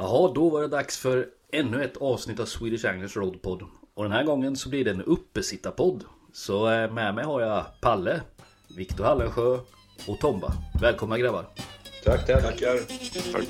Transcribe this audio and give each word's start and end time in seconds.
Jaha, 0.00 0.32
då 0.34 0.48
var 0.48 0.62
det 0.62 0.68
dags 0.68 0.98
för 0.98 1.26
ännu 1.52 1.84
ett 1.84 1.96
avsnitt 1.96 2.40
av 2.40 2.44
Swedish 2.44 2.84
Anglers 2.84 3.16
Road 3.16 3.42
Pod. 3.42 3.62
Och 3.94 4.02
den 4.02 4.12
här 4.12 4.24
gången 4.24 4.56
så 4.56 4.68
blir 4.68 4.84
det 4.84 4.90
en 4.90 5.02
uppesittarpodd. 5.02 6.04
Så 6.32 6.70
eh, 6.70 6.92
med 6.92 7.14
mig 7.14 7.24
har 7.24 7.40
jag 7.40 7.64
Palle, 7.80 8.20
Viktor 8.76 9.04
Hallensjö 9.04 9.58
och 10.06 10.18
Tomba. 10.20 10.52
Välkomna 10.80 11.18
grabbar. 11.18 11.46
Tack, 12.04 12.26
tack. 12.26 12.42
Tackar. 12.42 12.78
Tack. 13.32 13.44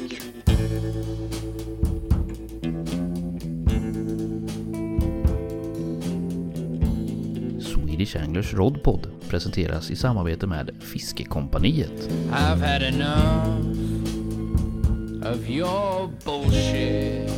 Swedish 7.62 8.17
Anglers 8.17 8.54
Rodpod 8.54 9.06
presenteras 9.28 9.90
i 9.90 9.96
samarbete 9.96 10.46
med 10.46 10.71
Fiskekompaniet. 10.80 12.10
I've 12.30 12.72
had 12.72 12.83
enough 12.83 13.97
of 15.29 15.49
your 15.51 16.09
bullshit 16.24 17.28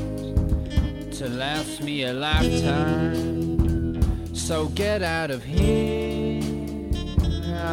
to 1.19 1.29
last 1.29 1.83
me 1.83 2.05
a 2.05 2.13
lifetime. 2.13 4.01
So 4.35 4.69
get 4.75 5.03
out 5.03 5.31
of 5.31 5.43
here. 5.45 6.41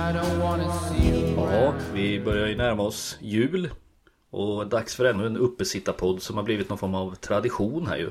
I 0.08 0.12
don't 0.14 0.40
wanna 0.42 0.74
see 0.74 1.10
you 1.10 1.36
Ja, 1.38 1.74
vi 1.94 2.20
börjar 2.20 2.48
ju 2.48 2.56
närma 2.56 2.84
oss 2.84 3.18
jul. 3.22 3.70
Och 4.30 4.68
dags 4.68 4.96
för 4.96 5.06
ännu 5.06 5.26
en 5.26 5.38
uppesittarpodd 5.38 6.22
som 6.22 6.38
har 6.38 6.44
blivit 6.44 6.70
någon 6.70 6.78
form 6.78 6.96
av 6.96 7.16
tradition 7.16 7.88
här 7.88 7.98
ju. 7.98 8.10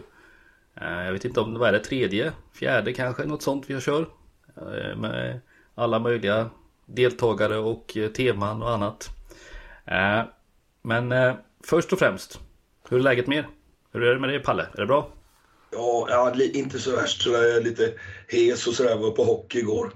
Eh, 0.75 1.05
Jag 1.05 1.13
vet 1.13 1.25
inte 1.25 1.41
om 1.41 1.55
det 1.55 1.69
är 1.69 1.73
det 1.73 1.79
tredje, 1.79 2.33
fjärde 2.53 2.93
kanske, 2.93 3.25
något 3.25 3.43
sånt 3.43 3.65
vi 3.71 3.81
kör. 3.81 4.07
Eh, 4.57 4.97
Med 4.97 5.41
alla 5.75 5.99
möjliga 5.99 6.51
deltagare 6.87 7.59
och 7.59 7.97
eh, 7.97 8.09
teman 8.11 8.63
och 8.63 8.71
annat. 8.71 9.11
Men 10.83 11.13
först 11.67 11.93
och 11.93 11.99
främst, 11.99 12.41
hur 12.89 12.99
är 12.99 13.03
läget 13.03 13.27
med 13.27 13.39
er? 13.39 13.49
Hur 13.93 14.03
är 14.03 14.15
det 14.15 14.21
med 14.21 14.31
dig 14.31 14.43
Palle? 14.43 14.67
Är 14.75 14.81
det 14.81 14.87
bra? 14.87 15.13
Ja, 15.73 16.07
ja, 16.11 16.43
inte 16.55 16.79
så 16.79 16.97
värst. 16.97 17.23
Så 17.23 17.31
jag 17.31 17.51
är 17.57 17.61
lite 17.61 17.93
hes 18.29 18.67
och 18.67 18.75
sådär. 18.75 18.97
Var 18.97 19.11
på 19.11 19.25
hockey 19.25 19.59
igår. 19.59 19.93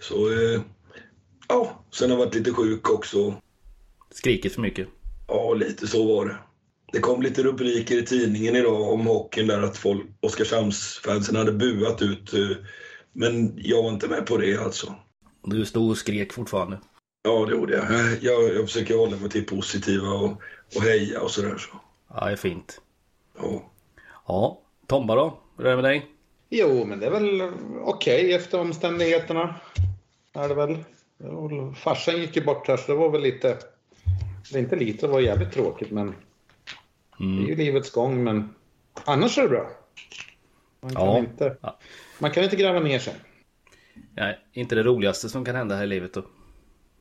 Så, 0.00 0.30
eh, 0.30 0.60
ja. 1.48 1.84
Sen 1.90 2.10
har 2.10 2.18
jag 2.18 2.24
varit 2.24 2.34
lite 2.34 2.52
sjuk 2.52 2.90
också. 2.90 3.34
Skrikit 4.10 4.54
för 4.54 4.60
mycket? 4.60 4.88
Ja, 5.28 5.54
lite 5.54 5.86
så 5.86 6.16
var 6.16 6.26
det. 6.26 6.36
Det 6.92 7.00
kom 7.00 7.22
lite 7.22 7.42
rubriker 7.42 7.98
i 7.98 8.06
tidningen 8.06 8.56
idag 8.56 8.92
om 8.92 9.06
hockeyn 9.06 9.46
där 9.46 9.62
att 9.62 9.76
folk, 9.76 10.02
Oskarshamnsfansen 10.20 11.36
hade 11.36 11.52
buat 11.52 12.02
ut. 12.02 12.34
eh, 12.34 12.56
Men 13.12 13.52
jag 13.56 13.82
var 13.82 13.90
inte 13.90 14.08
med 14.08 14.26
på 14.26 14.36
det 14.36 14.56
alltså. 14.56 14.94
Du 15.44 15.64
stod 15.64 15.90
och 15.90 15.98
skrek 15.98 16.32
fortfarande. 16.32 16.80
Ja, 17.22 17.44
det 17.46 17.52
gjorde 17.52 17.72
jag. 17.76 17.84
Jag, 18.20 18.54
jag 18.54 18.64
försöker 18.64 18.96
hålla 18.96 19.16
mig 19.16 19.30
till 19.30 19.46
positiva 19.46 20.08
och, 20.08 20.42
och 20.76 20.82
heja 20.82 21.20
och 21.20 21.30
sådär. 21.30 21.58
Så. 21.58 21.68
Ja, 22.14 22.26
det 22.26 22.32
är 22.32 22.36
fint. 22.36 22.80
Ja. 23.38 23.70
Ja, 24.26 24.60
Tomba 24.86 25.14
då? 25.14 25.38
Hur 25.56 25.66
är 25.66 25.70
det 25.70 25.76
med 25.76 25.84
dig? 25.84 26.06
Jo, 26.50 26.84
men 26.84 27.00
det 27.00 27.06
är 27.06 27.10
väl 27.10 27.52
okej 27.80 28.34
efter 28.34 28.60
omständigheterna. 28.60 29.54
Är 30.32 30.48
det 30.48 30.54
väl. 30.54 30.84
Farsan 31.76 32.20
gick 32.20 32.36
ju 32.36 32.44
bort 32.44 32.68
här 32.68 32.76
så 32.76 32.92
det 32.92 32.98
var 32.98 33.10
väl 33.10 33.22
lite... 33.22 33.58
Det 34.50 34.58
är 34.58 34.62
inte 34.62 34.76
lite, 34.76 35.06
det 35.06 35.12
var 35.12 35.20
jävligt 35.20 35.52
tråkigt 35.52 35.90
men... 35.90 36.14
Det 37.18 37.24
är 37.24 37.48
ju 37.48 37.56
livets 37.56 37.90
gång 37.90 38.24
men... 38.24 38.54
Annars 39.04 39.38
är 39.38 39.42
det 39.42 39.48
bra. 39.48 39.70
Man 40.80 40.94
kan, 40.94 41.06
Ja. 41.06 41.18
inte, 41.18 41.56
Ja. 41.60 41.78
man 42.18 42.30
kan 42.30 42.44
inte 42.44 42.56
gräva 42.56 42.80
ner 42.80 42.98
sig. 42.98 43.14
Nej, 44.14 44.38
inte 44.52 44.74
det 44.74 44.82
roligaste 44.82 45.28
som 45.28 45.44
kan 45.44 45.54
hända 45.56 45.76
här 45.76 45.84
i 45.84 45.86
livet 45.86 46.14
då. 46.14 46.22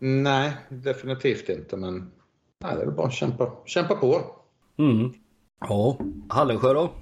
Nej, 0.04 0.54
definitivt 0.70 1.50
inte 1.50 1.78
men... 1.78 2.12
Nej, 2.64 2.76
det 2.76 2.82
är 2.82 2.86
väl 2.86 2.96
bara 2.96 3.08
att 3.08 3.14
kämpa, 3.14 3.52
kämpa 3.66 3.96
på. 3.96 4.36
Mm. 4.78 5.14
Ja, 5.60 5.98
Hallensjö 6.30 6.74
då? 6.74 6.94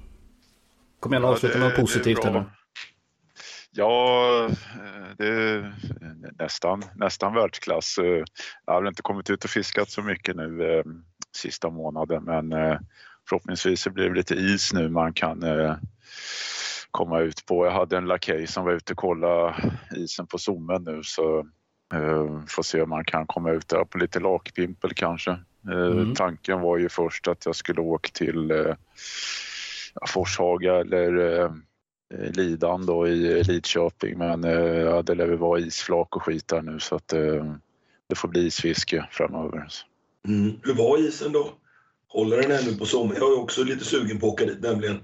Kom 1.00 1.14
igen 1.14 1.23
och 1.23 1.30
Ja, 1.30 1.33
avsluta 1.33 1.53
det- 1.53 1.59
med 1.59 1.67
något 1.70 1.75
det 1.75 1.81
positivt 1.81 2.23
nu. 2.23 2.44
Ja, 3.72 4.45
eh, 4.45 5.16
det 5.17 5.27
är 5.27 5.75
nästan, 6.39 6.83
nästan 6.95 7.33
världsklass. 7.33 7.98
Eh, 7.98 8.23
Jag 8.65 8.73
har 8.73 8.82
väl 8.82 8.87
inte 8.89 9.02
kommit 9.02 9.30
ut 9.30 9.43
och 9.43 9.49
fiskat 9.49 9.89
så 9.89 10.02
mycket 10.02 10.36
nu 10.36 10.77
eh, 10.77 10.83
sista 11.36 11.70
månaden 11.70 12.23
men 12.23 12.49
förhoppningsvis 13.30 13.81
så 13.81 13.89
blir 13.89 14.10
det 14.10 14.16
lite 14.16 14.36
is 14.36 14.73
nu 14.73 14.89
man 14.89 15.14
kan 15.14 15.43
komma 16.92 17.20
ut 17.20 17.45
på. 17.45 17.66
Jag 17.66 17.71
hade 17.71 17.98
en 17.98 18.05
lakej 18.05 18.48
som 18.48 18.66
var 18.66 18.71
ute 18.71 18.93
och 18.93 18.98
kolla 18.98 19.55
isen 19.95 20.27
på 20.27 20.37
Sommen 20.37 20.83
nu 20.83 21.04
så 21.04 21.48
får 22.48 22.64
se 22.64 22.82
om 22.82 22.89
man 22.89 23.05
kan 23.05 23.27
komma 23.27 23.52
ut 23.52 23.67
där 23.67 23.83
på 23.83 23.98
lite 23.98 24.20
lakpimpel 24.20 24.94
kanske. 24.94 25.32
Eh, 25.32 25.38
Mm. 25.80 26.16
Tanken 26.16 26.61
var 26.61 26.77
ju 26.77 26.89
först 26.89 27.27
att 27.27 27.45
jag 27.45 27.55
skulle 27.55 27.82
åka 27.82 28.10
till 28.14 28.52
eh, 28.52 28.76
Forshaga 30.08 30.76
eller 30.76 31.17
eh, 31.17 31.52
eh, 32.14 32.32
Lidan 32.32 32.86
då 32.86 33.08
i 33.08 33.44
Lidköping 33.44 34.17
men 34.17 34.44
eh, 34.44 34.52
ja, 34.61 35.02
det 35.02 35.16
lär 35.16 35.28
väl 35.28 35.38
vara 35.38 35.60
isflak 35.60 36.16
och 36.16 36.23
skit 36.23 36.48
där 36.48 36.61
nu 36.61 36.80
så 36.80 36.95
att 36.95 37.14
eh, 37.14 37.54
det 38.10 38.16
får 38.16 38.28
bli 38.28 38.45
isfiske 38.45 39.08
framöver. 39.11 39.67
Mm. 40.28 40.52
Hur 40.64 40.73
var 40.73 40.98
isen 40.98 41.32
då? 41.32 41.54
Håller 42.08 42.38
den 42.42 42.52
ännu 42.52 42.78
på 42.78 42.86
sommar? 42.86 43.16
Jag 43.16 43.32
är 43.33 43.39
också 43.39 43.64
lite 43.64 43.86
sugen 43.86 44.20
på 44.20 44.28
att 44.28 44.33
åka 44.33 44.45
dit 44.45 44.61
nämligen. 44.61 44.98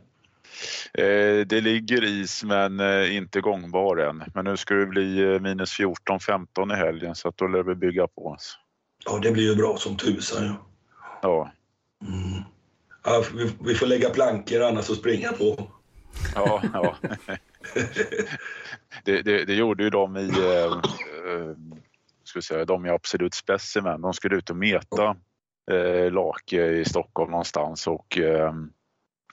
Eh, 0.93 1.45
det 1.45 1.61
ligger 1.61 2.03
is 2.03 2.43
men 2.43 2.79
eh, 2.79 3.15
inte 3.15 3.41
gångbar 3.41 3.97
än. 3.97 4.23
Men 4.33 4.45
nu 4.45 4.57
ska 4.57 4.73
det 4.73 4.85
bli 4.85 5.33
eh, 5.33 5.39
minus 5.39 5.79
14-15 5.79 6.73
i 6.73 6.75
helgen 6.75 7.15
så 7.15 7.27
att 7.29 7.37
då 7.37 7.47
lär 7.47 7.63
vi 7.63 7.75
bygga 7.75 8.07
på 8.07 8.27
oss. 8.27 8.57
Ja, 9.05 9.19
det 9.23 9.31
blir 9.31 9.43
ju 9.43 9.55
bra 9.55 9.77
som 9.77 9.97
tusan. 9.97 10.45
Ja. 10.45 10.55
Ja, 11.21 11.51
Mm. 12.01 12.43
Ja, 13.03 13.23
vi, 13.35 13.51
vi 13.65 13.75
får 13.75 13.85
lägga 13.85 14.09
plankor 14.09 14.61
annars 14.61 14.89
att 14.89 14.97
springa 14.97 15.31
på. 15.31 15.71
ja, 16.35 16.61
ja. 16.73 16.95
det, 19.05 19.21
det, 19.21 19.45
det 19.45 19.53
gjorde 19.53 19.83
ju 19.83 19.89
de 19.89 20.17
i, 20.17 20.29
eh, 20.29 20.65
eh, 21.31 21.55
ska 22.23 22.41
säga, 22.41 22.65
de 22.65 22.85
i 22.85 22.89
Absolut 22.89 23.33
Specimen. 23.33 24.01
De 24.01 24.13
skulle 24.13 24.35
ut 24.35 24.49
och 24.49 24.55
meta 24.55 25.15
eh, 25.71 26.11
lake 26.11 26.65
i 26.65 26.85
Stockholm 26.85 27.31
någonstans 27.31 27.87
och 27.87 28.17
eh, 28.17 28.53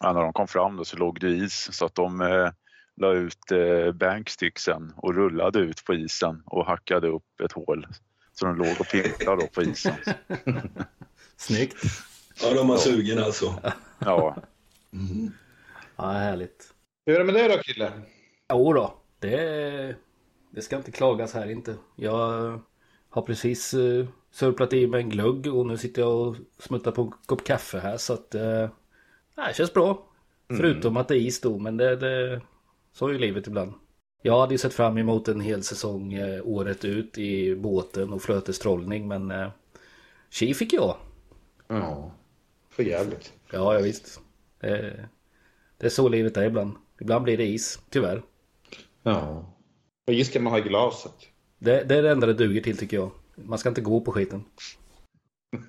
ja, 0.03 0.13
när 0.13 0.21
de 0.21 0.33
kom 0.33 0.49
fram 0.49 0.77
då 0.77 0.85
så 0.85 0.97
låg 0.97 1.21
det 1.21 1.31
is 1.31 1.69
så 1.73 1.87
att 1.87 1.95
de 1.95 2.21
eh, 2.21 2.51
la 2.97 3.13
ut 3.13 3.53
eh, 3.53 3.93
banksticksen 3.93 4.93
och 4.97 5.15
rullade 5.15 5.59
ut 5.59 5.85
på 5.85 5.95
isen 5.95 6.43
och 6.47 6.67
hackade 6.67 7.09
upp 7.09 7.41
ett 7.45 7.53
hål. 7.53 7.87
Så 8.33 8.47
de 8.47 8.57
låg 8.57 8.81
och 8.81 8.89
pimplade 8.89 9.43
då 9.43 9.47
på 9.47 9.63
isen. 9.63 9.95
Snyggt. 11.37 11.85
Ja, 12.43 12.55
de 12.55 12.69
var 12.69 12.77
sugen 12.77 13.19
alltså. 13.19 13.55
Ja, 13.99 14.37
Mm. 14.93 15.33
Ja, 15.97 16.11
härligt. 16.11 16.75
Hur 17.07 17.15
är 17.15 17.19
det 17.19 17.25
med 17.25 17.35
dig 17.35 17.49
då 17.49 17.63
kille? 17.63 17.93
Jo 18.53 18.73
då, 18.73 18.95
det, 19.19 19.97
det 20.51 20.63
ska 20.63 20.77
inte 20.77 20.93
klagas 20.93 21.35
här 21.35 21.51
inte. 21.51 21.75
Jag 21.97 22.61
har 23.09 23.23
precis 23.23 23.75
uh, 23.75 24.07
sörplat 24.31 24.73
i 24.73 24.87
mig 24.87 25.03
en 25.03 25.11
glugg 25.11 25.47
och 25.47 25.67
nu 25.67 25.77
sitter 25.77 26.03
jag 26.03 26.21
och 26.21 26.37
smuttar 26.59 26.91
på 26.93 27.03
en 27.03 27.13
kopp 27.27 27.45
kaffe 27.45 27.79
här 27.79 27.97
så 27.97 28.13
att 28.13 28.35
uh, 28.35 28.69
det 29.35 29.55
känns 29.57 29.75
bra. 29.75 30.09
Förutom 30.49 30.97
att 30.97 31.09
det 31.09 31.17
är 31.17 31.21
is 31.21 31.41
då, 31.41 31.59
men 31.59 31.77
det, 31.77 31.97
det 31.97 32.41
så 32.93 33.09
är 33.09 33.13
ju 33.13 33.19
livet 33.19 33.47
ibland. 33.47 33.73
Jag 34.23 34.41
hade 34.41 34.55
ju 34.55 34.59
sett 34.59 34.75
fram 34.75 34.99
emot 34.99 35.29
en 35.29 35.41
hel 35.41 35.63
säsong 35.63 36.13
eh, 36.13 36.41
året 36.45 36.85
ut 36.85 37.19
i 37.19 37.57
båten 37.57 38.13
och 38.13 38.23
flötestrollning 38.23 39.09
men 39.09 39.31
eh, 39.31 39.51
tji 40.31 40.55
fick 40.55 40.73
jag. 40.73 40.97
Ja. 41.69 42.13
För 42.71 42.83
jävligt. 42.83 43.33
Ja, 43.53 43.75
ja 43.75 43.81
visst. 43.81 44.21
Det, 44.61 45.09
det 45.79 45.87
är 45.87 45.91
så 45.91 46.09
livet 46.09 46.37
är 46.37 46.45
ibland. 46.45 46.77
Ibland 47.01 47.25
blir 47.25 47.37
det 47.37 47.47
is, 47.47 47.81
tyvärr. 47.91 48.23
Ja. 49.03 49.53
Och 50.07 50.13
is 50.13 50.29
ska 50.29 50.41
man 50.41 50.53
ha 50.53 50.59
i 50.59 50.63
glaset. 50.63 51.15
Det, 51.59 51.85
det 51.85 51.97
är 51.97 52.03
det 52.03 52.11
enda 52.11 52.27
det 52.27 52.35
duger 52.35 52.61
till 52.61 52.77
tycker 52.77 52.97
jag. 52.97 53.11
Man 53.35 53.59
ska 53.59 53.69
inte 53.69 53.81
gå 53.81 54.01
på 54.01 54.13
skiten. 54.13 54.45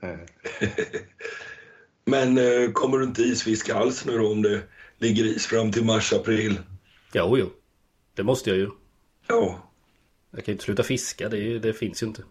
Men 2.06 2.38
eh, 2.38 2.72
kommer 2.72 2.98
du 2.98 3.04
inte 3.04 3.22
isfiska 3.22 3.76
alls 3.76 4.06
nu 4.06 4.18
då 4.18 4.32
om 4.32 4.42
det 4.42 4.62
ligger 4.98 5.26
is 5.26 5.46
fram 5.46 5.72
till 5.72 5.86
mars, 5.86 6.14
april? 6.14 6.60
Jo, 7.14 7.38
jo. 7.38 7.50
Det 8.16 8.24
måste 8.24 8.50
jag 8.50 8.60
ju. 8.60 8.70
Ja. 9.28 9.60
Jag 10.32 10.46
kan 10.46 10.52
ju 10.52 10.54
inte 10.54 10.64
sluta 10.64 10.84
fiska, 10.84 11.30
det, 11.30 11.38
ju- 11.38 11.60
det 11.60 11.74
finns 11.74 12.04
ju 12.04 12.08
inte. 12.08 12.24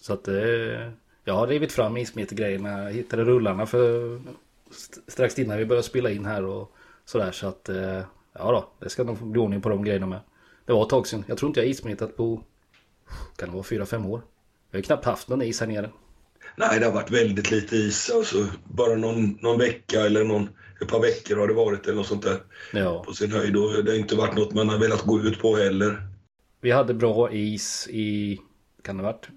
Så 0.00 0.12
att 0.12 0.24
det... 0.24 0.92
Jag 1.24 1.34
har 1.34 1.46
rivit 1.46 1.72
fram 1.72 1.96
ismetergrejerna, 1.96 2.88
hittade 2.88 3.24
rullarna 3.24 3.66
för 3.66 4.20
st- 4.70 5.00
strax 5.08 5.38
innan 5.38 5.58
vi 5.58 5.66
började 5.66 5.86
spela 5.86 6.10
in 6.10 6.24
här 6.24 6.44
och 6.44 6.72
sådär 7.04 7.32
så 7.32 7.46
att... 7.46 7.68
eh, 7.68 8.00
Ja 8.38 8.52
då, 8.52 8.70
det 8.84 8.88
ska 8.90 9.04
nog 9.04 9.16
bli 9.26 9.40
ordning 9.40 9.60
på 9.60 9.68
de 9.68 9.84
grejerna 9.84 10.06
med. 10.06 10.20
Det 10.66 10.72
var 10.72 10.82
ett 10.82 10.88
tag 10.88 11.06
sedan. 11.06 11.24
Jag 11.26 11.38
tror 11.38 11.48
inte 11.48 11.60
jag 11.60 11.68
ismetat 11.68 12.16
på... 12.16 12.42
Kan 13.36 13.48
det 13.48 13.54
vara 13.54 13.62
fyra 13.64 13.86
fem 13.86 14.06
år? 14.06 14.22
Jag 14.70 14.76
har 14.76 14.78
ju 14.78 14.82
knappt 14.82 15.04
haft 15.04 15.28
någon 15.28 15.42
is 15.42 15.60
här 15.60 15.66
nere. 15.66 15.90
Nej, 16.56 16.80
det 16.80 16.86
har 16.86 16.92
varit 16.92 17.10
väldigt 17.10 17.50
lite 17.50 17.76
is. 17.76 18.10
Alltså, 18.14 18.46
bara 18.64 18.94
någon, 18.94 19.38
någon 19.42 19.58
vecka 19.58 20.00
eller 20.00 20.24
någon, 20.24 20.48
ett 20.80 20.88
par 20.88 21.00
veckor 21.00 21.36
har 21.36 21.48
det 21.48 21.54
varit 21.54 21.86
eller 21.86 21.96
något 21.96 22.06
sånt 22.06 22.22
där 22.22 22.40
Ja. 22.72 23.02
på 23.06 23.12
sin 23.12 23.32
höjd. 23.32 23.56
Och 23.56 23.84
det 23.84 23.90
har 23.90 23.98
inte 23.98 24.16
varit 24.16 24.36
något 24.36 24.54
man 24.54 24.68
har 24.68 24.78
velat 24.78 25.02
gå 25.02 25.20
ut 25.20 25.38
på 25.38 25.56
heller. 25.56 26.02
Vi 26.60 26.70
hade 26.70 26.94
bra 26.94 27.32
is 27.32 27.88
i... 27.90 28.40
Kan 28.82 28.96
det 28.96 29.02
ha 29.02 29.12
varit? 29.12 29.28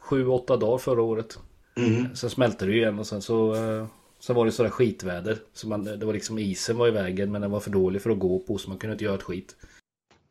Sju, 0.00 0.26
åtta 0.26 0.56
dagar 0.56 0.78
förra 0.78 1.02
året. 1.02 1.38
Mm. 1.76 2.14
Sen 2.16 2.30
smälte 2.30 2.66
det 2.66 2.72
ju 2.72 2.78
igen 2.78 2.98
och 2.98 3.06
sen 3.06 3.22
så... 3.22 3.54
eh, 3.54 3.86
Så 4.20 4.34
var 4.34 4.44
det 4.46 4.52
sådär 4.52 4.70
skitväder. 4.70 5.38
Så 5.54 5.68
man, 5.68 5.84
det 5.84 6.06
var 6.06 6.12
liksom 6.12 6.38
isen 6.38 6.76
var 6.76 6.88
i 6.88 6.90
vägen 6.90 7.32
men 7.32 7.40
den 7.40 7.50
var 7.50 7.60
för 7.60 7.70
dålig 7.70 8.02
för 8.02 8.10
att 8.10 8.18
gå 8.18 8.38
på 8.38 8.58
så 8.58 8.68
man 8.68 8.78
kunde 8.78 8.92
inte 8.92 9.04
göra 9.04 9.14
ett 9.14 9.22
skit. 9.22 9.56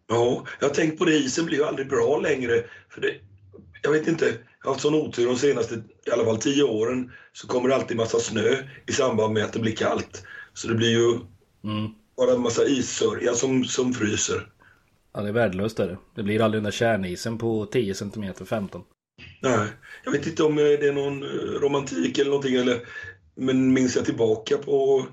Ja, 0.10 0.44
jag 0.60 0.68
har 0.68 0.76
tänkt 0.76 1.00
på 1.00 1.06
det. 1.06 1.12
Isen 1.18 1.46
blir 1.46 1.58
ju 1.58 1.64
aldrig 1.64 1.90
bra 1.90 2.20
längre. 2.20 2.64
För 2.90 3.02
det, 3.02 3.14
jag 3.82 3.92
vet 3.92 4.08
inte, 4.08 4.26
jag 4.26 4.34
har 4.68 4.72
haft 4.72 4.82
sån 4.82 4.94
otur 4.96 5.26
de 5.28 5.36
senaste 5.36 5.76
i 6.08 6.12
alla 6.12 6.26
fall 6.26 6.38
tio 6.38 6.64
åren. 6.64 7.12
Så 7.34 7.48
kommer 7.48 7.70
det 7.70 7.76
alltid 7.76 7.98
massa 7.98 8.20
snö 8.20 8.56
i 8.88 8.92
samband 8.92 9.34
med 9.34 9.44
att 9.44 9.54
det 9.54 9.60
blir 9.60 9.76
kallt. 9.76 10.24
Så 10.54 10.68
det 10.68 10.76
blir 10.76 10.90
ju 10.92 11.20
Mm. 11.64 11.92
bara 12.18 12.32
en 12.32 12.42
massa 12.42 12.66
issörja 12.66 13.34
som, 13.34 13.64
som 13.66 13.94
fryser. 13.94 14.50
Ja 15.14 15.22
det 15.22 15.28
är 15.28 15.34
värdelöst 15.34 15.80
är 15.80 15.88
det. 15.88 15.98
Det 16.16 16.24
blir 16.24 16.42
aldrig 16.42 16.58
den 16.60 16.64
där 16.64 16.72
kärnisen 16.72 17.38
på 17.38 17.66
10 17.66 17.94
cm 17.96 18.34
15. 18.46 18.84
Nej, 19.42 19.68
jag 20.04 20.12
vet 20.12 20.28
inte 20.28 20.44
om 20.44 20.58
eh, 20.58 20.64
det 20.64 20.88
är 20.88 20.94
någon 20.94 21.24
eh, 21.24 21.30
romantik 21.62 22.18
eller 22.18 22.30
någonting. 22.30 22.56
Eller, 22.56 22.80
men 23.36 23.74
minns 23.74 23.96
jag 23.96 24.06
tillbaka 24.06 24.58
på 24.58 25.06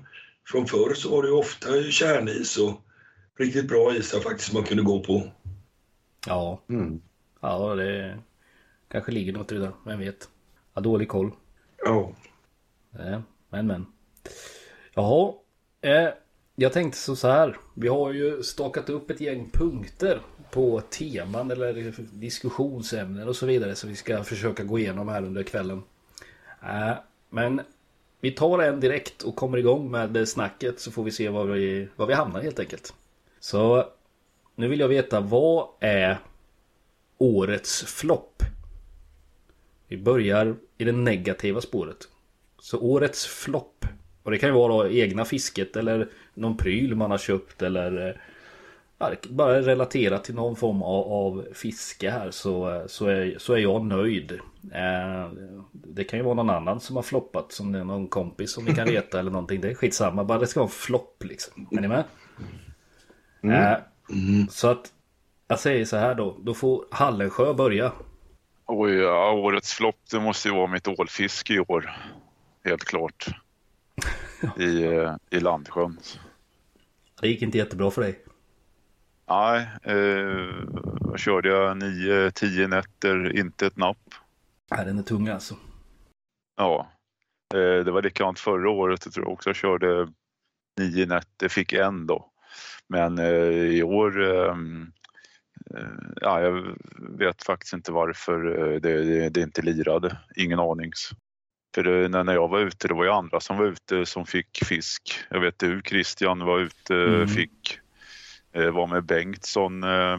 från 0.47 0.67
förr 0.67 0.93
så 0.93 1.09
var 1.09 1.21
det 1.23 1.27
ju 1.27 1.33
ofta 1.35 1.67
kärnis 1.91 2.57
och 2.57 2.81
riktigt 3.39 3.67
bra 3.67 3.95
isar 3.95 4.19
faktiskt 4.19 4.53
man 4.53 4.63
kunde 4.63 4.83
gå 4.83 4.99
på. 4.99 5.23
Ja, 6.27 6.61
Mm. 6.69 7.01
ja 7.41 7.75
det 7.75 8.19
kanske 8.95 9.11
ligger 9.11 9.33
något 9.33 9.51
i 9.51 9.55
det. 9.55 9.71
Vem 9.85 9.99
vet. 9.99 10.29
Ja, 10.73 10.81
dålig 10.81 11.07
koll. 11.09 11.31
Ja. 11.85 12.11
Eh, 12.99 13.19
Men 13.49 13.67
men. 13.67 13.85
Jaha. 14.93 15.33
Eh, 15.81 16.09
jag 16.55 16.73
tänkte 16.73 16.97
så 17.15 17.27
här. 17.27 17.57
Vi 17.73 17.87
har 17.87 18.11
ju 18.13 18.43
stakat 18.43 18.89
upp 18.89 19.09
ett 19.09 19.21
gäng 19.21 19.49
punkter 19.53 20.19
på 20.51 20.81
teman 20.81 21.51
eller 21.51 21.93
diskussionsämnen 22.13 23.27
och 23.27 23.35
så 23.35 23.45
vidare. 23.45 23.75
Så 23.75 23.87
vi 23.87 23.95
ska 23.95 24.23
försöka 24.23 24.63
gå 24.63 24.79
igenom 24.79 25.07
här 25.07 25.23
under 25.23 25.43
kvällen. 25.43 25.83
Eh, 26.63 26.93
Men 27.29 27.61
vi 28.21 28.31
tar 28.31 28.59
en 28.59 28.79
direkt 28.79 29.21
och 29.23 29.35
kommer 29.35 29.57
igång 29.57 29.91
med 29.91 30.29
snacket 30.29 30.79
så 30.79 30.91
får 30.91 31.03
vi 31.03 31.11
se 31.11 31.29
var 31.29 31.45
vi, 31.45 31.87
var 31.95 32.05
vi 32.07 32.13
hamnar 32.13 32.41
helt 32.41 32.59
enkelt. 32.59 32.93
Så 33.39 33.85
nu 34.55 34.67
vill 34.67 34.79
jag 34.79 34.87
veta 34.87 35.19
vad 35.19 35.67
är 35.79 36.17
årets 37.17 37.83
flopp? 37.83 38.43
Vi 39.87 39.97
börjar 39.97 40.55
i 40.77 40.83
det 40.83 40.91
negativa 40.91 41.61
spåret. 41.61 41.97
Så 42.59 42.79
årets 42.79 43.25
flopp. 43.25 43.85
Och 44.23 44.31
det 44.31 44.37
kan 44.37 44.49
ju 44.49 44.55
vara 44.55 44.83
då 44.83 44.89
egna 44.89 45.25
fisket 45.25 45.75
eller 45.75 46.09
någon 46.33 46.57
pryl 46.57 46.95
man 46.95 47.11
har 47.11 47.17
köpt 47.17 47.61
eller 47.61 48.07
eh, 48.07 48.15
ja, 48.97 49.11
bara 49.29 49.61
relaterat 49.61 50.23
till 50.23 50.35
någon 50.35 50.55
form 50.55 50.81
av, 50.81 51.11
av 51.11 51.45
fiske 51.53 52.09
här 52.09 52.31
så, 52.31 52.75
eh, 52.75 52.87
så, 52.87 53.07
är, 53.07 53.35
så 53.37 53.53
är 53.53 53.57
jag 53.57 53.85
nöjd. 53.85 54.31
Eh, 54.73 55.31
det 55.71 56.03
kan 56.03 56.19
ju 56.19 56.25
vara 56.25 56.35
någon 56.35 56.49
annan 56.49 56.79
som 56.79 56.95
har 56.95 57.03
floppat 57.03 57.51
som 57.51 57.71
det 57.71 57.79
är 57.79 57.83
någon 57.83 58.07
kompis 58.07 58.51
som 58.51 58.65
ni 58.65 58.75
kan 58.75 58.87
reta 58.95 59.19
eller 59.19 59.31
någonting. 59.31 59.61
Det 59.61 59.69
är 59.69 59.75
skitsamma, 59.75 60.23
bara 60.23 60.39
det 60.39 60.47
ska 60.47 60.59
vara 60.59 60.67
en 60.67 60.71
flopp 60.71 61.23
liksom. 61.23 61.67
Är 61.71 61.81
ni 61.81 61.87
med? 61.87 62.03
Eh, 63.43 63.77
så 64.49 64.67
att 64.67 64.91
jag 65.47 65.59
säger 65.59 65.85
så 65.85 65.97
här 65.97 66.15
då, 66.15 66.37
då 66.43 66.53
får 66.53 66.85
Hallensjö 66.91 67.53
börja. 67.53 67.91
Oj, 68.67 68.93
ja, 68.93 69.31
årets 69.31 69.73
flopp 69.73 69.99
det 70.11 70.19
måste 70.19 70.47
ju 70.47 70.55
vara 70.55 70.67
mitt 70.67 70.87
ålfiske 70.87 71.53
i 71.53 71.59
år. 71.59 71.97
Helt 72.63 72.83
klart. 72.83 73.27
I, 74.59 74.83
eh, 74.83 75.15
i 75.29 75.39
Landsjön. 75.39 75.99
Det 77.21 77.27
gick 77.27 77.41
inte 77.41 77.57
jättebra 77.57 77.91
för 77.91 78.01
dig. 78.01 78.25
Nej, 79.29 79.67
eh, 79.81 80.53
vad 81.01 81.19
körde 81.19 81.49
jag? 81.49 81.77
Nio, 81.77 82.31
tio 82.31 82.67
nätter, 82.67 83.37
inte 83.37 83.67
ett 83.67 83.77
napp. 83.77 84.13
Nej, 84.71 84.85
den 84.85 84.99
är 84.99 85.03
tung 85.03 85.27
alltså. 85.27 85.55
Ja, 86.57 86.91
eh, 87.53 87.85
det 87.85 87.91
var 87.91 88.01
likadant 88.01 88.39
förra 88.39 88.69
året. 88.69 89.05
Jag 89.05 89.13
tror 89.13 89.27
också 89.27 89.49
jag 89.49 89.55
körde 89.55 90.07
nio 90.79 91.05
nätter, 91.05 91.49
fick 91.49 91.73
en 91.73 92.07
då. 92.07 92.31
Men 92.87 93.19
eh, 93.19 93.51
i 93.51 93.83
år, 93.83 94.23
eh, 94.23 94.49
eh, 94.49 94.55
ja, 96.21 96.41
jag 96.41 96.75
vet 97.17 97.43
faktiskt 97.43 97.73
inte 97.73 97.91
varför 97.91 98.59
eh, 98.73 98.79
det, 98.81 99.03
det, 99.03 99.29
det 99.29 99.41
inte 99.41 99.61
lirade. 99.61 100.17
Ingen 100.35 100.59
aning. 100.59 100.91
För 101.75 101.83
det, 101.83 102.07
när, 102.07 102.23
när 102.23 102.33
jag 102.33 102.47
var 102.47 102.59
ute, 102.59 102.87
det 102.87 102.93
var 102.93 103.03
ju 103.03 103.09
andra 103.11 103.39
som 103.39 103.57
var 103.57 103.65
ute 103.65 104.05
som 104.05 104.25
fick 104.25 104.65
fisk. 104.65 105.01
Jag 105.29 105.39
vet 105.39 105.59
du 105.59 105.81
Christian 105.85 106.39
var 106.45 106.59
ute, 106.59 106.95
Mm. 106.95 107.27
fick 107.27 107.79
eh, 108.51 108.71
var 108.71 108.87
med 108.87 109.03
Bengtsson. 109.03 109.83
Eh, 109.83 110.17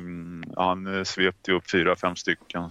han 0.56 0.86
eh, 0.96 1.02
svepte 1.04 1.50
ju 1.50 1.56
upp 1.56 1.70
fyra, 1.70 1.96
fem 1.96 2.16
stycken. 2.16 2.68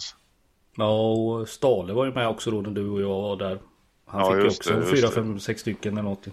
Ja, 0.78 1.12
och 1.12 1.50
Stale 1.50 1.94
var 1.94 2.06
ju 2.06 2.14
med 2.14 2.28
också 2.28 2.52
då 2.52 2.62
när 2.62 2.72
du 2.72 2.90
och 2.90 3.02
jag 3.02 3.22
var 3.22 3.36
där. 3.38 3.60
Han 4.06 4.22
Ja, 4.22 4.32
fick 4.32 4.42
ju 4.42 4.48
också 4.48 4.74
det, 4.80 4.86
fyra, 4.86 5.12
fem, 5.12 5.40
sex 5.40 5.62
stycken 5.62 5.94
eller 5.94 6.10
något. 6.10 6.28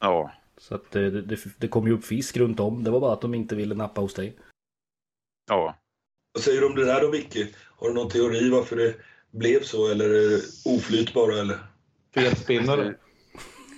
Ja, 0.00 0.32
Så 0.58 0.74
att 0.74 0.90
det, 0.90 1.10
det, 1.10 1.38
det 1.58 1.68
kom 1.68 1.86
ju 1.86 1.92
upp 1.92 2.04
fisk 2.04 2.36
runt 2.36 2.60
om. 2.60 2.84
Det 2.84 2.90
var 2.90 3.00
bara 3.00 3.12
att 3.12 3.20
de 3.20 3.34
inte 3.34 3.56
ville 3.56 3.74
nappa 3.74 4.00
hos 4.00 4.14
dig. 4.14 4.36
Ja. 5.48 5.76
Vad 6.32 6.42
säger 6.42 6.60
du 6.60 6.66
om 6.66 6.74
det 6.74 6.84
där 6.84 7.00
då 7.00 7.10
Vicky? 7.10 7.46
Har 7.76 7.88
du 7.88 7.94
någon 7.94 8.08
teori 8.10 8.50
varför 8.50 8.76
det 8.76 8.94
blev 9.30 9.62
så 9.62 9.90
eller 9.90 10.04
är 10.04 10.28
det 10.30 10.42
oflyt 10.64 11.14
bara 11.14 11.38
eller? 11.40 11.58
Fel 12.14 12.36
spinnare. 12.36 12.94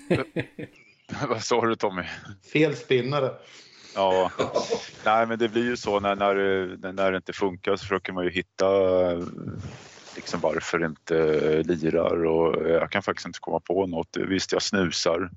Vad 1.28 1.42
sa 1.42 1.66
du 1.66 1.76
Tommy? 1.76 2.02
Fel 2.52 2.76
spinnare. 2.76 3.30
Ja, 3.94 4.30
nej 5.04 5.26
men 5.26 5.38
det 5.38 5.48
blir 5.48 5.64
ju 5.64 5.76
så 5.76 6.00
när, 6.00 6.16
när, 6.16 6.34
det- 6.34 6.92
när 6.92 7.10
det 7.10 7.16
inte 7.16 7.32
funkar 7.32 7.76
så 7.76 7.82
försöker 7.82 8.12
man 8.12 8.24
ju 8.24 8.30
hitta 8.30 8.66
liksom 10.16 10.40
varför 10.40 10.78
det 10.78 10.86
inte 10.86 11.62
lirar 11.62 12.24
och 12.26 12.68
jag 12.70 12.90
kan 12.90 13.02
faktiskt 13.02 13.26
inte 13.26 13.40
komma 13.40 13.60
på 13.60 13.86
något. 13.86 14.16
Visst, 14.16 14.52
jag 14.52 14.62
snusar. 14.62 15.30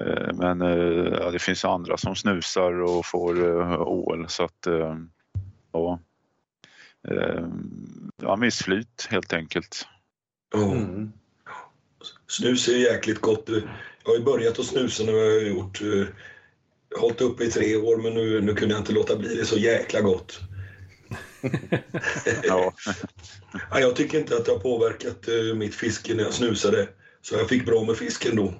Eh, 0.00 0.32
Men 0.34 0.62
eh, 0.62 1.18
ja, 1.20 1.30
det 1.30 1.38
finns 1.38 1.64
andra 1.64 1.96
som 1.96 2.16
snusar 2.16 2.72
och 2.82 3.06
får 3.06 3.48
eh, 3.60 3.80
ål 3.82 4.24
så 4.28 4.44
att 4.44 4.66
ja. 5.72 6.00
Eh, 7.08 7.46
Ja, 8.22 8.36
missflyt 8.36 9.06
helt 9.10 9.32
enkelt. 9.32 9.86
Ja. 10.52 10.72
Mm. 10.72 11.12
Snus 12.26 12.68
är 12.68 12.76
jäkligt 12.76 13.20
gott. 13.20 13.48
Jag 14.04 14.10
har 14.10 14.16
ju 14.18 14.24
börjat 14.24 14.58
att 14.58 14.66
snusa 14.66 15.04
nu 15.04 15.12
har 15.12 15.20
jag 15.20 15.48
gjort. 15.48 15.82
eh, 15.82 16.04
hållit 17.00 17.20
uppe 17.20 17.44
i 17.44 17.50
tre 17.50 17.76
år 17.76 17.96
men 17.96 18.14
nu, 18.14 18.40
nu 18.40 18.54
kunde 18.54 18.74
jag 18.74 18.80
inte 18.80 18.92
låta 18.92 19.16
bli. 19.16 19.34
Det 19.34 19.40
är 19.40 19.44
så 19.44 19.58
jäkla 19.58 20.00
gott. 20.00 20.40
Ja, 22.42 22.72
Ja, 23.70 23.80
jag 23.80 23.96
tycker 23.96 24.18
inte 24.18 24.36
att 24.36 24.44
det 24.44 24.52
har 24.52 24.58
påverkat 24.58 25.28
eh, 25.28 25.54
mitt 25.56 25.74
fiske 25.74 26.14
när 26.14 26.22
jag 26.24 26.32
snusade. 26.32 26.88
Så 27.22 27.34
jag 27.34 27.48
fick 27.48 27.66
bra 27.66 27.84
med 27.84 27.96
fisk 27.96 28.24
ändå. 28.26 28.54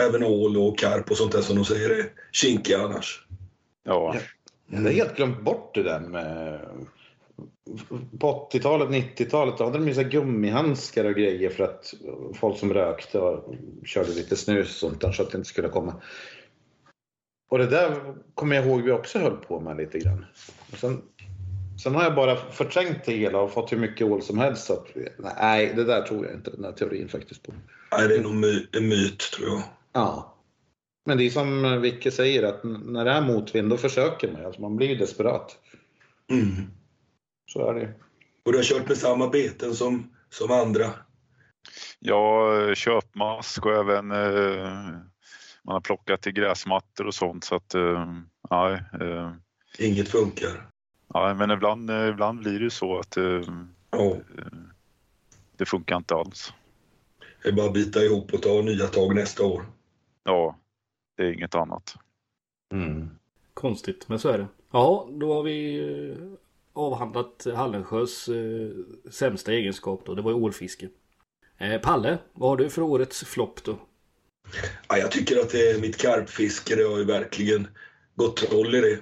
Även 0.00 0.22
ål 0.24 0.56
och 0.56 0.78
karp 0.78 1.10
och 1.10 1.16
sånt 1.16 1.32
där 1.32 1.42
som 1.42 1.56
de 1.56 1.64
säger 1.64 1.90
är 1.90 2.10
kinkiga 2.32 2.82
annars. 2.82 3.26
ja, 3.84 4.16
Jag 4.70 4.78
hade 4.78 4.90
helt 4.90 5.16
glömt 5.16 5.42
bort 5.42 5.74
det 5.74 5.82
där 5.82 6.00
med... 6.00 6.60
På 8.20 8.48
80-talet, 8.52 8.88
90-talet, 8.88 9.58
då 9.58 9.64
hade 9.64 9.78
de 9.78 9.88
ju 9.88 9.94
så 9.94 10.02
gummihandskar 10.02 11.04
och 11.04 11.14
grejer 11.14 11.50
för 11.50 11.64
att 11.64 11.94
folk 12.34 12.58
som 12.58 12.74
rökte 12.74 13.18
och 13.18 13.54
körde 13.84 14.08
lite 14.08 14.36
snus 14.36 14.82
och 14.82 14.90
sånt 14.90 15.00
där 15.00 15.12
så 15.12 15.22
att 15.22 15.30
det 15.30 15.38
inte 15.38 15.48
skulle 15.48 15.68
komma. 15.68 15.94
Och 17.50 17.58
det 17.58 17.66
där 17.66 18.14
kommer 18.34 18.56
jag 18.56 18.66
ihåg 18.66 18.82
vi 18.82 18.92
också 18.92 19.18
höll 19.18 19.36
på 19.36 19.60
med 19.60 19.76
lite 19.76 19.98
grann. 19.98 20.24
Och 20.72 20.78
sen, 20.78 21.02
sen 21.82 21.94
har 21.94 22.02
jag 22.04 22.14
bara 22.14 22.36
förträngt 22.36 23.04
det 23.04 23.12
hela 23.12 23.40
och 23.40 23.52
fått 23.52 23.72
hur 23.72 23.78
mycket 23.78 24.06
ål 24.06 24.22
som 24.22 24.38
helst. 24.38 24.66
Så 24.66 24.72
att, 24.72 24.86
nej, 25.38 25.72
det 25.76 25.84
där 25.84 26.02
tror 26.02 26.26
jag 26.26 26.34
inte 26.34 26.50
den 26.50 26.64
här 26.64 26.72
teorin 26.72 27.08
faktiskt 27.08 27.42
på. 27.42 27.52
Nej, 27.92 28.08
det 28.08 28.14
är 28.14 28.22
nog 28.22 28.34
my- 28.34 28.66
en 28.72 28.88
myt 28.88 29.18
tror 29.18 29.48
jag. 29.48 29.62
Ja. 29.92 30.34
Men 31.08 31.18
det 31.18 31.26
är 31.26 31.30
som 31.30 31.80
Vicke 31.82 32.10
säger 32.10 32.42
att 32.42 32.64
när 32.64 33.04
det 33.04 33.10
är 33.10 33.20
motvind 33.20 33.70
då 33.70 33.76
försöker 33.76 34.32
man. 34.32 34.44
Alltså 34.46 34.60
man 34.60 34.76
blir 34.76 34.88
ju 34.88 34.94
desperat. 34.94 35.58
Mm. 36.30 36.70
Så 37.46 37.70
är 37.70 37.74
det. 37.74 37.92
Och 38.44 38.52
du 38.52 38.58
har 38.58 38.64
kört 38.64 38.88
med 38.88 38.96
samma 38.96 39.28
beten 39.28 39.74
som, 39.74 40.14
som 40.30 40.50
andra. 40.50 40.90
ja 41.98 42.74
köpmask 42.74 43.66
och 43.66 43.72
även 43.72 44.10
eh, 44.10 44.70
man 45.62 45.74
har 45.74 45.80
plockat 45.80 46.22
till 46.22 46.32
gräsmattor 46.32 47.06
och 47.06 47.14
sånt 47.14 47.44
så 47.44 47.54
att 47.54 47.74
eh, 47.74 48.12
nej, 48.50 48.82
eh, 49.00 49.32
Inget 49.78 50.08
funkar. 50.08 50.70
Ja, 51.14 51.34
men 51.34 51.50
ibland, 51.50 51.90
eh, 51.90 52.08
ibland 52.08 52.38
blir 52.38 52.60
det 52.60 52.70
så 52.70 52.98
att 52.98 53.16
eh, 53.16 53.40
Ja, 53.90 54.16
det 55.56 55.64
funkar 55.64 55.96
inte 55.96 56.14
alls. 56.14 56.52
det 57.42 57.48
är 57.48 57.52
bara 57.52 57.66
att 57.66 57.74
bita 57.74 58.00
ihop 58.04 58.34
och 58.34 58.42
ta 58.42 58.62
nya 58.62 58.86
tag 58.86 59.14
nästa 59.14 59.44
år. 59.44 59.62
Ja, 60.24 60.58
det 61.18 61.24
är 61.24 61.32
inget 61.32 61.54
annat. 61.54 61.94
Mm. 62.72 63.10
Konstigt, 63.54 64.08
men 64.08 64.18
så 64.18 64.28
är 64.28 64.38
det. 64.38 64.46
Ja, 64.72 65.08
då 65.12 65.34
har 65.34 65.42
vi 65.42 65.78
eh, 65.78 66.16
avhandlat 66.72 67.46
Hallensjös 67.54 68.28
eh, 68.28 68.70
sämsta 69.10 69.52
egenskap 69.52 70.02
då. 70.04 70.14
Det 70.14 70.22
var 70.22 70.30
ju 70.30 70.36
ålfiske. 70.36 70.88
Eh, 71.58 71.80
Palle, 71.80 72.18
vad 72.32 72.48
har 72.50 72.56
du 72.56 72.70
för 72.70 72.82
årets 72.82 73.24
flopp 73.24 73.64
då? 73.64 73.78
Ja, 74.88 74.98
jag 74.98 75.10
tycker 75.10 75.40
att 75.40 75.50
det 75.50 75.70
är 75.70 75.80
mitt 75.80 75.96
karpfiske. 75.96 76.76
Det 76.76 76.82
har 76.82 76.98
ju 76.98 77.04
verkligen 77.04 77.68
gått 78.14 78.36
troll 78.36 78.74
i 78.74 78.80
det. 78.80 78.98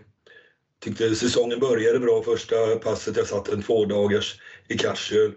Tyckte 0.81 1.15
säsongen 1.15 1.61
började 1.61 1.99
bra 1.99 2.23
första 2.23 2.77
passet. 2.77 3.17
Jag 3.17 3.27
satt 3.27 3.49
en 3.49 3.63
två 3.63 3.85
dagars 3.85 4.41
i 4.69 4.79
Karsöl. 4.79 5.33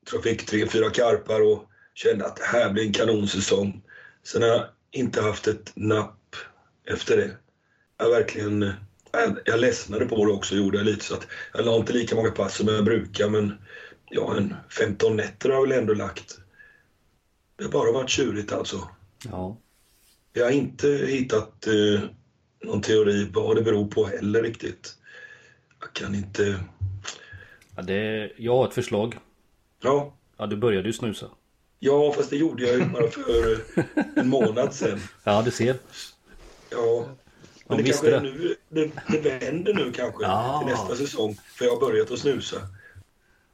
Jag 0.00 0.06
tror 0.06 0.22
jag 0.24 0.24
fick 0.24 0.46
tre, 0.46 0.66
fyra 0.66 0.90
karpar 0.90 1.40
och 1.40 1.64
kände 1.94 2.26
att 2.26 2.36
det 2.36 2.44
här 2.44 2.72
blir 2.72 2.86
en 2.86 2.92
kanonsäsong. 2.92 3.82
Sen 4.22 4.42
har 4.42 4.48
jag 4.48 4.66
inte 4.94 5.22
haft 5.22 5.46
ett 5.46 5.72
napp 5.74 6.36
efter 6.84 7.16
det. 7.16 7.36
Jag 7.98 8.10
verkligen... 8.10 8.72
Jag, 9.12 9.38
jag 9.44 9.60
ledsnade 9.60 10.06
på 10.06 10.26
det 10.26 10.32
också, 10.32 10.54
gjorde 10.56 10.76
jag 10.76 10.86
lite. 10.86 11.04
Så 11.04 11.14
att 11.14 11.26
jag 11.54 11.64
la 11.64 11.76
inte 11.76 11.92
lika 11.92 12.16
många 12.16 12.30
pass 12.30 12.56
som 12.56 12.68
jag 12.68 12.84
brukar, 12.84 13.28
men 13.28 13.54
ja, 14.10 14.36
en 14.36 14.54
15 14.68 15.16
nätter 15.16 15.48
har 15.48 15.56
jag 15.56 15.62
väl 15.62 15.78
ändå 15.78 15.94
lagt. 15.94 16.38
Det 17.56 17.64
har 17.64 17.70
bara 17.70 17.92
varit 17.92 18.10
tjurigt 18.10 18.52
alltså. 18.52 18.88
Ja. 19.30 19.56
Jag 20.32 20.44
har 20.44 20.52
inte 20.52 20.88
hittat 20.88 21.66
eh, 21.66 22.00
någon 22.64 22.82
teori 22.82 23.30
vad 23.32 23.56
det 23.56 23.62
beror 23.62 23.86
på 23.86 24.04
heller 24.04 24.42
riktigt. 24.42 24.94
Jag 25.80 25.92
kan 25.92 26.14
inte... 26.14 26.60
ja 27.76 27.82
det, 27.82 28.32
jag 28.36 28.56
har 28.56 28.68
ett 28.68 28.74
förslag. 28.74 29.18
Ja, 29.82 30.16
Ja, 30.36 30.46
du 30.46 30.56
började 30.56 30.88
ju 30.88 30.92
snusa. 30.92 31.30
Ja 31.84 32.12
fast 32.12 32.30
det 32.30 32.36
gjorde 32.36 32.62
jag 32.62 32.78
ju 32.78 32.84
bara 32.86 33.08
för 33.10 33.58
en 34.16 34.28
månad 34.28 34.74
sedan. 34.74 35.00
Ja, 35.24 35.42
du 35.42 35.50
ser. 35.50 35.76
Ja. 36.70 37.06
Men 37.68 37.76
De 37.76 37.82
det 37.82 37.88
kanske 37.88 38.10
det. 38.10 38.20
nu, 38.20 38.56
det, 38.68 38.90
det 39.08 39.20
vänder 39.20 39.74
nu 39.74 39.92
kanske 39.92 40.22
Ja. 40.24 40.62
till 40.64 40.72
nästa 40.74 40.96
säsong. 40.96 41.36
För 41.58 41.64
jag 41.64 41.72
har 41.72 41.80
börjat 41.80 42.10
att 42.10 42.18
snusa. 42.18 42.56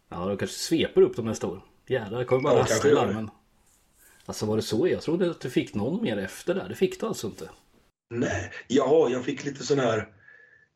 Ja, 0.09 0.17
de 0.27 0.37
kanske 0.37 0.57
sveper 0.57 1.03
upp 1.03 1.17
dem 1.17 1.25
nästa 1.25 1.47
år. 1.47 1.63
Jävlar, 1.89 2.19
det 2.19 2.25
kommer 2.25 2.43
bara 2.43 2.55
Ja, 2.55 2.61
rassla 2.61 2.91
i 2.91 2.95
larmen. 2.95 3.31
Alltså 4.27 4.47
var 4.47 4.57
det 4.57 4.63
så? 4.63 4.89
Jag 4.89 5.03
trodde 5.03 5.31
att 5.31 5.41
du 5.41 5.51
fick 5.51 5.75
någon 5.75 6.03
mer 6.03 6.17
efter 6.19 6.55
där. 6.55 6.69
Det 6.69 6.75
fick 6.75 7.01
du 7.01 7.07
alltså 7.07 7.27
inte. 7.27 7.51
Nej, 8.15 8.53
ja, 8.69 9.09
jag 9.11 9.25
fick 9.25 9.45
lite 9.45 9.67
sån 9.67 9.79
här... 9.79 10.09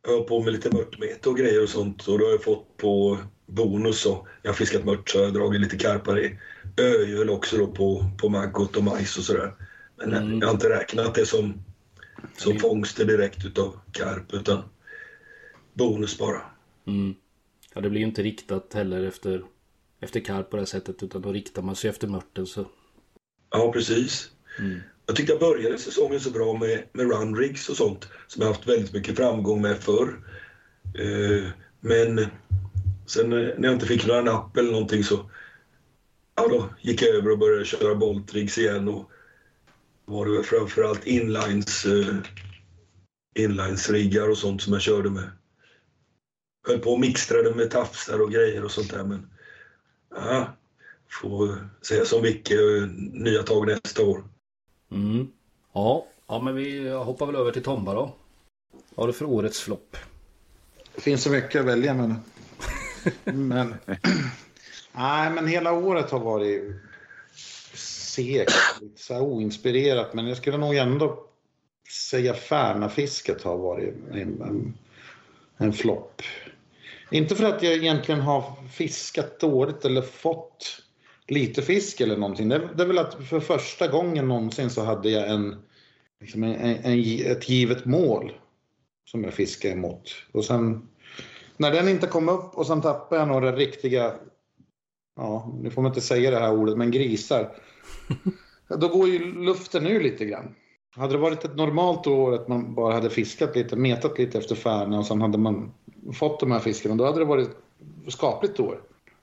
Jag 0.06 0.18
har 0.18 0.24
på 0.24 0.42
med 0.42 0.52
lite 0.52 0.70
mörtmete 0.76 1.28
och 1.28 1.36
grejer 1.38 1.62
och 1.62 1.68
sånt. 1.68 2.08
Och 2.08 2.18
då 2.18 2.24
har 2.24 2.30
jag 2.32 2.42
fått 2.44 2.76
på 2.76 3.18
bonus 3.46 4.06
och 4.06 4.26
jag 4.42 4.50
har 4.50 4.54
fiskat 4.54 4.84
mört 4.84 5.08
så 5.10 5.18
jag 5.18 5.24
har 5.24 5.30
dragit 5.32 5.60
lite 5.60 5.76
karpar 5.78 6.18
i 6.18 6.38
öjöl 6.76 7.30
också 7.30 7.56
då 7.56 7.66
på, 7.66 8.10
på 8.18 8.28
maggot 8.28 8.76
och 8.76 8.84
majs 8.84 9.18
och 9.18 9.24
sådär. 9.24 9.54
Men 9.96 10.12
Mm. 10.14 10.38
jag 10.40 10.46
har 10.46 10.54
inte 10.54 10.68
räknat 10.68 11.14
det 11.14 11.26
som, 11.26 11.64
som 12.36 12.58
fångster 12.58 13.04
direkt 13.04 13.44
utav 13.44 13.80
karp 13.92 14.32
utan 14.34 14.62
bonus 15.72 16.18
bara. 16.18 16.40
Mm. 16.86 17.14
Ja, 17.74 17.80
det 17.80 17.90
blir 17.90 18.00
ju 18.00 18.06
inte 18.06 18.22
riktat 18.22 18.74
heller 18.74 19.02
efter, 19.04 19.42
efter 20.00 20.20
karp 20.20 20.50
på 20.50 20.56
det 20.56 20.60
här 20.60 20.66
sättet. 20.66 21.02
Utan 21.02 21.22
då 21.22 21.32
riktar 21.32 21.62
man 21.62 21.76
sig 21.76 21.90
efter 21.90 22.08
mörten. 22.08 22.46
Så. 22.46 22.66
Ja, 23.50 23.72
precis. 23.72 24.30
Mm. 24.58 24.80
Jag 25.06 25.16
tyckte 25.16 25.32
jag 25.32 25.40
började 25.40 25.78
säsongen 25.78 26.20
så 26.20 26.30
bra 26.30 26.56
med, 26.58 26.82
med 26.92 27.10
run 27.10 27.36
rigs 27.36 27.68
och 27.68 27.76
sånt 27.76 28.08
som 28.26 28.42
jag 28.42 28.48
haft 28.48 28.68
väldigt 28.68 28.92
mycket 28.92 29.16
framgång 29.16 29.62
med 29.62 29.78
förr. 29.78 30.24
Eh, 30.98 31.44
men 31.80 32.26
sen 33.06 33.32
eh, 33.32 33.38
när 33.38 33.68
jag 33.68 33.72
inte 33.72 33.86
fick 33.86 34.06
några 34.06 34.22
napp 34.22 34.56
eller 34.56 34.72
någonting 34.72 35.04
så 35.04 35.30
ja, 36.34 36.48
då 36.48 36.68
gick 36.80 37.02
jag 37.02 37.14
över 37.14 37.30
och 37.30 37.38
började 37.38 37.64
köra 37.64 37.94
boltrigs 37.94 38.58
igen 38.58 38.88
och 38.88 39.10
var 40.04 40.26
det 40.26 40.32
väl 40.32 40.44
framförallt 40.44 41.06
inlines, 41.06 41.84
eh, 41.84 42.16
inlinesriggar 43.38 44.28
och 44.28 44.38
sånt 44.38 44.62
som 44.62 44.72
jag 44.72 44.82
körde 44.82 45.10
med. 45.10 45.30
Höll 46.68 46.78
på 46.78 46.92
och 46.92 47.00
mixtrade 47.00 47.54
med 47.54 47.70
tafsar 47.70 48.22
och 48.22 48.32
grejer 48.32 48.64
och 48.64 48.70
sånt 48.70 48.90
där 48.90 49.04
men 49.04 49.30
ja, 50.10 50.56
får 51.22 51.68
säga 51.82 52.04
som 52.04 52.22
Vicke, 52.22 52.54
eh, 52.54 52.86
nya 53.12 53.42
tag 53.42 53.66
nästa 53.66 54.02
år. 54.02 54.24
Mm. 54.90 55.28
Ja. 55.72 56.06
ja, 56.26 56.40
men 56.40 56.54
vi 56.54 56.90
hoppar 56.90 57.26
väl 57.26 57.36
över 57.36 57.52
till 57.52 57.62
Tomba 57.62 57.94
då. 57.94 58.14
Vad 58.94 59.04
har 59.04 59.06
du 59.06 59.12
för 59.12 59.24
årets 59.24 59.60
flopp? 59.60 59.96
Det 60.94 61.00
finns 61.00 61.22
så 61.22 61.30
mycket 61.30 61.60
att 61.60 61.66
välja 61.66 61.94
men 61.94 62.14
men... 63.24 63.74
Nej, 64.92 65.30
men 65.30 65.46
hela 65.46 65.72
året 65.72 66.10
har 66.10 66.20
varit 66.20 66.62
segt. 68.14 68.52
Lite 68.80 69.02
så 69.02 69.14
här 69.14 69.22
oinspirerat. 69.22 70.14
Men 70.14 70.26
jag 70.26 70.36
skulle 70.36 70.56
nog 70.56 70.76
ändå 70.76 71.26
säga 72.10 72.34
Färnafisket 72.34 73.42
har 73.42 73.56
varit 73.56 73.94
en, 74.12 74.42
en, 74.42 74.74
en 75.56 75.72
flopp. 75.72 76.22
Inte 77.10 77.34
för 77.34 77.44
att 77.44 77.62
jag 77.62 77.72
egentligen 77.72 78.20
har 78.20 78.68
fiskat 78.72 79.40
dåligt 79.40 79.84
eller 79.84 80.02
fått 80.02 80.82
lite 81.28 81.62
fisk 81.62 82.00
eller 82.00 82.16
någonting. 82.16 82.48
Det 82.48 82.54
är, 82.54 82.70
det 82.76 82.82
är 82.82 82.86
väl 82.86 82.98
att 82.98 83.28
för 83.28 83.40
första 83.40 83.88
gången 83.88 84.28
någonsin 84.28 84.70
så 84.70 84.84
hade 84.84 85.10
jag 85.10 85.30
en, 85.30 85.56
liksom 86.20 86.42
en, 86.42 86.54
en, 86.54 87.00
ett 87.26 87.48
givet 87.48 87.84
mål 87.84 88.32
som 89.04 89.24
jag 89.24 89.34
fiskade 89.34 89.74
emot. 89.74 90.14
Och 90.32 90.44
sen 90.44 90.88
när 91.56 91.72
den 91.72 91.88
inte 91.88 92.06
kom 92.06 92.28
upp 92.28 92.54
och 92.54 92.66
sen 92.66 92.80
tappade 92.80 93.20
jag 93.20 93.28
några 93.28 93.52
riktiga, 93.56 94.12
ja, 95.16 95.52
nu 95.62 95.70
får 95.70 95.82
man 95.82 95.90
inte 95.90 96.00
säga 96.00 96.30
det 96.30 96.38
här 96.38 96.52
ordet, 96.52 96.78
men 96.78 96.90
grisar. 96.90 97.48
Då 98.68 98.88
går 98.88 99.08
ju 99.08 99.44
luften 99.44 99.86
ur 99.86 100.00
lite 100.00 100.24
grann. 100.24 100.54
Hade 100.96 101.12
det 101.12 101.18
varit 101.18 101.44
ett 101.44 101.56
normalt 101.56 102.06
år 102.06 102.34
att 102.34 102.48
man 102.48 102.74
bara 102.74 102.94
hade 102.94 103.10
fiskat 103.10 103.56
lite, 103.56 103.76
metat 103.76 104.18
lite 104.18 104.38
efter 104.38 104.54
färna 104.54 104.98
och 104.98 105.06
sen 105.06 105.20
hade 105.20 105.38
man 105.38 105.72
fått 106.12 106.40
de 106.40 106.50
här 106.50 106.58
fiskarna, 106.58 106.94
då 106.94 107.04
hade 107.04 107.18
det 107.18 107.24
varit 107.24 107.50
skapligt 108.08 108.60
år. 108.60 108.80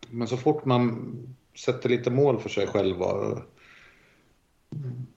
Men 0.10 0.28
så 0.28 0.38
fort 0.38 0.66
man 0.66 1.14
sätter 1.58 1.90
lite 1.90 2.12
mål 2.12 2.40
för 2.40 2.50
sig 2.50 2.68
själv 2.68 3.02
och 3.02 3.38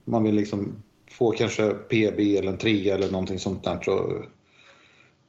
man 0.03 0.23
vill 0.23 0.35
liksom 0.35 0.83
få 1.11 1.31
kanske 1.31 1.69
PB 1.69 2.19
eller 2.19 2.51
en 2.51 2.57
trea 2.57 2.95
eller 2.95 3.11
någonting 3.11 3.39
sånt 3.39 3.63
där 3.63 3.79
så 3.81 4.23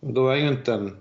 då 0.00 0.28
är 0.28 0.36
ju 0.36 0.48
inte 0.48 0.72
en, 0.72 0.96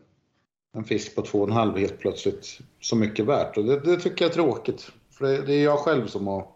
en 0.75 0.83
fisk 0.83 1.15
på 1.15 1.21
två 1.21 1.41
och 1.41 1.47
en 1.47 1.53
halv 1.53 1.77
helt 1.77 1.99
plötsligt 1.99 2.59
så 2.79 2.95
mycket 2.95 3.25
värt. 3.25 3.57
Och 3.57 3.65
det, 3.65 3.79
det 3.79 3.97
tycker 3.97 4.25
jag 4.25 4.31
är 4.31 4.35
tråkigt. 4.35 4.91
För 5.09 5.25
det, 5.25 5.41
det 5.41 5.53
är 5.53 5.63
jag 5.63 5.79
själv 5.79 6.07
som 6.07 6.27
har 6.27 6.47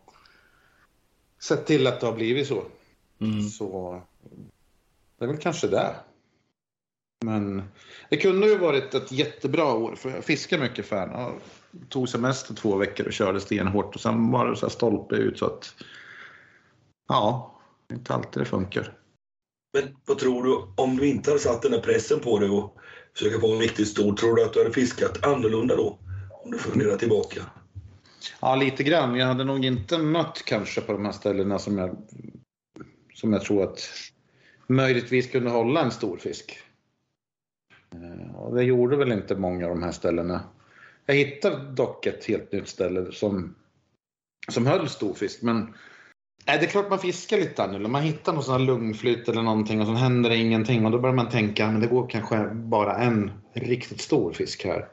sett 1.42 1.66
till 1.66 1.88
att 1.88 2.00
det 2.00 2.08
har 2.08 2.14
blivit 2.14 2.48
så. 2.48 2.64
Mm. 3.22 3.44
Så 3.44 4.02
det 5.18 5.26
är 5.26 5.28
väl 5.28 5.38
kanske 5.38 5.68
det. 5.68 5.96
Men 7.26 7.64
det 8.10 8.18
kunde 8.18 8.48
ju 8.48 8.58
varit 8.58 8.94
ett 8.94 9.12
jättebra 9.12 9.74
år 9.74 9.96
för 9.96 10.10
jag 10.10 10.24
fiskade 10.24 10.64
mycket 10.64 10.86
färna. 10.86 11.32
Tog 11.90 12.10
semester 12.10 12.54
två 12.54 12.76
veckor 12.76 13.08
och 13.08 13.14
körde 13.14 13.40
stenhårt 13.40 13.96
och 13.96 14.02
sen 14.02 14.32
var 14.32 14.48
det 14.48 14.56
så 14.56 14.66
här 14.66 14.72
stolpe 14.72 15.16
ut 15.16 15.40
så 15.40 15.46
att 15.46 15.74
ja, 17.08 17.56
inte 17.92 18.14
alltid 18.14 18.42
det 18.42 18.46
funkar. 18.46 18.94
Men 19.74 19.96
vad 20.06 20.18
tror 20.18 20.44
du, 20.44 20.84
om 20.84 20.98
du 20.98 21.08
inte 21.08 21.30
hade 21.30 21.40
satt 21.40 21.62
den 21.62 21.74
här 21.74 21.82
pressen 21.82 22.20
på 22.20 22.40
dig 22.40 22.50
och 22.50 22.78
försöka 23.20 23.40
få 23.40 23.54
en 23.54 23.60
riktigt 23.60 23.88
stor, 23.88 24.16
tror 24.16 24.36
du 24.36 24.44
att 24.44 24.54
du 24.54 24.60
hade 24.60 24.74
fiskat 24.74 25.26
annorlunda 25.26 25.76
då? 25.76 26.00
Om 26.44 26.52
du 26.52 26.58
funderar 26.58 26.98
tillbaka. 26.98 27.42
Ja, 28.42 28.56
lite 28.56 28.84
grann. 28.84 29.16
Jag 29.16 29.28
hade 29.28 29.44
nog 29.44 29.66
inte 29.66 29.98
mött 29.98 30.42
kanske 30.46 30.82
på 30.82 30.92
de 30.92 31.06
här 31.06 31.12
ställena 31.12 31.60
som 31.60 31.78
jag, 31.78 31.98
som 33.14 33.34
jag 33.34 33.42
tror 33.42 33.64
att 33.64 33.90
möjligtvis 34.68 35.32
kunde 35.32 35.50
hålla 35.50 35.82
en 35.82 35.92
stor 35.92 36.18
fisk. 36.18 36.60
Eh, 37.94 38.36
och 38.36 38.56
det 38.56 38.64
gjorde 38.64 38.98
väl 38.98 39.12
inte 39.12 39.36
många 39.36 39.66
av 39.66 39.70
de 39.70 39.84
här 39.84 39.92
ställena. 39.92 40.42
Jag 41.06 41.16
hittade 41.16 41.72
dock 41.72 42.06
ett 42.06 42.26
helt 42.26 42.52
nytt 42.52 42.68
ställe 42.68 43.12
som, 43.12 43.56
som 44.52 44.66
höll 44.66 44.90
stor 44.90 45.14
fisk, 45.14 45.42
men 45.42 45.74
Nej, 46.50 46.58
det 46.60 46.66
är 46.66 46.70
klart 46.70 46.90
man 46.90 47.00
fiskar 47.00 47.38
lite 47.38 47.64
annorlunda. 47.64 47.90
Man 47.90 48.02
hittar 48.02 48.34
någon 48.34 48.44
sån 48.44 48.60
här 48.60 48.68
lungflyt 48.68 49.30
eller 49.30 49.42
någonting 49.42 49.82
och 49.82 49.88
så 49.88 49.94
händer 49.94 50.30
det 50.30 50.38
ingenting 50.38 50.86
och 50.86 50.92
då 50.92 51.00
börjar 51.00 51.16
man 51.16 51.30
tänka 51.30 51.72
men 51.72 51.82
det 51.82 51.88
går 51.88 52.10
kanske 52.10 52.50
bara 52.54 52.98
en 52.98 53.32
riktigt 53.54 54.02
stor 54.02 54.34
fisk 54.34 54.66
här. 54.66 54.88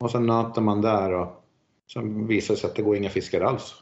Och 0.00 0.10
sen 0.10 0.26
nöter 0.26 0.60
man 0.60 0.80
där 0.80 1.12
och 1.12 1.44
sen 1.92 2.26
visar 2.26 2.54
det 2.54 2.60
sig 2.60 2.70
att 2.70 2.76
det 2.76 2.82
går 2.82 2.96
inga 2.96 3.10
fiskar 3.10 3.40
alls. 3.40 3.74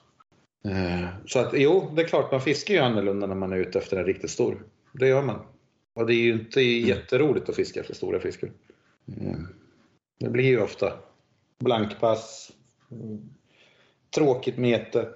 Eh, 0.64 1.08
Så 1.26 1.38
att 1.38 1.52
jo, 1.52 1.90
det 1.94 2.02
är 2.02 2.06
klart 2.06 2.32
man 2.32 2.40
fiskar 2.40 2.74
ju 2.74 2.80
annorlunda 2.80 3.26
när 3.26 3.34
man 3.34 3.52
är 3.52 3.56
ute 3.56 3.78
efter 3.78 3.96
en 3.96 4.04
riktigt 4.04 4.30
stor. 4.30 4.66
Det 4.92 5.08
gör 5.08 5.22
man. 5.22 5.40
Och 5.94 6.06
det 6.06 6.14
är 6.14 6.22
ju 6.22 6.32
inte 6.32 6.60
jätteroligt 6.60 7.48
att 7.48 7.56
fiska 7.56 7.80
efter 7.80 7.94
stora 7.94 8.20
fiskar. 8.20 8.50
Eh, 9.06 9.38
Det 10.20 10.30
blir 10.30 10.44
ju 10.44 10.60
ofta 10.60 10.92
blankpass, 11.58 12.52
mm, 12.90 13.30
tråkigt 14.14 14.58
mete 14.58 15.08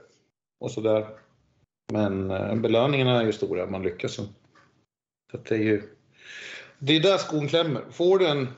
och 0.60 0.70
sådär. 0.70 1.23
Men 1.92 2.30
eh, 2.30 2.54
belöningarna 2.54 3.20
är 3.20 3.26
ju 3.26 3.32
stora 3.32 3.64
om 3.64 3.72
man 3.72 3.82
lyckas. 3.82 4.14
Så 4.14 4.26
det 5.32 5.54
är 5.54 5.58
ju... 5.58 5.82
Det 6.78 6.96
är 6.96 7.00
där 7.00 7.18
skon 7.18 7.48
klämmer. 7.48 7.82
Får 7.90 8.18
du 8.18 8.26
en 8.26 8.48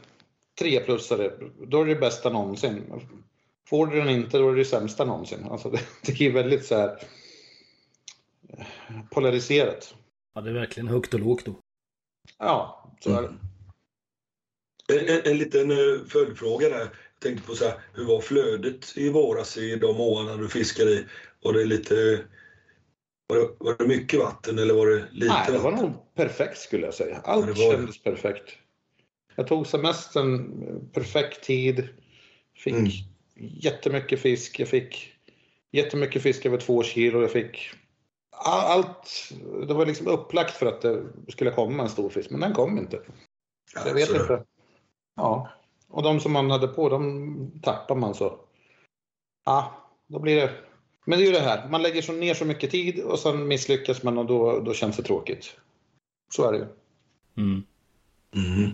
treplussare, 0.59 1.33
då 1.67 1.83
är 1.83 1.87
det 1.87 1.97
bästa 1.97 2.31
någonsin. 2.31 3.03
Får 3.69 3.87
du 3.87 3.97
den 3.97 4.09
inte, 4.09 4.39
då 4.39 4.51
är 4.51 4.57
det 4.57 4.65
sämsta 4.65 5.05
någonsin. 5.05 5.45
Alltså 5.45 5.71
det, 5.71 5.81
det 6.07 6.27
är 6.27 6.33
väldigt 6.33 6.67
så 6.67 6.77
här 6.77 7.03
eh, 8.49 8.67
polariserat. 9.11 9.95
Ja, 10.35 10.41
det 10.41 10.51
är 10.51 10.55
verkligen 10.55 10.89
högt 10.89 11.15
och 11.15 11.21
lågt 11.21 11.45
då. 11.45 11.61
Ja, 12.39 12.91
så 13.01 13.11
är 13.11 13.23
det. 13.23 13.35
En, 14.95 15.17
en, 15.17 15.33
en 15.33 15.39
liten 15.39 15.71
eh, 15.71 16.05
följdfråga 16.09 16.69
där. 16.69 16.79
Jag 16.79 17.21
tänkte 17.21 17.47
på 17.47 17.55
så 17.55 17.65
här, 17.65 17.75
hur 17.95 18.05
var 18.05 18.21
flödet 18.21 18.97
i 18.97 19.09
våras 19.11 19.57
i 19.57 19.77
de 19.77 20.01
åarna 20.01 20.37
du 20.37 20.49
fiskade 20.49 20.91
i? 20.91 21.07
Var 21.43 21.53
det 21.53 21.65
lite... 21.65 22.25
Var 23.29 23.37
det, 23.37 23.49
var 23.59 23.77
det 23.79 23.87
mycket 23.87 24.21
vatten 24.21 24.59
eller 24.59 24.75
var 24.75 24.87
det 24.87 25.05
lite 25.13 25.33
Nej, 25.33 25.47
det 25.53 25.59
var 25.59 25.71
vatten? 25.71 25.87
nog 25.87 26.15
perfekt 26.15 26.59
skulle 26.59 26.85
jag 26.85 26.95
säga. 26.95 27.21
Ja, 27.25 27.31
Allt 27.33 27.47
det. 27.47 27.55
kändes 27.55 28.03
perfekt. 28.03 28.53
Jag 29.35 29.47
tog 29.47 29.67
semestern 29.67 30.91
perfekt 30.93 31.45
tid. 31.45 31.89
Fick 32.55 32.75
Mm. 32.75 32.91
jättemycket 33.37 34.21
fisk. 34.21 34.61
Jag 34.61 34.69
fick 34.69 35.13
jättemycket 35.73 36.23
fisk 36.23 36.47
över 36.47 36.59
två 36.59 36.83
kilo. 36.83 37.21
Jag 37.21 37.31
fick 37.31 37.71
allt. 38.45 39.33
Det 39.69 39.75
var 39.75 39.87
liksom 39.87 40.07
upplagt 40.07 40.51
för 40.57 40.67
att 40.67 40.81
det 40.83 41.05
skulle 41.29 41.51
komma 41.51 41.83
en 41.83 41.89
stor 41.89 42.11
fisk, 42.11 42.31
men 42.31 42.41
den 42.41 42.53
kom 42.55 42.79
inte. 42.79 43.01
Så 43.83 43.89
jag 43.89 43.95
vet 43.95 44.11
inte. 44.11 44.45
Ja, 45.17 45.49
och 45.89 46.03
de 46.03 46.21
som 46.21 46.33
man 46.33 46.51
hade 46.51 46.69
på, 46.69 46.89
de 46.89 47.61
tappar 47.63 47.95
man 47.95 48.15
så. 48.15 48.41
Ja, 49.45 49.75
då 50.07 50.19
blir 50.19 50.37
det. 50.37 50.51
Men 51.09 51.19
det 51.19 51.25
är 51.25 51.27
ju 51.27 51.33
det 51.33 51.41
här, 51.41 51.69
man 51.69 51.83
lägger 51.83 52.03
så 52.03 52.13
ner 52.13 52.35
så 52.35 52.45
mycket 52.45 52.71
tid 52.71 53.01
och 53.01 53.19
sen 53.19 53.49
misslyckas 53.49 54.03
man 54.03 54.19
och 54.19 54.27
då, 54.27 54.61
då 54.61 54.75
känns 54.75 54.97
det 54.97 55.03
tråkigt. 55.03 55.57
Så 56.33 56.49
är 56.49 56.53
det 56.53 56.59
ju. 56.59 56.67
Mm. 57.37 57.63
Mm. 58.35 58.71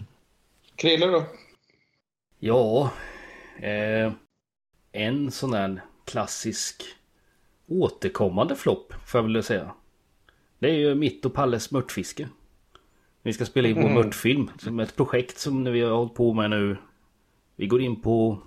Krille 0.77 1.07
då? 1.07 1.25
Ja, 2.39 2.91
eh, 3.61 4.13
en 4.93 5.31
sån 5.31 5.53
här 5.53 5.83
klassisk 6.05 6.83
återkommande 7.67 8.57
flopp 8.57 8.93
får 9.07 9.19
jag 9.21 9.29
väl 9.29 9.43
säga. 9.43 9.75
Det 10.59 10.71
är 10.71 10.75
ju 10.75 10.95
mitt 10.95 11.25
och 11.25 11.35
Palles 11.35 11.71
mörtfiske. 11.71 12.29
Vi 13.23 13.33
ska 13.33 13.45
spela 13.45 13.69
in 13.69 13.75
vår 13.75 13.83
Mm. 13.83 13.95
mörtfilm 13.95 14.51
som 14.59 14.79
är 14.81 14.83
ett 14.83 14.97
projekt 14.97 15.39
som 15.39 15.65
vi 15.65 15.81
har 15.81 15.97
hållit 15.97 16.15
på 16.15 16.33
med 16.33 16.51
nu. 16.51 16.77
Vi 17.57 17.67
går 17.67 17.81
in 17.81 18.03
på 18.03 18.39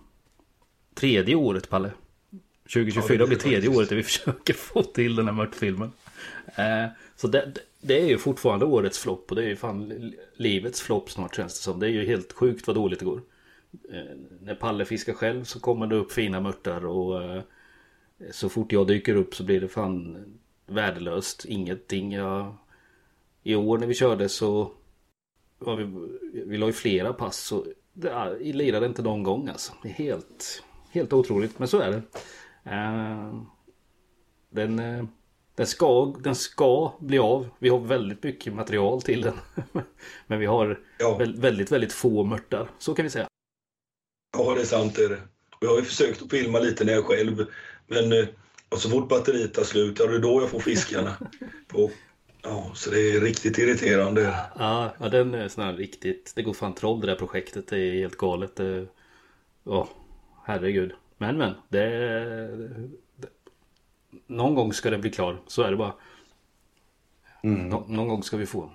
tredje 0.93 1.35
året 1.35 1.69
Palle. 1.69 1.91
2024 2.73 3.19
Ja, 3.19 3.27
blir 3.27 3.37
tredje 3.37 3.69
året 3.69 3.89
där 3.89 3.95
vi 3.95 4.03
försöker 4.11 4.53
få 4.53 4.83
till 4.83 5.15
den 5.15 5.25
här 5.25 5.33
mörtfilmen. 5.33 5.91
Eh, 6.55 6.85
så 7.15 7.27
det, 7.27 7.51
det- 7.81 8.01
är 8.01 8.07
ju 8.07 8.17
fortfarande 8.17 8.65
årets 8.65 8.99
flopp 8.99 9.29
och 9.29 9.35
det 9.35 9.43
är 9.43 9.47
ju 9.47 9.55
fan 9.55 9.89
li- 9.89 10.17
livets 10.35 10.81
flopp 10.81 11.11
snart 11.11 11.35
känns 11.35 11.53
det 11.53 11.63
som. 11.63 11.79
Det 11.79 11.87
är 11.87 11.91
ju 11.91 12.05
helt 12.05 12.33
sjukt 12.33 12.67
vad 12.67 12.75
dåligt 12.75 12.99
det 12.99 13.05
går. 13.05 13.21
Eh, 13.91 14.15
när 14.41 14.55
Palle 14.55 14.85
fiskar 14.85 15.13
själv 15.13 15.43
så 15.43 15.59
kommer 15.59 15.87
det 15.87 15.95
upp 15.95 16.11
fina 16.11 16.41
mörtar 16.41 16.85
och 16.85 17.23
eh, 17.23 17.41
så 18.31 18.49
fort 18.49 18.71
jag 18.71 18.87
dyker 18.87 19.15
upp 19.15 19.35
så 19.35 19.43
blir 19.43 19.61
det 19.61 19.67
fan 19.67 20.25
värdelöst. 20.67 21.45
Ingenting. 21.45 22.11
Jag, 22.13 22.55
I 23.43 23.55
år 23.55 23.77
när 23.77 23.87
vi 23.87 23.93
körde 23.93 24.29
så 24.29 24.71
ja, 25.65 25.75
vi, 25.75 25.85
vi 26.45 26.57
la 26.57 26.65
ju 26.67 26.73
flera 26.73 27.13
pass 27.13 27.37
så 27.37 27.65
det 27.93 28.09
jag 28.09 28.41
lirade 28.55 28.85
inte 28.85 29.01
någon 29.01 29.23
gång 29.23 29.47
alltså. 29.49 29.73
Det 29.83 29.89
är 29.89 29.93
helt, 29.93 30.63
helt 30.91 31.13
otroligt 31.13 31.59
men 31.59 31.67
så 31.67 31.79
är 31.79 31.91
det. 31.91 32.01
Eh, 32.65 33.41
den, 34.49 34.79
eh, 34.79 35.05
den, 35.55 35.67
ska, 35.67 36.15
den 36.23 36.35
ska 36.35 36.93
bli 36.99 37.19
av. 37.19 37.49
Vi 37.59 37.69
har 37.69 37.79
väldigt 37.79 38.23
mycket 38.23 38.53
material 38.53 39.01
till 39.01 39.21
den. 39.21 39.33
men 40.27 40.39
vi 40.39 40.45
har 40.45 40.79
Ja. 40.99 41.17
vä- 41.21 41.39
väldigt, 41.41 41.71
väldigt 41.71 41.93
få 41.93 42.23
mörtar. 42.23 42.69
Så 42.77 42.93
kan 42.95 43.03
vi 43.03 43.09
säga. 43.09 43.27
Ja, 44.37 44.53
det 44.55 44.61
är 44.61 44.65
sant. 44.65 44.95
Det 44.95 45.03
är 45.03 45.09
det. 45.09 45.21
Jag 45.59 45.69
har 45.69 45.77
ju 45.77 45.83
försökt 45.83 46.21
att 46.21 46.29
filma 46.31 46.59
lite 46.59 46.85
när 46.85 46.93
jag 46.93 47.05
själv, 47.05 47.45
men 47.87 48.11
eh, 48.13 48.25
och 48.69 48.77
så 48.81 48.89
fort 48.89 49.09
batteriet 49.09 49.53
tar 49.53 49.63
slut, 49.63 49.99
ja, 49.99 50.05
det 50.07 50.15
är 50.15 50.19
då 50.19 50.41
jag 50.41 50.49
får 50.49 50.59
fiskarna. 50.59 51.15
På, 51.67 51.91
ja, 52.41 52.71
så 52.75 52.89
det 52.89 52.99
är 52.99 53.21
riktigt 53.21 53.57
irriterande. 53.57 54.21
Ja, 54.59 54.93
ja 54.99 55.09
den 55.09 55.33
är 55.33 55.47
sån 55.47 55.63
här 55.63 55.73
riktigt. 55.73 56.33
Det 56.35 56.41
går 56.43 56.53
fan 56.53 56.75
troll 56.75 57.01
det 57.01 57.07
där 57.07 57.15
projektet. 57.15 57.67
Det 57.67 57.77
är 57.79 57.91
helt 57.93 58.17
galet. 58.17 58.59
Ja, 59.63 59.89
herregud. 60.45 60.93
Men 61.17 61.37
men. 61.37 61.53
Det, 61.69 61.87
det, 63.15 63.29
någon 64.27 64.55
gång 64.55 64.73
ska 64.73 64.89
det 64.89 64.97
bli 64.97 65.11
klar. 65.11 65.41
Så 65.47 65.61
är 65.61 65.71
det 65.71 65.77
bara. 65.77 65.93
Nå, 67.41 67.85
någon 67.87 68.07
gång 68.07 68.23
ska 68.23 68.37
vi 68.37 68.45
få. 68.45 68.71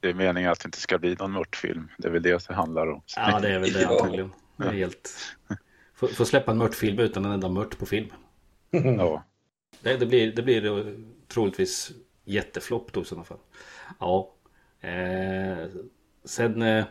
Det 0.00 0.08
är 0.08 0.14
meningen 0.14 0.50
att 0.50 0.60
det 0.60 0.66
inte 0.66 0.80
ska 0.80 0.98
bli 0.98 1.14
någon 1.14 1.32
mörtfilm. 1.32 1.88
Det 1.98 2.08
är 2.08 2.12
väl 2.12 2.22
det 2.22 2.48
det 2.48 2.54
handlar 2.54 2.86
om. 2.86 3.02
Ja, 3.16 3.40
det 3.40 3.48
är 3.48 3.58
väl 3.58 3.72
det 3.72 3.82
Ja. 3.82 3.88
antagligen. 3.90 4.32
Det 4.56 4.64
är 4.64 4.72
helt... 4.72 5.10
Får, 5.94 6.08
får 6.08 6.24
släppa 6.24 6.50
en 6.52 6.58
mörtfilm 6.58 6.98
utan 6.98 7.24
en 7.24 7.32
enda 7.32 7.48
mört 7.48 7.78
på 7.78 7.86
film. 7.86 8.08
Ja. 8.70 9.24
Det, 9.80 9.96
det, 9.96 10.06
blir, 10.06 10.32
det 10.32 10.42
blir 10.42 10.78
eh, 10.78 10.94
troligtvis 11.28 11.92
jätteflopp 12.24 12.92
då 12.92 13.02
i 13.02 13.04
sådana 13.04 13.24
fall. 13.24 13.38
Ja. 14.00 14.34
Eh, 14.80 15.66
sen 16.24 16.62
eh, 16.62 16.84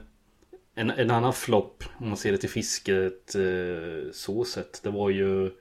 en, 0.75 0.89
en 0.89 1.11
annan 1.11 1.33
flopp 1.33 1.83
om 1.97 2.07
man 2.07 2.17
ser 2.17 2.31
det 2.31 2.37
till 2.37 2.49
fisket 2.49 3.35
eh, 3.35 4.11
så 4.11 4.43
sett. 4.45 4.83
Det 4.83 4.89
var 4.89 5.09
ju 5.09 5.51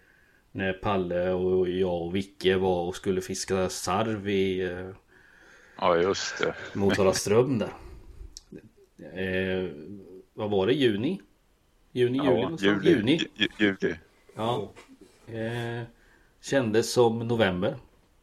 när 0.52 0.72
Palle 0.72 1.30
och 1.30 1.68
jag 1.68 2.02
och 2.02 2.16
Vicke 2.16 2.56
var 2.56 2.82
och 2.84 2.96
skulle 2.96 3.20
fiska 3.20 3.68
sarv 3.68 4.28
i 4.28 4.60
eh, 4.60 4.90
ja, 5.78 5.96
just 5.96 6.38
det. 6.38 6.54
Motala 6.74 7.12
ström 7.12 7.58
där. 7.58 7.72
Eh, 9.12 9.70
vad 10.34 10.50
var 10.50 10.66
det? 10.66 10.72
Juni? 10.72 11.20
Juni, 11.92 12.18
juli? 12.18 12.28
Ja, 12.30 12.34
någonstans? 12.42 12.84
juli. 12.84 12.90
Juni? 12.90 13.20
Ju- 13.36 13.48
Juli. 13.58 13.94
Ja. 14.36 14.70
Eh, 15.26 15.82
kändes 16.42 16.92
som 16.92 17.18
november. 17.18 17.70
Det 17.70 17.76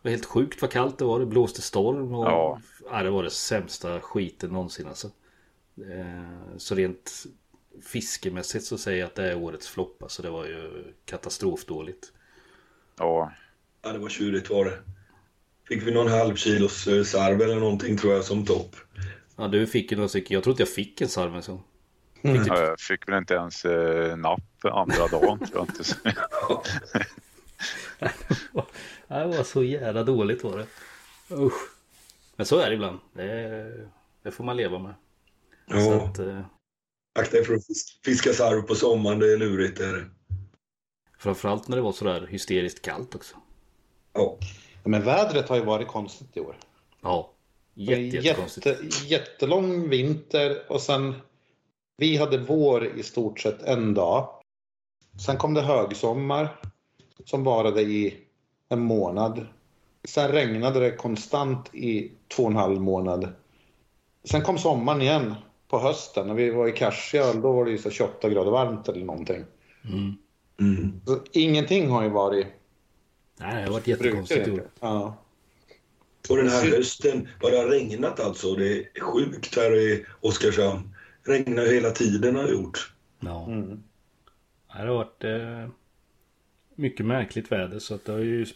var 0.04 0.12
helt 0.12 0.26
sjukt 0.26 0.62
vad 0.62 0.71
kallt 0.71 0.97
det 0.97 1.06
var. 1.06 1.19
Det 1.19 1.26
blåste 1.26 1.62
storm. 1.62 2.13
Och, 2.15 2.26
Ja. 2.26 2.62
ja, 2.91 3.04
det 3.04 3.10
var 3.10 3.23
det 3.23 3.30
sämsta 3.30 4.00
skiten 4.00 4.50
någonsin 4.50 4.88
alltså. 4.88 5.10
Eh, 5.78 6.58
så 6.58 6.76
rent 6.76 7.26
fiskemässigt 7.84 8.66
så 8.66 8.78
säger 8.78 9.00
jag 9.00 9.08
att 9.08 9.16
det 9.16 9.32
är 9.32 9.38
årets 9.38 9.68
flopp. 9.68 10.04
Alltså 10.04 10.22
det 10.22 10.30
var 10.30 10.46
ju 10.46 10.94
katastrofdåligt. 11.06 12.12
Ja, 12.98 13.32
Ja, 13.82 13.94
det 13.94 14.00
var 14.00 14.10
tjurigt 14.10 14.50
var 14.50 14.66
det. 14.66 14.80
Fick 15.68 15.84
vi 15.88 15.92
någon 15.92 16.08
halv 16.08 16.36
kilos 16.36 16.88
eh, 16.88 17.04
sarv 17.04 17.42
eller 17.42 17.60
någonting 17.60 17.98
tror 17.98 18.13
jag 18.13 18.26
som 18.26 18.46
topp. 18.46 18.76
Ja, 19.36 19.48
du 19.48 19.68
fick 19.68 19.92
ju 19.92 19.98
några 19.98 20.10
stycken. 20.10 20.36
Jag 20.36 20.44
tror 20.44 20.52
inte 20.52 20.62
jag 20.62 20.70
fick 20.70 21.02
en 21.02 21.08
sarv 21.10 21.36
en 21.36 21.44
sån. 21.44 21.63
Mm. 22.22 22.38
Fick 22.38 22.48
Ja, 22.48 22.60
jag 22.60 22.80
fick 22.80 23.08
väl 23.08 23.18
inte 23.18 23.34
ens 23.34 23.66
eh, 23.66 24.18
napp 24.18 24.42
andra 24.63 25.08
dagen. 25.08 25.40
tror 25.40 25.52
jag 25.54 25.68
inte. 25.68 25.84
Det 29.08 29.26
var 29.26 29.44
så 29.44 29.63
jävla 29.63 30.04
dåligt 30.04 30.44
var 30.44 30.58
det. 30.58 30.68
Usch. 31.36 31.70
Men 32.36 32.46
så 32.46 32.60
är 32.60 32.70
det 32.70 32.76
ibland. 32.76 33.00
Det, 33.13 33.88
det 34.24 34.32
får 34.32 34.44
man 34.44 34.58
leva 34.58 34.80
med. 34.80 34.94
Så 35.71 35.77
Ja, 35.77 36.01
att, 36.06 36.19
eh, 36.19 36.41
akta 37.19 37.38
er 37.38 37.43
för 37.43 37.53
att 37.53 37.67
fis- 37.67 37.99
fiska 38.03 38.34
sarv 38.34 38.62
på 38.62 38.75
sommaren, 38.75 39.19
det 39.19 39.34
är 39.34 39.38
lurigt. 39.38 39.80
Är 39.80 39.93
det. 39.93 40.06
framförallt 41.19 41.67
när 41.67 41.75
det 41.77 41.82
var 41.84 41.91
sådär 41.91 42.27
hysteriskt 42.30 42.82
kallt 42.82 43.15
också. 43.15 43.36
Ja. 44.13 44.38
Men 44.84 45.03
vädret 45.03 45.49
har 45.49 45.56
ju 45.56 45.63
varit 45.63 45.88
konstigt 45.88 46.38
i 46.38 46.39
år. 46.39 46.58
Ja. 47.01 47.32
Jätte, 47.73 48.01
jättekonstigt. 48.17 48.65
Jätte, 48.65 48.86
jättelång 49.06 49.89
vinter 49.89 50.71
och 50.71 50.82
sen 50.82 51.13
vi 51.97 52.17
hade 52.17 52.38
vår 52.38 52.86
i 52.99 53.03
stort 53.03 53.39
sett 53.39 53.62
en 53.62 53.93
dag. 53.93 54.30
Sen 55.25 55.38
kom 55.38 55.53
det 55.53 55.62
högsommar 55.62 56.62
som 57.25 57.43
varade 57.43 57.82
i 57.82 58.17
en 58.69 58.80
månad. 58.80 59.47
Sen 60.08 60.32
regnade 60.32 60.80
det 60.80 60.91
konstant 60.91 61.75
i 61.75 62.12
två 62.27 62.43
och 62.43 62.49
en 62.51 62.56
halv 62.56 62.82
månad. 62.82 63.34
Sen 64.23 64.41
kom 64.41 64.58
sommaren 64.58 65.01
igen 65.01 65.36
på 65.67 65.80
hösten 65.80 66.27
när 66.27 66.34
vi 66.34 66.49
var 66.49 66.67
i 66.67 66.71
Karsjal. 66.71 67.41
Då 67.41 67.51
var 67.51 67.65
det 67.65 67.71
ju 67.71 67.77
så 67.77 67.89
28 67.89 68.30
grader 68.30 68.51
varmt 68.51 68.89
eller 68.89 69.06
någonting. 69.06 69.43
Mm. 69.86 70.13
Mm. 70.60 71.01
Så 71.06 71.19
ingenting 71.32 71.89
har 71.89 72.03
ju 72.03 72.10
varit 72.10 72.47
Nej, 73.39 73.56
det 73.56 73.62
har 73.62 73.71
varit 73.71 73.88
jättekonstigt 73.88 74.47
år. 74.47 74.62
Ja. 74.80 75.17
Och 76.30 76.38
den 76.38 76.49
här 76.49 76.71
hösten, 76.71 77.27
vad 77.41 77.51
det 77.51 77.58
har 77.58 77.65
regnat 77.65 78.19
alltså. 78.19 78.56
Det 78.56 78.80
är 78.80 79.01
sjukt 79.01 79.56
här 79.56 79.75
i 79.75 80.06
Oskarshamn. 80.21 80.95
Regnar 81.23 81.63
ju 81.63 81.73
hela 81.73 81.89
tiden 81.91 82.36
har 82.36 82.47
gjort. 82.47 82.93
Ja. 83.19 83.45
Mm. 83.47 83.84
Det 84.67 84.77
har 84.77 84.88
varit 84.88 85.23
eh, 85.23 85.69
mycket 86.75 87.06
märkligt 87.06 87.51
väder 87.51 87.80
så 87.80 87.95
att 87.95 88.06
det 88.06 88.12
har 88.12 88.19
ju 88.19 88.43
sp- 88.43 88.53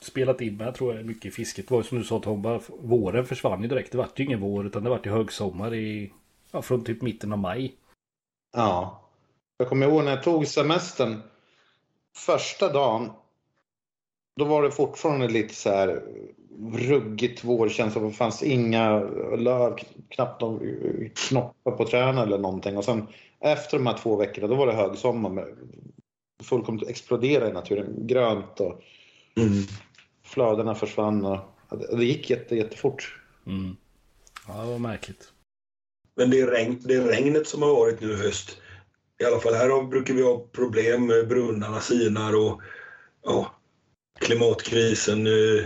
spelat 0.00 0.40
in 0.40 0.56
med 0.56 0.74
tror 0.74 0.94
jag 0.94 1.06
mycket 1.06 1.26
i 1.26 1.30
fisket. 1.30 1.68
Det 1.68 1.74
var 1.74 1.82
ju 1.82 1.88
som 1.88 1.98
du 1.98 2.04
sa 2.04 2.20
Tomba, 2.20 2.60
våren 2.68 3.26
försvann 3.26 3.62
ju 3.62 3.68
direkt. 3.68 3.92
Det 3.92 3.98
vart 3.98 4.20
ju 4.20 4.24
ingen 4.24 4.40
vår 4.40 4.66
utan 4.66 4.84
det 4.84 4.90
vart 4.90 5.06
ju 5.06 5.10
högsommar 5.10 5.74
i, 5.74 6.12
ja, 6.50 6.62
från 6.62 6.84
typ 6.84 7.02
mitten 7.02 7.32
av 7.32 7.38
maj. 7.38 7.74
Ja. 8.56 9.02
Jag 9.58 9.68
kommer 9.68 9.86
ihåg 9.86 10.04
när 10.04 10.10
jag 10.10 10.22
tog 10.22 10.46
semestern. 10.46 11.22
Första 12.16 12.72
dagen. 12.72 13.10
Då 14.36 14.44
var 14.44 14.62
det 14.62 14.70
fortfarande 14.70 15.28
lite 15.28 15.54
så 15.54 15.70
här 15.70 16.02
ruggigt 16.72 17.44
vårkänsla. 17.44 18.02
Det 18.02 18.10
fanns 18.10 18.42
inga 18.42 19.00
löv, 19.36 19.76
knappt 20.08 20.40
någon 20.40 20.60
knoppar 21.14 21.70
på 21.70 21.84
träden 21.84 22.18
eller 22.18 22.38
någonting. 22.38 22.76
Och 22.76 22.84
sen 22.84 23.06
efter 23.40 23.78
de 23.78 23.86
här 23.86 23.98
två 23.98 24.16
veckorna, 24.16 24.48
då 24.48 24.54
var 24.54 24.66
det 24.66 24.72
högsommar. 24.72 25.30
Med 25.30 25.56
fullkomligt 26.42 26.88
explodera 26.88 27.48
i 27.48 27.52
naturen. 27.52 28.06
Grönt 28.06 28.60
och 28.60 28.82
Mm. 29.36 29.62
flödena 30.22 30.74
försvann. 30.74 31.24
Och, 31.24 31.38
det 31.98 32.04
gick 32.04 32.30
jätte, 32.30 32.56
jättefort. 32.56 33.20
Mm. 33.46 33.76
Ja, 34.48 34.54
det 34.54 34.70
var 34.70 34.78
märkligt. 34.78 35.32
Men 36.16 36.30
det 36.30 36.40
är, 36.40 36.46
regn, 36.46 36.80
det 36.84 36.94
är 36.94 37.02
regnet 37.04 37.48
som 37.48 37.62
har 37.62 37.68
varit 37.74 38.00
nu 38.00 38.12
i 38.12 38.16
höst. 38.16 38.56
I 39.20 39.24
alla 39.24 39.40
fall 39.40 39.54
här 39.54 39.88
brukar 39.88 40.14
vi 40.14 40.22
ha 40.22 40.38
problem 40.52 41.06
med 41.06 41.28
brunnarna 41.28 41.80
sinar 41.80 42.36
och 42.36 42.60
ja, 43.24 43.54
klimatkrisen 44.20 45.26
eh, 45.26 45.64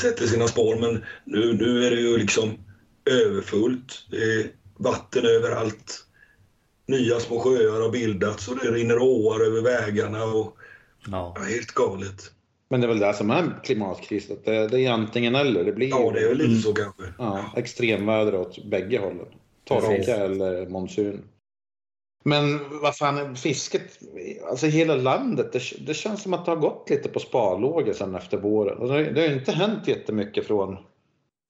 sätter 0.00 0.26
sina 0.26 0.46
spår. 0.48 0.76
Men 0.80 1.04
nu, 1.24 1.52
nu 1.52 1.86
är 1.86 1.90
det 1.90 2.00
ju 2.00 2.18
liksom 2.18 2.50
överfullt. 3.10 4.06
Det 4.10 4.16
är 4.16 4.46
vatten 4.78 5.26
överallt. 5.26 6.06
Nya 6.86 7.20
små 7.20 7.40
sjöar 7.40 7.80
har 7.80 7.90
bildats 7.90 8.48
och 8.48 8.56
det 8.62 8.70
rinner 8.70 8.98
åar 9.02 9.40
över 9.40 9.62
vägarna. 9.62 10.24
Och, 10.24 10.56
Ja. 11.10 11.34
ja, 11.36 11.42
helt 11.42 11.72
galet. 11.74 12.32
Men 12.70 12.80
det 12.80 12.86
är 12.86 12.88
väl 12.88 12.98
det 12.98 13.14
som 13.14 13.30
är 13.30 13.60
klimatkris, 13.64 14.30
att 14.30 14.44
det, 14.44 14.68
det 14.68 14.80
är 14.80 14.90
antingen 14.90 15.34
eller. 15.34 15.64
Det 15.64 15.72
blir 15.72 15.88
Ja, 15.88 16.10
det 16.14 16.20
är 16.20 16.28
väl 16.28 16.38
lite 16.38 16.62
så 16.62 16.72
kanske. 16.74 17.02
ja, 17.18 17.52
extremväder 17.56 18.34
åt 18.34 18.64
bägge 18.64 18.98
hållen. 18.98 19.26
Torka 19.70 20.16
eller 20.16 20.68
monsun. 20.68 21.24
Men 22.24 22.60
vad 22.82 22.96
fan, 22.96 23.36
fisket, 23.36 23.98
alltså 24.50 24.66
hela 24.66 24.94
landet, 24.96 25.52
det, 25.52 25.60
det 25.86 25.94
känns 25.94 26.22
som 26.22 26.34
att 26.34 26.44
det 26.44 26.50
har 26.50 26.56
gått 26.58 26.90
lite 26.90 27.08
på 27.08 27.18
sparlågor 27.20 27.92
sen 27.92 28.14
efter 28.14 28.36
våren. 28.36 28.78
Och 28.78 28.88
det, 28.88 29.10
det 29.12 29.20
har 29.20 29.28
ju 29.28 29.34
inte 29.34 29.52
hänt 29.52 29.88
jättemycket 29.88 30.46
från, 30.46 30.68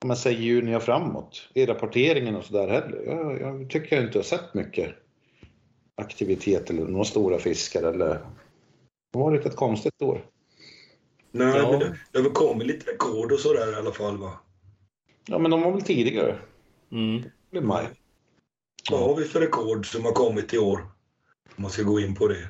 om 0.03 0.07
man 0.07 0.17
säger 0.17 0.39
juni 0.39 0.75
och 0.75 0.83
framåt, 0.83 1.49
i 1.53 1.65
rapporteringen 1.65 2.35
och 2.35 2.43
sådär 2.45 2.67
heller. 2.67 3.03
Jag, 3.05 3.41
jag 3.41 3.69
tycker 3.69 3.95
jag 3.95 4.05
inte 4.05 4.17
har 4.17 4.23
sett 4.23 4.53
mycket 4.53 4.89
aktivitet 5.95 6.69
eller 6.69 6.85
några 6.87 7.05
stora 7.05 7.37
fiskar 7.39 7.83
eller 7.83 8.07
det 9.13 9.19
har 9.19 9.31
varit 9.31 9.45
ett 9.45 9.55
konstigt 9.55 10.01
år. 10.01 10.25
Nej, 11.31 11.57
Ja. 11.57 11.71
men 11.71 11.79
det, 11.79 11.97
det 12.11 12.17
har 12.19 12.23
väl 12.23 12.33
kommit 12.33 12.67
lite 12.67 12.91
rekord 12.91 13.31
och 13.31 13.39
sådär 13.39 13.71
i 13.73 13.75
alla 13.75 13.91
fall 13.91 14.17
va? 14.17 14.31
Ja, 15.27 15.37
men 15.39 15.51
de 15.51 15.61
var 15.61 15.71
väl 15.71 15.81
tidigare, 15.81 16.37
Mm. 16.91 17.23
i 17.51 17.59
maj. 17.61 17.87
Vad 18.89 18.99
har 18.99 19.15
vi 19.15 19.23
för 19.25 19.39
rekord 19.39 19.91
som 19.91 20.05
har 20.05 20.11
kommit 20.11 20.53
i 20.53 20.57
år? 20.57 20.79
Om 21.55 21.61
man 21.61 21.71
ska 21.71 21.83
gå 21.83 21.99
in 21.99 22.15
på 22.15 22.27
det. 22.27 22.47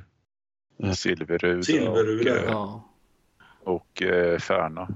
Silverud 0.96 1.66
Silverud, 1.66 2.28
och, 2.28 2.38
eh, 2.38 2.44
Ja. 2.48 2.90
och 3.64 4.02
eh, 4.02 4.40
Färna. 4.40 4.88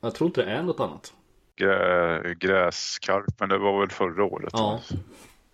Jag 0.00 0.14
tror 0.14 0.28
inte 0.28 0.44
det 0.44 0.50
är 0.50 0.62
något 0.62 0.80
annat. 0.80 1.12
Grä, 1.56 2.34
gräskarp, 2.34 3.40
men 3.40 3.48
det 3.48 3.58
var 3.58 3.80
väl 3.80 3.90
förra 3.90 4.24
året? 4.24 4.50
Ja. 4.52 4.80
va? 4.90 4.96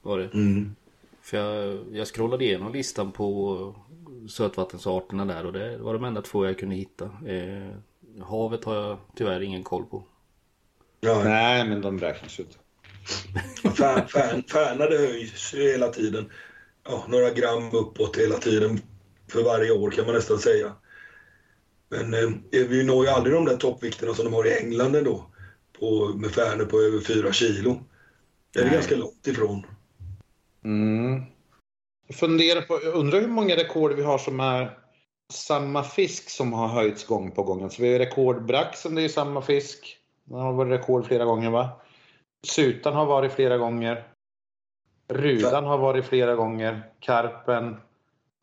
Var 0.02 0.18
det. 0.18 0.34
Mm. 0.34 0.76
För 1.22 1.36
jag, 1.36 1.78
jag 1.92 2.06
scrollade 2.06 2.44
igenom 2.44 2.72
listan 2.72 3.12
på 3.12 3.74
sötvattensarterna 4.28 5.24
där 5.24 5.46
och 5.46 5.52
det 5.52 5.78
var 5.78 5.92
de 5.94 6.04
enda 6.04 6.22
två 6.22 6.46
jag 6.46 6.58
kunde 6.58 6.74
hitta. 6.74 7.04
Eh, 7.04 7.68
havet 8.24 8.64
har 8.64 8.74
jag 8.74 8.98
tyvärr 9.16 9.40
ingen 9.40 9.62
koll 9.62 9.84
på. 9.84 10.02
Ja, 11.00 11.22
Nej, 11.24 11.68
men 11.68 11.80
de 11.80 11.98
räknas 11.98 12.40
ut. 12.40 12.58
Fär, 13.76 14.06
fär, 14.06 14.42
Färna 14.52 14.86
det 14.86 14.98
höjs 14.98 15.54
ju 15.54 15.72
hela 15.72 15.88
tiden. 15.88 16.30
Ja, 16.84 17.04
några 17.08 17.30
gram 17.30 17.70
uppåt 17.72 18.16
hela 18.16 18.38
tiden 18.38 18.80
för 19.28 19.42
varje 19.42 19.70
år 19.70 19.90
kan 19.90 20.06
man 20.06 20.14
nästan 20.14 20.38
säga. 20.38 20.72
Men 21.88 22.14
eh, 22.14 22.30
vi 22.50 22.84
når 22.84 23.04
ju 23.04 23.10
aldrig 23.10 23.34
de 23.34 23.44
där 23.44 23.56
toppvikterna 23.56 24.14
som 24.14 24.24
de 24.24 24.34
har 24.34 24.46
i 24.46 24.58
England 24.58 24.96
ändå. 24.96 25.26
På, 25.80 26.12
med 26.16 26.30
Färnor 26.30 26.64
på 26.64 26.80
över 26.80 27.00
4 27.00 27.32
kilo. 27.32 27.80
Det 28.52 28.60
är 28.60 28.64
Nej. 28.64 28.74
ganska 28.74 28.96
långt 28.96 29.26
ifrån. 29.26 29.66
Mm. 30.64 31.22
Jag 32.06 32.16
funderar 32.16 32.60
på, 32.60 32.80
jag 32.84 32.94
undrar 32.94 33.20
hur 33.20 33.28
många 33.28 33.56
rekord 33.56 33.92
vi 33.92 34.02
har 34.02 34.18
som 34.18 34.40
är 34.40 34.78
samma 35.32 35.84
fisk 35.84 36.30
som 36.30 36.52
har 36.52 36.68
höjts 36.68 37.06
gång 37.06 37.30
på 37.30 37.42
gång. 37.42 37.62
Alltså 37.62 37.82
vi 37.82 37.92
har 37.92 37.98
rekordbraxen, 37.98 38.94
det 38.94 39.00
är 39.00 39.02
ju 39.02 39.08
samma 39.08 39.42
fisk. 39.42 39.96
Den 40.24 40.38
har 40.38 40.52
varit 40.52 40.80
rekord 40.80 41.06
flera 41.06 41.24
gånger 41.24 41.50
va? 41.50 41.81
Sutan 42.46 42.94
har 42.94 43.06
varit 43.06 43.32
flera 43.32 43.58
gånger. 43.58 44.04
Rudan 45.08 45.64
har 45.64 45.78
varit 45.78 46.04
flera 46.04 46.34
gånger. 46.34 46.82
Karpen. 47.00 47.76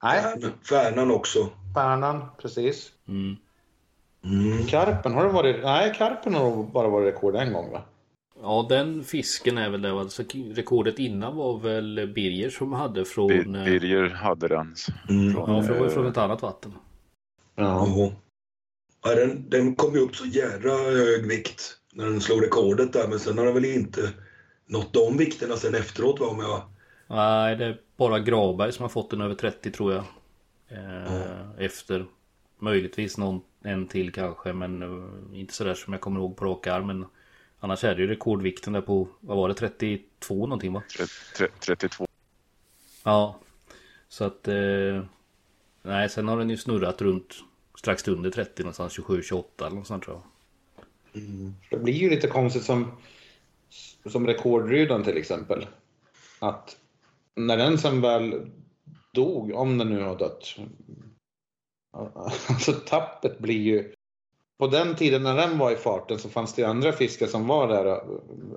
Nej, 0.04 0.22
Färn- 0.24 0.52
Färnan 0.70 1.12
också. 1.12 1.50
Färnan, 1.76 2.26
precis. 2.42 2.92
Mm. 3.08 3.36
Mm. 4.24 4.66
Karpen, 4.66 5.14
har 5.14 5.24
det 5.24 5.30
varit? 5.32 5.64
Nej, 5.64 5.94
Karpen 5.98 6.34
har 6.34 6.64
bara 6.64 6.88
varit 6.88 7.14
rekord 7.16 7.36
en 7.36 7.54
gång 7.54 7.72
va? 7.72 7.82
Ja 8.42 8.66
den 8.70 9.04
fisken 9.04 9.58
är 9.58 9.70
väl 9.70 9.82
det. 9.82 9.92
Alltså, 9.92 10.24
rekordet 10.56 11.00
innan 11.00 11.36
var 11.36 11.58
väl 11.60 12.12
Birger 12.16 12.50
som 12.50 12.74
hade 12.74 13.06
från... 13.06 13.30
Bir- 13.32 13.58
eh, 13.60 13.66
Birger 13.66 14.10
hade 14.10 14.48
den. 14.48 14.76
Mm. 15.10 15.32
Ja, 15.38 15.64
för 15.64 15.74
det 15.74 15.80
var 15.80 15.90
från 15.90 16.08
ett 16.08 16.18
annat 16.18 16.42
vatten. 16.42 16.74
Ja, 17.56 19.16
den, 19.16 19.50
den 19.50 19.76
kom 19.76 19.94
ju 19.94 20.00
upp 20.00 20.16
så 20.16 20.26
jädra 20.26 20.72
hög 20.72 21.28
vikt 21.28 21.79
när 21.94 22.06
den 22.06 22.22
slog 22.22 22.44
rekordet 22.44 22.94
där 22.94 23.08
men 23.08 23.20
sen 23.20 23.38
har 23.38 23.46
den 23.46 23.54
väl 23.54 23.66
inte 23.66 24.14
nått 24.66 24.94
de 24.94 25.18
vikterna 25.18 25.56
sen 25.56 25.76
efteråt 25.76 26.20
va 26.20 26.26
om 26.28 26.40
jag... 26.40 26.62
Nej, 27.08 27.56
det 27.56 27.66
är 27.66 27.82
bara 27.98 28.20
Graberg 28.20 28.72
som 28.72 28.84
har 28.84 28.90
fått 28.90 29.10
den 29.10 29.22
över 29.22 29.36
30 29.36 29.72
tror 29.72 29.94
jag. 29.94 30.04
Eh, 30.68 31.50
Efter 31.66 32.06
möjligtvis 32.60 33.18
någon 33.18 33.42
en 33.64 33.88
till 33.88 34.12
kanske 34.14 34.54
men 34.54 34.82
eh, 34.82 35.40
inte 35.40 35.54
sådär 35.54 35.74
som 35.74 35.94
jag 35.94 36.02
kommer 36.02 36.20
ihåg 36.20 36.38
på 36.38 36.46
rak 36.46 36.68
arm. 36.68 36.88
Men 36.88 37.06
annars 37.60 37.84
är 37.84 37.96
det 37.96 38.02
ju 38.02 38.08
rekordvikten 38.08 38.74
där 38.74 38.82
på, 38.82 39.08
vad 39.20 39.38
var 39.38 39.48
det, 39.48 39.54
32 39.54 40.36
någonting 40.36 40.74
va? 40.74 40.84
Tre- 40.98 41.06
tre- 41.38 41.48
32. 41.60 42.06
Ja. 43.04 43.40
Så 44.10 44.24
att... 44.24 44.48
Eh, 44.48 45.04
nej, 45.82 46.10
sen 46.10 46.28
har 46.28 46.38
den 46.38 46.50
ju 46.50 46.58
snurrat 46.58 47.02
runt 47.02 47.36
strax 47.78 48.08
under 48.08 48.32
30 48.32 48.64
någonstans, 48.64 48.98
27-28 49.00 49.44
eller 49.60 49.70
något 49.76 49.88
sånt 49.88 50.04
tror 50.04 50.16
jag. 50.16 50.24
Det 51.70 51.78
blir 51.78 51.94
ju 51.94 52.10
lite 52.10 52.28
konstigt 52.28 52.64
som, 52.64 52.92
som 54.06 54.28
rekordrydan 54.28 55.04
till 55.04 55.18
exempel. 55.18 55.68
Att 56.40 56.78
när 57.36 57.58
den 57.58 57.78
sen 57.78 58.02
väl 58.02 58.50
dog, 59.14 59.54
om 59.54 59.78
den 59.78 59.90
nu 59.90 60.02
har 60.04 60.18
dött. 60.18 60.56
Alltså 62.50 62.74
tappet 62.74 63.40
blir 63.40 63.62
ju... 63.62 63.94
På 64.58 64.68
den 64.68 64.96
tiden 64.96 65.24
när 65.24 65.36
den 65.36 65.58
var 65.58 65.72
i 65.72 65.76
farten 65.76 66.20
så 66.20 66.30
fanns 66.30 66.54
det 66.54 66.64
andra 66.64 66.92
fiskar 66.92 67.28
som 67.28 67.48
var 67.48 67.68
där 67.68 67.86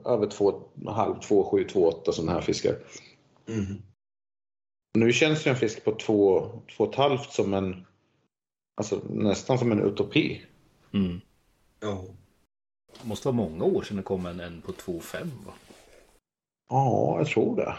över 0.08 0.26
2,5, 0.26 1.20
2, 1.20 1.50
7, 1.50 1.64
2, 1.64 1.88
8 1.88 2.12
sådana 2.12 2.32
här 2.32 2.40
fiskar. 2.40 2.78
Mm. 3.48 3.82
Nu 4.94 5.12
känns 5.12 5.46
ju 5.46 5.50
en 5.50 5.56
fisk 5.56 5.84
på 5.84 5.92
2, 5.92 6.62
2,5 6.78 7.18
som 7.18 7.54
en... 7.54 7.86
Alltså 8.74 9.00
nästan 9.10 9.58
som 9.58 9.72
en 9.72 9.80
utopi. 9.80 10.42
Mm. 10.92 11.20
Ja. 11.80 12.04
Det 13.00 13.08
måste 13.08 13.28
vara 13.28 13.36
många 13.36 13.64
år 13.64 13.82
sedan 13.82 13.96
det 13.96 14.02
kom 14.02 14.26
en, 14.26 14.40
en 14.40 14.60
på 14.60 14.72
2,5 14.72 15.18
va? 15.46 15.52
Ja, 16.70 17.18
jag 17.18 17.26
tror 17.26 17.56
det. 17.56 17.74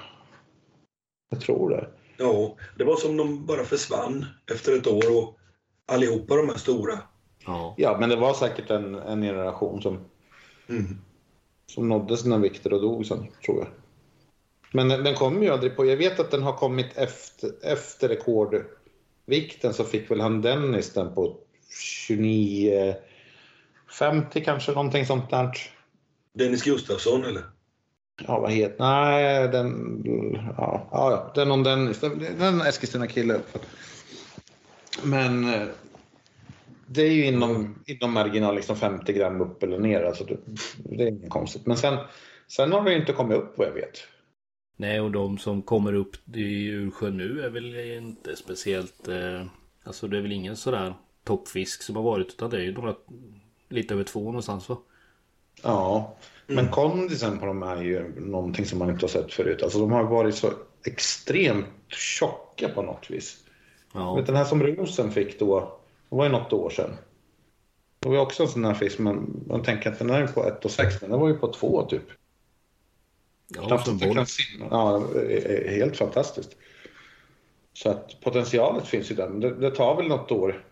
Jag 1.29 1.41
tror 1.41 1.69
det. 1.69 1.87
ja, 2.17 2.55
det 2.77 2.83
var 2.83 2.95
som 2.95 3.17
de 3.17 3.45
bara 3.45 3.63
försvann 3.63 4.25
efter 4.51 4.77
ett 4.77 4.87
år 4.87 5.17
och 5.17 5.37
allihopa 5.85 6.35
de 6.35 6.49
här 6.49 6.57
stora. 6.57 6.99
Ja. 7.45 7.73
Ja, 7.77 7.97
men 7.99 8.09
det 8.09 8.15
var 8.15 8.33
säkert 8.33 8.69
en, 8.69 8.95
en 8.95 9.21
generation 9.21 9.81
som, 9.81 9.99
Mm. 10.69 10.97
som 11.65 11.89
nådde 11.89 12.17
sina 12.17 12.37
vikter 12.37 12.73
och 12.73 12.81
dog 12.81 13.05
sen, 13.05 13.27
tror 13.45 13.57
jag. 13.59 13.67
Men 14.71 14.89
den, 14.89 15.03
den 15.03 15.15
kommer 15.15 15.41
ju 15.41 15.49
aldrig 15.49 15.75
på... 15.75 15.85
Jag 15.85 15.97
vet 15.97 16.19
att 16.19 16.31
den 16.31 16.43
har 16.43 16.53
kommit 16.53 16.97
efter, 16.97 17.51
efter 17.63 18.09
rekordvikten 18.09 19.73
så 19.73 19.83
fick 19.83 20.11
väl 20.11 20.21
han 20.21 20.41
Dennis 20.41 20.93
den 20.93 21.15
på 21.15 21.37
29... 22.07 22.95
50 23.93 24.43
kanske, 24.43 24.71
någonting 24.71 25.05
sånt 25.05 25.29
där. 25.29 25.51
Dennis 26.33 26.63
Gustafsson 26.63 27.23
eller? 27.23 27.43
Ja, 28.27 28.39
vad 28.39 28.51
heter... 28.51 28.75
Nej, 28.79 29.47
den... 29.47 30.01
Ja, 30.57 30.87
ja, 30.91 31.41
är 31.41 31.45
någon 31.45 31.63
Dennis. 31.63 31.99
Det 31.99 32.15
det 32.15 32.45
är 32.45 32.47
en 32.47 32.61
Eskilstuna-kille. 32.61 33.39
Men 35.03 35.53
eh, 35.53 35.67
det 36.87 37.01
är 37.01 37.11
ju 37.11 37.25
inom, 37.25 37.75
inom 37.85 38.13
marginal 38.13 38.55
liksom 38.55 38.75
50 38.75 39.13
gram 39.13 39.41
upp 39.41 39.63
eller 39.63 39.79
ner. 39.79 40.03
Alltså 40.03 40.23
det, 40.23 40.37
det 40.77 41.03
är 41.03 41.07
inget 41.07 41.29
konstigt. 41.29 41.65
Men 41.65 41.77
sen, 41.77 41.97
sen 42.47 42.71
har 42.71 42.83
det 42.83 42.91
ju 42.91 42.99
inte 42.99 43.13
kommit 43.13 43.37
upp 43.37 43.57
vad 43.57 43.67
jag 43.67 43.73
vet. 43.73 43.99
Nej, 44.77 45.01
och 45.01 45.11
de 45.11 45.37
som 45.37 45.61
kommer 45.61 45.93
upp 45.93 46.35
i 46.35 46.67
Ursjön 46.67 47.17
nu 47.17 47.41
är 47.41 47.49
väl 47.49 47.75
inte 47.75 48.35
speciellt... 48.35 49.07
Eh, 49.07 49.45
alltså 49.83 50.07
det 50.07 50.17
är 50.17 50.21
väl 50.21 50.31
ingen 50.31 50.57
sådär 50.57 50.93
toppfisk 51.23 51.81
som 51.81 51.95
har 51.95 52.03
varit 52.03 52.27
utan 52.27 52.49
det 52.49 52.57
är 52.57 52.61
ju 52.61 52.73
några 52.73 52.95
lite 53.73 53.93
över 53.93 54.03
två 54.03 54.23
någonstans 54.23 54.69
va? 54.69 54.77
Ja, 55.63 56.15
men 56.47 56.69
kondisen 56.69 57.39
på 57.39 57.45
de 57.45 57.63
är 57.63 57.81
ju 57.81 58.19
någonting 58.19 58.65
som 58.65 58.79
man 58.79 58.89
inte 58.89 59.03
har 59.03 59.09
sett 59.09 59.33
förut. 59.33 59.63
Alltså 59.63 59.79
de 59.79 59.91
har 59.91 60.03
varit 60.03 60.35
så 60.35 60.53
extremt 60.85 61.65
tjocka 61.87 62.69
på 62.69 62.81
något 62.81 63.09
vis. 63.09 63.37
Ja, 63.93 64.15
Vet, 64.15 64.25
den 64.25 64.35
här 64.35 64.45
som 64.45 64.63
Rosen 64.63 65.11
fick 65.11 65.39
då, 65.39 65.79
det 66.09 66.15
var 66.15 66.25
ju 66.25 66.31
något 66.31 66.53
år 66.53 66.69
sedan. 66.69 66.89
Det 67.99 68.07
var 68.09 68.15
ju 68.15 68.21
också 68.21 68.43
en 68.43 68.49
sån 68.49 68.65
här 68.65 68.73
fisk, 68.73 68.99
men 68.99 69.43
man 69.47 69.63
tänker 69.63 69.91
att 69.91 69.99
den 69.99 70.09
är 70.09 70.27
på 70.27 70.43
1,6 70.43 70.97
men 71.01 71.09
den 71.09 71.19
var 71.19 71.27
ju 71.27 71.37
på 71.37 71.53
2 71.53 71.85
typ. 71.85 72.03
ja 73.47 73.77
kan 73.77 74.25
simma. 74.25 74.67
Ja, 74.71 75.03
helt 75.69 75.97
fantastiskt. 75.97 76.55
Så 77.73 77.89
att 77.89 78.21
potentialet 78.21 78.87
finns 78.87 79.11
ju 79.11 79.15
där, 79.15 79.29
men 79.29 79.39
det, 79.39 79.55
det 79.55 79.71
tar 79.71 79.95
väl 79.95 80.07
något 80.07 80.31
år. 80.31 80.65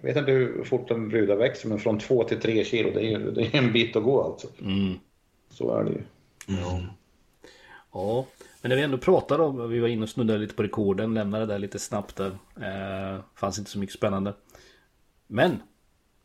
Jag 0.00 0.08
vet 0.08 0.16
inte 0.16 0.32
hur 0.32 0.64
fort 0.64 0.90
en 0.90 1.10
ruda 1.10 1.36
växer, 1.36 1.68
men 1.68 1.78
från 1.78 1.98
2 1.98 2.24
till 2.24 2.40
3 2.40 2.64
kilo, 2.64 2.90
det 2.94 3.12
är, 3.12 3.18
det 3.18 3.42
är 3.42 3.54
en 3.54 3.72
bit 3.72 3.96
att 3.96 4.02
gå 4.04 4.22
alltså. 4.22 4.48
Mm. 4.60 4.94
Så 5.50 5.78
är 5.78 5.84
det 5.84 5.90
ju. 5.90 6.02
Ja. 6.46 6.80
Ja, 7.92 8.26
men 8.62 8.68
när 8.68 8.76
vi 8.76 8.82
ändå 8.82 8.98
pratar 8.98 9.38
om, 9.38 9.70
vi 9.70 9.78
var 9.78 9.88
inne 9.88 10.02
och 10.02 10.08
snuddade 10.08 10.38
lite 10.38 10.54
på 10.54 10.62
rekorden, 10.62 11.14
lämnade 11.14 11.46
det 11.46 11.52
där 11.52 11.58
lite 11.58 11.78
snabbt 11.78 12.16
där. 12.16 12.38
Eh, 12.56 13.20
fanns 13.34 13.58
inte 13.58 13.70
så 13.70 13.78
mycket 13.78 13.96
spännande. 13.96 14.34
Men, 15.26 15.62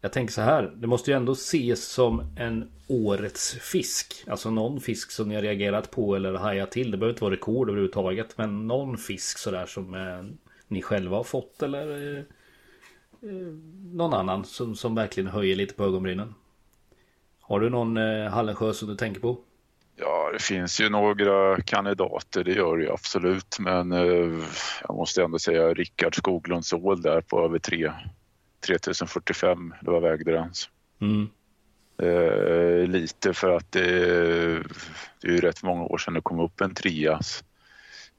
jag 0.02 0.12
tänker 0.12 0.34
så 0.34 0.42
här, 0.42 0.74
det 0.76 0.88
måste 0.88 1.12
ju 1.12 1.18
ändå 1.18 1.32
ses 1.32 1.86
som 1.86 2.36
en 2.38 2.72
årets 2.88 3.54
fisk. 3.54 4.24
Alltså 4.28 4.50
någon 4.50 4.82
fisk 4.82 5.12
som 5.12 5.30
ni 5.30 5.36
har 5.36 5.42
reagerat 5.42 5.92
på 5.92 6.16
eller 6.16 6.34
hajat 6.34 6.72
till. 6.72 6.92
Det 6.92 6.98
behöver 6.98 7.14
inte 7.14 7.24
vara 7.24 7.34
rekord 7.34 7.70
överhuvudtaget, 7.70 8.38
men 8.38 8.68
någon 8.68 8.98
fisk 8.98 9.38
sådär 9.38 9.66
som 9.66 9.94
eh, 9.94 10.24
ni 10.68 10.82
själva 10.82 11.18
har 11.18 11.24
fått 11.24 11.64
eller 11.64 12.18
eh, 12.18 12.24
någon 13.94 14.14
annan 14.14 14.46
som, 14.46 14.76
som 14.76 14.96
verkligen 14.96 15.30
höjer 15.30 15.56
lite 15.56 15.74
på 15.74 15.84
ögonbrynen? 15.84 16.34
Har 17.42 17.60
du 17.60 17.70
någon 17.70 17.98
eh, 17.98 18.32
Hallensjö 18.32 18.74
som 18.74 18.88
du 18.88 18.96
tänker 18.96 19.22
på? 19.22 19.38
Ja, 19.96 20.30
det 20.34 20.42
finns 20.42 20.82
ju 20.82 20.90
några 20.90 21.62
kandidater, 21.62 22.44
det 22.44 22.54
gör 22.54 22.78
det 22.78 22.92
absolut. 22.92 23.60
Men 23.60 23.92
eh, 23.92 24.44
jag 24.88 24.96
måste 24.96 25.24
ändå 25.24 25.40
säga 25.40 25.74
Rickard 25.74 26.16
Skoglunds 26.16 26.74
ål 26.74 27.02
där 27.02 27.22
på 27.22 27.46
över 27.46 27.60
3, 27.60 27.92
3045, 28.66 29.74
det 29.82 29.92
var 29.92 30.02
vägdrens. 30.02 30.70
Mm. 31.02 31.30
Eh, 31.98 32.88
lite 32.88 33.34
för 33.34 33.50
att 33.50 33.72
det, 33.72 33.90
det 35.22 35.28
är 35.28 35.32
ju 35.32 35.42
rätt 35.42 35.64
många 35.64 35.84
år 35.84 35.98
sedan 35.98 36.14
det 36.14 36.22
kom 36.22 36.40
upp 36.40 36.62
en 36.62 36.74
trias. 36.74 37.44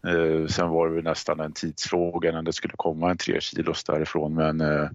Eh, 0.06 0.46
sen 0.46 0.68
var 0.68 0.88
det 0.88 0.94
väl 0.94 1.04
nästan 1.04 1.40
en 1.40 1.52
tidsfråga 1.52 2.32
när 2.32 2.42
det 2.42 2.52
skulle 2.52 2.74
komma 2.76 3.10
en 3.10 3.16
tre 3.16 3.40
kilos 3.40 3.84
därifrån 3.84 4.34
men 4.34 4.60
eh, 4.60 4.88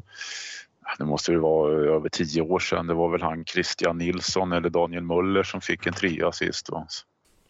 det 0.98 1.06
måste 1.06 1.32
ju 1.32 1.38
vara 1.38 1.74
över 1.74 2.10
tio 2.10 2.42
år 2.42 2.60
sedan. 2.60 2.88
Det 2.88 2.94
var 2.94 3.10
väl 3.10 3.22
han 3.22 3.46
Christian 3.46 3.98
Nilsson 3.98 4.52
eller 4.52 4.70
Daniel 4.70 5.04
Möller 5.04 5.44
som 5.44 5.62
fick 5.62 5.86
en 5.86 5.94
trea 5.94 6.32
sist. 6.32 6.66
Då. 6.66 6.88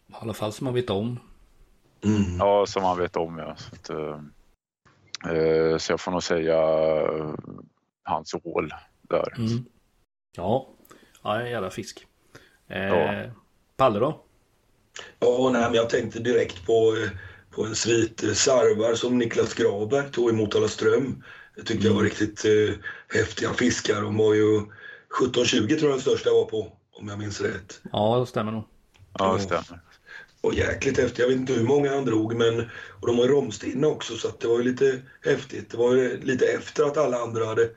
I 0.08 0.14
alla 0.20 0.34
fall 0.34 0.52
som 0.52 0.64
man 0.64 0.74
vet 0.74 0.90
om. 0.90 1.18
Mm. 2.04 2.36
Ja, 2.38 2.66
som 2.66 2.82
man 2.82 2.98
vet 2.98 3.16
om 3.16 3.38
ja. 3.38 3.56
Så, 3.56 3.74
att, 3.74 3.90
eh, 3.90 4.20
eh, 5.36 5.78
så 5.78 5.92
jag 5.92 6.00
får 6.00 6.12
nog 6.12 6.22
säga 6.22 6.56
eh, 7.02 7.34
hans 8.02 8.34
ål 8.44 8.74
där. 9.02 9.34
Mm. 9.38 9.64
Ja, 10.36 10.68
ja 11.22 11.40
en 11.40 11.50
jävla 11.50 11.70
fisk. 11.70 12.06
Eh, 12.68 12.82
Ja. 12.82 13.22
Palle 13.76 13.98
då? 13.98 14.20
Ja, 15.18 15.50
nej, 15.52 15.62
men 15.62 15.74
jag 15.74 15.90
tänkte 15.90 16.18
direkt 16.18 16.66
på, 16.66 16.72
eh, 16.72 17.10
på 17.52 17.64
en 17.66 17.74
svit 17.74 18.22
eh, 18.22 18.32
sarvar 18.32 18.94
som 18.94 19.18
Niklas 19.18 19.54
Graberg 19.54 20.10
tog 20.12 20.30
i 20.30 20.32
Motala 20.32 20.68
Ström. 20.68 21.22
Det 21.56 21.62
tyckte 21.62 21.86
jag 21.86 21.94
var 21.94 22.02
riktigt 22.02 22.44
eh, 22.44 22.74
häftiga 23.18 23.52
fiskar. 23.54 24.02
De 24.02 24.16
var 24.16 24.34
ju 24.34 24.60
17-20 25.20 25.66
tror 25.68 25.80
jag 25.80 25.90
den 25.90 26.00
största 26.00 26.30
var 26.30 26.44
på, 26.44 26.72
om 26.92 27.08
jag 27.08 27.18
minns 27.18 27.40
rätt. 27.40 27.80
Ja, 27.92 28.20
det 28.20 28.26
stämmer 28.26 28.52
nog. 28.52 28.64
Ja, 29.18 29.34
det 29.34 29.42
stämmer. 29.42 29.80
Och 30.40 30.54
jäkligt 30.54 30.98
häftigt. 30.98 31.18
Jag 31.18 31.28
vet 31.28 31.36
inte 31.36 31.52
hur 31.52 31.64
många 31.64 31.90
han 31.94 32.04
drog, 32.04 32.34
men 32.36 32.60
och 33.00 33.06
de 33.06 33.16
var 33.16 33.26
romstinna 33.28 33.86
också 33.86 34.16
så 34.16 34.28
att 34.28 34.40
det 34.40 34.48
var 34.48 34.58
ju 34.58 34.64
lite 34.64 34.98
häftigt. 35.24 35.70
Det 35.70 35.76
var 35.76 35.94
ju 35.94 36.20
lite 36.20 36.46
efter 36.46 36.84
att 36.84 36.96
alla 36.96 37.18
andra 37.18 37.46
hade 37.46 37.70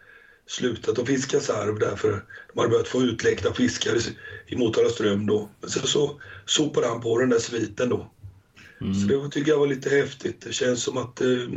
slutat 0.47 0.99
att 0.99 1.07
fiska 1.07 1.39
sarv 1.39 1.79
därför 1.79 2.09
de 2.53 2.59
hade 2.59 2.69
börjat 2.71 2.87
få 2.87 3.01
utläckta 3.01 3.53
fiskar 3.53 3.95
i- 3.95 4.17
i 4.47 4.55
Motala 4.55 4.89
ström 4.89 5.25
då. 5.25 5.49
Men 5.61 5.69
sen 5.69 5.87
så 5.87 6.21
sopade 6.45 6.87
han 6.87 7.01
på 7.01 7.19
den 7.19 7.29
där 7.29 7.39
sviten 7.39 7.89
då. 7.89 8.11
Så 8.79 9.07
det 9.07 9.29
tycker 9.29 9.51
jag 9.51 9.59
var 9.59 9.67
lite 9.67 9.89
häftigt. 9.89 10.41
Det 10.41 10.53
känns 10.53 10.83
som 10.83 10.97
att 10.97 11.21
eh, 11.21 11.49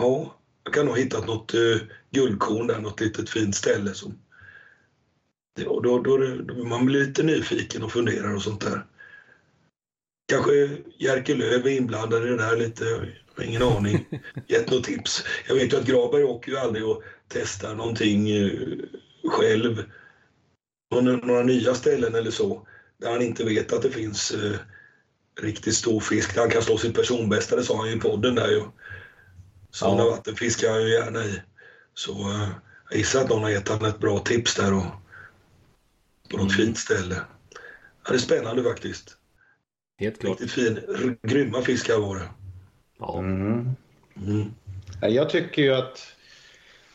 ja, 0.00 0.36
jag 0.64 0.74
kan 0.74 0.88
ha 0.88 0.96
hittat 0.96 1.26
något 1.26 1.54
eh, 1.54 1.76
guldkorn 2.10 2.66
där, 2.66 2.80
något 2.80 3.00
litet 3.00 3.30
fint 3.30 3.56
ställe 3.56 3.94
som 3.94 4.18
och 5.66 5.82
då, 5.82 5.98
då, 5.98 6.16
då 6.16 6.64
man 6.64 6.86
blir 6.86 7.06
lite 7.06 7.22
nyfiken 7.22 7.82
och 7.82 7.92
funderar 7.92 8.34
och 8.34 8.42
sånt 8.42 8.60
där. 8.60 8.86
Kanske 10.28 10.76
Jerker 10.98 11.34
Lööf 11.34 11.64
är 11.64 11.70
inblandad 11.70 12.26
i 12.26 12.30
det 12.30 12.36
där 12.36 12.56
lite. 12.56 12.84
Jag 12.84 13.44
har 13.44 13.44
ingen 13.44 13.62
aning. 13.62 14.20
Gett 14.46 14.70
något 14.70 14.84
tips. 14.84 15.24
Jag 15.48 15.54
vet 15.54 15.72
ju 15.72 15.76
att 15.76 15.86
Graberg 15.86 16.24
åker 16.24 16.52
ju 16.52 16.58
aldrig 16.58 16.86
och 16.86 17.02
testar 17.28 17.74
någonting 17.74 18.30
eh, 18.30 18.50
själv. 19.24 19.84
Några, 20.90 21.16
några 21.16 21.42
nya 21.42 21.74
ställen 21.74 22.14
eller 22.14 22.30
så. 22.30 22.66
Där 22.98 23.12
han 23.12 23.22
inte 23.22 23.44
vet 23.44 23.72
att 23.72 23.82
det 23.82 23.90
finns 23.90 24.34
riktigt 25.42 25.74
stor 25.74 26.00
fisk. 26.00 26.36
Han 26.36 26.50
kan 26.50 26.62
slå 26.62 26.78
sitt 26.78 26.94
personbästa. 26.94 27.56
Det 27.56 27.62
sa 27.64 27.76
han 27.76 27.88
ju 27.88 27.96
i 27.96 28.00
podden 28.00 28.34
där 28.34 28.48
ju. 28.50 28.62
Sådana 29.70 30.02
Ja. 30.02 30.10
vatten 30.10 30.36
fiskar 30.36 30.70
han 30.70 30.82
ju 30.82 30.88
gärna 30.88 31.24
i. 31.24 31.40
Så 31.94 32.12
eh, 32.12 32.48
jag 32.90 32.98
gissar 32.98 33.20
att 33.20 33.28
någon 33.28 33.42
har 33.42 33.50
gett 33.50 33.68
honom 33.68 33.84
ett 33.88 33.98
bra 33.98 34.18
tips 34.18 34.54
där 34.54 34.74
och 34.74 34.84
på 36.30 36.36
något 36.36 36.56
fint 36.56 36.78
ställe. 36.78 37.14
Ja, 38.04 38.10
det 38.10 38.14
är 38.14 38.18
spännande 38.18 38.62
faktiskt. 38.62 39.16
Helt 39.98 40.20
klart. 40.20 40.40
Riktigt 40.40 40.50
fin, 40.52 40.78
r- 40.88 41.16
grymma 41.22 41.62
fiskar 41.62 41.98
var 41.98 42.16
det. 42.16 42.28
Ja. 42.98 43.18
Mm. 43.18 43.70
Mm. 44.16 44.50
Ja, 45.00 45.08
Jag 45.08 45.30
tycker 45.30 45.62
ju 45.62 45.74
att 45.74 46.06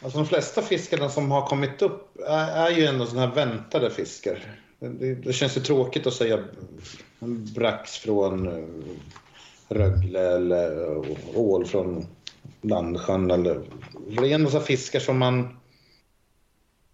alltså 0.02 0.18
de 0.20 0.28
flesta 0.28 0.62
fiskarna 0.62 1.10
som 1.10 1.32
har 1.32 1.48
kommit 1.48 1.82
upp 1.82 2.18
är, 2.20 2.68
är 2.68 2.70
ju 2.78 2.86
ändå 2.86 3.06
sådana 3.06 3.28
här 3.28 3.36
väntade 3.36 3.92
fiskar. 3.92 4.60
Det, 4.80 5.16
det 5.16 5.34
känns 5.34 5.58
ju 5.58 5.62
tråkigt 5.62 6.08
att 6.08 6.14
säga 6.14 6.44
brax 7.56 7.98
från 7.98 8.48
eh, 8.48 8.68
Rögle 9.68 10.36
eller 10.36 10.92
eh, 10.96 11.16
ål 11.36 11.66
från 11.66 12.06
Landsjön. 12.62 13.32
Eller, 13.32 13.62
det 14.08 14.32
är 14.32 14.36
ändå 14.36 14.50
så 14.50 14.60
fiskar 14.60 15.00
som 15.00 15.18
man 15.18 15.58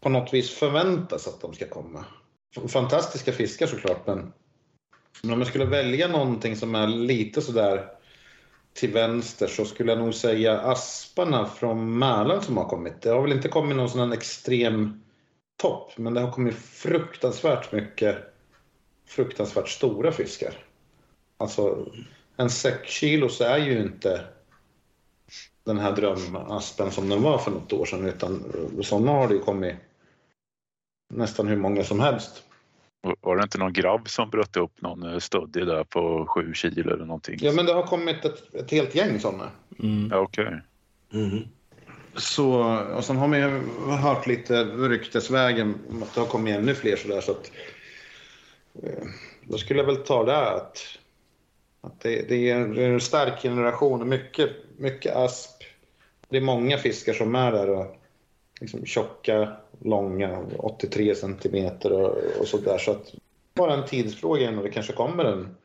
på 0.01 0.09
något 0.09 0.33
vis 0.33 0.49
förväntas 0.49 1.27
att 1.27 1.41
de 1.41 1.53
ska 1.53 1.67
komma. 1.67 2.05
Fantastiska 2.67 3.31
fiskar 3.31 3.67
såklart, 3.67 4.07
men, 4.07 4.33
men 5.21 5.33
om 5.33 5.39
jag 5.39 5.47
skulle 5.47 5.65
välja 5.65 6.07
någonting 6.07 6.55
som 6.55 6.75
är 6.75 6.87
lite 6.87 7.41
sådär 7.41 7.89
till 8.73 8.91
vänster 8.91 9.47
så 9.47 9.65
skulle 9.65 9.91
jag 9.91 9.99
nog 9.99 10.13
säga 10.13 10.59
asparna 10.59 11.45
från 11.45 11.99
Mälaren 11.99 12.41
som 12.41 12.57
har 12.57 12.65
kommit. 12.65 13.01
Det 13.01 13.09
har 13.09 13.21
väl 13.21 13.31
inte 13.31 13.49
kommit 13.49 13.77
någon 13.77 13.89
sån 13.89 13.99
här 14.09 14.17
extrem 14.17 15.03
topp, 15.57 15.97
men 15.97 16.13
det 16.13 16.21
har 16.21 16.31
kommit 16.31 16.55
fruktansvärt 16.55 17.71
mycket 17.71 18.32
fruktansvärt 19.13 19.69
stora 19.69 20.11
fiskar. 20.11 20.53
Alltså, 21.37 21.87
en 22.37 22.49
6 22.49 22.89
kilos 22.89 23.41
är 23.41 23.57
ju 23.57 23.81
inte 23.81 24.21
den 25.63 25.79
här 25.79 25.91
drömaspen 25.91 26.91
som 26.91 27.09
den 27.09 27.21
var 27.21 27.37
för 27.37 27.51
något 27.51 27.73
år 27.73 27.85
sedan, 27.85 28.05
utan 28.05 28.43
sådana 28.81 29.11
har 29.11 29.27
det 29.27 29.33
ju 29.33 29.39
kommit 29.39 29.75
nästan 31.13 31.47
hur 31.47 31.57
många 31.57 31.83
som 31.83 31.99
helst. 31.99 32.43
Var 33.21 33.37
det 33.37 33.43
inte 33.43 33.57
någon 33.57 33.73
grabb 33.73 34.09
som 34.09 34.29
bröt 34.29 34.57
upp 34.57 34.81
någon 34.81 35.03
eh, 35.03 35.19
stöddig 35.19 35.67
där 35.67 35.83
på 35.83 36.25
sju 36.25 36.53
kilo 36.53 36.93
eller 36.93 37.05
någonting? 37.05 37.37
Ja, 37.41 37.51
men 37.51 37.65
det 37.65 37.73
har 37.73 37.83
kommit 37.83 38.25
ett, 38.25 38.55
ett 38.55 38.71
helt 38.71 38.95
gäng 38.95 39.19
sådana. 39.19 39.51
Mm. 39.79 40.09
Ja, 40.11 40.17
Okej. 40.17 40.61
Mm. 41.13 41.39
Så, 42.15 42.77
och 42.95 43.03
sen 43.03 43.17
har 43.17 43.27
man 43.27 43.39
ju 43.39 43.61
hört 43.97 44.27
lite 44.27 44.63
ryktesvägen 44.63 45.75
att 46.03 46.13
det 46.13 46.21
har 46.21 46.27
kommit 46.27 46.55
ännu 46.55 46.75
fler 46.75 46.95
sådär 46.95 47.21
så 47.21 47.31
att 47.31 47.51
då 49.43 49.57
skulle 49.57 49.79
jag 49.79 49.85
väl 49.85 50.03
ta 50.03 50.23
det 50.23 50.49
att, 50.49 50.79
att 51.81 51.99
det, 51.99 52.29
det, 52.29 52.49
är 52.49 52.55
en, 52.55 52.73
det 52.73 52.83
är 52.83 52.89
en 52.89 53.01
stark 53.01 53.41
generation 53.41 54.01
och 54.01 54.07
mycket, 54.07 54.49
mycket 54.77 55.15
asp. 55.15 55.63
Det 56.29 56.37
är 56.37 56.41
många 56.41 56.77
fiskar 56.77 57.13
som 57.13 57.35
är 57.35 57.51
där 57.51 57.69
och 57.69 57.95
liksom 58.59 58.85
tjocka, 58.85 59.57
långa, 59.79 60.45
83 60.57 61.15
centimeter 61.15 61.91
och, 61.91 62.39
och 62.39 62.47
sådär 62.47 62.77
så 62.77 62.91
att 62.91 63.13
bara 63.53 63.73
en 63.73 63.85
tidsfråga 63.85 64.49
innan 64.49 64.63
det 64.63 64.69
kanske 64.69 64.93
kommer 64.93 65.25
en, 65.25 65.55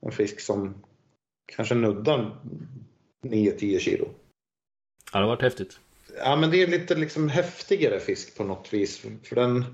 en 0.00 0.12
fisk 0.12 0.40
som 0.40 0.74
kanske 1.46 1.74
nuddar 1.74 2.36
9-10 3.22 3.78
kilo. 3.78 4.08
Ja, 5.12 5.18
det 5.18 5.24
har 5.24 5.28
varit 5.28 5.42
häftigt. 5.42 5.78
Ja, 6.18 6.36
men 6.36 6.50
det 6.50 6.62
är 6.62 6.66
lite 6.66 6.94
liksom 6.94 7.28
häftigare 7.28 8.00
fisk 8.00 8.36
på 8.36 8.44
något 8.44 8.72
vis. 8.72 9.06
För 9.22 9.36
den, 9.36 9.64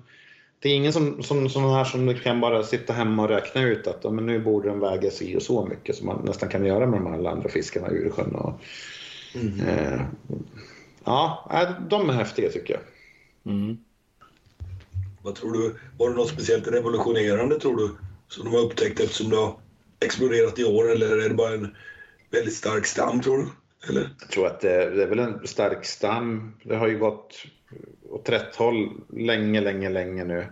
det 0.63 0.69
är 0.69 0.75
ingen 0.75 0.93
som, 0.93 1.23
som, 1.23 1.49
sån 1.49 1.73
här 1.73 1.85
som 1.85 2.15
kan 2.15 2.41
bara 2.41 2.63
sitta 2.63 2.93
hemma 2.93 3.23
och 3.23 3.29
räkna 3.29 3.63
ut 3.63 3.87
att 3.87 4.13
men 4.15 4.27
nu 4.27 4.41
borde 4.41 4.69
den 4.69 4.81
väga 4.81 5.11
si 5.11 5.37
och 5.37 5.43
så 5.43 5.67
mycket 5.67 5.97
som 5.97 6.07
man 6.07 6.25
nästan 6.25 6.49
kan 6.49 6.67
göra 6.67 6.87
med 6.87 7.01
de 7.01 7.07
här 7.07 7.15
alla 7.15 7.31
andra 7.31 7.49
fiskarna 7.49 7.91
i 7.91 7.95
Ursjön. 7.95 8.35
Och, 8.35 8.61
eh, 9.69 10.01
ja, 11.05 11.49
nej, 11.53 11.67
de 11.91 12.11
är 12.11 12.15
häftiga 12.15 12.51
tycker 12.51 12.75
jag. 12.75 12.83
Mm. 13.53 13.79
Vad 15.23 15.35
tror 15.35 15.53
du? 15.53 15.75
Var 15.99 16.11
det 16.11 16.17
något 16.17 16.29
speciellt 16.29 16.69
revolutionerande 16.69 17.61
tror 17.61 17.77
du? 17.77 17.91
Som 18.29 18.45
de 18.45 18.55
har 18.55 18.61
upptäckt 18.61 19.01
eftersom 19.01 19.31
det 19.31 19.37
har 19.37 19.57
exploderat 20.01 20.59
i 20.59 20.65
år 20.65 20.91
eller 20.91 21.25
är 21.25 21.29
det 21.29 21.35
bara 21.35 21.55
en 21.55 21.77
väldigt 22.31 22.55
stark 22.55 22.87
stam 22.87 23.21
tror 23.21 23.39
du? 23.39 23.47
Eller? 23.89 24.11
Jag 24.21 24.29
tror 24.29 24.47
att 24.47 24.61
det, 24.61 24.91
det 24.91 25.03
är 25.03 25.07
väl 25.07 25.19
en 25.19 25.47
stark 25.47 25.85
stam. 25.85 26.53
Det 26.63 26.77
har 26.77 26.89
ju 26.89 26.99
gått 26.99 27.35
åt 28.11 28.29
rätt 28.29 28.57
håll 28.57 29.01
länge, 29.09 29.61
länge, 29.61 29.89
länge 29.89 30.25
nu. 30.25 30.47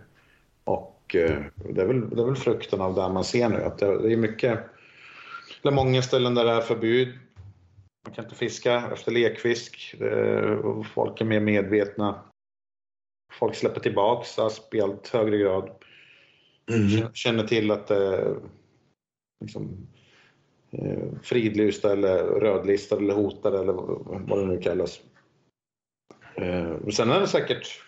Och 0.65 1.15
eh, 1.15 1.43
det 1.55 1.83
är 1.83 1.87
väl, 1.87 2.11
det 2.11 2.23
är 2.23 2.27
väl 2.27 2.37
frukten 2.37 2.81
av 2.81 2.95
det 2.95 3.09
man 3.09 3.25
ser 3.25 3.49
nu. 3.49 3.63
Att 3.63 3.79
det, 3.79 4.03
det 4.03 4.13
är 4.13 4.17
mycket, 4.17 4.61
eller 5.63 5.73
många 5.73 6.03
ställen 6.03 6.35
där 6.35 6.45
det 6.45 6.51
är 6.51 6.61
förbud. 6.61 7.09
Man 8.07 8.15
kan 8.15 8.25
inte 8.25 8.37
fiska 8.37 8.91
efter 8.93 9.13
lekfisk. 9.13 9.95
Folk 10.95 11.21
är 11.21 11.25
mer 11.25 11.41
medvetna. 11.41 12.25
Folk 13.33 13.55
släpper 13.55 13.81
tillbaks 13.81 14.39
asp 14.39 14.75
i 14.75 14.81
allt 14.81 15.09
högre 15.09 15.39
grad. 15.39 15.71
Mm. 16.71 17.13
Känner 17.13 17.47
till 17.47 17.71
att 17.71 17.87
det 17.87 18.35
liksom, 19.45 19.87
eh, 20.71 21.09
fridlysta 21.23 21.93
eller 21.93 22.25
rödlistade 22.25 23.03
eller 23.03 23.15
hotade 23.15 23.59
eller 23.59 23.73
vad 23.73 24.39
det 24.39 24.47
nu 24.47 24.61
kallas. 24.61 25.01
Eh, 26.40 26.88
sen 26.90 27.11
är 27.11 27.20
det 27.20 27.29
säkert 27.29 27.81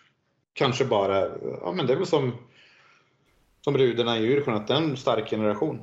kanske 0.53 0.85
bara, 0.85 1.21
ja 1.61 1.73
men 1.77 1.87
det 1.87 1.93
är 1.93 1.97
väl 1.97 2.07
som, 2.07 2.33
som 3.61 3.75
brudarna 3.75 4.19
i 4.19 4.23
Djursjön, 4.23 4.55
att 4.55 4.69
det 4.69 4.75
är 4.75 4.79
en 4.79 4.97
stark 4.97 5.31
generation. 5.31 5.83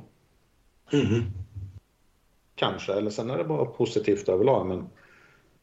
Mm. 0.92 1.22
Kanske, 2.54 2.92
eller 2.92 3.10
sen 3.10 3.30
är 3.30 3.38
det 3.38 3.44
bara 3.44 3.64
positivt 3.64 4.28
överlag. 4.28 4.66
Men 4.66 4.88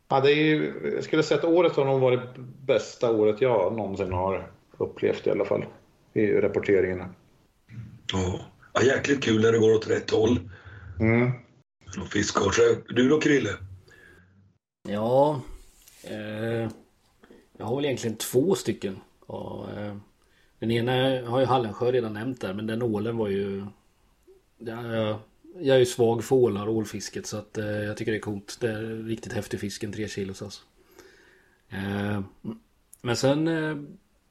Ja, 0.07 0.21
det 0.21 0.31
är 0.31 0.35
ju, 0.35 0.91
jag 0.95 1.03
skulle 1.03 1.23
säga 1.23 1.37
att 1.37 1.45
året 1.45 1.75
har 1.75 1.85
nog 1.85 2.01
varit 2.01 2.37
bästa 2.65 3.11
året 3.11 3.41
jag 3.41 3.77
någonsin 3.77 4.11
har 4.11 4.51
upplevt 4.77 5.27
i 5.27 5.31
alla 5.31 5.45
fall. 5.45 5.65
I 6.13 6.27
rapporteringarna. 6.27 7.09
Ja. 8.13 8.39
ja, 8.73 8.81
jäkligt 8.81 9.23
kul 9.23 9.41
när 9.41 9.51
det 9.51 9.59
går 9.59 9.75
åt 9.75 9.89
rätt 9.89 10.11
håll. 10.11 10.39
Mm. 10.99 11.31
Och. 12.35 12.53
Du 12.95 13.09
då 13.09 13.19
Krille? 13.19 13.49
Ja, 14.87 15.41
eh, 16.03 16.69
jag 17.57 17.65
har 17.65 17.75
väl 17.75 17.85
egentligen 17.85 18.17
två 18.17 18.55
stycken. 18.55 18.99
Och, 19.25 19.71
eh, 19.71 19.95
den 20.59 20.71
ena 20.71 20.91
har 21.29 21.39
ju 21.39 21.45
Hallensjö 21.45 21.91
redan 21.91 22.13
nämnt 22.13 22.41
där 22.41 22.53
men 22.53 22.67
den 22.67 22.81
ålen 22.81 23.17
var 23.17 23.27
ju... 23.27 23.65
Ja, 24.57 24.95
jag, 24.95 25.17
jag 25.59 25.75
är 25.75 25.79
ju 25.79 25.85
svag 25.85 26.23
för 26.23 26.35
ålar 26.35 26.67
och 26.67 26.75
ålfisket 26.75 27.25
så 27.25 27.37
att 27.37 27.57
eh, 27.57 27.65
jag 27.65 27.97
tycker 27.97 28.11
det 28.11 28.17
är 28.17 28.21
coolt. 28.21 28.57
Det 28.61 28.69
är 28.69 29.03
riktigt 29.07 29.33
häftig 29.33 29.59
fisk, 29.59 29.83
en 29.83 29.91
tre 29.91 30.07
kilos 30.07 30.41
alltså. 30.41 30.61
Eh, 31.69 32.21
men 33.01 33.15
sen 33.15 33.47
eh, 33.47 33.77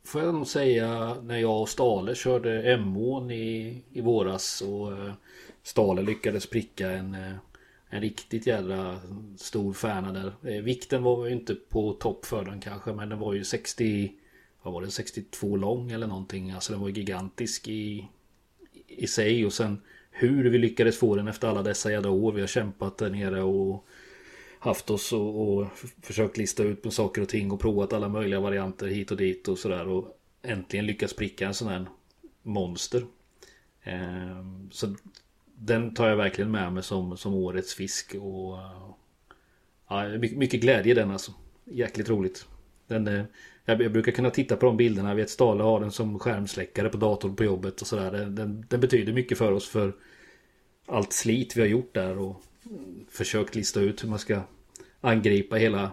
får 0.05 0.23
jag 0.23 0.35
nog 0.35 0.47
säga 0.47 1.17
när 1.23 1.39
jag 1.39 1.61
och 1.61 1.69
Stale 1.69 2.15
körde 2.15 2.73
Emån 2.73 3.31
i, 3.31 3.83
i 3.93 4.01
våras 4.01 4.61
och 4.61 4.93
eh, 4.93 5.13
Stale 5.63 6.03
lyckades 6.03 6.47
pricka 6.47 6.91
en, 6.91 7.15
eh, 7.15 7.35
en 7.89 8.01
riktigt 8.01 8.47
jävla 8.47 9.01
stor 9.37 9.73
färna 9.73 10.13
där. 10.13 10.33
Eh, 10.51 10.63
vikten 10.63 11.03
var 11.03 11.27
ju 11.27 11.33
inte 11.33 11.55
på 11.55 11.93
topp 11.93 12.27
för 12.27 12.45
den 12.45 12.61
kanske 12.61 12.93
men 12.93 13.09
den 13.09 13.19
var 13.19 13.33
ju 13.33 13.45
60 13.45 14.13
vad 14.63 14.75
var 14.75 14.83
det 14.83 14.91
62 14.91 15.57
lång 15.57 15.91
eller 15.91 16.07
någonting. 16.07 16.51
Alltså 16.51 16.73
den 16.73 16.81
var 16.81 16.89
ju 16.89 16.95
gigantisk 16.95 17.69
i, 17.69 18.09
i 18.87 19.07
sig 19.07 19.47
och 19.47 19.53
sen 19.53 19.81
hur 20.11 20.51
vi 20.51 20.59
lyckades 20.59 20.99
få 20.99 21.17
den 21.17 21.29
efter 21.29 21.49
alla 21.49 21.63
dessa 21.63 21.93
jävla 21.93 22.11
år. 22.11 22.33
Vi 22.33 22.41
har 22.41 22.49
kämpat 22.49 22.99
där 22.99 23.11
nere 23.11 23.43
och 23.43 23.87
haft 24.59 24.91
oss 24.91 25.13
och, 25.13 25.49
och 25.49 25.67
försökt 26.03 26.37
lista 26.37 26.63
ut 26.63 26.85
med 26.85 26.93
saker 26.93 27.23
och 27.23 27.29
ting 27.29 27.51
och 27.51 27.61
provat 27.61 27.93
alla 27.93 28.09
möjliga 28.09 28.41
varianter 28.41 28.87
hit 28.87 29.11
och 29.11 29.17
dit 29.17 29.49
och 29.49 29.59
sådär 29.59 29.89
och 29.89 30.19
äntligen 30.43 30.87
lyckats 30.87 31.17
pricka 31.17 31.47
en 31.47 31.55
sån 31.55 31.69
här 31.69 31.87
monster. 32.43 33.07
Ehm, 33.83 34.71
så 34.73 34.95
den 35.67 35.95
tar 35.95 36.09
jag 36.09 36.17
verkligen 36.17 36.51
med 36.51 36.73
mig 36.73 36.83
som, 36.83 37.17
som 37.17 37.35
årets 37.35 37.75
fisk 37.75 38.15
och 38.15 38.59
ja, 39.89 40.09
mycket, 40.19 40.39
mycket 40.39 40.61
glädje 40.61 40.93
i 40.93 40.95
den 40.95 41.11
alltså. 41.11 41.33
Jäkligt 41.65 42.09
roligt. 42.09 42.47
Den, 42.87 43.09
eh, 43.09 43.25
jag, 43.65 43.83
jag 43.83 43.93
brukar 43.93 44.13
kunna 44.13 44.31
titta 44.31 44.57
på 44.57 44.67
de 44.67 44.77
bilderna. 44.77 45.09
Jag 45.09 45.17
vet 45.17 45.31
Stale 45.31 45.63
har 45.63 45.81
den 45.81 45.93
som 45.93 46.19
skärmsläckare 46.19 46.89
på 46.89 46.97
datorn 46.97 47.37
på 47.37 47.45
jobbet 47.45 47.81
och 47.81 47.87
sådär. 47.87 48.13
Den, 48.13 48.35
den, 48.35 48.67
den 48.69 48.81
betyder 48.81 49.13
mycket 49.13 49.39
för 49.39 49.53
oss 49.53 49.69
för 49.69 49.93
allt 50.87 51.13
slit 51.13 51.57
vi 51.57 51.61
har 51.61 51.69
gjort 51.69 51.95
där 51.95 52.19
och 52.19 52.43
försökt 53.11 53.55
lista 53.55 53.81
ut 53.81 54.05
hur 54.05 54.09
man 54.09 54.19
ska 54.19 54.43
angripa 55.01 55.57
hela 55.57 55.93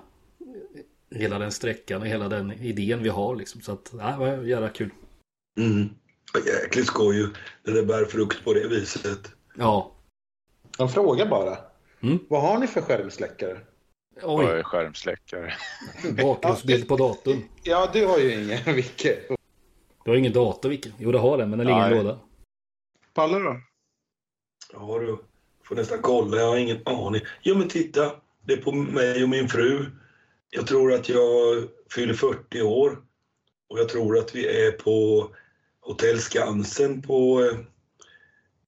hela 1.15 1.39
den 1.39 1.51
sträckan 1.51 2.01
och 2.01 2.07
hela 2.07 2.29
den 2.29 2.51
idén 2.51 3.03
vi 3.03 3.09
har 3.09 3.35
liksom. 3.35 3.61
Så 3.61 3.71
att, 3.71 3.93
ja, 3.97 4.11
det 4.11 4.17
var 4.17 4.43
jävla 4.43 4.69
kul. 4.69 4.89
Mm. 5.57 5.89
Jäkligt 6.45 6.87
skoj 6.87 7.17
ju 7.17 7.29
när 7.63 7.73
det 7.73 7.83
bär 7.83 8.05
frukt 8.05 8.43
på 8.43 8.53
det 8.53 8.67
viset. 8.67 9.31
Ja. 9.55 9.91
En 10.79 10.89
fråga 10.89 11.25
bara. 11.25 11.57
Mm. 12.01 12.19
Vad 12.29 12.41
har 12.41 12.59
ni 12.59 12.67
för 12.67 12.81
skärmsläckare? 12.81 13.59
Vad 14.21 14.39
Oj, 14.39 14.45
är 14.45 14.63
skärmsläckare? 14.63 15.53
bakgrundsbild 16.23 16.87
på 16.87 16.97
datorn. 16.97 17.43
Ja, 17.63 17.89
du 17.93 18.05
har 18.05 18.17
ju 18.17 18.43
ingen, 18.43 18.75
Vicke. 18.75 19.19
Du 20.03 20.11
har 20.11 20.17
ingen 20.17 20.33
dator 20.33 20.69
vilken? 20.69 20.91
Jo 20.97 21.11
det 21.11 21.19
har 21.19 21.37
den 21.37 21.49
men 21.49 21.59
den 21.59 21.67
ligger 21.67 21.81
i 21.81 21.97
en 21.97 22.05
låda. 22.05 22.19
Palle 23.13 23.39
då? 23.39 23.61
Ja 24.73 24.99
du, 24.99 25.17
får 25.63 25.75
nästan 25.75 25.99
kolla. 26.01 26.37
Jag 26.37 26.47
har 26.47 26.57
ingen 26.57 26.81
aning. 26.85 27.21
Jo 27.41 27.55
men 27.55 27.67
titta, 27.67 28.11
det 28.41 28.53
är 28.53 28.57
på 28.57 28.71
mig 28.71 29.23
och 29.23 29.29
min 29.29 29.49
fru. 29.49 29.85
Jag 30.49 30.67
tror 30.67 30.93
att 30.93 31.09
jag 31.09 31.63
fyller 31.89 32.13
40 32.13 32.61
år. 32.61 32.97
Och 33.69 33.79
jag 33.79 33.89
tror 33.89 34.17
att 34.17 34.35
vi 34.35 34.65
är 34.65 34.71
på 34.71 35.27
Hotell 35.79 36.19
Skansen 36.19 37.01
på, 37.01 37.49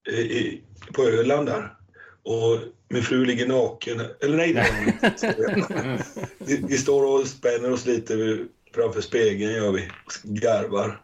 eh, 0.07 0.19
i, 0.19 0.63
på 0.93 1.01
Öland 1.03 1.45
där. 1.47 1.75
Och 2.23 2.59
min 2.89 3.03
fru 3.03 3.25
ligger 3.25 3.47
naken. 3.47 4.01
Eller 4.21 4.37
nej, 4.37 4.49
inte. 4.49 6.03
vi, 6.37 6.65
vi 6.67 6.77
står 6.77 7.19
och 7.21 7.27
spänner 7.27 7.71
oss 7.71 7.85
lite 7.85 8.37
framför 8.73 9.01
spegeln 9.01 9.53
gör 9.53 9.71
vi. 9.71 9.89
Garvar. 10.23 11.01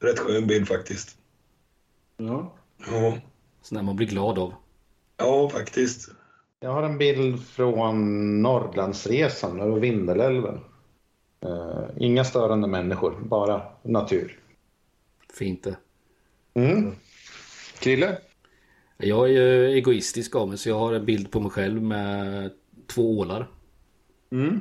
Rätt 0.00 0.18
skön 0.18 0.46
bild 0.46 0.68
faktiskt. 0.68 1.16
Ja. 2.16 2.54
Ja, 2.90 3.18
Sån 3.62 3.76
där 3.76 3.82
man 3.82 3.96
blir 3.96 4.06
glad 4.06 4.38
av. 4.38 4.54
ja 5.16 5.48
faktiskt. 5.48 6.08
Jag 6.60 6.70
har 6.70 6.82
en 6.82 6.98
bild 6.98 7.46
från 7.46 8.42
Norrlandsresan 8.42 9.60
över 9.60 9.80
Vindelälven. 9.80 10.60
Eh, 11.44 11.84
inga 11.98 12.24
störande 12.24 12.68
människor, 12.68 13.20
bara 13.20 13.62
natur. 13.82 14.38
Fint 15.38 15.64
det. 15.64 15.76
Mm. 16.54 16.94
Krille? 17.78 18.18
Jag 19.02 19.28
är 19.28 19.32
ju 19.32 19.72
egoistisk 19.72 20.36
av 20.36 20.48
mig 20.48 20.58
så 20.58 20.68
jag 20.68 20.78
har 20.78 20.92
en 20.92 21.04
bild 21.04 21.30
på 21.30 21.40
mig 21.40 21.50
själv 21.50 21.82
med 21.82 22.50
två 22.86 23.18
ålar. 23.18 23.48
Mm. 24.30 24.60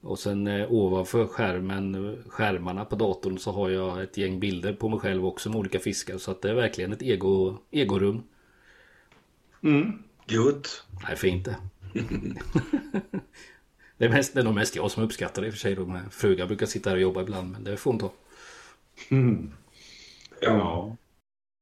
Och 0.00 0.18
sen 0.18 0.46
eh, 0.46 0.72
ovanför 0.72 1.26
skärmen, 1.26 2.16
skärmarna 2.28 2.84
på 2.84 2.96
datorn 2.96 3.38
så 3.38 3.52
har 3.52 3.70
jag 3.70 4.02
ett 4.02 4.16
gäng 4.16 4.40
bilder 4.40 4.72
på 4.72 4.88
mig 4.88 4.98
själv 4.98 5.26
också 5.26 5.48
med 5.48 5.58
olika 5.58 5.78
fiskar. 5.78 6.18
Så 6.18 6.30
att 6.30 6.42
det 6.42 6.50
är 6.50 6.54
verkligen 6.54 6.92
ett 6.92 7.02
ego, 7.02 7.56
egorum. 7.70 8.22
Mm. 9.62 10.02
Gött. 10.26 10.84
Nej, 11.02 11.16
fint 11.16 11.44
det. 11.44 11.56
det, 13.96 14.04
är 14.04 14.08
mest, 14.08 14.34
det 14.34 14.40
är 14.40 14.44
nog 14.44 14.54
mest 14.54 14.76
jag 14.76 14.90
som 14.90 15.02
uppskattar 15.02 15.42
det 15.42 15.48
i 15.48 15.50
och 15.50 15.54
för 15.54 15.60
sig. 15.60 15.74
Då, 15.74 16.00
frugan 16.10 16.48
brukar 16.48 16.66
sitta 16.66 16.90
här 16.90 16.96
och 16.96 17.02
jobba 17.02 17.22
ibland 17.22 17.52
men 17.52 17.64
det 17.64 17.76
får 17.76 17.90
hon 17.90 18.00
ta. 18.00 18.12
Mm. 19.10 19.52
Ja. 20.40 20.48
Ja. 20.48 20.96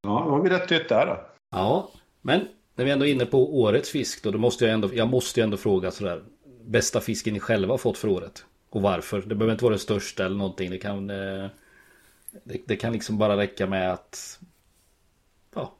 Ja, 0.02 0.24
då 0.24 0.30
har 0.30 0.42
vi 0.42 0.50
rätt 0.50 0.72
ut 0.72 0.88
där 0.88 1.06
då. 1.06 1.37
Ja, 1.50 1.90
men 2.22 2.48
när 2.74 2.84
vi 2.84 2.90
ändå 2.90 3.06
är 3.06 3.10
inne 3.10 3.26
på 3.26 3.60
årets 3.60 3.90
fisk 3.90 4.22
då, 4.22 4.30
då 4.30 4.38
måste 4.38 4.64
jag 4.64 4.74
ändå, 4.74 4.90
jag 4.94 5.08
måste 5.08 5.40
ju 5.40 5.44
ändå 5.44 5.56
fråga 5.56 5.90
sådär. 5.90 6.24
Bästa 6.64 7.00
fisken 7.00 7.34
ni 7.34 7.40
själva 7.40 7.72
har 7.72 7.78
fått 7.78 7.98
för 7.98 8.08
året. 8.08 8.44
Och 8.70 8.82
varför. 8.82 9.22
Det 9.22 9.34
behöver 9.34 9.52
inte 9.52 9.64
vara 9.64 9.74
det 9.74 9.78
största 9.78 10.24
eller 10.26 10.36
någonting. 10.36 10.70
Det 10.70 10.78
kan, 10.78 11.10
eh, 11.10 11.46
det, 12.44 12.62
det 12.66 12.76
kan 12.76 12.92
liksom 12.92 13.18
bara 13.18 13.36
räcka 13.36 13.66
med 13.66 13.92
att 13.92 14.40
ja, 15.54 15.74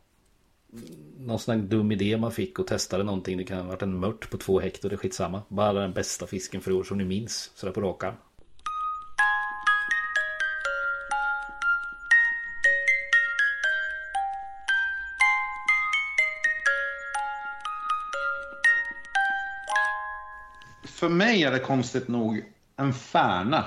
någon 1.18 1.38
sån 1.38 1.61
här 1.61 1.66
dum 1.66 1.92
idé 1.92 2.16
man 2.16 2.33
fick 2.33 2.59
och 2.59 2.66
testade 2.66 3.04
någonting. 3.04 3.37
Det 3.38 3.44
kan 3.44 3.59
ha 3.59 3.64
varit 3.64 3.83
en 3.83 4.00
mört 4.00 4.31
på 4.31 4.37
två 4.37 4.61
hektar, 4.61 4.88
det 4.88 4.94
är 4.94 4.96
skitsamma. 4.96 5.42
Bara 5.48 5.81
den 5.81 5.92
bästa 5.92 6.26
fisken 6.26 6.61
för 6.61 6.72
år 6.72 6.85
som 6.85 6.98
ni 6.98 7.04
minns. 7.04 7.52
Sådär 7.54 7.72
på 7.72 7.81
rak 7.81 8.04
För 20.98 21.08
mig 21.08 21.42
är 21.42 21.50
det 21.52 21.58
konstigt 21.58 22.08
nog 22.08 22.44
en 22.76 22.92
färna. 22.92 23.64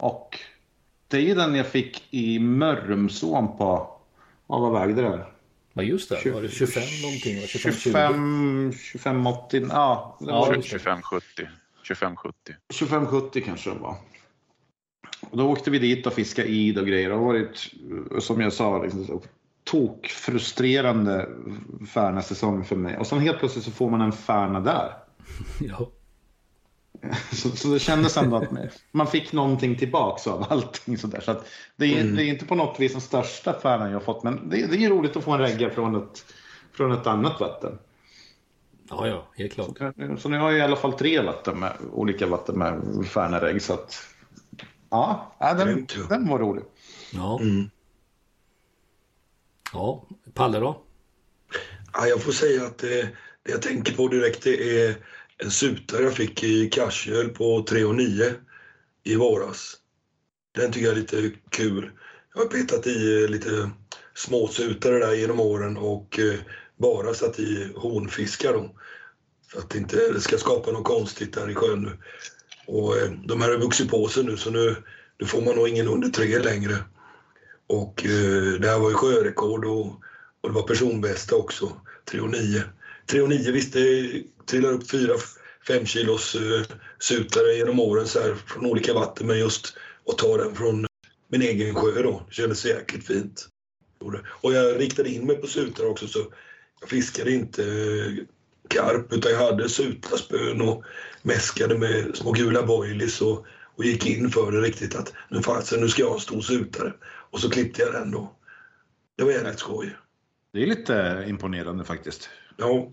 Och 0.00 0.38
det 1.08 1.16
är 1.16 1.20
ju 1.20 1.34
den 1.34 1.54
jag 1.54 1.66
fick 1.66 2.04
i 2.10 2.38
Mörrumsån 2.38 3.56
på, 3.58 3.96
ja, 4.46 4.58
vad 4.58 4.72
vägde 4.72 5.02
den? 5.02 5.20
Ja 5.72 5.82
just 5.82 6.08
det, 6.08 6.30
var 6.30 6.42
det 6.42 6.48
25 6.48 6.82
någonting? 7.02 7.40
va? 7.40 7.46
25, 7.46 7.72
20? 7.72 7.80
25, 7.82 8.72
25, 8.72 9.26
80, 9.26 9.66
ja. 9.70 10.16
Det 10.20 10.26
Ja, 10.26 10.40
var 10.40 10.54
just 10.54 10.70
det. 10.70 10.78
2570. 10.78 11.48
2570. 11.88 12.54
25-70 12.68 13.40
kanske 13.44 13.70
det 13.70 13.78
var. 13.78 13.96
Och 15.30 15.36
då 15.38 15.48
åkte 15.50 15.70
vi 15.70 15.78
dit 15.78 16.06
och 16.06 16.12
fiskade 16.12 16.48
id 16.48 16.78
och 16.78 16.86
grejer. 16.86 17.08
Det 17.08 17.14
har 17.14 17.24
varit, 17.24 17.70
som 18.18 18.40
jag 18.40 18.52
sa, 18.52 18.82
liksom, 18.82 19.20
tokfrustrerande 19.64 21.28
Färna-säsong 21.94 22.64
för 22.64 22.76
mig. 22.76 22.98
Och 22.98 23.06
sen 23.06 23.18
helt 23.20 23.38
plötsligt 23.38 23.64
så 23.64 23.70
får 23.70 23.90
man 23.90 24.00
en 24.00 24.12
Färna 24.12 24.60
där. 24.60 24.92
Ja. 25.60 25.90
Så, 27.32 27.50
så 27.50 27.68
det 27.68 27.78
kändes 27.78 28.16
ändå 28.16 28.36
att 28.36 28.50
man- 28.92 29.06
fick 29.06 29.32
någonting 29.32 29.76
tillbaks 29.78 30.26
av 30.26 30.46
allting 30.50 30.98
sådär. 30.98 31.20
Så 31.20 31.30
att 31.30 31.48
det, 31.76 31.98
är, 31.98 32.04
det 32.04 32.24
är 32.24 32.26
inte 32.26 32.46
på 32.46 32.54
något 32.54 32.80
vis 32.80 32.92
den 32.92 33.00
största 33.00 33.60
Färnan 33.60 33.90
jag 33.90 33.94
har 33.94 34.04
fått, 34.04 34.22
men 34.22 34.48
det, 34.48 34.66
det 34.66 34.84
är 34.84 34.90
roligt 34.90 35.16
att 35.16 35.24
få 35.24 35.30
en 35.30 35.38
regga 35.40 35.70
från 35.70 35.96
ett, 35.96 36.24
från 36.72 36.92
ett 36.92 37.06
annat 37.06 37.40
vatten. 37.40 37.78
ja, 38.90 39.06
ja, 39.06 39.26
helt 39.36 39.54
klart. 39.54 39.78
Så 40.18 40.28
nu 40.28 40.38
har 40.38 40.50
jag 40.50 40.58
i 40.58 40.62
alla 40.62 40.76
fall 40.76 40.92
tre 40.92 41.20
vatten 41.20 41.60
med, 41.60 41.72
olika 41.92 42.26
vatten 42.26 42.58
med 42.58 42.82
Färnaregg. 43.06 43.62
Så 43.62 43.72
att, 43.72 44.06
ja, 44.90 45.34
den, 45.40 45.86
den 46.08 46.28
var 46.28 46.38
rolig. 46.38 46.64
Ja. 47.12 47.40
Mm. 47.40 47.70
Ja, 49.72 50.06
Palle 50.34 50.58
då? 50.58 50.82
Ja, 51.92 52.06
jag 52.06 52.22
får 52.22 52.32
säga 52.32 52.64
att 52.64 52.78
det, 52.78 53.02
det 53.42 53.52
jag 53.52 53.62
tänker 53.62 53.94
på 53.96 54.08
direkt 54.08 54.42
det 54.44 54.86
är 54.86 54.96
en 55.42 55.50
sutare 55.50 56.02
jag 56.02 56.14
fick 56.14 56.44
i 56.44 56.68
Karsjöl 56.68 57.28
på 57.28 57.64
3 57.68 57.84
och 57.84 57.94
9 57.94 58.34
i 59.04 59.16
våras. 59.16 59.76
Den 60.54 60.72
tycker 60.72 60.86
jag 60.86 60.96
är 60.96 61.00
lite 61.00 61.30
kul. 61.50 61.90
Jag 62.34 62.40
har 62.40 62.48
petat 62.48 62.86
i 62.86 63.22
eh, 63.22 63.28
lite 63.28 63.70
småsutare 64.14 64.98
där 64.98 65.14
genom 65.14 65.40
åren 65.40 65.76
och 65.76 66.18
eh, 66.18 66.34
bara 66.76 67.14
satt 67.14 67.38
i 67.38 67.72
honfiskar 67.76 68.52
då. 68.52 68.76
För 69.48 69.58
att 69.58 69.70
det 69.70 69.78
inte 69.78 70.20
ska 70.20 70.38
skapa 70.38 70.70
något 70.70 70.84
konstigt 70.84 71.34
där 71.34 71.50
i 71.50 71.54
sjön 71.54 71.82
nu. 71.82 71.98
Och 72.66 72.96
eh, 72.96 73.10
de 73.24 73.40
här 73.40 73.50
har 73.50 73.58
vuxit 73.58 73.90
på 73.90 74.08
sig 74.08 74.24
nu 74.24 74.36
så 74.36 74.50
nu, 74.50 74.76
nu 75.18 75.26
får 75.26 75.42
man 75.42 75.56
nog 75.56 75.68
ingen 75.68 75.88
under 75.88 76.08
tre 76.08 76.38
längre. 76.38 76.76
Och 77.66 78.00
det 78.60 78.68
här 78.68 78.78
var 78.78 78.90
ju 78.90 78.94
sjörekord 78.94 79.64
och, 79.64 79.86
och 80.40 80.48
det 80.48 80.54
var 80.54 80.62
personbästa 80.62 81.36
också, 81.36 81.72
3,9. 83.06 83.28
3,9 83.28 83.52
visst 83.52 83.72
det 83.72 84.22
trillar 84.46 84.72
upp 84.72 84.82
4-5 84.82 85.84
kilos 85.84 86.34
eh, 86.34 86.76
sutare 86.98 87.54
genom 87.54 87.80
åren 87.80 88.06
så 88.06 88.20
här 88.20 88.34
från 88.34 88.66
olika 88.66 88.94
vatten 88.94 89.26
men 89.26 89.38
just 89.38 89.76
att 90.08 90.18
ta 90.18 90.36
den 90.36 90.54
från 90.54 90.86
min 91.28 91.42
egen 91.42 91.74
sjö 91.74 92.02
då, 92.02 92.22
det 92.28 92.34
kändes 92.34 92.64
jäkligt 92.64 93.06
fint. 93.06 93.48
Och 94.26 94.52
jag 94.52 94.80
riktade 94.80 95.08
in 95.08 95.26
mig 95.26 95.36
på 95.36 95.46
sutare 95.46 95.86
också 95.86 96.06
så 96.06 96.18
jag 96.80 96.88
fiskade 96.88 97.32
inte 97.32 97.62
eh, 97.62 98.24
karp 98.68 99.12
utan 99.12 99.32
jag 99.32 99.38
hade 99.38 99.68
sutaspön 99.68 100.60
och 100.60 100.84
mäskade 101.22 101.78
med 101.78 102.16
små 102.16 102.32
gula 102.32 102.62
boilies 102.62 103.20
och, 103.20 103.46
och 103.76 103.84
gick 103.84 104.06
in 104.06 104.30
för 104.30 104.52
det 104.52 104.60
riktigt 104.60 104.96
att 104.96 105.12
nu 105.28 105.42
fasen, 105.42 105.80
nu 105.80 105.88
ska 105.88 106.02
jag 106.02 106.08
ha 106.08 106.14
en 106.14 106.20
stor 106.20 106.40
sutare. 106.40 106.92
Och 107.02 107.40
så 107.40 107.50
klippte 107.50 107.82
jag 107.82 107.92
den 107.92 108.10
då. 108.10 108.36
Det 109.16 109.24
var 109.24 109.32
jävligt 109.32 109.58
skoj. 109.58 109.96
Det 110.52 110.62
är 110.62 110.66
lite 110.66 111.24
imponerande 111.28 111.84
faktiskt. 111.84 112.30
Ja. 112.56 112.90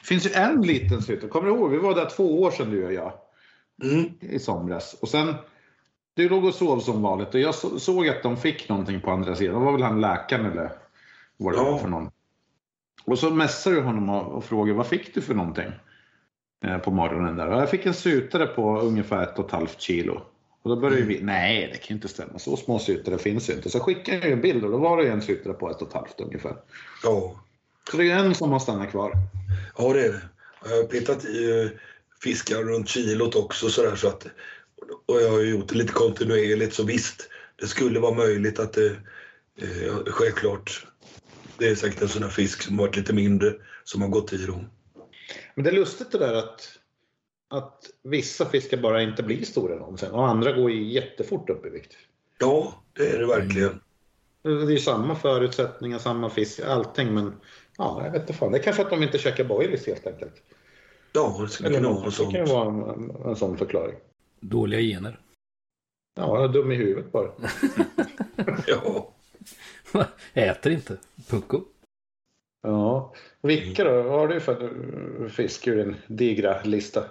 Det 0.00 0.06
finns 0.06 0.26
ju 0.26 0.30
en 0.32 0.62
liten 0.62 1.02
sutare. 1.02 1.30
Kommer 1.30 1.48
du 1.48 1.54
ihåg? 1.54 1.70
Vi 1.70 1.78
var 1.78 1.94
där 1.94 2.10
två 2.10 2.42
år 2.42 2.50
sedan 2.50 2.70
du 2.70 2.86
och 2.86 2.92
jag. 2.92 3.12
Mm. 3.82 4.04
I 4.20 4.38
somras. 4.38 4.94
Och 5.00 5.08
sen 5.08 5.34
du 6.14 6.28
låg 6.28 6.44
och 6.44 6.54
sov 6.54 6.80
som 6.80 7.02
vanligt 7.02 7.34
och 7.34 7.40
jag 7.40 7.54
så, 7.54 7.80
såg 7.80 8.08
att 8.08 8.22
de 8.22 8.36
fick 8.36 8.68
någonting 8.68 9.00
på 9.00 9.10
andra 9.10 9.34
sidan. 9.36 9.54
Det 9.58 9.64
var 9.64 9.72
väl 9.72 9.82
han 9.82 10.00
läkaren 10.00 10.46
eller 10.46 10.72
vad 11.36 11.52
det 11.52 11.56
Ja. 11.58 11.70
var 11.70 11.78
för 11.78 11.88
någon. 11.88 12.10
Och 13.04 13.18
så 13.18 13.30
messade 13.30 13.76
du 13.76 13.82
honom 13.82 14.10
och, 14.10 14.44
frågade 14.44 14.76
vad 14.76 14.86
fick 14.86 15.14
du 15.14 15.20
för 15.20 15.34
någonting? 15.34 15.72
Eh, 16.64 16.78
på 16.78 16.90
morgonen 16.90 17.36
där. 17.36 17.46
Och 17.48 17.60
jag 17.60 17.70
fick 17.70 17.86
en 17.86 17.94
sutare 17.94 18.46
på 18.46 18.80
ungefär 18.80 19.22
ett 19.22 19.38
och 19.38 19.46
ett 19.46 19.52
halvt 19.52 19.80
kilo. 19.80 20.20
Och 20.62 20.70
då 20.70 20.76
började 20.76 21.02
vi, 21.02 21.22
nej 21.22 21.68
det 21.72 21.78
kan 21.78 21.88
ju 21.88 21.94
inte 21.94 22.08
stämma, 22.08 22.38
så 22.38 22.56
små 22.56 22.78
sutare 22.78 23.18
finns 23.18 23.50
ju 23.50 23.54
inte. 23.54 23.70
Så 23.70 23.80
skickade 23.80 24.18
jag 24.18 24.30
en 24.30 24.40
bild 24.40 24.64
och 24.64 24.70
då 24.70 24.78
var 24.78 24.96
det 24.96 25.10
en 25.10 25.22
sutare 25.22 25.52
på 25.52 25.70
ett 25.70 25.82
och 25.82 25.88
ett 25.88 25.94
halvt 25.94 26.20
ungefär. 26.20 26.56
Ja. 27.04 27.34
Så 27.90 27.96
det 27.96 28.10
är 28.10 28.18
en 28.18 28.34
som 28.34 28.52
har 28.52 28.58
stannat 28.58 28.90
kvar. 28.90 29.12
ja, 29.78 29.92
det 29.92 30.06
är 30.06 30.12
det. 30.12 30.22
Jag 30.64 30.76
har 30.76 30.84
petat 30.84 31.24
i 31.24 31.60
eh, 31.60 31.68
fiskar 32.22 32.62
runt 32.62 32.88
kilot 32.88 33.36
också 33.36 33.68
sådär 33.68 33.96
så 33.96 34.08
att 34.08 34.26
och 35.06 35.20
jag 35.22 35.30
har 35.30 35.40
gjort 35.40 35.68
det 35.68 35.74
lite 35.74 35.92
kontinuerligt 35.92 36.74
så 36.74 36.84
visst, 36.84 37.28
det 37.56 37.66
skulle 37.66 38.00
vara 38.00 38.14
möjligt 38.14 38.58
att 38.58 38.72
det 38.72 38.86
eh, 39.56 39.94
självklart 40.06 40.86
det 41.58 41.68
är 41.68 41.74
säkert 41.74 42.02
en 42.02 42.08
sån 42.08 42.22
här 42.22 42.30
fisk 42.30 42.62
som 42.62 42.76
varit 42.76 42.96
lite 42.96 43.12
mindre 43.12 43.54
som 43.84 44.02
har 44.02 44.08
gått 44.08 44.32
i 44.32 44.46
då. 44.46 44.64
Men 45.54 45.64
det 45.64 45.70
är 45.70 45.74
lustigt 45.74 46.12
det 46.12 46.18
där 46.18 46.34
att, 46.34 46.78
att 47.48 47.90
vissa 48.02 48.46
fiskar 48.46 48.76
bara 48.76 49.02
inte 49.02 49.22
blir 49.22 49.44
stora 49.44 49.76
någonsin 49.76 50.10
och 50.10 50.28
andra 50.28 50.52
går 50.52 50.70
ju 50.70 50.92
jättefort 50.92 51.50
upp 51.50 51.66
i 51.66 51.70
vikt. 51.70 51.96
Ja, 52.38 52.82
det 52.92 53.08
är 53.08 53.18
det 53.18 53.26
verkligen. 53.26 53.80
Det 54.42 54.50
är 54.50 54.70
ju 54.70 54.78
samma 54.78 55.14
förutsättningar, 55.14 55.98
samma 55.98 56.30
fisk, 56.30 56.60
allting 56.60 57.14
men 57.14 57.32
ja, 57.80 58.04
jag 58.04 58.10
vet 58.12 58.20
inte 58.20 58.32
fan. 58.32 58.52
Det 58.52 58.58
är 58.58 58.62
kanske 58.62 58.82
att 58.82 58.90
de 58.90 59.02
inte 59.02 59.18
käkar 59.18 59.44
boilies 59.44 59.86
helt 59.86 60.06
enkelt. 60.06 60.42
Ja, 61.12 61.38
det 61.42 61.48
skulle 61.48 61.68
Eller 61.68 61.78
kunna 61.78 61.88
vara 61.90 62.04
något. 62.04 62.18
något 62.18 62.32
Det 62.32 62.38
kan 62.38 62.46
sånt. 62.46 62.84
vara 62.84 62.94
en, 62.94 63.28
en 63.30 63.36
sån 63.36 63.58
förklaring. 63.58 63.96
Dåliga 64.40 64.80
gener. 64.80 65.20
Ja, 66.16 66.36
jag 66.36 66.44
är 66.44 66.48
dum 66.48 66.72
i 66.72 66.74
huvudet 66.74 67.12
bara. 67.12 67.30
Ja. 68.66 69.12
Äter 70.34 70.72
inte. 70.72 70.96
Pucko. 71.28 71.60
Ja. 72.62 73.14
Vilka 73.42 73.84
då? 73.84 74.02
Vad 74.02 74.20
har 74.20 74.28
du 74.28 74.40
för 74.40 75.28
fisk 75.28 75.66
ur 75.66 75.76
din 75.76 75.96
digra 76.06 76.62
lista? 76.62 77.04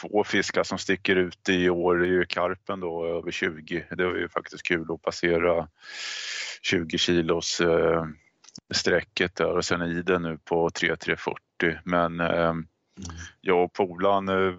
Två 0.00 0.24
fiskar 0.24 0.62
som 0.62 0.78
sticker 0.78 1.16
ut 1.16 1.48
i 1.48 1.70
år 1.70 2.02
är 2.02 2.06
ju 2.08 2.24
karpen 2.24 2.80
då 2.80 3.06
över 3.06 3.30
20. 3.30 3.84
Det 3.90 4.04
var 4.06 4.14
ju 4.16 4.28
faktiskt 4.28 4.62
kul 4.62 4.86
att 4.92 5.02
passera 5.02 5.68
20 6.62 6.98
kilos 6.98 7.60
eh, 7.60 8.04
strecket 8.70 9.36
där 9.36 9.56
och 9.56 9.64
sen 9.64 9.82
i 9.82 10.02
den 10.02 10.22
nu 10.22 10.38
på 10.44 10.70
3340. 10.70 11.78
Men 11.84 12.20
eh, 12.20 12.54
jag 13.40 13.64
och 13.64 13.72
polaren 13.72 14.28
eh, 14.28 14.54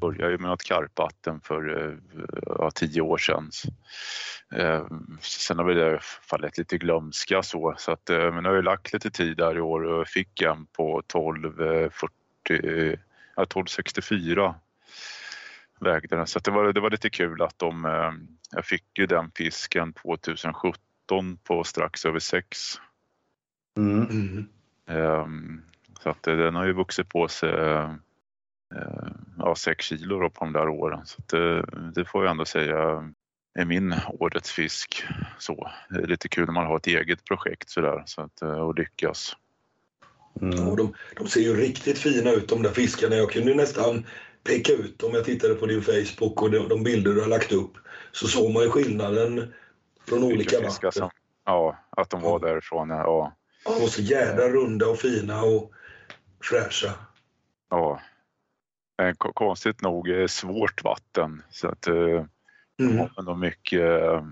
började 0.00 0.30
ju 0.30 0.38
med 0.38 0.50
något 0.50 0.62
karpvatten 0.62 1.40
för 1.40 1.90
eh, 2.60 2.70
tio 2.74 3.00
år 3.00 3.18
sedan. 3.18 3.50
Eh, 4.54 4.86
sen 5.20 5.58
har 5.58 5.64
väl 5.64 5.76
det 5.76 5.98
fallit 6.02 6.58
lite 6.58 6.78
glömska 6.78 7.42
så, 7.42 7.74
så 7.78 7.92
att, 7.92 8.10
eh, 8.10 8.32
men 8.32 8.44
jag 8.44 8.50
har 8.50 8.56
ju 8.56 8.62
lagt 8.62 8.92
lite 8.92 9.10
tid 9.10 9.36
där 9.36 9.56
i 9.56 9.60
år 9.60 9.82
och 9.82 10.08
fick 10.08 10.42
en 10.42 10.66
på 10.66 10.98
1240, 10.98 12.08
eh, 12.48 12.98
ja, 13.36 13.42
1264 13.42 14.54
vägde 15.80 16.16
den. 16.16 16.26
Så 16.26 16.38
att 16.38 16.44
det, 16.44 16.50
var, 16.50 16.72
det 16.72 16.80
var 16.80 16.90
lite 16.90 17.10
kul 17.10 17.42
att 17.42 17.58
de, 17.58 17.84
eh, 17.84 18.12
jag 18.50 18.64
fick 18.64 18.98
ju 18.98 19.06
den 19.06 19.30
fisken 19.34 19.92
2017 19.92 20.82
på 21.44 21.64
strax 21.64 22.06
över 22.06 22.18
6. 22.18 22.74
Mm. 23.76 24.48
Ehm, 24.86 25.62
Så 26.02 26.10
att 26.10 26.26
eh, 26.26 26.36
den 26.36 26.54
har 26.54 26.66
ju 26.66 26.72
vuxit 26.72 27.08
på 27.08 27.28
sig 27.28 27.50
eh, 27.50 27.92
ja, 29.38 29.54
6 29.54 29.84
kilo 29.84 30.20
då 30.20 30.30
på 30.30 30.44
de 30.44 30.52
där 30.52 30.68
åren. 30.68 31.00
Så 31.04 31.16
att 31.18 31.28
det, 31.28 31.64
det 31.94 32.04
får 32.04 32.24
jag 32.24 32.30
ändå 32.30 32.44
säga 32.44 33.12
är 33.58 33.64
min 33.64 33.94
årets 34.08 34.52
fisk. 34.52 35.04
Så, 35.38 35.70
det 35.90 36.02
är 36.02 36.06
lite 36.06 36.28
kul 36.28 36.46
när 36.46 36.52
man 36.52 36.66
har 36.66 36.76
ett 36.76 36.86
eget 36.86 37.24
projekt 37.24 37.70
sådär 37.70 38.02
så 38.06 38.22
att, 38.22 38.42
och 38.42 38.78
lyckas. 38.78 39.36
Mm. 40.42 40.68
Och 40.68 40.76
de, 40.76 40.94
de 41.16 41.26
ser 41.26 41.40
ju 41.40 41.56
riktigt 41.56 41.98
fina 41.98 42.30
ut 42.30 42.48
de 42.48 42.62
där 42.62 42.70
fiskarna. 42.70 43.16
Jag 43.16 43.30
kunde 43.30 43.54
nästan 43.54 44.06
peka 44.44 44.72
ut 44.72 45.02
om 45.02 45.14
jag 45.14 45.24
tittade 45.24 45.54
på 45.54 45.66
din 45.66 45.82
Facebook 45.82 46.42
och 46.42 46.50
de, 46.50 46.68
de 46.68 46.82
bilder 46.82 47.14
du 47.14 47.20
har 47.20 47.28
lagt 47.28 47.52
upp. 47.52 47.72
Så 48.12 48.28
såg 48.28 48.52
man 48.52 48.62
ju 48.62 48.70
skillnaden 48.70 49.52
från 50.08 50.22
olika 50.24 50.60
vatten. 50.60 50.92
som, 50.92 51.10
ja, 51.44 51.76
att 51.90 52.10
de 52.10 52.20
var 52.20 52.38
därifrån. 52.40 52.90
Ja, 52.90 53.32
Ja, 53.64 53.70
De 53.74 53.80
var 53.80 53.88
så 53.88 54.02
jädra 54.02 54.48
runda 54.48 54.86
och 54.88 54.98
fina 54.98 55.42
och 55.42 55.72
fräscha. 56.42 56.94
ja. 57.70 58.00
Men 58.98 59.14
ko- 59.16 59.32
konstigt 59.32 59.80
nog 59.82 60.08
det 60.08 60.28
svårt 60.30 60.84
vatten 60.84 61.42
så 61.50 61.68
att 61.68 61.86
eh, 61.86 61.94
de 61.94 62.26
Mm. 62.80 62.98
har 62.98 63.10
ändå 63.18 63.34
mycket 63.34 63.80
eh, 64.02 64.24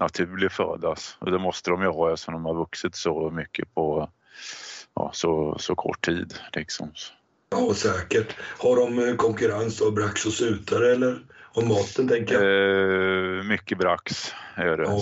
naturlig 0.00 0.52
föda. 0.52 0.94
Och 1.18 1.30
det 1.30 1.38
måste 1.38 1.70
de 1.70 1.82
ju 1.82 1.88
ha 1.88 2.12
eftersom 2.12 2.34
de 2.34 2.44
har 2.44 2.54
vuxit 2.54 2.94
så 2.96 3.30
mycket 3.30 3.74
på 3.74 4.10
ja, 4.94 5.10
så, 5.14 5.56
så 5.58 5.74
kort 5.74 6.04
tid. 6.04 6.34
Liksom. 6.52 6.92
Ja, 7.50 7.74
säkert. 7.74 8.36
Har 8.58 8.76
de 8.76 8.98
eh, 9.08 9.16
konkurrens 9.16 9.82
av 9.82 9.92
brax 9.92 10.26
och 10.26 10.32
sutare 10.32 10.92
eller 10.92 11.18
om 11.54 11.68
maten 11.68 12.08
tänker 12.08 12.34
jag? 12.34 13.38
Eh, 13.38 13.44
mycket 13.44 13.78
brax 13.78 14.34
är 14.54 14.76
det. 14.76 14.82
Ja. 14.82 15.00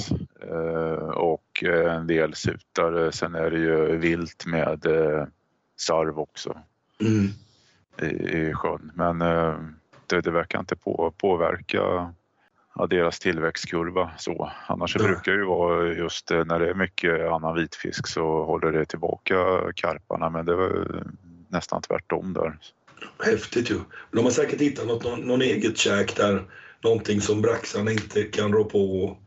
Eh, 0.49 1.09
och 1.09 1.65
eh, 1.65 1.95
en 1.95 2.07
del 2.07 2.35
sutare. 2.35 3.13
Sen 3.13 3.35
är 3.35 3.51
det 3.51 3.59
ju 3.59 3.97
vilt 3.97 4.47
med 4.47 4.87
sarv 5.77 6.21
också 6.21 6.59
Mm. 7.01 7.29
i, 8.03 8.39
i 8.39 8.53
sjön. 8.55 8.93
Men 8.95 9.19
det, 10.07 10.21
det 10.21 10.31
verkar 10.31 10.59
inte 10.59 10.77
på, 10.77 11.15
påverka 11.17 12.13
ja, 12.75 12.87
deras 12.87 13.19
tillväxtkurva 13.19 14.11
så. 14.19 14.53
Annars 14.67 14.97
Nej. 14.97 15.07
brukar 15.09 15.33
det 15.33 15.39
ju 15.39 15.45
vara 15.45 15.93
just 15.93 16.31
när 16.31 16.59
det 16.59 16.71
är 16.71 16.75
mycket 16.75 17.31
annan 17.31 17.55
vitfisk 17.55 18.07
så 18.07 18.45
håller 18.45 18.73
det 18.73 18.85
tillbaka 18.85 19.35
karparna 19.75 20.31
men 20.31 20.47
det 20.47 20.55
var 20.55 21.03
nästan 21.49 21.83
tvärtom 21.83 22.33
där. 22.33 22.59
Häftigt 23.19 23.71
ju. 23.71 23.81
De 24.11 24.25
har 24.25 24.33
säkert 24.33 24.61
hittat 24.61 24.87
något, 24.87 25.05
någon, 25.05 25.21
någon 25.21 25.43
eget 25.43 25.79
käk 25.79 26.17
där. 26.17 26.45
Någonting 26.83 27.21
som 27.21 27.43
braxarna 27.43 27.91
inte 27.91 28.23
kan 28.23 28.53
rå 28.53 28.65
på 28.65 29.05
och, 29.05 29.19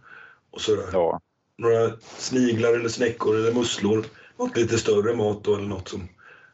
och 0.52 0.62
sådär. 0.62 0.90
Ja, 0.92 1.22
Några 1.58 1.92
sniglar 2.18 2.74
eller 2.74 2.90
snäckor 2.90 3.36
eller 3.36 3.54
musslor. 3.54 4.06
Något 4.38 4.58
lite 4.58 4.78
större 4.78 5.16
mat 5.16 5.44
då 5.44 5.56
eller 5.56 5.68
något 5.68 5.88
som 5.88 6.08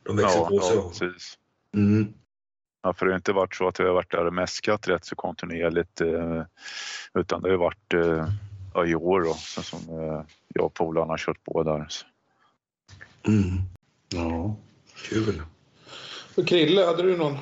de 0.04 0.16
växer 0.16 0.40
ja, 0.40 0.48
på 0.48 0.60
sig 0.60 0.76
ja 0.76 0.82
av. 0.82 0.90
precis. 0.90 1.38
Mm. 1.76 2.14
Ja, 2.84 2.94
för 2.94 3.06
det 3.06 3.12
har 3.12 3.18
inte 3.18 3.34
varit 3.34 3.56
så 3.56 3.68
att 3.68 3.80
vi 3.80 3.84
har 3.84 3.94
varit 3.94 4.12
där 4.12 4.26
och 4.26 4.34
mäskat 4.34 4.88
rätt 4.88 5.06
så 5.06 5.16
kontinuerligt 5.16 6.02
eh, 6.02 6.44
utan 7.14 7.42
det 7.42 7.48
har 7.48 7.52
ju 7.52 7.58
varit 7.58 7.94
eh, 7.94 8.90
i 8.92 8.96
år 8.96 9.22
då, 9.22 9.34
som 9.34 9.80
eh, 9.90 10.26
jag 10.48 10.66
och 10.66 10.74
polarna 10.74 11.14
har 11.14 11.18
kört 11.18 11.44
på 11.44 11.64
där. 11.64 11.88
Mm. 13.28 13.62
Ja. 14.10 14.56
Kul. 14.96 15.42
Och 16.42 16.48
Krille, 16.48 16.82
hade 16.82 17.04
du 17.04 17.18
någon? 17.18 17.38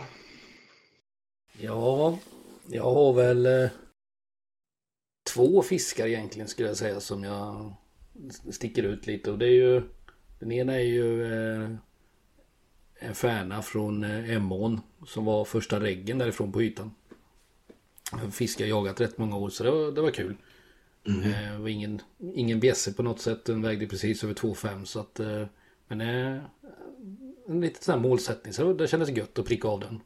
Ja, 1.60 2.20
jag 2.68 2.84
har 2.84 3.14
väl 3.14 3.46
eh, 3.46 3.70
två 5.34 5.62
fiskar 5.62 6.08
egentligen 6.08 6.48
skulle 6.48 6.68
jag 6.68 6.78
säga 6.78 7.00
som 7.00 7.24
jag 7.24 7.74
sticker 8.52 8.84
ut 8.84 9.08
lite. 9.08 9.32
Och 9.32 9.38
det 9.40 9.46
är 9.46 9.52
ju, 9.52 9.82
den 10.40 10.52
ena 10.52 10.74
är 10.74 10.84
ju 10.84 11.34
eh, 11.34 11.70
en 13.00 13.16
färna 13.16 13.62
från 13.62 14.04
eh, 14.04 14.36
Emån 14.36 14.82
som 15.08 15.26
var 15.26 15.46
första 15.46 15.80
reggen 15.80 16.18
därifrån 16.18 16.52
på 16.52 16.62
ytan. 16.62 16.92
En 18.24 18.32
fisk 18.32 18.60
jag 18.60 18.70
jagat 18.70 19.02
rätt 19.02 19.18
många 19.18 19.38
år 19.38 19.50
så 19.50 19.64
det 19.64 19.72
var, 19.72 19.92
det 19.92 20.02
var 20.02 20.12
kul. 20.12 20.36
Eh, 21.08 21.54
det 21.54 21.58
var 21.60 21.70
ingen, 21.70 22.02
ingen 22.34 22.60
bjässe 22.60 22.94
på 22.94 23.04
något 23.04 23.22
sätt. 23.22 23.46
Den 23.46 23.62
vägde 23.62 23.88
precis 23.88 24.24
över 24.24 24.34
2,5 24.34 24.86
så 24.86 25.00
att 25.00 25.20
eh, 25.20 25.46
men 25.88 26.02
eh, 26.02 26.42
en 27.50 27.62
liten 27.62 27.84
sån 27.84 27.94
här 27.94 28.02
målsättning. 28.02 28.54
Så 28.54 28.74
det 28.74 28.88
kändes 28.88 29.10
gött 29.10 29.40
att 29.40 29.46
pricka 29.46 29.68
av 29.68 29.80
den. 29.80 30.02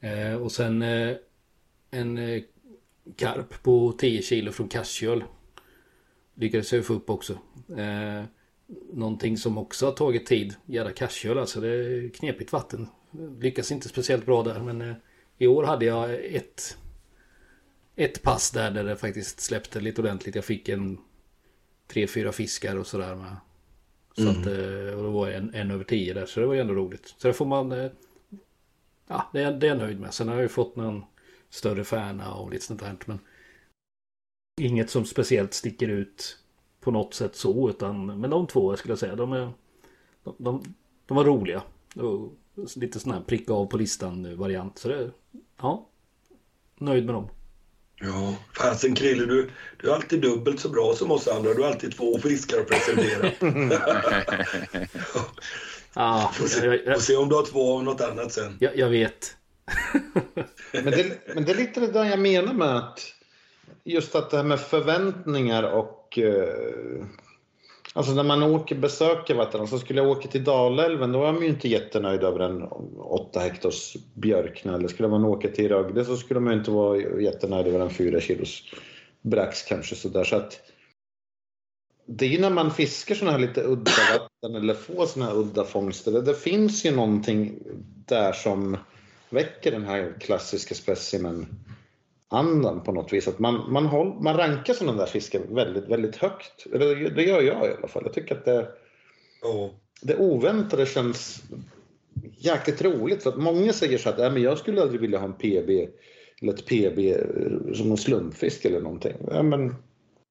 Eh, 0.00 0.34
och 0.34 0.52
sen 0.52 0.82
eh, 0.82 1.16
en 1.90 2.18
eh, 2.18 2.42
karp 3.16 3.62
på 3.62 3.92
10 3.98 4.22
kilo 4.22 4.52
från 4.52 4.68
Kassjöl. 4.68 5.24
Lyckades 6.34 6.72
jag 6.72 6.86
få 6.86 6.94
upp 6.94 7.10
också. 7.10 7.38
Eh, 7.76 8.24
någonting 8.92 9.38
som 9.38 9.58
också 9.58 9.86
har 9.86 9.92
tagit 9.92 10.26
tid. 10.26 10.54
Jädra 10.66 10.92
Kassjöl 10.92 11.38
alltså. 11.38 11.60
Det 11.60 11.68
är 11.68 12.08
knepigt 12.08 12.52
vatten. 12.52 12.88
Lyckas 13.40 13.72
inte 13.72 13.88
speciellt 13.88 14.26
bra 14.26 14.42
där 14.42 14.60
men 14.60 14.82
eh, 14.82 14.94
i 15.38 15.46
år 15.46 15.64
hade 15.64 15.84
jag 15.84 16.24
ett 16.24 16.76
ett 17.96 18.22
pass 18.22 18.50
där, 18.50 18.70
där 18.70 18.84
det 18.84 18.96
faktiskt 18.96 19.40
släppte 19.40 19.80
lite 19.80 20.00
ordentligt. 20.00 20.34
Jag 20.34 20.44
fick 20.44 20.68
en 20.68 20.98
tre, 21.86 22.06
fyra 22.06 22.32
fiskar 22.32 22.76
och 22.76 22.86
sådär 22.86 23.14
med. 23.14 23.36
Så 24.18 24.28
Mm. 24.28 24.40
att, 24.40 24.46
eh, 24.46 24.96
och 24.98 25.02
det 25.02 25.08
var 25.10 25.28
en, 25.28 25.54
en 25.54 25.70
över 25.70 25.84
tio 25.84 26.14
där, 26.14 26.26
så 26.26 26.40
det 26.40 26.46
var 26.46 26.54
ju 26.54 26.60
ändå 26.60 26.74
roligt. 26.74 27.14
Så 27.18 27.28
det 27.28 27.34
får 27.34 27.46
man, 27.46 27.72
eh, 27.72 27.90
ja 29.06 29.30
det 29.32 29.40
är, 29.42 29.52
det 29.52 29.66
är 29.66 29.68
jag 29.68 29.78
nöjd 29.78 30.00
med. 30.00 30.14
Sen 30.14 30.28
har 30.28 30.34
jag 30.34 30.42
ju 30.42 30.48
fått 30.48 30.76
någon 30.76 31.02
större 31.50 31.84
färna 31.84 32.34
och 32.34 32.50
lite 32.50 32.64
sånt 32.64 32.80
där. 32.80 32.96
Men 33.06 33.18
inget 34.60 34.90
som 34.90 35.04
speciellt 35.04 35.54
sticker 35.54 35.88
ut 35.88 36.38
på 36.80 36.90
något 36.90 37.14
sätt 37.14 37.36
så, 37.36 37.70
utan 37.70 38.20
men 38.20 38.30
de 38.30 38.46
två 38.46 38.76
skulle 38.76 38.92
jag 38.92 38.98
säga, 38.98 39.16
de 39.16 39.32
är, 39.32 39.50
de, 40.24 40.34
de, 40.38 40.74
de 41.06 41.16
var 41.16 41.24
roliga. 41.24 41.62
Och 41.96 42.32
lite 42.76 43.00
sån 43.00 43.12
här 43.12 43.20
pricka 43.20 43.52
av 43.52 43.66
på 43.66 43.76
listan 43.76 44.36
variant. 44.36 44.78
Så 44.78 44.88
det, 44.88 45.10
ja, 45.56 45.86
nöjd 46.78 47.04
med 47.06 47.14
dem. 47.14 47.28
Ja, 48.00 48.36
fasen 48.56 48.94
Krille, 48.94 49.26
du, 49.26 49.50
du 49.76 49.90
är 49.90 49.94
alltid 49.94 50.20
dubbelt 50.20 50.60
så 50.60 50.68
bra 50.68 50.94
som 50.94 51.10
oss 51.10 51.28
andra. 51.28 51.54
Du 51.54 51.62
har 51.62 51.68
alltid 51.68 51.96
två 51.96 52.18
fiskar 52.18 52.60
att 52.60 52.68
presentera. 52.68 53.30
Ah, 55.94 56.32
Får 56.32 56.46
se, 56.46 56.66
jag, 56.66 56.78
jag, 56.86 56.94
får 56.94 57.02
se 57.02 57.16
om 57.16 57.28
du 57.28 57.34
har 57.34 57.46
två 57.46 57.76
av 57.76 57.84
något 57.84 58.00
annat 58.00 58.32
sen. 58.32 58.56
jag, 58.60 58.76
jag 58.78 58.88
vet. 58.88 59.36
Men 60.72 60.84
det, 60.84 61.34
men 61.34 61.44
det 61.44 61.52
är 61.52 61.56
lite 61.56 61.80
det 61.80 61.92
där 61.92 62.04
jag 62.04 62.18
menar 62.18 62.52
med 62.54 62.76
att 62.76 63.00
just 63.84 64.14
att 64.14 64.30
det 64.30 64.36
här 64.36 64.44
med 64.44 64.60
förväntningar 64.60 65.62
och 65.62 66.18
eh, 66.18 67.04
Alltså 67.98 68.14
när 68.14 68.22
man 68.22 68.42
åker 68.42 68.74
besöker 68.74 69.34
vatten, 69.34 69.66
så 69.66 69.78
skulle 69.78 70.00
jag 70.00 70.10
åka 70.10 70.28
till 70.28 70.44
Dalälven 70.44 71.12
då 71.12 71.24
är 71.24 71.32
man 71.32 71.42
ju 71.42 71.48
inte 71.48 71.68
jättenöjd 71.68 72.22
över 72.22 72.40
en 72.40 72.62
8 72.98 73.40
hektars 73.40 73.96
björkna. 74.14 74.74
Eller 74.74 74.88
skulle 74.88 75.08
man 75.08 75.24
åka 75.24 75.48
till 75.48 75.68
Rögle 75.68 76.04
så 76.04 76.16
skulle 76.16 76.40
man 76.40 76.52
ju 76.52 76.58
inte 76.58 76.70
vara 76.70 77.20
jättenöjd 77.20 77.66
över 77.66 77.80
en 77.80 77.90
4 77.90 78.20
kilos 78.20 78.62
brax 79.22 79.62
kanske 79.62 79.94
sådär. 79.94 80.24
Så 80.24 80.36
att 80.36 80.60
det 82.06 82.24
är 82.24 82.28
ju 82.28 82.40
när 82.40 82.50
man 82.50 82.70
fiskar 82.70 83.14
sådana 83.14 83.32
här 83.32 83.46
lite 83.46 83.62
udda 83.62 83.90
vatten 84.12 84.56
eller 84.56 84.74
får 84.74 85.06
sådana 85.06 85.30
här 85.30 85.38
udda 85.38 85.64
fångster. 85.64 86.12
Det, 86.12 86.22
det 86.22 86.34
finns 86.34 86.86
ju 86.86 86.96
någonting 86.96 87.58
där 88.06 88.32
som 88.32 88.76
väcker 89.30 89.70
den 89.70 89.84
här 89.84 90.14
klassiska 90.20 90.74
specimen 90.74 91.46
andan 92.28 92.82
på 92.82 92.92
något 92.92 93.12
vis. 93.12 93.28
Att 93.28 93.38
man, 93.38 93.72
man, 93.72 93.86
håll, 93.86 94.22
man 94.22 94.36
rankar 94.36 94.74
sådana 94.74 94.98
där 94.98 95.06
fiskar 95.06 95.40
väldigt, 95.48 95.88
väldigt 95.88 96.16
högt. 96.16 96.66
Eller 96.72 97.10
det 97.10 97.22
gör 97.22 97.42
jag 97.42 97.66
i 97.66 97.74
alla 97.78 97.88
fall. 97.88 98.02
Jag 98.04 98.12
tycker 98.12 98.34
att 98.36 98.44
det, 98.44 98.68
Ja, 99.42 99.70
det 100.02 100.16
oväntade 100.16 100.86
känns 100.86 101.42
jäkligt 102.36 102.82
roligt. 102.82 103.22
För 103.22 103.30
att 103.30 103.36
många 103.36 103.72
säger 103.72 103.98
så 103.98 104.08
att 104.08 104.18
äh, 104.18 104.32
men 104.32 104.42
jag 104.42 104.58
skulle 104.58 104.82
aldrig 104.82 105.00
vilja 105.00 105.18
ha 105.18 105.26
en 105.26 105.32
PB 105.32 105.70
eller 106.42 106.52
ett 106.52 106.66
PB 106.66 106.98
eh, 106.98 107.72
som 107.74 107.90
en 107.90 107.96
slumpfisk 107.96 108.64
eller 108.64 108.80
någonting. 108.80 109.16
Ja, 109.30 109.42
men 109.42 109.74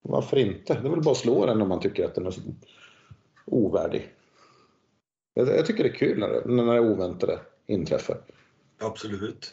varför 0.02 0.38
inte? 0.38 0.74
Det 0.74 0.88
är 0.88 0.92
väl 0.92 1.02
bara 1.02 1.12
att 1.12 1.18
slå 1.18 1.46
den 1.46 1.62
om 1.62 1.70
man 1.70 1.80
tycker 1.80 2.06
att 2.06 2.16
den 2.16 2.26
är 2.26 2.34
ovärdig. 3.46 4.14
Jag, 5.34 5.48
jag 5.48 5.66
tycker 5.66 5.84
det 5.84 5.90
är 5.90 5.94
kul 5.94 6.20
när 6.20 6.30
det, 6.30 6.42
när 6.46 6.74
det 6.74 6.80
oväntade 6.80 7.40
inträffar. 7.68 8.18
absolut. 8.80 9.52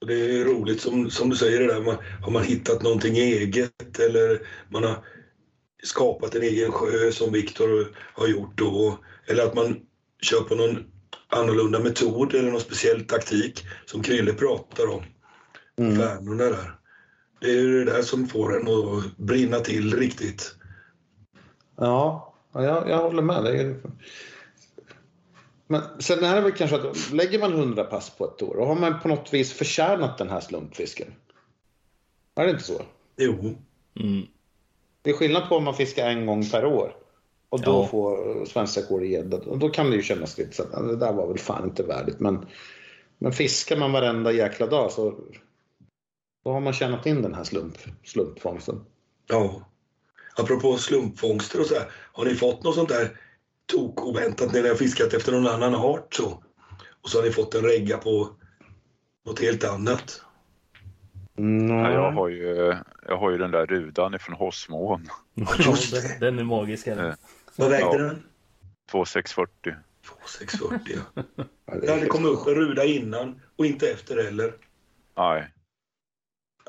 Och 0.00 0.06
det 0.06 0.14
är 0.14 0.44
roligt 0.44 0.80
som, 0.80 1.10
som 1.10 1.30
du 1.30 1.36
säger 1.36 1.60
det 1.60 1.66
där, 1.66 1.80
man, 1.80 1.96
har 2.22 2.32
man 2.32 2.44
hittat 2.44 2.82
någonting 2.82 3.16
eget 3.16 3.98
eller 3.98 4.40
man 4.68 4.84
har 4.84 5.04
skapat 5.82 6.34
en 6.34 6.42
egen 6.42 6.72
sjö 6.72 7.12
som 7.12 7.32
Viktor 7.32 7.96
har 8.14 8.26
gjort 8.26 8.58
då. 8.58 8.98
Eller 9.26 9.46
att 9.46 9.54
man 9.54 9.80
kör 10.22 10.40
på 10.40 10.54
någon 10.54 10.84
annorlunda 11.28 11.80
metod 11.80 12.34
eller 12.34 12.50
någon 12.50 12.60
speciell 12.60 13.04
taktik 13.04 13.64
som 13.86 14.02
Krille 14.02 14.32
pratar 14.32 14.86
om. 14.86 15.02
Mm. 15.78 15.96
Färnorna 15.96 16.44
där. 16.44 16.78
Det 17.40 17.50
är 17.50 17.62
det 17.62 17.84
där 17.84 18.02
som 18.02 18.26
får 18.26 18.60
en 18.60 18.68
att 18.68 19.16
brinna 19.16 19.58
till 19.58 19.96
riktigt. 19.96 20.54
Ja, 21.76 22.34
ja, 22.52 22.64
jag, 22.64 22.90
jag 22.90 22.98
håller 22.98 23.22
med. 23.22 23.44
Det 23.44 23.60
är... 23.60 23.76
Men 25.66 25.82
sen 25.98 26.24
är 26.24 26.34
det 26.34 26.40
väl 26.40 26.52
kanske 26.52 26.76
att 26.76 27.12
lägger 27.12 27.38
man 27.38 27.52
100 27.52 27.84
pass 27.84 28.10
på 28.10 28.24
ett 28.24 28.42
år, 28.42 28.54
då 28.56 28.64
har 28.64 28.74
man 28.74 29.00
på 29.00 29.08
något 29.08 29.34
vis 29.34 29.52
förtjänat 29.52 30.18
den 30.18 30.28
här 30.28 30.40
slumpfisken. 30.40 31.14
Är 32.34 32.44
det 32.44 32.50
inte 32.50 32.64
så? 32.64 32.82
Jo, 33.16 33.54
Mm. 34.00 34.26
Det 35.02 35.10
är 35.10 35.14
skillnad 35.14 35.48
på 35.48 35.56
om 35.56 35.64
man 35.64 35.74
fiskar 35.74 36.10
en 36.10 36.26
gång 36.26 36.50
per 36.50 36.64
år 36.66 36.96
och 37.48 37.60
då 37.60 37.70
Ja. 37.70 37.86
får 37.86 38.44
svenska 38.46 38.80
i 39.02 39.12
gädda. 39.12 39.36
Och 39.36 39.58
Då 39.58 39.68
kan 39.68 39.90
det 39.90 39.96
ju 39.96 40.02
kännas 40.02 40.38
lite 40.38 40.56
så 40.56 40.62
att 40.62 40.68
"Ja, 40.72 40.80
det 40.80 40.96
där 40.96 41.12
var 41.12 41.26
väl 41.28 41.38
fan 41.38 41.64
inte 41.64 41.82
värdigt. 41.82 42.20
Men, 42.20 42.46
men 43.18 43.32
fiskar 43.32 43.76
man 43.76 43.92
varenda 43.92 44.32
jäkla 44.32 44.66
dag 44.66 44.92
så 44.92 45.14
då 46.44 46.50
har 46.52 46.60
man 46.60 46.72
tjänat 46.72 47.06
in 47.06 47.22
den 47.22 47.34
här 47.34 47.44
slump, 47.44 47.78
slumpfångsten. 48.04 48.84
ja. 49.26 49.62
Apropå 50.36 50.76
slumpfångster 50.76 51.60
och 51.60 51.66
så 51.66 51.74
här. 51.74 51.90
Har 52.12 52.24
ni 52.24 52.34
fått 52.34 52.62
något 52.64 52.74
sånt 52.74 52.88
där 52.88 53.20
tok 53.72 54.02
oväntat 54.06 54.52
när 54.52 54.62
ni 54.62 54.68
har 54.68 54.76
fiskat 54.76 55.14
efter 55.14 55.32
någon 55.32 55.46
annan 55.46 55.74
art 55.74 56.14
så? 56.14 56.42
Och 57.02 57.10
så 57.10 57.18
har 57.18 57.24
ni 57.24 57.30
fått 57.32 57.54
en 57.54 57.62
regga 57.62 57.98
på 57.98 58.28
något 59.26 59.40
helt 59.40 59.64
annat? 59.64 60.20
Ja, 61.68 61.90
jag, 61.92 62.12
har 62.12 62.28
ju, 62.28 62.76
jag 63.08 63.16
har 63.18 63.30
ju 63.30 63.38
den 63.38 63.50
där 63.50 63.66
rudan 63.66 64.14
ifrån 64.14 64.34
Hossmån. 64.36 65.08
Den- 66.20 66.38
är 66.38 66.44
magisk. 66.44 66.86
Eller? 66.86 67.08
Eh. 67.08 67.14
Vad 67.56 67.70
vägde 67.70 67.86
Ja. 67.86 67.98
den? 67.98 68.22
2640. 68.90 69.74
2640 70.28 70.96
ja. 71.66 71.74
Det 71.80 71.90
hade 71.90 72.06
kommit 72.06 72.28
upp 72.32 72.46
en 72.46 72.54
ruda 72.54 72.84
innan 72.84 73.40
och 73.56 73.66
inte 73.66 73.90
efter 73.90 74.24
heller. 74.24 74.54
Nej. 75.16 75.48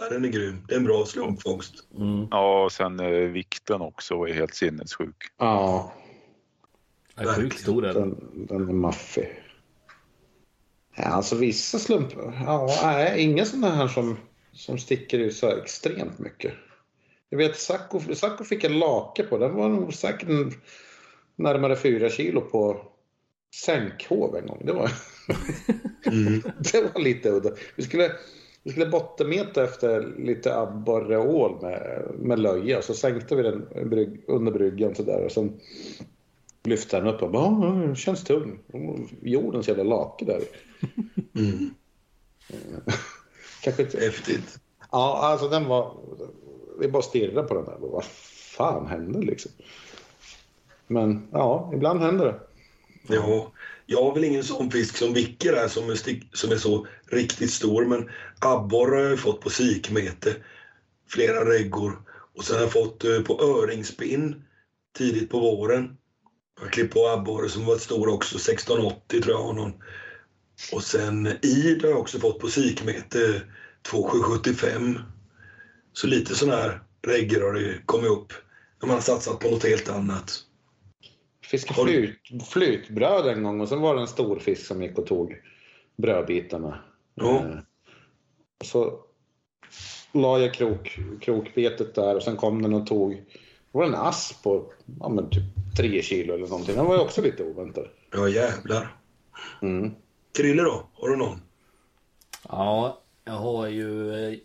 Ja, 0.02 0.10
den 0.10 0.26
är 0.26 0.30
grym. 0.30 0.66
Det 0.68 0.74
är 0.74 0.80
en 0.80 0.86
bra 0.86 1.06
slumpfångst. 1.06 1.74
Mm. 1.98 2.28
Ja, 2.32 2.64
och 2.64 2.72
sen 2.72 3.00
eh, 3.00 3.10
vikten 3.10 3.82
också 3.82 4.24
är 4.28 4.34
helt 4.34 4.54
sinnessjuk. 4.56 5.16
Ja, 5.38 5.94
Ja, 7.16 7.34
Sjukt 7.34 7.60
stor 7.60 7.86
är 7.86 7.94
den. 7.94 8.10
den, 8.10 8.46
den 8.46 8.70
är 8.70 8.74
maffig. 8.74 9.42
Ja, 10.96 11.04
alltså 11.04 11.36
vissa 11.36 11.80
slump... 11.80 12.10
Ja, 12.46 12.80
nej, 12.84 13.22
inga 13.22 13.46
sådana 13.46 13.76
här 13.76 13.88
som, 13.88 14.18
som 14.52 14.78
sticker 14.78 15.20
ut 15.20 15.36
så 15.36 15.48
här 15.48 15.58
extremt 15.58 16.20
mycket. 16.20 16.54
Jag 17.30 17.38
vet 17.38 17.58
Sacco, 17.58 18.00
Sacco 18.16 18.44
fick 18.44 18.64
en 18.64 18.80
lake 18.80 19.24
på. 19.24 19.38
Den 19.38 19.54
var 19.54 19.70
nog 19.70 19.94
säkert 19.94 20.28
närmare 21.36 21.76
fyra 21.76 22.10
kilo 22.10 22.42
på 22.42 22.88
sänkhov 23.56 24.36
en 24.36 24.48
gång. 24.48 24.62
Det 24.66 24.74
var, 24.74 24.92
Mm. 26.06 26.42
det 26.72 26.94
var 26.94 27.02
lite 27.02 27.30
udda. 27.30 27.52
Vi 27.76 27.84
skulle, 27.84 28.12
vi 28.64 28.72
skulle 28.72 28.86
bottenmeta 28.86 29.64
efter 29.64 30.14
lite 30.18 30.58
abborre 30.58 31.18
och 31.18 31.36
ål 31.36 31.62
med, 31.62 32.06
med 32.20 32.40
löja. 32.40 32.82
Så 32.82 32.94
sänkte 32.94 33.36
vi 33.36 33.44
den 33.44 33.90
brygg, 33.90 34.24
under 34.28 34.52
bryggan 34.52 34.96
sådär. 34.96 35.26
Och 35.26 35.32
sen 35.32 35.60
lyfte 36.66 36.98
den 36.98 37.08
upp 37.08 37.22
och 37.22 37.32
bara, 37.32 37.44
"Ja, 37.44 37.74
den 37.74 37.96
känns 37.96 38.24
tung. 38.24 38.60
Jordens 39.22 39.68
jävla 39.68 39.84
lake 39.84 40.26
där. 40.26 40.42
Mm. 41.36 41.70
Kanske 43.64 43.84
inte. 43.84 44.00
Häftigt. 44.00 44.60
Ja, 44.92 45.20
alltså 45.24 45.50
den 45.50 45.66
var... 45.66 45.98
Vi 46.80 46.88
bara 46.88 47.02
stirrade 47.02 47.48
på 47.48 47.54
den 47.54 47.66
där. 47.66 47.78
Vad 47.80 48.04
fan 48.58 48.88
hände 48.88 49.22
liksom? 49.22 49.52
Men 50.88 51.28
ja, 51.32 51.72
ibland 51.74 52.00
händer 52.00 52.26
det. 52.26 52.40
Ja, 53.16 53.52
jag 53.86 54.04
har 54.04 54.14
väl 54.14 54.24
ingen 54.24 54.44
sån 54.44 54.72
fisk 54.72 54.98
som 54.98 55.14
vicker 55.14 55.56
här 55.56 55.68
som 55.68 55.90
är, 55.90 55.96
stick, 55.96 56.38
som 56.38 56.52
är 56.52 56.56
så 56.56 56.88
riktigt 57.08 57.52
stor. 57.52 57.86
Men 57.86 58.10
abborre 58.40 58.96
har 58.96 59.10
jag 59.10 59.20
fått 59.20 59.42
på 59.42 59.50
sikmete. 59.50 60.36
Flera 61.08 61.50
reggor. 61.50 62.02
Och 62.36 62.44
sen 62.44 62.56
har 62.56 62.64
jag 62.64 62.72
fått 62.72 63.04
eh, 63.04 63.22
på 63.22 63.42
öringspinn 63.42 64.44
tidigt 64.98 65.30
på 65.30 65.40
våren. 65.40 65.98
Jag 66.56 66.66
har 66.66 66.72
klippt 66.72 66.94
på 66.94 67.08
abborre 67.08 67.50
som 67.50 67.66
varit 67.66 67.82
stor 67.82 68.08
också. 68.08 68.36
1680 68.36 69.22
tror 69.22 69.36
jag 69.36 69.44
har 69.44 69.54
någon. 69.54 69.74
Och 70.74 70.84
sen 70.84 71.28
id 71.42 71.82
har 71.82 71.90
jag 71.90 72.00
också 72.00 72.20
fått 72.20 72.40
på 72.40 72.48
sikmete 72.48 73.42
2775. 73.92 75.00
Så 75.94 76.08
lite 76.08 76.36
sån 76.36 76.50
här 76.50 76.80
reggor 77.08 77.42
har 77.42 77.54
det 77.54 77.86
kommit 77.86 78.12
upp. 78.12 78.34
När 78.82 78.88
man 78.88 78.96
har 78.96 79.02
satsat 79.02 79.40
på 79.40 79.50
något 79.50 79.64
helt 79.64 79.90
annat. 79.90 80.42
Du- 81.52 81.58
flyt, 81.58 82.20
flytbröd 82.50 83.28
en 83.28 83.44
gång 83.44 83.62
och 83.62 83.70
sen 83.70 83.82
var 83.82 83.96
det 83.96 84.02
en 84.02 84.08
stor 84.08 84.40
fisk 84.40 84.66
som 84.66 84.82
gick 84.84 84.98
och 84.98 85.08
tog 85.08 85.42
brödbitarna. 85.98 86.84
Ja. 87.16 87.36
Eh, 87.36 87.60
och 88.60 88.66
så 88.66 89.00
la 90.12 90.40
jag 90.40 90.54
krok, 90.54 91.00
krokbetet 91.22 91.96
där 91.96 92.16
och 92.16 92.24
sen 92.24 92.38
kom 92.38 92.62
den 92.62 92.74
och 92.74 92.88
tog 92.88 93.24
var 93.76 93.86
en 93.86 93.96
ask 93.96 94.44
på 94.44 94.74
ja, 95.00 95.10
men 95.10 95.30
typ 95.30 95.44
tre 95.78 96.02
kilo 96.02 96.34
eller 96.34 96.48
någonting. 96.48 96.76
Den 96.76 96.86
var 96.86 96.96
ju 96.96 97.02
också 97.02 97.22
lite 97.22 97.44
oväntad. 97.44 97.88
Ja 98.12 98.30
jävlar. 98.30 98.96
Mm. 99.62 99.92
Krille 100.38 100.64
då? 100.64 100.88
Har 100.94 101.10
du 101.10 101.16
någon? 101.16 101.42
Ja, 102.50 103.02
jag 103.26 103.34
har 103.34 103.68
ju 103.68 104.14
eh, 104.14 104.38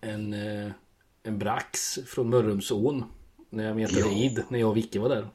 en, 0.00 0.32
eh, 0.32 0.70
en 1.22 1.38
brax 1.38 1.98
från 2.06 2.30
Mörrumsån. 2.30 3.04
När 3.50 3.64
jag 3.64 3.76
metade 3.76 4.00
Ja. 4.00 4.12
id, 4.12 4.42
när 4.48 4.58
jag 4.58 4.68
och 4.70 4.76
Vicke 4.76 4.98
var 4.98 5.08
där. 5.08 5.28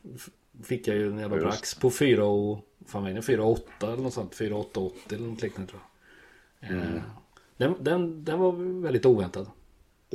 Fick 0.63 0.87
jag 0.87 0.95
ju 0.97 1.09
en 1.11 1.19
jävla 1.19 1.35
Just. 1.35 1.47
brax 1.47 1.75
på 1.75 1.91
4 1.91 2.25
och... 2.25 2.59
Fan 2.87 3.01
vad 3.03 3.11
är 3.11 3.15
det? 3.15 3.21
4 3.21 3.43
och 3.43 3.51
8 3.51 3.93
eller 3.93 4.03
något 4.03 4.13
sånt. 4.13 4.35
4 4.35 4.55
8 4.55 4.79
80 4.79 5.15
eller 5.15 5.27
något 5.27 5.41
liknande 5.41 5.71
tror 5.71 5.81
jag. 6.59 6.71
Eh, 6.71 7.01
Den, 7.57 7.75
den, 7.79 8.23
den 8.23 8.39
var 8.39 8.51
väldigt 8.81 9.05
oväntad. 9.05 9.47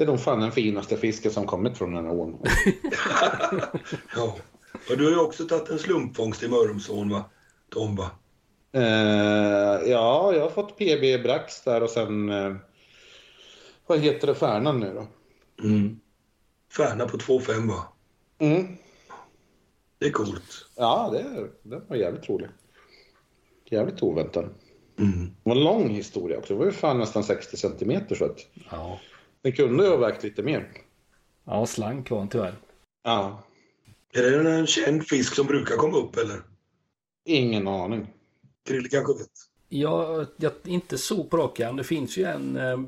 Det 0.00 0.04
är 0.04 0.06
nog 0.06 0.20
fan 0.20 0.40
den 0.40 0.52
finaste 0.52 0.96
fisken 0.96 1.32
som 1.32 1.46
kommit 1.46 1.78
från 1.78 1.94
den 1.94 2.04
här 2.04 2.12
ån. 2.12 2.38
Ja. 4.16 4.36
Och 4.90 4.98
du 4.98 5.04
har 5.04 5.10
ju 5.10 5.18
också 5.18 5.44
tagit 5.44 5.68
en 5.68 5.78
slumpfångst 5.78 6.42
i 6.42 6.48
Mörrumsån 6.48 7.08
va? 7.08 7.24
Tom 7.68 7.96
va? 7.96 8.10
Eh, 8.72 9.90
ja, 9.90 10.34
jag 10.34 10.40
har 10.40 10.50
fått 10.50 10.78
PB 10.78 11.22
Brax 11.22 11.64
där 11.64 11.82
och 11.82 11.90
sen... 11.90 12.28
Eh, 12.30 12.56
vad 13.86 13.98
heter 13.98 14.26
det, 14.26 14.34
Färnan 14.34 14.80
nu 14.80 14.94
då? 14.94 15.06
Mm. 15.66 16.00
Färna 16.76 17.06
på 17.08 17.16
2,5 17.16 17.68
va? 17.68 17.84
Mm. 18.38 18.76
Det 19.98 20.06
är 20.06 20.12
coolt. 20.12 20.66
Ja, 20.76 21.10
det, 21.12 21.50
det 21.62 21.82
var 21.88 21.96
jävligt 21.96 22.28
rolig. 22.28 22.48
Jävligt 23.64 24.02
oväntad. 24.02 24.48
Mm. 24.98 25.24
Det 25.24 25.50
var 25.50 25.56
en 25.56 25.64
lång 25.64 25.88
historia 25.88 26.38
också. 26.38 26.52
Det 26.54 26.58
var 26.58 26.66
ju 26.66 26.72
fan 26.72 26.98
nästan 26.98 27.24
60 27.24 27.56
centimeter 27.56 28.14
så 28.14 28.24
att 28.24 28.38
Ja. 28.70 28.98
Den 29.42 29.52
kunde 29.52 29.84
ju 29.84 29.90
ha 29.90 29.96
vägt 29.96 30.22
lite 30.22 30.42
mer. 30.42 30.68
Ja, 31.44 31.66
slank 31.66 32.10
var 32.10 32.18
han 32.18 32.28
tyvärr. 32.28 32.54
Ja, 33.02 33.42
Är 34.12 34.22
det 34.22 34.50
en 34.50 34.66
känd 34.66 35.06
fisk 35.06 35.34
som 35.34 35.46
brukar 35.46 35.76
komma 35.76 35.96
upp 35.98 36.16
eller? 36.16 36.42
ingen 37.24 37.68
aning. 37.68 38.06
Krille 38.66 38.88
kanske 38.88 39.12
vet? 39.12 39.28
Ja, 39.68 40.26
jag, 40.36 40.52
inte 40.64 40.98
så 40.98 41.24
på 41.24 41.36
rak. 41.36 41.58
Det 41.76 41.84
finns 41.84 42.16
ju 42.18 42.24
en, 42.24 42.56
eh, 42.56 42.80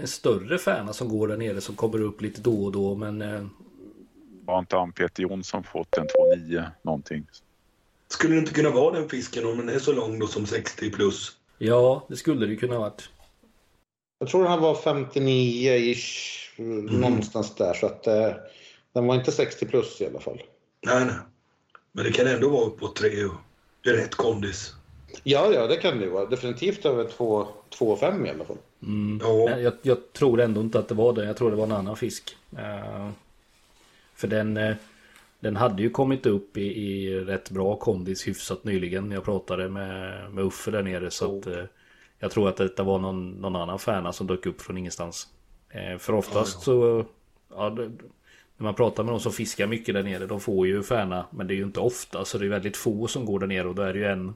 en 0.00 0.06
större 0.06 0.58
färna 0.58 0.92
som 0.92 1.08
går 1.08 1.28
där 1.28 1.36
nere 1.36 1.60
som 1.60 1.74
kommer 1.76 2.00
upp 2.00 2.20
lite 2.22 2.40
då 2.40 2.64
och 2.64 2.72
då. 2.72 2.94
Men 2.94 3.22
eh, 3.22 3.46
Har 4.46 4.58
inte 4.58 4.76
han 4.76 4.92
Peter 4.92 5.22
Jonsson 5.22 5.64
fått 5.64 5.96
en 5.96 6.06
2,9 6.06 6.64
någonting? 6.82 7.26
Skulle 8.08 8.34
det 8.34 8.38
inte 8.38 8.52
kunna 8.54 8.70
vara 8.70 9.00
den 9.00 9.08
fisken 9.08 9.46
om 9.46 9.58
den 9.58 9.68
är 9.68 9.78
så 9.78 9.92
lång 9.92 10.18
då 10.18 10.26
som 10.26 10.46
60 10.46 10.90
plus? 10.90 11.36
ja, 11.58 12.06
det 12.08 12.16
skulle 12.16 12.46
det 12.46 12.52
ju 12.52 12.58
kunna 12.58 12.74
ha 12.74 12.80
varit. 12.80 13.10
Jag 14.18 14.28
tror 14.28 14.42
den 14.42 14.52
här 14.52 14.58
var 14.58 14.74
59-ish, 14.74 16.60
någonstans 17.00 17.54
där. 17.54 17.74
Så 17.74 17.86
att 17.86 18.06
eh, 18.06 18.30
den 18.92 19.06
var 19.06 19.14
inte 19.14 19.32
60 19.32 19.66
plus 19.66 20.00
i 20.00 20.06
alla 20.06 20.20
fall. 20.20 20.42
Nej, 20.86 21.04
nej. 21.04 21.14
Men 21.92 22.04
det 22.04 22.12
kan 22.12 22.26
ändå 22.26 22.48
vara 22.48 22.64
uppåt 22.64 22.96
tre 22.96 23.24
och 23.24 23.34
är 23.84 23.92
rätt 23.92 24.14
kondis. 24.14 24.74
Ja, 25.22 25.52
ja, 25.52 25.66
det 25.66 25.76
kan 25.76 25.98
det 25.98 26.04
ju 26.04 26.10
vara. 26.10 26.26
Definitivt 26.26 26.84
över 26.84 27.04
2,5 27.04 28.26
i 28.26 28.30
alla 28.30 28.44
fall. 28.44 28.56
Mm. 28.82 29.20
Ja. 29.22 29.58
Jag, 29.58 29.72
jag 29.82 30.12
tror 30.12 30.40
ändå 30.40 30.60
inte 30.60 30.78
att 30.78 30.88
det 30.88 30.94
var 30.94 31.12
det. 31.12 31.24
Jag 31.24 31.36
tror 31.36 31.50
det 31.50 31.56
var 31.56 31.64
en 31.64 31.72
annan 31.72 31.96
fisk. 31.96 32.36
Eh, 32.58 33.10
för 34.14 34.28
den, 34.28 34.56
eh, 34.56 34.76
den 35.40 35.56
hade 35.56 35.82
ju 35.82 35.90
kommit 35.90 36.26
upp 36.26 36.56
i, 36.56 36.62
i 36.62 37.20
rätt 37.20 37.50
bra 37.50 37.76
kondis 37.76 38.28
hyfsat 38.28 38.64
nyligen. 38.64 39.10
Jag 39.10 39.24
pratade 39.24 39.68
med, 39.68 40.32
med 40.32 40.44
Uffe 40.44 40.70
där 40.70 40.82
nere. 40.82 41.10
Så 41.10 41.38
att, 41.38 41.46
eh, 41.46 41.64
jag 42.26 42.32
tror 42.32 42.48
att 42.48 42.56
detta 42.56 42.82
var 42.82 42.98
någon, 42.98 43.30
någon 43.30 43.56
annan 43.56 43.78
färna 43.78 44.12
som 44.12 44.26
dök 44.26 44.46
upp 44.46 44.62
från 44.62 44.78
ingenstans. 44.78 45.28
Eh, 45.70 45.98
för 45.98 46.12
oftast 46.12 46.62
så... 46.62 47.04
Ja, 47.50 47.70
det, 47.70 47.90
när 48.56 48.64
man 48.64 48.74
pratar 48.74 49.04
med 49.04 49.12
de 49.12 49.20
som 49.20 49.32
fiskar 49.32 49.66
mycket 49.66 49.94
där 49.94 50.02
nere. 50.02 50.26
De 50.26 50.40
får 50.40 50.66
ju 50.66 50.82
färna. 50.82 51.26
Men 51.30 51.46
det 51.46 51.54
är 51.54 51.56
ju 51.56 51.62
inte 51.62 51.80
ofta. 51.80 52.24
Så 52.24 52.38
det 52.38 52.46
är 52.46 52.48
väldigt 52.48 52.76
få 52.76 53.06
som 53.06 53.24
går 53.24 53.38
där 53.38 53.46
nere. 53.46 53.68
Och 53.68 53.74
då 53.74 53.82
är 53.82 53.92
det 53.92 53.98
ju 53.98 54.04
en 54.04 54.34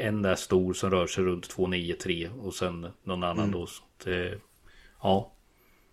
en 0.00 0.22
där 0.22 0.34
stor 0.34 0.72
som 0.72 0.90
rör 0.90 1.06
sig 1.06 1.24
runt 1.24 1.48
293 1.48 2.28
och 2.42 2.54
sen 2.54 2.86
någon 3.02 3.24
annan 3.24 3.50
då. 3.50 3.66
Så 3.66 3.82
det, 4.04 4.38
ja, 5.02 5.32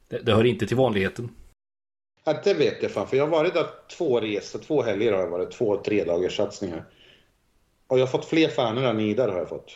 det, 0.07 0.17
det 0.17 0.33
hör 0.33 0.43
inte 0.43 0.67
till 0.67 0.77
vanligheten. 0.77 1.29
Ja, 2.23 2.41
det 2.43 2.53
vet 2.53 2.83
jag 2.83 2.91
fan, 2.91 3.07
för 3.07 3.17
jag 3.17 3.23
har 3.23 3.31
varit 3.31 3.53
där 3.53 3.65
två 3.97 4.19
resor, 4.19 4.59
två 4.59 4.81
helger 4.81 5.13
har 5.13 5.19
jag 5.19 5.29
varit, 5.29 5.51
två 5.51 5.77
tre 5.77 6.03
dagars 6.03 6.35
satsningar. 6.35 6.85
Och 7.87 7.99
jag 7.99 8.01
har 8.01 8.11
fått 8.11 8.25
fler 8.25 8.47
färnor 8.47 8.83
än 8.83 8.99
idar 8.99 9.29
har 9.29 9.37
jag 9.37 9.49
fått. 9.49 9.71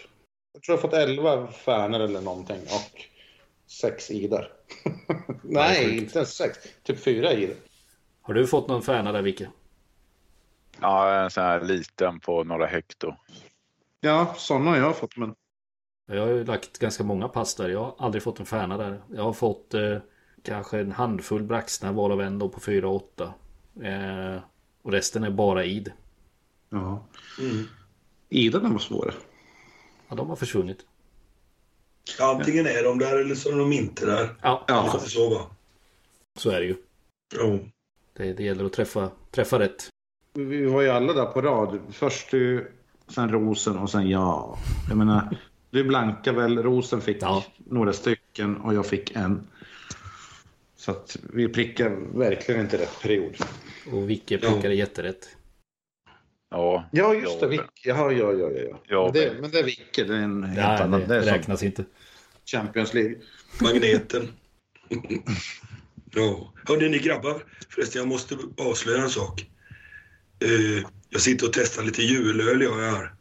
Jag 0.54 0.64
tror 0.64 0.78
jag 0.78 0.82
har 0.84 0.90
fått 0.90 1.10
11 1.10 1.48
färnor 1.48 2.00
eller 2.00 2.22
någonting 2.22 2.62
och 2.62 3.02
sex 3.72 4.12
idar. 4.12 4.52
Nej, 5.44 5.98
inte 5.98 6.18
ens 6.18 6.34
sex, 6.34 6.58
typ 6.84 7.00
fyra 7.00 7.34
idar. 7.34 7.56
Har 8.22 8.34
du 8.34 8.48
fått 8.48 8.68
någon 8.68 8.82
färna 8.82 9.12
där 9.12 9.22
Vicke? 9.22 9.50
Ja, 10.82 11.24
en 11.24 11.30
sån 11.32 11.44
här 11.44 11.62
liten 11.62 12.20
på 12.20 12.44
några 12.44 12.66
hekto. 12.66 13.16
Ja, 14.02 14.36
sådana 14.38 14.70
har 14.72 14.78
jag 14.78 14.98
fått, 14.98 15.18
men 15.18 15.36
Jag 16.06 16.22
har 16.22 16.28
ju 16.28 16.44
lagt 16.46 16.80
ganska 16.80 17.04
många 17.04 17.28
pass 17.28 17.56
där. 17.56 17.70
Jag 17.70 17.80
har 17.80 17.96
aldrig 17.98 18.24
fått 18.24 18.40
en 18.40 18.46
färna 18.46 18.78
där. 18.78 19.02
Jag 19.16 19.24
har 19.24 19.34
fått 19.34 19.74
eh, 19.74 19.98
kanske 20.44 20.80
en 20.80 20.92
handfull 20.92 21.44
braxnar 21.44 21.94
varav 21.94 22.22
en 22.22 22.40
då 22.40 22.50
på 22.50 22.60
4-8. 22.60 23.32
Eh, 23.84 24.42
och 24.82 24.92
resten 24.92 25.24
är 25.24 25.30
bara 25.30 25.66
id. 25.66 25.92
ja. 26.70 27.06
Mm. 27.40 27.66
Idarna 28.30 28.70
var 28.70 28.80
svåra. 28.80 29.14
Ja, 30.12 30.16
de 30.18 30.30
har 30.30 30.36
försvunnit. 30.36 30.78
Antingen 32.20 32.66
är 32.68 32.84
de 32.84 33.00
där 33.00 33.18
eller 33.22 33.36
så 33.36 33.52
är 33.52 33.58
de 33.58 33.74
inte 33.74 34.06
där. 34.06 34.30
Ja, 34.42 34.66
Ja, 34.68 35.00
så 35.00 35.30
va? 35.30 35.42
så 36.40 36.50
är 36.50 36.60
det 36.60 36.66
ju. 36.66 36.76
Jo. 37.36 37.70
Det, 38.14 38.34
det 38.34 38.44
gäller 38.44 38.66
att 38.66 38.74
träffa, 38.74 39.12
träffa 39.32 39.60
rätt. 39.60 39.90
vi 40.34 40.66
var 40.66 40.82
ju 40.82 40.90
alla 40.90 41.14
där 41.14 41.26
på 41.26 41.42
rad. 41.42 41.80
Först 41.92 42.32
du, 42.32 42.72
sen 43.08 43.30
Rosen 43.30 43.78
och 43.78 43.90
sen 43.90 44.10
jag. 44.10 44.58
Jag 44.90 44.98
menar, 44.98 45.38
du 45.70 45.84
blanka 45.84 46.32
väl, 46.32 46.64
Rosen 46.64 47.02
fick 47.02 47.18
Ja. 47.22 47.44
några 47.58 47.94
stycken 47.94 48.58
och 48.58 48.74
jag 48.74 48.86
fick 48.86 49.12
en. 49.16 49.48
Så 50.76 50.92
att 50.92 51.18
vi 51.34 51.48
prickar 51.48 51.90
verkligen 52.18 52.62
inte 52.62 52.78
rätt 52.78 53.02
period. 53.02 53.36
Och 53.92 54.10
Vicke 54.10 54.40
Ja. 54.42 54.50
plockade 54.50 54.74
jätterätt. 54.76 55.30
Ja, 56.52 56.90
Ja, 56.92 57.14
just 57.14 57.40
det. 57.40 57.46
Ja, 57.46 57.50
Vick. 57.50 57.62
Ja, 57.86 58.12
ja, 58.12 58.34
ja, 58.34 58.50
ja. 58.52 58.82
Ja, 58.88 59.04
men, 59.04 59.14
det, 59.14 59.42
men- 59.42 59.52
det 59.52 59.60
är 59.60 59.64
Vicke. 59.64 60.04
Det 60.04 60.14
är 60.16 60.20
en 60.20 60.44
helt 60.44 60.56
Nej, 60.58 60.82
annan. 60.82 61.00
det, 61.00 61.06
Det 61.08 61.22
räknas 61.32 61.64
inte. 61.64 61.86
Champions 62.46 62.94
League. 62.94 63.16
Magneten. 63.62 64.28
ja. 66.16 66.54
Hörni 66.68 66.90
ni 66.90 67.00
grabbar, 67.00 67.44
förresten 67.70 68.00
jag 68.00 68.08
måste 68.08 68.38
avslöja 68.58 69.02
en 69.02 69.10
sak. 69.10 69.46
Eh, 70.44 70.86
jag 71.10 71.22
sitter 71.22 71.48
och 71.48 71.54
testar 71.54 71.84
lite 71.84 72.02
julöl 72.02 72.62
jag 72.62 72.78
här. 72.78 73.14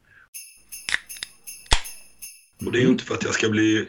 Och 2.67 2.73
det 2.73 2.79
är 2.79 2.83
ju 2.83 2.89
inte 2.89 3.05
för 3.05 3.15
att 3.15 3.25
jag 3.25 3.35
ska 3.35 3.49
bli 3.49 3.89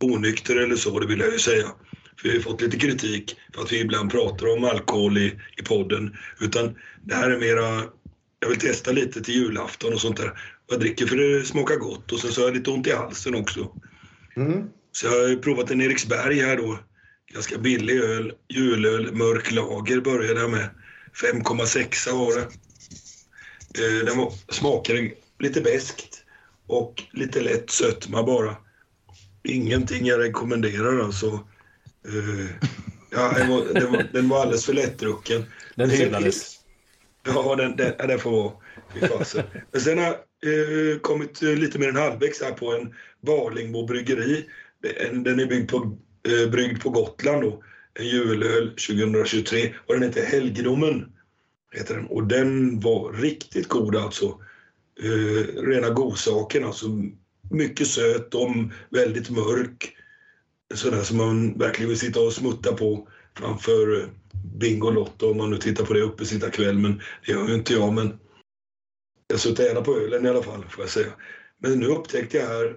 onykter 0.00 0.56
eller 0.56 0.76
så, 0.76 0.98
det 1.00 1.06
vill 1.06 1.20
jag 1.20 1.32
ju 1.32 1.38
säga. 1.38 1.66
För 2.20 2.28
vi 2.28 2.34
har 2.36 2.42
fått 2.42 2.60
lite 2.60 2.78
kritik 2.78 3.36
för 3.54 3.62
att 3.62 3.72
vi 3.72 3.80
ibland 3.80 4.10
pratar 4.10 4.56
om 4.56 4.64
alkohol 4.64 5.18
i, 5.18 5.38
i 5.56 5.62
podden. 5.62 6.16
Utan 6.40 6.78
det 7.04 7.14
här 7.14 7.30
är 7.30 7.38
mera, 7.40 7.82
jag 8.42 8.48
vill 8.48 8.58
testa 8.58 8.92
lite 8.92 9.22
till 9.22 9.34
julafton 9.34 9.92
och 9.92 10.00
sånt 10.00 10.16
där. 10.16 10.32
Jag 10.70 10.80
dricker 10.80 11.06
för 11.06 11.16
det 11.16 11.44
smakar 11.44 11.76
gott 11.76 12.12
och 12.12 12.18
sen 12.20 12.32
så 12.32 12.40
har 12.40 12.48
jag 12.48 12.56
lite 12.56 12.70
ont 12.70 12.86
i 12.86 12.92
halsen 12.92 13.34
också. 13.34 13.72
Mm. 14.36 14.68
Så 14.92 15.06
jag 15.06 15.12
har 15.12 15.28
ju 15.28 15.38
provat 15.38 15.70
en 15.70 15.80
Eriksberg 15.80 16.40
här 16.40 16.56
då. 16.56 16.78
Ganska 17.32 17.58
billig 17.58 18.00
öl. 18.00 18.32
Julöl, 18.48 19.14
mörk 19.14 19.52
lager 19.52 20.00
började 20.00 20.40
jag 20.40 20.50
med. 20.50 20.70
5,6 21.22 22.12
var 22.12 22.34
det. 22.34 22.48
Eh, 23.84 24.04
den 24.06 24.18
var, 24.18 24.32
smakade 24.48 25.10
lite 25.38 25.60
beskt 25.60 26.24
och 26.66 27.02
lite 27.12 27.40
lätt 27.40 27.70
sötma 27.70 28.22
bara. 28.22 28.56
Ingenting 29.44 30.06
jag 30.06 30.20
rekommenderar 30.20 31.04
alltså. 31.04 31.26
Eh, 32.08 32.66
ja, 33.10 33.32
den, 33.36 33.48
var, 33.48 34.12
den, 34.12 34.28
var, 34.28 34.42
alldeles 34.42 34.66
för 34.66 34.72
lättdrucken. 34.72 35.44
Den 35.74 35.90
Sen 35.90 35.98
hyllades. 35.98 36.61
Ja, 37.24 37.56
den, 37.56 37.76
den, 37.76 37.92
den 38.08 38.18
får 38.18 38.30
vara. 38.30 38.52
Fy 38.94 39.06
fasen. 39.06 39.42
Men 39.72 39.80
sen 39.80 39.98
har 39.98 40.04
jag 40.04 40.92
eh, 40.92 40.98
kommit 40.98 41.42
eh, 41.42 41.54
lite 41.54 41.78
mer 41.78 41.88
än 41.88 41.96
halvvägs 41.96 42.42
här 42.42 42.52
på 42.52 42.72
en 42.72 42.94
Barlingbo 43.20 43.86
bryggeri. 43.86 44.48
Den 45.12 45.40
är 45.40 45.46
byggd 45.46 45.70
på, 45.70 45.98
eh, 46.28 46.50
bryggd 46.50 46.82
på 46.82 46.90
Gotland 46.90 47.42
då. 47.42 47.62
En 47.94 48.06
julöl 48.06 48.68
2023 48.68 49.74
och 49.86 49.94
den 49.94 50.02
heter 50.02 50.24
Helgedomen. 50.24 51.12
Heter 51.72 51.94
den. 51.94 52.06
Och 52.06 52.26
den 52.26 52.80
var 52.80 53.12
riktigt 53.12 53.68
god 53.68 53.96
alltså. 53.96 54.38
Eh, 55.02 55.62
rena 55.62 55.90
godsaken 55.90 56.64
alltså. 56.64 56.86
Mycket 57.50 57.86
söt 57.86 58.34
om 58.34 58.72
väldigt 58.90 59.30
mörk. 59.30 59.96
Sådär 60.74 61.02
som 61.02 61.16
man 61.16 61.58
verkligen 61.58 61.88
vill 61.88 61.98
sitta 61.98 62.20
och 62.20 62.32
smutta 62.32 62.72
på 62.72 63.08
framför 63.38 64.00
eh, 64.00 64.08
Bingolotto 64.44 65.30
om 65.30 65.36
man 65.36 65.50
nu 65.50 65.58
tittar 65.58 65.84
på 65.84 65.94
det 65.94 66.00
uppe 66.00 66.24
sitta 66.24 66.50
kväll. 66.50 66.78
Men 66.78 67.02
det 67.26 67.32
gör 67.32 67.48
ju 67.48 67.54
inte 67.54 67.72
jag. 67.72 67.92
Men 67.92 68.18
jag 69.26 69.40
suttar 69.40 69.64
gärna 69.64 69.80
på 69.80 69.96
ölen 69.96 70.26
i 70.26 70.28
alla 70.28 70.42
fall 70.42 70.64
får 70.70 70.84
jag 70.84 70.90
säga. 70.90 71.12
Men 71.58 71.80
nu 71.80 71.86
upptäckte 71.86 72.36
jag 72.36 72.46
här 72.46 72.76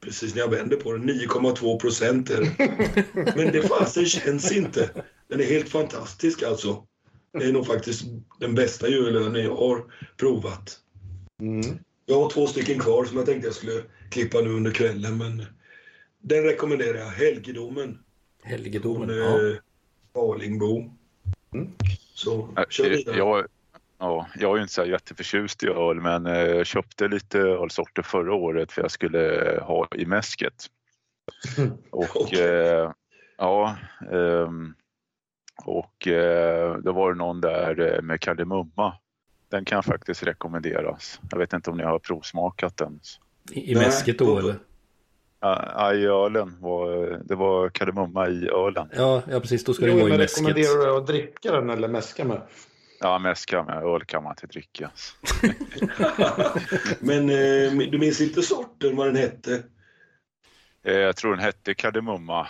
precis 0.00 0.34
när 0.34 0.40
jag 0.40 0.50
vänder 0.50 0.76
på 0.76 0.92
den 0.92 1.10
9,2 1.10 1.80
procent 1.80 2.30
är 2.30 2.40
det. 2.40 3.36
Men 3.36 3.52
det 3.52 3.62
fasen 3.62 4.06
känns 4.06 4.52
inte. 4.52 4.90
Den 5.28 5.40
är 5.40 5.44
helt 5.44 5.68
fantastisk 5.68 6.42
alltså. 6.42 6.86
Det 7.38 7.44
är 7.44 7.52
nog 7.52 7.66
faktiskt 7.66 8.04
den 8.40 8.54
bästa 8.54 8.88
julölen 8.88 9.44
jag 9.44 9.56
har 9.56 9.84
provat. 10.16 10.78
Mm. 11.40 11.78
Jag 12.06 12.22
har 12.22 12.30
två 12.30 12.46
stycken 12.46 12.78
kvar 12.78 13.04
som 13.04 13.16
jag 13.16 13.26
tänkte 13.26 13.46
jag 13.46 13.54
skulle 13.54 13.82
klippa 14.10 14.40
nu 14.40 14.50
under 14.50 14.70
kvällen, 14.70 15.18
men 15.18 15.44
den 16.22 16.42
rekommenderar 16.42 16.98
jag. 16.98 17.06
Helgedomen 17.06 17.98
Helgedomen. 18.42 19.08
från 19.08 19.18
Ja. 19.18 19.56
Eh, 20.14 20.20
Alingbo. 20.20 20.90
Så 22.14 22.48
Äh, 22.56 22.64
kör 22.68 22.90
vidare. 22.90 23.16
Jag, 23.16 23.46
ja, 23.98 24.26
jag 24.38 24.58
är 24.58 24.62
inte 24.62 24.72
så 24.74 24.82
här 24.82 24.88
jätteförtjust 24.88 25.62
i 25.62 25.66
öl 25.66 26.00
men 26.00 26.26
eh, 26.26 26.38
jag 26.38 26.66
köpte 26.66 27.08
lite 27.08 27.38
ölsorter 27.38 28.02
förra 28.02 28.34
året 28.34 28.72
för 28.72 28.82
jag 28.82 28.90
skulle 28.90 29.52
eh, 29.54 29.62
ha 29.62 29.88
i 29.94 30.06
mäsket. 30.06 30.66
Och 31.90 32.20
Okej. 32.20 32.40
eh, 32.48 32.90
ja, 33.38 33.76
ehm, 34.12 34.74
och 35.64 36.08
eh, 36.08 36.76
då 36.76 36.92
var 36.92 37.12
det 37.12 37.18
någon 37.18 37.40
där 37.40 37.94
eh, 37.96 38.02
med 38.02 38.20
kardemumma. 38.20 38.94
Den 39.48 39.64
kan 39.64 39.82
faktiskt 39.82 40.22
rekommenderas. 40.22 41.20
Jag 41.30 41.38
vet 41.38 41.52
inte 41.52 41.70
om 41.70 41.76
ni 41.76 41.82
har 41.84 41.98
provsmakat 41.98 42.76
den. 42.76 43.00
I, 43.50 43.72
I 43.72 43.74
mäsket 43.74 44.18
då- 44.18 44.38
eller? 44.38 44.54
Ja, 45.42 45.94
i 45.94 46.06
ölen 46.06 46.56
var 46.60 46.88
det 47.24 47.34
var 47.34 47.68
kardemumma 47.68 48.28
i 48.28 48.48
ölen. 48.48 48.88
Ja, 48.96 49.22
ja 49.30 49.40
precis. 49.40 49.64
Då 49.64 49.74
ska 49.74 49.84
det 49.86 49.90
Jo, 49.92 49.96
vara 49.96 50.06
i 50.06 50.10
men 50.10 50.18
mäsket. 50.18 50.38
rekommenderar 50.38 50.86
du 50.86 50.96
att 50.96 51.06
dricka 51.06 51.52
den 51.52 51.70
eller 51.70 51.88
mäska 51.88 52.24
med? 52.24 52.40
Ja, 53.00 53.18
mäska 53.18 53.62
med 53.62 53.82
öl 53.84 54.04
kan 54.04 54.22
man 54.22 54.32
inte 54.32 54.46
dricka. 54.46 54.90
Men 57.00 57.28
eh, 57.30 57.88
du 57.90 57.98
minns 57.98 58.20
inte 58.20 58.42
sorten, 58.42 58.96
vad 58.96 59.06
den 59.06 59.16
hette? 59.16 59.62
Eh, 60.84 60.94
Jag 60.94 61.16
tror 61.16 61.30
den 61.30 61.44
hette 61.44 61.74
kardemumma. 61.74 62.46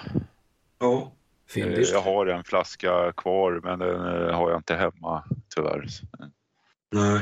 Ja. 0.79 0.93
Eh, 1.03 1.09
Fyndigt. 1.55 1.91
Jag 1.93 2.01
har 2.01 2.27
en 2.27 2.45
flaska 2.45 3.13
kvar 3.17 3.61
men 3.65 3.79
den 3.79 3.97
eh, 3.97 4.35
har 4.35 4.51
jag 4.51 4.59
inte 4.59 4.75
hemma 4.75 5.25
tyvärr. 5.55 5.87
Nej. 6.93 7.21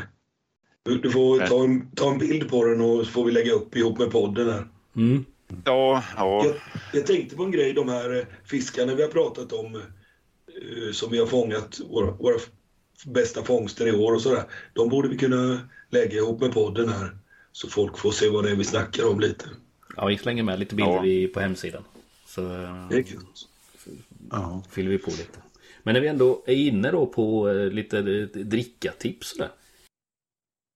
Du, 0.83 0.99
du 0.99 1.11
får 1.11 1.39
ta 1.47 1.65
en, 1.65 1.91
ta 1.91 2.11
en 2.13 2.19
bild 2.19 2.51
på 2.51 2.65
den 2.65 2.81
och 2.81 3.07
så 3.07 3.13
får 3.13 3.25
vi 3.25 3.33
lägga 3.33 3.53
upp 3.53 3.77
ihop 3.77 3.99
med 3.99 4.11
podden 4.11 4.51
här. 4.51 4.67
Mm. 4.97 5.25
Ja, 5.65 6.05
ja. 6.17 6.45
Jag, 6.47 6.55
jag 6.93 7.07
tänkte 7.07 7.37
på 7.37 7.43
en 7.43 7.51
grej, 7.51 7.73
de 7.73 7.89
här 7.89 8.27
fiskarna 8.45 8.95
vi 8.95 9.03
har 9.03 9.09
pratat 9.11 9.53
om 9.53 9.77
eh, 9.77 10.93
som 10.93 11.11
vi 11.11 11.19
har 11.19 11.27
fångat, 11.27 11.81
våra, 11.91 12.11
våra 12.11 12.39
bästa 13.07 13.43
fångster 13.43 13.87
i 13.87 13.93
år 13.93 14.13
och 14.15 14.23
sådär. 14.23 14.45
De 14.73 14.89
borde 14.89 15.09
vi 15.09 15.19
kunna 15.19 15.61
lägga 15.91 16.17
ihop 16.17 16.41
med 16.41 16.53
podden 16.53 16.89
här 16.89 17.11
så 17.53 17.69
folk 17.69 17.99
får 17.99 18.11
se 18.13 18.29
vad 18.29 18.45
det 18.45 18.51
är 18.51 18.57
vi 18.57 18.65
snackar 18.65 19.09
om 19.11 19.21
lite. 19.21 19.45
Ja, 19.97 20.07
vi 20.07 20.19
slänger 20.19 20.43
med 20.43 20.59
lite 20.59 20.75
bilder 20.75 20.93
Ja. 20.93 21.07
i, 21.07 21.27
på 21.27 21.41
hemsidan. 21.41 21.85
Så 22.27 22.41
eh, 22.43 22.89
Det 22.91 22.97
är 22.97 23.03
kul. 23.03 23.21
Ja. 24.31 24.63
fyller 24.71 24.91
vi 24.91 24.99
på 24.99 25.11
lite. 25.11 25.39
Men 25.83 25.95
när 25.95 26.01
vi 26.01 26.09
ändå 26.09 26.43
är 26.47 26.55
inne 26.55 26.91
då 26.91 27.07
på 27.07 27.49
eh, 27.49 27.67
lite 27.71 28.03
drickatips 28.35 29.29
sådär. 29.31 29.49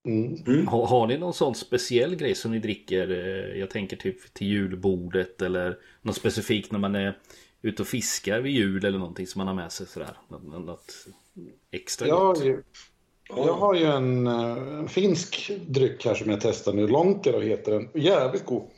Mm. 0.07 0.67
Har, 0.69 0.87
har 0.87 1.07
ni 1.07 1.19
någon 1.19 1.35
sån 1.35 1.55
speciell 1.55 2.15
grej 2.17 2.35
som 2.35 2.51
ni 2.51 2.59
dricker? 2.59 3.11
eh, 3.11 3.59
Jag 3.61 3.71
tänker 3.71 3.97
typ 3.97 4.35
till 4.35 4.47
julbordet 4.47 5.43
eller 5.43 5.79
något 6.03 6.17
specifikt 6.17 6.73
när 6.73 6.79
man 6.79 6.95
är 6.95 7.19
ute 7.63 7.83
och 7.83 7.89
fiskar 7.89 8.41
vid 8.41 8.53
jul 8.53 8.85
eller 8.85 8.99
någonting 8.99 9.27
som 9.27 9.39
man 9.39 9.47
har 9.47 9.55
med 9.55 9.73
sig 9.73 9.87
sådär. 9.87 10.17
Något, 10.29 10.95
extra 11.71 12.09
Jag, 12.09 12.17
har 12.17 12.35
gott. 12.35 12.45
ju, 12.45 12.63
jag 13.29 13.55
har 13.55 13.75
ju 13.75 13.85
en, 13.85 14.27
eh, 14.27 14.79
en 14.79 14.89
finsk 14.89 15.51
dryck 15.67 16.05
här 16.05 16.15
som 16.15 16.31
jag 16.31 16.41
testar 16.41 16.73
nu. 16.73 16.87
Lonkero 16.89 17.41
heter 17.41 17.73
den. 17.73 17.89
Jävligt 18.03 18.45
god. 18.45 18.71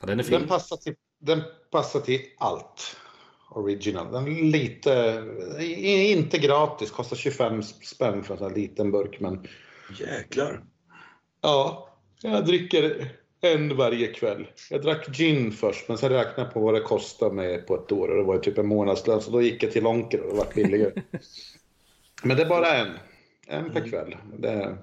Ja, 0.00 0.06
den 0.06 0.20
är 0.20 0.24
Den 0.24 0.40
fin. 0.40 0.48
passar 0.48 0.76
till, 0.76 0.94
den 1.20 1.42
passar 1.70 2.00
till 2.00 2.20
allt. 2.38 2.96
Original. 3.50 4.12
Den 4.12 4.26
är 4.38 4.42
lite, 4.42 5.24
inte 6.12 6.38
gratis, 6.38 6.90
kostar 6.90 7.16
25 7.16 7.62
spänn 7.62 8.24
för 8.24 8.34
en 8.34 8.38
sån 8.38 8.48
här 8.50 8.56
liten 8.56 8.90
burk. 8.90 9.20
Men 9.20 9.46
Jäklar. 10.00 10.64
ja, 11.40 11.88
jag 12.22 12.46
dricker 12.46 13.10
en 13.40 13.76
varje 13.76 14.06
kväll. 14.06 14.46
Jag 14.70 14.82
drack 14.82 15.16
gin 15.16 15.52
först, 15.52 15.88
men 15.88 15.98
sen 15.98 16.10
räknade 16.10 16.42
jag 16.42 16.52
på 16.52 16.60
vad 16.60 16.74
det 16.74 16.80
kostade 16.80 17.34
mig 17.34 17.62
på 17.62 17.74
ett 17.74 17.92
år. 17.92 18.08
Och 18.08 18.16
det 18.16 18.22
var 18.22 18.38
typ 18.38 18.58
en 18.58 18.66
månadslön, 18.66 19.20
så 19.20 19.30
då 19.30 19.42
gick 19.42 19.62
jag 19.62 19.72
till 19.72 19.82
Lonkero 19.82 20.22
och 20.22 20.30
det 20.30 20.36
var 20.36 20.46
billigare. 20.54 20.92
men 22.22 22.36
det 22.36 22.42
är 22.42 22.48
bara 22.48 22.76
en. 22.76 22.92
En 23.46 23.70
per 23.70 23.88
kväll. 23.88 24.16
Det 24.38 24.48
är... 24.48 24.76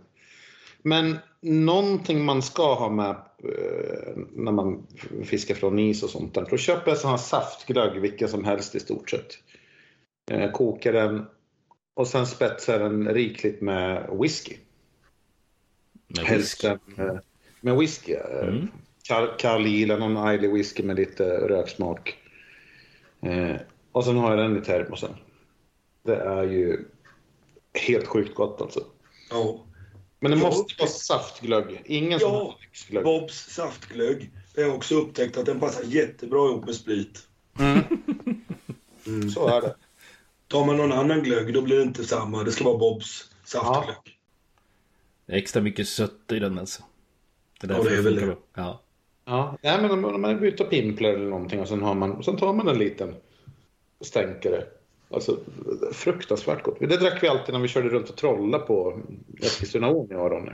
Men 0.83 1.17
någonting 1.41 2.25
man 2.25 2.41
ska 2.41 2.73
ha 2.73 2.89
med 2.89 3.09
eh, 3.43 4.13
när 4.31 4.51
man 4.51 4.87
fiskar 5.23 5.55
från 5.55 5.79
is 5.79 6.03
och 6.03 6.09
sånt 6.09 6.33
där. 6.33 6.47
Då 6.49 6.57
köper 6.57 6.91
jag 6.91 6.97
sån 6.97 7.11
här 7.11 7.17
saftglögg, 7.17 8.01
vilken 8.01 8.29
som 8.29 8.45
helst 8.45 8.75
i 8.75 8.79
stort 8.79 9.09
sett. 9.09 9.37
Eh, 10.31 10.51
kokar 10.51 10.93
den 10.93 11.25
och 11.93 12.07
sen 12.07 12.27
spetsar 12.27 12.79
den 12.79 13.13
rikligt 13.13 13.61
med 13.61 14.09
whisky. 14.21 14.55
Med 16.15 16.25
Helst 16.25 16.63
whisky. 16.63 17.01
eh, 17.03 17.13
med 17.61 17.77
whisky. 17.77 18.13
eh, 18.13 18.47
Mm. 18.47 18.67
Car- 19.09 19.37
Carl 19.39 19.65
eller 19.83 19.97
någon 19.97 20.33
Islay 20.35 20.51
whisky 20.51 20.83
med 20.83 20.95
lite 20.95 21.23
röksmak. 21.47 22.15
Eh, 23.21 23.55
och 23.91 24.05
sen 24.05 24.17
har 24.17 24.29
jag 24.29 24.39
den 24.39 24.57
i 24.57 24.65
termosen. 24.65 25.15
Det 26.03 26.15
är 26.15 26.43
ju 26.43 26.85
helt 27.73 28.07
sjukt 28.07 28.35
gott 28.35 28.61
alltså. 28.61 28.83
Ja. 29.29 29.65
Men 30.19 30.31
det 30.31 30.37
Ja. 30.37 30.43
måste 30.43 30.75
vara 30.79 30.89
saftglögg. 30.89 31.81
Ingen 31.85 32.19
Ja. 32.21 32.29
har 32.29 32.55
lyxglögg. 32.61 33.03
Bobs 33.03 33.35
saftglögg. 33.49 34.31
Jag 34.55 34.67
har 34.69 34.75
också 34.75 34.95
upptäckt 34.95 35.37
att 35.37 35.45
den 35.45 35.59
passar 35.59 35.83
jättebra 35.83 36.49
ihop 36.49 36.65
med 36.65 36.75
sprit. 36.75 37.27
Så 39.33 39.47
är 39.47 39.61
det. 39.61 39.75
Tar 40.47 40.65
man 40.65 40.77
någon 40.77 40.91
annan 40.91 41.23
glögg 41.23 41.53
då 41.53 41.61
blir 41.61 41.75
det 41.77 41.83
inte 41.83 42.03
samma. 42.03 42.43
Det 42.43 42.51
ska 42.51 42.63
vara 42.63 42.77
Bobs 42.77 43.29
saftglögg. 43.45 44.17
Det 45.25 45.33
är 45.33 45.37
extra 45.37 45.61
mycket 45.61 45.87
sött 45.87 46.31
i 46.31 46.39
den 46.39 46.59
alltså. 46.59 46.83
Det 47.61 47.67
är 47.67 47.71
Ja, 47.71 47.77
därför 47.77 47.89
det 47.89 47.97
är 47.97 48.01
väl 48.01 48.15
det. 48.15 48.25
bra. 48.25 48.35
Ja. 48.53 48.81
Ja, 49.25 49.57
nej, 49.61 49.81
men 49.81 49.91
om 49.91 50.05
om 50.05 50.21
man 50.21 50.53
och 50.59 50.69
pimplar 50.69 51.09
eller 51.09 51.29
någonting 51.29 51.59
och 51.59 51.67
sen, 51.67 51.81
har 51.81 51.95
man, 51.95 52.23
sen 52.23 52.37
tar 52.37 52.53
man 52.53 52.67
en 52.67 52.77
liten 52.77 53.15
stänkare. 54.01 54.63
Alltså 55.09 55.37
fruktansvärt 55.93 56.63
gott. 56.63 56.79
Det 56.79 56.97
drack 56.97 57.23
vi 57.23 57.27
alltid 57.27 57.53
när 57.53 57.61
vi 57.61 57.67
körde 57.67 57.89
runt 57.89 58.09
och 58.09 58.15
trollade 58.15 58.63
på 58.65 58.99
Eskilstunaån, 59.41 60.07
jag 60.09 60.21
och 60.25 60.31
Ronny. 60.31 60.51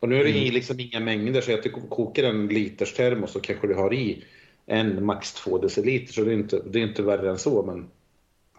Och 0.00 0.08
nu 0.08 0.20
är 0.20 0.24
det 0.24 0.30
i 0.30 0.50
liksom 0.50 0.80
inga 0.80 1.00
mängder 1.00 1.40
så 1.40 1.54
att 1.54 1.62
du 1.62 1.70
kokar 1.70 2.22
en 2.22 2.46
liters 2.46 2.94
termos 2.94 3.30
så 3.32 3.40
kanske 3.40 3.66
du 3.66 3.74
har 3.74 3.94
i 3.94 4.24
en 4.66 5.04
max 5.04 5.32
två 5.32 5.58
deciliter 5.58 6.12
så 6.12 6.24
det 6.24 6.30
är 6.30 6.34
inte, 6.34 6.62
det 6.66 6.78
är 6.78 6.82
inte 6.82 7.02
värre 7.02 7.30
än 7.30 7.38
så 7.38 7.62
men, 7.62 7.86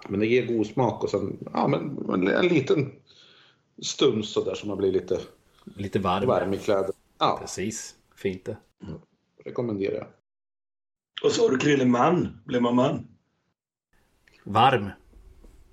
men 0.10 0.20
det 0.20 0.28
ger 0.28 0.46
god 0.46 0.68
smak 0.68 1.04
och 1.04 1.10
sen 1.10 1.38
ja, 1.54 1.68
men, 1.68 1.98
en, 2.14 2.28
en 2.28 2.48
liten 2.48 2.92
stund 3.82 4.26
så 4.26 4.44
där 4.44 4.56
så 4.56 4.68
man 4.68 4.78
blir 4.78 4.92
lite 4.92 5.20
Lite 5.76 6.00
varm. 6.00 6.28
varm 6.28 6.54
i 6.54 6.58
kläder. 6.58 6.92
Ja, 7.20 7.38
Precis. 7.42 7.96
Fint 8.16 8.46
det. 8.46 8.58
rekommenderar 9.46 9.96
jag. 9.96 10.08
Och 11.24 11.32
så 11.32 11.44
har 11.44 11.50
du 11.50 11.58
Krille 11.58 11.86
man. 11.86 12.42
Blir 12.46 12.60
man 12.60 12.76
man? 12.76 13.08
Varm. 14.44 14.90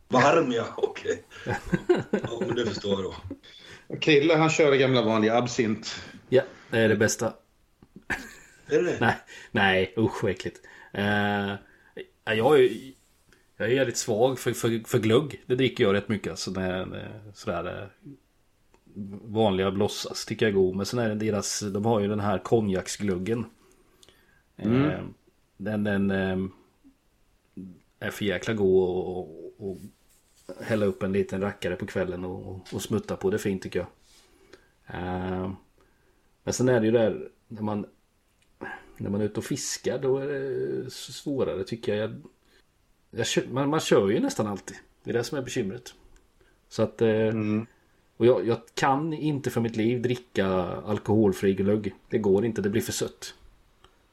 Varm 0.09 0.52
ja, 0.52 0.64
okej. 0.76 1.24
Ja, 2.11 2.40
men 2.40 2.55
det 2.57 2.66
förstår 2.66 2.92
jag 2.92 3.02
då. 3.02 3.14
Krille 4.00 4.34
han 4.34 4.50
kör 4.50 4.70
det 4.70 4.78
gamla 4.78 5.02
vanliga 5.02 5.36
absint. 5.36 6.02
Ja, 6.28 6.42
det 6.70 6.78
är 6.78 6.88
det 6.88 6.96
bästa. 6.96 7.32
Är 8.66 8.82
det 8.82 8.90
det? 8.90 8.96
Nej, 9.00 9.16
nej 9.50 9.94
usch 9.98 10.22
vad 10.22 10.30
äckligt. 10.32 10.61
Uh, 10.98 11.55
jag, 12.24 12.61
är, 12.61 12.93
jag 13.57 13.68
är 13.68 13.72
jävligt 13.72 13.96
svag 13.96 14.38
för, 14.38 14.52
för, 14.52 14.88
för 14.88 14.98
glugg. 14.98 15.44
Det 15.46 15.55
dricker 15.55 15.84
jag 15.84 15.94
rätt 15.94 16.09
mycket. 16.09 16.30
Alltså, 16.30 16.50
när, 16.50 17.11
sådär, 17.34 17.82
eh, 17.82 18.11
vanliga 19.24 19.70
blossas 19.70 20.24
tycker 20.24 20.46
jag 20.46 20.50
är 20.50 20.57
god. 20.57 20.76
Men 20.76 20.86
sen 20.86 20.98
är 20.98 21.09
det 21.09 21.14
deras, 21.14 21.61
de 21.61 21.84
har 21.84 22.00
ju 22.00 22.09
den 22.09 22.20
här 22.20 22.38
konjaksgluggen. 22.38 23.44
Eh, 24.57 25.00
den 25.57 25.84
den 25.84 26.11
eh, 26.11 26.38
är 27.98 28.11
för 28.11 28.24
jäkla 28.24 28.55
god 28.55 28.88
och, 28.88 29.18
och, 29.18 29.55
och 29.59 29.78
hälla 30.61 30.86
upp 30.86 31.02
en 31.02 31.12
liten 31.12 31.40
rackare 31.40 31.76
på 31.76 31.86
kvällen 31.86 32.24
och, 32.24 32.46
och, 32.48 32.61
och 32.72 32.82
smutta 32.82 33.16
på. 33.16 33.30
Det 33.30 33.36
är 33.36 33.38
fint 33.38 33.62
tycker 33.62 33.78
jag. 33.78 33.88
Eh, 34.86 35.52
men 36.44 36.55
sen 36.55 36.68
är 36.68 36.80
det 36.80 36.86
ju 36.86 36.92
där 36.92 37.28
när 37.48 37.62
man 37.62 37.86
när 38.96 39.11
man 39.11 39.20
är 39.20 39.24
ute 39.24 39.40
och 39.40 39.44
fiskar 39.44 39.98
då 39.98 40.18
är 40.18 40.26
det 40.26 40.90
svårare 40.90 41.64
tycker 41.64 41.94
jag. 41.94 42.11
jag 42.11 42.22
kör, 43.22 43.44
man, 43.52 43.68
man 43.70 43.80
kör 43.80 44.08
ju 44.10 44.20
nästan 44.20 44.46
alltid. 44.46 44.76
Det 45.04 45.10
är 45.10 45.14
det 45.14 45.24
som 45.24 45.38
är 45.38 45.42
bekymret. 45.42 45.94
Så 46.68 46.82
att... 46.82 47.02
eh, 47.02 47.32
Och 48.16 48.26
jag, 48.26 48.46
jag 48.46 48.58
kan 48.74 49.12
inte 49.12 49.50
för 49.50 49.60
mitt 49.60 49.76
liv 49.76 50.02
dricka 50.02 50.46
alkoholfri 50.86 51.54
glögg. 51.54 51.94
Det 52.10 52.18
går 52.18 52.44
inte, 52.44 52.62
det 52.62 52.68
blir 52.70 52.82
för 52.82 52.92
sött. 52.92 53.34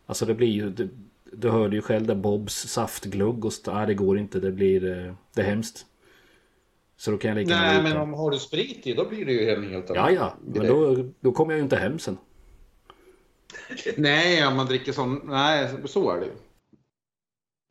Alltså 0.05 0.25
det 0.25 0.33
blir 0.33 0.47
ju... 0.47 0.69
Du, 0.69 0.89
du 1.33 1.49
hörde 1.49 1.75
ju 1.75 1.81
själv 1.81 2.05
där 2.07 2.15
Bobs 2.15 2.53
saftglugg 2.55 3.45
och 3.45 3.53
så, 3.53 3.73
nej, 3.73 3.87
det 3.87 3.93
går 3.93 4.17
inte, 4.19 4.39
det 4.39 4.51
blir... 4.51 5.05
eh, 5.07 5.13
Det 5.33 5.41
är 5.41 5.45
hemskt. 5.45 5.85
Så 6.97 7.11
då 7.11 7.17
kan 7.17 7.29
jag 7.29 7.37
lika 7.37 7.55
Nej, 7.55 7.83
men 7.83 7.97
om 7.97 8.13
har 8.13 8.31
du 8.31 8.37
sprit 8.39 8.87
i 8.87 8.93
då 8.93 9.09
blir 9.09 9.25
det 9.25 9.31
ju 9.31 9.49
en 9.49 9.69
helt 9.69 9.89
annan 9.89 10.13
Ja, 10.13 10.19
ja. 10.19 10.37
Men 10.61 10.67
då, 10.67 11.09
då 11.19 11.31
kommer 11.31 11.51
jag 11.53 11.57
ju 11.57 11.63
inte 11.63 11.75
hem 11.75 11.99
sen. 11.99 12.17
Nej, 13.97 14.47
om 14.47 14.55
man 14.55 14.65
dricker 14.65 14.91
sån... 14.91 15.21
Nej, 15.23 15.69
så 15.85 16.11
är 16.11 16.19
det 16.19 16.25
ju. 16.25 16.31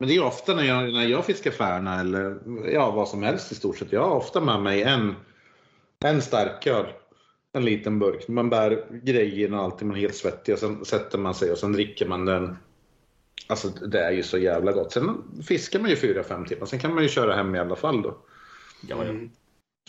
Men 0.01 0.07
det 0.07 0.15
är 0.15 0.23
ofta 0.23 0.55
när 0.55 0.63
jag, 0.63 0.93
när 0.93 1.07
jag 1.07 1.25
fiskar 1.25 1.51
färna 1.51 1.99
eller 1.99 2.39
ja, 2.73 2.91
vad 2.91 3.07
som 3.07 3.23
helst 3.23 3.51
i 3.51 3.55
stort 3.55 3.77
sett. 3.77 3.91
Jag 3.91 4.01
har 4.01 4.15
ofta 4.15 4.41
med 4.41 4.61
mig 4.61 4.83
en, 4.83 5.15
en 6.05 6.21
starköl. 6.21 6.85
en 7.53 7.65
liten 7.65 7.99
burk. 7.99 8.27
Man 8.27 8.49
bär 8.49 9.01
grejerna 9.03 9.57
och 9.57 9.63
alltid, 9.63 9.87
man 9.87 9.97
är 9.97 10.01
helt 10.01 10.15
svettig 10.15 10.53
och 10.53 10.59
sen 10.59 10.85
sätter 10.85 11.17
man 11.17 11.35
sig 11.35 11.51
och 11.51 11.57
sen 11.57 11.73
dricker 11.73 12.07
man 12.07 12.25
den. 12.25 12.57
Alltså 13.47 13.69
det 13.69 13.99
är 13.99 14.11
ju 14.11 14.23
så 14.23 14.37
jävla 14.37 14.71
gott. 14.71 14.91
Sen 14.91 15.23
fiskar 15.47 15.79
man 15.79 15.89
ju 15.89 15.95
fyra 15.95 16.23
fem 16.23 16.45
timmar, 16.45 16.65
sen 16.65 16.79
kan 16.79 16.93
man 16.93 17.03
ju 17.03 17.09
köra 17.09 17.35
hem 17.35 17.55
i 17.55 17.59
alla 17.59 17.75
fall 17.75 18.01
då. 18.01 18.17
Ja, 18.87 18.95
ja. 18.97 19.03
Mm. 19.03 19.29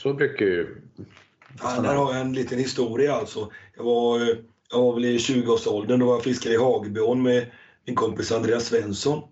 Så 0.00 0.14
brukar 0.14 0.46
ju... 0.46 0.82
Ja, 1.62 1.80
där 1.82 1.94
har 1.94 2.12
jag 2.12 2.20
en 2.20 2.32
liten 2.32 2.58
historia 2.58 3.14
alltså. 3.14 3.52
Jag 3.76 3.84
var, 3.84 4.18
jag 4.70 4.78
var 4.82 4.94
väl 4.94 5.04
i 5.04 5.16
20-årsåldern, 5.16 6.00
då 6.00 6.06
var 6.06 6.14
jag 6.14 6.24
fiskade 6.24 6.54
i 6.54 6.58
Hagebjörn 6.58 7.22
med 7.22 7.46
min 7.84 7.96
kompis 7.96 8.32
Andreas 8.32 8.66
Svensson. 8.66 9.22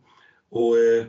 Och, 0.50 0.78
eh, 0.78 1.04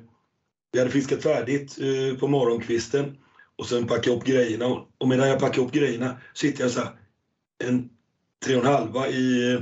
vi 0.72 0.80
hade 0.80 0.92
fiskat 0.92 1.24
färdigt 1.24 1.78
eh, 1.80 2.20
på 2.20 2.28
morgonkvisten 2.28 3.18
och 3.56 3.66
sen 3.66 3.88
packade 3.88 4.10
jag 4.10 4.18
upp 4.18 4.26
grejerna. 4.26 4.66
Och 4.98 5.08
medan 5.08 5.28
jag 5.28 5.40
packade 5.40 5.68
upp 5.68 5.74
grejerna 5.74 6.18
sitter 6.34 6.64
jag 6.64 6.72
så 6.72 6.80
här, 6.80 6.92
en 7.64 7.90
tre 8.46 8.56
och 8.56 8.66
en 8.66 8.72
halva 8.74 9.08
i 9.08 9.54
eh, 9.54 9.60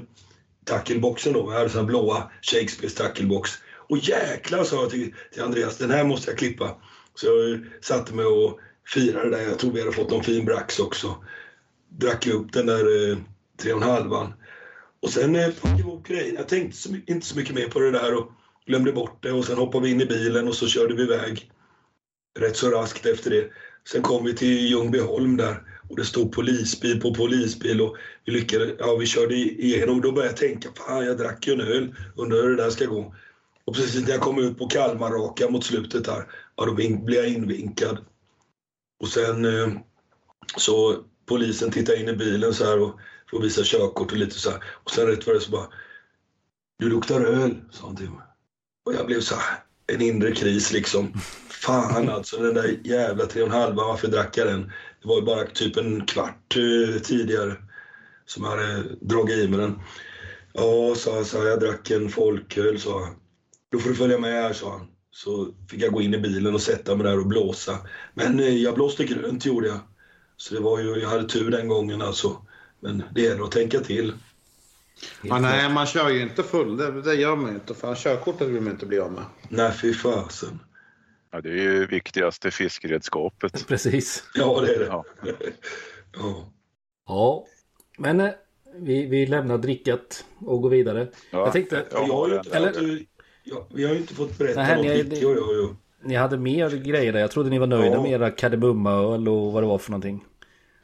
tackelboxen 0.65 1.33
då. 1.33 1.51
Jag 1.51 1.57
hade 1.57 1.69
sån 1.69 1.85
blåa 1.85 2.31
Shakespeares 2.41 2.95
tackelbox. 2.95 3.51
Och 3.89 3.97
jäklar 3.97 4.63
sa 4.63 4.75
jag 4.75 4.89
till, 4.89 5.15
till 5.31 5.43
Andreas, 5.43 5.77
den 5.77 5.91
här 5.91 6.03
måste 6.03 6.31
jag 6.31 6.37
klippa. 6.37 6.81
Så 7.15 7.27
jag 7.27 7.51
eh, 7.51 7.59
satte 7.81 8.13
mig 8.13 8.25
och 8.25 8.59
firade 8.93 9.29
där. 9.29 9.41
Jag 9.41 9.59
tror 9.59 9.71
vi 9.71 9.79
hade 9.79 9.91
fått 9.91 10.11
någon 10.11 10.23
fin 10.23 10.45
brax 10.45 10.79
också. 10.79 11.15
Drack 11.89 12.27
upp 12.27 12.53
den 12.53 12.65
där 12.65 13.11
eh, 13.11 13.17
tre 13.57 13.73
och 13.73 13.81
en 13.81 13.89
halvan. 13.89 14.33
Och 14.99 15.09
sen 15.09 15.35
eh, 15.35 15.51
packade 15.51 15.75
vi 15.75 15.79
ihop 15.79 16.07
grejerna. 16.07 16.39
Jag 16.39 16.47
tänkte 16.47 16.77
så, 16.77 16.95
inte 17.07 17.25
så 17.25 17.37
mycket 17.37 17.55
mer 17.55 17.67
på 17.67 17.79
det 17.79 17.91
där 17.91 18.17
och 18.17 18.31
glömde 18.69 18.91
bort 18.91 19.23
det. 19.23 19.31
Och 19.31 19.45
sen 19.45 19.57
hoppade 19.57 19.85
vi 19.85 19.91
in 19.91 20.01
i 20.01 20.05
bilen 20.05 20.47
och 20.47 20.55
så 20.55 20.67
körde 20.67 20.95
vi 20.95 21.03
iväg 21.03 21.51
rätt 22.39 22.57
så 22.57 22.69
raskt 22.69 23.05
efter 23.05 23.29
det. 23.29 23.51
Sen 23.91 24.01
kom 24.01 24.25
vi 24.25 24.35
till 24.35 24.67
Ljungbyholm 24.67 25.37
där 25.37 25.63
och 25.89 25.95
det 25.95 26.05
stod 26.05 26.31
polisbil 26.31 27.01
på 27.01 27.13
polisbil 27.13 27.81
och 27.81 27.97
vi 28.25 28.31
lyckades, 28.31 28.69
ja 28.79 28.95
vi 28.95 29.05
körde 29.05 29.35
igenom. 29.35 30.01
Då 30.01 30.11
började 30.11 30.31
jag 30.31 30.37
tänka, 30.37 30.69
fan 30.71 31.05
jag 31.05 31.17
drack 31.17 31.47
ju 31.47 31.53
en 31.53 31.61
öl, 31.61 31.95
undrar 32.15 32.41
hur 32.41 32.49
det 32.49 32.63
där 32.63 32.69
ska 32.69 32.85
gå. 32.85 33.15
Och 33.65 33.75
precis 33.75 34.01
när 34.01 34.11
jag 34.11 34.21
kom 34.21 34.39
ut 34.39 34.57
på 34.57 34.67
Kalmarraka 34.67 35.49
mot 35.49 35.63
slutet 35.63 36.05
där, 36.05 36.25
ja 36.55 36.65
då 36.65 36.73
blev 36.73 37.11
jag 37.11 37.29
invinkad. 37.29 37.97
Och 38.99 39.07
sen 39.07 39.45
eh, 39.45 39.69
så 40.57 41.03
polisen 41.25 41.71
tittade 41.71 41.99
in 41.99 42.09
i 42.09 42.13
bilen 42.13 42.53
så 42.53 42.65
här 42.65 42.81
och 42.81 42.99
får 43.31 43.41
visa 43.41 43.61
körkort 43.63 44.11
och 44.11 44.17
lite 44.17 44.39
så 44.39 44.49
här. 44.49 44.63
Och 44.83 44.91
sen 44.91 45.07
rätt 45.07 45.27
vad 45.27 45.35
det 45.35 45.39
så 45.39 45.51
bara, 45.51 45.67
du 46.79 46.89
luktar 46.89 47.21
öl, 47.21 47.55
sa 47.71 47.85
han 47.85 47.95
till 47.95 48.09
mig. 48.09 48.28
Och 48.89 48.95
jag 48.95 49.05
blev 49.05 49.21
så 49.21 49.35
här, 49.35 49.57
en 49.87 50.01
inre 50.01 50.31
kris 50.31 50.73
liksom. 50.73 51.13
Fan 51.49 52.09
alltså, 52.09 52.37
den 52.37 52.53
där 52.53 52.79
jävla 52.83 53.25
tre 53.25 53.41
och 53.41 53.47
en 53.47 53.53
halva, 53.53 53.83
varför 53.83 54.07
drack 54.07 54.37
jag 54.37 54.47
den? 54.47 54.71
Det 55.01 55.07
var 55.07 55.15
ju 55.15 55.21
bara 55.21 55.45
typ 55.45 55.77
en 55.77 56.05
kvart 56.05 56.55
eh, 56.55 57.01
tidigare 57.01 57.55
som 58.25 58.43
jag 58.43 58.51
hade 58.51 58.83
dragit 59.01 59.37
i 59.37 59.47
mig 59.47 59.59
den. 59.59 59.79
Ja, 60.53 60.95
sa 60.95 61.15
jag, 61.15 61.25
sa 61.25 61.37
jag, 61.37 61.47
jag 61.47 61.59
drack 61.59 61.91
en 61.91 62.09
folköl, 62.09 62.79
sa 62.79 62.99
han. 63.05 63.15
Då 63.71 63.79
får 63.79 63.89
du 63.89 63.95
följa 63.95 64.19
med 64.19 64.43
här, 64.43 64.53
sa 64.53 64.71
han. 64.71 64.87
Så 65.11 65.47
fick 65.69 65.81
jag 65.81 65.93
gå 65.93 66.01
in 66.01 66.13
i 66.13 66.17
bilen 66.17 66.53
och 66.53 66.61
sätta 66.61 66.95
mig 66.95 67.07
där 67.07 67.19
och 67.19 67.27
blåsa. 67.27 67.77
Men 68.13 68.39
eh, 68.39 68.57
jag 68.57 68.75
blåste 68.75 69.03
grönt 69.05 69.45
gjorde 69.45 69.67
jag. 69.67 69.79
Så 70.37 70.53
det 70.55 70.61
var 70.61 70.79
ju, 70.79 70.95
jag 70.95 71.09
hade 71.09 71.27
tur 71.27 71.51
den 71.51 71.67
gången 71.67 72.01
alltså. 72.01 72.45
Men 72.79 73.03
det 73.15 73.21
gäller 73.21 73.43
att 73.43 73.51
tänka 73.51 73.79
till. 73.79 74.13
Ja, 75.21 75.39
nej, 75.39 75.69
man 75.73 75.85
kör 75.85 76.09
ju 76.09 76.21
inte 76.21 76.43
full. 76.43 76.77
Det, 76.77 77.01
det 77.01 77.15
gör 77.15 77.35
man 77.35 77.49
ju 77.49 77.55
inte. 77.55 77.73
Fan, 77.73 77.95
körkortet 77.95 78.47
vill 78.47 78.61
man 78.61 78.71
inte 78.73 78.85
bli 78.85 78.99
av 78.99 79.11
med. 79.11 79.23
Nej, 79.49 79.71
fy 79.81 79.93
fasen. 79.93 80.59
Ja, 81.31 81.41
det 81.41 81.49
är 81.49 81.53
ju 81.55 81.85
viktigaste 81.87 82.51
fiskredskapet. 82.51 83.65
Precis. 83.67 84.23
Ja, 84.35 84.61
det 84.61 84.75
är 84.75 84.79
det. 84.79 84.85
Ja. 84.85 85.05
Ja. 86.17 86.45
Ja, 87.07 87.45
men 87.97 88.19
eh, 88.21 88.29
vi, 88.75 89.05
vi 89.05 89.25
lämnar 89.25 89.57
drickat 89.57 90.25
och 90.39 90.61
går 90.61 90.69
vidare. 90.69 91.07
Ja, 91.31 91.39
Jag 91.39 91.51
tänkte- 91.53 91.85
jag 91.91 92.07
Jag 92.07 92.13
har 92.13 92.27
ju 92.29 92.35
inte, 92.35 92.57
Eller- 92.57 92.73
fått, 92.73 93.07
ja, 93.43 93.67
vi 93.73 93.83
har 93.85 93.91
ju 93.93 93.97
inte 93.99 94.13
fått 94.15 94.37
berätta 94.37 94.61
Nej, 94.63 94.75
något 94.75 94.85
ni- 94.85 95.03
Vicky 95.03 95.25
och 95.25 95.31
jag. 95.31 95.53
ju. 95.53 95.67
Ni 96.03 96.15
hade 96.15 96.37
mer 96.37 96.69
grejer 96.69 97.13
där. 97.13 97.19
Jag 97.19 97.31
trodde 97.31 97.49
ni 97.49 97.59
var 97.59 97.67
nöjda 97.67 97.95
Ja. 97.95 98.01
med 98.01 98.11
era 98.11 98.31
kardemummaöl 98.31 99.27
och 99.29 99.51
vad 99.53 99.63
det 99.63 99.67
var 99.67 99.77
för 99.77 99.91
någonting. 99.91 100.25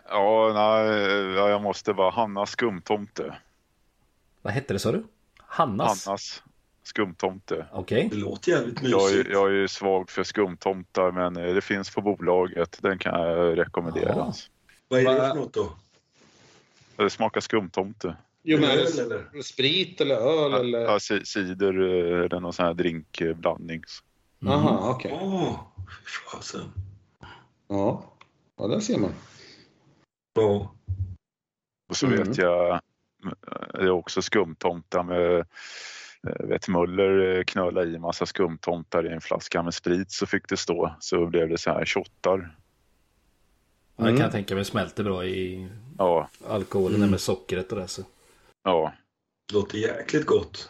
ja, 0.10 0.52
nej, 0.54 1.00
ja, 1.36 1.50
jag 1.50 1.62
måste 1.62 1.94
vara 1.94 2.10
Hannas 2.12 2.50
skumtomte. 2.52 3.36
Vad 4.46 4.54
hette 4.54 4.74
det 4.74 4.80
sa 4.80 4.92
du? 4.92 5.04
Hannas? 5.38 6.06
Hannas 6.06 6.44
skumtomte. 6.84 7.66
Okej. 7.72 8.08
Det 8.12 8.16
låter 8.18 8.52
jävligt 8.52 8.82
mysigt. 8.82 8.92
Jag 8.92 9.12
är, 9.14 9.32
jag 9.32 9.48
är 9.48 9.54
ju 9.54 9.68
svag 9.68 10.10
för 10.10 10.24
skumtomtar 10.24 11.12
men 11.12 11.38
eh, 11.38 11.54
det 11.54 11.62
finns 11.62 11.90
på 11.96 12.02
bolaget. 12.02 12.78
Den 12.82 12.98
kan 13.00 13.20
jag 13.22 13.58
rekommendera. 13.58 14.10
Ja. 14.10 14.34
Vad 14.88 15.00
är 15.00 15.14
det 15.14 15.16
för 15.30 15.36
något 15.36 15.54
då? 15.54 15.74
Det 16.96 17.10
smakar 17.10 17.42
skumtomte. 17.42 18.18
Jo, 18.44 18.60
men 18.60 18.70
Öl, 18.70 19.00
eller? 19.00 19.42
sprit 19.42 20.02
eller 20.02 20.16
öl 20.16 20.52
Ja, 20.52 20.60
eller? 20.60 20.80
ja, 20.80 20.98
ci- 20.98 21.24
cider 21.24 21.82
eh, 21.82 22.26
eller 22.26 22.40
någon 22.40 22.54
sån 22.54 22.66
här 22.66 22.74
drinkblandning. 22.74 23.84
Jaha, 24.40 24.90
okej. 24.92 25.20
Åh, 25.22 25.60
fy 25.88 26.38
fasen. 26.38 26.72
Ja. 27.68 28.14
ja, 28.58 28.68
där 28.68 28.80
ser 28.80 28.98
man. 28.98 29.12
Ja. 30.34 30.72
Och 31.90 31.96
så 31.98 32.06
Mm. 32.08 32.24
vet 32.24 32.38
jag, 32.38 32.82
det 33.74 33.82
är 33.84 33.90
också 33.90 34.22
skumtomtar 34.22 35.04
med 35.04 35.38
eh, 35.40 35.46
vet 36.48 36.68
Möller 36.68 37.38
eh, 37.38 37.44
knöla 37.44 37.84
i 37.84 38.00
massa 38.00 38.26
skumtomtar 38.26 39.08
i 39.08 39.14
en 39.14 39.22
flaska 39.22 39.64
med 39.64 39.74
sprit 39.74 40.12
så 40.12 40.26
fick 40.26 40.50
det 40.50 40.58
stå. 40.58 40.96
Så 41.00 41.26
blev 41.26 41.50
det 41.50 41.58
så 41.58 41.70
här 41.72 41.86
shottar. 41.86 42.56
Kan 43.98 44.08
Mm. 44.08 44.22
jag 44.22 44.32
tänka 44.32 44.56
mig 44.56 44.66
smälter 44.66 45.04
bra 45.04 45.26
i 45.26 45.70
Ja, 45.98 46.30
alkoholen 46.48 46.96
Mm. 46.96 47.10
med 47.12 47.20
sockret 47.20 47.72
och 47.72 47.80
det. 47.80 47.88
Så. 47.88 48.02
ja. 48.64 48.94
Det 49.50 49.56
låter 49.56 49.78
jäkligt 49.78 50.26
gott. 50.26 50.70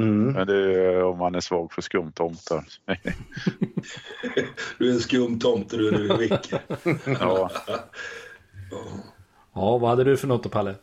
Mm. 0.00 0.32
Men 0.32 0.46
det 0.46 0.56
är 0.56 1.04
om 1.04 1.18
man 1.18 1.34
är 1.34 1.40
svag 1.40 1.72
för 1.72 1.82
skumtomtar. 1.82 2.64
Du 4.78 4.88
är 4.88 4.92
en 4.92 5.00
skum 5.00 5.38
tomte 5.38 5.76
du 5.76 5.90
nu, 5.90 6.28
ja. 7.06 7.18
Ja. 7.20 7.50
Ja, 9.54 9.78
vad 9.78 9.90
hade 9.90 10.04
du 10.04 10.16
för 10.16 10.26
något 10.28 10.42
då 10.42 10.48
Palle? 10.48 10.74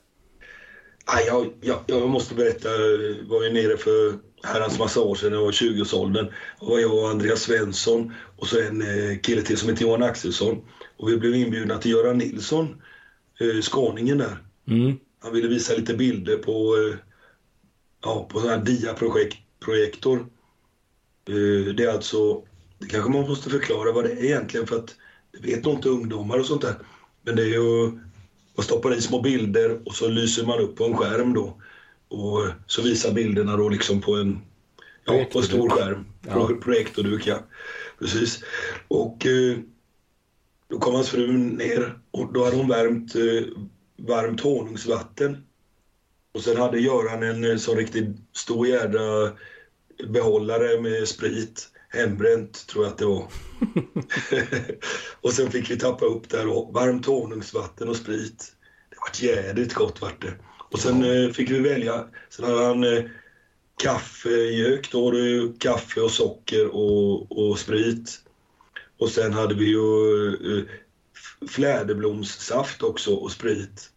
Jag, 1.28 1.53
jag, 1.62 1.80
jag 1.88 2.10
måste 2.10 2.36
berätta, 2.36 2.70
jag 2.70 3.24
var 3.28 3.43
ju 3.43 3.53
nere 3.53 3.78
för 3.78 4.20
herrans 4.43 4.80
massa 4.80 5.01
år 5.01 5.16
sedan, 5.16 5.34
jag 5.34 5.41
var 5.41 5.51
20-årsåldern. 5.51 6.28
Då 6.60 6.66
var 6.66 6.80
jag 6.80 6.93
och 6.93 7.10
Andreas 7.10 7.41
Svensson 7.41 8.14
och 8.38 8.47
så 8.47 8.62
en 8.62 8.82
eh, 8.82 9.20
kille 9.20 9.41
till 9.41 9.57
som 9.57 9.70
heter 9.70 9.82
Johan 9.82 10.03
Axelsson. 10.03 10.66
Och 10.97 11.10
vi 11.10 11.18
blev 11.18 11.36
inbjudna 11.36 11.78
till 11.78 11.91
Göran 11.91 12.18
Nilsson, 12.18 12.82
eh, 13.39 13.62
skåningen 13.62 14.18
där. 14.18 14.38
Mm. 14.68 14.97
Han 15.20 15.34
ville 15.34 15.47
visa 15.47 15.74
lite 15.74 15.93
bilder 15.93 16.38
på, 16.38 16.78
eh, 16.78 16.97
ja, 18.03 18.28
på 18.32 18.39
sån 18.39 18.49
här 18.49 18.57
dia-projektor. 18.66 20.18
Eh, 21.28 21.74
det 21.76 21.84
är 21.84 21.93
alltså, 21.93 22.43
det 22.80 22.88
kanske 22.88 23.12
man 23.12 23.22
måste 23.30 23.49
förklara 23.49 23.91
vad 23.91 24.03
det 24.03 24.12
är 24.12 24.24
egentligen 24.24 24.68
för 24.68 24.76
att 24.76 24.95
det 25.32 25.47
vet 25.47 25.66
nog 25.66 25.74
inte 25.74 25.89
ungdomar 25.89 26.39
och 26.39 26.45
sånt 26.45 26.62
där. 26.62 26.76
Men 27.22 27.36
det 27.36 27.41
är 27.41 27.47
ju, 27.47 27.99
man 28.60 28.64
stoppar 28.64 28.93
i 28.93 29.01
små 29.01 29.22
bilder 29.22 29.80
och 29.86 29.95
så 29.95 30.07
lyser 30.07 30.45
man 30.45 30.60
upp 30.60 30.76
på 30.76 30.86
en 30.86 30.97
skärm 30.97 31.34
då. 31.34 31.62
Och 32.07 32.47
så 32.68 32.82
visar 32.82 33.14
bilderna 33.14 33.57
då 33.57 33.70
liksom 33.70 34.01
på 34.01 34.16
en, 34.16 34.39
ja, 35.05 35.26
på 35.32 35.39
en 35.39 35.45
stor 35.45 35.70
skärm. 35.70 36.05
Ja. 36.28 36.34
Pro- 36.34 36.62
Projektorduk, 36.62 37.28
ja. 37.28 37.39
Precis. 37.99 38.43
Och 38.88 39.26
eh, 39.26 39.57
då 40.68 40.80
kom 40.80 40.95
hans 40.95 41.10
fru 41.10 41.38
ner 41.38 41.99
och 42.12 42.34
då 42.34 42.43
hade 42.45 42.57
hon 42.57 42.68
värmt 42.68 43.16
eh, 43.16 43.47
varmt 43.97 44.41
honungsvatten. 44.41 45.43
Och 46.34 46.41
sen 46.41 46.57
hade 46.57 46.80
Göran 46.80 47.24
en 47.24 47.51
eh, 47.51 47.57
sån 47.57 47.78
riktigt 47.78 48.16
stor 48.34 48.68
jädra 48.68 49.32
behållare 50.07 50.82
med 50.82 51.07
sprit. 51.07 51.70
Hembränt 51.90 52.68
tror 52.68 52.84
jag 52.84 52.92
att 52.92 52.98
det 52.98 53.06
var. 53.06 53.28
och 55.22 55.34
sen 55.34 55.52
fick 55.52 55.72
vi 55.72 55.78
tappa 55.78 56.06
upp 56.06 56.30
där 56.30 56.48
och 56.48 56.74
varmt 56.74 57.06
honungsvatten 57.06 57.90
och 57.90 57.96
sprit. 57.96 58.54
Det 58.90 58.96
vart 59.00 59.22
jädrigt 59.22 59.74
gott 59.74 60.02
vart 60.02 60.22
det. 60.22 60.34
Och 60.72 60.80
sen 60.80 61.04
eh, 61.04 61.32
fick 61.32 61.52
vi 61.52 61.60
välja. 61.60 62.06
Sen 62.30 62.46
hade 62.46 62.66
han 62.66 62.84
eh, 62.84 63.04
kaffegök. 63.84 64.92
Då 64.92 65.06
var 65.06 65.12
det 65.12 65.60
kaffe 65.60 66.02
och 66.02 66.12
socker 66.12 66.68
och, 66.68 67.32
och 67.32 67.60
sprit. 67.60 68.22
Och 69.00 69.10
sen 69.10 69.34
hade 69.34 69.56
vi 69.56 69.66
ju 69.66 70.28
eh, 70.58 70.64
fläderblomssaft 71.48 72.84
också 72.84 73.14
och 73.14 73.32
sprit. 73.32 73.90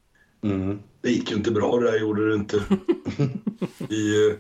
Mm. 0.43 0.79
Det 1.01 1.11
gick 1.11 1.31
ju 1.31 1.37
inte 1.37 1.51
bra 1.51 1.79
det 1.81 1.91
där, 1.91 1.99
gjorde 1.99 2.29
det 2.29 2.35
inte. 2.35 2.63
Vi, 3.89 4.29
eh, 4.31 4.37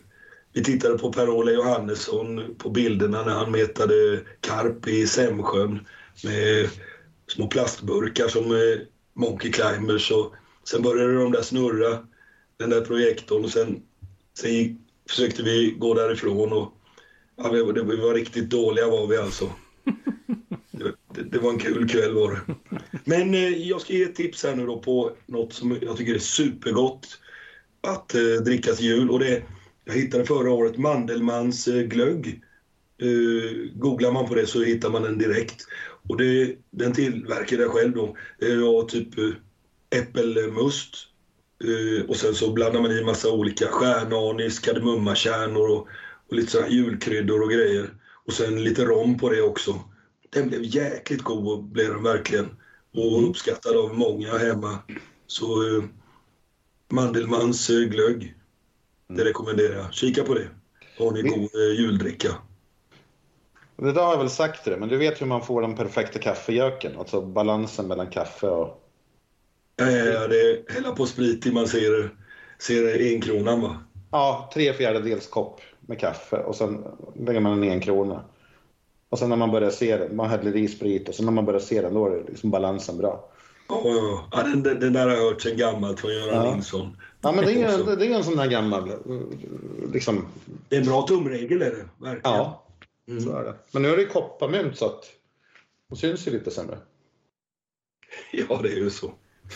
vi 0.53 0.65
tittade 0.65 0.99
på 0.99 1.13
Per-Ola 1.13 1.51
Johannesson 1.53 2.55
på 2.59 2.71
bilderna 2.71 3.23
när 3.25 3.33
han 3.33 3.51
metade 3.51 4.21
karp 4.41 4.89
i 4.89 5.07
Sämsjön 5.07 5.87
med 6.25 6.69
små 7.27 7.47
plastburkar 7.47 8.29
som 8.29 8.45
eh, 8.53 8.79
Monkey 9.15 9.53
Climbers. 9.53 10.11
Och 10.11 10.35
sen 10.65 10.83
började 10.83 11.15
de 11.15 11.33
där 11.33 11.43
snurra, 11.43 12.07
den 12.57 12.71
där 12.71 12.81
projektorn 12.81 13.45
och 13.45 13.51
sen, 13.51 13.83
sen 14.39 14.53
gick, 14.53 14.77
försökte 15.09 15.43
vi 15.43 15.75
gå 15.79 15.95
därifrån 15.95 16.53
och 16.53 16.73
ja, 17.37 17.51
vi, 17.53 17.63
var- 17.63 17.73
vi 17.73 17.97
var 17.97 18.15
riktigt 18.15 18.51
dåliga 18.51 18.89
var 18.89 19.07
vi 19.07 19.17
alltså. 19.17 19.51
Det 21.15 21.23
det, 21.23 21.39
var 21.39 21.51
en 21.51 21.59
kul 21.59 21.89
kväll 21.89 22.15
var 22.15 22.31
det. 22.31 22.55
Men 23.05 23.35
eh, 23.35 23.49
jag 23.69 23.81
ska 23.81 23.93
ge 23.93 24.03
ett 24.03 24.15
tips 24.15 24.45
här 24.45 24.57
nu 24.57 24.67
då 24.67 24.79
på 24.79 25.13
något 25.27 25.53
som 25.53 25.79
jag 25.83 25.97
tycker 25.97 26.15
är 26.15 26.19
supergott 26.19 27.19
att 27.81 28.15
eh, 28.15 28.21
dricka 28.45 28.73
till 28.73 28.87
jul. 28.87 29.11
Och 29.11 29.19
det, 29.19 29.43
jag 29.85 29.95
hittade 29.95 30.25
förra 30.25 30.51
året 30.51 30.79
Mandelmans 30.79 31.69
eh, 31.69 31.83
glögg. 31.83 32.43
Eh, 32.99 33.73
googlar 33.75 34.13
man 34.13 34.29
på 34.29 34.35
det 34.35 34.47
så 34.47 34.63
hittar 34.63 34.91
man 34.91 35.03
den 35.03 35.19
direkt. 35.19 35.67
Och 36.09 36.17
det, 36.17 36.57
den 36.71 36.93
tillverkade 36.93 37.63
jag 37.63 37.73
själv 37.73 37.93
då. 37.95 38.17
Det 38.39 38.57
var 38.57 38.85
typ 38.85 39.19
eh, 39.19 40.01
äppelmust. 40.01 40.95
Eh, 41.65 42.11
och 42.11 42.17
sen 42.17 42.35
så 42.35 42.53
blandar 42.53 42.81
man 42.81 42.91
i 42.91 43.05
massa 43.05 43.31
olika 43.31 43.67
stjärnanis, 43.67 44.59
kardemummakärnor 44.59 45.69
och, 45.69 45.89
och 46.29 46.37
lite 46.37 46.51
sådana 46.51 46.69
julkryddor 46.69 47.43
och 47.43 47.51
grejer. 47.51 47.91
Och 48.27 48.33
sen 48.33 48.65
lite 48.65 48.85
rom 48.85 49.19
på 49.19 49.29
det 49.29 49.43
också. 49.43 49.81
Den 50.31 50.49
blev 50.49 50.61
jäkligt 50.65 51.23
god, 51.23 51.65
blev 51.65 51.89
den 51.89 52.03
verkligen. 52.03 52.49
Och 52.95 53.29
uppskattad 53.29 53.77
av 53.77 53.99
många 53.99 54.39
hemma. 54.39 54.79
Så 55.27 55.77
eh, 55.77 55.85
Mandelmans 56.91 57.71
eh, 57.71 57.81
glögg, 57.81 58.35
det 59.17 59.25
rekommenderar 59.25 59.77
jag. 59.77 59.95
Kika 59.95 60.23
på 60.23 60.35
det. 60.35 60.49
Har 60.99 61.11
ni 61.11 61.23
god 61.23 61.39
eh, 61.39 61.81
juldricka. 61.81 62.29
Det 63.77 63.93
där 63.93 64.03
har 64.03 64.13
jag 64.13 64.19
väl 64.19 64.31
sagt 64.31 64.63
till 64.63 64.71
dig, 64.71 64.81
men 64.81 64.89
du 64.89 64.97
vet 64.97 65.21
hur 65.21 65.27
man 65.27 65.43
får 65.43 65.63
den 65.63 65.77
perfekta 65.77 66.19
kaffejöken? 66.19 66.99
Alltså 66.99 67.21
balansen 67.21 67.89
mellan 67.89 68.07
kaffe 68.07 68.47
och... 68.47 68.89
Ja, 69.77 69.91
ja, 69.91 70.05
ja, 70.05 70.29
det 70.29 70.41
är 70.41 70.73
hälla 70.73 70.93
på 70.93 71.07
sprit 71.07 71.43
till 71.43 71.53
man 71.53 71.69
ser, 71.69 72.11
ser 72.59 73.15
en 73.15 73.21
kronan 73.21 73.61
va? 73.61 73.77
Ja, 74.11 74.51
tre 74.55 74.73
fjärdedels 74.73 75.27
kopp 75.27 75.61
med 75.81 76.01
kaffe 76.01 76.37
och 76.37 76.57
sen 76.57 76.85
lägger 77.15 77.41
man 77.41 77.53
en 77.53 77.71
en 77.71 77.81
krona. 77.81 78.25
Och 79.09 79.19
sen 79.19 79.29
när 79.29 79.37
man 79.37 79.51
börjar 79.51 79.71
se 79.71 79.97
den, 79.97 80.17
man 80.17 80.31
häller 80.31 80.57
i 80.57 80.69
sprit 80.69 81.09
och 81.09 81.15
sen 81.15 81.25
när 81.25 81.33
man 81.33 81.45
börjar 81.45 81.61
se 81.61 81.83
den, 81.83 81.95
då 81.95 82.07
är 82.07 82.25
liksom 82.29 82.51
balansen 82.51 82.99
bra. 82.99 83.31
Ja, 83.69 83.83
ja, 83.85 84.29
ja. 84.33 84.43
den, 84.43 84.63
den, 84.63 84.81
den 84.81 84.93
där 84.93 85.09
har 85.09 85.17
jag 85.17 85.23
hört 85.23 85.43
sedan 85.43 85.57
gammalt 85.57 86.01
från 86.01 86.13
Göran 86.15 86.47
Ja. 86.47 86.55
Nilsson. 86.55 86.97
Ja, 87.23 87.33
men 87.33 87.45
det 87.45 87.53
är 87.53 87.79
ju 87.89 87.97
det 87.97 88.07
är 88.07 88.11
en 88.17 88.25
sån 88.25 88.37
där 88.37 88.47
gammal, 88.47 88.91
eh, 88.91 88.97
liksom, 89.93 90.27
Det 90.69 90.77
är 90.77 90.81
en 90.81 90.87
bra 90.87 91.07
tumregel 91.07 91.63
är 91.63 91.71
det, 91.71 91.89
verkligen. 91.99 92.37
ja, 92.37 92.67
så 93.25 93.37
är 93.37 93.45
det. 93.45 93.55
Men 93.73 93.83
nu 93.83 93.89
är 93.89 93.97
det 93.97 94.05
kopparmynt 94.07 94.79
så 94.79 94.87
att 94.87 95.05
det 95.91 95.97
syns 95.97 96.27
ju 96.27 96.31
lite 96.31 96.51
sämre. 96.51 96.79
Ja, 98.33 98.61
det 98.63 98.69
är 98.73 98.77
ju 98.77 98.91
så. 98.91 99.13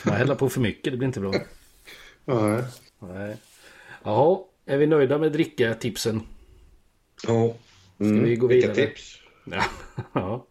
Man 0.07 0.15
häller 0.15 0.35
på 0.35 0.49
för 0.49 0.61
mycket, 0.61 0.93
det 0.93 0.97
blir 0.97 1.07
inte 1.07 1.21
bra. 1.21 1.35
Nej. 2.25 2.63
Nej. 2.99 3.37
Jaha, 4.03 4.39
är 4.65 4.77
vi 4.79 4.87
nöjda 4.87 5.19
med 5.19 5.33
dricka-tipsen? 5.33 6.21
Ja. 7.27 7.55
Ska 7.95 8.05
vi 8.05 8.37
gå 8.37 8.47
Mm. 8.47 8.49
Vilka 8.49 8.49
vidare? 8.49 8.75
tips? 8.75 9.17
Ja. 9.45 9.65
ja. 10.13 10.47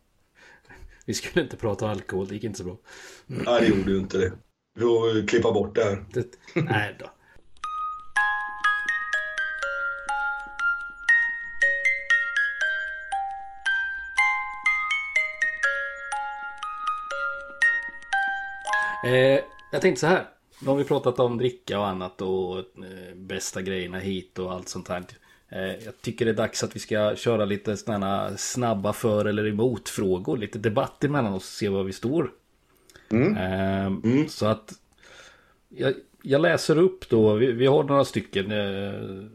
Vi 1.05 1.13
skulle 1.13 1.43
inte 1.43 1.57
prata 1.57 1.89
alkohol, 1.89 2.27
det 2.27 2.33
gick 2.33 2.43
inte 2.43 2.57
så 2.57 2.63
bra. 2.63 2.77
Nej, 3.25 3.61
det 3.61 3.67
gjorde 3.67 3.91
ju 3.91 3.97
inte 3.97 4.17
det. 4.17 4.31
Vi 4.77 4.81
får 4.81 5.17
eh, 5.17 5.25
klippa 5.25 5.51
bort 5.51 5.75
det 5.75 5.83
här. 5.83 6.05
Det... 6.13 6.25
Nej 6.53 6.95
då. 6.99 7.05
Eh, 19.09 19.39
jag 19.71 19.81
tänkte 19.81 19.99
så 19.99 20.07
här. 20.07 20.25
Nu 20.61 20.69
har 20.69 20.75
vi 20.75 20.83
pratat 20.83 21.19
om 21.19 21.37
dricka 21.37 21.79
och 21.79 21.87
annat 21.87 22.21
och 22.21 22.57
eh, 22.57 23.15
bästa 23.15 23.61
grejerna 23.61 23.99
hit 23.99 24.39
och 24.39 24.51
allt 24.51 24.69
sånt 24.69 24.87
här. 24.87 25.03
Eh, 25.49 25.85
jag 25.85 26.01
tycker 26.01 26.25
det 26.25 26.31
är 26.31 26.35
dags 26.35 26.63
att 26.63 26.75
vi 26.75 26.79
ska 26.79 27.15
köra 27.15 27.45
lite 27.45 27.77
sådana 27.77 28.37
snabba 28.37 28.93
för 28.93 29.25
eller 29.25 29.47
emot 29.47 29.89
frågor. 29.89 30.37
Lite 30.37 30.59
debatt 30.59 31.03
emellan 31.03 31.33
oss 31.33 31.43
och 31.43 31.57
se 31.57 31.69
var 31.69 31.83
vi 31.83 31.93
står. 31.93 32.31
Eh, 33.11 34.27
Så 34.27 34.45
att 34.45 34.73
jag, 35.69 35.93
jag 36.21 36.41
läser 36.41 36.77
upp 36.77 37.09
då, 37.09 37.33
vi, 37.33 37.51
vi 37.51 37.65
har 37.65 37.83
några 37.83 38.05
stycken. 38.05 38.51
Eh, 38.51 39.25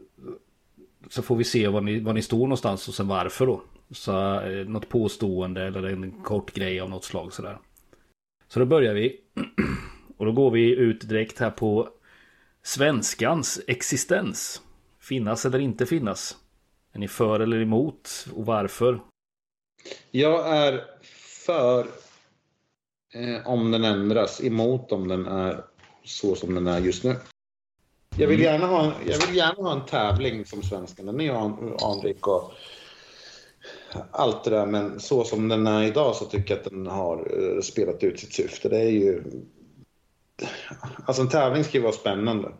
så 1.09 1.21
får 1.21 1.35
vi 1.35 1.43
se 1.43 1.67
var 1.67 1.81
ni, 1.81 1.99
var 1.99 2.13
ni 2.13 2.21
står 2.21 2.39
någonstans 2.39 2.87
och 2.87 2.93
sen 2.93 3.07
varför 3.07 3.45
då. 3.45 3.61
Så 3.91 4.39
eh, 4.41 4.67
något 4.67 4.89
påstående 4.89 5.63
eller 5.63 5.83
en 5.83 6.11
kort 6.11 6.53
grej 6.53 6.79
av 6.79 6.89
något 6.89 7.03
slag 7.03 7.33
sådär. 7.33 7.57
Så 8.47 8.59
då 8.59 8.65
börjar 8.65 8.93
vi. 8.93 9.19
Och 10.17 10.25
då 10.25 10.31
går 10.31 10.51
vi 10.51 10.75
ut 10.75 11.09
direkt 11.09 11.39
här 11.39 11.51
på 11.51 11.89
svenskans 12.63 13.61
existens. 13.67 14.61
Finnas 14.99 15.45
eller 15.45 15.59
inte 15.59 15.85
finnas. 15.85 16.37
Är 16.93 16.99
ni 16.99 17.07
för 17.07 17.39
eller 17.39 17.61
emot 17.61 18.27
och 18.35 18.45
varför? 18.45 18.99
Jag 20.11 20.57
är 20.57 20.81
för 21.45 21.87
eh, 23.13 23.47
om 23.47 23.71
den 23.71 23.83
ändras, 23.83 24.43
emot 24.43 24.91
om 24.91 25.07
den 25.07 25.25
är 25.25 25.63
så 26.03 26.35
som 26.35 26.55
den 26.55 26.67
är 26.67 26.79
just 26.79 27.03
nu. 27.03 27.15
Jag 28.17 28.27
vill 28.27 28.39
gärna 28.39 28.67
ha, 28.67 28.93
jag 29.07 29.27
vill 29.27 29.35
gärna 29.35 29.63
ha 29.63 29.73
en 29.73 29.85
tävling 29.85 30.45
som 30.45 30.63
svenskan. 30.63 31.05
Den 31.05 31.19
är 31.19 31.23
ju 31.23 31.31
an- 31.31 31.77
anrik 31.81 32.27
och 32.27 32.51
allt 34.11 34.43
det 34.43 34.49
där. 34.49 34.65
Men 34.65 34.99
så 34.99 35.23
som 35.23 35.47
den 35.47 35.67
är 35.67 35.83
idag 35.83 36.15
så 36.15 36.25
tycker 36.25 36.53
jag 36.53 36.59
att 36.59 36.71
den 36.71 36.87
har 36.87 37.17
eh, 37.17 37.61
spelat 37.61 38.03
ut 38.03 38.19
sitt 38.19 38.33
syfte. 38.33 38.69
Det 38.69 38.79
är 38.79 38.89
ju... 38.89 39.23
Alltså 41.05 41.21
en 41.21 41.29
tävling 41.29 41.63
ska 41.63 41.77
ju 41.77 41.83
vara 41.83 41.93
spännande. 41.93 42.51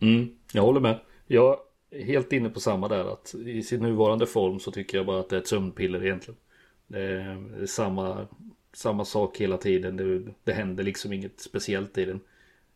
Mm, 0.00 0.30
jag 0.52 0.62
håller 0.62 0.80
med. 0.80 1.00
Jag 1.26 1.56
är 1.90 2.04
helt 2.04 2.32
inne 2.32 2.50
på 2.50 2.60
samma 2.60 2.88
där. 2.88 3.12
Att 3.12 3.34
I 3.34 3.62
sin 3.62 3.80
nuvarande 3.82 4.26
form 4.26 4.60
så 4.60 4.70
tycker 4.70 4.96
jag 4.98 5.06
bara 5.06 5.20
att 5.20 5.28
det 5.28 5.36
är 5.36 5.40
ett 5.40 5.48
sömnpiller 5.48 6.04
egentligen. 6.04 6.40
Det 6.86 7.00
är 7.00 7.66
samma, 7.66 8.26
samma 8.72 9.04
sak 9.04 9.36
hela 9.36 9.56
tiden. 9.56 9.96
Det, 9.96 10.32
det 10.44 10.52
händer 10.52 10.84
liksom 10.84 11.12
inget 11.12 11.40
speciellt 11.40 11.98
i 11.98 12.04
den. 12.04 12.20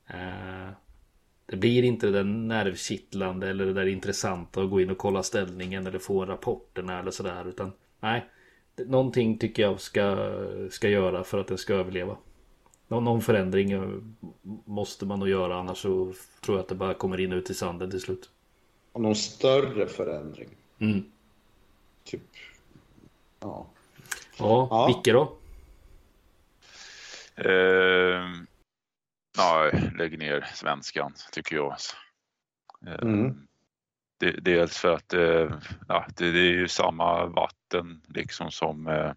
Eh, 0.07 0.71
det 1.47 1.57
blir 1.57 1.83
inte 1.83 2.07
det 2.07 2.13
där 2.13 2.25
nervkittlande 2.25 3.49
eller 3.49 3.67
det 3.67 3.73
där 3.73 3.87
intressanta 3.87 4.63
att 4.63 4.71
gå 4.71 4.81
in 4.81 4.91
och 4.91 4.99
kolla 4.99 5.23
ställningen 5.23 5.87
eller 5.87 5.99
få 5.99 6.25
rapporterna 6.27 7.01
eller 7.01 7.11
sådär. 7.11 7.49
Utan 7.49 7.73
nej, 8.01 8.25
någonting 8.77 9.39
tycker 9.39 9.63
jag 9.63 9.81
ska, 9.81 10.33
ska 10.71 10.89
göra 10.89 11.25
för 11.25 11.39
att 11.39 11.47
den 11.49 11.59
ska 11.59 11.75
överleva. 11.75 12.17
Någon, 12.89 13.05
någon 13.05 13.23
förändring 13.23 13.73
eh, 13.73 13.89
måste 14.65 15.07
man 15.07 15.19
nog 15.19 15.29
göra 15.29 15.57
annars 15.59 15.79
så 15.79 16.13
tror 16.41 16.57
jag 16.57 16.63
att 16.63 16.69
det 16.69 16.75
bara 16.75 16.95
kommer 16.95 17.21
in 17.21 17.33
ut 17.33 17.51
i 17.51 17.55
sanden 17.55 17.91
till 17.91 18.01
slut. 18.01 18.31
Och 18.93 19.01
någon 19.01 19.15
större 19.17 19.87
förändring. 19.87 20.49
Mm. 20.79 21.05
Typ... 22.05 22.21
Ja. 23.41 23.67
Ja, 24.39 24.69
Ja. 24.71 24.87
vilka 24.87 25.13
då? 25.13 25.33
Eh, 27.37 28.29
nej, 29.39 29.91
lägg 29.99 30.19
ner 30.19 30.51
svenskan 30.55 31.15
tycker 31.33 31.57
jag. 31.57 31.77
Eh, 32.87 32.95
Mm. 33.03 33.47
det, 34.21 34.31
dels 34.31 34.79
för 34.79 34.93
att 34.95 35.13
eh, 35.13 35.61
ja, 35.89 36.07
det, 36.17 36.33
det 36.33 36.39
är 36.39 36.53
ju 36.53 36.69
samma 36.69 37.27
vatten 37.27 38.03
liksom 38.09 38.51
som 38.51 38.87
eh, 38.87 39.13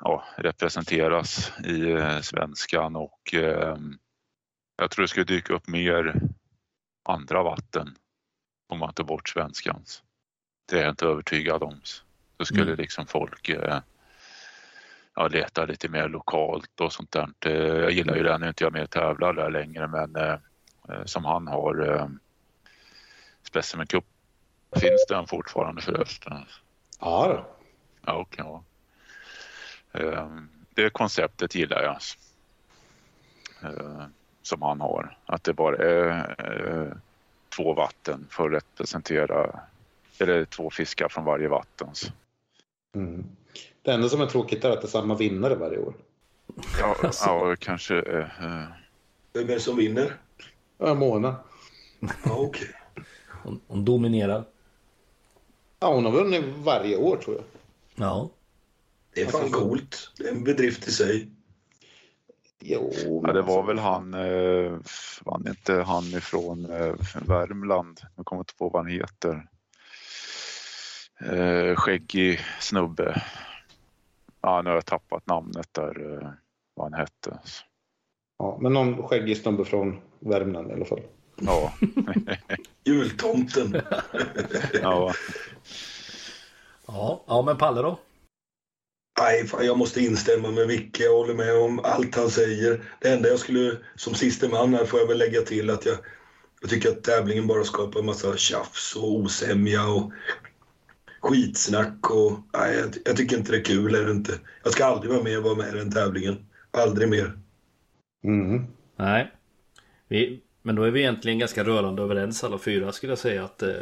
ja, 0.00 0.24
representeras 0.36 1.52
i 1.64 1.90
eh, 1.90 2.20
svenskan 2.20 2.96
och 2.96 3.34
eh, 3.34 3.76
jag 4.76 4.90
tror 4.90 5.02
det 5.02 5.08
skulle 5.08 5.24
dyka 5.24 5.54
upp 5.54 5.68
mer 5.68 6.20
andra 7.08 7.42
vatten 7.42 7.96
om 8.68 8.78
man 8.78 8.94
tar 8.94 9.04
bort 9.04 9.28
svenskans. 9.28 10.02
Det 10.68 10.78
är 10.78 10.82
jag 10.82 10.90
inte 10.92 11.06
övertygad 11.06 11.62
om. 11.62 11.80
Då 12.36 12.44
skulle 12.44 12.62
Mm. 12.62 12.76
liksom 12.76 13.06
folk 13.06 13.48
eh, 13.48 13.80
ja, 15.14 15.28
leta 15.28 15.64
lite 15.64 15.88
mer 15.88 16.08
lokalt 16.08 16.80
och 16.80 16.92
sånt 16.92 17.10
där. 17.12 17.28
Jag 17.82 17.90
gillar 17.90 18.16
ju 18.16 18.22
det, 18.22 18.38
nu 18.38 18.44
är 18.44 18.48
inte 18.48 18.64
jag 18.64 18.72
med 18.72 18.82
och 18.82 18.90
tävlar 18.90 19.32
där 19.32 19.50
längre 19.50 19.88
men 19.88 20.16
eh, 20.16 20.38
eh, 20.88 21.04
som 21.04 21.24
han 21.24 21.46
har 21.46 21.88
eh, 21.88 22.08
Specimen 23.42 23.86
Cup. 23.86 24.04
Finns 24.76 25.06
den 25.08 25.26
fortfarande 25.26 25.82
förresten? 25.82 26.32
Ja, 27.00 27.26
då. 27.28 27.46
Ja, 28.06 28.12
okej. 28.14 28.44
ja. 28.46 28.64
Eh, 30.00 30.28
Det 30.74 30.90
konceptet 30.90 31.54
gillar 31.54 31.82
jag. 31.82 31.96
Eh, 33.72 34.04
Som 34.42 34.62
han 34.62 34.80
har. 34.80 35.18
Att 35.26 35.44
det 35.44 35.52
bara 35.52 35.76
är 35.76 36.96
två 37.56 37.74
vatten 37.74 38.26
för 38.30 38.46
att 38.46 38.52
representera 38.52 39.60
eller 40.18 40.44
två 40.44 40.70
fiskar 40.70 41.08
från 41.08 41.24
varje 41.24 41.48
vatten. 41.48 41.88
Mm. 42.94 43.24
Det 43.84 43.92
enda 43.92 44.08
som 44.08 44.20
är 44.20 44.26
tråkigt 44.26 44.64
är 44.64 44.70
att 44.70 44.80
det 44.80 44.86
är 44.86 44.90
samma 44.90 45.14
vinnare 45.14 45.54
varje 45.54 45.78
år. 45.78 45.94
Ja, 46.80 46.96
Alltså. 47.02 47.24
ja 47.24 47.56
kanske. 47.58 47.98
eh, 47.98 48.26
Vem 49.32 49.42
är 49.48 49.54
det 49.54 49.60
som 49.60 49.76
vinner? 49.76 50.16
Ja, 50.78 50.94
Mona. 50.94 51.36
Ja, 52.00 52.08
okej. 52.36 52.68
Hon, 53.42 53.60
hon 53.66 53.84
dominerar. 53.84 54.44
Ja, 55.80 55.94
hon 55.94 56.04
har 56.04 56.12
vunnit 56.12 56.44
varje 56.58 56.96
år 56.96 57.16
tror 57.16 57.36
jag. 57.36 57.44
Ja. 58.06 58.30
Det 59.14 59.20
är 59.22 59.26
fan 59.26 59.50
coolt. 59.50 60.12
Det 60.18 60.24
är 60.28 60.32
en 60.32 60.44
bedrift 60.44 60.88
i 60.88 60.90
sig. 60.90 61.28
Jo, 62.60 62.92
Ja, 63.04 63.20
men 63.22 63.34
det 63.34 63.42
var 63.42 63.58
alltså- 63.58 63.62
väl 63.62 63.78
han, 63.78 64.14
eh, 64.14 64.78
vann 65.24 65.48
inte 65.48 65.74
han 65.74 66.04
ifrån 66.04 66.64
eh, 66.70 66.94
Värmland, 67.26 68.00
jag 68.16 68.26
kommer 68.26 68.40
inte 68.42 68.54
på 68.54 68.68
vad 68.68 68.82
han 68.84 68.92
heter. 68.92 69.46
Eh, 71.20 71.76
skäggig 71.76 72.40
snubbe. 72.60 73.22
Ja, 74.44 74.62
nu 74.62 74.70
har 74.70 74.76
jag 74.76 74.86
tappat 74.86 75.26
namnet 75.26 75.68
där, 75.72 76.12
eh, 76.12 76.28
vad 76.74 76.92
han 76.92 77.00
hette. 77.00 77.38
Ja, 78.38 78.58
men 78.60 78.72
någon 78.72 79.08
skäggig 79.08 79.36
snubbe 79.36 79.64
från 79.64 80.00
Värmland 80.20 80.70
i 80.70 80.74
alla 80.74 80.84
fall. 80.84 81.00
Ja, 81.36 81.72
Jultomten. 82.84 83.82
ja. 84.82 85.14
Ja, 86.86 87.24
ja 87.26 87.42
men 87.42 87.58
Palle 87.58 87.82
då? 87.82 87.98
Nej, 89.20 89.46
fan, 89.46 89.66
jag 89.66 89.78
måste 89.78 90.00
instämma 90.00 90.50
med 90.50 90.66
Micke. 90.66 91.00
Jag 91.00 91.16
håller 91.16 91.34
med 91.34 91.56
om 91.56 91.80
allt 91.84 92.16
han 92.16 92.30
säger. 92.30 92.84
Det 93.00 93.08
enda 93.08 93.28
jag 93.28 93.38
skulle, 93.38 93.76
som 93.94 94.14
siste 94.14 94.48
man 94.48 94.74
här 94.74 94.84
får 94.84 95.00
jag 95.00 95.06
väl 95.06 95.18
lägga 95.18 95.40
till 95.40 95.70
att 95.70 95.86
jag, 95.86 95.96
jag 96.60 96.70
tycker 96.70 96.88
att 96.88 97.04
tävlingen 97.04 97.46
bara 97.46 97.64
skapar 97.64 98.00
en 98.00 98.06
massa 98.06 98.36
tjafs 98.36 98.96
och 98.96 99.14
osämja 99.14 99.86
och 99.86 100.12
skitsnack. 101.24 102.10
Och, 102.10 102.32
nej, 102.52 102.76
jag, 102.76 102.94
jag 103.04 103.16
tycker 103.16 103.36
inte 103.36 103.52
det 103.52 103.58
är 103.58 103.64
kul. 103.64 103.94
Är 103.94 104.04
det 104.04 104.10
inte. 104.10 104.32
Jag 104.62 104.72
ska 104.72 104.84
aldrig 104.84 105.12
vara 105.12 105.22
med 105.22 105.38
och 105.38 105.44
vara 105.44 105.54
med 105.54 105.74
i 105.74 105.78
den 105.78 105.92
tävlingen. 105.92 106.46
Aldrig 106.70 107.08
mer. 107.08 107.38
Mm. 108.24 108.64
Nej. 108.96 109.32
Vi, 110.08 110.40
men 110.62 110.74
då 110.74 110.82
är 110.82 110.90
vi 110.90 111.00
egentligen 111.00 111.38
ganska 111.38 111.64
rörande 111.64 112.02
överens 112.02 112.44
alla 112.44 112.58
fyra 112.58 112.92
skulle 112.92 113.12
jag 113.12 113.18
säga 113.18 113.44
att 113.44 113.62
eh, 113.62 113.72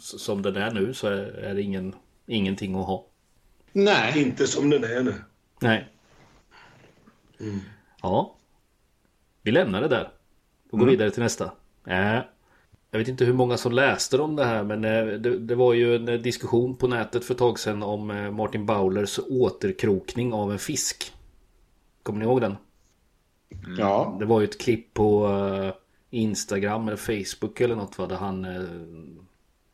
som 0.00 0.42
den 0.42 0.56
är 0.56 0.70
nu 0.70 0.94
så 0.94 1.06
är, 1.06 1.22
är 1.22 1.54
det 1.54 1.62
ingen, 1.62 1.94
ingenting 2.26 2.74
att 2.74 2.86
ha. 2.86 3.06
Nej, 3.72 4.22
Inte 4.22 4.46
som 4.46 4.70
den 4.70 4.84
är 4.84 5.02
nu. 5.02 5.14
Nej. 5.60 5.88
Mm. 7.40 7.60
Ja. 8.02 8.36
Vi 9.42 9.50
lämnar 9.50 9.80
det 9.80 9.88
där. 9.88 10.10
Och 10.70 10.78
går 10.78 10.86
vidare 10.86 11.10
till 11.10 11.22
nästa. 11.22 11.52
Äh. 11.86 12.20
Jag 12.90 12.98
vet 12.98 13.08
inte 13.08 13.24
hur 13.24 13.32
många 13.32 13.56
som 13.56 13.72
läste 13.72 14.18
om 14.18 14.36
det 14.36 14.44
här 14.44 14.64
men 14.64 14.84
eh, 14.84 15.06
det, 15.06 15.38
det 15.38 15.54
var 15.54 15.74
ju 15.74 15.96
en 15.96 16.08
eh, 16.08 16.20
diskussion 16.20 16.76
på 16.76 16.88
nätet 16.88 17.24
för 17.24 17.34
ett 17.34 17.38
tag 17.38 17.58
sedan 17.58 17.82
om 17.82 18.10
eh, 18.10 18.30
Martin 18.30 18.66
Bowlers 18.66 19.20
återkrokning 19.28 20.32
av 20.32 20.52
en 20.52 20.58
fisk. 20.58 21.12
Kommer 22.02 22.18
ni 22.18 22.24
ihåg 22.24 22.40
den? 22.40 22.56
ja. 23.78 24.16
Det 24.20 24.24
var 24.26 24.40
ju 24.40 24.44
ett 24.44 24.60
klipp 24.60 24.94
på 24.94 25.30
Instagram 26.10 26.88
eller 26.88 26.96
Facebook 26.96 27.60
eller 27.60 27.76
något 27.76 27.98
va, 27.98 28.06
där 28.06 28.16
han 28.16 28.46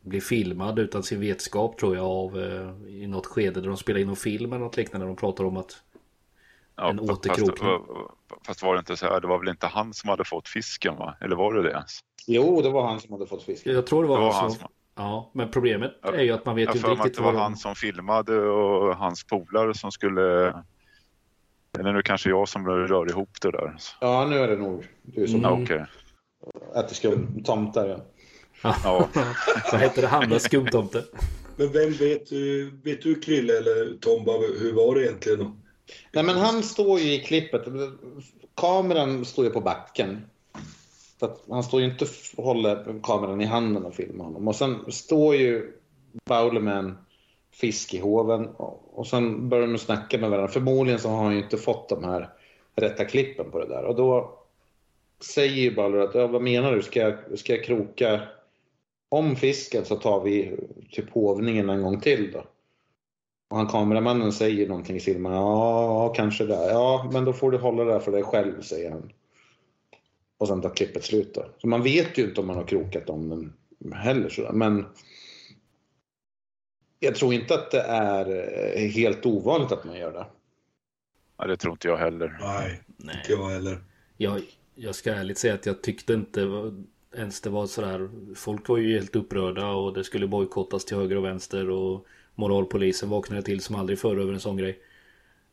blir 0.01 0.21
filmad 0.21 0.79
utan 0.79 1.03
sin 1.03 1.21
vetskap 1.21 1.79
tror 1.79 1.97
jag 1.97 2.05
av 2.05 2.39
i 2.89 3.07
något 3.07 3.27
skede 3.27 3.61
där 3.61 3.69
de 3.69 3.77
spelar 3.77 4.01
in 4.01 4.09
en 4.09 4.17
film 4.17 4.53
eller 4.53 4.65
något 4.65 4.77
liknande. 4.77 5.07
De 5.07 5.17
pratar 5.17 5.45
om 5.45 5.57
att 5.57 5.83
ja 6.77 6.91
En 6.91 6.99
fast- 6.99 7.11
återkrokning. 7.11 7.71
Fast, 8.29 8.47
fast 8.47 8.63
var 8.63 8.75
det 8.75 8.79
inte 8.79 8.97
så 8.97 9.07
här, 9.07 9.21
det 9.21 9.27
var 9.27 9.39
väl 9.39 9.49
inte 9.49 9.67
han 9.67 9.95
som 9.95 10.09
hade 10.11 10.25
fått 10.25 10.49
fisken 10.49 10.97
va? 10.97 11.15
Eller 11.21 11.37
var 11.37 11.55
det 11.55 11.63
det? 11.63 11.85
Jo, 12.27 12.63
det 12.63 12.71
var 12.71 12.87
han 12.89 13.01
som 13.01 13.13
hade 13.13 13.27
fått 13.27 13.43
fisk. 13.43 13.67
jag 13.67 13.87
tror 13.87 14.03
det 14.03 14.09
var, 14.09 14.17
Det 14.19 14.25
var 14.25 14.33
han 14.33 14.41
han 14.43 14.51
som, 14.51 14.61
som... 14.61 14.69
Ja, 14.97 15.31
men 15.35 15.51
problemet 15.51 15.93
Ja, 16.03 16.13
är 16.15 16.23
ju 16.23 16.31
att 16.33 16.47
man 16.47 16.57
vet 16.57 16.65
Jag 16.67 16.75
ju 16.75 16.79
inte 16.79 16.89
mig 16.89 16.99
att 16.99 17.05
riktigt 17.05 17.17
det 17.19 17.25
var 17.33 17.33
han 17.41 17.53
de... 17.53 17.57
som 17.59 17.75
filmade 17.75 18.39
och 18.41 18.97
hans 18.97 19.25
polare 19.25 19.75
som 19.75 19.93
skulle... 19.93 20.55
Eller 21.79 21.93
nu 21.93 22.03
kanske 22.03 22.29
jag 22.31 22.49
som 22.49 22.67
rör 22.69 23.11
ihop 23.11 23.31
det 23.43 23.51
där. 23.51 23.77
Ja, 24.01 24.27
nu 24.31 24.39
är 24.39 24.49
det 24.49 24.57
nog 24.57 24.87
du 25.03 25.29
som 25.29 25.41
Ja, 25.41 25.59
okej. 25.63 25.85
äter 26.77 26.95
skumtomtar. 26.95 27.89
Ja. 27.89 27.99
Ja, 28.85 29.09
Vad 29.73 29.81
hette 29.81 30.01
det? 30.01 30.07
Han 30.07 30.29
med 30.29 30.43
skumtomte? 30.43 31.05
Men 31.57 31.73
vem 31.73 31.93
vet, 31.93 32.29
du- 32.31 32.71
vet 32.85 33.03
du 33.03 33.15
Krille 33.21 33.59
eller 33.59 33.99
Tomba, 34.01 34.33
hur 34.33 34.73
var 34.75 34.95
det 34.95 35.03
egentligen 35.07 35.39
då? 35.39 35.57
Nej, 36.13 36.25
men 36.25 36.37
han 36.37 36.63
står 36.63 37.01
ju 37.01 37.13
i 37.15 37.19
klippet. 37.19 37.63
Kameran 38.57 39.25
står 39.25 39.45
ju 39.45 39.51
på 39.51 39.61
backen. 39.61 40.27
Så 41.23 41.27
att 41.27 41.43
han 41.49 41.63
står 41.63 41.81
ju 41.81 41.87
inte 41.87 42.07
och 42.37 42.45
håller 42.45 43.01
kameran 43.03 43.41
i 43.41 43.45
handen 43.45 43.85
och 43.85 43.95
filmar 43.95 44.25
honom. 44.25 44.49
Och 44.49 44.57
sen 44.57 44.93
står 44.93 45.35
ju 45.35 45.73
Bowler 46.25 46.61
med 46.61 46.79
en 46.79 46.99
fisk 47.53 47.95
i 47.95 47.99
hoven 47.99 48.49
och 48.93 49.07
sen 49.07 49.49
börjar 49.49 49.67
de 49.67 49.79
snacka 49.79 50.19
med 50.19 50.31
varandra. 50.31 50.53
Förmodligen 50.53 51.01
så 51.01 51.09
har 51.09 51.25
han 51.25 51.33
ju 51.33 51.43
inte 51.43 51.57
fått 51.57 51.89
de 51.89 52.05
här 52.05 52.29
rätta 52.77 53.05
klippen 53.05 53.51
på 53.51 53.59
det 53.59 53.67
där. 53.67 53.85
Och 53.85 53.97
då 53.97 54.39
säger 55.21 55.63
ju 55.63 55.75
Bowler 55.75 55.99
att, 55.99 56.15
ja, 56.15 56.27
vad 56.27 56.43
menar 56.43 56.73
du? 56.73 56.83
Ska 56.83 57.01
jag, 57.01 57.39
ska 57.39 57.55
jag 57.57 57.65
kroka 57.65 58.21
om 59.09 59.37
fisken 59.37 59.85
så 59.85 59.97
tar 59.97 60.21
vi 60.21 60.57
typ 60.91 61.11
hovningen 61.11 61.71
en 61.71 61.83
gång 61.83 62.01
till 62.01 62.33
då? 62.33 62.45
Och 63.51 63.57
han 63.57 63.67
kameramannen 63.67 64.33
säger 64.33 64.69
någonting 64.69 64.97
i 64.97 65.01
filmen. 65.01 65.33
Ja, 65.33 66.13
kanske 66.17 66.45
det. 66.45 66.71
Ja, 66.71 67.11
men 67.13 67.25
då 67.25 67.33
får 67.33 67.51
du 67.51 67.59
hålla 67.59 67.85
det 67.85 68.01
för 68.01 68.13
dig 68.13 68.23
själv, 68.23 68.63
säger 68.63 68.91
han. 68.91 69.13
Och 70.43 70.49
sen 70.49 70.63
tar 70.63 70.75
klippet 70.77 71.05
slut 71.05 71.35
då. 71.35 71.45
Så 71.59 71.67
man 71.69 71.83
vet 71.83 72.19
ju 72.19 72.25
inte 72.25 72.41
om 72.41 72.47
man 72.47 72.57
har 72.57 72.65
krokat 72.65 73.11
om 73.11 73.29
den 73.79 73.93
heller. 73.93 74.29
sådär. 74.29 74.53
Men 74.53 74.87
jag 76.99 77.15
tror 77.15 77.35
inte 77.35 77.55
att 77.55 77.71
det 77.71 77.81
är 77.83 78.27
eh, 78.77 78.89
helt 78.91 79.27
ovanligt 79.27 79.73
att 79.73 79.85
man 79.85 79.99
gör 79.99 80.13
det. 80.13 80.27
ja, 81.39 81.47
det 81.47 81.57
tror 81.57 81.73
inte 81.73 81.89
jag 81.89 81.97
heller. 81.97 82.39
Nej, 82.41 82.81
Nej. 82.97 83.17
inte 83.21 83.33
jag 83.33 83.49
heller. 83.49 83.79
Jag, 84.17 84.41
jag 84.75 84.95
ska 84.95 85.13
ärligt 85.13 85.39
säga 85.39 85.55
att 85.55 85.67
jag 85.67 85.83
tyckte 85.83 86.15
inte 86.15 86.45
var- 86.47 86.85
ens 87.17 87.41
det 87.41 87.51
var 87.51 87.67
sådär. 87.67 88.11
Folk 88.35 88.69
var 88.69 88.77
ju 88.79 88.95
helt 88.95 89.17
upprörda 89.17 89.69
och 89.71 89.93
det 89.95 90.05
skulle 90.05 90.27
bojkottas 90.27 90.85
till 90.85 90.97
höger 90.97 91.17
och 91.17 91.25
vänster 91.25 91.71
och 91.71 92.07
moralpolisen 92.35 93.09
vaknade 93.09 93.43
till 93.43 93.61
som 93.61 93.75
aldrig 93.77 93.99
förr 93.99 94.17
över 94.17 94.33
en 94.33 94.41
sån 94.41 94.57
grej. 94.57 94.79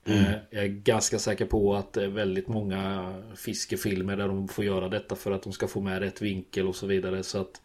Mm. 0.09 0.23
Eh, 0.23 0.39
jag 0.49 0.63
är 0.63 0.67
ganska 0.67 1.19
säker 1.19 1.45
på 1.45 1.75
att 1.75 1.93
det 1.93 2.03
är 2.03 2.07
väldigt 2.07 2.47
många 2.47 3.13
fiskefilmer 3.35 4.17
där 4.17 4.27
de 4.27 4.47
får 4.47 4.65
göra 4.65 4.89
detta 4.89 5.15
för 5.15 5.31
att 5.31 5.43
de 5.43 5.53
ska 5.53 5.67
få 5.67 5.81
med 5.81 5.99
rätt 5.99 6.21
vinkel 6.21 6.67
och 6.67 6.75
så 6.75 6.87
vidare. 6.87 7.23
Så 7.23 7.37
att 7.37 7.61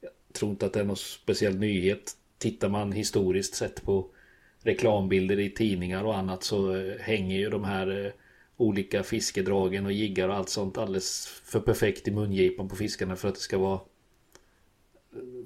jag 0.00 0.10
tror 0.32 0.50
inte 0.50 0.66
att 0.66 0.72
det 0.72 0.80
är 0.80 0.84
någon 0.84 0.96
speciell 0.96 1.58
nyhet. 1.58 2.12
Tittar 2.38 2.68
man 2.68 2.92
historiskt 2.92 3.54
sett 3.54 3.82
på 3.82 4.10
reklambilder 4.62 5.40
i 5.40 5.50
tidningar 5.50 6.04
och 6.04 6.18
annat 6.18 6.42
så 6.42 6.76
eh, 6.76 6.98
hänger 7.00 7.38
ju 7.38 7.50
de 7.50 7.64
här 7.64 8.06
eh, 8.06 8.12
olika 8.56 9.02
fiskedragen 9.02 9.86
och 9.86 9.92
jiggar 9.92 10.28
och 10.28 10.34
allt 10.34 10.48
sånt 10.48 10.78
alldeles 10.78 11.26
för 11.44 11.60
perfekt 11.60 12.08
i 12.08 12.10
mungipan 12.10 12.68
på 12.68 12.76
fiskarna 12.76 13.16
för 13.16 13.28
att 13.28 13.34
det 13.34 13.40
ska 13.40 13.58
vara 13.58 13.80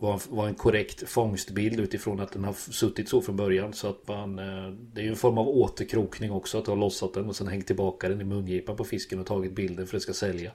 vara 0.01 0.21
vara 0.29 0.49
en 0.49 0.55
korrekt 0.55 1.09
fångstbild 1.09 1.81
utifrån 1.81 2.21
att 2.21 2.33
den 2.33 2.45
har 2.45 2.53
suttit 2.53 3.09
så 3.09 3.23
från 3.23 3.37
början 3.37 3.73
så 3.73 3.89
att 3.89 4.09
man 4.09 4.39
eh, 4.39 4.71
Det 4.93 5.01
är 5.01 5.05
ju 5.05 5.11
en 5.11 5.17
form 5.17 5.39
av 5.39 5.49
återkrokning 5.49 6.31
också 6.33 6.59
att 6.59 6.65
du 6.65 6.71
har 6.71 6.79
lossat 6.79 7.15
den 7.15 7.27
och 7.29 7.37
sen 7.37 7.47
hängt 7.47 7.67
tillbaka 7.67 8.09
den 8.09 8.21
i 8.21 8.25
mungipan 8.25 8.77
på 8.77 8.85
fisken 8.85 9.21
och 9.21 9.27
tagit 9.27 9.53
bilden 9.53 9.87
för 9.87 9.97
att 9.97 10.01
det 10.01 10.13
ska 10.13 10.13
sälja. 10.13 10.51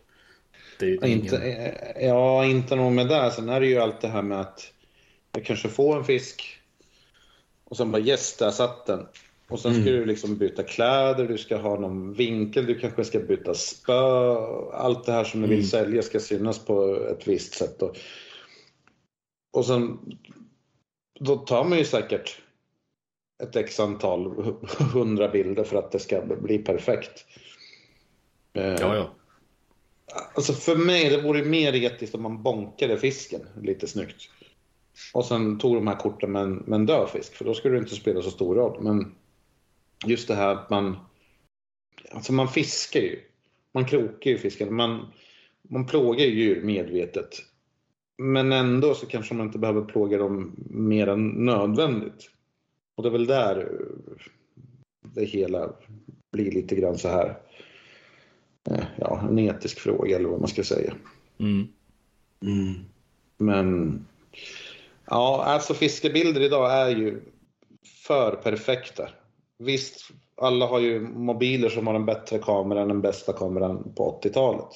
Det 0.80 0.86
är 0.86 0.98
Ja, 1.02 1.08
Inte, 1.08 1.36
ingen... 1.36 1.60
eh, 1.60 2.08
ja, 2.08 2.46
inte 2.46 2.76
nog 2.76 2.92
med 2.92 3.08
det. 3.08 3.32
Sen 3.32 3.50
är 3.50 3.60
det 3.60 3.68
ju 3.68 3.78
allt 3.78 4.02
det 4.02 4.08
här 4.08 4.22
med 4.22 4.42
att 4.42 4.74
jag 5.32 5.46
kanske 5.46 5.70
får 5.70 5.98
en 5.98 6.04
fisk 6.04 6.60
och 7.64 7.78
sen 7.78 7.92
bara 7.92 8.02
yes, 8.02 8.38
där 8.38 8.52
satt 8.52 8.86
den. 8.86 9.08
Och 9.48 9.60
sen 9.60 9.74
ska 9.74 9.84
du 9.92 10.06
liksom 10.06 10.38
byta 10.38 10.64
kläder, 10.64 11.28
du 11.28 11.38
ska 11.38 11.58
ha 11.58 11.80
någon 11.80 12.14
vinkel, 12.14 12.66
du 12.66 12.80
kanske 12.80 13.04
ska 13.06 13.20
byta 13.20 13.54
spö. 13.54 14.36
Allt 14.74 15.06
det 15.06 15.12
här 15.12 15.24
som 15.24 15.42
du 15.42 15.48
vill 15.48 15.70
sälja 15.70 16.02
ska 16.02 16.20
synas 16.20 16.60
på 16.66 16.96
ett 17.12 17.28
visst 17.28 17.54
sätt. 17.54 17.82
Och, 17.82 17.98
och 19.52 19.66
sen 19.66 20.00
då 21.20 21.38
tar 21.38 21.64
man 21.64 21.78
ju 21.78 21.86
säkert 21.86 22.42
ett 23.44 23.56
x 23.56 23.80
antal 23.80 24.56
hundra 24.94 25.28
bilder 25.28 25.64
för 25.64 25.78
att 25.78 25.92
det 25.92 26.00
ska 26.00 26.22
bli 26.22 26.58
perfekt. 26.58 27.26
Eh, 28.54 28.64
Ja, 28.64 28.96
ja. 28.96 29.16
Alltså 30.36 30.54
för 30.54 30.76
mig 30.76 31.10
det 31.10 31.22
vore 31.22 31.46
mer 31.46 31.76
etiskt 31.76 32.16
om 32.16 32.22
man 32.22 32.44
bonkade 32.44 32.98
fisken 32.98 33.42
lite 33.62 33.88
snyggt. 33.88 34.30
Och 35.14 35.26
sen 35.26 35.58
tog 35.58 35.76
de 35.76 35.88
här 35.88 35.96
korten 35.96 36.32
med 36.32 36.42
en, 36.42 36.56
med 36.56 36.76
en 36.76 36.86
död 36.86 37.10
fisk, 37.10 37.36
för 37.36 37.46
då 37.46 37.54
skulle 37.54 37.76
det 37.76 37.80
inte 37.80 37.96
spela 37.96 38.22
så 38.22 38.32
stor 38.32 38.56
roll. 38.56 38.84
Men 38.84 39.16
just 40.06 40.28
det 40.28 40.36
här 40.36 40.56
att 40.56 40.70
man... 40.70 40.98
Alltså 42.12 42.34
man 42.34 42.48
fiskar 42.48 43.00
ju. 43.00 43.22
Man 43.72 43.86
krokar 43.86 44.32
ju 44.32 44.38
fisken. 44.38 44.76
Man, 44.76 45.14
man 45.62 45.86
plågar 45.86 46.26
ju 46.26 46.40
djur 46.40 46.64
medvetet. 46.64 47.30
Men 48.22 48.52
ändå 48.52 48.94
så 48.96 49.06
kanske 49.06 49.34
man 49.34 49.46
inte 49.46 49.60
behöver 49.60 49.82
plåga 49.82 50.18
dem 50.18 50.56
mer 50.70 51.08
än 51.08 51.28
nödvändigt. 51.28 52.30
Och 52.96 53.04
det 53.04 53.10
är 53.10 53.12
väl 53.12 53.26
där 53.26 53.72
det 55.02 55.26
hela 55.26 55.74
blir 56.32 56.52
lite 56.52 56.76
grann 56.76 56.98
så 56.98 57.08
här 57.08 57.38
eh, 58.70 58.84
ja, 58.96 59.22
en 59.30 59.40
etisk 59.40 59.80
fråga 59.80 60.16
eller 60.16 60.30
vad 60.30 60.40
man 60.40 60.50
ska 60.50 60.64
säga. 60.64 60.94
Mm. 61.38 61.68
Mm. 62.42 62.74
Men 63.38 64.00
ja, 65.06 65.44
alltså 65.46 65.74
fiskebilder 65.74 66.42
idag 66.42 66.74
är 66.74 66.90
ju 66.90 67.22
för 68.08 68.36
perfekta. 68.36 69.10
Visst, 69.58 70.10
alla 70.36 70.66
har 70.66 70.80
ju 70.80 71.00
mobiler 71.00 71.70
som 71.70 71.88
har 71.88 71.94
en 71.94 72.06
bättre 72.06 72.40
kamera 72.40 72.82
än 72.82 72.88
den 72.88 73.02
bästa 73.02 73.34
kameran 73.34 73.94
på 73.96 74.20
80-talet. 74.24 74.70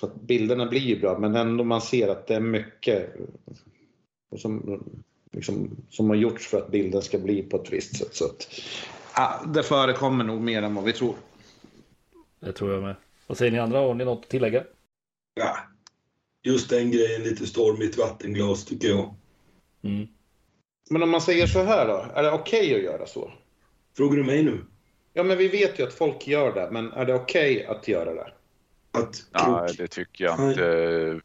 Så 0.00 0.06
att 0.06 0.20
bilderna 0.20 0.66
blir 0.66 0.80
ju 0.80 1.00
bra, 1.00 1.18
men 1.18 1.36
ändå 1.36 1.64
man 1.64 1.80
ser 1.80 2.08
att 2.08 2.26
det 2.26 2.34
är 2.34 2.40
mycket 2.40 3.16
som, 4.36 4.82
liksom, 5.32 5.76
som 5.90 6.08
har 6.08 6.16
gjorts 6.16 6.46
för 6.46 6.58
att 6.58 6.70
bilden 6.70 7.02
ska 7.02 7.18
bli 7.18 7.42
på 7.42 7.56
ett 7.56 7.72
visst 7.72 7.96
sätt. 7.96 8.14
Så 8.14 8.24
att, 8.24 8.48
ja, 9.16 9.42
det 9.54 9.62
förekommer 9.62 10.24
nog 10.24 10.40
mer 10.40 10.62
än 10.62 10.74
vad 10.74 10.84
vi 10.84 10.92
tror. 10.92 11.14
Det 12.40 12.52
tror 12.52 12.72
jag 12.72 12.82
med. 12.82 12.96
Vad 13.26 13.38
säger 13.38 13.52
ni 13.52 13.58
andra? 13.58 13.78
Har 13.78 13.94
ni 13.94 14.04
något 14.04 14.24
att 14.24 14.30
tillägga? 14.30 14.64
Ja. 15.34 15.56
Just 16.42 16.70
den 16.70 16.90
grejen, 16.90 17.22
lite 17.22 17.46
stormigt 17.46 17.98
vattenglas 17.98 18.64
tycker 18.64 18.88
jag. 18.88 19.14
Mm. 19.82 20.08
Men 20.90 21.02
om 21.02 21.10
man 21.10 21.20
säger 21.20 21.46
så 21.46 21.62
här 21.62 21.86
då, 21.86 22.06
är 22.14 22.22
det 22.22 22.32
okej 22.32 22.74
att 22.74 22.82
göra 22.82 23.06
så? 23.06 23.32
Frågar 23.96 24.16
du 24.16 24.24
mig 24.24 24.42
nu? 24.42 24.64
Ja, 25.12 25.22
men 25.22 25.38
vi 25.38 25.48
vet 25.48 25.78
ju 25.78 25.82
att 25.82 25.92
folk 25.92 26.26
gör 26.26 26.54
det, 26.54 26.68
men 26.70 26.92
är 26.92 27.04
det 27.04 27.14
okej 27.14 27.66
att 27.66 27.88
göra 27.88 28.14
det? 28.14 28.32
Att 28.92 29.24
Nej, 29.32 29.44
krok... 29.44 29.76
det 29.78 29.88
tycker 29.88 30.24
jag 30.24 30.50
inte. 30.50 31.20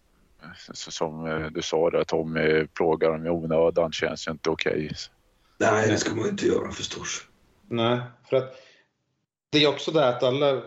Så 0.74 0.92
Som 0.92 1.26
eh, 1.26 1.48
du 1.52 1.62
sa 1.62 1.90
där 1.90 2.04
Tommy, 2.04 2.68
plågar 2.68 3.12
dem 3.12 3.26
i 3.26 3.30
onödan 3.30 3.92
känns 3.92 4.28
ju 4.28 4.32
inte 4.32 4.50
okej. 4.50 4.92
Nej, 5.60 5.88
det 5.90 5.98
ska 5.98 6.16
man 6.16 6.30
inte 6.30 6.46
göra 6.46 6.72
förstås. 6.72 7.26
Nej, 7.70 8.00
för 8.30 8.38
att 8.38 8.56
det 9.52 9.64
är 9.64 9.68
också 9.68 9.92
det 9.92 10.08
att 10.08 10.24
alla 10.24 10.62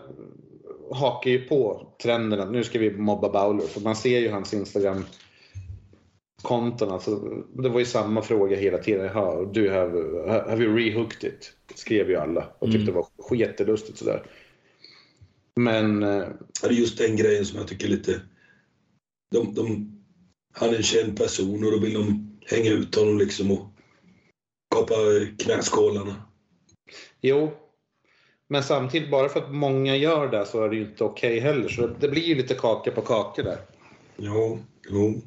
hakar 0.91 1.31
ju 1.31 1.47
på 1.47 1.87
trenden 2.03 2.39
att 2.39 2.51
nu 2.51 2.63
ska 2.63 2.79
vi 2.79 2.91
mobba 2.91 3.29
Bowler. 3.29 3.67
För 3.67 3.81
man 3.81 3.95
ser 3.95 4.19
ju 4.19 4.31
hans 4.31 4.53
Instagram-konton. 4.53 6.91
Alltså, 6.91 7.15
det 7.53 7.69
var 7.69 7.79
ju 7.79 7.85
samma 7.85 8.21
fråga 8.21 8.57
hela 8.57 8.77
tiden. 8.77 9.09
Du 9.53 9.69
have, 9.69 9.99
have 10.49 10.63
you 10.63 10.75
rehooked 10.75 11.33
it? 11.33 11.53
Skrev 11.75 12.09
ju 12.09 12.15
alla 12.15 12.47
och 12.59 12.71
tyckte 12.71 12.91
Mm. 12.91 12.95
det 12.95 13.01
var 13.29 13.35
jättelustigt 13.35 13.97
sådär. 13.97 14.23
Men 15.59 16.03
eh, 16.03 16.27
Det 16.61 16.67
är 16.67 16.71
just 16.71 16.97
den 16.97 17.15
grejen 17.15 17.45
som 17.45 17.59
jag 17.59 17.67
tycker 17.67 17.87
lite... 17.87 18.21
De, 19.31 19.53
de, 19.53 19.91
han 20.53 20.69
är 20.69 20.75
en 20.75 20.83
känd 20.83 21.17
person 21.17 21.63
och 21.63 21.71
då 21.71 21.79
vill 21.79 21.93
de 21.93 22.37
hänga 22.45 22.71
ut 22.71 22.95
honom 22.95 23.17
liksom 23.17 23.51
och 23.51 23.67
kapa 24.75 24.95
knäskålarna. 25.37 26.15
jo, 27.21 27.51
men 28.51 28.63
samtidigt 28.63 29.11
bara 29.11 29.29
för 29.29 29.39
att 29.39 29.53
många 29.53 29.95
gör 29.95 30.27
det 30.27 30.45
så 30.45 30.63
är 30.63 30.69
det 30.69 30.75
ju 30.75 30.81
inte 30.81 31.03
okej 31.03 31.39
heller. 31.39 31.69
Så 31.69 31.87
det 31.87 32.07
blir 32.07 32.21
ju 32.21 32.35
lite 32.35 32.53
kaka 32.53 32.91
på 32.91 33.01
kaka 33.01 33.43
där. 33.43 33.59
Ja, 34.17 34.59
jo. 34.89 35.21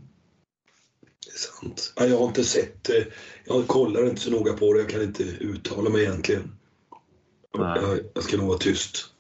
Det 1.01 1.33
är 1.33 1.39
sant. 1.39 1.93
Ja, 1.97 2.07
jag 2.07 2.19
har 2.19 2.27
inte 2.27 2.45
sett 2.45 2.85
det. 2.85 3.07
Jag 3.45 3.67
kollar 3.67 4.09
inte 4.09 4.21
så 4.21 4.31
noga 4.31 4.53
på 4.53 4.73
det. 4.73 4.81
Jag 4.81 4.89
kan 4.89 5.03
inte 5.03 5.23
uttala 5.23 5.91
mig 5.91 6.03
egentligen. 6.03 6.57
Nej. 7.59 7.83
Jag, 7.83 7.99
jag 8.15 8.25
ska 8.25 8.37
nog 8.37 8.47
vara 8.47 8.59
tyst. 8.59 9.14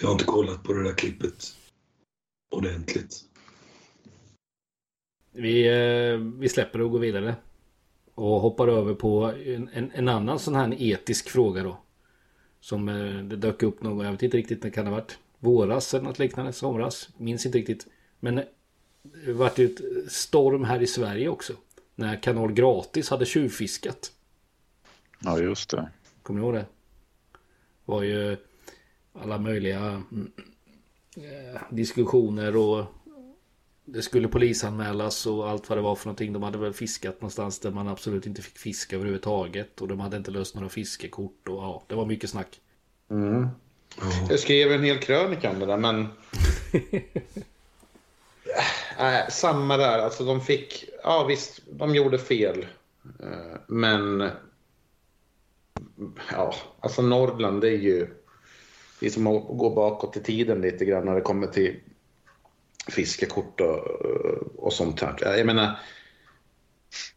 Jag 0.00 0.08
har 0.08 0.12
inte 0.12 0.24
kollat 0.24 0.62
på 0.62 0.72
det 0.72 0.82
där 0.82 0.94
klippet 0.94 1.56
ordentligt. 2.50 3.24
Vi, 5.32 5.68
eh, 5.68 6.18
vi 6.18 6.48
släpper 6.48 6.78
det 6.78 6.84
och 6.84 6.90
går 6.90 6.98
vidare. 6.98 7.34
Och 8.14 8.40
hoppar 8.40 8.68
över 8.68 8.94
på 8.94 9.24
en, 9.24 9.68
en, 9.72 9.90
en 9.94 10.08
annan 10.08 10.38
sån 10.38 10.54
här 10.54 10.82
etisk 10.82 11.28
fråga 11.28 11.62
då. 11.62 11.78
Som 12.60 12.88
eh, 12.88 13.24
det 13.24 13.36
dök 13.36 13.62
upp 13.62 13.82
någon, 13.82 14.04
jag 14.04 14.12
vet 14.12 14.22
inte 14.22 14.36
riktigt 14.36 14.62
när 14.62 14.70
det 14.70 14.74
kan 14.74 14.86
ha 14.86 14.94
varit. 14.94 15.18
Våras 15.38 15.94
eller 15.94 16.04
något 16.04 16.18
liknande, 16.18 16.52
somras. 16.52 17.08
Minns 17.16 17.46
inte 17.46 17.58
riktigt. 17.58 17.86
Men 18.20 18.34
det 19.02 19.32
vart 19.32 19.58
ju 19.58 19.66
ett 19.66 20.12
storm 20.12 20.64
här 20.64 20.82
i 20.82 20.86
Sverige 20.86 21.28
också. 21.28 21.52
När 21.94 22.22
Kanal 22.22 22.52
Gratis 22.52 23.10
hade 23.10 23.26
tjuvfiskat. 23.26 24.12
Ja, 25.18 25.38
just 25.38 25.70
det. 25.70 25.90
Kommer 26.22 26.40
ni 26.40 26.46
ihåg 26.46 26.54
det? 26.54 26.66
var 27.84 28.02
ju 28.02 28.36
alla 29.12 29.38
möjliga 29.38 30.02
eh, 31.16 31.60
diskussioner 31.70 32.56
och 32.56 32.84
det 33.84 34.02
skulle 34.02 34.28
polisanmälas 34.28 35.26
och 35.26 35.48
allt 35.48 35.68
vad 35.68 35.78
det 35.78 35.82
var 35.82 35.94
för 35.94 36.06
någonting. 36.06 36.32
De 36.32 36.42
hade 36.42 36.58
väl 36.58 36.72
fiskat 36.72 37.20
någonstans 37.20 37.58
där 37.58 37.70
man 37.70 37.88
absolut 37.88 38.26
inte 38.26 38.42
fick 38.42 38.58
fiska 38.58 38.96
överhuvudtaget. 38.96 39.80
Och 39.80 39.88
de 39.88 40.00
hade 40.00 40.16
inte 40.16 40.30
löst 40.30 40.54
några 40.54 40.68
fiskekort 40.68 41.48
och 41.48 41.56
ja, 41.56 41.82
det 41.86 41.94
var 41.94 42.06
mycket 42.06 42.30
snack. 42.30 42.60
Mm. 43.10 43.48
Ja. 44.00 44.12
Jag 44.30 44.38
skrev 44.38 44.72
en 44.72 44.84
hel 44.84 44.98
krönika 44.98 45.50
om 45.50 45.58
det 45.58 45.66
där, 45.66 45.76
men... 45.76 46.00
äh, 48.98 49.28
samma 49.30 49.76
där. 49.76 49.98
Alltså 49.98 50.24
de 50.24 50.40
fick... 50.40 50.84
Ja 51.02 51.24
visst, 51.24 51.60
de 51.70 51.94
gjorde 51.94 52.18
fel. 52.18 52.66
Eh, 53.20 53.58
Men... 53.66 54.30
Ja, 56.30 56.54
alltså 56.80 57.02
Norrland 57.02 57.60
det 57.60 57.68
är 57.68 57.78
ju... 57.78 58.08
Det 59.02 59.08
är 59.08 59.10
som 59.10 59.26
att 59.26 59.44
gå 59.48 59.70
bakåt 59.70 60.16
i 60.16 60.20
tiden 60.20 60.60
lite 60.60 60.84
grann 60.84 61.04
när 61.04 61.14
det 61.14 61.20
kommer 61.20 61.46
till 61.46 61.76
fiskekort 62.88 63.60
och, 63.60 63.78
och 64.56 64.72
sånt 64.72 65.00
här. 65.00 65.36
Jag 65.36 65.46
menar... 65.46 65.78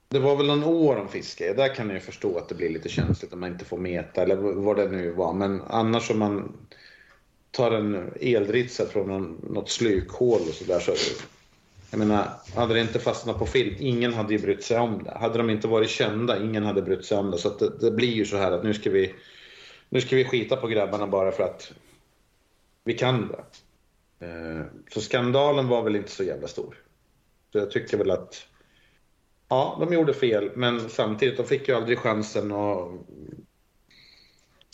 Det 0.08 0.20
var 0.20 0.36
väl 0.36 0.50
en 0.50 0.64
år 0.64 0.96
om 0.96 1.08
fiske. 1.08 1.54
Där 1.54 1.76
kan 1.76 1.90
jag 1.90 2.04
förstå 2.04 2.38
att 2.38 2.50
det 2.50 2.56
blir 2.56 2.70
lite 2.70 2.90
känsligt 2.90 3.34
om 3.34 3.40
man 3.40 3.52
inte 3.52 3.66
får 3.66 3.78
meta 3.78 4.22
eller 4.24 4.36
vad 4.36 4.76
det 4.78 4.90
nu 4.90 5.12
var. 5.12 5.34
Men 5.34 5.62
annars 5.62 6.12
om 6.12 6.20
man 6.20 6.54
tar 7.52 7.72
en 7.72 8.12
eldritsa 8.22 8.86
från 8.86 9.08
någon, 9.08 9.46
något 9.50 9.70
slukhål 9.70 10.42
och 10.42 10.54
sådär 10.54 10.80
så... 10.80 10.94
Jag 11.92 12.00
menar, 12.00 12.30
hade 12.56 12.74
det 12.74 12.82
inte 12.82 13.00
fastnat 13.00 13.40
på 13.40 13.46
film, 13.46 13.76
ingen 13.80 14.14
hade 14.14 14.34
ju 14.34 14.40
brytt 14.40 14.64
sig 14.64 14.78
om 14.80 15.04
det. 15.04 15.18
Hade 15.18 15.38
de 15.38 15.50
inte 15.50 15.68
varit 15.68 15.90
kända, 15.90 16.44
ingen 16.44 16.64
hade 16.64 16.82
brytt 16.82 17.06
sig 17.06 17.18
om 17.18 17.32
det. 17.32 17.38
Så 17.38 17.48
att 17.48 17.60
det, 17.60 17.78
det 17.80 17.92
blir 17.92 18.14
ju 18.14 18.26
så 18.26 18.38
här 18.38 18.52
att 18.52 18.64
nu 18.64 18.74
ska 18.74 18.90
vi... 18.90 19.14
Nu 19.90 20.02
ska 20.02 20.16
vi 20.16 20.26
skita 20.26 20.56
på 20.56 20.68
grabbarna 20.68 21.08
bara 21.08 21.32
för 21.32 21.44
att 21.44 21.74
vi 22.84 22.94
kan 22.94 23.28
det. 23.28 23.44
Eh, 24.26 24.66
så 24.92 25.02
skandalen 25.02 25.68
var 25.68 25.84
väl 25.84 25.96
inte 25.96 26.12
så 26.12 26.24
jävla 26.24 26.48
stor. 26.48 26.78
Så 27.52 27.58
jag 27.58 27.72
tycker 27.72 27.98
väl 27.98 28.12
att 28.12 28.48
Ja, 29.50 29.78
de 29.80 29.94
gjorde 29.94 30.14
fel, 30.14 30.52
men 30.56 30.90
samtidigt, 30.90 31.38
de 31.38 31.46
fick 31.46 31.68
ju 31.68 31.76
aldrig 31.76 32.00
chansen 32.00 32.52
att 32.52 32.88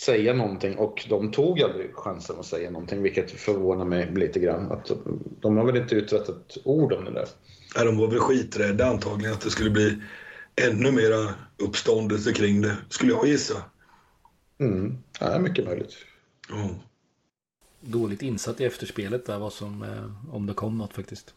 säga 0.01 0.33
någonting 0.33 0.77
och 0.77 1.05
de 1.09 1.31
tog 1.31 1.61
aldrig 1.61 1.95
chansen 1.95 2.39
att 2.39 2.45
säga 2.45 2.71
någonting, 2.71 3.01
vilket 3.01 3.31
förvånar 3.31 3.85
mig 3.85 4.11
lite 4.15 4.39
grann. 4.39 4.71
Att 4.71 4.91
de 5.41 5.57
har 5.57 5.65
väl 5.65 5.77
inte 5.77 5.95
utrett 5.95 6.29
ett 6.29 6.57
ord 6.63 6.93
om 6.93 7.05
det 7.05 7.11
där. 7.11 7.27
Nej, 7.75 7.85
de 7.85 7.97
var 7.97 8.07
väl 8.07 8.19
skiträdda 8.19 8.85
antagligen 8.85 9.33
att 9.33 9.41
det 9.41 9.49
skulle 9.49 9.69
bli 9.69 9.97
ännu 10.69 10.91
mera 10.91 11.33
uppståndelse 11.57 12.33
kring 12.33 12.61
det, 12.61 12.77
skulle 12.89 13.11
jag 13.11 13.27
gissa. 13.27 13.63
Mm. 14.61 14.97
Ja, 15.19 15.39
mycket 15.39 15.65
möjligt. 15.65 15.95
Ja. 16.49 16.69
Dåligt 17.81 18.21
insatt 18.21 18.61
i 18.61 18.65
efterspelet 18.65 19.25
där 19.25 19.39
vad 19.39 19.53
som, 19.53 19.83
eh, 19.83 20.35
om 20.35 20.45
det 20.45 20.53
kom 20.53 20.77
något 20.77 20.93
faktiskt. 20.93 21.33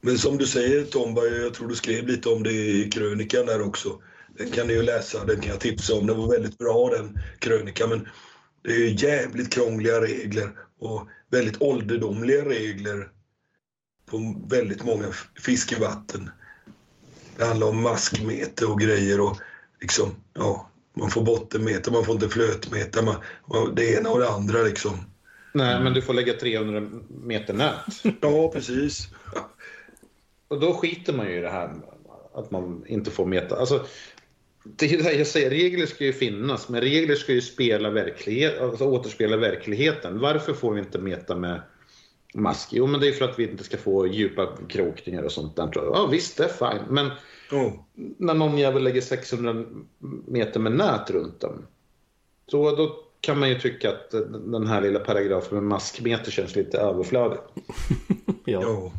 Men 0.00 0.18
som 0.18 0.38
du 0.38 0.46
säger 0.46 0.84
Tomba, 0.84 1.24
jag 1.24 1.54
tror 1.54 1.68
du 1.68 1.74
skrev 1.74 2.06
lite 2.06 2.28
om 2.28 2.42
det 2.42 2.52
i 2.52 2.90
krönikan 2.90 3.46
där 3.46 3.62
också. 3.62 4.02
Den 4.36 4.50
kan 4.50 4.66
ni 4.66 4.72
ju 4.72 4.82
läsa, 4.82 5.24
den 5.24 5.40
kan 5.40 5.50
jag 5.50 5.60
tipsa 5.60 5.94
om. 5.94 6.06
Den 6.06 6.18
var 6.18 6.28
väldigt 6.28 6.58
bra 6.58 6.90
den 6.90 7.18
krönikan. 7.38 7.88
Men 7.88 8.08
det 8.62 8.70
är 8.70 8.78
ju 8.78 8.94
jävligt 9.08 9.52
krångliga 9.52 10.00
regler 10.00 10.50
och 10.78 11.08
väldigt 11.30 11.62
ålderdomliga 11.62 12.44
regler 12.44 13.08
på 14.06 14.42
väldigt 14.48 14.84
många 14.84 15.06
fiskevatten. 15.40 16.30
Det 17.36 17.44
handlar 17.44 17.66
om 17.66 17.82
maskmeter 17.82 18.70
och 18.70 18.80
grejer 18.80 19.20
och 19.20 19.36
liksom, 19.80 20.14
ja, 20.34 20.71
man 20.94 21.10
får 21.10 21.22
bottenmeter, 21.22 21.92
man 21.92 22.04
får 22.04 22.14
inte 22.14 22.28
flötmeter, 22.28 23.02
man, 23.02 23.16
man, 23.46 23.74
det 23.74 23.94
ena 23.94 24.10
och 24.10 24.18
det 24.18 24.28
andra 24.28 24.62
liksom. 24.62 24.98
Nej, 25.54 25.80
men 25.80 25.92
du 25.92 26.02
får 26.02 26.14
lägga 26.14 26.32
300 26.32 26.88
meter 27.08 27.54
nät. 27.54 27.74
Ja, 28.20 28.50
precis. 28.52 29.08
Och 30.48 30.60
då 30.60 30.74
skiter 30.74 31.12
man 31.12 31.26
ju 31.26 31.38
i 31.38 31.40
det 31.40 31.50
här 31.50 31.70
att 32.34 32.50
man 32.50 32.84
inte 32.86 33.10
får 33.10 33.26
meta. 33.26 33.56
Alltså, 33.56 33.86
det 34.64 34.94
är 34.94 35.02
det 35.02 35.12
jag 35.12 35.26
säger, 35.26 35.50
regler 35.50 35.86
ska 35.86 36.04
ju 36.04 36.12
finnas, 36.12 36.68
men 36.68 36.80
regler 36.80 37.14
ska 37.14 37.32
ju 37.32 37.40
spela 37.40 37.90
verklighet, 37.90 38.60
alltså 38.60 38.84
återspegla 38.84 39.36
verkligheten. 39.36 40.20
Varför 40.20 40.52
får 40.52 40.72
vi 40.72 40.80
inte 40.80 40.98
meta 40.98 41.36
med 41.36 41.62
mask? 42.34 42.68
Jo, 42.72 42.86
men 42.86 43.00
det 43.00 43.08
är 43.08 43.12
för 43.12 43.24
att 43.24 43.38
vi 43.38 43.50
inte 43.50 43.64
ska 43.64 43.76
få 43.76 44.06
djupa 44.06 44.56
krokningar 44.68 45.22
och 45.22 45.32
sånt 45.32 45.56
där. 45.56 45.70
Ja, 45.74 46.06
visst, 46.06 46.36
det 46.36 46.44
är 46.44 46.48
fine. 46.48 46.94
Men 46.94 47.10
Ja. 47.52 47.86
när 47.94 48.34
någon 48.34 48.58
jävel 48.58 48.84
lägger 48.84 49.00
600 49.00 49.64
meter 50.26 50.60
med 50.60 50.72
nät 50.72 51.10
runt 51.10 51.40
dem, 51.40 51.66
så 52.46 52.76
då 52.76 53.04
kan 53.20 53.38
man 53.38 53.48
ju 53.48 53.58
tycka 53.58 53.90
att 53.90 54.10
den 54.30 54.66
här 54.66 54.80
lilla 54.80 54.98
paragrafen 54.98 55.54
med 55.54 55.64
maskmeter 55.64 56.30
känns 56.30 56.56
lite 56.56 56.78
överflödig. 56.78 57.38
Ja, 58.44 58.62
ja, 58.62 58.92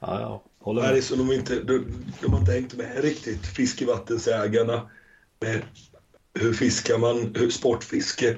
ja. 0.00 0.20
ja, 0.20 0.42
håller 0.58 0.82
Nej, 0.82 0.90
det 0.90 0.94
är 0.94 0.96
med. 0.96 1.04
så 1.04 1.16
de 1.16 1.32
inte, 1.32 1.54
de, 1.62 1.84
de 2.20 2.32
har 2.32 2.40
inte 2.40 2.52
hängt 2.52 2.74
med 2.74 3.04
riktigt, 3.04 3.46
fiskevattensägarna. 3.46 4.90
Med 5.40 5.62
hur 6.34 6.52
fiskar 6.52 6.98
man, 6.98 7.34
hur 7.34 7.50
sportfiske 7.50 8.36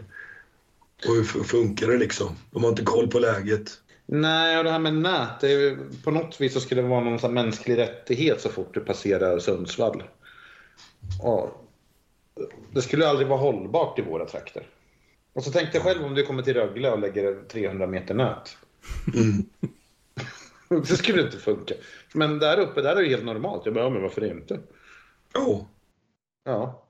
och 1.09 1.15
hur 1.15 1.25
funkar 1.25 1.89
det 1.89 1.99
liksom. 1.99 2.37
De 2.51 2.63
har 2.63 2.71
inte 2.71 2.83
koll 2.83 3.09
på 3.09 3.19
läget. 3.19 3.81
Nej, 4.07 4.59
och 4.59 4.65
det 4.65 4.71
här 4.71 4.79
med 4.79 4.95
nät, 4.95 5.41
det 5.41 5.53
är, 5.53 5.59
ju- 5.61 5.79
på 6.05 6.11
något 6.11 6.41
vis 6.41 6.53
så 6.53 6.61
skulle 6.61 6.83
det 6.83 6.89
vara 6.89 7.01
någon 7.01 7.35
mänsklig 7.35 7.79
rättighet 7.79 8.41
så 8.41 8.49
fort 8.49 8.75
du 8.75 8.81
passerar 8.81 9.39
Sundsvall. 9.39 10.03
Ja, 11.23 11.53
det 12.73 12.83
skulle 12.83 13.09
aldrig 13.09 13.29
vara 13.29 13.39
hållbart 13.41 13.99
i 13.99 14.03
våra 14.03 14.27
trakter. 14.27 14.67
Och 15.33 15.45
så 15.45 15.51
tänkte 15.51 15.77
jag 15.77 15.85
själv 15.85 16.05
om 16.05 16.15
du 16.15 16.27
kommer 16.27 16.43
till 16.43 16.55
Rögle 16.55 16.91
och 16.91 16.99
lägger 16.99 17.49
300 17.49 17.87
meter 17.87 18.15
nät. 18.15 18.57
Mm. 19.15 19.45
Det 20.89 20.97
skulle 20.97 21.23
inte 21.23 21.39
funka. 21.39 21.75
Men 22.15 22.39
där 22.39 22.59
uppe, 22.61 22.83
där 22.83 22.97
är 22.97 23.03
det 23.03 23.09
helt 23.09 23.25
normalt. 23.25 23.63
Jag 23.65 23.75
bara, 23.75 23.85
ja, 23.85 23.91
men 23.91 24.03
varför 24.03 24.25
inte? 24.25 24.61
Ja, 25.35 25.67
Ja. 26.45 26.84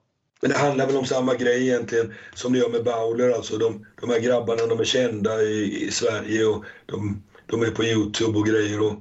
Men 0.45 0.51
det 0.51 0.59
handlar 0.59 0.87
väl 0.87 0.97
om 0.97 1.07
samma 1.07 1.35
grej 1.35 1.69
egentligen 1.69 2.15
som 2.35 2.53
det 2.53 2.59
gör 2.59 2.69
med 2.69 2.85
Bowler. 2.85 3.31
Alltså 3.31 3.59
de, 3.59 3.87
de 4.01 4.11
här 4.11 4.21
grabbarna, 4.21 4.67
de 4.67 4.81
är 4.81 4.85
kända 4.85 5.43
i, 5.43 5.85
i 5.87 5.91
Sverige 5.91 6.45
och 6.45 6.65
de, 6.87 7.23
de 7.47 7.63
är 7.63 7.71
på 7.71 7.85
Youtube 7.85 8.39
och 8.39 8.47
grejer 8.47 8.83
och 8.83 8.95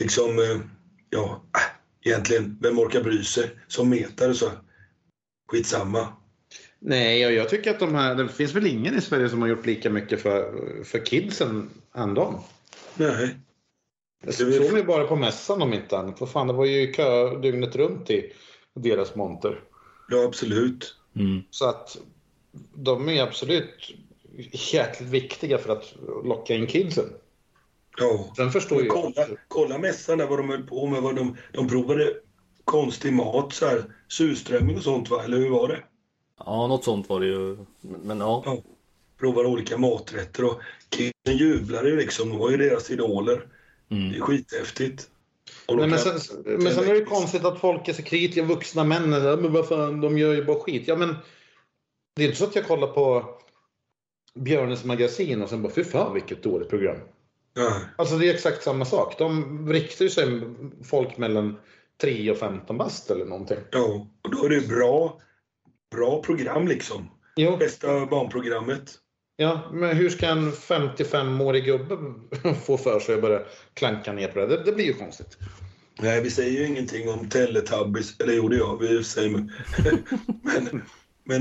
liksom, 0.00 0.38
eh, 0.38 0.60
ja, 1.10 1.42
äh, 1.56 2.10
egentligen, 2.10 2.58
vem 2.62 2.78
orkar 2.78 3.02
bry 3.02 3.24
sig? 3.24 3.50
Som 3.68 3.88
metare 3.88 4.34
så, 4.34 4.50
skitsamma. 5.48 6.08
Nej, 6.78 7.26
och 7.26 7.32
jag 7.32 7.48
tycker 7.48 7.70
att 7.70 7.80
de 7.80 7.94
här, 7.94 8.14
det 8.14 8.28
finns 8.28 8.54
väl 8.54 8.66
ingen 8.66 8.98
i 8.98 9.00
Sverige 9.00 9.28
som 9.28 9.42
har 9.42 9.48
gjort 9.48 9.66
lika 9.66 9.90
mycket 9.90 10.22
för, 10.22 10.52
för 10.84 11.06
kidsen 11.06 11.70
än 11.94 12.14
dem. 12.14 12.40
Nej. 12.94 13.36
Jag 14.24 14.34
såg 14.34 14.74
ni 14.74 14.82
bara 14.82 15.06
på 15.06 15.16
mässan 15.16 15.62
om 15.62 15.72
inte 15.72 15.98
annat. 15.98 16.20
Vad 16.20 16.30
fan, 16.30 16.46
det 16.46 16.52
var 16.52 16.64
ju 16.64 16.92
kö 16.92 17.38
dygnet 17.38 17.76
runt 17.76 18.10
i 18.10 18.32
deras 18.74 19.14
monter. 19.14 19.62
Ja, 20.08 20.24
absolut. 20.24 20.94
Mm. 21.16 21.42
Så 21.50 21.68
att 21.68 21.96
de 22.74 23.08
är 23.08 23.22
absolut 23.22 23.94
jäkligt 24.72 25.10
viktiga 25.10 25.58
för 25.58 25.72
att 25.72 25.94
locka 26.24 26.54
in 26.54 26.66
kidsen. 26.66 27.04
Ja. 27.98 28.32
Sen 28.36 28.50
förstår 28.50 28.76
Men 28.76 28.86
jag... 28.86 28.94
kolla, 28.94 29.26
kolla 29.48 29.78
mässan 29.78 30.18
där 30.18 30.26
vad 30.26 30.38
de 30.38 30.48
höll 30.48 30.62
på 30.62 30.86
med. 30.86 31.02
Vad 31.02 31.16
de, 31.16 31.36
de 31.52 31.68
provade 31.68 32.14
konstig 32.64 33.12
mat, 33.12 33.52
så 33.52 33.66
här, 33.66 33.84
surströmming 34.08 34.76
och 34.76 34.82
sånt 34.82 35.10
va? 35.10 35.24
Eller 35.24 35.36
hur 35.36 35.50
var 35.50 35.68
det? 35.68 35.82
Ja, 36.38 36.66
något 36.66 36.84
sånt 36.84 37.08
var 37.08 37.20
det 37.20 37.26
ju. 37.26 37.56
Men 37.80 38.20
ja. 38.20 38.42
Ja. 38.46 38.58
Provade 39.18 39.48
olika 39.48 39.78
maträtter 39.78 40.44
och 40.44 40.60
kidsen 40.88 41.36
jublade 41.36 41.88
ju 41.88 41.96
liksom. 41.96 42.28
De 42.28 42.38
var 42.38 42.50
ju 42.50 42.56
deras 42.56 42.90
idoler. 42.90 43.46
Mm. 43.88 44.12
Det 44.12 44.16
är 44.18 44.20
skithäftigt. 44.20 45.10
Nej, 45.68 45.88
men, 45.88 45.98
sen, 45.98 46.18
men 46.44 46.74
sen 46.74 46.88
är 46.88 46.94
det 46.94 47.04
konstigt 47.04 47.44
att 47.44 47.60
folk 47.60 47.88
är 47.88 47.92
så 47.92 48.02
kritiska, 48.02 48.42
vuxna 48.42 48.84
män. 48.84 49.10
Men 49.10 49.52
vad 49.52 49.68
fan, 49.68 50.00
de 50.00 50.18
gör 50.18 50.34
ju 50.34 50.44
bara 50.44 50.60
skit. 50.60 50.88
Ja, 50.88 50.96
men 50.96 51.16
det 52.16 52.22
är 52.22 52.26
inte 52.26 52.38
så 52.38 52.44
att 52.44 52.56
jag 52.56 52.66
kollar 52.66 52.86
på 52.86 53.34
Björnes 54.34 54.84
magasin 54.84 55.42
och 55.42 55.48
sen 55.48 55.62
bara 55.62 55.72
fy 55.72 55.84
fan 55.84 56.14
vilket 56.14 56.42
dåligt 56.42 56.68
program. 56.68 56.96
Ja. 57.54 57.80
Alltså 57.96 58.16
det 58.16 58.28
är 58.28 58.34
exakt 58.34 58.62
samma 58.62 58.84
sak. 58.84 59.18
De 59.18 59.72
riktar 59.72 60.04
ju 60.04 60.10
sig 60.10 60.40
folk 60.84 61.18
mellan 61.18 61.56
3 62.00 62.30
och 62.30 62.36
15 62.36 62.78
bast 62.78 63.10
eller 63.10 63.24
någonting. 63.24 63.58
ja, 63.70 64.06
och 64.22 64.30
då 64.30 64.44
är 64.44 64.48
det 64.48 64.68
bra, 64.68 65.20
bra 65.90 66.22
program 66.22 66.68
liksom. 66.68 67.10
Jo, 67.36 67.56
Bästa 67.56 68.06
barnprogrammet. 68.06 68.98
Ja, 69.36 69.60
men 69.72 69.96
hur 69.96 70.10
ska 70.10 70.26
en 70.26 70.52
55-årig 70.52 71.64
gubbe 71.64 71.98
få 72.66 72.76
för 72.76 73.00
sig 73.00 73.14
att 73.14 73.20
börja 73.20 73.42
klanka 73.74 74.12
ner 74.12 74.28
på 74.28 74.38
det? 74.38 74.46
Det, 74.46 74.62
det 74.64 74.72
blir 74.72 74.84
ju 74.84 74.94
konstigt. 74.94 75.38
Nej, 76.00 76.22
vi 76.22 76.30
säger 76.30 76.60
ju 76.60 76.66
ingenting 76.66 77.08
om 77.08 77.28
Teletubbies. 77.28 78.20
Eller 78.20 78.32
jo, 78.32 78.48
det 78.48 78.56
gör 78.56 78.76
vi 78.76 79.04
sig. 79.04 79.30
Men, 79.30 79.52
men, 80.42 80.82
men 81.24 81.40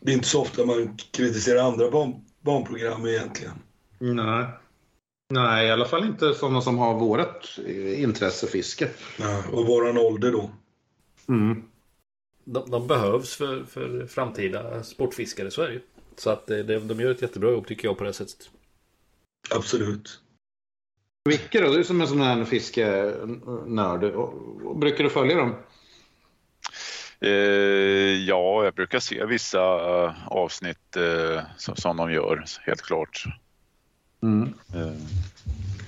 det 0.00 0.12
är 0.12 0.14
inte 0.14 0.28
så 0.28 0.42
ofta 0.42 0.64
man 0.64 0.96
kritiserar 1.10 1.62
andra 1.62 1.90
barn, 1.90 2.14
barnprogram 2.40 3.06
egentligen. 3.06 3.54
Nej. 3.98 4.46
Nej, 5.30 5.66
i 5.66 5.70
alla 5.70 5.84
fall 5.84 6.04
inte 6.04 6.34
sådana 6.34 6.60
som 6.60 6.78
har 6.78 6.94
vårt 6.94 7.58
intresse 7.96 8.46
fiske. 8.46 8.88
Ja, 9.18 9.42
och 9.52 9.66
våran 9.66 9.98
ålder 9.98 10.32
då. 10.32 10.50
Mm. 11.28 11.62
De, 12.44 12.70
de 12.70 12.86
behövs 12.86 13.36
för, 13.36 13.64
för 13.64 14.06
framtida 14.06 14.82
sportfiskare 14.82 15.48
i 15.48 15.50
Sverige. 15.50 15.80
Så 16.16 16.30
att 16.30 16.50
eh, 16.50 16.58
de, 16.58 16.78
de 16.78 17.00
gör 17.00 17.10
ett 17.10 17.22
jättebra 17.22 17.50
jobb 17.50 17.66
tycker 17.66 17.88
jag 17.88 17.98
på 17.98 18.04
det 18.04 18.12
sättet. 18.12 18.50
Absolut. 19.50 20.20
Vilka 21.24 21.60
då? 21.60 21.72
Du 21.72 21.84
som 21.84 22.00
är 22.00 22.06
sån 22.06 22.20
här 22.20 22.44
fiskenörd. 22.44 24.00
Brukar 24.76 25.04
du 25.04 25.10
följa 25.10 25.36
dem? 25.36 25.54
Eh, 27.20 27.30
ja, 28.26 28.64
jag 28.64 28.74
brukar 28.74 29.00
se 29.00 29.24
vissa 29.24 29.60
eh, 29.60 30.28
avsnitt 30.28 30.96
eh, 30.96 31.42
som, 31.56 31.76
som 31.76 31.96
de 31.96 32.12
gör, 32.12 32.44
helt 32.60 32.82
klart. 32.82 33.24
Eh, 34.22 34.92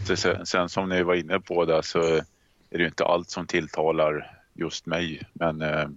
så 0.07 0.17
sen, 0.17 0.47
sen 0.47 0.69
som 0.69 0.89
ni 0.89 1.03
var 1.03 1.15
inne 1.15 1.41
på 1.41 1.65
där 1.65 1.83
så 1.83 2.03
är 2.03 2.25
det 2.71 2.79
ju 2.79 2.87
inte 2.87 3.05
allt 3.05 3.31
som 3.31 3.47
tilltalar 3.47 4.41
just 4.53 4.87
mig. 4.87 5.23
Men 5.33 5.63
eh, 5.63 5.89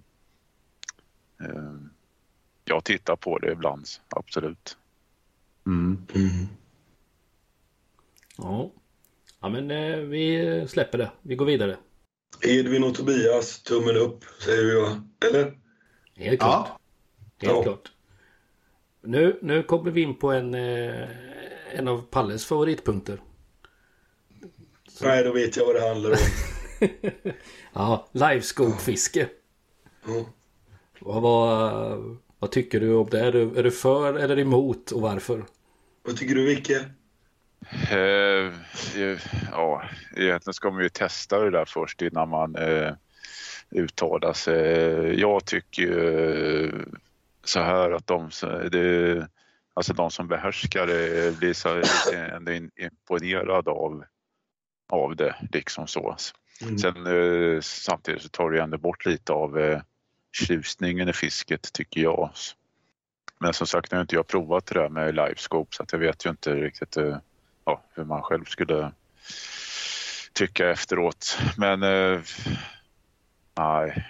eh, 1.40 1.74
jag 2.68 2.84
tittar 2.84 3.16
på 3.16 3.38
det 3.38 3.52
ibland, 3.52 3.86
absolut. 4.08 4.76
Mm. 5.66 6.06
Ja. 8.36 8.72
Ja 9.40 9.48
men 9.48 9.70
eh, 9.70 9.96
vi 9.96 10.64
släpper 10.68 10.98
det. 10.98 11.10
Vi 11.22 11.34
går 11.36 11.46
vidare. 11.46 11.76
Edvin 12.42 12.84
och 12.84 12.94
Tobias, 12.94 13.62
tummen 13.62 13.96
upp, 13.96 14.24
säger 14.44 14.64
vi 14.64 14.80
va? 14.80 15.02
Eller? 15.28 15.58
Helt 16.16 16.40
klart. 16.40 16.68
Ja. 16.68 17.48
Helt 17.48 17.56
Ja. 17.56 17.62
klart. 17.62 17.92
Nu, 19.02 19.38
nu 19.42 19.62
kommer 19.62 19.90
vi 19.90 20.02
in 20.02 20.14
på 20.18 20.32
en, 20.32 20.54
eh, 20.54 21.08
en 21.72 21.88
av 21.88 22.02
Palles 22.10 22.46
favoritpunkter. 22.46 23.20
Nej, 25.02 25.24
då 25.24 25.32
vet 25.32 25.56
jag 25.56 25.66
vad 25.66 25.74
det 25.74 25.88
handlar 25.88 26.10
om. 26.10 26.16
Ja, 27.72 28.08
livescope-fiske. 28.12 29.28
Ja. 30.06 30.24
Vad, 31.00 31.22
vad, 31.22 32.16
vad 32.38 32.50
tycker 32.50 32.80
du 32.80 32.94
om 32.94 33.08
det? 33.10 33.20
Är 33.20 33.32
du, 33.32 33.58
är 33.58 33.62
du 33.62 33.70
för 33.70 34.18
eller 34.18 34.38
emot 34.38 34.90
och 34.90 35.00
varför? 35.00 35.44
Vad 36.02 36.16
tycker 36.16 36.34
du, 36.34 36.46
Vicke? 36.46 36.84
Eh, 37.90 38.52
eh, 39.02 39.18
ja, 39.52 39.82
egentligen 40.16 40.54
ska 40.54 40.70
man 40.70 40.82
ju 40.82 40.88
testa 40.88 41.38
det 41.38 41.50
där 41.50 41.64
först 41.64 42.02
innan 42.02 42.28
man 42.28 42.56
eh, 42.56 42.92
uttalar 43.70 44.32
sig. 44.32 45.20
Jag 45.20 45.44
tycker 45.44 45.82
ju 45.82 46.84
så 47.44 47.60
här 47.60 47.90
att 47.90 48.06
de, 48.06 48.30
det, 48.72 49.26
alltså 49.74 49.92
de 49.92 50.10
som 50.10 50.28
behärskar 50.28 50.86
det 50.86 51.38
blir 51.38 51.52
så 51.52 51.82
ändå 52.12 52.52
imponerad 52.76 53.68
av, 53.68 54.04
av 54.88 55.16
det. 55.16 55.36
Liksom 55.52 55.86
så. 55.86 56.16
Mm. 56.62 56.78
Sen 56.78 57.62
samtidigt 57.62 58.22
så 58.22 58.28
tar 58.28 58.50
det 58.50 58.62
ändå 58.62 58.78
bort 58.78 59.06
lite 59.06 59.32
av 59.32 59.80
tjusningen 60.32 61.08
i 61.08 61.12
fisket 61.12 61.72
tycker 61.72 62.00
jag. 62.00 62.30
Men 63.38 63.52
som 63.52 63.66
sagt, 63.66 63.92
nu 63.92 63.96
har 63.96 64.02
inte 64.02 64.14
jag 64.14 64.26
provat 64.26 64.66
det 64.66 64.74
där 64.74 64.88
med 64.88 65.14
livescope 65.14 65.76
så 65.76 65.82
att 65.82 65.92
jag 65.92 65.98
vet 65.98 66.26
ju 66.26 66.30
inte 66.30 66.54
riktigt 66.54 66.96
eh, 66.96 67.16
ja, 67.64 67.82
hur 67.94 68.04
man 68.04 68.22
själv 68.22 68.44
skulle 68.44 68.92
tycka 70.32 70.70
efteråt. 70.70 71.38
Men 71.56 71.82
eh, 71.82 72.20
nej. 73.58 74.06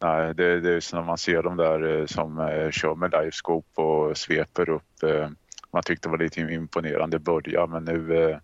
Nej, 0.00 0.34
det, 0.34 0.60
det 0.60 0.70
är 0.70 0.80
som 0.80 0.98
när 0.98 1.06
man 1.06 1.18
ser 1.18 1.42
de 1.42 1.56
där 1.56 2.00
eh, 2.00 2.06
som 2.06 2.38
eh, 2.38 2.70
kör 2.70 2.94
med 2.94 3.10
livescope 3.10 3.80
och 3.80 4.18
sveper 4.18 4.68
upp. 4.68 5.02
Eh, 5.02 5.30
man 5.72 5.82
tyckte 5.82 6.08
det 6.08 6.10
var 6.10 6.18
lite 6.18 6.40
imponerande 6.40 7.16
i 7.16 7.20
början 7.20 7.70
men 7.70 7.84
nu 7.84 8.24
eh, 8.24 8.38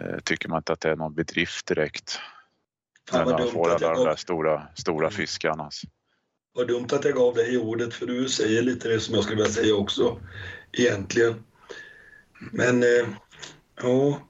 eh 0.00 0.18
tycker 0.24 0.48
man 0.48 0.58
inte 0.58 0.72
att 0.72 0.80
det 0.80 0.90
är 0.90 0.96
någon 0.96 1.14
bedrift 1.14 1.66
direkt. 1.66 2.20
Fan 3.10 3.28
När 3.28 3.38
dumt, 3.38 3.50
får 3.50 3.70
att 3.70 3.82
alla 3.82 3.94
de 3.94 4.04
där 4.04 4.16
stora, 4.16 4.66
stora 4.74 5.06
Mm. 5.06 5.16
fiskarna. 5.16 5.64
alltså. 5.64 5.86
vad 6.54 6.68
dumt 6.68 6.86
att 6.92 7.04
jag 7.04 7.14
gav 7.14 7.34
dig 7.34 7.58
ordet, 7.58 7.94
för 7.94 8.06
du 8.06 8.28
säger 8.28 8.62
lite 8.62 8.88
det 8.88 9.00
som 9.00 9.14
jag 9.14 9.24
skulle 9.24 9.36
vilja 9.36 9.52
säga 9.52 9.74
också. 9.74 10.20
Egentligen. 10.72 11.44
Men, 12.52 12.82
eh, 12.82 13.06
ja. 13.82 14.20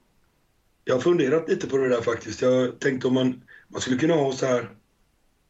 Jag 0.83 0.95
har 0.95 1.01
funderat 1.01 1.49
lite 1.49 1.67
på 1.67 1.77
det 1.77 1.89
där 1.89 2.01
faktiskt. 2.01 2.41
Jag 2.41 2.79
tänkte 2.79 3.07
om 3.07 3.13
man, 3.13 3.43
man 3.67 3.81
skulle 3.81 3.97
kunna 3.97 4.13
ha 4.13 4.31
så 4.33 4.45
här 4.45 4.69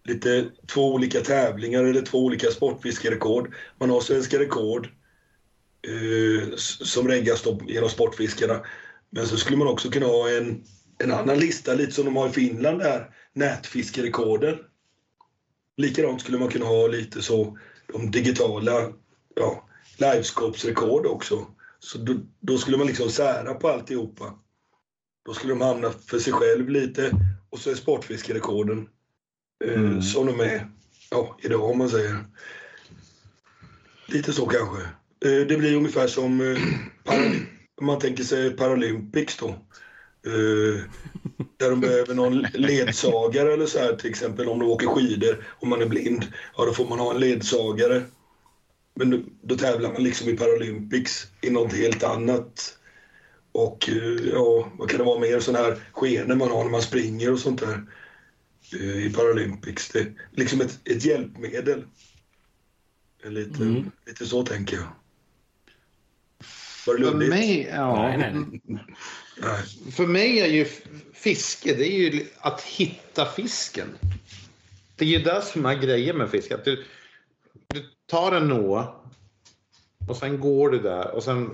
lite 0.04 0.46
två 0.68 0.94
olika 0.94 1.20
tävlingar 1.22 1.84
eller 1.84 2.02
två 2.02 2.26
olika 2.26 2.52
sportfiskerekord. 2.52 3.54
Man 3.80 3.90
har 3.90 4.02
svenska 4.02 4.40
rekord 4.40 4.86
eh, 5.88 6.56
som 6.58 7.08
reggas 7.08 7.44
genom 7.68 7.90
Sportfiskarna. 7.90 8.66
Men 9.10 9.28
så 9.28 9.38
skulle 9.38 9.58
man 9.58 9.68
också 9.68 9.90
kunna 9.90 10.06
ha 10.06 10.30
en, 10.30 10.64
en 10.98 11.12
annan 11.12 11.40
lista, 11.40 11.74
lite 11.74 11.92
som 11.92 12.06
de 12.06 12.16
har 12.16 12.30
i 12.30 12.32
Finland 12.32 12.80
där, 12.80 13.10
nätfiskerekorden. 13.34 14.58
Likadant 15.78 16.22
skulle 16.22 16.40
man 16.40 16.50
kunna 16.50 16.66
ha 16.66 16.88
lite 16.88 17.22
så, 17.22 17.58
de 17.94 18.12
digitala 18.12 18.94
ja, 19.36 19.68
livescopes-rekord 19.98 21.06
också. 21.06 21.48
Så 21.80 21.98
då, 21.98 22.14
då 22.40 22.58
skulle 22.58 22.78
man 22.78 22.88
liksom 22.88 23.10
sära 23.10 23.54
på 23.54 23.70
alltihopa. 23.70 24.40
Då 25.26 25.34
skulle 25.34 25.54
de 25.54 25.62
hamna 25.62 25.92
för 25.92 26.20
sig 26.20 26.34
själv 26.34 26.70
lite 26.70 27.12
och 27.50 27.60
så 27.60 27.70
är 27.72 27.76
sportfiskerekorden 27.76 28.90
eh, 29.66 29.74
Mm. 29.74 30.02
som 30.02 30.26
de 30.26 30.40
är 30.40 30.70
ja, 31.12 31.38
idag 31.44 31.64
om 31.64 31.78
man 31.78 31.90
säger. 31.90 32.26
Lite 34.08 34.34
så 34.34 34.46
kanske. 34.46 34.82
Eh, 35.26 35.48
det 35.48 35.58
blir 35.58 35.76
ungefär 35.76 36.08
som 36.08 36.42
eh, 36.42 36.58
man 37.82 38.00
tänker 38.00 38.24
sig 38.24 38.52
Paralympics 38.58 39.38
då. 39.38 39.56
Eh, 40.28 40.82
där 41.58 41.70
de 41.70 41.80
behöver 41.82 42.14
någon 42.14 42.42
ledsagare 42.54 43.54
eller 43.54 43.66
så 43.66 43.80
här 43.80 43.96
till 43.96 44.10
exempel 44.10 44.50
om 44.50 44.60
de 44.60 44.70
åker 44.70 44.88
skidor 44.88 45.46
om 45.60 45.70
man 45.70 45.82
är 45.82 45.86
blind. 45.86 46.26
Ja, 46.58 46.66
då 46.66 46.74
får 46.74 46.88
man 46.88 47.00
ha 47.00 47.14
en 47.14 47.20
ledsagare. 47.20 48.04
Men 48.94 49.10
då, 49.10 49.20
då 49.42 49.56
tävlar 49.56 49.94
man 49.94 50.04
liksom 50.04 50.30
i 50.30 50.38
Paralympics 50.38 51.28
i 51.42 51.50
något 51.50 51.74
helt 51.74 52.04
annat. 52.04 52.78
Och 53.52 53.90
eh, 53.90 54.30
ja, 54.34 54.72
vad 54.78 54.90
kan 54.90 54.98
det 54.98 55.04
vara 55.06 55.20
mer 55.20 55.40
sådana 55.40 55.66
här 55.66 55.80
skenor 55.92 56.36
man 56.36 56.52
har 56.52 56.64
när 56.64 56.72
man 56.72 56.82
springer 56.82 57.32
och 57.34 57.40
sånt 57.40 57.60
där 57.60 57.84
eh, 58.74 59.06
i 59.06 59.14
Paralympics. 59.14 59.90
Det 59.90 60.00
är 60.00 60.14
liksom 60.32 60.62
ett, 60.62 60.80
ett 60.84 61.06
hjälpmedel. 61.06 61.84
Lite, 63.24 63.64
Mm. 63.64 63.92
lite 64.06 64.26
så 64.26 64.44
tänker 64.44 64.78
jag. 64.78 64.88
Var 66.88 66.98
det 66.98 67.04
För 67.06 67.12
luddigt? 67.14 67.30
mig, 67.30 67.70
ja. 67.72 68.02
Nej, 68.02 68.18
nej. 68.18 68.62
Nej. 69.36 69.64
För 69.92 70.08
mig 70.08 70.40
är 70.40 70.48
ju 70.48 70.66
fiske, 71.14 71.74
det 71.76 71.88
är 71.88 72.12
ju 72.12 72.26
att 72.40 72.62
hitta 72.62 73.26
fisken. 73.26 73.88
Det 74.96 75.06
är 75.06 75.10
ju 75.10 75.20
det 75.20 75.42
som 75.42 75.66
är 75.66 75.76
grejen 75.76 76.18
med 76.18 76.30
fiske. 76.30 76.56
Att 76.56 76.66
du, 76.66 76.86
du 77.68 77.84
tar 78.06 78.32
en 78.32 78.48
nå 78.48 78.96
och 80.10 80.18
sen 80.18 80.40
går 80.40 80.70
du 80.70 80.80
där 80.80 81.16
och 81.16 81.24
sen 81.24 81.50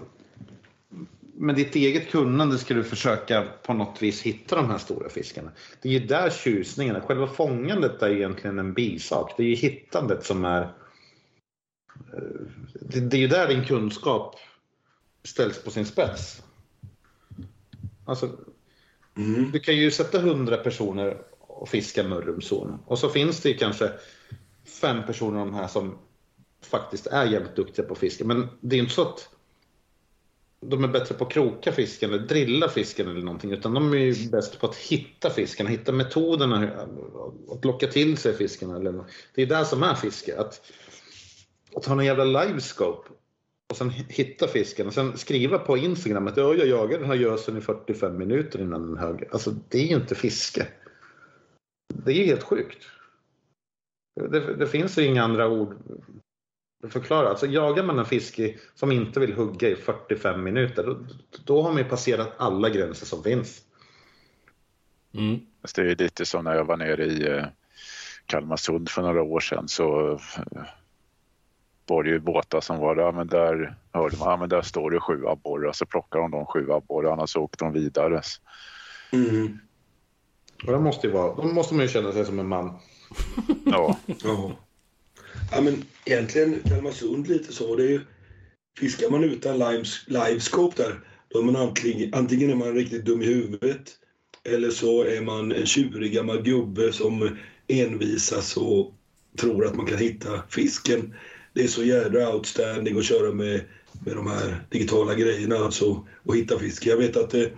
med 1.36 1.56
ditt 1.56 1.76
eget 1.76 2.10
kunnande 2.12 2.58
ska 2.58 2.74
du 2.74 2.84
försöka 2.84 3.48
på 3.66 3.74
något 3.74 4.02
vis 4.02 4.22
hitta 4.22 4.56
de 4.56 4.70
här 4.70 4.78
stora 4.78 5.10
fiskarna. 5.10 5.52
Det 5.82 5.90
är 5.90 5.94
ju 5.94 6.00
där 6.08 6.30
tjusningen 6.30 6.96
är. 6.96 7.00
Själva 7.00 7.28
fångandet 7.28 8.02
är 8.02 8.10
egentligen 8.10 8.60
en 8.60 8.74
bisak. 8.74 9.34
Det 9.38 9.44
är 9.44 9.48
ju 9.48 9.56
hittandet 9.56 10.26
som 10.26 10.46
är... 10.46 10.62
eh, 10.62 10.70
Det, 12.74 13.00
det 13.00 13.18
är 13.18 13.22
ju 13.22 13.28
där 13.28 13.48
din 13.48 13.66
kunskap 13.66 14.36
ställs 15.24 15.64
på 15.64 15.72
sin 15.72 15.86
spets. 15.86 16.44
Alltså, 18.06 18.30
Mm. 19.18 19.52
du 19.52 19.60
kan 19.60 19.76
ju 19.76 19.92
sätta 19.92 20.20
hundra 20.20 20.58
personer 20.58 21.22
och 21.40 21.70
fiska 21.70 22.04
Mörrumsån. 22.04 22.80
Och 22.86 23.00
så 23.00 23.10
finns 23.10 23.42
det 23.42 23.54
kanske 23.54 23.92
fem 24.82 25.06
personer 25.06 25.40
av 25.40 25.46
de 25.46 25.56
här 25.56 25.68
som 25.68 25.98
faktiskt 26.62 27.08
är 27.08 27.26
jävligt 27.26 27.56
duktiga 27.56 27.86
på 27.86 27.96
fiske. 27.96 28.24
Men 28.24 28.48
det 28.62 28.76
är 28.76 28.80
inte 28.80 28.94
så 28.94 29.02
att 29.02 29.30
de 30.62 30.84
är 30.84 30.88
bättre 30.88 31.16
på 31.16 31.26
att 31.26 31.32
kroka 31.32 31.72
fisken 31.72 32.14
eller 32.14 32.28
drilla 32.28 32.70
fisken 32.70 33.08
eller 33.08 33.22
någonting. 33.22 33.52
Utan 33.52 33.74
de 33.74 33.94
är 33.94 33.98
ju 33.98 34.30
bäst 34.30 34.60
på 34.60 34.68
att 34.68 34.76
hitta 34.76 35.30
fisken, 35.30 35.68
hitta 35.68 35.92
metoderna 35.92 36.72
att 37.52 37.66
locka 37.66 37.88
till 37.88 38.18
sig 38.18 38.34
fisken. 38.34 38.72
Eller, 38.72 39.04
det 39.36 39.42
är 39.42 39.46
det 39.46 39.66
som 39.66 39.84
är 39.84 39.96
fiske. 39.96 40.40
Att, 40.40 40.72
att 41.76 41.86
ha 41.86 42.00
en 42.00 42.06
jävla 42.06 42.24
livescope 42.24 43.10
och 43.74 43.78
sen 43.78 43.90
hitta 43.90 44.48
fisken 44.48 44.88
och 44.88 44.94
sen 44.94 45.18
skriva 45.18 45.60
på 45.60 45.78
Instagram 45.78 46.28
att 46.28 46.38
"Ja, 46.38 46.54
jag 46.54 46.68
jagar 46.68 47.00
den 47.00 47.08
här 47.08 47.16
gösen 47.16 47.58
i 47.58 47.62
45 47.62 48.18
minuter 48.18 48.62
innan 48.62 48.88
den 48.88 48.98
hög. 48.98 49.28
Alltså 49.32 49.52
det 49.70 49.78
är 49.78 49.88
ju 49.88 49.96
inte 49.96 50.16
fiske. 50.16 50.68
Det 51.94 52.12
är 52.12 52.16
ju 52.16 52.26
helt 52.26 52.44
sjukt. 52.44 52.86
Det, 54.32 54.56
det 54.56 54.68
finns 54.68 54.98
ju 54.98 55.06
inga 55.06 55.24
andra 55.24 55.48
ord 55.48 55.76
att 56.84 56.94
förklara. 56.94 57.30
Alltså 57.30 57.46
jagar 57.46 57.84
man 57.84 58.00
en 58.00 58.06
fiske 58.06 58.56
som 58.76 58.92
inte 58.92 59.20
vill 59.20 59.34
hugga 59.34 59.70
i 59.70 59.76
45 59.76 60.44
minuter 60.44 60.84
då, 60.84 60.98
då 61.46 61.62
har 61.62 61.70
man 61.70 61.84
ju 61.84 61.90
passerat 61.90 62.34
alla 62.38 62.70
gränser 62.70 63.06
som 63.06 63.24
finns. 63.24 63.62
Mm. 65.14 65.40
Det 65.76 65.82
är 65.82 65.86
ju 65.86 65.96
lite 65.96 66.26
som 66.26 66.44
när 66.44 66.56
jag 66.56 66.66
var 66.66 66.78
nere 66.78 67.06
i 67.06 67.28
eh, 67.28 67.46
Kalmarsund 68.26 68.90
för 68.90 69.02
några 69.02 69.24
år 69.24 69.40
sedan 69.40 69.68
så 69.68 70.12
eh, 70.12 70.64
var 71.86 72.04
det 72.04 72.10
ju 72.10 72.20
båtar 72.20 72.62
som 72.62 72.80
var 72.80 72.96
där, 72.96 73.12
men 73.12 73.28
där 73.28 73.76
hörde 73.94 74.18
man, 74.18 74.30
ja 74.30 74.38
men 74.38 74.50
där 74.50 74.62
står 74.62 74.92
det 74.92 75.00
sju 75.00 75.28
abborrar, 75.28 75.72
så 75.72 75.86
plockar 75.86 76.20
de 76.20 76.32
de 76.32 76.46
sju 76.46 76.72
abborrarna 76.72 77.28
så 77.28 77.42
åkte 77.42 77.66
de 77.66 77.74
vidare. 77.74 78.22
Mm. 79.12 79.60
Och 80.66 80.72
det 80.72 80.80
måste 80.80 81.08
ju 81.08 81.14
vara, 81.14 81.36
då 81.36 81.44
måste 81.44 81.74
man 81.74 81.84
ju 81.84 81.90
känna 81.90 82.12
sig 82.12 82.26
som 82.26 82.40
en 82.40 82.48
man. 82.48 82.78
Ja, 83.66 83.98
Ja. 84.24 84.52
ja, 85.52 85.62
men 85.62 85.84
egentligen 86.06 86.60
Kalmarsund 86.66 87.28
lite 87.28 87.54
så. 87.54 87.76
Det 87.76 87.84
är 87.84 87.90
ju, 87.90 88.02
fiskar 88.80 89.10
man 89.10 89.24
utan 89.24 89.58
lives- 89.58 90.04
livescope 90.08 90.84
där, 90.84 91.00
då 91.28 91.40
är 91.40 91.44
man 91.44 91.56
antingen, 91.56 92.14
antingen 92.14 92.50
är 92.50 92.56
man 92.56 92.74
riktigt 92.74 93.06
dum 93.06 93.22
i 93.22 93.26
huvudet 93.26 93.98
eller 94.44 94.70
så 94.70 95.04
är 95.04 95.22
man 95.22 95.52
en 95.52 95.66
tjurig 95.66 96.14
gammal 96.14 96.42
gubbe 96.42 96.94
som 96.94 97.38
envisas 97.68 98.58
och 98.58 98.94
tror 99.38 99.66
att 99.66 99.76
man 99.76 99.86
kan 99.86 99.98
hitta 99.98 100.44
fisken. 100.50 101.16
Det 101.54 101.64
är 101.64 101.68
så 101.68 101.84
jädra 101.84 102.36
outstanding 102.36 102.98
att 102.98 103.06
köra 103.06 103.32
med, 103.32 103.62
med 104.06 104.16
de 104.16 104.28
här 104.28 104.66
digitala 104.70 105.16
grejerna 105.16 105.56
alltså 105.56 106.08
och 106.24 106.36
hitta 106.36 106.60
fisk. 106.60 106.86
Jag 106.86 106.98
vet 106.98 107.18
att 107.18 107.30
det, 107.30 107.52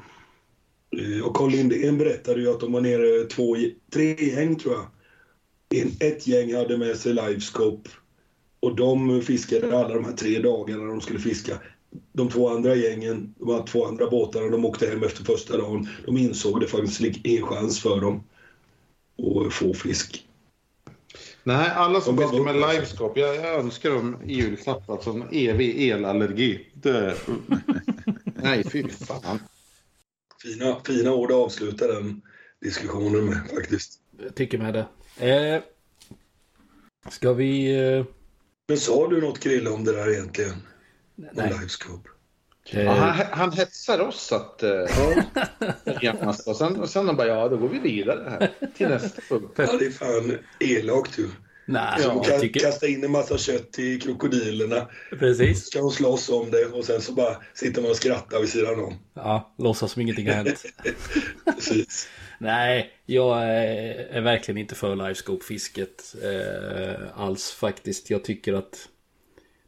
och 1.23 1.35
Carl 1.35 1.51
Lindén 1.51 1.97
berättade 1.97 2.41
ju 2.41 2.51
att 2.51 2.59
de 2.59 2.71
var 2.71 2.81
nere 2.81 3.23
två, 3.23 3.55
tre 3.93 4.13
gäng 4.17 4.57
tror 4.57 4.73
jag 4.73 4.85
en, 5.81 5.91
ett 5.99 6.27
gäng 6.27 6.53
hade 6.53 6.77
med 6.77 6.97
sig 6.97 7.13
livescope 7.13 7.89
och 8.59 8.75
de 8.75 9.21
fiskade 9.21 9.79
alla 9.79 9.93
de 9.93 10.05
här 10.05 10.11
tre 10.11 10.39
dagarna 10.39 10.85
de 10.85 11.01
skulle 11.01 11.19
fiska. 11.19 11.59
De 12.13 12.29
två 12.29 12.49
andra 12.49 12.75
gängen, 12.75 13.29
de 13.39 13.49
här 13.49 13.63
två 13.65 13.85
andra 13.85 14.07
båtarna, 14.07 14.49
de 14.49 14.65
åkte 14.65 14.87
hem 14.87 15.03
efter 15.03 15.23
första 15.23 15.57
dagen. 15.57 15.87
De 16.05 16.17
insåg 16.17 16.59
det 16.59 16.67
fanns 16.67 17.01
en 17.23 17.41
chans 17.41 17.79
för 17.79 18.01
dem 18.01 18.21
att 19.45 19.53
få 19.53 19.73
fisk. 19.73 20.24
Nej, 21.47 21.69
alla 21.75 22.01
som 22.01 22.15
bara- 22.15 22.43
med 22.43 22.55
livescope, 22.55 23.19
jag, 23.19 23.35
jag 23.35 23.59
önskar 23.59 23.89
dem 23.89 24.17
i 24.25 24.33
julklapp 24.33 24.89
alltså 24.89 25.09
en 25.09 25.23
evig 25.31 25.89
elallergi. 25.89 26.67
Det... 26.73 27.15
Nej, 28.35 28.63
fy 28.69 28.89
fan. 28.89 29.39
Fina, 30.41 30.79
fina 30.85 31.13
ord 31.13 31.31
att 31.31 31.37
avsluta 31.37 31.87
den 31.87 32.21
diskussionen 32.61 33.25
med 33.25 33.49
faktiskt. 33.55 33.99
Jag 34.23 34.35
tycker 34.35 34.57
med 34.57 34.73
det. 34.73 34.85
Eh, 35.29 35.61
ska 37.11 37.33
vi... 37.33 37.75
Eh, 37.97 38.05
Men 38.67 38.77
sa 38.77 39.07
du 39.07 39.21
något 39.21 39.39
Krille 39.39 39.69
om 39.69 39.83
det 39.83 39.91
där 39.91 40.13
egentligen? 40.13 40.51
Om 41.17 41.25
nej. 41.33 41.53
Ja, 42.69 42.79
Eh, 42.79 42.93
han, 42.93 43.25
han 43.31 43.51
hetsar 43.51 43.99
oss 43.99 44.31
att... 44.31 44.63
Uh, 46.03 46.29
och 46.45 46.55
sen, 46.55 46.79
och 46.79 46.89
sen 46.89 47.15
bara, 47.15 47.27
ja, 47.27 47.49
då 47.49 47.57
går 47.57 47.69
vi 47.69 47.79
vidare 47.79 48.29
här 48.29 48.69
till 48.77 48.87
nästa 48.87 49.21
punkt. 49.29 49.53
Ja, 49.55 49.77
det 49.79 49.85
är 49.85 49.91
fan 49.91 50.37
elakt 50.59 51.15
du. 51.15 51.29
nej, 51.65 52.01
Som 52.01 52.23
kan 52.23 52.39
tycker... 52.39 52.59
kasta 52.59 52.87
in 52.87 53.03
en 53.03 53.11
massa 53.11 53.37
kött 53.37 53.79
i 53.79 53.99
krokodilerna. 53.99 54.87
Precis. 55.19 55.65
Ska 55.65 55.79
de 55.79 55.91
slåss 55.91 56.29
om 56.29 56.51
det 56.51 56.65
och 56.65 56.85
sen 56.85 57.01
så 57.01 57.13
bara 57.13 57.37
sitter 57.53 57.81
man 57.81 57.91
och 57.91 57.97
skrattar 57.97 58.39
vid 58.39 58.49
sidan 58.49 58.79
om. 58.79 58.93
Ja, 59.13 59.55
låtsas 59.57 59.91
som 59.91 60.01
ingenting 60.01 60.27
har 60.27 60.35
hänt. 60.35 60.65
Precis. 61.45 62.07
Nej, 62.39 62.91
jag 63.05 63.43
är, 63.43 63.93
är 64.11 64.21
verkligen 64.21 64.57
inte 64.57 64.75
för 64.75 64.95
livescope-fisket 64.95 66.15
eh, 66.23 67.21
alls 67.21 67.51
faktiskt. 67.51 68.09
Jag 68.09 68.23
tycker 68.23 68.53
att 68.53 68.87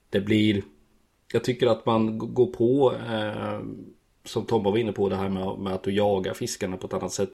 det 0.10 0.20
blir... 0.22 0.62
Jag 1.34 1.44
tycker 1.44 1.68
att 1.68 1.86
man 1.86 2.18
går 2.18 2.48
på, 2.48 2.94
eh, 3.10 3.60
som 4.24 4.46
Tom 4.46 4.64
var 4.64 4.78
inne 4.78 4.92
på, 4.92 5.10
det 5.10 5.16
här 5.16 5.30
med, 5.30 5.60
med 5.60 5.74
att 5.74 5.84
du 5.84 5.92
jagar 5.92 6.34
fiskarna 6.34 6.78
på 6.78 6.88
ett 6.88 6.94
annat 6.94 7.14
sätt. 7.14 7.30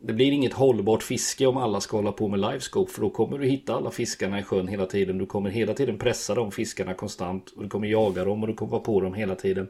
Det 0.00 0.12
blir 0.12 0.32
inget 0.32 0.52
hållbart 0.52 1.02
fiske 1.02 1.46
om 1.46 1.56
alla 1.56 1.80
ska 1.80 1.96
hålla 1.96 2.12
på 2.12 2.28
med 2.28 2.40
livescope 2.40 2.92
för 2.92 3.00
då 3.00 3.10
kommer 3.10 3.38
du 3.38 3.46
hitta 3.46 3.74
alla 3.74 3.90
fiskarna 3.90 4.40
i 4.40 4.42
sjön 4.42 4.68
hela 4.68 4.86
tiden. 4.86 5.18
Du 5.18 5.26
kommer 5.26 5.50
hela 5.50 5.74
tiden 5.74 5.98
pressa 5.98 6.34
de 6.34 6.52
fiskarna 6.52 6.94
konstant 6.94 7.50
och 7.50 7.62
du 7.62 7.68
kommer 7.68 7.88
jaga 7.88 8.24
dem 8.24 8.42
och 8.42 8.48
du 8.48 8.54
kommer 8.54 8.72
vara 8.72 8.82
på 8.82 9.00
dem 9.00 9.14
hela 9.14 9.34
tiden. 9.34 9.68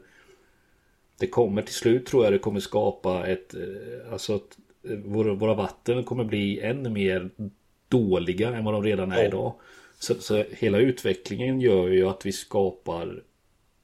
Det 1.19 1.27
kommer 1.27 1.61
till 1.61 1.73
slut 1.73 2.05
tror 2.05 2.23
jag 2.23 2.33
det 2.33 2.39
kommer 2.39 2.59
skapa 2.59 3.27
ett, 3.27 3.53
eh, 3.53 4.11
alltså 4.11 4.35
att 4.35 4.57
eh, 4.89 4.97
våra, 4.97 5.33
våra 5.33 5.53
vatten 5.53 6.03
kommer 6.03 6.23
bli 6.23 6.59
ännu 6.59 6.89
mer 6.89 7.29
dåliga 7.87 8.55
än 8.55 8.65
vad 8.65 8.73
de 8.73 8.83
redan 8.83 9.11
är 9.11 9.25
idag. 9.25 9.53
Så, 9.99 10.15
så 10.15 10.43
hela 10.51 10.77
utvecklingen 10.77 11.61
gör 11.61 11.87
ju 11.87 12.07
att 12.07 12.25
vi 12.25 12.31
skapar 12.31 13.23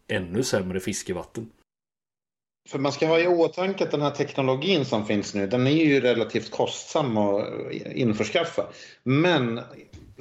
ännu 0.07 0.43
sämre 0.43 0.79
fiskevatten. 0.79 1.49
För 2.69 2.79
man 2.79 2.91
ska 2.91 3.07
ha 3.07 3.19
i 3.19 3.27
åtanke 3.27 3.83
att 3.83 3.91
den 3.91 4.01
här 4.01 4.11
teknologin 4.11 4.85
som 4.85 5.05
finns 5.05 5.33
nu, 5.33 5.47
den 5.47 5.67
är 5.67 5.85
ju 5.85 6.01
relativt 6.01 6.51
kostsam 6.51 7.17
att 7.17 7.47
införskaffa. 7.93 8.67
Men 9.03 9.61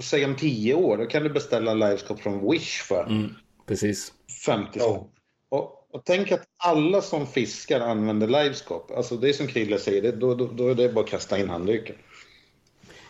säg 0.03 0.25
om 0.25 0.37
tio 0.37 0.75
år, 0.75 0.97
då 0.97 1.07
kan 1.07 1.23
du 1.23 1.31
beställa 1.31 1.75
livescope 1.75 2.23
från 2.23 2.51
Wish 2.51 2.83
för 2.83 3.07
Mm, 3.07 3.35
precis. 3.67 4.13
50 4.47 4.79
Ja. 4.79 4.85
spänn. 4.85 5.09
Och, 5.49 5.95
och 5.95 6.03
tänk 6.05 6.33
att 6.33 6.43
alla 6.57 7.03
som 7.03 7.27
fiskar 7.27 7.81
använder 7.81 8.27
livescope. 8.27 8.97
Alltså 8.97 9.17
det 9.17 9.29
är 9.29 9.33
som 9.33 9.47
Krille 9.47 9.79
säger, 9.79 10.03
det, 10.03 10.13
då, 10.13 10.35
då, 10.35 10.47
då 10.47 10.69
är 10.69 10.75
det 10.75 10.89
bara 10.89 11.05
att 11.05 11.11
kasta 11.11 11.39
in 11.39 11.49
handduken. 11.51 11.97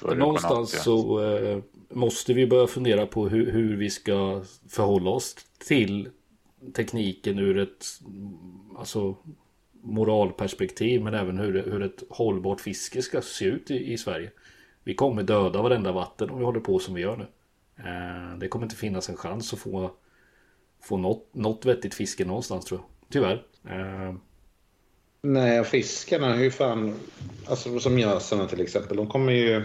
Någonstans 0.02 0.74
ja. 0.74 0.80
så 0.80 1.24
eh, 1.24 1.58
måste 1.90 2.34
vi 2.34 2.46
börja 2.46 2.66
fundera 2.66 3.06
på 3.06 3.28
hur, 3.28 3.52
hur 3.52 3.76
vi 3.76 3.90
ska 3.90 4.42
förhålla 4.68 5.10
oss 5.10 5.36
till 5.66 6.08
tekniken 6.72 7.38
ur 7.38 7.58
ett 7.58 7.86
alltså, 8.78 9.16
moralperspektiv 9.82 11.02
men 11.02 11.14
även 11.14 11.38
hur, 11.38 11.62
hur 11.62 11.82
ett 11.82 12.02
hållbart 12.08 12.60
fiske 12.60 13.02
ska 13.02 13.22
se 13.22 13.44
ut 13.44 13.70
i, 13.70 13.92
i 13.92 13.98
Sverige. 13.98 14.30
Vi 14.84 14.94
kommer 14.94 15.22
döda 15.22 15.62
varenda 15.62 15.92
vatten 15.92 16.30
om 16.30 16.38
vi 16.38 16.44
håller 16.44 16.60
på 16.60 16.78
som 16.78 16.94
vi 16.94 17.00
gör 17.00 17.16
nu. 17.16 17.26
Eh, 17.76 18.38
det 18.38 18.48
kommer 18.48 18.66
inte 18.66 18.76
finnas 18.76 19.08
en 19.08 19.16
chans 19.16 19.52
att 19.52 19.58
få, 19.58 19.90
få 20.82 20.96
något, 20.96 21.34
något 21.34 21.64
vettigt 21.64 21.94
fiske 21.94 22.24
någonstans 22.24 22.64
tror 22.64 22.80
jag. 22.80 22.88
Tyvärr. 23.10 23.44
Eh, 23.64 24.14
Nej, 25.26 25.64
fiskarna, 25.64 26.32
hur 26.32 26.50
fan, 26.50 26.94
alltså 27.48 27.78
som 27.78 27.98
gösarna 27.98 28.46
till 28.46 28.60
exempel, 28.60 28.96
de 28.96 29.06
kommer 29.06 29.32
ju... 29.32 29.64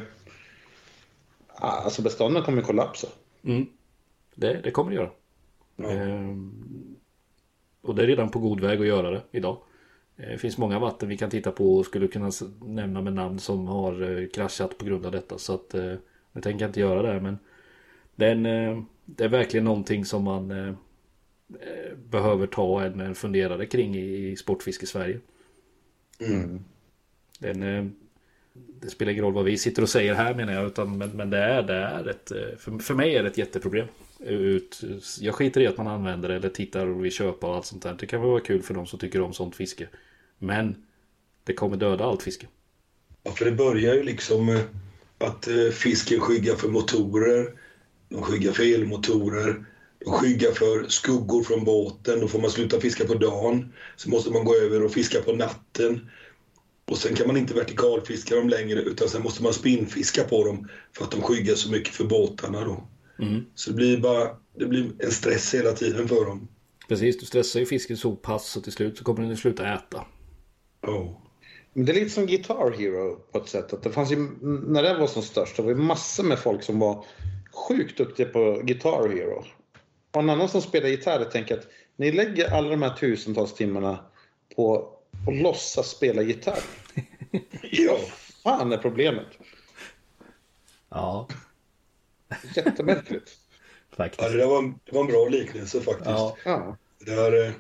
Alltså 1.56 2.02
bestånden 2.02 2.44
kommer 2.44 2.62
kollapsa. 2.62 3.08
Mm. 3.44 3.66
Det, 4.36 4.62
det 4.64 4.72
kommer 4.72 4.92
det 4.92 4.96
göra. 4.96 5.12
Ehm, 5.78 6.52
och 7.82 7.96
det 7.96 8.04
är 8.04 8.08
redan 8.08 8.30
på 8.32 8.40
god 8.40 8.60
väg 8.62 8.82
att 8.82 8.88
göra 8.88 9.12
det 9.12 9.22
idag. 9.32 9.58
Eh, 10.18 10.30
Det 10.30 10.38
finns 10.38 10.58
många 10.58 10.80
vatten 10.80 11.10
vi 11.10 11.18
kan 11.18 11.30
titta 11.30 11.52
på 11.52 11.78
och 11.78 11.86
skulle 11.86 12.08
kunna 12.08 12.32
nämna 12.66 13.02
med 13.02 13.14
namn 13.14 13.40
som 13.40 13.68
har 13.68 14.20
eh, 14.22 14.28
kraschat 14.28 14.78
på 14.78 14.86
grund 14.86 15.06
av 15.06 15.12
detta. 15.12 15.38
Så 15.38 15.54
att 15.54 15.74
eh, 15.74 15.94
nu 16.32 16.42
tänker 16.42 16.64
jag 16.66 16.70
inte 16.70 16.80
göra 16.80 17.14
det. 17.14 17.22
Men 17.22 17.38
den, 18.16 18.46
eh, 18.46 18.82
det 19.06 19.24
är 19.24 19.30
verkligen 19.30 19.64
någonting 19.66 20.06
som 20.06 20.24
man 20.24 20.52
eh, 20.52 20.68
eh, 21.50 21.96
behöver 22.10 22.48
ta 22.48 22.82
en, 22.84 23.00
en 23.00 23.16
funderare 23.16 23.66
kring 23.66 23.96
i, 23.96 24.30
i 24.30 24.36
Sportfiske 24.36 24.86
Sverige. 24.86 25.20
Mm. 26.20 26.64
Den, 27.40 27.64
eh, 27.64 27.86
det 28.54 28.90
spelar 28.90 29.12
ingen 29.12 29.24
roll 29.24 29.34
vad 29.34 29.46
vi 29.46 29.58
sitter 29.58 29.82
och 29.82 29.90
säger 29.90 30.14
här 30.14 30.36
menar 30.36 30.54
jag. 30.54 30.66
Utan, 30.68 30.98
men, 30.98 31.10
men 31.10 31.30
det, 31.30 31.38
är, 31.38 31.64
det 31.64 31.74
är 31.76 32.10
ett, 32.10 32.32
eh, 32.32 32.58
för, 32.58 32.80
för 32.80 32.96
mig 32.96 33.16
är 33.16 33.24
det 33.24 33.30
ett 33.30 33.38
jätteproblem 33.38 33.88
ut. 34.20 34.82
Jag 35.20 35.36
skiter 35.36 35.62
i 35.62 35.68
att 35.68 35.78
man 35.78 35.88
använder 35.88 36.30
det 36.30 36.36
eller 36.36 36.50
tittar 36.50 36.88
och 36.88 37.06
vill 37.06 37.12
köpa 37.12 37.48
och 37.48 37.56
allt 37.56 37.66
sånt 37.66 37.84
där. 37.84 37.98
Det 38.00 38.06
kan 38.06 38.22
väl 38.22 38.30
vara 38.30 38.42
kul 38.42 38.62
för 38.62 38.74
de 38.74 38.88
som 38.88 39.00
tycker 39.00 39.22
om 39.22 39.34
sånt 39.34 39.56
fiske. 39.56 39.88
Men 40.40 40.76
det 41.44 41.54
kommer 41.54 41.78
döda 41.78 42.06
allt 42.06 42.24
fiske. 42.24 42.48
Ja, 43.24 43.32
för 43.32 43.46
det 43.46 43.52
börjar 43.52 43.96
ju 43.96 44.04
liksom 44.04 44.46
med 44.46 44.62
att 45.18 45.48
eh, 45.48 45.70
fisken 45.70 46.20
skyggar 46.20 46.56
för 46.56 46.68
motorer. 46.68 47.54
De 48.10 48.22
skyggar 48.22 48.52
för 48.52 48.74
elmotorer. 48.76 49.66
De 50.06 50.12
skyggar 50.12 50.52
för 50.52 50.88
skuggor 50.88 51.44
från 51.44 51.64
båten. 51.64 52.20
Då 52.20 52.28
får 52.28 52.40
man 52.40 52.50
sluta 52.50 52.80
fiska 52.80 53.06
på 53.06 53.14
dagen. 53.14 53.74
Så 53.96 54.10
måste 54.10 54.32
man 54.32 54.46
gå 54.46 54.56
över 54.56 54.86
och 54.86 54.92
fiska 54.92 55.22
på 55.22 55.34
natten. 55.34 56.10
Och 56.86 56.98
sen 56.98 57.16
kan 57.16 57.28
man 57.28 57.38
inte 57.38 57.54
vertikalfiska 57.54 58.36
dem 58.36 58.50
längre 58.50 58.82
utan 58.82 59.10
sen 59.10 59.24
måste 59.24 59.44
man 59.44 59.54
spinnfiska 59.54 60.24
på 60.24 60.44
dem 60.44 60.70
för 60.94 61.04
att 61.04 61.12
de 61.12 61.22
skyggar 61.22 61.56
så 61.56 61.72
mycket 61.72 61.96
för 61.96 62.04
båtarna 62.04 62.62
då. 62.62 62.89
Mm. 63.22 63.46
Så 63.56 63.70
det 63.70 63.76
blir 63.76 63.98
bara 63.98 64.30
det 64.56 64.66
blir 64.66 64.92
en 65.00 65.12
stress 65.12 65.54
hela 65.54 65.72
tiden 65.72 66.08
för 66.08 66.26
dem. 66.26 66.48
Precis, 66.88 67.20
du 67.20 67.26
stressar 67.26 67.60
ju 67.60 67.66
fisken 67.66 67.98
så 67.98 68.16
pass 68.16 68.48
så 68.48 68.62
till 68.62 68.72
slut 68.72 68.98
så 68.98 69.04
kommer 69.04 69.22
den 69.22 69.32
att 69.32 69.40
sluta 69.40 69.74
äta. 69.74 70.06
Ja. 70.82 71.22
Men 71.74 71.86
det 71.86 71.92
är 71.92 71.94
lite 71.94 72.10
som 72.10 72.26
Guitar 72.26 72.72
Hero 72.72 73.16
på 73.16 73.38
ett 73.38 73.50
sätt. 73.50 73.74
Att 73.74 73.84
det 73.84 73.92
fanns 73.92 74.12
ju, 74.12 74.16
när 74.42 74.84
det 74.84 74.98
var 74.98 75.08
som 75.08 75.22
störst, 75.22 75.56
det 75.56 75.62
var 75.62 75.70
ju 75.70 75.76
massor 75.76 76.24
med 76.24 76.40
folk 76.40 76.64
som 76.64 76.80
var 76.80 77.06
sjukt 77.52 77.98
duktiga 77.98 78.28
på 78.28 78.62
Guitar 78.64 79.10
Hero. 79.10 79.44
Och 80.12 80.22
en 80.22 80.30
annan 80.30 80.50
som 80.50 80.62
spelar 80.62 80.90
gitarr 80.90 81.26
tänker 81.26 81.58
att 81.58 81.68
ni 81.96 82.12
lägger 82.12 82.52
alla 82.52 82.70
de 82.70 82.82
här 82.82 82.96
tusentals 82.96 83.54
timmarna 83.54 84.00
på 84.56 84.76
att 85.28 85.42
låtsas 85.42 85.90
spela 85.90 86.22
gitarr. 86.22 86.64
ja. 87.72 87.98
fan 88.44 88.72
är 88.72 88.78
problemet? 88.78 89.28
Ja, 90.90 91.28
Jättemärkligt. 92.56 93.32
ja 93.90 93.96
faktiskt. 93.96 94.32
det, 94.32 94.38
där 94.38 94.48
var, 94.48 94.58
en- 94.64 94.80
det 94.86 94.92
var 94.96 95.02
en 95.02 95.08
bra 95.08 95.28
liknelse 95.30 95.82
faktiskt. 95.82 96.10
Ja, 96.10 96.38
Ja. 96.46 96.78
Det 97.06 97.12
här 97.12 97.46
eh, 97.46 97.52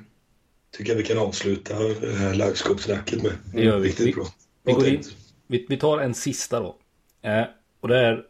tycker 0.71 0.91
jag 0.91 0.97
vi 0.97 1.03
kan 1.03 1.17
avsluta 1.17 1.79
det 1.79 2.15
här 2.15 2.33
liveskoppsnacket 2.33 3.23
med. 3.23 3.31
Det 3.53 3.61
gör 3.61 3.79
vi. 3.79 3.87
Riktigt 3.89 4.07
Vi- 4.07 4.13
bra. 4.13 4.25
vi 4.63 4.73
går 4.73 4.87
in. 4.87 5.03
vi, 5.47 5.65
vi 5.69 5.77
tar 5.77 5.99
en 5.99 6.13
sista 6.13 6.59
då. 6.59 6.77
Eh, 7.21 7.43
och 7.79 7.87
det 7.87 7.97
är 7.97 8.25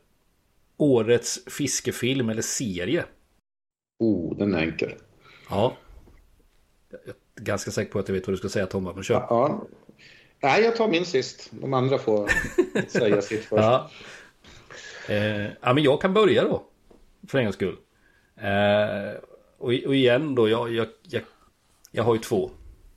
årets 0.78 1.40
fiskefilm 1.48 2.30
eller 2.30 2.42
serie. 2.42 3.06
Oh, 4.00 4.38
den 4.38 4.54
är 4.56 4.60
enkel. 4.60 4.94
Ja. 5.50 5.78
Jag 6.90 7.00
är 7.10 7.14
ganska 7.44 7.72
säker 7.72 7.92
på 7.92 8.00
att 8.00 8.08
jag 8.08 8.16
vet 8.16 8.28
vad 8.28 8.34
du 8.34 8.38
ska 8.38 8.50
säga 8.50 8.66
Tomma, 8.66 8.94
men 8.94 9.04
kör. 9.04 9.16
Ja. 9.30 9.68
Nej, 10.42 10.64
jag 10.64 10.76
tar 10.76 10.88
min 10.88 11.06
sist. 11.06 11.50
De 11.52 11.74
andra 11.74 11.98
får 11.98 12.30
säga 12.88 13.22
sitt 13.22 13.40
först. 13.46 13.64
Ja. 13.64 13.92
Eh, 15.10 15.52
ja, 15.62 15.74
men 15.74 15.84
jag 15.84 16.02
kan 16.02 16.14
börja 16.14 16.44
då. 16.44 16.64
För 17.28 17.38
en 17.38 17.44
gångs 17.44 17.56
skull. 17.56 17.78
Eh, 18.42 19.20
och, 19.58 19.74
och 19.86 19.96
igen 19.96 20.36
då, 20.36 20.50
jag, 20.50 20.74
jag, 20.74 20.88
jag, 21.04 21.22
jag 21.92 22.04
har 22.04 22.16
ju 22.16 22.22
två. 22.22 22.52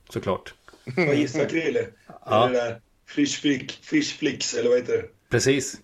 Såklart. 0.09 0.53
Vad 0.97 1.15
gissar 1.15 1.45
Krille? 1.45 1.87
Ja. 2.25 2.47
Det 2.47 2.53
där 2.53 2.81
Fish, 3.05 3.39
flick, 4.17 4.53
eller 4.59 4.69
vad 4.69 4.79
heter 4.79 4.93
det? 4.93 5.07
Precis. 5.29 5.81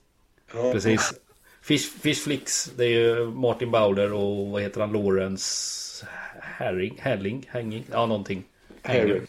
Ja. 0.53 0.71
Precis. 0.71 1.13
Fish, 1.61 1.89
Fish 2.01 2.23
Flicks, 2.23 2.71
det 2.77 2.85
är 2.85 2.89
ju 2.89 3.25
Martin 3.25 3.71
Bowder 3.71 4.13
och 4.13 4.47
vad 4.47 4.61
heter 4.61 4.81
han? 4.81 4.93
Lawrence 4.93 6.05
Herring? 6.41 6.97
Herling? 7.01 7.49
Hanging? 7.51 7.85
Ja, 7.91 8.05
någonting. 8.05 8.43
Herring. 8.81 9.21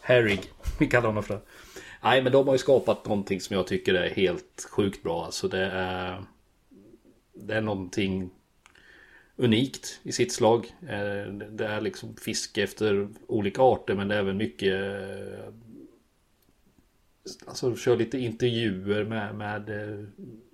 Herrig. 0.00 0.40
Vi 0.78 0.86
kallar 0.86 1.06
honom 1.06 1.22
för 1.22 1.34
det. 1.34 1.40
Nej, 2.02 2.22
men 2.22 2.32
de 2.32 2.46
har 2.46 2.54
ju 2.54 2.58
skapat 2.58 3.04
någonting 3.04 3.40
som 3.40 3.56
jag 3.56 3.66
tycker 3.66 3.94
är 3.94 4.10
helt 4.10 4.68
sjukt 4.70 5.02
bra. 5.02 5.24
Alltså 5.24 5.48
det 5.48 5.64
är... 5.64 6.24
Det 7.46 7.54
är 7.54 7.60
någonting 7.60 8.30
unikt 9.40 10.00
i 10.02 10.12
sitt 10.12 10.32
slag. 10.32 10.74
Eh, 10.82 11.32
det 11.32 11.66
är 11.66 11.80
liksom 11.80 12.16
fiske 12.16 12.62
efter 12.62 13.08
olika 13.26 13.62
arter 13.62 13.94
men 13.94 14.08
det 14.08 14.14
är 14.14 14.18
även 14.18 14.36
mycket 14.36 14.74
eh, 14.74 15.54
Alltså 17.46 17.76
kör 17.76 17.96
lite 17.96 18.18
intervjuer 18.18 19.04
med, 19.04 19.34
med 19.34 19.68
eh, 19.68 20.04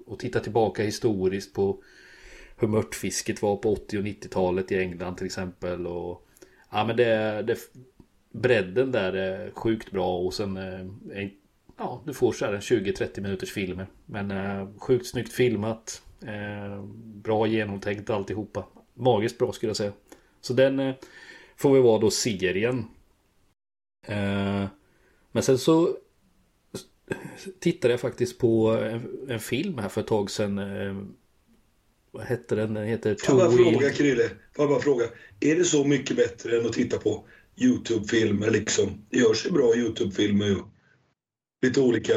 och 0.06 0.18
titta 0.18 0.40
tillbaka 0.40 0.82
historiskt 0.82 1.54
på 1.54 1.82
hur 2.56 2.68
mörtfisket 2.68 3.42
var 3.42 3.56
på 3.56 3.72
80 3.72 3.98
och 3.98 4.04
90-talet 4.04 4.72
i 4.72 4.78
England 4.78 5.16
till 5.16 5.26
exempel. 5.26 5.86
Och, 5.86 6.28
ja 6.70 6.84
men 6.84 6.96
det, 6.96 7.42
det 7.42 7.58
bredden 8.32 8.92
där 8.92 9.12
är 9.12 9.50
sjukt 9.50 9.90
bra 9.90 10.18
och 10.18 10.34
sen 10.34 10.58
ja 11.76 12.02
du 12.06 12.14
får 12.14 12.32
så 12.32 12.44
här 12.44 12.52
en 12.52 12.60
20-30 12.60 13.20
minuters 13.20 13.52
filmer. 13.52 13.86
Men 14.06 14.78
sjukt 14.78 15.06
snyggt 15.06 15.32
filmat. 15.32 16.02
Eh, 16.22 16.84
bra 17.04 17.46
genomtänkt 17.46 18.10
alltihopa. 18.10 18.64
Magiskt 18.94 19.38
bra 19.38 19.52
skulle 19.52 19.70
jag 19.70 19.76
säga. 19.76 19.92
Så 20.40 20.52
den 20.52 20.80
eh, 20.80 20.94
får 21.56 21.74
vi 21.74 21.80
vara 21.80 22.00
då 22.00 22.10
serien. 22.10 22.84
Eh, 24.06 24.66
men 25.32 25.42
sen 25.42 25.58
så 25.58 25.96
tittade 27.58 27.94
jag 27.94 28.00
faktiskt 28.00 28.38
på 28.38 28.68
en, 28.68 29.26
en 29.28 29.40
film 29.40 29.78
här 29.78 29.88
för 29.88 30.00
ett 30.00 30.06
tag 30.06 30.30
sedan. 30.30 30.58
Eh, 30.58 30.96
vad 32.10 32.24
hette 32.24 32.54
den? 32.54 32.74
Den 32.74 32.84
heter 32.86 33.16
Får 33.24 33.40
jag 33.40 33.50
bara 33.50 33.56
fråga. 33.56 33.90
Krille? 33.90 34.28
Får 34.28 34.64
jag 34.64 34.68
bara 34.68 34.80
fråga? 34.80 35.04
Är 35.40 35.56
det 35.56 35.64
så 35.64 35.84
mycket 35.84 36.16
bättre 36.16 36.58
än 36.58 36.66
att 36.66 36.72
titta 36.72 36.98
på 36.98 37.24
YouTube-filmer 37.56 38.50
liksom? 38.50 39.06
Det 39.10 39.18
görs 39.18 39.46
ju 39.46 39.50
bra 39.50 39.76
YouTube-filmer 39.76 40.46
ju. 40.46 40.56
Lite 41.62 41.80
olika 41.80 42.14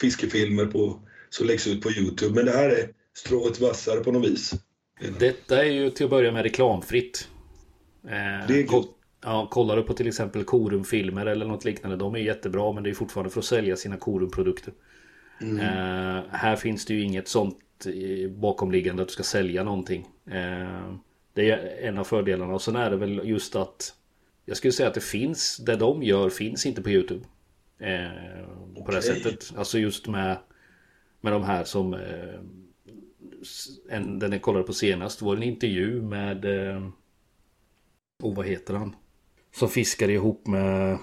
fiskefilmer 0.00 0.66
på, 0.66 1.00
som 1.30 1.46
läggs 1.46 1.66
ut 1.66 1.82
på 1.82 1.90
YouTube. 1.90 2.34
Men 2.34 2.44
det 2.44 2.52
här 2.52 2.70
är 2.70 2.90
strået 3.14 3.60
vassare 3.60 4.00
på 4.00 4.12
något 4.12 4.24
vis. 4.30 4.52
Detta 5.18 5.64
är 5.64 5.70
ju 5.70 5.90
till 5.90 6.04
att 6.04 6.10
börja 6.10 6.32
med 6.32 6.42
reklamfritt. 6.42 7.28
Eh, 8.04 8.46
Det 8.48 8.60
är 8.60 8.66
ko- 8.66 8.94
ja, 9.24 9.48
kollar 9.50 9.76
du 9.76 9.82
på 9.82 9.92
till 9.94 10.08
exempel 10.08 10.44
Korumfilmer 10.44 11.26
eller 11.26 11.46
något 11.46 11.64
liknande. 11.64 11.96
De 11.96 12.14
är 12.14 12.18
jättebra 12.18 12.72
men 12.72 12.82
det 12.82 12.90
är 12.90 12.94
fortfarande 12.94 13.30
för 13.30 13.40
att 13.40 13.44
sälja 13.44 13.76
sina 13.76 13.96
Korumprodukter. 13.96 14.72
Eh, 15.40 16.22
här 16.30 16.56
finns 16.56 16.84
det 16.86 16.94
ju 16.94 17.02
inget 17.02 17.28
sånt 17.28 17.58
eh, 17.86 18.30
bakomliggande 18.30 19.02
att 19.02 19.08
du 19.08 19.12
ska 19.12 19.22
sälja 19.22 19.64
någonting. 19.64 20.08
Eh, 20.26 20.94
det 21.34 21.50
är 21.50 21.88
en 21.88 21.98
av 21.98 22.04
fördelarna 22.04 22.54
och 22.54 22.62
sen 22.62 22.76
är 22.76 22.90
det 22.90 22.96
väl 22.96 23.20
just 23.24 23.56
att 23.56 23.94
jag 24.44 24.56
skulle 24.56 24.72
säga 24.72 24.88
att 24.88 24.94
det 24.94 25.00
finns, 25.04 25.56
det 25.56 25.76
de 25.76 26.02
gör 26.02 26.30
finns 26.30 26.66
inte 26.66 26.82
på 26.82 26.90
YouTube. 26.90 27.24
Eh, 27.78 28.84
På 28.84 28.90
det 28.92 29.02
sättet. 29.02 29.52
Alltså 29.56 29.78
just 29.78 30.08
med, 30.08 30.36
med 31.20 31.32
de 31.32 31.42
här 31.42 31.64
som 31.64 31.94
eh, 31.94 32.40
en, 33.90 34.18
den 34.18 34.32
jag 34.32 34.42
kollade 34.42 34.64
på 34.64 34.72
senast 34.72 35.22
var 35.22 35.36
en 35.36 35.42
intervju 35.42 36.02
med 36.02 36.44
eh, 36.44 36.82
oh, 38.22 38.34
vad 38.36 38.46
heter 38.46 38.74
han? 38.74 38.96
Som 39.54 39.68
fiskade 39.68 40.12
ihop 40.12 40.46
med 40.46 40.98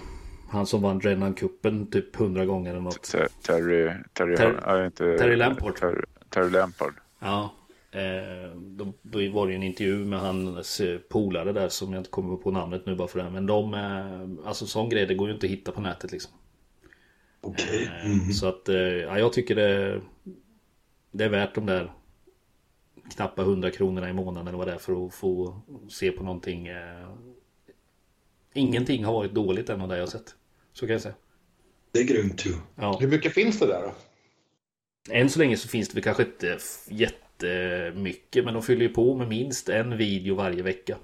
han 0.50 0.66
som 0.66 0.82
vann 0.82 1.00
Drennan-cupen 1.00 1.90
typ 1.90 2.16
hundra 2.16 2.46
gånger 2.46 2.70
eller 2.70 2.80
något. 2.80 3.02
Ter- 3.02 3.28
Terry, 3.42 3.92
Terry, 4.12 4.36
Ter- 4.36 4.60
ja, 4.66 4.84
inte, 4.86 5.18
Terry 5.18 5.36
Lampard. 5.36 5.76
Ter, 5.76 6.04
Terry 6.30 6.50
Lampard. 6.50 6.94
Ja. 7.18 7.54
Eh, 7.90 8.56
då, 8.56 8.92
då 9.02 9.30
var 9.30 9.46
det 9.46 9.54
en 9.54 9.62
intervju 9.62 9.96
med 10.04 10.20
hans 10.20 10.80
eh, 10.80 10.98
polare 10.98 11.52
där 11.52 11.68
som 11.68 11.92
jag 11.92 12.00
inte 12.00 12.10
kommer 12.10 12.36
på 12.36 12.50
namnet 12.50 12.86
nu 12.86 12.94
bara 12.94 13.08
för 13.08 13.18
det. 13.24 13.30
Men 13.30 13.46
de, 13.46 13.74
eh, 13.74 14.48
alltså 14.48 14.66
sån 14.66 14.88
grej 14.88 15.06
det 15.06 15.14
går 15.14 15.28
ju 15.28 15.34
inte 15.34 15.46
att 15.46 15.52
hitta 15.52 15.72
på 15.72 15.80
nätet 15.80 16.12
liksom. 16.12 16.32
Okej. 17.40 17.84
Eh, 18.04 18.10
Mm. 18.10 18.32
Så 18.32 18.48
att, 18.48 18.68
eh, 18.68 18.76
ja, 18.76 19.18
jag 19.18 19.32
tycker 19.32 19.54
det, 19.54 20.00
det 21.10 21.24
är 21.24 21.28
värt 21.28 21.54
de 21.54 21.66
där 21.66 21.92
knappa 23.14 23.42
100 23.42 23.70
kronorna 23.70 24.10
i 24.10 24.12
månaden 24.12 24.48
eller 24.48 24.58
vad 24.58 24.66
det 24.68 24.72
är 24.74 24.78
för 24.78 25.06
att 25.06 25.14
få 25.14 25.60
se 25.88 26.10
på 26.12 26.22
någonting. 26.24 26.66
Eh, 26.66 27.08
ingenting 28.54 29.04
har 29.04 29.12
varit 29.12 29.34
dåligt 29.34 29.70
än 29.70 29.80
av 29.80 29.88
det 29.88 29.94
jag 29.96 30.02
har 30.02 30.06
sett. 30.10 30.34
Så 30.72 30.86
kan 30.86 30.92
jag 30.92 31.02
säga. 31.02 31.14
Det 31.92 31.98
är 32.00 32.04
grymt 32.04 32.46
ju. 32.46 32.52
Ja. 32.74 32.96
Hur 33.00 33.08
mycket 33.08 33.32
finns 33.34 33.58
det 33.58 33.66
där 33.66 33.82
då? 33.82 33.92
Än 35.14 35.30
så 35.30 35.38
länge 35.38 35.56
så 35.56 35.68
finns 35.68 35.88
det 35.88 35.94
väl 35.94 36.02
kanske 36.04 36.22
inte 36.22 36.58
jättemycket 36.88 38.44
men 38.44 38.54
de 38.54 38.62
fyller 38.62 38.82
ju 38.82 38.88
på 38.88 39.14
med 39.14 39.28
minst 39.28 39.68
en 39.68 39.96
video 39.96 40.34
varje 40.34 40.62
vecka. 40.62 40.96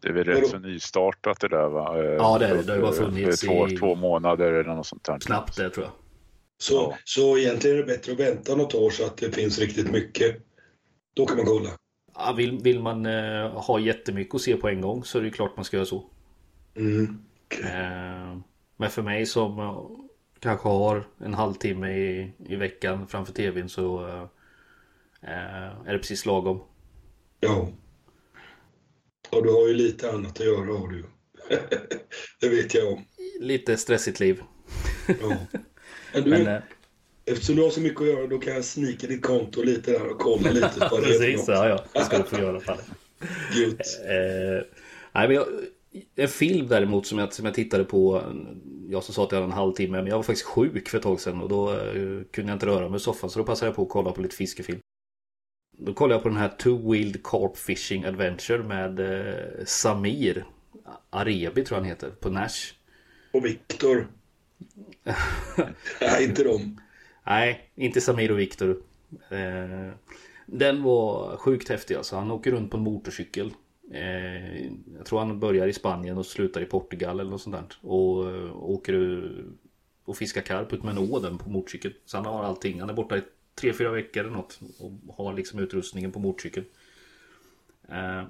Det 0.00 0.08
är 0.08 0.12
väl 0.12 0.24
rätt 0.24 0.48
så 0.48 0.58
nystartat 0.58 1.40
det 1.40 1.48
där 1.48 1.68
va? 1.68 1.98
Eh, 1.98 2.04
Ja, 2.04 2.38
det 2.38 2.46
är 2.46 2.54
det. 2.56 2.62
Det 2.62 2.72
har 2.72 2.76
ju 2.76 2.82
bara 2.82 2.92
funnits 2.92 3.40
två, 3.40 3.68
i- 3.68 3.76
två 3.76 3.94
månader 3.94 4.52
eller 4.52 4.74
något 4.74 4.86
sånt 4.86 5.04
där. 5.04 5.18
Knappt 5.18 5.56
det 5.56 5.70
tror 5.70 5.86
jag. 5.86 5.92
Så, 6.58 6.74
Ja. 6.74 6.98
så 7.04 7.38
egentligen 7.38 7.76
är 7.76 7.80
det 7.80 7.86
bättre 7.86 8.12
att 8.12 8.18
vänta 8.20 8.54
något 8.56 8.74
år 8.74 8.90
så 8.90 9.06
att 9.06 9.16
det 9.16 9.32
finns 9.32 9.58
riktigt 9.58 9.90
mycket. 9.90 10.36
Då 11.14 11.26
kan 11.26 11.36
man 11.36 11.46
kolla. 11.46 11.70
Ja, 12.14 12.32
vill, 12.32 12.58
vill 12.62 12.80
man 12.80 13.06
eh, 13.06 13.50
ha 13.50 13.78
jättemycket 13.80 14.34
att 14.34 14.40
se 14.40 14.56
på 14.56 14.68
en 14.68 14.80
gång 14.80 15.04
så 15.04 15.18
är 15.18 15.22
det 15.22 15.30
klart 15.30 15.56
man 15.56 15.64
ska 15.64 15.76
göra 15.76 15.86
så. 15.86 16.10
Mm. 16.76 17.18
Eh, 17.64 18.38
men 18.76 18.90
för 18.90 19.02
mig 19.02 19.26
som 19.26 19.58
eh, 19.58 19.86
kanske 20.38 20.68
har 20.68 21.08
en 21.18 21.34
halvtimme 21.34 21.90
i, 21.90 22.32
i 22.48 22.56
veckan 22.56 23.06
framför 23.06 23.32
tvn 23.32 23.68
så 23.68 24.08
eh, 24.08 24.22
eh, 25.22 25.86
är 25.86 25.92
det 25.92 25.98
precis 25.98 26.26
lagom. 26.26 26.60
Ja. 27.40 27.68
Och 29.30 29.42
du 29.42 29.52
har 29.52 29.68
ju 29.68 29.74
lite 29.74 30.10
annat 30.12 30.40
att 30.40 30.46
göra 30.46 30.78
har 30.78 30.88
du 30.88 31.04
det 32.40 32.48
vet 32.48 32.74
jag 32.74 32.92
om. 32.92 33.04
Lite 33.40 33.76
stressigt 33.76 34.20
liv. 34.20 34.42
Ja. 35.20 35.36
Men 36.14 36.24
du, 36.24 36.30
Men 36.30 36.46
eh, 36.46 36.62
Eftersom 37.26 37.56
du 37.56 37.62
har 37.62 37.70
så 37.70 37.80
mycket 37.80 38.00
att 38.00 38.06
göra 38.06 38.26
då 38.26 38.38
kan 38.38 38.54
jag 38.54 38.64
snika 38.64 39.06
ditt 39.06 39.22
konto 39.22 39.62
lite 39.62 39.90
där 39.90 40.10
och 40.10 40.18
kolla 40.18 40.50
lite 40.50 40.88
vad 40.90 41.02
det 41.02 41.06
Precis, 41.06 41.44
ja, 41.48 41.68
ja. 41.68 41.84
Det 41.92 42.04
ska 42.04 42.18
du 42.18 42.24
få 42.24 42.38
göra 42.38 42.60
Palle. 42.60 42.82
Gud. 43.54 43.80
Eh, 44.04 44.64
nej, 45.12 45.28
men 45.28 45.30
jag, 45.30 45.46
en 46.16 46.28
film 46.28 46.68
däremot 46.68 47.06
som 47.06 47.18
jag, 47.18 47.32
som 47.32 47.44
jag 47.46 47.54
tittade 47.54 47.84
på. 47.84 48.22
Jag 48.88 49.04
som 49.04 49.14
sa 49.14 49.24
att 49.24 49.32
jag 49.32 49.38
hade 49.38 49.52
en 49.52 49.58
halvtimme. 49.58 49.96
Men 49.96 50.06
jag 50.06 50.16
var 50.16 50.22
faktiskt 50.22 50.46
sjuk 50.46 50.88
för 50.88 50.98
ett 50.98 51.04
tag 51.04 51.20
sedan. 51.20 51.40
Och 51.40 51.48
då 51.48 51.72
eh, 51.72 52.22
kunde 52.30 52.50
jag 52.50 52.56
inte 52.56 52.66
röra 52.66 52.88
mig 52.88 52.96
i 52.96 53.00
soffan. 53.00 53.30
Så 53.30 53.38
då 53.38 53.44
passade 53.44 53.68
jag 53.68 53.76
på 53.76 53.82
att 53.82 53.88
kolla 53.88 54.12
på 54.12 54.22
lite 54.22 54.36
fiskefilm. 54.36 54.78
Då 55.78 55.94
kollade 55.94 56.14
jag 56.14 56.22
på 56.22 56.28
den 56.28 56.38
här 56.38 56.52
Two-Wheeled 56.58 57.20
Carp 57.24 57.56
Fishing 57.56 58.04
Adventure 58.04 58.62
med 58.62 59.00
eh, 59.00 59.64
Samir 59.64 60.46
Arebi 61.10 61.64
tror 61.64 61.76
jag 61.76 61.80
han 61.80 61.88
heter. 61.88 62.10
På 62.10 62.30
Nash. 62.30 62.72
Och 63.32 63.44
Viktor. 63.44 64.06
Nej, 66.00 66.24
inte 66.24 66.44
dem. 66.44 66.80
Nej, 67.26 67.70
inte 67.74 68.00
Samir 68.00 68.32
och 68.32 68.38
Viktor. 68.38 68.82
Eh, 69.28 69.90
den 70.46 70.82
var 70.82 71.36
sjukt 71.36 71.68
häftig 71.68 71.94
alltså. 71.94 72.16
Han 72.16 72.30
åker 72.30 72.50
runt 72.50 72.70
på 72.70 72.76
en 72.76 72.82
motorcykel. 72.82 73.52
Eh, 73.92 74.64
jag 74.96 75.06
tror 75.06 75.18
han 75.18 75.40
börjar 75.40 75.66
i 75.66 75.72
Spanien 75.72 76.18
och 76.18 76.26
slutar 76.26 76.60
i 76.60 76.64
Portugal 76.64 77.20
eller 77.20 77.30
något 77.30 77.42
sånt 77.42 77.56
där. 77.56 77.90
Och 77.90 78.30
eh, 78.30 78.56
åker 78.56 79.22
och 80.04 80.16
fiskar 80.16 80.40
karp 80.40 80.72
ut 80.72 80.82
med 80.82 80.96
en 80.96 81.10
åden 81.10 81.38
på 81.38 81.50
motorcykel. 81.50 81.94
Så 82.04 82.16
han 82.16 82.26
har 82.26 82.44
allting. 82.44 82.80
Han 82.80 82.90
är 82.90 82.94
borta 82.94 83.16
i 83.16 83.22
tre, 83.54 83.72
fyra 83.72 83.90
veckor 83.90 84.24
eller 84.24 84.36
något. 84.36 84.60
Och 84.78 85.16
har 85.16 85.34
liksom 85.34 85.58
utrustningen 85.58 86.12
på 86.12 86.18
motorcykeln. 86.18 86.66
Eh, 87.88 88.24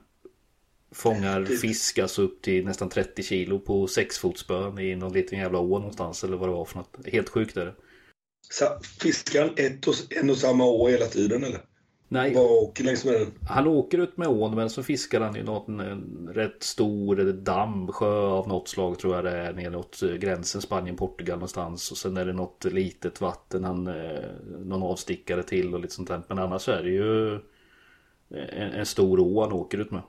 Eh, 0.94 0.96
fångar 0.96 1.44
fisk 1.44 1.98
alltså 1.98 2.22
upp 2.22 2.42
till 2.42 2.64
nästan 2.64 2.88
30 2.88 3.22
kilo 3.22 3.58
på 3.58 3.86
sexfotsspön 3.86 4.78
i 4.78 4.96
någon 4.96 5.12
liten 5.12 5.38
jävla 5.38 5.58
å 5.58 5.78
någonstans. 5.78 6.24
Eller 6.24 6.36
vad 6.36 6.48
det 6.48 6.52
var 6.52 6.64
för 6.64 6.78
något. 6.78 6.96
Helt 7.06 7.28
sjukt 7.28 7.56
är 7.56 7.66
det. 7.66 7.74
Fiskar 9.00 9.52
ett 9.56 9.86
och, 9.86 9.94
en 10.10 10.30
och 10.30 10.36
samma 10.36 10.64
å 10.64 10.88
hela 10.88 11.06
tiden 11.06 11.44
eller? 11.44 11.60
Nej, 12.08 12.34
Bara 12.34 12.44
åker 12.44 12.84
längs 12.84 13.04
med 13.04 13.14
den? 13.14 13.32
Han 13.48 13.66
åker 13.66 13.98
ut 13.98 14.16
med 14.16 14.28
ån 14.28 14.54
men 14.54 14.70
så 14.70 14.82
fiskar 14.82 15.20
han 15.20 15.36
i 15.36 15.42
något, 15.42 15.68
en 15.68 16.28
rätt 16.34 16.62
stor 16.62 17.32
damm, 17.32 17.88
sjö 17.88 18.26
av 18.26 18.48
något 18.48 18.68
slag 18.68 18.98
tror 18.98 19.14
jag 19.14 19.24
det 19.24 19.30
är. 19.30 19.52
Ner 19.52 19.70
mot 19.70 20.02
eh, 20.02 20.10
gränsen 20.10 20.60
Spanien-Portugal 20.60 21.36
någonstans. 21.36 21.90
Och 21.90 21.96
sen 21.96 22.16
är 22.16 22.26
det 22.26 22.32
något 22.32 22.64
litet 22.64 23.20
vatten, 23.20 23.64
han, 23.64 23.86
eh, 23.86 24.30
någon 24.64 24.82
avstickare 24.82 25.42
till 25.42 25.74
och 25.74 25.80
lite 25.80 25.94
sånt 25.94 26.08
där. 26.08 26.22
Men 26.28 26.38
annars 26.38 26.68
är 26.68 26.82
det 26.82 26.90
ju 26.90 27.34
en, 28.52 28.70
en 28.72 28.86
stor 28.86 29.20
å 29.20 29.42
han 29.42 29.52
åker 29.52 29.78
ut 29.78 29.90
med. 29.90 30.02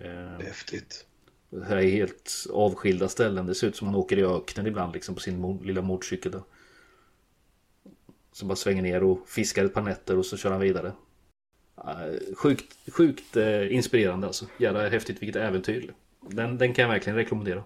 Eh, 0.00 0.44
Häftigt. 0.46 1.06
Det 1.50 1.64
här 1.64 1.76
är 1.76 1.90
helt 1.90 2.32
avskilda 2.52 3.08
ställen. 3.08 3.46
Det 3.46 3.54
ser 3.54 3.66
ut 3.66 3.76
som 3.76 3.86
han 3.86 3.96
åker 3.96 4.18
i 4.18 4.24
öknen 4.24 4.66
ibland 4.66 4.92
liksom 4.94 5.14
på 5.14 5.20
sin 5.20 5.44
mo- 5.44 5.64
lilla 5.64 5.82
motorcykel. 5.82 6.32
Så 8.32 8.46
bara 8.46 8.56
svänger 8.56 8.82
ner 8.82 9.02
och 9.02 9.28
fiskar 9.28 9.64
ett 9.64 9.74
par 9.74 9.82
nätter 9.82 10.18
och 10.18 10.26
så 10.26 10.36
kör 10.36 10.50
han 10.50 10.60
vidare. 10.60 10.92
Eh, 11.78 12.34
Sjukt, 12.36 12.76
sjukt 12.92 13.36
eh, 13.36 13.74
inspirerande 13.74 14.26
alltså. 14.26 14.46
Jävla 14.58 14.88
häftigt 14.88 15.22
vilket 15.22 15.42
äventyr. 15.42 15.94
Den, 16.30 16.58
den 16.58 16.74
kan 16.74 16.82
jag 16.82 16.88
verkligen 16.92 17.16
rekommendera. 17.16 17.64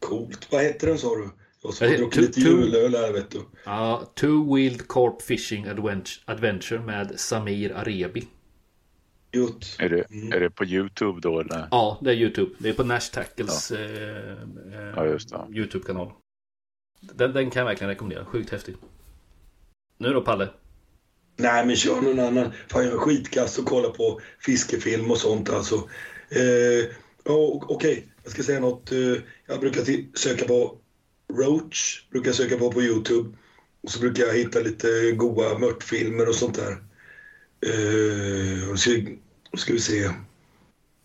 Coolt. 0.00 0.48
Vad 0.52 0.62
heter 0.62 0.86
den 0.86 0.98
sa 0.98 1.14
du? 1.16 1.28
Jag 1.62 1.74
som 1.74 1.88
har 1.88 1.96
druckit 1.96 2.20
lite 2.22 2.40
julöl 2.40 2.94
här 2.94 3.12
vet 3.12 3.30
du. 3.30 3.40
Ja, 3.64 4.12
Two-Wheeled 4.14 4.82
Carp 4.88 5.22
Fishing 5.22 5.66
Advent- 5.66 6.20
Adventure 6.24 6.80
med 6.80 7.20
Samir 7.20 7.72
Arebi. 7.76 8.28
Jutt. 9.32 9.76
Är 9.78 9.88
det, 9.88 10.10
Mm. 10.10 10.32
är 10.32 10.40
det 10.40 10.50
på 10.50 10.64
Youtube 10.64 11.20
då 11.20 11.40
eller? 11.40 11.68
Ja, 11.70 11.98
det 12.02 12.10
är 12.10 12.14
Youtube. 12.14 12.50
Det 12.58 12.68
är 12.68 12.72
på 12.74 12.84
Nash 12.84 13.10
Tackles 13.12 13.70
eh, 13.70 14.30
eh, 14.74 15.16
Ja. 15.30 15.48
Youtube-kanal. 15.52 16.12
Den, 17.00 17.32
den 17.32 17.50
kan 17.50 17.60
jag 17.60 17.66
verkligen 17.66 17.88
rekommendera. 17.88 18.24
Sjukt 18.24 18.50
häftig. 18.50 18.74
Nu 19.98 20.08
då 20.12 20.20
Palle? 20.20 20.48
Nej, 21.36 21.66
men 21.66 21.76
kör 21.76 22.00
någon 22.00 22.18
annan. 22.20 22.52
Fan, 22.68 22.84
jag 22.84 22.92
är 22.94 22.98
skitkass 22.98 23.58
och 23.58 23.64
kolla 23.66 23.90
på 23.90 24.20
fiskefilm 24.40 25.10
och 25.10 25.18
sånt 25.18 25.50
alltså. 25.50 25.74
Eh, 26.28 26.88
ja, 27.24 27.32
o- 27.32 27.64
Okej, 27.68 28.06
jag 28.22 28.32
ska 28.32 28.42
säga 28.42 28.60
något. 28.60 28.92
Eh, 28.92 28.98
jag 29.46 29.60
brukar 29.60 29.82
söka 30.18 30.44
på 30.44 30.78
Roach, 31.32 32.08
brukar 32.10 32.28
jag 32.28 32.34
söka 32.36 32.56
på 32.58 32.72
på 32.72 32.82
Youtube. 32.82 33.36
Och 33.82 33.90
så 33.90 34.00
brukar 34.00 34.24
jag 34.24 34.34
hitta 34.34 34.60
lite 34.60 35.12
goa 35.12 35.58
mörtfilmer 35.58 36.28
och 36.28 36.34
sånt 36.34 36.54
där. 36.54 36.76
Eh, 37.60 38.70
och 38.70 38.78
så 38.78 38.90
då 39.50 39.58
ska 39.58 39.72
vi 39.72 39.80
se. 39.80 40.10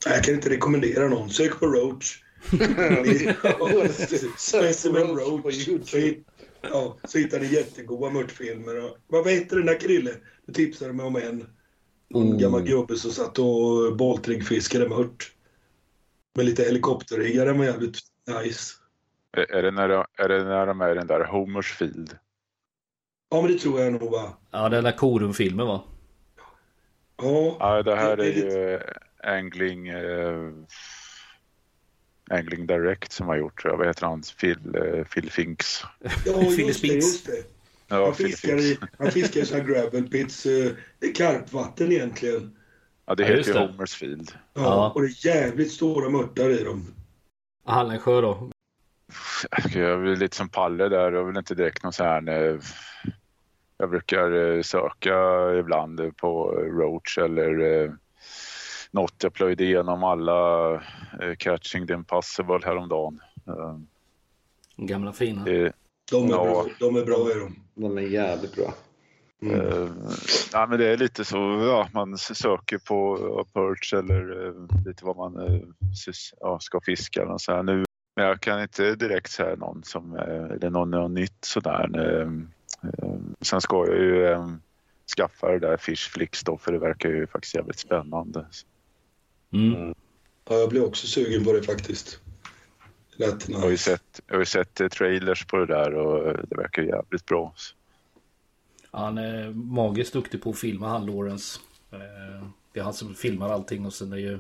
Jag 0.06 0.24
kan 0.24 0.34
inte 0.34 0.50
rekommendera 0.50 1.10
någon. 1.10 1.30
Sök 1.30 1.60
på 1.60 1.66
Roach. 1.66 2.24
Specimen 4.38 5.08
Roach 5.08 5.44
på. 5.44 5.52
YouTube. 5.52 6.24
Ja, 6.62 6.98
så 7.04 7.18
hittar 7.18 7.40
ni 7.40 7.54
jättegoda 7.54 8.12
mörtfilmer. 8.12 8.92
Vad 9.08 9.32
heter 9.32 9.58
den 9.58 9.66
där 9.66 9.80
Krille? 9.80 10.12
Du 10.46 10.54
tipsade 10.54 10.94
mig 10.94 11.06
om 11.06 11.16
en. 11.16 11.48
En 12.14 12.38
gammal 12.38 12.62
gubbe 12.62 12.96
som 12.96 13.12
satt 13.12 13.40
och 13.40 13.98
bolltriggfiskade 13.98 14.90
mört. 14.90 15.32
Med 16.36 16.46
lite 16.46 16.64
helikopterriggar. 16.64 17.46
Den 17.46 17.58
var 17.58 17.66
jävligt 17.66 18.00
nice. 18.44 18.74
Är, 19.38 19.52
är, 19.52 19.64
det 19.64 19.72
när, 19.72 19.90
är 19.90 20.30
det 20.30 20.44
när 20.44 20.68
de 20.68 20.82
är 20.82 20.92
i 20.92 20.96
den 20.96 21.08
där 21.08 21.26
Homersfield? 21.26 22.18
Ja, 23.30 23.42
men 23.42 23.52
det 23.52 23.58
tror 23.58 23.82
jag 23.82 23.94
nog 23.94 24.12
va. 24.12 24.38
Ja, 24.52 24.70
den 24.70 24.84
där 24.84 24.98
Korum-filmen 24.98 25.68
va? 25.68 25.84
Ja, 27.22 27.58
Ja, 27.60 27.84
det 27.84 27.96
här 27.96 28.18
Det 28.18 28.24
är 28.26 28.30
är 28.30 28.34
lite- 28.36 28.48
ju 28.48 28.80
Angling, 29.24 29.88
eh, 29.88 30.52
Angling 32.32 32.68
Direct 32.68 33.12
som 33.12 33.28
har 33.28 33.36
gjort 33.36 33.64
det. 33.64 33.70
Vad 33.76 33.88
heter 33.88 34.06
han? 34.08 34.22
Phil, 34.40 34.76
eh, 34.76 35.04
Phil 35.04 35.32
Finks. 35.32 35.84
ja 36.26 36.42
just 36.42 36.82
det, 36.82 36.88
just 36.88 37.26
det. 37.26 37.44
Ja, 37.88 38.06
Han 38.06 38.14
Phil 38.16 38.28
fiskar 38.28 38.58
i, 38.58 38.78
han 39.00 39.12
fiskar 39.12 39.42
i 39.42 39.46
här 39.54 39.64
gravel 39.64 40.08
pits. 40.10 40.46
eh, 40.46 40.72
Det 41.00 41.06
är 41.08 41.14
karpvatten 41.16 41.92
egentligen. 41.92 42.58
Ja, 43.06 43.16
det 43.16 43.24
Ja, 43.24 43.30
heter 43.30 43.48
ju 43.48 43.54
det. 43.54 43.60
Homersfield. 43.60 44.32
Ja, 44.54 44.62
Ja. 44.62 44.92
Och 44.96 45.02
det 45.02 45.08
är 45.08 45.26
jävligt 45.36 45.72
stora 45.72 46.10
mörtar 46.10 46.50
i 46.50 46.64
dem. 46.64 46.94
Hallensjö 47.66 48.22
då? 48.22 48.52
Jag 49.74 49.76
är 49.92 49.96
väl 49.98 50.20
lite 50.20 50.36
som 50.38 50.50
Palle 50.50 50.90
där. 50.90 51.12
Jag 51.12 51.24
vill 51.24 51.38
inte 51.38 51.56
direkt 51.56 51.84
någon 51.84 51.94
sån 51.94 52.06
här... 52.06 52.60
Jag 53.82 53.90
brukar 53.90 54.56
eh, 54.56 54.62
söka 54.62 55.14
ibland 55.60 56.18
på 56.18 56.52
Roach 56.52 57.18
eller 57.18 57.84
eh, 57.84 57.92
något. 58.92 59.24
Jag 59.24 59.34
plöjde 59.34 59.64
igenom 59.64 60.04
alla 60.04 60.72
eh, 61.22 61.36
Catching 61.38 61.88
the 61.88 61.94
Impossible 61.94 62.60
häromdagen. 62.64 63.20
Eh, 63.48 63.78
gamla 64.78 65.14
fina. 65.14 65.46
De 65.46 65.56
är, 65.56 65.74
Ja. 66.12 66.28
bra, 66.28 66.66
de 66.80 66.96
är 66.96 67.06
bra 67.06 67.32
i 67.32 67.40
dem. 67.40 67.56
De 67.76 67.98
är 67.98 68.02
jävligt 68.02 68.56
bra. 68.56 68.74
Eh, 69.54 69.88
ja, 70.54 70.68
men 70.68 70.80
det 70.80 70.88
är 70.88 70.98
lite 70.98 71.26
så, 71.26 71.38
ja, 71.68 71.88
man 71.94 72.18
söker 72.18 72.78
på 72.78 73.18
perch 73.54 73.94
eller 73.94 74.48
eh, 74.48 74.54
lite 74.86 75.06
vad 75.06 75.18
man 75.18 75.62
ja, 76.40 76.60
ska 76.60 76.82
fiska. 76.82 77.28
Och 77.28 77.42
så 77.42 77.52
här. 77.52 77.64
Nu, 77.64 77.86
men 78.16 78.26
jag 78.26 78.42
kan 78.42 78.62
inte 78.62 78.96
direkt 78.96 79.32
säga 79.32 79.56
någon 79.56 79.84
som, 79.84 80.16
eller 80.16 80.70
någon, 80.70 80.92
någon 80.92 81.14
nytt 81.14 81.46
sådär. 81.46 82.20
Eh, 82.22 82.30
sen 83.42 83.62
ska 83.62 83.86
jag 83.88 83.98
ju 83.98 84.26
eh, 84.26 84.48
skaffa 85.18 85.48
det 85.52 85.60
där 85.60 85.78
Fishflix 85.78 86.44
då, 86.44 86.58
för 86.58 86.72
det 86.72 86.80
verkar 86.80 87.10
ju 87.10 87.28
faktiskt 87.28 87.56
jävligt 87.56 87.80
spännande. 87.80 88.46
Mm. 89.54 89.96
Ja, 90.50 90.56
jag 90.56 90.70
blir 90.70 90.86
också 90.86 91.08
sugen 91.08 91.44
på 91.44 91.54
det 91.54 91.64
faktiskt. 91.64 92.20
Lätt 93.16 93.50
Jag 93.50 93.58
har 93.58 93.66
ju 93.66 93.72
nice. 93.72 93.92
sett, 93.92 94.22
jag 94.28 94.36
har 94.36 94.40
ju 94.40 94.46
sett 94.46 94.82
eh, 94.82 94.88
trailers 94.88 95.46
på 95.46 95.58
det 95.58 95.66
där 95.66 95.94
och 95.94 96.28
eh, 96.30 96.40
det 96.50 96.56
verkar 96.56 96.82
jävligt 96.82 97.26
bra. 97.26 97.54
Han 98.92 99.18
är 99.18 99.50
magiskt 99.52 100.14
duktig 100.14 100.44
på 100.44 100.50
att 100.50 100.60
filma 100.60 100.88
han 100.90 101.06
Lawrence. 101.06 101.60
Eh, 101.92 102.48
Det 102.74 102.80
är 102.80 102.84
han 102.84 102.94
som 102.94 103.16
filmar 103.16 103.50
allting 103.50 103.86
och 103.86 103.94
sen 103.94 104.14
är 104.14 104.18
ju 104.18 104.40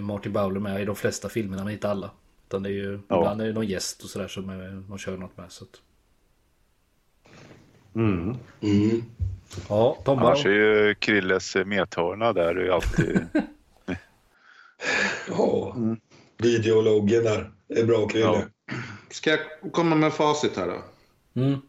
Martin 0.00 0.32
Bowler 0.32 0.60
med 0.60 0.82
i 0.82 0.84
de 0.84 0.96
flesta 0.96 1.28
filmerna 1.28 1.64
men 1.64 1.72
inte 1.72 1.88
alla. 1.88 2.10
Utan 2.48 2.62
det 2.62 2.68
är 2.68 2.72
ju 2.72 3.00
Ja. 3.08 3.16
ibland 3.18 3.40
är 3.40 3.46
det 3.46 3.52
någon 3.52 3.66
gäst 3.66 4.02
och 4.02 4.10
sådär 4.10 4.28
som 4.28 4.48
är, 4.50 4.82
de 4.88 4.98
kör 4.98 5.16
något 5.16 5.36
med. 5.36 5.52
Så 5.52 5.64
att, 5.64 5.80
Mm. 7.94 8.36
Mm. 8.60 9.02
ja, 9.68 9.98
Tomma 10.04 10.20
Annars 10.20 10.46
är 10.46 10.50
ju 10.50 10.94
Krilles 10.94 11.56
eh, 11.56 11.64
methörna 11.64 12.32
där 12.32 12.54
är 12.54 12.64
ju 12.64 12.72
alltid... 12.72 13.26
Ja, 15.28 15.76
videologgen 16.38 17.24
där. 17.24 17.50
Det 17.68 17.80
är 17.80 17.84
bra 17.84 18.08
Krille. 18.08 18.24
Ja. 18.24 18.42
Ska 19.10 19.30
jag 19.30 19.72
komma 19.72 19.96
med 19.96 20.12
facit 20.12 20.56
här 20.56 20.66
då? 20.66 20.82
Mm. 21.40 21.60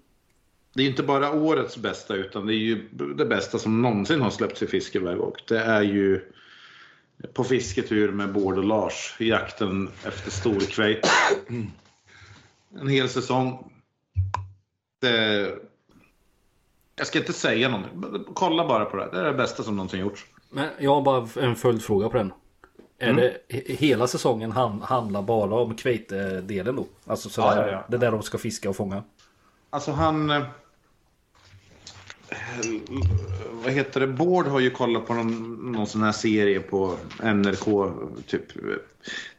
Det 0.73 0.84
är 0.84 0.88
inte 0.88 1.03
bara 1.03 1.31
årets 1.31 1.77
bästa 1.77 2.15
utan 2.15 2.47
det 2.47 2.53
är 2.53 2.57
ju 2.57 2.89
det 3.18 3.26
bästa 3.26 3.60
som 3.60 3.81
någonsin 3.81 4.22
har 4.22 4.30
släppts 4.30 4.64
i 4.64 4.68
fiskeväg 4.68 5.19
och 5.19 5.41
det 5.47 5.60
är 5.60 5.81
ju 5.81 6.22
på 7.34 7.43
fisketur 7.43 8.11
med 8.11 8.34
Bård 8.34 8.57
och 8.57 8.64
Lars 8.64 9.15
i 9.19 9.30
jakten 9.30 9.89
efter 10.03 10.31
storkvejt. 10.31 11.07
En 12.80 12.88
hel 12.88 13.10
säsong. 13.10 13.72
Det... 15.02 15.52
Jag 16.96 17.08
ska 17.08 17.20
inte 17.20 17.34
säga 17.34 17.70
någonting. 17.70 18.24
Kolla 18.34 18.68
bara 18.68 18.86
på 18.86 18.98
det. 18.98 19.10
Det 19.12 19.20
är 19.20 19.24
det 19.24 19.34
bästa 19.34 19.64
som 19.64 19.76
någonsin 19.76 20.00
gjorts. 20.00 20.26
Men 20.50 20.70
jag 20.80 20.96
har 20.96 21.02
bara 21.02 21.28
en 21.42 21.56
följdfråga 21.56 22.10
på 22.10 22.18
den. 22.18 22.34
Är 23.00 23.10
Mm. 23.10 23.16
det 23.22 23.38
he- 23.56 23.76
hela 23.78 24.08
säsongen 24.08 24.52
han, 24.52 24.82
handlar 24.82 25.22
bara 25.22 25.56
om 25.56 25.76
kveite-delen 25.76 26.76
då? 26.76 26.86
Alltså 27.06 27.30
sådär, 27.30 27.58
Ja, 27.58 27.66
ja, 27.68 27.72
ja. 27.72 27.86
det 27.90 27.98
där 27.98 28.12
de 28.12 28.22
ska 28.24 28.38
fiska 28.38 28.70
och 28.70 28.76
fånga? 28.76 29.04
Alltså 29.70 29.92
han... 29.92 30.30
eh, 30.30 30.42
Vad 33.64 33.74
heter 33.74 34.00
det? 34.00 34.08
Bård 34.08 34.48
har 34.48 34.60
ju 34.60 34.70
kollat 34.70 35.08
på 35.08 35.14
någon, 35.14 35.54
någon 35.72 35.88
sån 35.88 36.04
här 36.04 36.12
serie 36.12 36.60
på 36.60 36.94
NRK, 37.24 37.92
typ. 38.28 38.44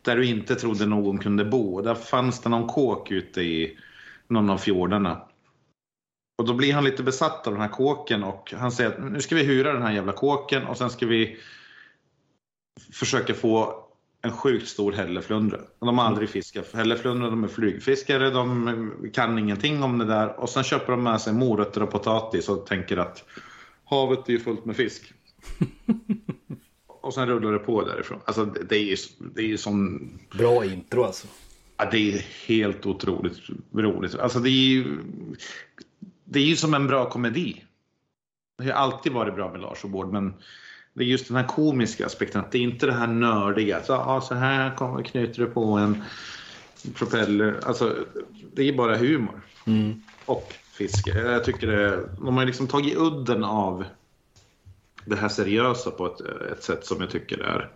Där 0.03 0.17
du 0.17 0.27
inte 0.27 0.55
trodde 0.55 0.87
någon 0.87 1.19
kunde 1.19 1.45
bo. 1.45 1.81
Där 1.83 1.95
fanns 1.95 2.41
det 2.41 2.49
någon 2.49 2.67
kåk 2.67 3.11
ute 3.11 3.41
i 3.43 3.79
någon 4.29 4.51
av 4.51 4.59
fjordarna. 4.59 5.21
Och 6.37 6.45
då 6.45 6.55
blir 6.55 6.73
han 6.75 6.85
lite 6.85 7.03
besatt 7.03 7.47
av 7.47 7.53
den 7.53 7.63
här 7.63 7.69
kåken 7.69 8.25
och 8.25 8.55
han 8.57 8.73
säger 8.73 8.91
att 8.91 9.13
nu 9.13 9.21
ska 9.21 9.35
vi 9.35 9.43
hyra 9.43 9.73
den 9.73 9.83
här 9.83 9.93
jävla 9.93 10.13
kåken 10.13 10.67
och 10.67 10.79
sen 10.79 10.91
ska 10.91 11.07
vi 11.07 11.37
försöka 12.93 13.35
få 13.35 13.87
en 14.23 14.33
sjukt 14.33 14.69
stor 14.69 14.93
hälleflundra. 14.93 15.59
Och 15.79 15.87
De 15.87 15.99
har 15.99 16.05
aldrig 16.05 16.29
fiskat 16.29 16.75
hälleflundra, 16.75 17.31
de 17.31 17.45
är 17.45 17.49
flygfiskare, 17.49 18.31
de 18.31 19.11
kan 19.13 19.39
ingenting 19.39 19.83
om 19.83 19.99
det 19.99 20.05
där. 20.05 20.41
Och 20.41 20.49
sen 20.49 20.65
köper 20.65 20.93
de 20.93 21.03
med 21.03 21.21
sig 21.21 21.33
morötter 21.33 21.83
och 21.83 21.91
potatis 21.91 22.49
och 22.49 22.67
tänker 22.67 22.97
att 22.97 23.25
havet 23.85 24.29
är 24.29 24.33
ju 24.33 24.41
fullt 24.41 24.65
med 24.65 24.77
fisk. 24.77 25.13
och 26.87 27.15
sen 27.15 27.29
rullar 27.29 27.53
det 27.53 27.59
på 27.59 27.85
därifrån. 27.85 28.21
Alltså 28.25 28.45
det 28.45 28.77
är 28.77 28.85
ju, 28.85 28.97
det 29.35 29.41
är 29.41 29.47
ju 29.47 29.59
som 29.59 30.09
Bra 30.39 30.65
intro 30.65 31.05
alltså. 31.05 31.27
Ja, 31.77 31.89
det 31.91 32.13
är 32.13 32.27
helt 32.47 32.87
otroligt 32.87 33.39
roligt. 33.75 34.15
Alltså 34.15 34.39
det 34.39 34.49
är 34.49 34.69
ju, 34.69 34.99
det 36.29 36.39
är 36.39 36.45
ju 36.45 36.57
som 36.57 36.75
en 36.75 36.87
bra 36.87 37.11
komedi. 37.11 37.65
Det 38.59 38.65
har 38.65 38.73
alltid 38.73 39.13
varit 39.13 39.35
bra 39.35 39.53
med 39.53 39.61
Lars 39.61 39.85
och 39.85 39.91
Bård, 39.91 40.13
men 40.13 40.35
det 40.93 41.05
är 41.05 41.09
just 41.09 41.29
den 41.29 41.37
här 41.37 41.47
komiska 41.47 42.07
aspekten. 42.07 42.41
Att 42.41 42.53
det 42.53 42.59
är 42.59 42.63
inte 42.63 42.87
det 42.87 42.93
här 42.93 43.07
nördiga. 43.07 43.83
Så, 43.83 43.93
ja, 43.93 44.21
så 44.21 44.35
här 44.35 44.77
kommer, 44.77 45.03
knyter 45.03 45.43
du 45.43 45.47
på 45.47 45.65
en 45.65 46.03
propeller. 46.95 47.61
Alltså, 47.65 47.97
det 48.55 48.63
är 48.69 48.73
bara 48.77 48.97
humor. 48.97 49.41
Och 50.27 50.55
fiske. 50.73 51.11
Jag 51.11 51.45
tycker 51.45 51.67
det, 51.67 52.09
de 52.21 52.37
har 52.37 52.45
liksom 52.45 52.67
tagit 52.67 52.97
udden 52.97 53.45
av 53.45 53.85
det 55.05 55.17
här 55.17 55.29
seriösa 55.29 55.91
på 55.91 56.07
ett, 56.07 56.21
ett 56.53 56.63
sätt 56.63 56.87
som 56.87 57.01
jag 57.01 57.11
tycker 57.11 57.39
är 57.39 57.71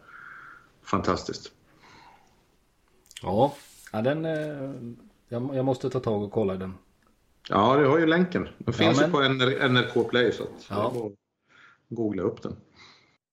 fantastiskt. 0.82 1.52
Ja, 3.22 3.54
ja 3.92 4.02
den... 4.02 4.24
eh, 4.24 4.70
Jag, 5.32 5.56
jag 5.56 5.64
måste 5.64 5.90
ta 5.90 6.00
tag 6.00 6.22
och 6.22 6.32
kolla 6.32 6.54
den. 6.56 6.74
Ja, 7.50 7.76
du 7.76 7.86
har 7.86 7.98
ju 7.98 8.06
länken. 8.06 8.48
Den 8.58 8.74
finns 8.74 9.00
men- 9.00 9.06
ju 9.06 9.12
på 9.12 9.22
NR, 9.22 9.68
NRK 9.68 10.04
Play 10.10 10.32
så 10.32 10.42
att 10.42 10.50
Ja. 10.68 10.92
bara 10.94 11.10
googla 11.88 12.22
upp 12.22 12.42
den. 12.42 12.56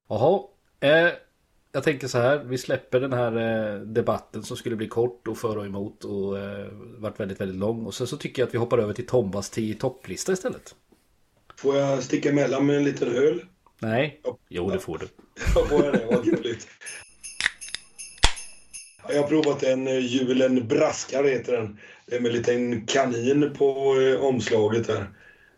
Jaha. 0.09 0.41
Eh, 0.79 1.09
jag 1.71 1.83
tänker 1.83 2.07
så 2.07 2.17
här. 2.17 2.37
Vi 2.43 2.57
släpper 2.57 2.99
den 2.99 3.13
här 3.13 3.35
eh, 3.75 3.79
debatten 3.81 4.43
som 4.43 4.57
skulle 4.57 4.75
bli 4.75 4.87
kort 4.87 5.27
och 5.27 5.37
för 5.37 5.57
och 5.57 5.65
emot 5.65 6.03
och 6.03 6.39
eh, 6.39 6.67
varit 6.97 7.19
väldigt, 7.19 7.41
väldigt 7.41 7.57
lång. 7.57 7.85
Och 7.85 7.93
sen 7.93 8.07
så 8.07 8.17
tycker 8.17 8.41
jag 8.41 8.47
att 8.47 8.53
vi 8.53 8.57
hoppar 8.57 8.77
över 8.77 8.93
till 8.93 9.05
Tombas 9.07 9.49
10 9.49 9.75
topplista 9.75 10.31
istället. 10.31 10.75
Får 11.55 11.75
jag 11.75 12.03
sticka 12.03 12.29
emellan 12.29 12.65
med 12.65 12.77
en 12.77 12.83
liten 12.83 13.07
öl? 13.15 13.43
Nej? 13.79 14.21
Jo, 14.49 14.69
det 14.69 14.79
får 14.79 14.97
du. 14.97 15.07
Ja, 15.55 15.65
får 15.65 15.85
jag 15.85 15.93
det? 15.93 16.05
Vad 16.11 16.25
gulligt. 16.25 16.67
Ja, 19.03 19.13
Jag 19.13 19.21
har 19.21 19.27
provat 19.29 19.63
en 19.63 19.87
eh, 19.87 19.99
julen 19.99 20.67
braskar 20.67 21.23
heter 21.23 21.53
den. 21.57 21.77
Det 22.09 22.15
är 22.15 22.19
med 22.19 22.31
en 22.31 22.37
liten 22.37 22.85
kanin 22.85 23.53
på 23.53 23.99
eh, 24.01 24.23
omslaget 24.23 24.87
där. 24.87 25.09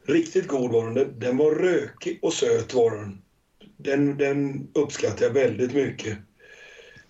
Riktigt 0.08 0.48
god 0.48 0.72
var 0.72 0.92
den. 0.92 1.20
Den- 1.20 1.38
var 1.38 1.52
rökig 1.56 2.20
och 2.22 2.34
söt 2.34 2.74
var 2.74 2.96
den. 2.96 3.22
Den, 3.78 4.18
den 4.18 4.68
uppskattar 4.74 5.26
jag 5.26 5.34
väldigt 5.34 5.74
mycket. 5.74 6.18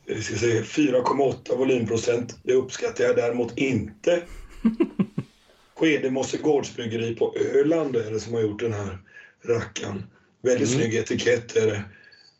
Jag 0.05 0.23
ska 0.23 0.35
säga 0.35 0.61
4,8 0.61 1.57
volymprocent. 1.57 2.37
Det 2.43 2.53
uppskattar 2.53 3.03
jag 3.03 3.15
däremot 3.15 3.57
inte. 3.57 4.21
Skedemosse 5.75 6.37
gårdsbryggeri 6.37 7.15
på 7.15 7.35
Öland 7.55 7.95
är 7.95 8.11
det 8.11 8.19
som 8.19 8.33
har 8.33 8.41
gjort 8.41 8.59
den 8.59 8.73
här 8.73 8.97
rackaren. 9.43 10.03
Väldigt 10.41 10.69
snygg 10.69 10.95
etikett 10.95 11.55
är 11.55 11.67
det. 11.67 11.83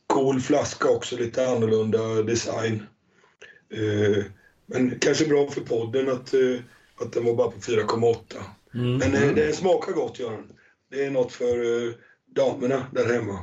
Cool 0.08 0.42
flaska 0.42 0.90
också, 0.90 1.18
lite 1.18 1.48
annorlunda 1.48 2.22
design. 2.22 2.84
Eh, 3.74 4.24
men 4.66 5.00
kanske 5.00 5.26
bra 5.26 5.50
för 5.52 5.62
podden 5.62 6.10
att, 6.10 6.34
eh, 6.34 6.56
att 7.02 7.14
den 7.14 7.26
var 7.26 7.36
bara 7.36 7.52
på 7.52 7.60
4,8. 7.60 8.18
Men 8.72 9.16
eh, 9.16 9.36
den 9.36 9.54
smakar 9.54 9.92
gott 9.92 10.20
gör 10.20 10.32
den. 10.32 10.52
Det 10.92 11.06
är 11.06 11.12
något 11.12 11.32
för 11.32 11.88
eh, 11.88 11.94
damerna 12.36 12.86
där 12.92 13.14
hemma. 13.14 13.40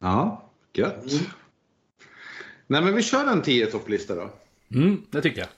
Ja, 0.00 0.50
gött. 0.72 1.12
Mm. 1.12 1.24
Nej, 2.66 2.82
men 2.82 2.94
vi 2.94 3.02
kör 3.02 3.26
en 3.26 3.42
10 3.42 3.66
topplista 3.66 4.14
då. 4.14 4.30
Mm, 4.74 5.02
det 5.10 5.22
tycker 5.22 5.40
jag. 5.40 5.48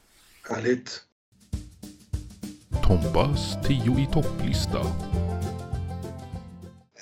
Härligt. 0.56 1.00
Tombas 2.82 3.56
10 3.66 3.78
i 3.78 4.08
topplista. 4.12 4.86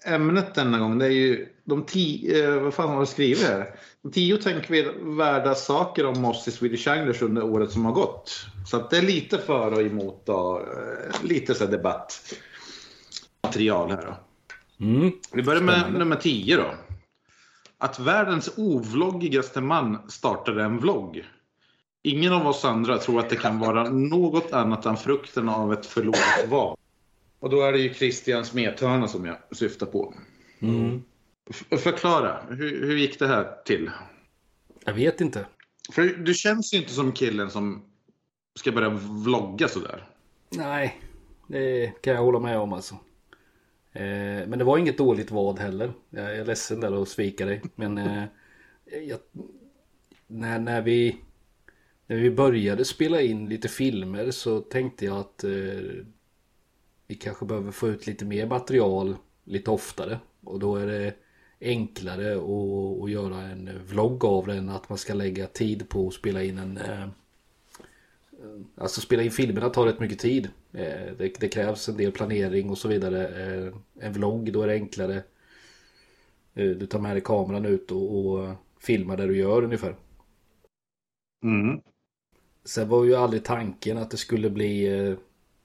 Ämnet 0.05 0.55
denna 0.55 0.79
gång 0.79 0.99
det 0.99 1.07
är 1.07 1.11
ju 1.11 1.49
de 1.65 1.87
tio, 1.87 2.45
eh, 2.45 2.61
vad 2.61 2.75
fan 2.75 2.89
har 2.89 2.97
jag 2.97 3.09
skrivit 3.09 3.43
här? 3.43 3.75
De 4.03 4.13
tio 4.13 4.37
tänkvärda 4.37 5.55
saker 5.55 6.07
om 6.07 6.25
oss 6.25 6.49
i 6.49 6.51
Swedish 6.51 6.89
Anglers 6.89 7.23
under 7.23 7.45
året 7.45 7.71
som 7.71 7.85
har 7.85 7.93
gått. 7.93 8.47
Så 8.67 8.77
att 8.77 8.91
det 8.91 8.99
är 8.99 9.03
lite 9.03 9.39
för 9.39 9.73
och 9.73 9.83
emot 9.83 10.29
och 10.29 10.61
eh, 10.61 10.67
lite 11.23 11.55
så 11.55 11.67
debattmaterial 11.67 13.91
här 13.91 14.05
då. 14.07 14.17
Mm. 14.85 15.13
Vi 15.33 15.43
börjar 15.43 15.63
med 15.63 15.93
nummer 15.93 16.17
10 16.17 16.57
då. 16.57 16.75
Att 17.79 18.01
världens 18.01 18.51
ovloggigaste 18.57 19.61
man 19.61 20.11
startade 20.11 20.65
en 20.65 20.79
vlogg. 20.79 21.25
Ingen 22.03 22.33
av 22.33 22.47
oss 22.47 22.65
andra 22.65 22.99
tror 22.99 23.21
att 23.21 23.31
det 23.31 23.37
kan 23.37 23.59
vara 23.59 23.85
något 23.91 24.53
annat 24.53 24.87
än 24.87 24.97
frukten 24.97 25.49
av 25.49 25.73
ett 25.73 25.87
förlorat 25.87 26.49
val. 26.49 26.77
Och 27.43 27.51
då 27.51 27.63
är 27.63 27.73
det 27.73 27.79
ju 27.79 27.95
Christian 27.95 28.45
Smethörna 28.45 29.09
som 29.09 29.25
jag 29.27 29.37
syftar 29.57 29.87
på. 29.87 30.15
F- 31.51 31.81
förklara, 31.83 32.43
hur, 32.51 32.87
hur 32.87 32.97
gick 32.97 33.19
det 33.19 33.27
här 33.27 33.63
till? 33.65 33.91
Jag 34.85 34.95
vet 34.95 35.21
inte. 35.21 35.47
För 35.93 36.03
du 36.03 36.35
känns 36.35 36.75
ju 36.75 36.79
inte 36.79 36.93
som 36.93 37.13
killen 37.13 37.51
som 37.51 37.83
ska 38.59 38.73
börja 38.73 38.89
vlogga 39.25 39.69
sådär. 39.69 40.09
Nej, 40.51 41.01
det 41.47 41.93
kan 42.03 42.15
jag 42.15 42.23
hålla 42.23 42.39
med 42.39 42.59
om 42.59 42.73
alltså. 42.73 42.95
Eh, 43.93 44.47
men 44.49 44.59
det 44.59 44.65
var 44.65 44.79
inget 44.79 44.99
dåligt 44.99 45.31
vad 45.31 45.59
heller. 45.59 45.93
Jag 46.11 46.37
är 46.37 46.45
ledsen 46.45 46.81
där 46.81 47.03
att 47.03 47.09
svika 47.09 47.47
dig. 47.47 47.63
Men 47.75 47.99
eh, 47.99 48.25
jag, 49.09 49.19
när, 50.27 50.59
när, 50.59 50.83
vi, 50.83 51.17
när 52.07 52.17
vi 52.17 52.31
började 52.31 52.85
spela 52.85 53.21
in 53.21 53.49
lite 53.49 53.69
filmer 53.69 54.31
så 54.31 54.61
tänkte 54.61 55.05
jag 55.05 55.17
att 55.17 55.45
eh, 55.45 55.51
vi 57.13 57.19
kanske 57.19 57.47
behöver 57.47 57.73
få 57.73 57.89
ut 57.89 58.07
lite 58.07 58.25
mer 58.25 58.47
material 58.47 59.17
lite 59.45 59.71
oftare. 59.71 60.19
Och 60.45 60.59
då 60.59 60.77
är 60.77 60.87
det 60.87 61.15
enklare 61.61 62.35
att, 62.35 63.03
att 63.03 63.11
göra 63.11 63.43
en 63.43 63.71
vlogg 63.87 64.25
av 64.25 64.47
det 64.47 64.55
än 64.55 64.69
att 64.69 64.89
man 64.89 64.99
ska 64.99 65.15
lägga 65.15 65.47
tid 65.47 65.89
på 65.89 66.09
att 66.09 66.15
spela 66.15 66.43
in 66.43 66.59
en 66.59 66.77
eh, 66.77 67.09
Alltså 68.77 69.01
spela 69.01 69.23
in 69.23 69.31
filmerna 69.31 69.69
tar 69.71 69.87
rätt 69.87 70.01
mycket 70.01 70.19
tid. 70.19 70.49
Eh, 70.73 71.13
Det, 71.19 71.41
det 71.41 71.49
krävs 71.49 71.89
en 71.89 71.97
del 71.97 72.13
planering 72.13 72.71
och 72.71 72.79
så 72.79 72.89
vidare. 72.89 73.29
Eh, 73.29 73.75
En 74.01 74.13
vlogg, 74.13 74.53
då 74.53 74.63
är 74.63 74.67
det 74.67 74.75
enklare. 74.75 75.17
Eh, 76.55 76.71
Du 76.71 76.87
tar 76.87 76.99
med 77.01 77.15
dig 77.15 77.23
kameran 77.23 77.65
ut 77.67 77.91
och, 77.91 78.17
och 78.19 78.55
filmar 78.81 79.17
det 79.17 79.27
du 79.27 79.37
gör 79.37 79.65
ungefär. 79.65 79.97
Mm. 81.45 81.81
Sen 82.65 82.89
var 82.89 83.05
ju 83.05 83.15
aldrig 83.15 83.45
tanken 83.45 83.99
att 83.99 84.11
det 84.11 84.17
skulle 84.17 84.51
bli 84.51 84.87
eh, 84.87 85.17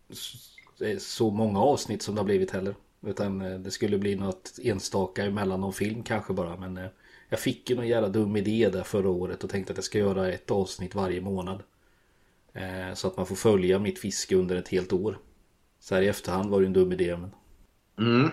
eh, 0.10 0.57
så 1.00 1.32
många 1.32 1.60
avsnitt 1.62 2.02
som 2.02 2.16
det 2.16 2.22
har 2.22 2.26
blivit 2.26 2.52
heller. 2.52 2.76
Utan 3.02 3.42
eh, 3.42 3.60
det 3.60 3.72
skulle 3.72 3.98
bli 3.98 4.16
något 4.16 4.60
enstaka 4.64 5.26
emellan 5.26 5.62
någon 5.62 5.74
film 5.74 6.04
kanske 6.04 6.34
bara. 6.34 6.58
Men 6.58 6.78
eh, 6.78 6.90
jag 7.30 7.40
fick 7.40 7.70
ju 7.70 7.76
någon 7.76 7.88
jävla 7.88 8.10
dum 8.10 8.36
idé 8.36 8.70
där 8.70 8.84
förra 8.84 9.10
året 9.10 9.44
och 9.44 9.50
tänkte 9.50 9.74
att 9.74 9.78
jag 9.78 9.84
ska 9.84 9.98
göra 9.98 10.32
ett 10.32 10.52
avsnitt 10.52 10.96
varje 10.96 11.22
månad. 11.22 11.64
Eh, 12.54 12.94
Så 12.94 13.08
att 13.08 13.18
man 13.18 13.26
får 13.26 13.36
följa 13.36 13.80
mitt 13.80 14.00
fiske 14.00 14.36
under 14.36 14.56
ett 14.56 14.68
helt 14.68 14.94
år. 14.94 15.18
Så 15.80 15.96
här 15.96 16.02
i 16.02 16.08
efterhand 16.08 16.50
var 16.50 16.62
det 16.62 16.68
en 16.68 16.74
dum 16.74 16.92
idé 16.92 17.18
men... 17.18 17.32
Mm. 18.00 18.30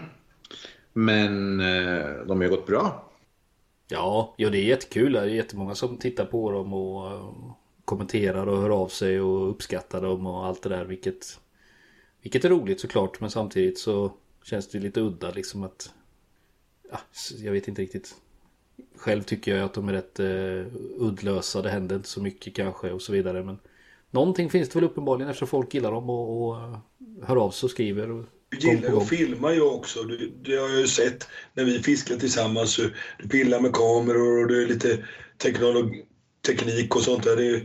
Men 0.93 1.61
eh, 1.61 2.27
de 2.27 2.37
har 2.37 2.45
ju 2.45 2.51
gått 2.51 2.67
bra. 2.67 3.11
Ja, 3.89 4.35
ja 4.39 4.51
det 4.51 4.59
är 4.59 4.65
jättekul. 4.65 5.13
Det 5.13 5.21
är 5.21 5.27
jättemånga 5.27 5.75
som 5.75 5.97
tittar 5.99 6.25
på 6.27 6.51
dem 6.51 6.73
och 6.75 7.13
eh, 7.13 7.35
kommenterar 7.85 8.47
och 8.47 8.59
hör 8.59 8.71
av 8.71 8.89
sig 8.89 9.21
och 9.21 9.51
uppskattar 9.51 10.03
dem 10.03 10.27
och 10.27 10.47
allt 10.47 10.63
det 10.63 10.69
där. 10.69 10.85
Vilket, 10.85 11.41
vilket 12.25 12.45
är 12.45 12.49
roligt 12.49 12.81
såklart. 12.81 13.21
Men 13.21 13.31
samtidigt 13.31 13.79
så 13.79 14.13
känns 14.45 14.69
det 14.69 14.79
lite 14.79 15.01
udda 15.01 15.31
liksom 15.31 15.63
att... 15.63 15.93
Ja, 16.91 17.01
jag 17.39 17.53
vet 17.53 17.69
inte 17.69 17.83
riktigt. 17.83 18.15
Själv 18.97 19.23
tycker 19.23 19.57
jag 19.57 19.65
att 19.65 19.75
de 19.75 19.89
är 19.89 19.93
rätt 19.93 20.21
uh, 20.21 20.67
uddlösa. 20.99 21.63
Det 21.63 21.71
händer 21.71 21.97
inte 21.97 22.09
så 22.09 22.23
mycket 22.23 22.55
kanske 22.55 22.91
och 22.91 23.03
så 23.03 23.13
vidare. 23.13 23.43
Men 23.43 23.59
någonting 24.11 24.51
finns 24.51 24.69
det 24.69 24.75
väl 24.75 24.85
uppenbarligen 24.85 25.31
eftersom 25.31 25.49
folk 25.49 25.75
gillar 25.75 25.93
dem 25.93 26.11
och, 26.11 26.49
och 26.49 26.57
eh, 26.57 26.79
hör 27.23 27.37
av 27.37 27.51
sig 27.51 27.67
och 27.67 27.71
skriver. 27.71 28.11
Och, 28.11 28.25
Du 28.49 28.59
gillar 28.59 28.89
ju 28.89 28.97
att 28.97 29.09
filma 29.09 29.53
jag 29.53 29.75
också. 29.75 30.03
Det, 30.03 30.29
det 30.43 30.57
har 30.57 30.69
jag 30.69 30.81
ju 30.81 30.87
sett 30.87 31.29
när 31.55 31.65
vi 31.65 31.79
fiskar 31.79 32.17
tillsammans. 32.17 32.81
Du 33.19 33.29
pillar 33.29 33.61
med 33.61 33.73
kameror 33.73 34.43
och 34.43 34.49
det 34.49 34.63
är 34.63 34.67
lite 34.67 35.05
teknolog, 35.39 36.05
teknik 36.47 36.97
och 36.97 37.03
sånt 37.03 37.25
där. 37.25 37.37
Det, 37.37 37.63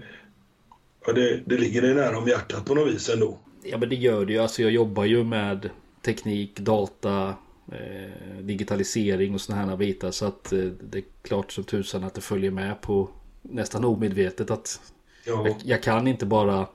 ja, 1.06 1.14
det, 1.14 1.44
det 1.45 1.57
ligger 1.57 1.81
dig 1.81 1.95
nära 1.95 2.18
om 2.18 2.27
hjärtat 2.27 2.65
på 2.65 2.76
något 2.76 2.94
vis 2.94 3.10
ändå. 3.10 3.40
Ja 3.64 3.77
men 3.77 3.90
det 3.90 3.95
gör 3.95 4.26
det 4.26 4.34
ju. 4.34 4.40
Alltså 4.40 4.61
jag 4.61 4.72
jobbar 4.72 5.06
ju 5.06 5.23
med 5.23 5.69
teknik, 6.02 6.60
data, 6.60 7.36
eh, 7.72 8.38
digitalisering 8.41 9.34
och 9.34 9.41
sådana 9.41 9.65
här 9.65 9.77
bitar. 9.77 10.11
Så 10.11 10.26
att 10.26 10.53
eh, 10.53 10.60
det 10.60 10.98
är 10.98 11.03
klart 11.22 11.52
som 11.52 11.64
tusan 11.64 12.03
att 12.03 12.14
det 12.14 12.22
följer 12.22 12.52
med 12.52 12.81
på 12.81 13.10
nästan 13.41 13.86
omedvetet 13.86 14.52
att 14.52 14.94
Ja, 15.26 15.48
jag, 15.48 15.56
jag 15.64 15.84
kan 15.84 16.07
inte 16.07 16.26
bara 16.26 16.68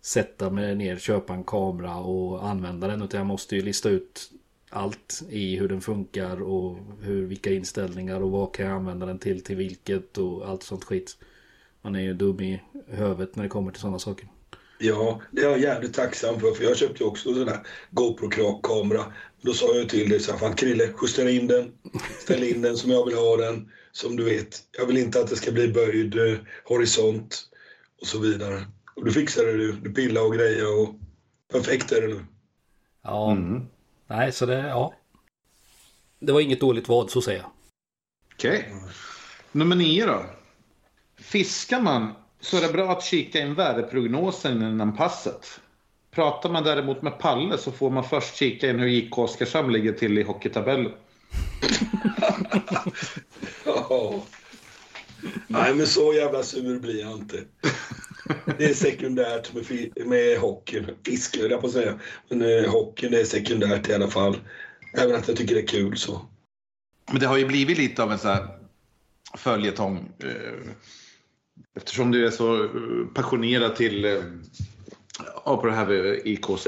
sätta 0.00 0.50
mig 0.50 0.74
ner, 0.74 0.96
köpa 0.96 1.34
en 1.34 1.44
kamera 1.44 1.96
och 1.96 2.48
använda 2.48 2.86
den. 2.88 3.02
Utan 3.02 3.18
jag 3.18 3.26
måste 3.26 3.56
ju 3.56 3.62
lista 3.62 3.88
ut 3.88 4.30
allt 4.70 5.22
i 5.30 5.56
hur 5.56 5.68
den 5.68 5.80
funkar 5.80 6.42
och 6.42 6.78
hur, 7.00 7.26
vilka 7.26 7.52
inställningar 7.52 8.20
och 8.20 8.30
vad 8.30 8.54
kan 8.54 8.66
jag 8.66 8.76
använda 8.76 9.06
den 9.06 9.18
till, 9.18 9.44
till 9.44 9.56
vilket 9.56 10.18
och 10.18 10.48
allt 10.48 10.62
sånt 10.62 10.84
skit. 10.84 11.16
Man 11.82 11.94
är 11.94 12.00
ju 12.00 12.14
dum 12.14 12.40
i 12.40 12.62
huvudet 12.86 13.36
när 13.36 13.42
det 13.42 13.48
kommer 13.48 13.72
till 13.72 13.80
sådana 13.80 13.98
saker. 13.98 14.28
Ja, 14.78 15.20
det 15.30 15.40
är 15.40 15.50
jag 15.50 15.60
jävligt 15.60 15.94
tacksam 15.94 16.40
för. 16.40 16.52
För 16.52 16.64
jag 16.64 16.76
köpte 16.76 17.04
också 17.04 17.28
en 17.28 17.34
sån 17.34 17.48
här 17.48 17.66
GoPro-kamera. 17.90 19.12
Då 19.40 19.52
sa 19.52 19.74
jag 19.74 19.88
till 19.88 20.08
dig 20.08 20.20
så 20.20 20.32
här, 20.32 20.38
fan 20.38 20.54
Krille, 20.54 20.92
justera 21.02 21.30
in 21.30 21.46
den. 21.46 21.72
Ställ 22.20 22.44
in 22.44 22.62
den 22.62 22.76
som 22.76 22.90
jag 22.90 23.04
vill 23.06 23.14
ha 23.16 23.36
den. 23.36 23.72
Som 23.92 24.16
du 24.16 24.24
vet, 24.24 24.62
jag 24.78 24.86
vill 24.86 24.96
inte 24.98 25.20
att 25.20 25.28
det 25.30 25.36
ska 25.36 25.52
bli 25.52 25.68
böjd 25.68 26.18
eh, 26.18 26.38
horisont 26.64 27.48
och 28.00 28.06
så 28.06 28.18
vidare. 28.18 28.66
Och 28.96 29.04
du 29.04 29.12
fixade 29.12 29.52
du. 29.56 29.72
Du 29.72 29.92
pillade 29.94 30.26
och 30.26 30.34
grejer 30.34 30.80
och 30.80 30.94
perfekt 31.52 31.92
är 31.92 32.00
det 32.00 32.08
nu. 32.08 32.24
Ja, 33.02 33.32
Mm. 33.32 33.62
nej 34.06 34.32
så 34.32 34.46
det, 34.46 34.58
ja. 34.58 34.94
Det 36.20 36.32
var 36.32 36.40
inget 36.40 36.60
dåligt 36.60 36.88
vad 36.88 37.10
så 37.10 37.18
att 37.18 37.24
säga. 37.24 37.46
Okej. 38.34 38.72
Nummer 39.52 39.76
nio 39.76 40.06
då. 40.06 40.24
Fiskar 41.18 41.80
man 41.80 42.12
så 42.40 42.56
är 42.56 42.60
det 42.60 42.72
bra 42.72 42.92
att 42.92 43.04
kika 43.04 43.40
in 43.40 43.54
väderprognosen 43.54 44.62
innan 44.62 44.96
passet. 44.96 45.60
Pratar 46.10 46.50
man 46.50 46.64
däremot 46.64 47.02
med 47.02 47.18
Palle 47.18 47.58
så 47.58 47.72
får 47.72 47.90
man 47.90 48.04
först 48.04 48.36
kika 48.36 48.70
in 48.70 48.78
hur 48.78 48.88
IK 48.88 49.18
Oskarshamn 49.18 49.72
ligger 49.72 49.92
till 49.92 50.18
i 50.18 50.22
hockeytabellen. 50.22 50.92
Ja. 53.64 54.22
Nej, 55.46 55.74
men 55.74 55.86
så 55.86 56.14
jävla 56.14 56.42
sur 56.42 56.80
blir 56.80 57.00
jag 57.00 57.12
inte. 57.12 57.44
Det 58.58 58.64
är 58.64 58.74
sekundärt 58.74 59.52
med, 59.54 60.06
med 60.06 60.38
hockeyn. 60.38 60.90
Fiske 61.06 61.40
höll 61.42 61.50
jag 61.50 61.60
på 61.60 61.66
att 61.66 61.72
säga. 61.72 61.98
Men 62.28 62.42
eh, 62.42 62.70
hockeyn 62.70 63.14
är 63.14 63.24
sekundärt 63.24 63.88
i 63.88 63.94
alla 63.94 64.08
fall. 64.08 64.36
Även 64.98 65.16
att 65.16 65.28
jag 65.28 65.36
tycker 65.36 65.54
det 65.54 65.60
är 65.60 65.66
kul 65.66 65.96
så. 65.96 66.26
Men 67.10 67.20
det 67.20 67.26
har 67.26 67.36
ju 67.36 67.46
blivit 67.46 67.78
lite 67.78 68.02
av 68.02 68.12
en 68.12 68.18
sån 68.18 68.30
här 68.30 68.48
följetong. 69.36 70.12
eh, 70.18 70.70
Eftersom 71.76 72.10
du 72.10 72.26
är 72.26 72.30
så 72.30 72.64
eh, 72.64 72.70
passionerad 73.14 73.76
till 73.76 74.04
eh, 74.04 74.22
ja, 75.44 75.56
på 75.56 75.66
det 75.66 75.72
här 75.72 75.86
med 75.86 76.20
IK. 76.24 76.50
Och, 76.50 76.58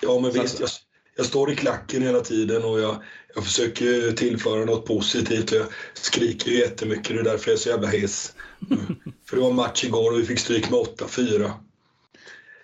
Ja, 0.00 0.20
men 0.20 0.32
visst. 0.32 0.54
att- 0.54 0.60
Jag, 0.60 0.68
jag 1.16 1.26
står 1.26 1.50
i 1.52 1.56
klacken 1.56 2.02
hela 2.02 2.20
tiden 2.20 2.64
och 2.64 2.80
jag, 2.80 2.96
jag 3.34 3.44
försöker 3.44 4.12
tillföra 4.12 4.64
något 4.64 4.86
positivt. 4.86 5.52
Jag 5.52 5.66
skriker 5.94 6.50
ju 6.50 6.58
jättemycket. 6.58 7.08
Det 7.08 7.20
är 7.20 7.24
därför 7.24 7.50
jag 7.50 7.54
är 7.54 7.58
så 7.60 7.68
jävla 7.68 7.88
hes. 7.88 8.36
För 9.28 9.36
det 9.36 9.42
var 9.42 9.52
match 9.52 9.84
igår 9.84 10.12
och 10.12 10.18
vi 10.18 10.24
fick 10.24 10.38
stryk 10.38 10.70
med 10.70 10.80
8-4. 10.80 11.50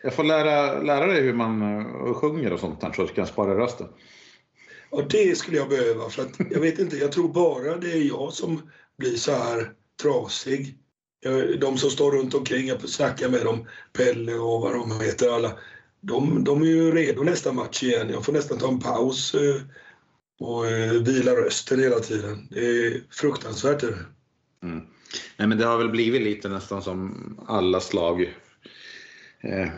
jag 0.03 0.15
får 0.15 0.25
lära, 0.25 0.83
lära 0.83 1.07
dig 1.07 1.23
hur 1.23 1.33
man 1.33 1.63
eh, 1.63 2.15
sjunger 2.15 2.53
och 2.53 2.61
sånt 2.61 2.81
där 2.81 2.93
så 2.93 3.03
du 3.03 3.09
kan 3.09 3.27
spara 3.27 3.59
rösten. 3.59 3.87
Ja, 4.91 5.03
det 5.11 5.39
skulle 5.39 5.57
jag 5.57 5.69
behöva. 5.69 6.11
För 6.11 6.23
att, 6.23 6.31
jag 6.51 6.61
vet 6.61 6.79
inte, 6.79 6.97
jag 6.97 7.13
tror 7.13 7.29
bara 7.29 7.77
det 7.77 7.93
är 7.93 8.09
jag 8.09 8.33
som 8.33 8.71
blir 8.99 9.17
så 9.17 9.33
här 9.33 9.73
trasig. 10.03 10.79
Jag- 11.25 11.61
De 11.61 11.79
som 11.79 11.91
står 11.91 12.13
runt 12.13 12.35
omkring, 12.35 12.67
jag 12.67 12.89
snackar 12.89 13.29
med 13.29 13.45
dem, 13.45 13.67
Pelle 13.93 14.35
och 14.35 14.61
vad 14.61 14.73
de 14.75 15.01
heter 15.01 15.35
alla. 15.35 15.53
De, 16.01 16.45
de 16.45 16.63
är 16.63 16.67
ju 16.67 16.93
redo 16.93 17.23
nästa 17.23 17.53
match 17.53 17.83
igen. 17.83 18.09
Jag 18.11 18.25
får 18.25 18.33
nästan 18.33 18.59
ta 18.59 18.69
en 18.69 18.81
paus 18.81 19.35
eh, 19.35 19.57
och 20.41 20.67
eh, 20.67 20.93
vila 20.93 21.33
rösten 21.33 21.81
hela 21.81 21.99
tiden. 22.01 22.49
Det 22.51 22.61
är 22.87 23.01
fruktansvärt. 23.11 23.83
Är 23.83 23.87
det. 23.87 24.67
Mm. 24.67 24.85
Nej, 25.37 25.49
men 25.49 25.59
det 25.59 25.65
har 25.65 25.79
väl 25.79 25.89
blivit 25.91 26.23
lite 26.23 26.49
nästan 26.49 26.83
som 26.83 27.15
alla 27.47 27.81
slag. 27.81 28.35
Eh, 29.41 29.69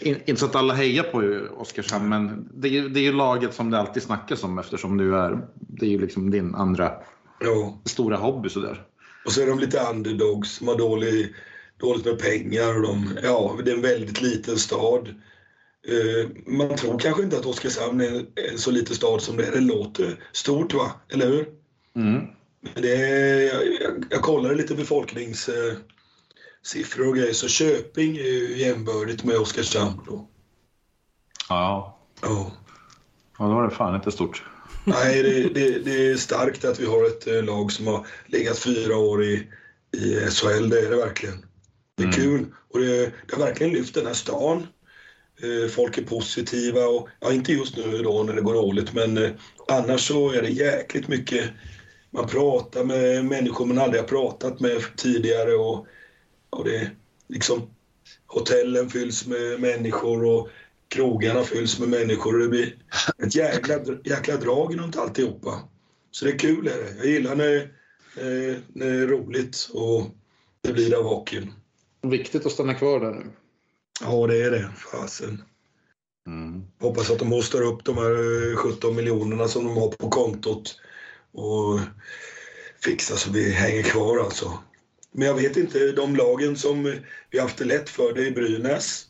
in- 0.00 0.20
inte 0.26 0.36
så 0.40 0.46
att 0.46 0.54
alla 0.56 0.74
hejar 0.74 1.02
på 1.02 1.18
Oskarshamn, 1.60 2.08
men 2.08 2.48
det 2.54 2.68
är, 2.78 2.88
det 2.88 3.00
är 3.00 3.04
ju 3.04 3.12
laget 3.12 3.54
som 3.54 3.70
det 3.70 3.78
alltid 3.78 4.02
snackas 4.02 4.44
om 4.44 4.58
eftersom 4.58 4.96
du 4.96 5.16
är, 5.16 5.38
det 5.54 5.86
är 5.86 5.90
ju 5.90 5.98
liksom 6.00 6.30
din 6.30 6.54
andra 6.54 6.92
Ja. 7.40 7.78
stora 7.84 8.16
hobby 8.16 8.48
sådär. 8.48 8.84
Och 9.28 9.34
så 9.34 9.42
är 9.42 9.46
de 9.46 9.58
lite 9.58 9.80
underdogs 9.80 10.50
som 10.50 10.68
har 10.68 10.76
dålig, 10.76 11.34
dåligt 11.80 12.04
med 12.04 12.18
pengar. 12.18 12.76
Och 12.76 12.82
de, 12.82 13.18
ja, 13.22 13.58
det 13.64 13.70
är 13.70 13.74
en 13.74 13.82
väldigt 13.82 14.22
liten 14.22 14.58
stad. 14.58 15.08
Eh, 15.88 16.30
man 16.46 16.76
tror 16.76 16.98
kanske 16.98 17.22
inte 17.22 17.38
att 17.38 17.46
Oskarshamn 17.46 18.00
är 18.00 18.26
en 18.50 18.58
så 18.58 18.70
liten 18.70 18.94
stad 18.94 19.22
som 19.22 19.36
det 19.36 19.46
är. 19.46 19.52
Det 19.52 19.60
låter 19.60 20.24
stort 20.32 20.74
va? 20.74 20.92
Eller 21.08 21.26
hur? 21.26 21.48
Mm. 21.96 22.26
Men 22.60 22.82
det 22.82 22.96
är, 22.96 23.54
jag, 23.82 24.04
jag, 24.10 24.22
kollade 24.22 24.54
lite 24.54 24.74
befolkningssiffror 24.74 25.76
siffror 26.62 27.08
och 27.08 27.16
grejer. 27.16 27.32
Så 27.32 27.48
Köping 27.48 28.16
är 28.16 28.22
ju 28.22 28.58
jämbördigt 28.58 29.24
med 29.24 29.36
Oskarshamn. 29.36 30.00
Då. 30.06 30.28
Ja. 31.48 31.98
Ja. 32.22 32.52
ja, 33.38 33.44
då 33.44 33.54
var 33.54 33.68
det 33.68 33.74
fan 33.74 33.94
inte 33.94 34.10
stort. 34.10 34.42
Nej, 34.88 35.22
det, 35.22 35.48
det, 35.54 35.78
det 35.78 36.10
är 36.10 36.16
starkt 36.16 36.64
att 36.64 36.80
vi 36.80 36.86
har 36.86 37.06
ett 37.06 37.26
eh, 37.26 37.44
lag 37.44 37.72
som 37.72 37.86
har 37.86 38.06
legat 38.26 38.58
fyra 38.58 38.96
år 38.96 39.24
i, 39.24 39.46
i 39.96 40.30
SHL. 40.30 40.68
Det 40.68 40.80
är 40.80 40.90
det 40.90 40.96
verkligen. 40.96 41.44
Det 41.96 42.02
är 42.02 42.06
Mm. 42.06 42.20
kul 42.20 42.46
och 42.68 42.80
det, 42.80 42.96
det 43.26 43.36
har 43.36 43.44
verkligen 43.46 43.72
lyft 43.72 43.94
den 43.94 44.06
här 44.06 44.14
stan. 44.14 44.66
Eh, 45.42 45.68
Folk 45.70 45.98
är 45.98 46.02
positiva 46.02 46.86
och, 46.86 47.08
ja 47.20 47.32
inte 47.32 47.52
just 47.52 47.76
nu 47.76 48.02
då 48.02 48.22
när 48.22 48.32
det 48.34 48.40
går 48.40 48.54
dåligt 48.54 48.94
men 48.94 49.16
eh, 49.16 49.30
annars 49.68 50.08
så 50.08 50.30
är 50.32 50.42
det 50.42 50.48
jäkligt 50.48 51.08
mycket. 51.08 51.44
Man 52.10 52.28
pratar 52.28 52.84
med 52.84 53.24
människor 53.24 53.66
man 53.66 53.78
aldrig 53.78 54.02
har 54.02 54.08
pratat 54.08 54.60
med 54.60 54.82
tidigare 54.96 55.54
och, 55.54 55.86
och 56.50 56.64
det 56.64 56.90
liksom 57.28 57.70
hotellen 58.26 58.90
fylls 58.90 59.26
med 59.26 59.60
människor 59.60 60.24
och 60.24 60.48
krogarna 60.88 61.42
fylls 61.42 61.78
med 61.78 61.88
människor 61.88 62.34
och 62.34 62.40
det 62.40 62.48
blir 62.48 62.76
ett 63.22 63.34
jäkla, 63.34 63.74
jäkla 64.04 64.36
drag 64.36 64.78
runt 64.78 64.96
alltihopa. 64.96 65.68
Så 66.10 66.24
det 66.24 66.30
är 66.30 66.38
kul. 66.38 66.66
Är 66.66 66.78
det. 66.78 66.94
Jag 66.96 67.06
gillar 67.06 67.36
när, 67.36 67.56
eh, 68.16 68.56
när 68.68 68.86
det 68.86 69.02
är 69.02 69.06
roligt 69.06 69.70
och 69.72 70.06
det 70.60 70.72
blir 70.72 70.94
av 70.94 71.04
hockeyn. 71.04 71.52
Viktigt 72.02 72.46
att 72.46 72.52
stanna 72.52 72.74
kvar 72.74 73.00
där 73.00 73.12
nu. 73.12 73.30
Ja, 74.00 74.26
det 74.26 74.42
är 74.42 74.50
det. 74.50 74.70
Fasen. 74.92 75.42
Mm. 76.26 76.62
Hoppas 76.80 77.10
att 77.10 77.18
de 77.18 77.32
hostar 77.32 77.62
upp 77.62 77.84
de 77.84 77.98
här 77.98 78.50
eh, 78.50 78.56
17 78.56 78.96
miljonerna 78.96 79.48
som 79.48 79.64
de 79.64 79.76
har 79.76 79.88
på 79.88 80.08
kontot 80.08 80.80
och 81.32 81.80
fixar 82.84 83.16
så 83.16 83.32
vi 83.32 83.52
hänger 83.52 83.82
kvar 83.82 84.18
alltså. 84.18 84.58
Men 85.12 85.26
jag 85.26 85.34
vet 85.34 85.56
inte, 85.56 85.92
de 85.92 86.16
lagen 86.16 86.56
som 86.56 86.82
vi 87.30 87.38
har 87.38 87.42
haft 87.42 87.58
det 87.58 87.64
lätt 87.64 87.88
för, 87.88 88.12
det 88.12 88.26
är 88.26 88.30
Brynäs. 88.30 89.07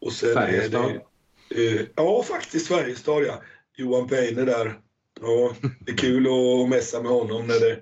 Och 0.00 0.12
sen 0.12 0.34
Färjestad. 0.34 0.90
är 0.90 1.00
det... 1.48 1.80
Eh, 1.80 1.86
ja, 1.96 2.22
faktiskt 2.22 2.68
Färjestad 2.68 3.22
ja. 3.22 3.42
Johan 3.76 4.08
Peine 4.08 4.44
där. 4.44 4.78
Ja, 5.20 5.54
det 5.80 5.92
är 5.92 5.96
kul 5.96 6.26
att 6.26 6.68
messa 6.68 7.02
med 7.02 7.12
honom 7.12 7.46
när, 7.46 7.60
det, 7.60 7.78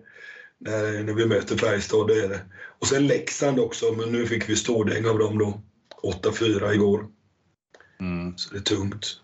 när, 0.58 1.02
när 1.02 1.12
vi 1.12 1.26
möter 1.26 1.56
Färjestad, 1.56 2.08
det 2.08 2.24
är 2.24 2.28
det. 2.28 2.40
Och 2.78 2.86
sen 2.86 3.06
Leksand 3.06 3.60
också, 3.60 3.92
men 3.92 4.12
nu 4.12 4.26
fick 4.26 4.48
vi 4.48 4.56
stordäng 4.56 5.06
av 5.06 5.18
dem 5.18 5.38
då. 5.38 5.60
8-4 6.02 6.72
igår. 6.72 7.06
Mm. 8.00 8.38
Så 8.38 8.54
det 8.54 8.58
är 8.58 8.62
tungt. 8.62 9.20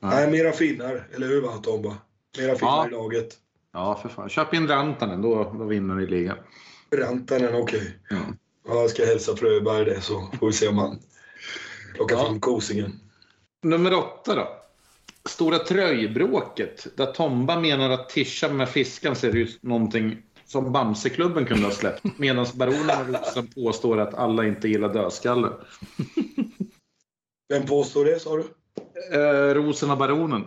Ja. 0.00 0.10
Nej, 0.10 0.30
mera 0.30 0.52
finnar, 0.52 1.08
eller 1.14 1.26
hur 1.26 1.40
va 1.42 1.52
Tomba? 1.62 1.96
Mera 2.38 2.54
finnar 2.54 2.72
Ja. 2.72 2.88
i 2.88 2.90
laget. 2.90 3.28
Ja, 3.72 3.98
för 4.02 4.08
fan. 4.08 4.28
Köp 4.28 4.54
in 4.54 4.68
Rantanen, 4.68 5.22
då, 5.22 5.54
då 5.58 5.64
vinner 5.64 5.94
ni 5.94 6.06
ligan. 6.06 6.36
Rantanen, 6.90 7.54
okej. 7.54 7.98
Ja. 8.10 8.16
Ja, 8.68 8.80
jag 8.80 8.90
ska 8.90 9.04
hälsa 9.04 9.36
Fröberg 9.36 9.84
det 9.84 10.00
så 10.00 10.30
får 10.40 10.46
vi 10.46 10.52
se 10.52 10.68
om 10.68 10.78
han 10.78 10.98
plockar 11.94 12.16
Ja. 12.16 12.24
fram 12.26 12.40
kosingen. 12.40 13.00
Nummer 13.62 13.94
åtta 13.94 14.34
då. 14.34 14.48
Stora 15.28 15.58
tröjbråket. 15.58 16.86
Där 16.96 17.06
Tomba 17.12 17.60
menar 17.60 17.90
att 17.90 18.08
Tisha 18.08 18.48
med 18.48 18.68
fiskan 18.68 19.16
ser 19.16 19.36
ut 19.36 19.62
någonting 19.62 20.22
som 20.46 20.72
Bamseklubben 20.72 21.46
kunde 21.46 21.64
ha 21.64 21.70
släppt. 21.70 22.02
Medan 22.18 22.46
Baronen 22.54 23.00
och 23.00 23.06
Rosen 23.20 23.46
påstår 23.46 23.98
att 24.00 24.14
alla 24.14 24.46
inte 24.46 24.68
gillar 24.68 24.92
dödskallar. 24.94 25.66
Vem 27.48 27.66
påstår 27.66 28.04
det 28.04 28.20
sa 28.20 28.36
du? 28.36 28.44
Eh, 29.18 29.54
Rosen 29.54 29.90
och 29.90 29.98
Baronen. 29.98 30.44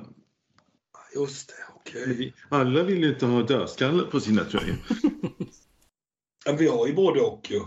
Just 1.15 1.47
det, 1.47 1.53
okej. 1.75 2.33
Alla 2.49 2.83
vill 2.83 3.03
inte 3.03 3.25
ha 3.25 3.41
dödskallar 3.43 4.05
på 4.05 4.19
sina 4.19 4.43
tröjor. 4.43 4.75
Men 6.45 6.57
vi 6.57 6.67
har 6.67 6.87
ju 6.87 6.93
både 6.93 7.21
och 7.21 7.47
ju. 7.51 7.61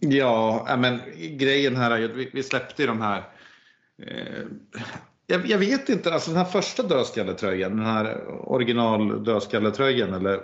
Ja, 0.00 0.76
men 0.78 1.00
grejen 1.38 1.76
här 1.76 1.90
är 1.90 1.98
ju 1.98 2.04
att 2.04 2.16
vi, 2.16 2.30
vi 2.32 2.42
släppte 2.42 2.82
ju 2.82 2.88
de 2.88 3.00
här. 3.00 3.28
Eh, 4.02 4.44
jag, 5.26 5.46
jag 5.46 5.58
vet 5.58 5.88
inte, 5.88 6.14
alltså 6.14 6.30
den 6.30 6.38
här 6.38 6.52
första 6.52 6.82
dödskalletröjan, 6.82 7.76
den 7.76 7.86
här 7.86 8.28
original 8.50 9.24
dödskalletröjan 9.24 10.14
eller 10.14 10.42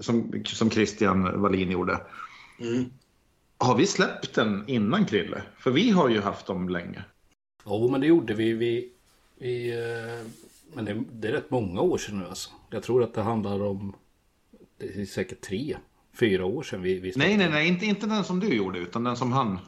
som, 0.00 0.42
som 0.44 0.70
Christian 0.70 1.40
Wallin 1.40 1.70
gjorde. 1.70 2.00
Mm. 2.60 2.84
Har 3.58 3.76
vi 3.76 3.86
släppt 3.86 4.34
den 4.34 4.64
innan 4.66 5.04
Krille? 5.04 5.42
För 5.58 5.70
vi 5.70 5.90
har 5.90 6.08
ju 6.08 6.20
haft 6.20 6.46
dem 6.46 6.68
länge. 6.68 7.04
Jo, 7.66 7.88
men 7.90 8.00
det 8.00 8.06
gjorde 8.06 8.34
vi. 8.34 8.52
vi, 8.52 8.92
vi 9.38 9.70
eh, 9.70 10.26
men 10.74 10.84
det, 10.84 11.02
det 11.12 11.28
är 11.28 11.32
rätt 11.32 11.50
många 11.50 11.80
år 11.80 11.98
sedan 11.98 12.18
nu 12.18 12.24
alltså. 12.24 12.50
Jag 12.70 12.82
tror 12.82 13.02
att 13.02 13.14
det 13.14 13.22
handlar 13.22 13.62
om 13.62 13.96
det 14.78 15.00
är 15.00 15.06
säkert 15.06 15.40
tre, 15.40 15.76
fyra 16.18 16.44
år 16.44 16.62
sedan 16.62 16.82
vi, 16.82 16.98
vi 17.00 17.12
Nej, 17.16 17.36
nej, 17.36 17.50
nej, 17.50 17.68
inte, 17.68 17.86
inte 17.86 18.06
den 18.06 18.24
som 18.24 18.40
du 18.40 18.54
gjorde, 18.54 18.78
utan 18.78 19.04
den 19.04 19.16
som 19.16 19.32
han. 19.32 19.58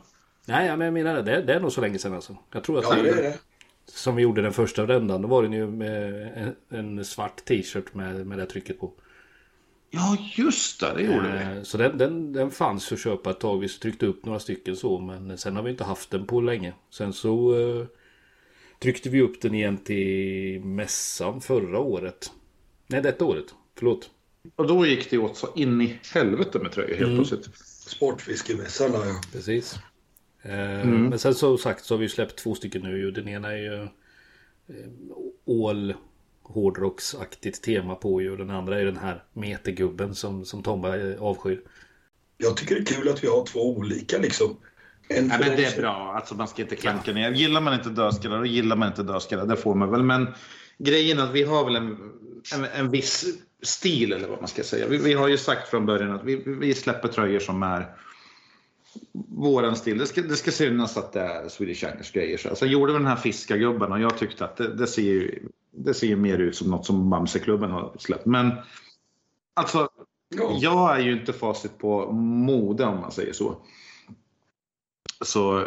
Nej, 0.46 0.76
men 0.76 0.84
jag 0.84 0.94
menar 0.94 1.14
det. 1.14 1.22
Det 1.22 1.32
är, 1.36 1.42
det 1.42 1.54
är 1.54 1.60
nog 1.60 1.72
så 1.72 1.80
länge 1.80 1.98
sedan 1.98 2.14
alltså. 2.14 2.36
Jag 2.52 2.64
tror 2.64 2.78
att 2.78 2.84
Ja, 2.84 2.96
vi, 2.96 3.02
det 3.02 3.10
är 3.10 3.22
det. 3.22 3.38
som 3.86 4.16
vi 4.16 4.22
gjorde 4.22 4.42
den 4.42 4.52
första 4.52 4.86
rändan. 4.86 5.22
Då 5.22 5.28
var 5.28 5.42
den 5.42 5.52
ju 5.52 5.66
med 5.66 6.12
en, 6.70 6.88
en 6.98 7.04
svart 7.04 7.44
t-shirt 7.44 7.94
med, 7.94 8.26
med 8.26 8.38
det 8.38 8.46
trycket 8.46 8.80
på. 8.80 8.92
Ja, 9.90 10.16
just 10.36 10.80
det, 10.80 10.92
det 10.96 11.02
gjorde 11.02 11.32
vi. 11.52 11.56
Eh, 11.58 11.62
Så 11.62 11.78
den, 11.78 11.98
den, 11.98 12.32
den 12.32 12.50
fanns 12.50 12.92
att 12.92 13.00
köpa 13.00 13.30
ett 13.30 13.40
tag. 13.40 13.60
Vi 13.60 13.68
tryckte 13.68 14.06
upp 14.06 14.24
några 14.24 14.38
stycken 14.38 14.76
så. 14.76 14.98
Men 14.98 15.38
sen 15.38 15.56
har 15.56 15.62
vi 15.62 15.70
inte 15.70 15.84
haft 15.84 16.10
den 16.10 16.26
på 16.26 16.40
länge. 16.40 16.72
Sen 16.90 17.12
så 17.12 17.58
eh, 17.58 17.86
tryckte 18.78 19.08
vi 19.08 19.20
upp 19.22 19.40
den 19.40 19.54
igen 19.54 19.78
till 19.78 20.60
mässan 20.64 21.40
förra 21.40 21.78
året. 21.78 22.30
Nej, 22.86 23.02
detta 23.02 23.24
året. 23.24 23.44
Förlåt. 23.78 24.10
Och 24.56 24.66
då 24.66 24.86
gick 24.86 25.10
det 25.10 25.18
åt 25.18 25.36
så 25.36 25.48
in 25.54 25.80
i 25.80 25.98
helvete 26.14 26.58
med 26.58 26.72
tröjor 26.72 26.94
helt 26.96 27.02
Mm. 27.10 27.16
plötsligt. 27.16 27.56
Sportfiskemässan 27.86 28.92
ja. 28.92 29.20
Precis. 29.32 29.74
Eh, 30.42 30.84
Men 30.86 31.18
sen 31.18 31.34
så 31.34 31.58
sagt 31.58 31.84
så 31.84 31.94
har 31.94 31.98
vi 31.98 32.08
släppt 32.08 32.38
två 32.38 32.54
stycken 32.54 32.82
nu. 32.82 33.10
Den 33.10 33.28
ena 33.28 33.52
är 33.52 33.56
ju 33.56 33.82
eh, 33.82 33.88
all 35.68 35.94
hårdrocksaktigt 36.42 37.62
tema 37.62 37.94
på 37.94 38.22
ju. 38.22 38.30
Och 38.30 38.38
den 38.38 38.50
andra 38.50 38.80
är 38.80 38.84
den 38.84 38.96
här 38.96 39.24
metergubben 39.32 40.14
som, 40.14 40.44
som 40.44 40.62
Tomba 40.62 40.96
eh, 40.96 41.22
avskyr. 41.22 41.60
Jag 42.38 42.56
tycker 42.56 42.74
det 42.74 42.80
är 42.80 42.84
kul 42.84 43.08
att 43.08 43.24
vi 43.24 43.28
har 43.28 43.46
två 43.46 43.76
olika 43.76 44.18
liksom. 44.18 44.56
En 45.08 45.26
Nej, 45.26 45.38
men 45.40 45.56
det 45.56 45.64
är 45.64 45.80
bra. 45.80 46.12
Alltså, 46.16 46.34
man 46.34 46.48
ska 46.48 46.62
inte 46.62 46.76
klanka 46.76 47.12
ner. 47.12 47.30
Gillar 47.32 47.60
man 47.60 47.74
inte 47.74 47.88
dödskallar, 47.90 48.38
då 48.38 48.46
gillar 48.46 48.76
man 48.76 48.88
inte 48.88 49.02
dödskallar. 49.02 49.46
Det 49.46 49.56
får 49.56 49.74
man 49.74 49.90
väl. 49.90 50.02
Men 50.02 50.26
grejen 50.78 51.18
är 51.18 51.22
att 51.22 51.32
vi 51.32 51.42
har 51.42 51.64
väl 51.64 51.76
en, 51.76 52.12
en, 52.54 52.64
en 52.64 52.90
viss 52.90 53.24
stil, 53.66 54.12
eller 54.12 54.28
vad 54.28 54.38
man 54.38 54.48
ska 54.48 54.62
säga. 54.62 54.88
Vi, 54.88 54.96
vi 54.98 55.12
har 55.12 55.28
ju 55.28 55.38
sagt 55.38 55.68
från 55.68 55.86
början 55.86 56.12
att 56.12 56.24
vi, 56.24 56.36
vi 56.46 56.74
släpper 56.74 57.08
tröjor 57.08 57.40
som 57.40 57.62
är 57.62 57.96
våran 59.28 59.76
stil. 59.76 59.98
Det 59.98 60.06
ska, 60.06 60.22
det 60.22 60.36
ska 60.36 60.50
synas 60.50 60.96
att 60.96 61.12
det 61.12 61.20
är 61.20 61.48
Swedish 61.48 61.84
Anglers 61.84 62.12
grejer. 62.12 62.38
Så 62.38 62.56
Sen 62.56 62.68
gjorde 62.68 62.92
vi 62.92 62.98
den 62.98 63.08
här 63.08 63.16
fiskargubben 63.16 63.92
och 63.92 64.00
jag 64.00 64.18
tyckte 64.18 64.44
att 64.44 64.56
det, 64.56 64.74
det, 64.74 64.86
ser 64.86 65.02
ju, 65.02 65.48
det 65.70 65.94
ser 65.94 66.06
ju 66.06 66.16
mer 66.16 66.38
ut 66.38 66.56
som 66.56 66.70
något 66.70 66.86
som 66.86 67.10
Bamseklubben 67.10 67.70
har 67.70 67.96
släppt. 67.98 68.26
Men 68.26 68.52
alltså, 69.54 69.88
Ja. 70.28 70.58
jag 70.60 70.96
är 70.96 71.00
ju 71.04 71.12
inte 71.12 71.32
facit 71.32 71.78
på 71.78 72.12
mode 72.12 72.84
om 72.84 73.00
man 73.00 73.12
säger 73.12 73.32
så. 73.32 73.56
Så 75.24 75.66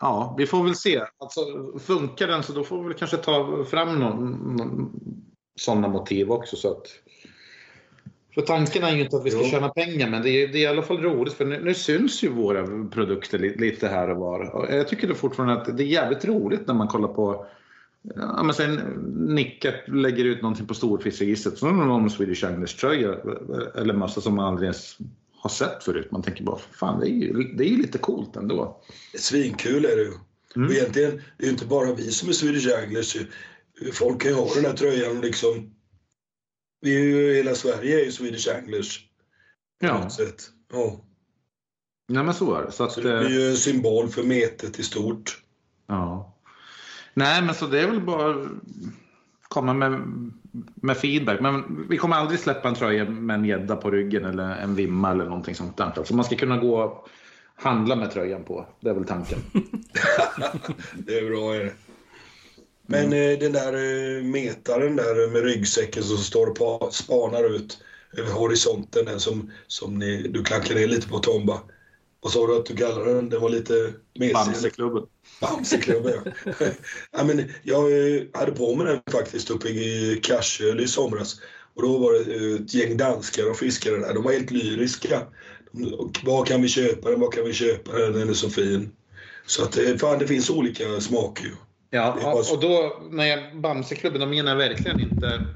ja, 0.00 0.34
vi 0.38 0.46
får 0.46 0.64
väl 0.64 0.74
se. 0.74 1.02
Alltså, 1.18 1.40
funkar 1.78 2.26
den 2.26 2.42
så 2.42 2.52
då 2.52 2.64
får 2.64 2.82
vi 2.82 2.88
väl 2.88 2.98
kanske 2.98 3.16
ta 3.16 3.64
fram 3.64 3.98
någon, 3.98 4.32
någon, 4.56 5.00
sådana 5.60 5.88
motiv 5.88 6.30
också. 6.30 6.56
Så 6.56 6.70
att, 6.70 6.86
för 8.34 8.42
tanken 8.42 8.84
är 8.84 8.96
ju 8.96 9.00
inte 9.02 9.16
att 9.16 9.26
vi 9.26 9.30
ska 9.30 9.40
Jo. 9.40 9.50
tjäna 9.50 9.68
pengar 9.68 10.10
men 10.10 10.22
det 10.22 10.30
är, 10.30 10.48
det 10.48 10.58
är 10.58 10.62
i 10.62 10.66
alla 10.66 10.82
fall 10.82 11.02
roligt 11.02 11.34
för 11.34 11.44
nu, 11.44 11.60
nu 11.64 11.74
syns 11.74 12.22
ju 12.22 12.28
våra 12.28 12.88
produkter 12.88 13.38
li, 13.38 13.56
lite 13.56 13.88
här 13.88 14.10
och 14.10 14.16
var. 14.16 14.54
Och 14.54 14.74
jag 14.74 14.88
tycker 14.88 15.08
det 15.08 15.14
fortfarande 15.14 15.54
att 15.54 15.76
det 15.76 15.82
är 15.82 15.86
jävligt 15.86 16.24
roligt 16.24 16.66
när 16.66 16.74
man 16.74 16.88
kollar 16.88 17.08
på 17.08 17.46
Ja, 18.16 18.42
men 18.42 18.54
sen 18.54 18.76
Nicke 19.28 19.74
lägger 19.86 20.24
ut 20.24 20.42
någonting 20.42 20.66
på 20.66 20.74
storfiskregistret. 20.74 21.58
Så 21.58 21.66
är 21.66 21.70
det 21.70 21.76
någon 21.76 22.10
Swedish 22.10 22.44
Anglers 22.44 22.74
tröja 22.74 23.16
eller 23.74 23.94
massa 23.94 24.20
som 24.20 24.34
man 24.34 24.44
aldrig 24.44 24.66
ens 24.66 24.98
har 25.36 25.50
sett 25.50 25.84
förut. 25.84 26.10
Man 26.10 26.22
tänker 26.22 26.44
bara, 26.44 26.58
fan 26.58 27.00
det 27.00 27.06
är 27.06 27.12
ju, 27.12 27.32
det 27.32 27.64
är 27.64 27.68
ju 27.68 27.76
lite 27.76 27.98
coolt 27.98 28.36
ändå. 28.36 28.80
Svinkul 29.18 29.84
är 29.84 29.96
det 29.96 30.02
ju. 30.02 30.12
Mm. 30.56 30.68
Och 30.68 30.74
egentligen, 30.74 31.10
det 31.38 31.44
är 31.44 31.46
ju 31.46 31.52
inte 31.52 31.66
bara 31.66 31.94
vi 31.94 32.02
som 32.02 32.28
är 32.28 32.32
Swedish 32.32 32.68
Anglers. 32.84 33.16
Folk 33.92 34.22
kan 34.22 34.30
ju 34.30 34.36
ha 34.36 34.54
den 34.54 34.64
här 34.64 34.72
tröjan 34.72 35.20
liksom. 35.20 35.74
Vi 36.80 36.96
är 36.96 37.02
ju, 37.02 37.34
hela 37.34 37.54
Sverige 37.54 38.00
är 38.00 38.04
ju 38.04 38.12
Swedish 38.12 38.48
Anglers. 38.56 39.00
På 39.80 39.86
Ja, 39.86 39.98
något 40.00 40.12
sätt. 40.12 40.50
Ja. 40.72 41.04
nej, 42.08 42.24
men 42.24 42.34
så 42.34 42.54
är 42.54 42.62
det. 42.62 42.72
Så 42.72 42.84
att, 42.84 42.92
Så 42.92 43.00
det 43.00 43.18
blir 43.18 43.40
ju 43.40 43.50
en 43.50 43.56
symbol 43.56 44.08
för 44.08 44.22
metet 44.22 44.78
i 44.78 44.82
stort. 44.82 45.42
ja. 45.86 46.34
Nej, 47.14 47.42
men 47.42 47.54
så 47.54 47.66
det 47.66 47.80
är 47.80 47.86
väl 47.86 48.00
bara 48.00 48.48
komma 49.48 49.72
med, 49.74 50.00
med 50.74 50.96
feedback. 50.96 51.40
Men 51.40 51.86
vi 51.88 51.96
kommer 51.96 52.16
aldrig 52.16 52.40
släppa 52.40 52.68
en 52.68 52.74
tröja 52.74 53.04
med 53.10 53.34
en 53.34 53.44
gädda 53.44 53.76
på 53.76 53.90
ryggen 53.90 54.24
eller 54.24 54.56
en 54.56 54.74
vimma 54.74 55.10
eller 55.10 55.24
någonting 55.24 55.54
sånt 55.54 55.76
där. 55.76 55.92
Alltså 55.96 56.14
man 56.14 56.24
ska 56.24 56.36
kunna 56.36 56.56
gå 56.58 56.82
och 56.82 57.08
handla 57.54 57.96
med 57.96 58.10
tröjan 58.10 58.44
på. 58.44 58.66
Det 58.80 58.90
är 58.90 58.94
väl 58.94 59.04
tanken. 59.04 59.38
Det 60.94 61.18
är 61.18 61.30
bra 61.30 61.54
är 61.54 61.64
det. 61.64 61.72
Men 62.90 63.12
eh, 63.12 63.38
den 63.38 63.52
där 63.52 63.72
eh, 63.72 64.22
metaren 64.24 64.96
där 64.96 65.30
med 65.30 65.44
ryggsäcken 65.44 66.02
som 66.02 66.18
står 66.18 66.46
och 66.46 66.56
pa- 66.56 66.90
spanar 66.90 67.54
ut 67.56 67.78
över 68.16 68.32
horisonten, 68.32 69.04
den 69.04 69.20
som, 69.20 69.52
som 69.66 69.98
ni, 69.98 70.22
du 70.28 70.44
klankar 70.44 70.74
ner 70.74 70.86
lite 70.86 71.08
på 71.08 71.18
Tomba. 71.18 71.60
Vad 72.20 72.32
sa 72.32 72.46
du 72.46 72.56
att 72.56 72.66
du 72.66 72.76
kallade 72.76 73.14
den? 73.14 73.28
Den 73.28 73.40
var 73.40 73.48
lite 73.48 73.92
mesig. 74.18 74.34
Bamseklubben. 74.34 75.02
Bamseklubben 75.40 76.12
ja. 76.24 76.52
ja 77.12 77.24
men, 77.24 77.52
jag 77.62 78.14
eh, 78.16 78.22
hade 78.34 78.52
på 78.52 78.74
mig 78.74 78.86
den 78.86 79.00
faktiskt 79.12 79.50
uppe 79.50 79.68
i 79.68 80.20
Karsöl 80.22 80.80
i 80.80 80.88
somras. 80.88 81.40
Och 81.74 81.82
då 81.82 81.98
var 81.98 82.12
det 82.12 82.54
ett 82.64 82.74
gäng 82.74 82.96
danskar 82.96 83.50
och 83.50 83.56
fiskare 83.56 83.96
där. 83.96 84.14
De 84.14 84.22
var 84.24 84.32
helt 84.32 84.50
lyriska. 84.50 85.26
Var 86.24 86.44
kan 86.44 86.62
vi 86.62 86.68
köpa 86.68 87.10
den? 87.10 87.20
Var 87.20 87.30
kan 87.30 87.44
vi 87.44 87.52
köpa 87.52 87.92
den? 87.92 88.12
Den 88.12 88.28
är 88.28 88.34
så 88.34 88.50
fin. 88.50 88.92
Så 89.46 89.62
att 89.62 89.78
fan, 90.00 90.18
det 90.18 90.26
finns 90.26 90.50
olika 90.50 91.00
smaker. 91.00 91.54
Ja, 91.90 92.34
och 92.52 92.60
då 92.60 93.00
när 93.10 93.24
jag 93.26 93.60
Bamseklubben, 93.60 94.20
då 94.20 94.26
menar 94.26 94.50
jag 94.50 94.56
verkligen 94.58 95.00
inte 95.00 95.46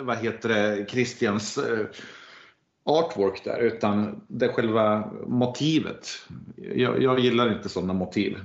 vad 0.00 0.16
heter 0.18 0.48
det, 0.48 0.86
Christians 0.90 1.58
eh, 1.58 1.86
artwork 2.84 3.44
där, 3.44 3.58
utan 3.60 4.20
det 4.28 4.48
själva 4.48 5.10
motivet. 5.26 6.08
Jag, 6.56 7.02
jag 7.02 7.18
gillar 7.18 7.52
inte 7.52 7.68
sådana 7.68 7.92
motiv. 7.92 8.38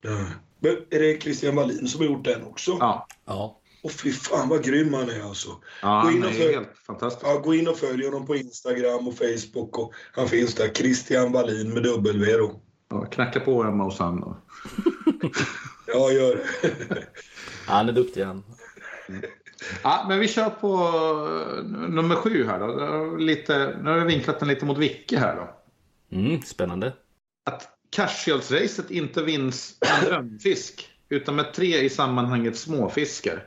Ja. 0.00 0.26
Men 0.58 0.72
är 0.90 0.98
det 0.98 1.22
Christian 1.22 1.54
Wallin 1.56 1.88
som 1.88 2.00
har 2.00 2.06
gjort 2.06 2.24
den 2.24 2.42
också? 2.46 2.76
Ja, 2.80 3.06
Ja. 3.26 3.56
Och 3.82 3.92
fy 3.92 4.12
fan 4.12 4.48
vad 4.48 4.64
grym 4.64 4.94
han 4.94 5.10
är 5.10 5.22
alltså. 5.22 5.48
ja 5.82 6.02
Gå 6.04 6.10
in 6.10 6.22
han 6.22 6.30
och 6.30 6.36
är 6.36 6.40
följ- 6.40 6.54
helt 6.54 6.78
fantastisk. 6.86 7.26
Ja, 7.26 7.38
gå 7.38 7.54
in 7.54 7.68
och 7.68 7.76
följ 7.76 8.04
honom 8.06 8.26
på 8.26 8.36
Instagram 8.36 9.08
och 9.08 9.14
Facebook. 9.14 9.78
Och 9.78 9.92
han 10.12 10.28
finns 10.28 10.54
där. 10.54 10.68
Christian 10.68 11.32
Wallin 11.32 11.74
med 11.74 11.82
W 11.82 12.32
då. 12.36 12.60
Ja, 12.90 13.04
knacka 13.06 13.40
på 13.40 13.62
hemma 13.62 13.84
hos 13.84 13.98
han. 13.98 14.22
Och... 14.22 14.36
Ja, 15.92 16.12
gör 16.12 16.36
det. 16.36 17.06
Han 17.66 17.88
är 17.88 17.92
duktig 17.92 18.22
han. 18.22 18.44
Ja, 19.82 20.06
men 20.08 20.18
vi 20.18 20.28
kör 20.28 20.50
på 20.50 20.74
eh, 21.56 21.64
nummer 21.88 22.14
sju 22.14 22.46
här 22.46 22.58
då. 22.58 23.16
Lite, 23.16 23.78
nu 23.82 23.90
har 23.90 23.98
vi 23.98 24.04
vinklat 24.04 24.38
den 24.40 24.48
lite 24.48 24.64
mot 24.64 24.78
Vicke 24.78 25.18
här 25.18 25.36
då. 25.36 25.56
Mm, 26.16 26.42
spännande. 26.42 26.92
att 27.44 27.68
Casuals-racet 27.96 28.90
inte 28.90 29.22
vinns 29.22 29.78
en 29.80 30.04
drömfisk 30.04 30.88
utan 31.08 31.36
med 31.36 31.54
tre 31.54 31.80
i 31.80 31.88
sammanhanget 31.90 32.58
småfiskar. 32.58 33.46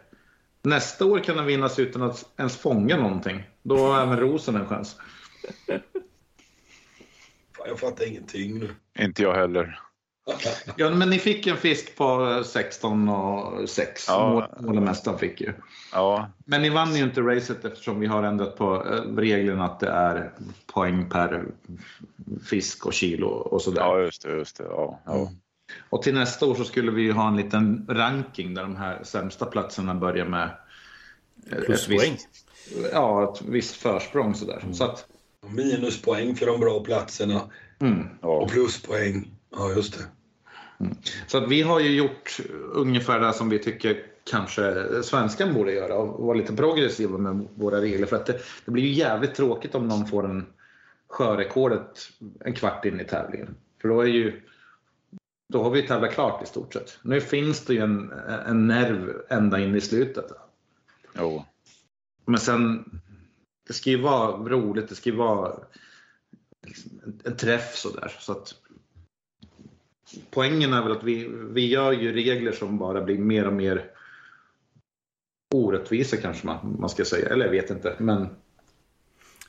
Nästa 0.62 1.06
år 1.06 1.20
kan 1.20 1.38
den 1.38 1.46
vinnas 1.46 1.80
utan 1.80 2.02
att 2.02 2.26
ens 2.38 2.58
fånga 2.58 2.98
någonting. 2.98 3.44
Då 3.64 3.78
har 3.78 4.02
även 4.02 4.20
rosen 4.20 4.56
en 4.56 4.68
chans. 4.68 4.96
Fan, 7.58 7.68
jag 7.68 7.80
fattar 7.80 8.08
ingenting 8.08 8.60
nu. 8.60 8.70
Inte 9.00 9.24
jag 9.24 9.34
heller. 9.34 9.80
Ja, 10.78 10.90
men 10.90 11.10
ni 11.10 11.20
fick 11.20 11.48
en 11.48 11.58
fisk 11.58 11.96
på 11.96 12.42
16 12.46 13.10
och 13.10 13.70
6. 13.70 14.06
Ja. 14.08 14.50
Målemästaren 14.60 15.20
fick 15.20 15.42
ju. 15.42 15.54
Ja, 15.92 16.30
Men 16.46 16.62
ni 16.62 16.70
vann 16.70 16.96
ju 16.96 17.04
inte 17.04 17.22
racet 17.22 17.66
eftersom 17.66 18.00
vi 18.00 18.08
har 18.08 18.24
ändrat 18.24 18.58
på 18.58 18.86
eh, 18.88 19.16
reglerna 19.16 19.66
att 19.66 19.80
det 19.80 19.90
är 19.90 20.32
poäng 20.74 21.10
per 21.10 21.46
fisk 22.46 22.86
och 22.86 22.94
kilo 22.94 23.28
och 23.28 23.62
sådär. 23.62 23.82
ja 23.82 24.00
just 24.00 24.22
det. 24.22 24.32
Just 24.32 24.58
det. 24.58 24.64
Ja, 24.64 25.00
ja. 25.06 25.32
Och 25.90 26.02
till 26.02 26.14
nästa 26.14 26.46
år 26.46 26.56
så 26.56 26.64
skulle 26.64 26.92
vi 26.92 27.02
ju 27.02 27.12
ha 27.12 27.28
en 27.28 27.38
liten 27.38 27.86
ranking 27.90 28.54
där 28.54 28.62
de 28.62 28.76
här 28.76 29.04
sämsta 29.04 29.46
platserna 29.46 29.96
börjar 29.96 30.26
med 30.26 30.50
eh, 31.52 31.58
ett 31.58 31.66
Pluspoäng. 31.66 32.12
visst, 32.12 32.48
ja, 32.92 33.34
ett 33.34 33.42
visst 33.42 33.76
försprång 33.76 34.36
sådär. 34.36 34.64
Så 34.74 34.84
att, 34.84 35.08
Minuspoäng 35.48 36.36
för 36.36 36.46
de 36.46 36.60
bra 36.60 36.84
platserna 36.84 37.42
mm. 37.80 38.08
ja. 38.22 38.28
och 38.28 38.50
pluspoäng. 38.50 39.32
Ja, 39.56 39.72
just 39.72 39.98
det. 39.98 40.06
så 41.28 41.38
att 41.38 41.50
vi 41.50 41.62
har 41.62 41.80
ju 41.80 41.96
gjort 41.96 42.40
ungefär 42.72 43.20
det 43.20 43.34
som 43.34 43.50
vi 43.50 43.60
tycker 43.60 44.06
kanske 44.24 44.88
svenskan 45.04 45.54
borde 45.54 45.74
göra 45.74 45.96
och 45.96 46.26
vara 46.26 46.38
lite 46.38 46.54
progressiva 46.54 47.18
med 47.18 47.48
våra 47.56 47.82
regler. 47.82 48.06
För 48.06 48.16
att 48.16 48.26
det, 48.26 48.40
det 48.66 48.72
blir 48.72 48.84
ju 48.84 48.92
jävligt 48.92 49.36
tråkigt 49.36 49.76
om 49.76 49.88
någon 49.88 50.08
får 50.08 50.26
en 50.26 50.46
sjörekordet 51.08 52.10
en 52.40 52.54
kvart 52.54 52.86
in 52.86 53.00
i 53.00 53.06
tävlingen. 53.06 53.56
För 53.82 53.88
då 53.88 54.02
är 54.02 54.08
ju 54.08 54.42
då 55.50 55.64
har 55.64 55.70
vi 55.70 55.88
tävlat 55.88 56.14
klart 56.14 56.44
i 56.44 56.46
stort 56.46 56.74
sett. 56.74 57.00
Nu 57.02 57.22
finns 57.22 57.66
det 57.66 57.74
ju 57.74 57.80
en, 57.80 58.12
en 58.48 58.68
nerv 58.68 59.22
ända 59.30 59.60
in 59.60 59.76
i 59.76 59.82
slutet. 59.82 60.32
Jo. 61.18 61.46
Men 62.26 62.40
sen, 62.40 62.86
det 63.68 63.74
ska 63.74 63.90
ju 63.90 64.02
vara 64.02 64.32
roligt, 64.32 64.90
det 64.90 64.96
ska 64.96 65.10
ju 65.10 65.16
vara 65.16 65.60
liksom, 66.66 67.02
en, 67.04 67.22
en 67.26 67.38
träff 67.38 67.76
sådär. 67.76 68.16
Så 68.20 68.32
att, 68.32 68.56
poängen 70.30 70.74
är 70.74 70.84
väl 70.84 70.92
att 70.92 71.04
vi, 71.04 71.28
vi 71.52 71.68
gör 71.68 71.92
ju 71.92 72.12
regler 72.14 72.52
som 72.52 72.78
bara 72.78 73.02
blir 73.02 73.18
mer 73.18 73.48
och 73.48 73.54
mer 73.54 73.92
orättvisa 75.56 76.18
kanske 76.18 76.48
man, 76.48 76.76
man 76.80 76.90
ska 76.90 77.06
säga. 77.06 77.30
Eller 77.30 77.46
jag 77.46 77.52
vet 77.52 77.70
inte. 77.70 77.96
Men 78.00 78.28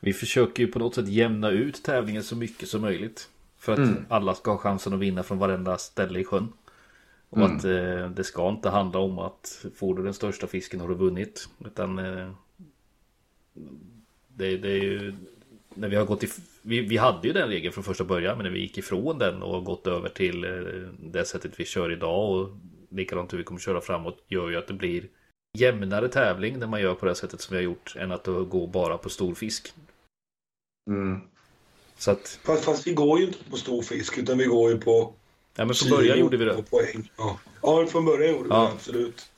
Vi 0.00 0.12
försöker 0.12 0.62
ju 0.62 0.72
på 0.72 0.78
något 0.78 0.94
sätt 0.94 1.08
jämna 1.08 1.50
ut 1.50 1.82
tävlingen 1.82 2.22
så 2.22 2.36
mycket 2.36 2.68
som 2.68 2.80
möjligt. 2.80 3.28
För 3.58 3.72
att 3.72 3.78
Mm. 3.78 4.04
alla 4.08 4.34
ska 4.34 4.50
ha 4.50 4.58
chansen 4.58 4.92
att 4.94 5.00
vinna 5.00 5.22
från 5.22 5.38
varenda 5.38 5.78
ställe 5.78 6.18
i 6.20 6.24
sjön. 6.24 6.52
Och 7.30 7.38
Mm. 7.38 7.56
att 7.56 7.64
eh, 7.64 8.10
det 8.10 8.24
ska 8.24 8.48
inte 8.48 8.70
handla 8.70 8.98
om 8.98 9.18
att 9.18 9.66
får 9.76 9.94
du 9.96 10.02
den 10.02 10.14
största 10.14 10.46
fisken 10.46 10.80
har 10.80 10.88
du 10.88 10.94
vunnit. 10.94 11.48
Utan 11.64 11.98
eh, 11.98 12.30
det, 14.28 14.56
det 14.56 14.70
är 14.70 14.82
ju 14.82 15.14
när 15.74 15.88
vi 15.88 15.96
har 15.96 16.04
gått 16.06 16.24
i, 16.24 16.28
vi, 16.66 16.80
vi 16.80 16.96
hade 16.96 17.26
ju 17.26 17.32
den 17.32 17.48
regeln 17.48 17.72
från 17.72 17.84
första 17.84 18.04
början 18.04 18.36
men 18.36 18.44
när 18.44 18.50
vi 18.52 18.60
gick 18.60 18.78
ifrån 18.78 19.18
den 19.18 19.42
och 19.42 19.64
gått 19.64 19.86
över 19.86 20.08
till 20.08 20.44
eh, 20.44 20.50
det 20.98 21.24
sättet 21.24 21.52
vi 21.60 21.64
kör 21.64 21.92
idag 21.92 22.30
och 22.30 22.48
likadant 22.90 23.32
hur 23.32 23.38
vi 23.38 23.44
kommer 23.44 23.60
köra 23.60 23.80
framåt 23.80 24.24
gör 24.28 24.48
ju 24.50 24.56
att 24.56 24.66
det 24.66 24.74
blir 24.74 25.04
jämnare 25.58 26.08
tävling 26.08 26.58
när 26.58 26.66
man 26.66 26.80
gör 26.80 26.94
på 26.94 27.06
det 27.06 27.14
sättet 27.14 27.40
som 27.40 27.56
vi 27.56 27.62
har 27.62 27.64
gjort 27.64 27.94
än 27.98 28.12
att 28.12 28.26
gå 28.26 28.66
bara 28.66 28.98
på 28.98 29.08
stor 29.10 29.34
fisk. 29.34 29.72
mm, 30.90 31.20
Så 31.98 32.10
att, 32.10 32.38
Fast, 32.44 32.64
fast 32.64 32.86
vi 32.86 32.92
går 32.92 33.18
ju 33.20 33.26
inte 33.26 33.44
på 33.50 33.56
stor 33.56 33.82
fisk 33.82 34.18
utan 34.18 34.38
vi 34.38 34.44
går 34.44 34.70
ju 34.70 34.78
på 34.80 35.14
ja 35.56 35.64
men 35.64 35.74
från 35.74 35.90
början 35.90 36.18
gjorde 36.18 36.36
vi 36.36 36.44
det. 36.44 36.62
poäng. 36.70 37.10
Ja, 37.16 37.38
ja 37.62 37.86
från 37.86 38.04
början 38.04 38.32
gjorde 38.32 38.44
vi 38.48 38.54
Ja. 38.54 38.60
det 38.62 38.68
absolut. 38.72 39.30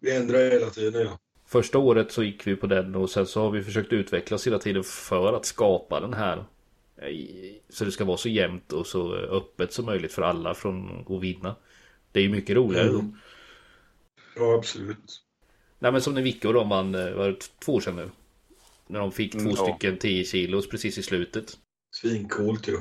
Vi 0.00 0.16
ändrar 0.16 0.38
hela 0.50 0.70
tiden 0.70 1.00
ja. 1.06 1.18
Första 1.46 1.78
året 1.78 2.12
så 2.12 2.22
gick 2.22 2.46
vi 2.46 2.56
på 2.56 2.66
den 2.66 2.94
och 2.94 3.10
sen 3.10 3.26
så 3.26 3.40
har 3.42 3.50
vi 3.50 3.62
försökt 3.62 3.92
utveckla 3.92 4.34
oss 4.34 4.46
hela 4.46 4.58
tiden 4.58 4.84
för 4.84 5.32
att 5.32 5.44
skapa 5.46 6.00
den 6.00 6.14
här 6.14 6.44
Så 7.68 7.84
det 7.84 7.92
ska 7.92 8.04
vara 8.04 8.16
så 8.16 8.28
jämnt 8.28 8.72
och 8.72 8.86
så 8.86 9.14
öppet 9.14 9.72
som 9.72 9.84
möjligt 9.84 10.12
för 10.12 10.22
alla 10.22 10.54
från 10.54 11.06
att 11.08 11.22
vinna. 11.22 11.56
Det 12.12 12.20
är 12.20 12.24
ju 12.24 12.28
mycket 12.30 12.56
roligare 12.56 12.86
då. 12.88 12.98
Mm. 12.98 13.16
Ja, 14.36 14.54
absolut. 14.54 15.22
Nej 15.78 15.92
men 15.92 16.00
som 16.00 16.14
när 16.14 16.22
Vicke 16.22 16.48
och 16.48 16.54
de 16.54 16.68
vann, 16.68 16.94
eh, 16.94 17.12
var 17.12 17.28
det 17.28 17.50
två 17.64 17.74
år 17.74 17.80
sedan 17.80 17.96
nu? 17.96 18.10
När 18.86 19.00
de 19.00 19.12
fick 19.12 19.32
två 19.32 19.38
Mm, 19.38 19.52
ja. 19.56 19.62
stycken 19.62 19.98
10 19.98 20.24
kilos 20.24 20.68
precis 20.68 20.98
i 20.98 21.02
slutet. 21.02 21.58
Svincoolt 21.90 22.68
ju. 22.68 22.76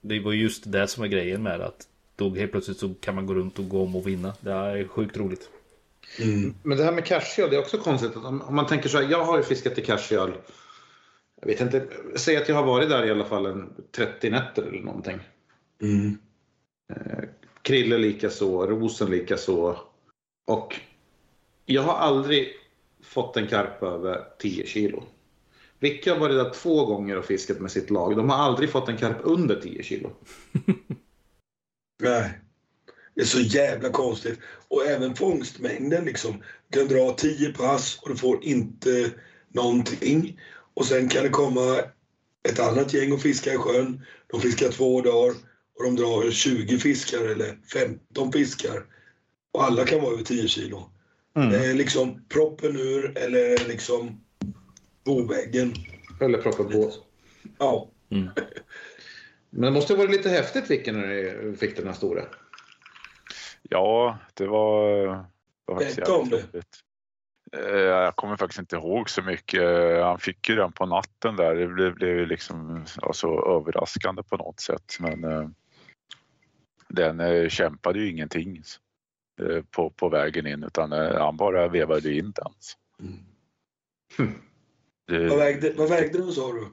Det 0.00 0.20
var 0.20 0.32
just 0.32 0.72
det 0.72 0.88
som 0.88 1.04
är 1.04 1.08
grejen 1.08 1.42
med 1.42 1.60
att 1.60 1.88
då 2.16 2.34
helt 2.34 2.52
plötsligt 2.52 2.78
så 2.78 2.94
kan 2.94 3.14
man 3.14 3.26
gå 3.26 3.34
runt 3.34 3.58
och 3.58 3.68
gå 3.68 3.82
om 3.82 3.96
och 3.96 4.06
vinna. 4.06 4.34
Det 4.40 4.50
är 4.52 4.88
sjukt 4.88 5.16
roligt. 5.16 5.50
Mm. 6.20 6.54
Men 6.62 6.78
det 6.78 6.84
här 6.84 6.92
med 6.92 7.04
cashöl, 7.04 7.50
det 7.50 7.56
är 7.56 7.60
också 7.60 7.78
konstigt. 7.78 8.16
Att 8.16 8.24
om, 8.24 8.42
om 8.42 8.54
man 8.54 8.66
tänker 8.66 8.88
så 8.88 8.98
här, 8.98 9.10
jag 9.10 9.24
har 9.24 9.36
ju 9.36 9.42
fiskat 9.42 9.78
i 9.78 9.82
cashöl. 9.82 10.32
Jag 11.40 11.46
vet 11.46 11.60
inte, 11.60 11.86
säg 12.16 12.36
att 12.36 12.48
jag 12.48 12.56
har 12.56 12.66
varit 12.66 12.88
där 12.88 13.06
i 13.06 13.10
alla 13.10 13.24
fall 13.24 13.46
en 13.46 13.72
30 13.92 14.30
nätter 14.30 14.62
eller 14.62 14.82
någonting. 14.82 15.20
Mm. 15.82 16.18
Krille 17.62 17.98
lika 17.98 18.30
så, 18.30 18.66
Rosen 18.66 19.10
lika 19.10 19.36
så. 19.36 19.78
Och 20.46 20.80
jag 21.66 21.82
har 21.82 21.94
aldrig 21.94 22.52
fått 23.02 23.36
en 23.36 23.46
karp 23.46 23.82
över 23.82 24.24
10 24.38 24.66
kilo. 24.66 25.02
Vicke 25.78 26.12
har 26.12 26.18
varit 26.18 26.36
där 26.36 26.50
två 26.50 26.86
gånger 26.86 27.18
och 27.18 27.24
fiskat 27.24 27.60
med 27.60 27.70
sitt 27.70 27.90
lag. 27.90 28.16
De 28.16 28.30
har 28.30 28.36
aldrig 28.36 28.70
fått 28.70 28.88
en 28.88 28.96
karp 28.96 29.16
under 29.22 29.60
10 29.60 29.82
kilo. 29.82 30.10
Nej. 32.02 32.40
Det 33.14 33.20
är 33.20 33.26
så 33.26 33.40
jävla 33.40 33.88
konstigt. 33.88 34.38
Och 34.68 34.86
även 34.86 35.14
fångstmängden 35.14 36.04
liksom. 36.04 36.42
Du 36.68 36.78
kan 36.78 36.88
dra 36.88 37.12
10 37.12 37.52
pass 37.52 37.98
och 38.02 38.08
du 38.08 38.16
får 38.16 38.44
inte 38.44 39.12
någonting. 39.48 40.40
Och 40.76 40.86
sen 40.86 41.08
kan 41.08 41.22
det 41.22 41.28
komma 41.28 41.80
ett 42.48 42.60
annat 42.60 42.94
gäng 42.94 43.12
och 43.12 43.20
fiska 43.20 43.52
i 43.52 43.56
sjön. 43.56 44.06
De 44.26 44.40
fiskar 44.40 44.68
två 44.68 45.00
dagar 45.00 45.34
och 45.78 45.84
de 45.84 45.96
drar 45.96 46.30
20 46.30 46.78
fiskar 46.78 47.24
eller 47.24 47.58
15 47.72 48.32
fiskar. 48.32 48.84
Och 49.52 49.64
alla 49.64 49.84
kan 49.84 50.00
vara 50.00 50.12
över 50.12 50.22
10 50.24 50.48
kilo. 50.48 50.90
Det 51.34 51.66
är 51.66 51.74
liksom 51.74 52.24
proppen 52.28 52.76
ur 52.76 53.18
eller 53.18 53.68
liksom 53.68 54.20
boväggen. 55.04 55.74
Eller 56.20 56.38
proppa 56.42 56.64
på. 56.64 56.92
Ja. 57.58 57.90
Men 59.50 59.62
det 59.62 59.70
måste 59.70 59.92
ha 59.92 59.98
varit 59.98 60.16
lite 60.16 60.28
häftigt 60.28 60.70
Vicke 60.70 60.92
när 60.92 61.06
du 61.42 61.56
fick 61.56 61.76
den 61.76 61.86
här 61.86 61.94
stora. 61.94 62.24
Ja, 63.62 64.18
det 64.34 64.46
var, 64.46 65.06
det 65.06 65.72
var 65.72 65.78
Berätta 65.78 66.16
om 66.16 66.28
det. 66.28 66.36
roligt. 66.36 66.82
Eh, 67.52 67.78
Jag 67.78 68.16
kommer 68.16 68.36
faktiskt 68.36 68.58
inte 68.58 68.76
ihåg 68.76 69.10
så 69.10 69.22
mycket. 69.22 69.62
Eh, 69.62 70.04
Han 70.06 70.18
fick 70.18 70.48
ju 70.48 70.54
den 70.54 70.72
på 70.72 70.86
natten 70.86 71.36
där. 71.36 71.54
Det 71.54 71.66
blev, 71.66 71.94
blev 71.94 72.16
ju 72.16 72.26
liksom 72.26 72.84
alltså, 73.02 73.26
överraskande 73.26 74.22
på 74.22 74.36
något 74.36 74.60
sätt. 74.60 74.96
Men 75.00 75.24
eh, 75.24 75.48
den 76.88 77.20
eh, 77.20 77.48
kämpade 77.48 77.98
ju 77.98 78.10
ingenting 78.10 78.62
eh, 79.42 79.62
på, 79.70 79.90
på 79.90 80.08
vägen 80.08 80.46
in 80.46 80.64
utan 80.64 80.92
eh, 80.92 81.18
han 81.18 81.36
bara 81.36 81.68
vevade 81.68 82.12
in 82.12 82.32
den. 82.32 82.52
Mm. 83.00 84.40
Det, 85.06 85.28
Vad, 85.28 85.38
vägde, 85.38 85.72
vad 85.76 85.88
vägde 85.88 86.18
den 86.18 86.32
sa 86.32 86.52
du? 86.52 86.68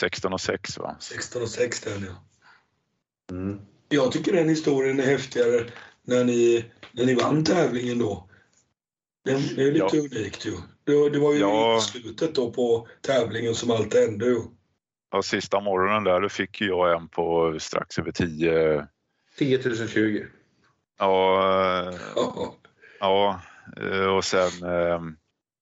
16 0.00 0.32
och 0.32 0.40
6 0.40 0.78
va? 0.78 0.96
16 1.00 1.42
och 1.42 1.48
6 1.48 1.80
den 1.80 2.04
ja. 2.04 2.24
Mm. 3.30 3.60
Jag 3.88 4.12
tycker 4.12 4.32
den 4.32 4.48
historien 4.48 5.00
är 5.00 5.06
häftigare 5.06 5.70
när 6.02 6.24
ni, 6.24 6.64
när 6.92 7.06
ni 7.06 7.14
vann 7.14 7.44
tävlingen 7.44 7.98
då. 7.98 8.28
Det, 9.26 9.56
det 9.56 9.62
är 9.62 9.72
lite 9.72 9.96
Ja. 9.96 10.02
unikt 10.02 10.46
ju. 10.46 10.52
Det, 10.84 11.10
det 11.10 11.18
var 11.18 11.32
ju 11.32 11.38
Ja. 11.38 11.78
i 11.78 11.80
slutet 11.80 12.34
då 12.34 12.50
på 12.52 12.88
tävlingen 13.00 13.54
som 13.54 13.70
allt 13.70 13.94
hände 13.94 14.26
ju. 14.26 14.40
Ja, 15.12 15.22
sista 15.22 15.60
morgonen 15.60 16.04
där 16.04 16.20
då 16.20 16.28
fick 16.28 16.60
jag 16.60 16.92
en 16.96 17.08
på 17.08 17.56
strax 17.58 17.98
över 17.98 18.12
10. 18.12 18.86
10 19.38 19.58
020. 19.88 20.24
Ja, 20.98 21.92
Ja. 22.16 22.54
Ja, 23.00 23.40
eh, 23.82 24.06
och 24.16 24.24
sen 24.24 24.50
eh, 24.62 25.00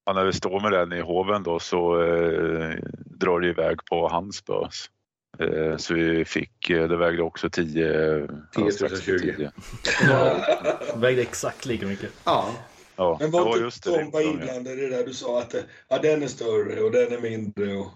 ja, 0.06 0.12
när 0.14 0.24
vi 0.24 0.32
står 0.32 0.60
med 0.60 0.72
den 0.72 0.92
i 0.92 1.00
hoven 1.00 1.42
då 1.42 1.58
så 1.58 2.02
eh, 2.02 2.74
drar 3.06 3.40
det 3.40 3.48
iväg 3.48 3.78
på 3.90 4.08
hans 4.08 4.36
spös. 4.36 4.90
Eh, 5.38 5.76
så 5.76 5.94
vi 5.94 6.24
fick, 6.24 6.70
eh, 6.70 6.88
det 6.88 6.96
vägde 6.96 7.22
också 7.22 7.50
10... 7.50 8.28
10 8.56 8.72
strax 8.72 9.08
över 9.08 9.18
020. 9.18 9.50
10. 10.00 10.96
Vägde 10.96 11.22
exakt 11.22 11.66
lika 11.66 11.86
mycket. 11.86 12.10
Ja. 12.24 12.50
Ja, 12.96 13.16
Men 13.20 13.30
ja, 13.30 13.44
var 13.44 13.56
just 13.58 13.86
inte 13.86 13.98
det. 13.98 14.04
de 14.04 14.10
var 14.10 14.20
det. 14.20 14.26
inblandade 14.26 14.72
i 14.82 14.88
det 14.88 14.96
där 14.96 15.06
du 15.06 15.14
sa 15.14 15.40
att 15.40 15.50
det- 15.50 15.64
ja, 15.88 15.98
den 15.98 16.22
är 16.22 16.26
större 16.26 16.80
och 16.80 16.90
den 16.90 17.12
är 17.12 17.20
mindre? 17.20 17.72
Och... 17.76 17.86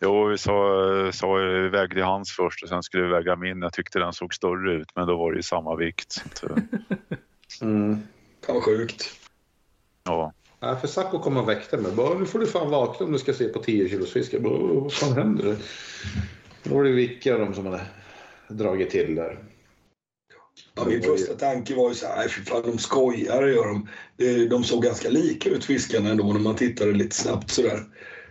Jo, 0.00 0.24
vi 0.28 0.38
sa, 0.38 0.52
sa 1.12 1.32
vi 1.34 1.68
vägde 1.68 2.02
hans 2.02 2.30
först 2.32 2.62
och 2.62 2.68
sen 2.68 2.82
skulle 2.82 3.02
vi 3.02 3.08
väga 3.08 3.36
min. 3.36 3.62
Jag 3.62 3.72
tyckte 3.72 3.98
den 3.98 4.12
såg 4.12 4.34
större 4.34 4.72
ut 4.74 4.88
men 4.96 5.06
då 5.06 5.16
var 5.16 5.32
det 5.32 5.36
ju 5.36 5.42
samma 5.42 5.76
vikt. 5.76 6.12
Så 6.34 6.46
att, 6.46 6.52
Mm. 7.62 7.96
Fan 8.46 8.54
vad 8.54 8.64
sjukt. 8.64 9.04
ja. 10.04 10.32
Ja, 10.60 10.76
för 10.76 10.88
Sacco 10.88 11.18
kom 11.18 11.36
och 11.36 11.48
väckte 11.48 11.76
mig. 11.76 11.92
Bara, 11.92 12.18
nu 12.18 12.26
får 12.26 12.38
du 12.38 12.46
fan 12.46 12.70
vakna 12.70 13.06
om 13.06 13.12
du 13.12 13.18
ska 13.18 13.32
se 13.32 13.48
på 13.48 13.58
10 13.62 13.88
kilos 13.88 14.12
fisk. 14.12 14.32
Jag 14.34 14.42
bara, 14.42 14.54
"Åh, 14.54 14.82
vad 14.82 14.92
fan 14.92 15.12
händer? 15.12 15.56
Då 16.62 16.74
var 16.74 16.84
det 16.84 16.90
Vicke 16.90 17.32
och 17.34 17.40
de 17.40 17.54
som 17.54 17.66
hade 17.66 17.80
dragit 18.48 18.90
till 18.90 19.14
där. 19.14 19.38
Ja, 20.78 20.84
min 20.84 21.02
första 21.02 21.34
tanke 21.34 21.74
var 21.74 21.88
ju 21.88 21.94
så 21.94 22.06
här, 22.06 22.16
"Nej, 22.16 22.28
fy 22.28 22.44
fan 22.44 22.62
de 22.62 22.78
skojar 22.78 23.46
gör 23.46 23.64
de. 23.66 23.88
De 24.48 24.64
såg 24.64 24.82
ganska 24.82 25.08
lika 25.08 25.50
ut 25.50 25.64
fiskarna 25.64 26.10
ändå 26.10 26.24
när 26.24 26.40
man 26.40 26.56
tittade 26.56 26.92
lite 26.92 27.16
snabbt 27.16 27.50
sådär. 27.50 27.84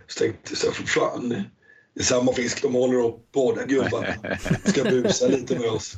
Så 0.06 0.18
tänkte 0.18 0.50
jag 0.50 0.58
så 0.58 0.66
här, 0.66 0.74
för 0.74 0.82
fan. 0.82 1.28
Det 1.94 2.00
är 2.00 2.04
samma 2.04 2.32
fisk 2.32 2.62
de 2.62 2.74
håller 2.74 3.04
upp, 3.04 3.32
båda 3.32 3.64
gubbarna. 3.64 4.14
Ska 4.64 4.84
busa 4.84 5.28
lite 5.28 5.58
med 5.58 5.70
oss. 5.70 5.92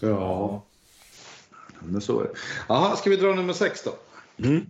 Ja. 0.00 0.64
Men 1.80 2.00
så 2.00 2.20
är 2.20 2.24
det. 2.24 2.30
Jaha, 2.68 2.96
ska 2.96 3.10
vi 3.10 3.16
dra 3.16 3.34
nummer 3.34 3.52
sex 3.52 3.82
då? 3.82 3.94
Mm. 4.46 4.66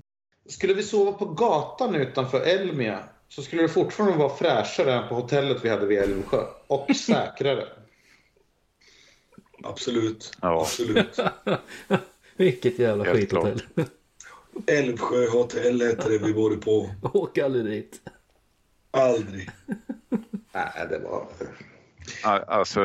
Skulle 0.49 0.75
vi 0.75 0.83
sova 0.83 1.13
på 1.13 1.25
gatan 1.25 1.95
utanför 1.95 2.41
Elmia 2.41 2.99
så 3.29 3.43
skulle 3.43 3.63
det 3.63 3.69
fortfarande 3.69 4.19
vara 4.19 4.37
fräschare 4.37 4.95
än 4.95 5.09
på 5.09 5.15
hotellet 5.15 5.65
vi 5.65 5.69
hade 5.69 5.87
vid 5.87 5.99
Älvsjö. 5.99 6.45
Och 6.67 6.97
säkrare. 6.97 7.69
Absolut. 9.63 10.33
Ja. 10.43 10.61
Absolut. 10.61 11.21
Vilket 12.37 12.79
jävla 12.79 13.05
Helt 13.05 13.19
skithotell. 13.19 13.63
Älvsjö 14.67 15.29
hotell 15.29 15.83
hette 15.83 16.09
det 16.09 16.19
vi 16.19 16.33
bodde 16.33 16.57
på. 16.57 16.91
Åk 17.03 17.39
aldrig 17.39 17.65
dit. 17.65 18.01
Aldrig. 18.91 19.51
Nej, 20.53 20.87
det 20.91 20.99
var... 20.99 21.27
Alltså, 22.23 22.81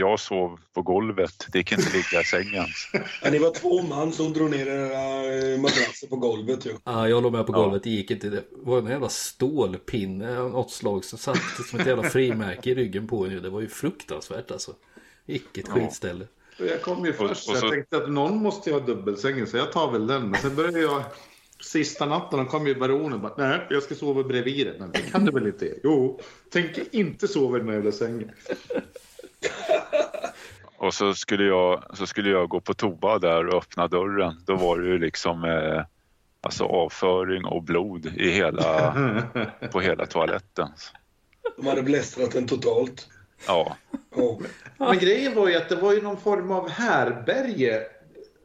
jag 0.00 0.20
sov 0.20 0.60
på 0.74 0.82
golvet. 0.82 1.46
Det 1.52 1.58
gick 1.58 1.72
inte 1.72 1.92
ligga 1.92 2.20
i 2.20 2.24
sängen. 2.24 2.64
Ja, 3.22 3.30
ni 3.30 3.38
var 3.38 3.50
två 3.50 3.82
man 3.82 4.12
som 4.12 4.32
drog 4.32 4.50
ner 4.50 4.66
era 4.66 5.24
eh, 5.24 5.60
madrasser 5.60 6.06
på 6.06 6.16
golvet 6.16 6.66
ju. 6.66 6.76
Ja, 6.84 7.08
jag 7.08 7.22
låg 7.22 7.32
med 7.32 7.46
på 7.46 7.52
golvet. 7.52 7.82
Det 7.82 7.90
gick 7.90 8.10
inte. 8.10 8.28
Det 8.28 8.44
var 8.50 8.78
en 8.78 8.86
jävla 8.86 9.08
stålpinne 9.08 10.38
av 10.38 10.50
något 10.50 10.70
slag 10.70 11.04
som 11.04 11.18
satt 11.18 11.66
som 11.70 11.80
ett 11.80 11.86
jävla 11.86 12.02
frimärke 12.02 12.70
i 12.70 12.74
ryggen 12.74 13.06
på 13.06 13.26
en. 13.26 13.42
Det 13.42 13.50
var 13.50 13.60
ju 13.60 13.68
fruktansvärt 13.68 14.50
alltså. 14.50 14.74
Vilket 15.28 15.68
Ja. 15.68 15.74
skitställe. 15.74 16.24
Jag 16.58 16.82
kom 16.82 17.04
ju 17.04 17.10
Och- 17.10 17.16
först 17.16 17.30
och 17.30 17.36
så 17.36 17.54
så- 17.54 17.66
jag 17.66 17.72
tänkte 17.72 17.96
att 17.96 18.10
någon 18.10 18.36
måste 18.42 18.70
ju 18.70 18.76
ha 18.78 18.86
dubbelsängen 18.86 19.46
så 19.46 19.56
jag 19.56 19.72
tar 19.72 19.90
väl 19.92 20.06
den. 20.06 20.30
Men 20.30 20.40
sen 20.40 20.56
började 20.56 20.80
jag 20.80 21.02
Sista 21.60 22.06
natten 22.06 22.46
kom 22.46 22.66
ju 22.66 22.74
baronen 22.74 23.12
och 23.12 23.20
bara, 23.20 23.34
nej, 23.38 23.66
jag 23.70 23.82
ska 23.82 23.94
sova 23.94 24.22
bredvid 24.22 24.66
dig. 24.66 24.76
Men 24.78 24.90
det 24.90 24.98
kan 24.98 25.24
du 25.24 25.32
väl 25.32 25.46
inte? 25.46 25.74
Jo, 25.84 26.20
tänker 26.50 26.84
inte 26.92 27.28
sova 27.28 27.56
i 27.56 27.60
den 27.60 27.68
här 27.68 27.74
jävla 27.74 27.92
sängen. 27.92 28.30
Och 30.76 30.94
så 30.94 31.14
skulle, 31.14 31.44
jag, 31.44 31.84
så 31.96 32.06
skulle 32.06 32.30
jag 32.30 32.48
gå 32.48 32.60
på 32.60 32.74
toa 32.74 33.18
där 33.18 33.46
och 33.46 33.54
öppna 33.58 33.88
dörren. 33.88 34.42
Då 34.46 34.56
var 34.56 34.78
det 34.78 34.88
ju 34.88 34.98
liksom 34.98 35.44
eh, 35.44 35.84
alltså 36.40 36.64
avföring 36.64 37.44
och 37.44 37.62
blod 37.62 38.06
i 38.06 38.30
hela, 38.30 38.96
på 39.72 39.80
hela 39.80 40.06
toaletten. 40.06 40.68
De 41.56 41.66
hade 41.66 41.82
blästrat 41.82 42.30
den 42.32 42.46
totalt. 42.46 43.08
Ja, 43.46 43.76
Ja. 44.16 44.38
Men 44.78 44.98
grejen 44.98 45.34
var 45.34 45.48
ju 45.48 45.56
att 45.56 45.68
det 45.68 45.76
var 45.76 45.92
ju 45.92 46.02
någon 46.02 46.16
form 46.20 46.50
av 46.50 46.68
härberge 46.68 47.82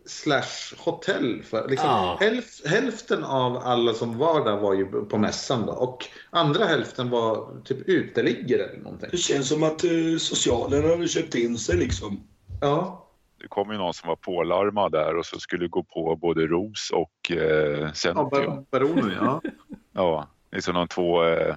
slash 0.06 0.76
hotell. 0.78 1.44
För, 1.44 1.70
liksom, 1.70 1.90
Ja. 1.90 2.18
hälf, 2.20 2.66
hälften 2.66 3.24
av 3.24 3.58
alla 3.58 3.94
som 3.94 4.18
var 4.18 4.46
där 4.46 4.58
var 4.58 4.74
ju 4.74 4.86
på 5.06 5.18
mässan 5.18 5.66
då, 5.66 5.72
och 5.74 6.06
andra 6.30 6.66
hälften 6.66 7.10
var 7.10 7.62
typ 7.66 7.78
uteliggare 7.90 8.64
eller 8.64 8.84
någonting. 8.84 9.10
Det 9.12 9.18
känns 9.18 9.50
som 9.50 9.64
att 9.64 9.84
uh, 9.86 10.18
socialen 10.18 10.90
hade 10.90 11.08
köpt 11.08 11.36
in 11.36 11.58
sig 11.58 11.78
liksom. 11.78 12.28
Ja, 12.62 13.00
det 13.42 13.48
kom 13.48 13.72
ju 13.72 13.78
någon 13.78 13.94
som 13.94 14.08
var 14.10 14.16
pålarmad 14.16 14.92
där 14.92 15.18
och 15.18 15.26
så 15.26 15.40
skulle 15.40 15.68
gå 15.68 15.84
på 15.84 16.16
både 16.16 16.48
Ros 16.48 16.92
och 16.94 17.32
eh, 17.32 17.38
ja 17.82 17.94
Centrum. 17.94 18.30
bar- 18.30 18.66
baronen 18.72 19.12
ja. 19.22 19.42
Ja, 19.94 20.28
liksom 20.52 20.76
de 20.76 20.88
två 20.88 21.24
eh, 21.26 21.56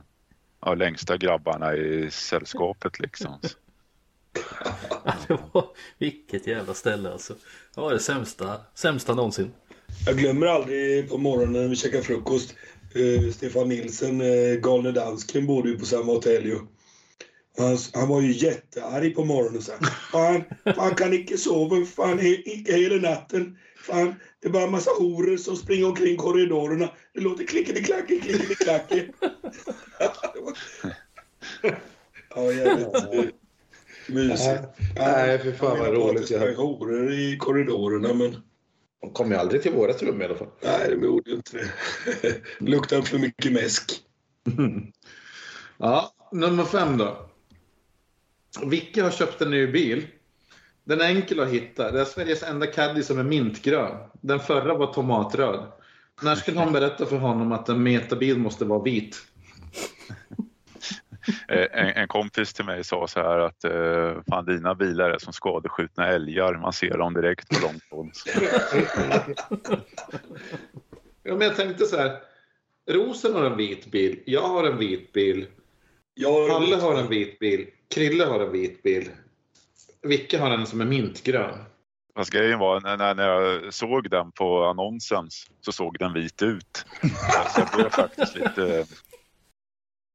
ja, 0.60 0.74
längsta 0.74 1.16
grabbarna 1.16 1.74
i 1.76 2.10
sällskapet 2.10 3.00
liksom. 3.00 3.40
Ja, 5.04 5.14
det 5.28 5.38
var, 5.52 5.64
vilket 5.98 6.46
jävla 6.46 6.74
ställe 6.74 7.12
alltså. 7.12 7.34
Det 7.74 7.80
var 7.80 7.92
det 7.92 7.98
sämsta, 8.00 8.60
sämsta 8.74 9.14
någonsin. 9.14 9.52
Jag 10.06 10.16
glömmer 10.18 10.46
aldrig 10.46 11.08
på 11.10 11.18
morgonen 11.18 11.52
när 11.52 11.68
vi 11.68 11.76
käkade 11.76 12.02
frukost. 12.02 12.54
eh, 12.94 13.30
Stefan 13.32 13.68
Nilsen, 13.68 14.20
uh, 14.20 14.54
galne 14.60 14.92
dansken, 14.92 15.46
bodde 15.46 15.68
ju 15.68 15.78
på 15.78 15.86
samma 15.86 16.12
hotell 16.12 16.44
ju. 16.46 16.58
Han, 17.58 17.78
han 17.94 18.08
var 18.08 18.20
ju 18.20 18.32
jättearg 18.32 19.14
på 19.14 19.24
morgonen 19.24 19.56
och 19.56 19.62
sa 19.62 19.72
Fan, 20.12 20.44
fan 20.76 20.94
kan 20.94 21.12
inte 21.14 21.38
sova 21.38 21.84
fan, 21.86 22.18
he, 22.18 22.36
inte 22.42 22.72
hela 22.72 23.10
natten. 23.10 23.58
Fan, 23.86 24.14
det 24.40 24.48
är 24.48 24.52
bara 24.52 24.64
en 24.64 24.70
massa 24.70 24.90
horor 24.90 25.36
som 25.36 25.56
springer 25.56 25.86
omkring 25.88 26.16
korridorerna. 26.16 26.90
Det 27.14 27.20
låter. 27.20 27.46
Det 30.34 30.40
var- 30.40 30.58
ja, 32.34 32.52
jävligt 32.52 33.34
mysigt. 34.08 34.60
Nej, 34.96 35.38
för 35.38 35.52
fan 35.52 35.78
vad 35.78 35.88
Jag 35.88 35.94
roligt. 35.96 36.28
Det 36.28 36.38
sprang 36.38 36.54
horor 36.54 37.12
i 37.12 37.36
korridorerna 37.36 38.14
men 38.14 38.36
De 39.00 39.10
kom 39.12 39.30
ju 39.30 39.36
aldrig 39.36 39.62
till 39.62 39.72
vårat 39.72 40.02
rum 40.02 40.22
i 40.22 40.24
alla 40.24 40.34
fall. 40.34 40.48
nej, 40.62 40.90
de 40.90 41.04
gjorde 41.04 41.30
ju 41.30 41.36
inte 41.36 41.56
det. 42.22 42.34
Luktar 42.58 43.02
för 43.02 43.18
mycket 43.18 43.52
mäsk. 43.52 44.00
Ja, 45.78 46.14
nummer 46.32 46.64
fem 46.64 46.98
då. 46.98 47.30
Vicke 48.66 49.02
har 49.02 49.10
köpt 49.10 49.40
en 49.42 49.50
ny 49.50 49.66
bil. 49.66 50.06
Den 50.86 51.00
är 51.00 51.04
enkel 51.04 51.40
att 51.40 51.48
hitta. 51.48 51.90
Det 51.90 52.00
är 52.00 52.04
Sveriges 52.04 52.42
enda 52.42 52.66
Caddy 52.66 53.02
som 53.02 53.18
är 53.18 53.24
mintgrön. 53.24 53.96
Den 54.20 54.40
förra 54.40 54.74
var 54.74 54.92
tomatröd. 54.92 55.72
När 56.22 56.34
skulle 56.34 56.64
någon 56.64 56.72
berätta 56.72 57.06
för 57.06 57.16
honom 57.16 57.52
att 57.52 57.68
en 57.68 57.82
metabil 57.82 58.38
måste 58.38 58.64
vara 58.64 58.82
vit? 58.82 59.16
Eh, 61.48 61.66
En, 61.72 61.88
en 61.88 62.08
kompis 62.08 62.52
till 62.52 62.64
mig 62.64 62.84
sa 62.84 63.06
så 63.06 63.20
här 63.20 63.38
att 63.38 63.64
eh, 63.64 64.22
fan 64.30 64.44
dina 64.44 64.74
bilar 64.74 65.10
är 65.10 65.18
som 65.18 65.32
skadeskjutna 65.32 66.08
älgar. 66.08 66.54
Man 66.54 66.72
ser 66.72 66.98
dem 66.98 67.14
direkt 67.14 67.48
på 67.48 67.66
långt 67.66 67.82
håll. 67.90 68.10
Ja, 71.22 71.34
men 71.34 71.40
jag 71.40 71.56
tänkte 71.56 71.84
så 71.86 71.96
här. 71.96 72.18
Rosen 72.90 73.34
har 73.34 73.44
en 73.44 73.56
vit 73.56 73.86
bil. 73.90 74.22
Jag 74.26 74.42
har 74.42 74.64
en 74.64 74.78
vit 74.78 75.12
bil. 75.12 75.46
Jag 76.14 76.48
Palle 76.48 76.76
har 76.76 76.94
en 76.94 77.08
vit 77.08 77.38
bil. 77.38 77.66
Krille 77.94 78.24
har 78.24 78.40
en 78.40 78.52
vit 78.52 78.82
bil. 78.82 79.10
Vicke 80.06 80.38
har 80.38 80.50
en 80.50 80.66
som 80.66 80.80
är 80.80 80.84
mintgrön. 80.84 81.58
Fast 82.14 82.30
grejen 82.30 82.58
var 82.58 82.80
när, 82.80 83.14
när 83.14 83.28
jag 83.28 83.74
såg 83.74 84.10
den 84.10 84.32
på 84.32 84.64
annonsen 84.64 85.28
så 85.60 85.72
såg 85.72 85.98
den 85.98 86.12
vit 86.12 86.42
ut. 86.42 86.84
Så 87.54 87.60
jag 87.60 87.68
blev 87.74 87.90
faktiskt 87.90 88.34
lite 88.34 88.86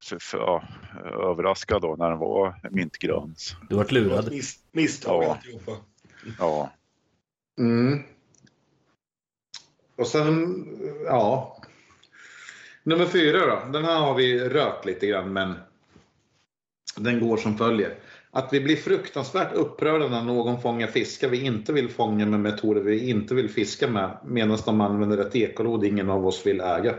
för, 0.04 0.18
för, 0.20 0.38
ja, 0.38 0.64
överraskad 1.04 1.82
då 1.82 1.96
när 1.96 2.10
den 2.10 2.20
var 2.20 2.56
mintgrön. 2.72 3.36
Du 3.36 3.56
vart 3.56 3.70
Det 3.70 3.76
var 3.76 3.84
ett 3.84 3.92
lurad. 3.92 4.32
miss, 4.32 4.60
misstag 4.72 5.24
Ja. 5.24 5.32
alltihopa. 5.36 5.72
Ja, 6.40 6.72
Mm. 7.60 8.04
Och 9.96 10.08
sen, 10.08 10.66
ja. 11.06 11.58
Nummer 12.84 13.06
fyra 13.06 13.46
då. 13.46 13.72
Den 13.72 13.86
här 13.86 14.00
har 14.00 14.14
vi 14.16 14.50
rört 14.50 14.86
lite 14.86 15.08
grann, 15.08 15.34
men 15.34 15.54
den 16.98 17.20
går 17.20 17.38
som 17.38 17.58
följer. 17.58 17.96
Att 18.34 18.54
vi 18.54 18.62
blir 18.62 18.76
fruktansvärt 18.76 19.54
upprörda 19.54 20.08
när 20.08 20.24
någon 20.24 20.62
fångar 20.62 20.88
fiskar 20.88 21.30
vi 21.30 21.42
inte 21.42 21.74
vill 21.74 21.90
fånga 21.90 22.26
med 22.26 22.40
metoder 22.40 22.82
vi 22.82 23.10
inte 23.10 23.36
vill 23.36 23.50
fiska 23.50 23.88
med, 23.88 24.18
medan 24.26 24.58
de 24.66 24.82
använder 24.82 25.18
ett 25.18 25.36
ekolod 25.36 25.86
ingen 25.86 26.10
av 26.10 26.28
oss 26.28 26.46
vill 26.46 26.62
äga. 26.62 26.96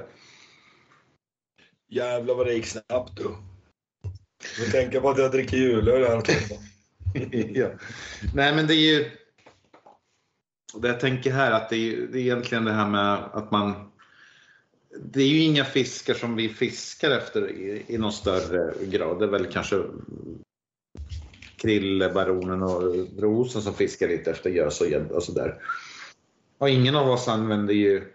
Jävlar 1.88 2.34
vad 2.34 2.46
det 2.46 2.54
gick 2.54 2.66
snabbt 2.66 3.16
du. 3.16 3.22
Får 4.42 4.70
tänka 4.70 5.00
på 5.00 5.10
att 5.10 5.18
jag 5.18 5.32
dricker 5.32 5.56
julöl 5.56 6.04
här. 6.04 6.22
ja. 7.58 7.68
Nej, 8.34 8.54
men 8.54 8.66
det 8.66 8.74
är 8.74 8.98
ju... 8.98 9.10
Det 10.74 10.88
jag 10.88 11.00
tänker 11.00 11.30
här 11.30 11.52
att 11.52 11.70
det 11.70 11.76
är, 11.76 11.96
det 11.96 12.18
är 12.18 12.22
egentligen 12.22 12.64
det 12.64 12.72
här 12.72 12.88
med 12.88 13.14
att 13.14 13.50
man... 13.50 13.92
Det 15.04 15.22
är 15.22 15.28
ju 15.28 15.38
inga 15.38 15.64
fiskar 15.64 16.14
som 16.14 16.36
vi 16.36 16.48
fiskar 16.48 17.10
efter 17.10 17.50
i, 17.50 17.84
i 17.88 17.98
någon 17.98 18.12
större 18.12 18.86
grad. 18.86 19.18
Det 19.18 19.24
är 19.24 19.28
väl 19.28 19.52
kanske 19.52 19.82
Krille, 21.62 22.08
Baronen 22.08 22.62
och 22.62 22.94
Rosen 23.18 23.62
som 23.62 23.74
fiskar 23.74 24.08
lite 24.08 24.30
efter 24.30 24.50
gös 24.50 24.80
och 24.80 24.86
gädda 24.86 25.14
och 25.14 25.22
sådär. 25.22 25.62
Och 26.58 26.70
ingen 26.70 26.96
av 26.96 27.10
oss 27.10 27.28
använder 27.28 27.74
ju 27.74 28.12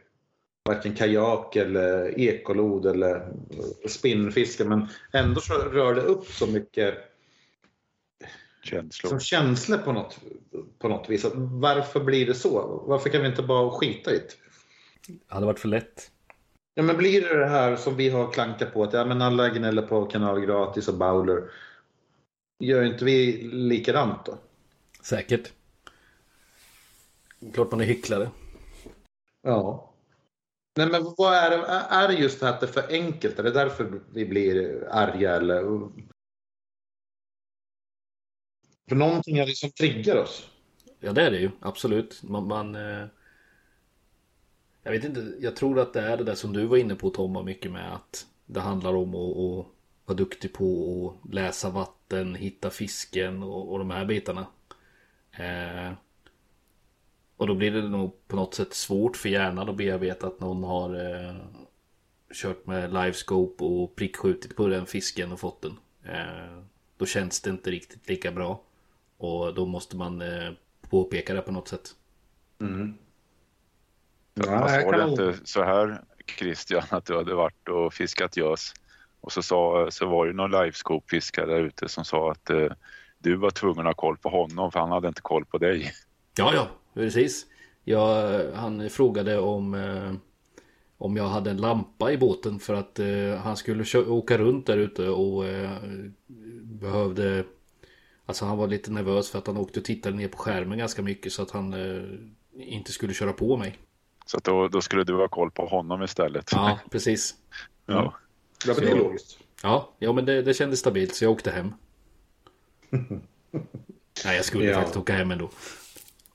varken 0.66 0.96
kajak 0.96 1.56
eller 1.56 2.20
ekolod 2.20 2.86
eller 2.86 3.28
spinnfiske 3.88 4.64
men 4.64 4.88
ändå 5.14 5.42
så 5.42 5.54
rör 5.54 5.96
det 5.96 6.02
upp 6.02 6.28
så 6.28 6.48
mycket 6.48 6.96
känslor. 8.64 9.10
som 9.10 9.20
känslor 9.20 9.78
på 9.78 9.92
något, 9.92 10.20
på 10.80 10.88
något 10.88 11.10
vis. 11.10 11.26
Varför 11.36 12.00
blir 12.00 12.26
det 12.26 12.34
så? 12.34 12.84
Varför 12.88 13.10
kan 13.10 13.22
vi 13.22 13.28
inte 13.28 13.44
bara 13.44 13.72
skita 13.72 14.12
i 14.12 14.18
det? 14.18 14.34
Det 15.08 15.34
hade 15.34 15.46
varit 15.46 15.60
för 15.60 15.68
lätt. 15.68 16.12
Ja, 16.74 16.84
men 16.84 16.98
blir 16.98 17.22
det 17.22 17.38
det 17.38 17.46
här 17.46 17.76
som 17.76 17.96
vi 17.96 18.10
har 18.10 18.32
klankat 18.32 18.74
på 18.74 18.84
att 18.84 18.94
ja, 18.94 19.06
men 19.06 19.22
alla 19.22 19.50
gnäller 19.50 19.82
på 19.82 20.06
kanal 20.06 20.40
gratis 20.40 20.88
och 20.88 20.98
Bowler. 20.98 21.44
Gör 22.60 22.84
inte 22.84 23.06
vi 23.06 23.42
likadant 23.44 24.26
då? 24.26 24.38
Säkert. 25.02 25.52
Klart 27.54 27.72
man 27.72 27.82
är 27.82 27.86
hycklare. 27.86 28.32
Ja. 29.42 29.94
Nej, 30.78 30.88
men 30.88 31.14
vad 31.18 31.34
är 31.34 31.50
det? 31.50 31.66
Är 31.90 32.08
det 32.08 32.14
just 32.14 32.40
det 32.40 32.46
här 32.46 32.54
att 32.54 32.60
det 32.60 32.66
är 32.66 32.72
för 32.72 32.94
enkelt? 32.94 33.40
Är 33.40 33.44
det 33.44 33.52
därför 33.52 34.02
vi 34.14 34.26
blir 34.26 34.84
arga 34.92 35.36
eller? 35.36 35.62
För 38.90 38.96
någonting 38.96 39.38
är 39.38 39.46
det 39.46 39.56
som 39.56 39.72
triggar 39.72 40.16
oss. 40.16 40.50
Ja 41.00 41.14
det 41.14 41.22
är 41.22 41.32
det 41.32 41.38
ju, 41.38 41.52
absolut. 41.60 42.24
Man, 42.24 42.48
man 42.48 42.76
eh... 42.76 43.06
Jag 44.84 44.92
vet 44.92 45.04
inte, 45.04 45.34
jag 45.40 45.56
tror 45.56 45.80
att 45.80 45.94
det 45.94 46.02
är 46.02 46.18
det 46.18 46.24
där 46.24 46.36
som 46.36 46.54
du 46.54 46.66
var 46.66 46.78
inne 46.78 46.96
på 46.96 47.10
Tomma 47.10 47.44
mycket 47.44 47.72
med 47.72 47.96
att 47.96 48.28
det 48.46 48.60
handlar 48.60 48.96
om 48.96 49.16
att, 49.16 49.38
att 49.38 49.77
vara 50.08 50.18
duktig 50.18 50.54
på 50.54 51.18
att 51.24 51.34
läsa 51.34 51.70
vatten, 51.70 52.36
hitta 52.36 52.70
fisken 52.70 53.44
och, 53.44 53.72
och 53.72 53.80
de 53.80 53.92
här 53.92 54.06
bitarna. 54.06 54.48
Eh... 55.32 55.94
Och 57.38 57.48
då 57.48 57.56
blir 57.56 57.72
det 57.72 57.90
nog 57.90 58.28
på 58.28 58.36
något 58.36 58.54
sätt 58.54 58.74
svårt 58.74 59.18
för 59.18 59.30
hjärnan 59.30 59.70
att 59.70 59.76
bearbeta 59.76 60.28
att 60.28 60.40
någon 60.40 60.64
har 60.64 60.96
eh... 60.96 61.36
kört 62.34 62.66
med 62.66 62.94
livescope 62.94 63.64
och 63.64 63.96
prickskjutit 63.96 64.56
på 64.56 64.68
den 64.68 64.86
fisken 64.86 65.32
och 65.32 65.40
fått 65.40 65.62
den. 65.62 65.78
Eh... 66.04 66.64
Då 66.98 67.06
känns 67.06 67.42
det 67.42 67.50
inte 67.50 67.72
riktigt 67.72 68.10
lika 68.10 68.32
bra. 68.32 68.62
Och 69.18 69.54
då 69.54 69.66
måste 69.66 69.98
man 69.98 70.22
eh, 70.22 70.52
påpeka 70.90 71.34
det 71.34 71.42
på 71.42 71.52
något 71.52 71.68
sätt. 71.68 71.96
Fast 74.40 74.86
var 74.86 74.98
det 74.98 75.10
inte 75.10 75.40
så 75.44 75.64
här 75.64 76.02
Christian 76.38 76.84
att 76.90 77.06
du 77.06 77.16
hade 77.16 77.36
varit 77.36 77.70
och 77.70 77.94
fiskat 77.94 78.38
gös 78.38 78.74
och 79.22 79.32
så, 79.32 79.42
sa, 79.42 79.88
så 79.92 80.08
var 80.08 80.28
det 80.28 80.34
någon 80.34 80.52
livescope-fiskare 80.52 81.46
där 81.46 81.60
ute 81.60 81.90
som 81.90 82.06
sa 82.06 82.32
att 82.32 82.50
eh, 82.50 82.70
du 83.20 83.36
var 83.36 83.50
tvungen 83.50 83.80
att 83.80 83.86
ha 83.86 83.94
koll 83.94 84.18
på 84.18 84.30
honom 84.30 84.72
för 84.72 84.80
han 84.80 84.92
hade 84.92 85.08
inte 85.08 85.22
koll 85.22 85.46
på 85.46 85.58
dig. 85.58 85.92
Ja, 86.38 86.54
ja, 86.54 86.68
precis. 86.94 87.46
Jag, 87.84 88.42
han 88.54 88.90
frågade 88.90 89.40
om, 89.40 89.74
eh, 89.74 90.14
om 90.98 91.18
jag 91.18 91.28
hade 91.28 91.50
en 91.50 91.58
lampa 91.58 92.12
i 92.12 92.18
båten 92.18 92.60
för 92.60 92.74
att 92.74 93.00
eh, 93.00 93.36
han 93.44 93.58
skulle 93.58 94.00
åka 94.00 94.38
runt 94.38 94.66
där 94.66 94.78
ute 94.78 95.10
och 95.10 95.46
eh, 95.46 95.72
behövde 96.62 97.44
Alltså 98.28 98.46
han 98.46 98.58
var 98.58 98.68
lite 98.68 98.92
nervös 98.92 99.32
för 99.32 99.40
att 99.40 99.48
han 99.48 99.58
åkte 99.58 99.80
och 99.80 99.86
tittade 99.86 100.16
ner 100.16 100.28
på 100.28 100.38
skärmen 100.38 100.78
ganska 100.78 101.02
mycket 101.02 101.34
så 101.34 101.42
att 101.42 101.52
han 101.52 101.74
eh, 101.74 102.04
inte 102.54 102.92
skulle 102.92 103.14
köra 103.14 103.34
på 103.34 103.58
mig. 103.58 103.78
Så 104.26 104.40
då, 104.44 104.68
då 104.68 104.82
skulle 104.82 105.04
du 105.04 105.16
ha 105.16 105.28
koll 105.28 105.52
på 105.52 105.66
honom 105.66 106.04
istället. 106.04 106.52
Ja, 106.52 106.80
precis. 106.92 107.36
Ja. 107.90 108.14
Ja, 108.68 108.74
men 108.78 108.86
det 108.86 108.92
är 108.92 108.96
logiskt. 108.96 109.40
Ja, 109.64 109.94
ja 110.00 110.14
men 110.14 110.26
det, 110.26 110.42
det 110.42 110.54
kändes 110.54 110.80
stabilt 110.80 111.16
så 111.16 111.24
jag 111.24 111.32
åkte 111.32 111.52
hem. 111.52 111.74
Nej, 114.26 114.36
jag 114.36 114.46
skulle 114.46 114.66
Ja. 114.66 114.76
faktiskt 114.76 114.98
åka 114.98 115.14
hem 115.14 115.32
ändå. 115.32 115.50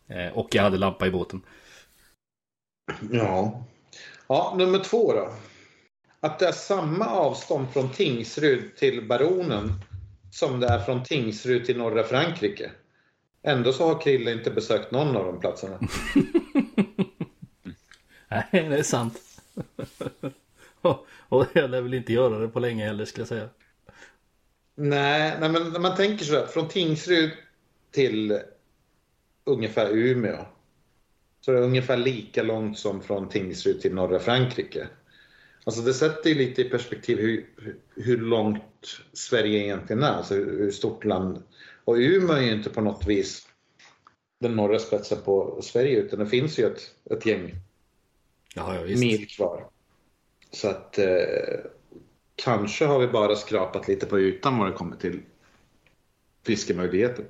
Eh, 0.09 0.39
och 0.39 0.55
jag 0.55 0.63
hade 0.63 0.79
lampa 0.79 1.07
i 1.07 1.11
båten. 1.11 1.43
Ja. 3.11 3.65
Ja, 4.27 4.55
nummer 4.59 4.79
två 4.79 5.13
då. 5.13 5.33
Att 6.21 6.39
det 6.39 6.47
är 6.47 6.53
samma 6.53 7.07
avstånd 7.07 7.73
från 7.73 7.91
Tingsryd 7.93 8.77
till 8.77 9.09
Baronen 9.09 9.73
som 10.33 10.61
det 10.61 10.67
är 10.67 10.79
från 10.79 11.05
Tingsryd 11.05 11.67
till 11.67 11.77
norra 11.79 12.05
Frankrike. 12.05 12.71
Ändå 13.43 13.73
så 13.73 13.89
har 13.89 14.01
Krille 14.01 14.33
inte 14.33 14.51
besökt 14.51 14.91
någon 14.93 15.17
av 15.17 15.25
de 15.25 15.41
platserna. 15.41 15.79
Nej, 18.29 18.45
det 18.53 18.79
är 18.79 18.83
sant. 18.83 19.19
och, 21.37 21.47
jag 21.53 21.71
lär 21.71 21.81
väl 21.81 21.95
inte 21.95 22.13
göra 22.13 22.39
det 22.39 22.49
på 22.49 22.61
länge 22.61 22.87
heller 22.87 23.05
skulle 23.05 23.21
jag 23.21 23.29
säga. 23.29 23.49
Nej, 24.75 25.37
nej 25.41 25.49
men 25.49 25.73
när 25.73 25.81
man 25.81 25.97
tänker 25.97 26.25
så 26.25 26.35
här, 26.35 26.47
från 26.47 26.69
Tingsryd 26.69 27.31
till 27.91 28.39
ungefär 29.45 29.91
Umeå. 29.91 30.47
Så 31.41 31.53
är 31.53 31.57
det 31.57 31.63
ungefär 31.63 31.97
lika 31.97 32.43
långt 32.43 32.79
som 32.79 33.03
från 33.03 33.29
Tingsryd 33.29 33.81
till 33.81 33.95
norra 33.95 34.19
Frankrike. 34.19 34.89
Alltså 35.65 35.83
det 35.83 35.95
sätter 35.95 36.31
ju 36.31 36.37
lite 36.37 36.63
i 36.63 36.71
perspektiv 36.71 37.19
hur, 37.19 37.47
hur- 37.97 38.19
långt 38.19 39.01
Sverige 39.13 39.65
egentligen 39.65 40.03
är, 40.03 40.13
alltså 40.13 40.35
hur 40.35 40.71
stort 40.71 41.05
land. 41.05 41.43
Och 41.85 41.95
Umeå 41.95 42.37
är 42.37 42.41
ju 42.41 42.53
inte 42.53 42.71
på 42.71 42.81
något 42.81 43.07
vis 43.07 43.49
den 44.41 44.57
norra 44.57 44.79
spetsen 44.79 45.19
på 45.25 45.61
Sverige 45.63 45.97
utan 45.97 46.19
det 46.19 46.27
finns 46.27 46.59
ju 46.59 46.67
ett, 46.67 46.95
ett 47.11 47.27
gäng 47.27 47.55
Jaha, 48.55 48.87
ja, 48.87 48.97
mil 48.97 49.29
kvar. 49.29 49.69
Så 50.53 50.69
att 50.69 50.99
eh, 50.99 51.07
kanske 52.37 52.85
har 52.85 52.99
vi 52.99 53.07
bara 53.07 53.37
skrapat 53.37 53.89
lite 53.89 54.07
på 54.07 54.21
ytan 54.21 54.59
vad 54.59 54.69
det 54.69 54.73
kommer 54.73 54.97
till 54.97 55.21
fiskemöjligheter. 56.43 57.25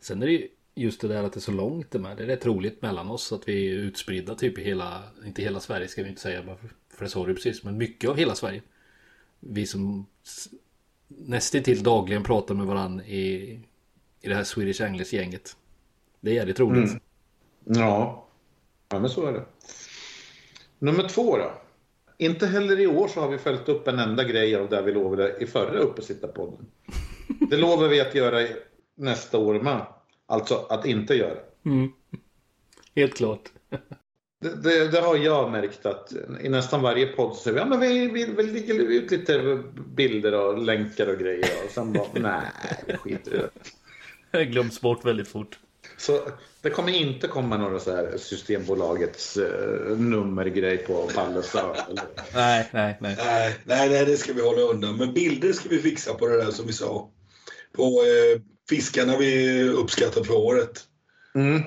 Sen 0.00 0.22
är 0.22 0.26
det 0.26 0.32
ju 0.32 0.48
just 0.74 1.00
det 1.00 1.08
där 1.08 1.22
att 1.22 1.32
det 1.32 1.38
är 1.38 1.40
så 1.40 1.52
långt 1.52 1.90
det 1.90 1.98
med. 1.98 2.16
Det 2.16 2.22
är 2.22 2.26
rätt 2.26 2.46
roligt 2.46 2.82
mellan 2.82 3.10
oss 3.10 3.32
att 3.32 3.48
vi 3.48 3.70
är 3.70 3.74
utspridda 3.74 4.34
typ 4.34 4.58
i 4.58 4.64
hela, 4.64 5.02
inte 5.26 5.42
hela 5.42 5.60
Sverige 5.60 5.88
ska 5.88 6.02
vi 6.02 6.08
inte 6.08 6.20
säga 6.20 6.42
för, 6.96 7.04
det 7.04 7.10
sa 7.10 7.26
du 7.26 7.34
precis, 7.34 7.64
men 7.64 7.78
mycket 7.78 8.10
av 8.10 8.16
hela 8.16 8.34
Sverige. 8.34 8.62
Vi 9.40 9.66
som 9.66 10.06
nästintill 11.08 11.82
dagligen 11.82 12.22
pratar 12.22 12.54
med 12.54 12.66
varandra 12.66 13.04
i, 13.04 13.60
i 14.20 14.28
det 14.28 14.34
här 14.34 14.44
Swedish 14.44 14.82
Anglers 14.82 15.12
gänget. 15.12 15.56
Det 16.20 16.30
är 16.30 16.34
jävligt 16.34 16.60
roligt. 16.60 16.90
Mm. 16.90 17.00
Ja. 17.64 18.26
ja, 18.88 18.98
men 18.98 19.10
så 19.10 19.26
är 19.26 19.32
det. 19.32 19.44
Nummer 20.78 21.08
två 21.08 21.36
då. 21.36 21.52
Inte 22.18 22.46
heller 22.46 22.80
i 22.80 22.86
år 22.86 23.08
så 23.08 23.20
har 23.20 23.28
vi 23.28 23.38
följt 23.38 23.68
upp 23.68 23.88
en 23.88 23.98
enda 23.98 24.24
grej 24.24 24.56
av 24.56 24.68
det 24.68 24.82
vi 24.82 24.92
lovade 24.92 25.36
i 25.40 25.46
förra 25.46 25.78
Uppesittarpodden. 25.78 26.66
Det 27.50 27.56
lovar 27.56 27.88
vi 27.88 28.00
att 28.00 28.14
göra 28.14 28.46
nästa 28.94 29.38
år 29.38 29.60
med. 29.60 29.86
Alltså 30.26 30.66
att 30.68 30.86
inte 30.86 31.14
göra. 31.14 31.38
Helt 32.96 33.14
klart. 33.16 33.52
Det, 34.40 34.62
det, 34.62 34.88
det 34.88 35.00
har 35.00 35.16
jag 35.16 35.52
märkt 35.52 35.86
att 35.86 36.12
i 36.42 36.48
nästan 36.48 36.82
varje 36.82 37.06
podd 37.06 37.36
så 37.36 37.42
säger 37.42 37.54
vi 37.54 37.60
ja, 37.60 37.66
men 37.66 37.80
vi, 37.80 38.08
vi, 38.08 38.34
vi 38.36 38.42
lägger 38.42 38.74
ut 38.74 39.10
lite 39.10 39.62
bilder 39.94 40.34
och 40.34 40.58
länkar 40.58 41.06
och 41.06 41.18
grejer. 41.18 41.50
Och 41.64 41.70
sen 41.70 41.92
bara, 41.92 42.06
nej, 42.14 42.42
vi 42.86 42.96
skiter 42.96 43.34
i 43.34 43.36
det. 43.36 43.50
Det 44.30 44.44
glöms 44.44 44.80
bort 44.80 45.04
väldigt 45.04 45.28
fort. 45.28 45.58
Så 45.96 46.20
det 46.62 46.70
kommer 46.70 46.92
inte 46.92 47.28
komma 47.28 47.56
några 47.56 47.78
så 47.80 47.94
här 47.96 48.16
Systembolagets 48.18 49.36
eh, 49.36 49.96
nummergrej 49.98 50.78
på 50.78 51.06
Pallesa. 51.14 51.76
eller- 51.88 52.04
Nej, 52.34 52.68
nej, 52.72 52.96
nej. 53.00 53.16
Nej, 53.18 53.56
nej, 53.64 53.88
nej, 53.88 54.04
det 54.06 54.16
ska 54.16 54.32
vi 54.32 54.40
hålla 54.42 54.60
undan. 54.62 54.96
Men 54.96 55.14
bilder 55.14 55.52
ska 55.52 55.68
vi 55.68 55.78
fixa 55.78 56.14
på 56.14 56.26
det 56.28 56.36
där 56.44 56.50
som 56.50 56.66
vi 56.66 56.72
sa. 56.72 57.10
På 57.72 57.82
eh, 57.82 58.40
fiskarna 58.68 59.16
vi 59.18 59.62
uppskattat 59.68 60.26
för 60.26 60.34
året. 60.36 60.84
Mm. 61.34 61.62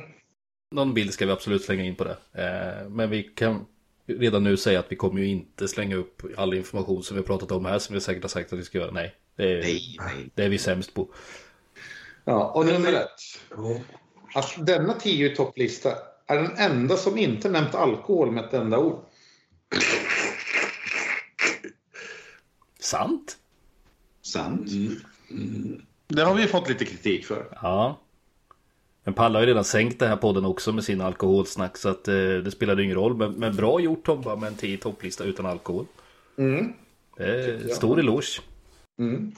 Någon 0.72 0.94
bild 0.94 1.14
ska 1.14 1.26
vi 1.26 1.31
absolut 1.31 1.64
slänga 1.64 1.84
in 1.84 1.95
på 1.95 2.03
det. 2.03 2.18
Eh, 2.34 2.89
men 2.89 3.10
vi 3.10 3.23
kan 3.23 3.65
redan 4.07 4.44
nu 4.44 4.57
säga 4.57 4.80
att 4.80 4.85
vi 4.91 4.95
kommer 4.95 5.22
ju 5.22 5.27
inte 5.27 5.68
slänga 5.68 5.95
upp 5.95 6.22
all 6.38 6.53
information 6.53 7.03
som 7.03 7.15
vi 7.15 7.22
har 7.22 7.27
pratat 7.27 7.52
om 7.52 7.65
här 7.65 7.80
som 7.80 7.94
vi 7.95 8.02
säkert 8.02 8.23
har 8.23 8.30
sagt 8.30 8.53
att 8.53 8.60
vi 8.60 8.64
ska 8.64 8.77
göra. 8.77 8.91
Nej, 8.91 9.15
det 9.35 9.44
är, 9.44 9.61
Nej, 9.61 9.95
nej. 9.99 10.30
Det 10.35 10.44
är 10.44 10.49
vi 10.49 10.57
sämst 10.57 10.94
på. 10.94 11.07
Ja, 12.26 12.52
och 12.56 12.65
nummer 12.65 12.94
ett. 12.94 13.19
Att 14.34 14.66
denna 14.66 14.94
tio 14.94 15.36
topplista 15.36 15.94
är 16.28 16.36
den 16.36 16.52
enda 16.58 16.98
som 16.98 17.18
inte 17.18 17.49
nämnt 17.49 17.76
alkohol 17.76 18.32
med 18.32 18.45
ett 18.45 18.54
enda 18.54 18.78
ord. 18.78 18.99
Sant? 22.80 23.38
Sant. 24.22 24.72
Det 26.08 26.22
har 26.22 26.36
vi 26.36 26.48
fått 26.48 26.70
lite 26.70 26.86
kritik 26.86 27.26
för. 27.26 27.58
Ja. 27.62 27.99
Men 29.04 29.14
Palle 29.14 29.38
har 29.38 29.41
ju 29.41 29.48
redan 29.48 29.64
sänkt 29.64 29.99
den 29.99 30.10
här 30.10 30.16
podden 30.16 30.45
också 30.45 30.74
med 30.74 30.84
sin 30.84 31.02
alkoholsnack 31.02 31.78
så 31.78 31.90
att 31.90 32.08
eh, 32.08 32.14
det 32.16 32.52
spelade 32.52 32.84
ingen 32.84 32.95
roll. 32.95 33.18
Men, 33.18 33.32
men 33.32 33.56
bra 33.56 33.80
gjort 33.80 34.06
Tomba 34.06 34.36
med 34.36 34.48
en 34.48 34.56
10 34.56 34.78
topplista 34.78 35.24
utan 35.24 35.45
alkohol. 35.45 35.86
Mm. 36.38 36.74
Det 37.18 37.24
är 37.24 37.68
stor 37.68 37.99
eloge. 37.99 38.41
Mm. 38.99 39.32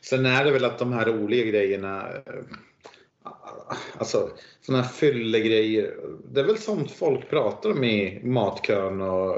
Sen 0.00 0.26
är 0.26 0.44
det 0.44 0.50
väl 0.50 0.64
att 0.64 0.78
de 0.78 0.92
här 0.92 1.06
roliga 1.06 1.44
grejerna, 1.44 2.08
eh, 2.08 2.32
alltså 3.98 4.30
sådana 4.60 4.82
här 4.82 4.90
fyllegrejer, 4.90 5.96
det 6.32 6.40
är 6.40 6.44
väl 6.44 6.58
sånt 6.58 6.90
folk 6.90 7.30
pratar 7.30 7.70
om 7.70 7.84
i 7.84 8.20
matkön 8.24 9.00
och 9.00 9.36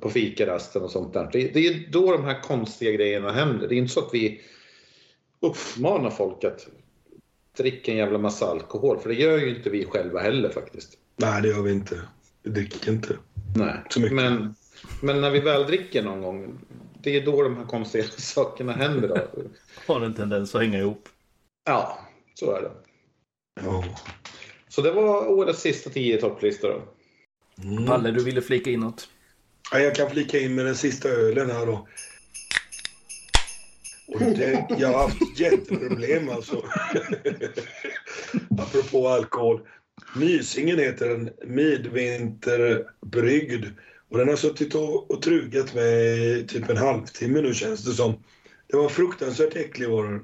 på 0.00 0.10
fikarasten 0.10 0.82
och 0.82 0.90
sånt 0.90 1.12
där. 1.12 1.28
Det, 1.32 1.54
det 1.54 1.66
är 1.66 1.88
då 1.92 2.12
de 2.12 2.24
här 2.24 2.42
konstiga 2.42 2.92
grejerna 2.92 3.32
händer. 3.32 3.68
Det 3.68 3.74
är 3.74 3.76
inte 3.76 3.92
så 3.92 4.00
att 4.00 4.14
vi 4.14 4.40
uppmanar 5.40 6.10
folk 6.10 6.44
att 6.44 6.66
dricka 7.56 7.92
en 7.92 7.98
jävla 7.98 8.18
massa 8.18 8.46
alkohol, 8.46 8.98
för 8.98 9.08
det 9.08 9.14
gör 9.14 9.38
ju 9.38 9.56
inte 9.56 9.70
vi 9.70 9.84
själva 9.84 10.20
heller 10.20 10.48
faktiskt. 10.48 10.98
Nej, 11.16 11.42
det 11.42 11.48
gör 11.48 11.62
vi 11.62 11.72
inte. 11.72 12.00
Vi 12.42 12.50
dricker 12.50 12.92
inte. 12.92 13.16
Nej, 13.56 13.74
Så 13.90 14.00
mycket. 14.00 14.16
men, 14.16 14.54
men 15.02 15.20
när 15.20 15.30
vi 15.30 15.40
väl 15.40 15.66
dricker 15.66 16.02
någon 16.02 16.22
gång, 16.22 16.58
det 17.02 17.16
är 17.16 17.26
då 17.26 17.42
de 17.42 17.56
här 17.56 17.64
konstiga 17.64 18.04
sakerna 18.18 18.72
händer. 18.72 19.08
Då. 19.08 19.42
Har 19.86 20.00
en 20.00 20.14
tendens 20.14 20.54
att 20.54 20.60
hänga 20.60 20.78
ihop. 20.78 21.08
Ja, 21.64 21.98
så 22.34 22.52
är 22.56 22.62
det. 22.62 22.70
Ja. 23.64 23.84
Så 24.68 24.82
det 24.82 24.90
var 24.90 25.28
årets 25.28 25.60
sista 25.60 25.90
tio 25.90 26.20
topplista 26.20 26.68
då. 26.68 26.82
Mm. 27.64 27.86
Palle, 27.86 28.10
du 28.10 28.24
ville 28.24 28.42
flika 28.42 28.70
in 28.70 28.80
något? 28.80 29.08
Ja, 29.72 29.78
jag 29.78 29.94
kan 29.94 30.10
flika 30.10 30.38
in 30.38 30.54
med 30.54 30.66
den 30.66 30.76
sista 30.76 31.08
ölen 31.08 31.50
här 31.50 31.66
då. 31.66 31.88
Och 34.06 34.20
det, 34.20 34.66
jag 34.78 34.88
har 34.88 34.98
haft 34.98 35.40
jätteproblem 35.40 36.28
alltså. 36.28 36.56
Apropå 38.58 39.08
alkohol. 39.08 39.60
Mysingen 40.16 40.78
heter 40.78 41.08
den. 41.08 41.30
Midvinterbryggd. 41.44 43.66
Och 44.10 44.18
den 44.18 44.28
har 44.28 44.36
suttit 44.36 44.74
och, 44.74 45.10
och 45.10 45.22
trugat 45.22 45.74
med 45.74 46.48
typ 46.48 46.70
en 46.70 46.76
halvtimme 46.76 47.40
nu 47.40 47.54
känns 47.54 47.84
det 47.84 47.92
som. 47.92 48.24
Det 48.66 48.76
var 48.76 48.88
fruktansvärt 48.88 49.56
äcklig 49.56 49.88
var 49.88 50.04
den. 50.04 50.22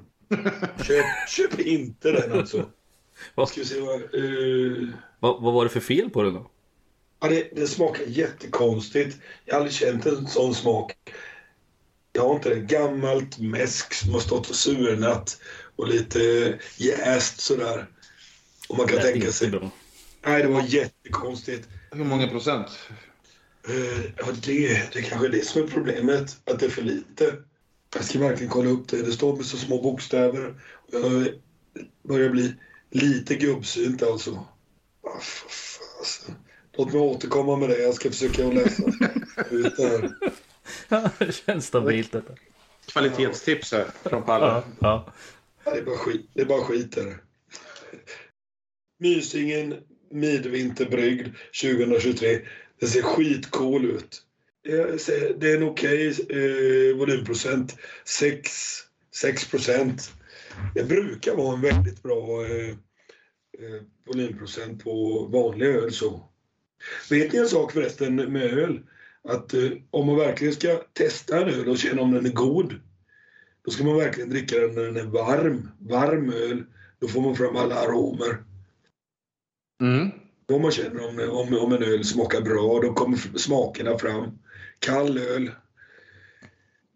Köp, 0.83 1.05
köp 1.29 1.59
inte 1.59 2.11
den 2.11 2.31
alltså. 2.31 2.69
Vad, 3.35 3.49
Ska 3.49 3.61
vi 3.61 3.67
se 3.67 3.79
vad... 3.79 3.95
eh, 4.01 4.89
vad, 5.19 5.41
vad 5.43 5.53
var 5.53 5.63
det 5.63 5.69
för 5.69 5.79
fel 5.79 6.09
på 6.09 6.23
den 6.23 6.33
då? 6.33 6.51
Ja, 7.21 7.27
det, 7.29 7.49
det 7.55 7.67
smakar 7.67 8.03
jättekonstigt. 8.07 9.17
Jag 9.45 9.53
har 9.53 9.59
aldrig 9.59 9.73
känt 9.75 10.05
en 10.05 10.27
sån 10.27 10.55
smak. 10.55 10.91
Jag 12.13 12.27
har 12.27 12.35
inte 12.35 12.49
det. 12.49 12.59
Gammalt 12.61 13.39
mäsk 13.39 13.93
som 13.93 14.13
har 14.13 14.19
stått 14.19 14.49
och 14.49 14.55
surnat 14.55 15.41
och 15.75 15.87
lite 15.87 16.19
jäst 16.77 17.39
sådär. 17.39 17.87
Och 18.69 18.77
man 18.77 18.87
kan 18.87 18.95
Lät 18.95 19.05
tänka 19.13 19.31
sig... 19.31 19.49
bra. 19.51 19.71
Nej, 20.25 20.41
det 20.41 20.47
var 20.47 20.63
jättekonstigt. 20.67 21.69
Hur 21.91 22.03
många 22.03 22.27
procent? 22.27 22.67
Eh, 23.67 24.01
Ja, 24.17 24.25
det, 24.45 24.93
det 24.93 25.01
kanske 25.01 25.27
är 25.27 25.31
det 25.31 25.45
som 25.45 25.63
är 25.63 25.67
problemet. 25.67 26.37
Att 26.45 26.59
det 26.59 26.65
är 26.65 26.69
för 26.69 26.81
lite. 26.81 27.35
Jag 27.95 28.03
ska 28.03 28.19
verkligen 28.19 28.51
kolla 28.51 28.69
upp 28.69 28.87
det. 28.87 29.01
Det 29.01 29.11
står 29.11 29.35
med 29.35 29.45
så 29.45 29.57
små 29.57 29.81
bokstäver. 29.81 30.61
Jag 30.91 31.27
börjar 32.03 32.29
bli 32.29 32.53
lite 32.91 33.35
gubbsynt 33.35 34.03
alltså. 34.03 34.31
Ah. 35.03 35.21
Låt 36.77 36.93
mig 36.93 37.01
återkomma 37.01 37.55
med 37.55 37.69
det. 37.69 37.77
Jag 37.77 37.93
ska 37.93 38.09
försöka 38.09 38.43
läsa 38.43 38.83
ut 39.49 39.77
det 39.77 39.87
här. 39.87 40.11
det 41.25 41.31
känns 41.31 41.65
stabilt 41.65 42.11
detta. 42.11 42.33
Kvalitetstips 42.85 43.71
här 43.71 43.87
från 44.03 44.23
Palle. 44.23 44.45
Ja, 44.45 44.63
ja. 44.79 45.13
Det 45.63 45.79
är 45.79 45.83
bara 45.83 45.97
skit. 45.97 46.29
Det 46.33 46.41
är 46.41 46.45
bara 46.45 46.63
skit 46.63 46.95
där. 46.95 47.17
Mysingen 48.99 49.75
Midvinterbryggd 50.11 51.27
2023. 51.61 52.39
Det 52.79 52.87
ser 52.87 53.01
skitcool 53.01 53.85
ut. 53.85 54.23
Det 55.37 55.51
är 55.51 55.55
en 55.55 55.63
okej 55.63 56.07
eh, 56.07 56.97
volymprocent. 56.97 57.77
6, 58.05 58.51
6 59.15 59.47
procent. 59.47 60.13
Det 60.75 60.83
brukar 60.83 61.35
vara 61.35 61.55
en 61.55 61.61
väldigt 61.61 62.03
bra 62.03 62.45
eh, 62.45 62.69
eh, 63.59 63.81
volymprocent 64.05 64.83
på 64.83 65.25
vanlig 65.31 65.65
öl 65.65 65.91
så. 65.91 66.29
Vet 67.09 67.33
ni 67.33 67.39
en 67.39 67.47
sak 67.47 67.71
förresten 67.71 68.15
med 68.15 68.43
öl? 68.43 68.79
Att 69.23 69.53
eh, 69.53 69.69
om 69.91 70.07
man 70.07 70.17
verkligen 70.17 70.53
ska 70.53 70.81
testa 70.93 71.41
en 71.41 71.49
öl 71.49 71.69
och 71.69 71.77
känna 71.77 72.01
om 72.01 72.11
den 72.11 72.25
är 72.25 72.33
god, 72.33 72.75
då 73.65 73.71
ska 73.71 73.83
man 73.83 73.97
verkligen 73.97 74.29
dricka 74.29 74.59
den 74.59 74.75
när 74.75 74.83
den 74.83 74.97
är 74.97 75.03
varm. 75.03 75.69
Varm 75.79 76.29
öl. 76.29 76.63
Då 76.99 77.07
får 77.07 77.21
man 77.21 77.35
fram 77.35 77.55
alla 77.55 77.75
aromer. 77.75 78.43
Mm. 79.81 80.09
Då 80.45 80.59
man 80.59 80.71
känner 80.71 81.07
om, 81.07 81.29
om, 81.29 81.57
om 81.57 81.73
en 81.73 81.83
öl 81.83 82.03
smakar 82.03 82.41
bra, 82.41 82.79
då 82.79 82.93
kommer 82.93 83.37
smakerna 83.37 83.97
fram. 83.97 84.39
Kall 84.79 85.17
öl. 85.17 85.51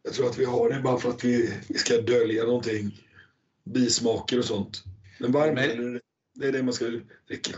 Jag 0.04 0.14
tror 0.14 0.30
att 0.30 0.40
vi 0.40 0.46
har 0.46 0.70
det 0.70 0.82
bara 0.82 0.98
för 0.98 1.10
att 1.10 1.24
vi, 1.24 1.54
vi 1.68 1.78
ska 1.78 1.98
dölja 1.98 2.44
någonting. 2.44 3.11
Bismaker 3.64 4.40
och 4.40 4.46
sånt. 4.46 4.84
Men 5.20 5.32
varm 5.32 5.58
öl, 5.58 6.00
det 6.36 6.48
är 6.48 6.52
det 6.52 6.64
man 6.64 6.74
ska 6.74 6.86
dricka. 7.28 7.58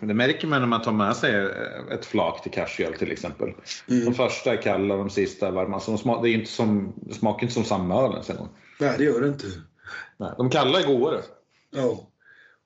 Det 0.00 0.14
märker 0.14 0.46
man 0.46 0.60
när 0.60 0.68
man 0.68 0.82
tar 0.82 0.92
med 0.92 1.16
sig 1.16 1.50
ett 1.92 2.04
flak 2.04 2.42
till 2.42 2.52
casheöl 2.52 2.94
till 2.94 3.12
exempel. 3.12 3.52
Mm. 3.88 4.04
De 4.04 4.14
första 4.14 4.52
är 4.52 4.62
kalla, 4.62 4.96
de 4.96 5.10
sista 5.10 5.48
är 5.48 5.52
varma. 5.52 5.80
Så 5.80 5.90
de 5.90 5.98
smak, 5.98 6.22
det, 6.22 6.30
är 6.30 6.34
inte 6.34 6.50
som, 6.50 6.92
det 6.96 7.14
smakar 7.14 7.42
inte 7.42 7.54
som 7.54 7.64
samma 7.64 8.04
öl 8.04 8.12
ens 8.12 8.30
en 8.30 8.36
gång. 8.36 8.48
Nej, 8.80 8.94
det 8.98 9.04
gör 9.04 9.20
det 9.20 9.28
inte. 9.28 9.46
Nej, 10.16 10.34
de 10.36 10.50
kalla 10.50 10.80
är 10.80 10.86
godare. 10.86 11.22
Ja. 11.70 12.08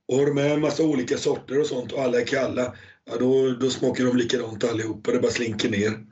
Och 0.08 0.16
har 0.16 0.26
du 0.26 0.34
med 0.34 0.52
en 0.52 0.60
massa 0.60 0.82
olika 0.84 1.16
sorter 1.16 1.60
och 1.60 1.66
sånt 1.66 1.92
och 1.92 2.00
alla 2.02 2.20
är 2.20 2.26
kalla, 2.26 2.74
ja, 3.04 3.12
då, 3.18 3.50
då 3.60 3.70
smakar 3.70 4.04
de 4.04 4.16
likadant 4.16 4.64
allihopa. 4.64 5.10
Det 5.10 5.18
bara 5.18 5.30
slinker 5.30 5.70
ner. 5.70 6.06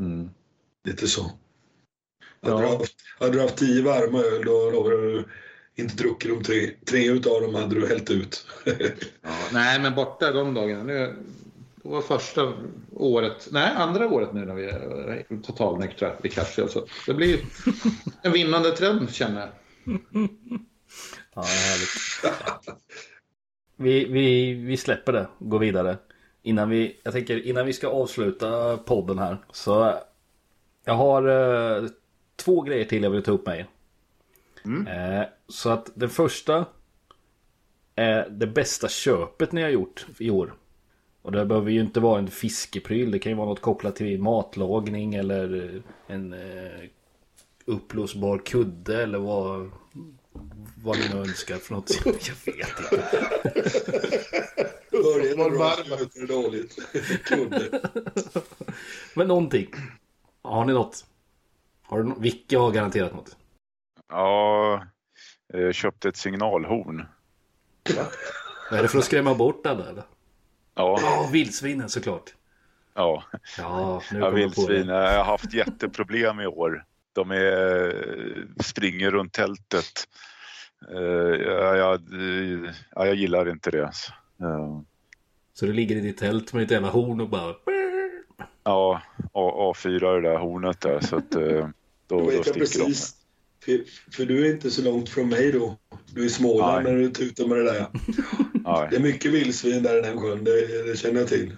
Mm. 0.00 0.30
Lite 0.84 1.08
så. 1.08 1.30
Ja. 2.40 2.50
Hade, 2.50 2.62
du 2.62 2.76
haft, 2.76 2.94
hade 3.18 3.32
du 3.32 3.40
haft 3.40 3.56
tio 3.56 3.82
varma 3.82 4.18
öl, 4.18 4.44
då 4.44 4.70
lovar 4.70 4.90
du 4.90 5.24
inte 5.74 5.94
druckit 5.94 6.30
de 6.30 6.44
tre. 6.44 6.70
Tre 6.84 7.10
utav 7.10 7.42
dem 7.42 7.54
hade 7.54 7.74
du 7.74 7.86
hällt 7.86 8.10
ut. 8.10 8.46
Ja, 9.22 9.30
nej, 9.52 9.80
men 9.80 9.94
borta 9.94 10.32
de 10.32 10.54
dagarna. 10.54 10.82
Nu, 10.82 11.14
det 11.82 11.88
var 11.88 12.00
första 12.00 12.52
året, 12.92 13.48
nej 13.50 13.72
andra 13.76 14.08
året 14.08 14.32
nu 14.32 14.44
när 14.44 14.54
vi 14.54 14.64
är 14.64 15.42
totalnyktra 15.42 16.12
i 16.22 16.28
casheöl. 16.28 16.68
Så 16.68 16.86
det 17.06 17.14
blir 17.14 17.40
en 18.22 18.32
vinnande 18.32 18.70
trend 18.70 19.10
känner 19.10 19.40
jag. 19.40 19.50
Ja, 21.34 21.42
härligt. 21.42 22.34
Vi, 23.76 24.04
vi, 24.04 24.54
vi 24.54 24.76
släpper 24.76 25.12
det 25.12 25.28
och 25.38 25.50
går 25.50 25.58
vidare. 25.58 25.98
Innan 26.42 26.70
vi, 26.70 27.00
jag 27.02 27.12
tänker 27.12 27.46
innan 27.46 27.66
vi 27.66 27.72
ska 27.72 27.88
avsluta 27.88 28.76
podden 28.76 29.18
här. 29.18 29.44
Så 29.52 29.94
jag 30.84 30.94
har 30.94 31.28
eh, 31.28 31.88
två 32.36 32.62
grejer 32.62 32.84
till 32.84 33.02
jag 33.02 33.10
vill 33.10 33.22
ta 33.22 33.32
upp 33.32 33.46
med 33.46 33.58
er. 33.58 33.66
Eh, 34.88 35.22
så 35.48 35.70
att 35.70 35.90
den 35.94 36.10
första 36.10 36.66
är 37.94 38.28
det 38.30 38.46
bästa 38.46 38.88
köpet 38.88 39.52
ni 39.52 39.62
har 39.62 39.68
gjort 39.68 40.06
i 40.18 40.30
år. 40.30 40.54
Och 41.22 41.32
det 41.32 41.44
behöver 41.46 41.70
ju 41.70 41.80
inte 41.80 42.00
vara 42.00 42.18
en 42.18 42.28
fiskepryl. 42.30 43.10
Det 43.10 43.18
kan 43.18 43.32
ju 43.32 43.36
vara 43.38 43.48
något 43.48 43.60
kopplat 43.60 43.96
till 43.96 44.22
matlagning 44.22 45.14
eller 45.14 45.82
en 46.06 46.32
eh, 46.32 46.80
uppblåsbar 47.64 48.38
kudde 48.38 49.02
eller 49.02 49.18
vad, 49.18 49.70
vad 50.84 50.98
ni 50.98 51.08
nu 51.14 51.20
önskar 51.20 51.56
för 51.56 51.74
något. 51.74 51.90
Jag 52.04 52.14
vet 52.54 52.68
inte. 52.78 53.02
Början 54.90 55.38
Var 55.38 55.46
är 55.46 55.50
bra, 55.50 55.58
varm. 55.58 55.84
slutet 55.98 56.16
är 56.16 56.26
dåligt. 56.26 56.78
Men 59.14 59.28
någonting. 59.28 59.68
Har 60.42 60.64
ni 60.64 60.72
något? 60.72 61.04
Har 61.82 62.02
du 62.02 62.08
no- 62.08 62.20
Vicke 62.20 62.58
har 62.58 62.70
garanterat 62.70 63.14
något. 63.14 63.36
Ja, 64.08 64.86
jag 65.52 65.74
köpte 65.74 66.08
ett 66.08 66.16
signalhorn. 66.16 67.06
Vad 68.70 68.78
är 68.78 68.82
det 68.82 68.88
för 68.88 68.98
att 68.98 69.04
skrämma 69.04 69.34
bort 69.34 69.66
alla 69.66 69.88
eller? 69.88 70.04
Ja, 70.74 70.98
Ja, 71.02 71.28
vildsvinen 71.32 71.88
såklart. 71.88 72.34
ja. 72.94 73.22
Ja, 73.58 74.02
nu 74.12 74.18
Ja, 74.18 74.24
jag 74.24 74.30
vildsvin. 74.32 74.86
det. 74.86 74.92
Jag 74.94 75.18
har 75.18 75.24
haft 75.24 75.52
jätteproblem 75.54 76.40
i 76.40 76.46
år. 76.46 76.84
De 77.12 77.30
är, 77.30 78.62
springer 78.62 79.10
runt 79.10 79.32
tältet. 79.32 80.08
Eh, 80.90 80.98
Jag, 81.00 81.76
jag, 81.76 82.00
ja, 82.94 83.06
jag 83.06 83.14
gillar 83.14 83.48
inte 83.50 83.70
det. 83.70 83.82
Eh, 84.40 84.80
Så 85.54 85.66
du 85.66 85.72
ligger 85.72 85.96
i 85.96 86.00
ditt 86.00 86.18
tält 86.18 86.52
med 86.52 86.62
ditt 86.62 86.70
jävla 86.70 86.88
horn 86.90 87.20
och 87.20 87.28
bara... 87.28 87.54
Ja, 88.64 89.02
A- 89.32 89.72
A4 89.76 90.14
det 90.20 90.28
där 90.28 90.36
hornet 90.38 90.80
där 90.80 91.00
så 91.00 91.16
att 91.16 91.34
eh, 91.34 91.40
då, 91.42 91.70
Då 92.06 92.20
då 92.20 92.32
jag 92.32 92.46
sticker 92.46 92.78
de. 92.84 92.94
För, 93.64 93.80
för 94.16 94.24
du 94.26 94.46
är 94.46 94.50
inte 94.54 94.70
så 94.70 94.82
långt 94.82 95.08
från 95.08 95.28
mig 95.28 95.52
då. 95.52 95.76
Du 96.14 96.20
är 96.22 96.26
i 96.26 96.28
Småland 96.30 96.84
när 96.84 96.92
du 96.94 97.10
tutar 97.10 97.46
med 97.46 97.56
det 97.58 97.64
där. 97.64 97.86
Ja, 98.64 98.86
Det 98.90 98.96
är 98.96 99.00
mycket 99.00 99.30
vildsvin 99.32 99.82
där 99.82 99.98
i 99.98 100.02
den 100.02 100.20
sjön, 100.20 100.44
det, 100.44 100.82
det 100.90 100.96
känner 100.98 101.20
jag 101.20 101.28
till. 101.28 101.56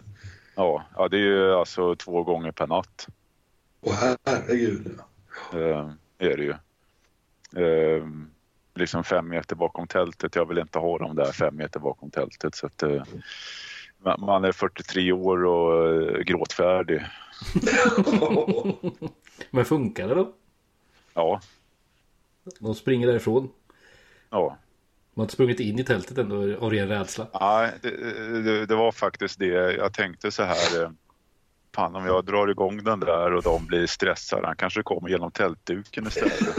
ja, 0.54 0.84
ja, 0.96 1.08
det 1.08 1.16
är 1.16 1.20
ju 1.20 1.52
alltså 1.52 1.94
två 1.96 2.22
gånger 2.22 2.52
per 2.52 2.66
natt. 2.66 3.06
Åh 3.80 4.14
herregud. 4.24 4.98
Eh, 5.52 5.90
är 6.18 6.36
det 6.36 6.42
ju. 6.44 6.54
Eh, 7.66 8.04
liksom 8.74 9.04
fem 9.04 9.28
meter 9.28 9.56
bakom 9.56 9.86
tältet. 9.86 10.34
Jag 10.36 10.48
vill 10.48 10.58
inte 10.58 10.78
ha 10.78 10.98
dem 10.98 11.16
där 11.16 11.32
fem 11.32 11.56
meter 11.56 11.80
bakom 11.80 12.10
tältet. 12.10 12.54
Så 12.54 12.66
att, 12.66 12.82
eh, 12.82 13.02
man- 13.98 14.20
man 14.20 14.44
är 14.44 14.52
43 14.52 15.12
år 15.12 15.44
och 15.44 15.94
eh, 16.02 16.18
gråtfärdig. 16.22 17.02
Men 19.50 19.64
funkar 19.64 20.08
det 20.08 20.14
då? 20.14 20.32
Ja, 21.14 21.40
De 22.60 22.74
springer 22.74 23.06
därifrån. 23.06 23.48
ja. 24.30 24.56
Man 25.14 25.22
har 25.22 25.24
inte 25.24 25.34
sprungit 25.34 25.60
in 25.60 25.78
i 25.78 25.84
tältet 25.84 26.18
ändå 26.18 26.56
av 26.58 26.70
ren 26.70 26.88
rädsla. 26.88 27.26
Nej, 27.40 27.72
det, 27.82 27.90
det, 28.42 28.66
det 28.66 28.74
var 28.74 28.92
faktiskt 28.92 29.38
det. 29.38 29.46
Jag 29.72 29.92
tänkte 29.94 30.30
så 30.30 30.42
här. 30.42 30.82
eh, 30.82 30.90
Fan 31.74 31.96
om 31.96 32.06
jag 32.06 32.24
drar 32.24 32.48
igång 32.48 32.84
den 32.84 33.00
där 33.00 33.32
och 33.32 33.42
de 33.42 33.66
blir 33.66 33.86
stressade. 33.86 34.46
Han 34.46 34.56
kanske 34.56 34.82
kommer 34.82 35.08
genom 35.08 35.30
tältduken 35.30 36.06
istället. 36.06 36.56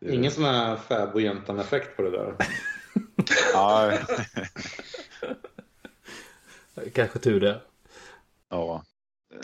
Ingen 0.12 0.30
sån 0.30 0.44
här 0.44 0.76
fäbodjäntan-effekt 0.76 1.96
på 1.96 2.02
det 2.02 2.10
där. 2.10 2.34
Nej, 6.74 6.90
Kanske 6.94 7.18
tur 7.18 7.40
det. 7.40 7.60
ja. 8.48 8.84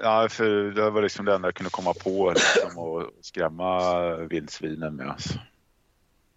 Ja, 0.00 0.28
för 0.30 0.70
det 0.70 0.90
var 0.90 1.02
liksom 1.02 1.24
det 1.24 1.34
enda 1.34 1.48
jag 1.48 1.54
kunde 1.54 1.70
komma 1.70 1.94
på 1.94 2.32
liksom, 2.34 2.78
och 2.78 3.10
skrämma 3.20 4.16
vildsvinen 4.16 4.96
med. 4.96 5.08
Alltså. 5.08 5.38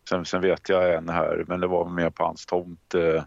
Sen, 0.09 0.25
sen 0.25 0.41
vet 0.41 0.69
jag 0.69 0.93
en 0.93 1.09
här, 1.09 1.45
men 1.47 1.59
det 1.59 1.67
var 1.67 1.89
mer 1.89 2.09
på 2.09 2.23
hans 2.23 2.45
tomt. 2.45 2.93
Eh, 2.93 3.23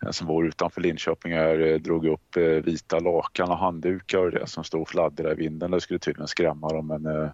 en 0.00 0.12
som 0.12 0.26
bor 0.26 0.46
utanför 0.46 0.80
Linköping 0.80 1.32
här 1.32 1.60
eh, 1.60 1.78
drog 1.78 2.06
upp 2.06 2.36
eh, 2.36 2.42
vita 2.42 2.98
lakan 2.98 3.50
och 3.50 3.58
handdukar 3.58 4.18
och 4.18 4.30
det 4.30 4.46
som 4.46 4.64
stod 4.64 4.82
och 4.82 4.88
fladdrade 4.88 5.32
i 5.32 5.36
vinden. 5.36 5.70
Det 5.70 5.80
skulle 5.80 5.98
tydligen 5.98 6.28
skrämma 6.28 6.68
dem 6.68 6.86
men 6.86 7.06
eh, 7.06 7.30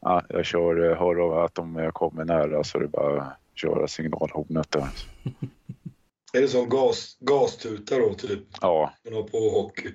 ja, 0.00 0.22
jag 0.28 0.44
kör, 0.46 0.90
eh, 0.90 0.98
hör 0.98 1.16
av 1.16 1.38
att 1.44 1.54
de 1.54 1.76
eh, 1.76 1.90
kommer 1.90 2.24
nära 2.24 2.64
så 2.64 2.78
det 2.78 2.84
är 2.84 2.88
bara 2.88 3.22
att 3.22 3.38
köra 3.54 3.88
signalhornet 3.88 4.70
där. 4.70 4.88
Är 6.32 6.40
det 6.40 6.48
som 6.48 6.68
gas, 6.68 7.16
gastuta 7.20 7.98
då, 7.98 8.14
typ? 8.14 8.42
Ja, 8.60 8.92
Man 9.04 9.14
har 9.14 9.22
på 9.22 9.38
hockey. 9.38 9.92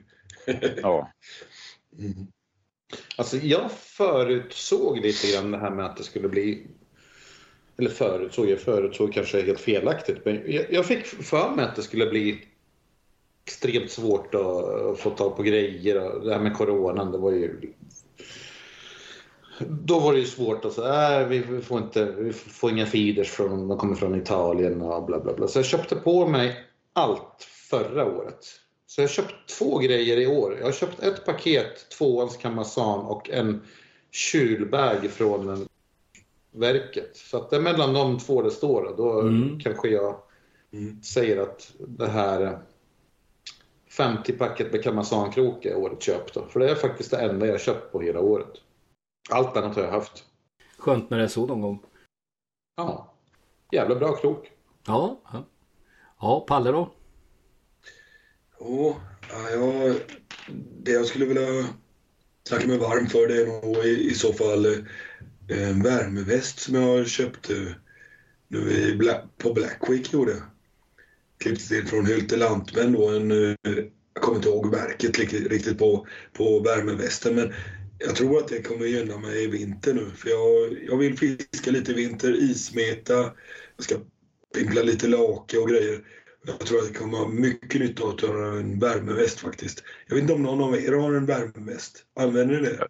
ja, 0.81 1.11
Mm. 1.99 2.27
Alltså 3.15 3.38
jag 3.38 3.72
förutsåg 3.72 4.99
lite 4.99 5.31
grann 5.31 5.51
det 5.51 5.57
här 5.57 5.72
med 5.72 5.85
att 5.85 5.97
det 5.97 6.03
skulle 6.03 6.30
bli 6.30 6.67
eller 7.77 7.89
förutsåg, 7.89 8.49
jag 8.49 8.59
förutsåg 8.59 9.13
kanske 9.13 9.41
helt 9.41 9.59
felaktigt. 9.59 10.26
Men 10.26 10.41
jag, 10.45 10.65
jag 10.69 10.85
fick 10.85 11.05
för 11.05 11.55
mig 11.55 11.65
att 11.65 11.76
det 11.76 11.81
skulle 11.81 12.05
bli 12.05 12.45
extremt 13.45 13.91
svårt 13.91 14.35
att, 14.35 14.99
få 14.99 15.09
tag 15.09 15.38
på 15.38 15.43
grejer. 15.43 16.19
Det 16.19 16.34
här 16.34 16.39
med 16.39 16.53
coronan, 16.53 17.11
det 17.11 17.17
var 17.17 17.31
ju... 17.31 17.73
Då 19.59 19.99
var 19.99 20.13
det 20.13 20.19
ju 20.19 20.26
svårt 20.26 20.65
att 20.65 20.73
säga, 20.73 21.22
äh, 21.22 21.27
vi 21.27 21.39
vi 21.39 21.61
får 21.61 21.77
inte, 21.77 22.05
vi 22.05 22.34
får 22.34 22.72
inga 22.72 22.85
feeders 22.85 23.30
från, 23.30 23.67
de 23.67 23.77
kommer 23.77 23.95
från 23.95 24.22
Italien 24.22 24.81
och 24.81 25.05
bla 25.05 25.19
bla 25.19 25.34
bla. 25.34 25.47
Så 25.47 25.59
jag 25.59 25.65
köpte 25.65 25.95
på 25.95 26.27
mig 26.27 26.65
allt 26.93 27.47
förra 27.69 28.05
året. 28.05 28.45
Så 28.95 29.01
jag 29.01 29.07
har 29.07 29.13
köpt 29.13 29.49
två 29.59 29.77
grejer 29.77 30.17
i 30.17 30.27
år. 30.27 30.57
Jag 30.57 30.65
har 30.65 30.72
köpt 30.72 30.99
ett 31.03 31.26
paket, 31.26 31.89
tvåans 31.89 32.38
Kamazan 32.38 32.99
och 32.99 33.30
en 33.30 33.61
kylbag 34.11 35.09
från 35.09 35.49
en 35.49 35.67
verket. 36.51 37.17
Så 37.17 37.38
att 37.38 37.49
det 37.49 37.55
är 37.55 37.61
mellan 37.61 37.93
de 37.93 38.19
två 38.19 38.41
det 38.41 38.51
står. 38.51 38.93
Då 38.97 39.19
Mm. 39.22 39.59
kanske 39.59 39.88
jag 39.88 40.22
Mm. 40.72 41.01
säger 41.03 41.41
att 41.41 41.72
det 41.80 42.07
här 42.07 42.59
50-packet 43.89 44.72
med 44.72 44.84
Kamazan-krok 44.84 45.65
är 45.65 45.76
årets 45.77 46.05
köp. 46.05 46.34
Då. 46.34 46.45
För 46.45 46.59
det 46.59 46.69
är 46.72 46.76
faktiskt 46.76 47.11
det 47.11 47.17
enda 47.17 47.45
jag 47.45 47.53
har 47.53 47.59
köpt 47.59 47.91
på 47.91 48.01
hela 48.01 48.19
året. 48.19 48.53
Allt 49.30 49.57
annat 49.57 49.76
har 49.76 49.84
jag 49.84 49.91
haft. 49.91 50.23
Skönt 50.77 51.09
när 51.09 51.17
det 51.17 51.23
är 51.23 51.27
så 51.27 51.45
någon 51.45 51.61
gång. 51.61 51.84
Ja, 52.76 53.13
jävla 53.72 53.95
bra 53.95 54.15
krok. 54.15 54.51
Ja, 54.88 55.19
ja. 55.34 55.43
ja 56.22 56.45
Palle 56.47 56.72
då? 56.72 56.89
Ja, 58.67 59.01
jag, 59.51 59.95
det 60.83 60.91
jag 60.91 61.05
skulle 61.05 61.25
vilja 61.25 61.67
snacka 62.47 62.67
mig 62.67 62.77
varm 62.77 63.07
för 63.07 63.27
det 63.27 63.41
är 63.41 63.45
nog 63.45 63.85
i, 63.85 64.09
i 64.11 64.13
så 64.13 64.33
fall 64.33 64.65
eh, 64.65 65.69
en 65.69 65.83
värmeväst 65.83 66.59
som 66.59 66.75
jag 66.75 67.07
köpte 67.07 67.75
nu 68.47 68.71
i 68.71 68.95
Black, 68.95 69.23
på 69.37 69.53
Black 69.53 69.89
Week 69.89 70.13
gjorde 70.13 70.31
jag. 70.31 70.41
Klippte 71.37 71.67
till 71.67 71.87
från 71.87 72.05
Hylte 72.05 72.37
Lantmän 72.37 72.93
då 72.93 73.09
en, 73.09 73.31
eh, 73.31 73.55
jag 74.13 74.23
kommer 74.23 74.37
inte 74.37 74.49
ihåg 74.49 74.71
verket 74.71 75.19
riktigt, 75.19 75.51
riktigt 75.51 75.77
på, 75.77 76.07
på 76.33 76.59
värmevästen 76.59 77.35
men 77.35 77.53
jag 77.99 78.15
tror 78.15 78.37
att 78.37 78.47
det 78.47 78.61
kommer 78.61 78.85
gynna 78.85 79.17
mig 79.17 79.43
i 79.43 79.47
vinter 79.47 79.93
nu 79.93 80.09
för 80.15 80.29
jag, 80.29 80.77
jag 80.89 80.97
vill 80.97 81.17
fiska 81.17 81.71
lite 81.71 81.91
i 81.91 81.95
vinter, 81.95 82.43
ismeta, 82.43 83.33
jag 83.75 83.83
ska 83.83 83.95
pimpla 84.55 84.81
lite 84.81 85.07
lake 85.07 85.57
och 85.57 85.69
grejer. 85.69 86.01
Jag 86.45 86.59
tror 86.59 86.80
att 86.80 86.88
det 86.88 86.99
kommer 86.99 87.17
ha 87.17 87.27
mycket 87.27 87.81
nytta 87.81 88.03
av 88.03 88.09
att 88.09 88.22
ha 88.22 88.57
en 88.57 88.80
värmeväst 88.80 89.39
faktiskt. 89.39 89.84
Jag 90.07 90.15
vet 90.15 90.22
inte 90.22 90.34
om 90.34 90.43
någon 90.43 90.63
av 90.63 90.76
er 90.76 90.91
har 90.91 91.13
en 91.13 91.26
värmeväst. 91.26 92.05
Använder 92.19 92.61
ni 92.61 92.61
det? 92.61 92.88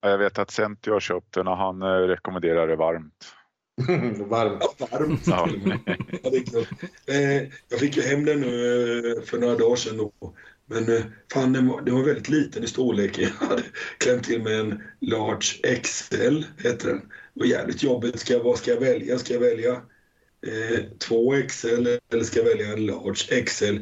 Ja, 0.00 0.10
Jag 0.10 0.18
vet 0.18 0.38
att 0.38 0.50
Centio 0.50 0.92
har 0.92 1.00
köpt 1.00 1.34
den 1.34 1.48
och 1.48 1.56
han 1.56 1.82
eh, 1.82 1.86
rekommenderar 1.86 2.68
det 2.68 2.76
varmt. 2.76 3.32
Varmt. 4.28 4.64
Ja, 4.78 4.88
varmt 4.90 5.26
Ja. 5.26 5.48
Ja, 6.22 6.30
det 6.30 6.36
är 6.36 6.44
klart. 6.44 6.68
Eh, 7.06 7.48
jag 7.68 7.80
fick 7.80 7.96
ju 7.96 8.02
hem 8.02 8.24
den 8.24 8.40
nu 8.40 8.98
eh, 9.16 9.22
för 9.22 9.38
några 9.38 9.54
dagar 9.54 9.76
sedan 9.76 9.96
då. 9.96 10.12
Men 10.66 11.02
fan, 11.32 11.52
den 11.52 11.68
var, 11.68 11.82
den 11.82 11.94
var 11.94 12.02
väldigt 12.02 12.28
liten 12.28 12.64
i 12.64 12.66
storlek. 12.66 13.18
Jag 13.40 13.46
hade 13.48 13.62
klämt 13.98 14.24
till 14.24 14.42
med 14.42 14.60
en 14.60 14.82
Large 15.00 15.76
XL, 15.82 16.42
heter 16.58 16.88
den. 16.88 17.00
Det 17.34 17.40
var 17.40 17.46
jävligt 17.46 17.82
jobbigt. 17.82 18.20
Ska 18.20 18.32
jag, 18.32 18.44
vad 18.44 18.58
ska 18.58 18.70
jag 18.70 18.80
välja? 18.80 19.18
Ska 19.18 19.32
jag 19.34 19.40
välja 19.40 19.82
eh, 20.46 20.84
2XL 21.08 21.98
eller 22.12 22.24
ska 22.24 22.38
jag 22.38 22.46
välja 22.46 22.72
en 22.72 22.86
Large 22.86 23.44
XL? 23.44 23.76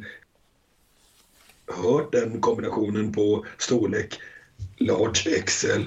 Hört 1.67 2.13
den 2.13 2.41
kombinationen 2.41 3.13
på 3.13 3.47
storlek 3.59 4.21
Large 4.77 5.43
XL. 5.43 5.83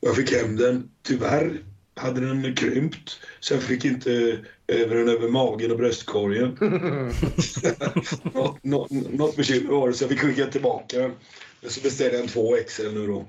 Jag 0.00 0.16
fick 0.16 0.32
hem 0.32 0.56
den. 0.56 0.90
Tyvärr 1.02 1.60
hade 1.94 2.20
den 2.20 2.54
krympt 2.54 3.20
så 3.40 3.54
jag 3.54 3.62
fick 3.62 3.84
inte 3.84 4.38
över 4.66 4.96
den 4.96 5.08
över 5.08 5.28
magen 5.28 5.70
och 5.70 5.76
bröstkorgen. 5.76 6.48
något, 8.34 8.64
något, 8.64 8.90
något 8.90 9.36
bekymmer 9.36 9.70
var 9.70 9.88
det 9.88 9.94
så 9.94 10.04
jag 10.04 10.10
fick 10.10 10.20
skicka 10.20 10.46
tillbaka 10.46 10.98
den. 10.98 11.12
Men 11.60 11.70
så 11.70 11.80
beställde 11.80 12.14
jag 12.16 12.22
en 12.22 12.28
2XL 12.28 12.92
nu 12.92 13.06
då. 13.06 13.26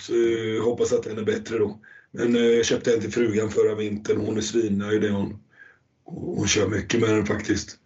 Så 0.00 0.16
jag 0.16 0.64
hoppas 0.64 0.92
att 0.92 1.02
den 1.02 1.18
är 1.18 1.22
bättre 1.22 1.58
då. 1.58 1.78
Men 2.10 2.36
eh, 2.36 2.42
jag 2.42 2.66
köpte 2.66 2.94
en 2.94 3.00
till 3.00 3.12
frugan 3.12 3.50
förra 3.50 3.74
vintern. 3.74 4.20
Hon 4.20 4.36
är 4.36 4.40
svinnöjd. 4.40 5.10
Hon, 5.10 5.40
hon 6.04 6.48
kör 6.48 6.68
mycket 6.68 7.00
med 7.00 7.10
den 7.10 7.26
faktiskt. 7.26 7.78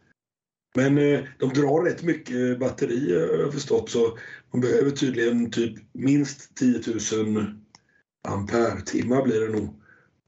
Men 0.74 0.99
eh, 0.99 1.20
de 1.39 1.53
drar 1.53 1.85
rätt 1.85 2.03
mycket 2.03 2.59
batteri 2.59 3.15
eh, 3.15 3.20
har 3.20 3.39
jag 3.39 3.53
förstått 3.53 3.90
så 3.90 4.19
man 4.53 4.61
behöver 4.61 4.90
tydligen 4.90 5.51
typ 5.51 5.74
minst 5.93 6.55
10 6.55 6.82
000 7.24 7.55
ampere-timmar 8.28 9.23
blir 9.23 9.40
det 9.40 9.53
nog. 9.53 9.69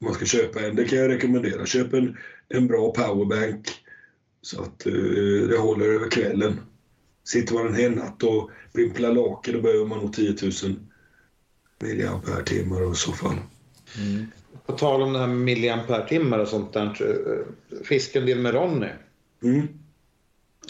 Om 0.01 0.05
man 0.05 0.13
ska 0.13 0.25
köpa 0.25 0.59
en. 0.59 0.75
Det 0.75 0.85
kan 0.85 0.97
jag 0.97 1.09
rekommendera. 1.09 1.65
Köp 1.65 1.93
en, 1.93 2.17
en 2.49 2.67
bra 2.67 2.93
powerbank 2.93 3.67
så 4.41 4.61
att 4.61 4.85
eh, 4.85 4.93
det 5.49 5.57
håller 5.57 5.85
över 5.85 6.09
kvällen. 6.09 6.59
Sitter 7.23 7.53
man 7.53 7.67
en 7.67 7.75
hel 7.75 7.95
natt 7.95 8.23
och 8.23 8.49
pimplar 8.73 9.13
lake 9.13 9.51
då 9.51 9.61
behöver 9.61 9.85
man 9.85 9.99
nog 9.99 10.13
10 10.13 10.35
000 10.41 10.51
milliampere-timmar 11.79 12.91
i 12.91 12.95
så 12.95 13.11
fall. 13.11 13.37
Mm. 13.97 14.25
På 14.65 14.71
tal 14.77 15.01
om 15.01 15.13
det 15.13 15.19
här 15.19 15.27
med 15.27 15.37
milliampere-timmar 15.37 16.39
och 16.39 16.47
sånt 16.47 16.73
där. 16.73 16.85
eh, 17.01 17.83
Fiskar 17.83 18.19
en 18.19 18.25
del 18.25 18.39
med 18.39 18.53
Ronny. 18.53 18.87
Mm. 19.43 19.67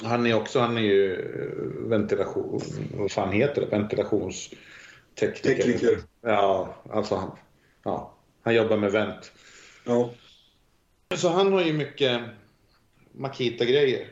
Han 0.04 0.26
är 0.26 0.34
också, 0.34 0.60
han 0.60 0.78
är 0.78 0.82
ju 0.82 1.14
eh, 1.16 1.90
ventilation, 1.90 2.62
vad 2.94 3.12
fan 3.12 3.32
heter 3.32 3.62
det? 3.62 3.68
Ventilationstekniker. 3.68 5.56
Tekniker. 5.56 6.00
Ja, 6.22 6.76
alltså 6.90 7.16
han, 7.16 7.32
ja, 7.84 8.14
han 8.44 8.56
jobbar 8.56 8.78
med 8.78 8.92
vent. 8.92 9.32
Ja. 9.86 10.12
Så 11.16 11.30
han 11.30 11.54
har 11.54 11.62
ju 11.62 11.74
mycket 11.74 12.22
Makita-grejer. 13.12 14.08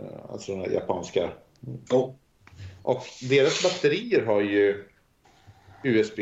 Eh, 0.00 0.30
Alltså 0.30 0.52
de 0.52 0.60
här 0.60 0.70
japanska. 0.70 1.30
ja. 1.88 2.14
Och 2.82 3.02
deras 3.28 3.62
batterier 3.62 4.24
har 4.26 4.40
ju 4.40 4.84
USB. 5.84 6.20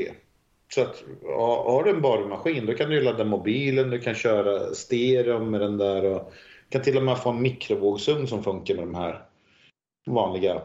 Så 0.74 0.80
att 0.82 1.04
ja, 1.22 1.64
har 1.66 1.84
du 1.84 1.90
en 1.90 2.00
borrmaskin 2.00 2.66
då 2.66 2.74
kan 2.74 2.90
du 2.90 2.96
ju 2.96 3.02
ladda 3.02 3.24
mobilen, 3.24 3.90
du 3.90 4.00
kan 4.00 4.14
köra 4.14 4.74
stereo 4.74 5.44
med 5.44 5.60
den 5.60 5.78
där 5.78 6.04
och 6.04 6.32
kan 6.68 6.82
till 6.82 6.96
och 6.96 7.02
med 7.02 7.18
få 7.22 7.30
en 7.30 7.42
mikrovågsugn 7.42 8.26
som 8.26 8.44
funkar 8.44 8.74
med 8.74 8.84
de 8.84 8.94
här 8.94 9.26
vanliga 10.06 10.62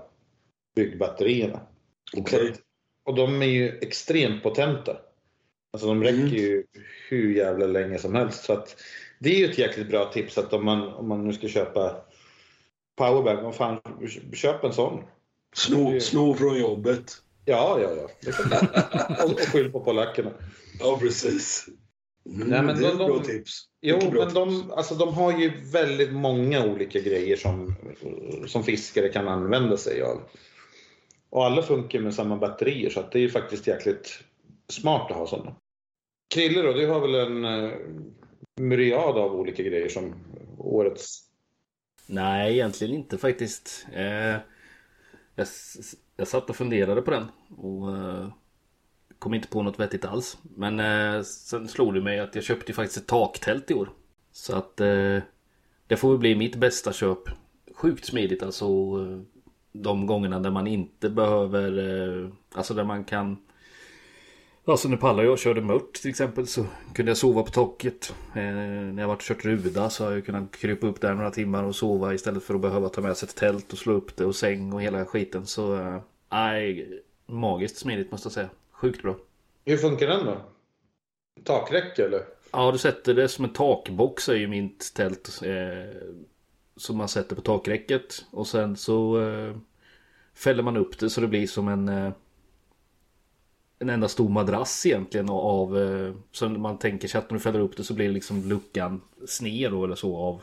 byggbatterierna. 0.75 1.59
Att- 2.17 2.61
Och 3.05 3.15
de 3.15 3.41
är 3.41 3.45
ju 3.45 3.79
extremt 3.81 4.43
potenta. 4.43 4.97
Alltså 5.73 5.87
de 5.87 6.03
räcker 6.03 6.17
Mm. 6.17 6.33
ju 6.33 6.63
hur 7.09 7.35
jävla 7.35 7.65
länge 7.65 7.97
som 7.97 8.15
helst. 8.15 8.43
Så 8.43 8.53
att 8.53 8.75
det 9.19 9.29
är 9.29 9.39
ju 9.39 9.45
ett 9.45 9.57
jäkligt 9.57 9.89
bra 9.89 10.05
tips 10.05 10.37
att 10.37 10.53
om 10.53 10.65
man, 10.65 10.93
om 10.93 11.07
man 11.07 11.27
nu 11.27 11.33
ska 11.33 11.47
köpa 11.47 11.95
powerbank, 12.97 13.43
vad 13.43 13.55
fan, 13.55 13.79
köp 14.33 14.63
en 14.63 14.73
sån. 14.73 15.03
Sno, 15.55 15.99
sno 15.99 16.33
från 16.33 16.59
jobbet. 16.59 17.11
Ja, 17.49 17.79
ja, 17.81 17.89
ja. 17.95 18.09
Och, 19.25 19.31
och 19.31 19.39
skyll 19.39 19.71
på 19.71 19.79
polackerna. 19.79 20.31
Ja, 20.79 20.97
precis. 21.01 21.65
Mm, 22.25 22.47
Nej, 22.47 22.61
men 22.63 22.75
det 22.81 22.87
är 22.87 22.91
de- 22.91 22.91
ett 22.91 22.97
bra 22.97 23.07
de- 23.07 23.23
tips. 23.23 23.65
Jo, 23.81 23.97
bra 24.11 24.25
men 24.25 24.33
de, 24.33 24.71
alltså, 24.71 24.95
de 24.95 25.13
har 25.13 25.39
ju 25.39 25.51
väldigt 25.71 26.13
många 26.13 26.65
olika 26.65 26.99
grejer 26.99 27.35
som, 27.37 27.75
som 28.47 28.63
fiskare 28.63 29.09
kan 29.09 29.27
använda 29.27 29.77
sig 29.77 30.01
av. 30.01 30.21
Och 31.29 31.45
alla 31.45 31.61
funkar 31.61 31.99
med 31.99 32.13
samma 32.13 32.37
batterier 32.37 32.89
så 32.89 32.99
att 32.99 33.11
det 33.11 33.19
är 33.19 33.21
ju 33.21 33.29
faktiskt 33.29 33.67
jäkligt 33.67 34.19
smart 34.69 35.11
att 35.11 35.17
ha 35.17 35.27
sådana. 35.27 35.55
Krille 36.33 36.61
då, 36.61 36.73
du 36.73 36.87
har 36.87 36.99
väl 36.99 37.15
en 37.15 37.45
uh, 37.45 37.71
myriad 38.59 39.17
av 39.17 39.35
olika 39.35 39.63
grejer 39.63 39.89
som 39.89 40.13
årets... 40.57 41.19
Nej, 42.07 42.53
egentligen 42.53 42.95
inte 42.95 43.17
faktiskt. 43.17 43.85
Eh, 43.93 44.35
jag, 45.35 45.47
jag 46.19 46.27
satt 46.27 46.49
och 46.49 46.55
funderade 46.55 47.01
på 47.01 47.11
den 47.11 47.25
och 47.57 47.97
eh, 47.97 48.27
kom 49.19 49.33
inte 49.33 49.47
på 49.47 49.61
något 49.61 49.79
vettigt 49.79 50.05
alls. 50.05 50.37
Men 50.41 50.79
eh, 50.79 51.21
sen 51.21 51.67
slog 51.67 51.93
det 51.93 52.01
mig 52.01 52.19
att 52.19 52.35
jag 52.35 52.43
köpte 52.43 52.73
faktiskt 52.73 52.97
ett 52.97 53.07
taktält 53.07 53.71
i 53.71 53.73
år. 53.73 53.89
Så 54.31 54.55
att 54.55 54.81
eh, 54.81 55.17
det 55.87 55.97
får 55.97 56.09
väl 56.09 56.17
bli 56.17 56.35
mitt 56.35 56.55
bästa 56.55 56.93
köp. 56.93 57.29
Sjukt 57.75 58.05
smidigt 58.05 58.43
alltså. 58.43 58.65
Eh, 58.65 59.21
de 59.71 60.05
gångerna 60.05 60.39
där 60.39 60.51
man 60.51 60.67
inte 60.67 61.09
behöver, 61.09 61.77
eh, 61.77 62.29
alltså 62.53 62.73
där 62.73 62.83
man 62.83 63.03
kan 63.03 63.37
Alltså 64.65 64.89
när 64.89 64.97
Palla 64.97 65.21
och 65.21 65.27
jag 65.27 65.39
körde 65.39 65.61
mört 65.61 65.93
till 65.93 66.09
exempel 66.09 66.47
så 66.47 66.65
kunde 66.93 67.09
jag 67.09 67.17
sova 67.17 67.43
på 67.43 67.51
taket. 67.51 68.13
Eh, 68.35 68.41
när 68.41 69.01
jag 69.01 69.07
varit 69.07 69.19
och 69.19 69.25
kört 69.25 69.45
ruda 69.45 69.89
så 69.89 70.05
har 70.05 70.11
jag 70.11 70.25
kunnat 70.25 70.57
krypa 70.57 70.87
upp 70.87 71.01
där 71.01 71.13
några 71.13 71.31
timmar 71.31 71.63
och 71.63 71.75
sova 71.75 72.13
istället 72.13 72.43
för 72.43 72.55
att 72.55 72.61
behöva 72.61 72.89
ta 72.89 73.01
med 73.01 73.17
sig 73.17 73.29
ett 73.29 73.35
tält 73.35 73.73
och 73.73 73.77
slå 73.77 73.93
upp 73.93 74.15
det 74.15 74.25
och 74.25 74.35
säng 74.35 74.73
och 74.73 74.81
hela 74.81 75.05
skiten. 75.05 75.45
Så 75.45 75.75
eh, 75.75 76.01
nej, 76.31 77.01
magiskt 77.25 77.77
smidigt 77.77 78.11
måste 78.11 78.25
jag 78.25 78.33
säga. 78.33 78.49
Sjukt 78.71 79.01
bra. 79.01 79.15
Hur 79.65 79.77
funkar 79.77 80.07
den 80.07 80.25
då? 80.25 80.41
Takräcke 81.43 82.05
eller? 82.05 82.21
Ja, 82.51 82.71
du 82.71 82.77
sätter 82.77 83.13
det 83.13 83.27
som 83.27 83.45
en 83.45 83.53
takbox 83.53 84.29
är 84.29 84.35
ju 84.35 84.47
mitt 84.47 84.93
tält. 84.93 85.41
Eh, 85.43 86.01
som 86.75 86.97
man 86.97 87.07
sätter 87.07 87.35
på 87.35 87.41
takräcket. 87.41 88.25
Och 88.31 88.47
sen 88.47 88.77
så 88.77 89.21
eh, 89.21 89.55
fäller 90.33 90.63
man 90.63 90.77
upp 90.77 90.99
det 90.99 91.09
så 91.09 91.21
det 91.21 91.27
blir 91.27 91.47
som 91.47 91.67
en 91.67 91.89
eh, 91.89 92.11
en 93.79 93.89
enda 93.89 94.07
stor 94.07 94.29
madrass 94.29 94.85
egentligen 94.85 95.29
av 95.29 95.77
eh, 95.77 96.13
så 96.31 96.49
man 96.49 96.77
tänker 96.77 97.07
sig 97.07 97.19
att 97.19 97.29
när 97.29 97.37
du 97.37 97.43
fäller 97.43 97.59
upp 97.59 97.77
det 97.77 97.83
så 97.83 97.93
blir 97.93 98.09
liksom 98.09 98.49
luckan 98.49 99.01
sned 99.27 99.71
då 99.71 99.85
eller 99.85 99.95
så 99.95 100.17
av 100.17 100.41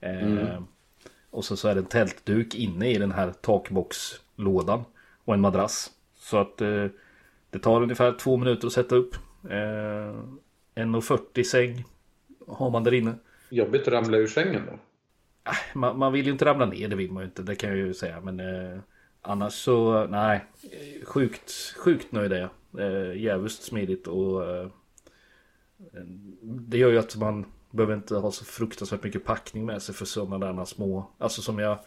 eh, 0.00 0.62
och 1.30 1.44
så, 1.44 1.56
så 1.56 1.68
är 1.68 1.74
det 1.74 1.80
en 1.80 1.86
tältduk 1.86 2.54
inne 2.54 2.90
i 2.90 2.98
den 2.98 3.12
här 3.12 3.30
takboxlådan 3.30 4.84
och 5.24 5.34
en 5.34 5.40
madrass 5.40 5.90
så 6.16 6.36
att 6.38 6.60
eh, 6.60 6.86
det 7.50 7.58
tar 7.58 7.82
ungefär 7.82 8.12
två 8.12 8.36
minuter 8.36 8.66
att 8.66 8.72
sätta 8.72 8.94
upp 8.94 9.14
eh, 9.44 10.14
1,40 10.74 11.42
säng 11.42 11.84
har 12.46 12.70
man 12.70 12.84
där 12.84 12.94
inne 12.94 13.14
Jobbigt 13.50 13.82
att 13.82 13.94
ramla 13.94 14.16
ur 14.16 14.26
sängen 14.26 14.62
då? 14.66 14.78
man, 15.74 15.98
man 15.98 16.12
vill 16.12 16.26
ju 16.26 16.32
inte 16.32 16.44
ramla 16.44 16.66
ner, 16.66 16.88
det 16.88 16.96
vill 16.96 17.12
man 17.12 17.22
ju 17.22 17.24
inte, 17.24 17.42
det 17.42 17.54
kan 17.54 17.70
jag 17.70 17.78
ju 17.78 17.94
säga. 17.94 18.20
Men 18.20 18.40
eh, 18.40 18.78
annars 19.24 19.54
så, 19.54 20.06
nej. 20.06 20.44
Sjukt, 21.04 21.74
sjukt 21.76 22.12
nöjd 22.12 22.32
är 22.32 22.40
jag. 22.40 22.50
Eh, 22.78 23.22
jävligt 23.22 23.52
smidigt 23.52 24.06
och 24.06 24.50
eh, 24.50 24.68
det 26.42 26.78
gör 26.78 26.90
ju 26.90 26.98
att 26.98 27.16
man 27.16 27.46
behöver 27.70 27.94
inte 27.94 28.16
ha 28.16 28.32
så 28.32 28.44
fruktansvärt 28.44 29.02
mycket 29.02 29.24
packning 29.24 29.66
med 29.66 29.82
sig 29.82 29.94
för 29.94 30.04
sådana 30.04 30.52
där 30.52 30.64
små, 30.64 31.10
alltså 31.18 31.42
som 31.42 31.58
jag 31.58 31.78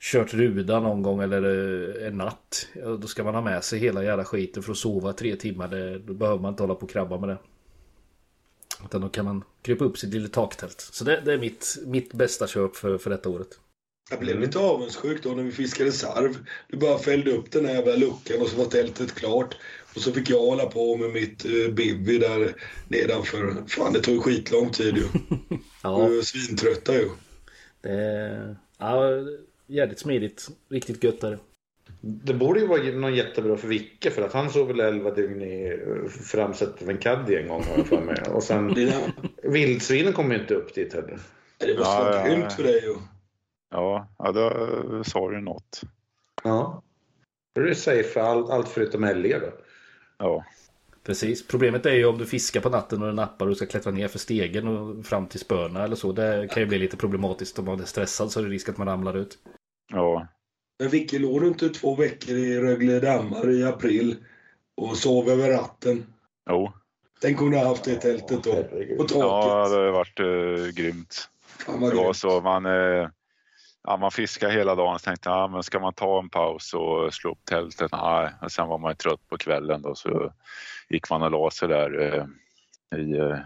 kört 0.00 0.34
ruda 0.34 0.80
någon 0.80 1.02
gång 1.02 1.22
eller 1.22 1.42
eh, 2.00 2.06
en 2.06 2.16
natt. 2.16 2.68
Då 2.98 3.06
ska 3.06 3.24
man 3.24 3.34
ha 3.34 3.42
med 3.42 3.64
sig 3.64 3.78
hela 3.78 4.04
jävla 4.04 4.24
skiten 4.24 4.62
för 4.62 4.72
att 4.72 4.78
sova 4.78 5.12
tre 5.12 5.36
timmar. 5.36 5.68
Det, 5.68 5.98
då 5.98 6.14
behöver 6.14 6.40
man 6.40 6.52
inte 6.52 6.62
hålla 6.62 6.74
på 6.74 6.82
och 6.82 6.90
krabba 6.90 7.18
med 7.18 7.28
det. 7.28 7.38
Utan 8.84 9.00
då 9.00 9.08
kan 9.08 9.24
man 9.24 9.44
krypa 9.62 9.84
upp 9.84 9.98
sitt 9.98 10.14
lilla 10.14 10.28
taktält. 10.28 10.80
Så 10.80 11.04
det, 11.04 11.20
det 11.24 11.32
är 11.32 11.38
mitt, 11.38 11.76
mitt 11.86 12.12
bästa 12.12 12.46
köp 12.46 12.76
för, 12.76 12.98
för 12.98 13.10
detta 13.10 13.28
året. 13.28 13.58
Jag 14.10 14.18
blev 14.20 14.40
lite 14.40 14.58
avundsjuk 14.58 15.22
då 15.22 15.30
när 15.30 15.42
vi 15.42 15.52
fiskade 15.52 15.92
sarv. 15.92 16.36
Du 16.68 16.76
bara 16.76 16.98
fällde 16.98 17.30
upp 17.30 17.50
den 17.52 17.64
här 17.66 17.74
jävla 17.74 17.96
luckan 17.96 18.40
och 18.40 18.48
så 18.48 18.56
var 18.56 18.64
tältet 18.64 19.14
klart. 19.14 19.56
Och 19.94 20.00
så 20.00 20.12
fick 20.12 20.30
jag 20.30 20.38
hålla 20.40 20.66
på 20.66 20.96
med 20.96 21.10
mitt 21.10 21.46
uh, 21.46 21.74
bivvi 21.74 22.18
där 22.18 22.54
nedanför. 22.88 23.54
Fan, 23.68 23.92
det 23.92 24.00
tog 24.00 24.14
ju 24.14 24.20
skitlång 24.20 24.70
tid 24.70 24.96
ju. 24.96 25.04
Ja, 25.82 26.06
Vi 26.06 26.16
var 26.16 26.22
svintrötta 26.22 26.94
ju. 26.94 27.08
det 27.80 27.88
är 27.90 28.56
ja, 28.78 29.10
jävligt 29.66 29.98
smidigt. 29.98 30.48
Riktigt 30.70 31.04
gött 31.04 31.24
är 31.24 31.30
det. 31.30 31.38
Borde 32.34 32.60
ju 32.60 32.66
vara 32.66 32.82
någon 32.82 33.14
jättebra 33.14 33.56
för 33.56 33.68
Vicke 33.68 34.10
för 34.10 34.22
att 34.22 34.32
han 34.32 34.50
sov 34.50 34.66
väl 34.68 34.80
11 34.80 35.10
dygn 35.10 35.42
i 35.42 35.78
framsätet 36.24 36.82
av 36.82 36.90
en 36.90 36.98
caddy 36.98 37.34
en 37.36 37.48
gång 37.48 37.62
har 37.64 37.76
jag 37.76 37.86
för 37.86 38.00
mig. 38.00 38.22
Och 38.30 38.42
sen 38.42 38.68
där, 38.74 38.92
vildsvinen 39.42 40.12
kommer 40.12 40.34
ju 40.34 40.40
inte 40.40 40.54
upp 40.54 40.74
dit 40.74 40.92
heller. 40.94 41.18
det 41.58 41.74
var 41.74 41.84
så 41.84 41.90
Ja, 41.90 42.14
ja, 42.14 42.20
ja. 42.20 42.34
grymt 42.34 42.52
för 42.52 42.62
dig. 42.62 42.88
Och, 42.88 42.96
Ja, 43.74 44.08
ja 44.18 44.32
då 44.32 45.04
sa 45.04 45.30
du 45.30 45.40
något. 45.40 45.80
Ja. 46.44 46.82
Då 47.54 47.60
är 47.60 47.64
det 47.66 47.74
safe 47.74 48.02
för 48.02 48.20
allt, 48.20 48.50
allt 48.50 48.68
förutom 48.68 49.04
älgar 49.04 49.40
då. 49.40 49.52
Ja, 50.18 50.44
Precis. 51.04 51.46
Problemet 51.46 51.86
är 51.86 51.94
ju 51.94 52.04
om 52.06 52.18
du 52.18 52.26
fiskar 52.26 52.60
på 52.60 52.68
natten 52.68 53.00
och 53.00 53.06
den 53.06 53.16
nappar 53.16 53.46
och 53.46 53.50
du 53.50 53.56
ska 53.56 53.66
klättra 53.66 53.92
ner 53.92 54.08
för 54.08 54.18
stegen 54.18 54.68
och 54.68 55.06
fram 55.06 55.26
till 55.26 55.40
spöna 55.40 55.84
eller 55.84 55.96
så. 55.96 56.12
Det 56.12 56.48
kan 56.50 56.62
ju 56.62 56.66
bli 56.66 56.78
lite 56.78 56.96
problematiskt 56.96 57.58
om 57.58 57.64
man 57.64 57.80
är 57.80 57.84
stressad 57.84 58.30
så 58.30 58.40
är 58.40 58.44
det 58.44 58.50
risk 58.50 58.68
att 58.68 58.78
man 58.78 58.88
ramlar 58.88 59.16
ut. 59.16 59.38
ja, 59.92 60.26
men 60.78 60.88
Vicke, 60.88 61.18
låg 61.18 61.40
du 61.40 61.48
inte 61.48 61.68
två 61.68 61.94
veckor 61.94 62.34
i 62.34 62.60
Rögle 62.60 63.00
dammar 63.00 63.50
i 63.50 63.64
april 63.64 64.16
och 64.74 64.96
sov 64.96 65.28
över 65.28 65.50
ratten? 65.50 66.06
jo. 66.50 66.72
Tänk 67.20 67.42
om 67.42 67.50
du 67.50 67.56
hade 67.56 67.68
haft 67.68 67.84
det 67.84 67.94
tältet 67.94 68.44
då. 68.44 68.52
På 68.96 69.04
taket. 69.04 69.16
Ja, 69.16 69.68
det 69.68 69.76
har 69.76 69.92
varit 69.92 70.20
eh, 70.20 70.74
grymt. 70.74 71.28
Fan 71.46 71.80
vad 71.80 71.92
Det 71.92 71.96
var 71.96 72.02
grymt. 72.04 72.16
så, 72.16 72.40
man, 72.40 72.66
eh, 72.66 73.08
ja, 73.84 73.96
man 73.96 74.10
fiskade 74.10 74.52
hela 74.52 74.74
dagen 74.74 74.98
så 74.98 75.04
tänkte 75.04 75.28
ja, 75.28 75.48
men 75.48 75.62
ska 75.62 75.80
man 75.80 75.92
ta 75.94 76.18
en 76.18 76.28
paus 76.28 76.74
och 76.74 77.14
slå 77.14 77.30
upp 77.30 77.44
tältet? 77.44 77.92
Nej, 77.92 78.30
och 78.42 78.52
sen 78.52 78.68
var 78.68 78.78
man 78.78 78.90
ju 78.90 78.94
trött 78.94 79.28
på 79.28 79.36
kvällen 79.36 79.82
då 79.82 79.94
så 79.94 80.32
gick 80.88 81.10
man 81.10 81.22
och 81.22 81.30
la 81.30 81.50
sig 81.50 81.68
där 81.68 82.00
eh, 82.00 82.24
i, 83.00 83.18
eh, 83.18 83.38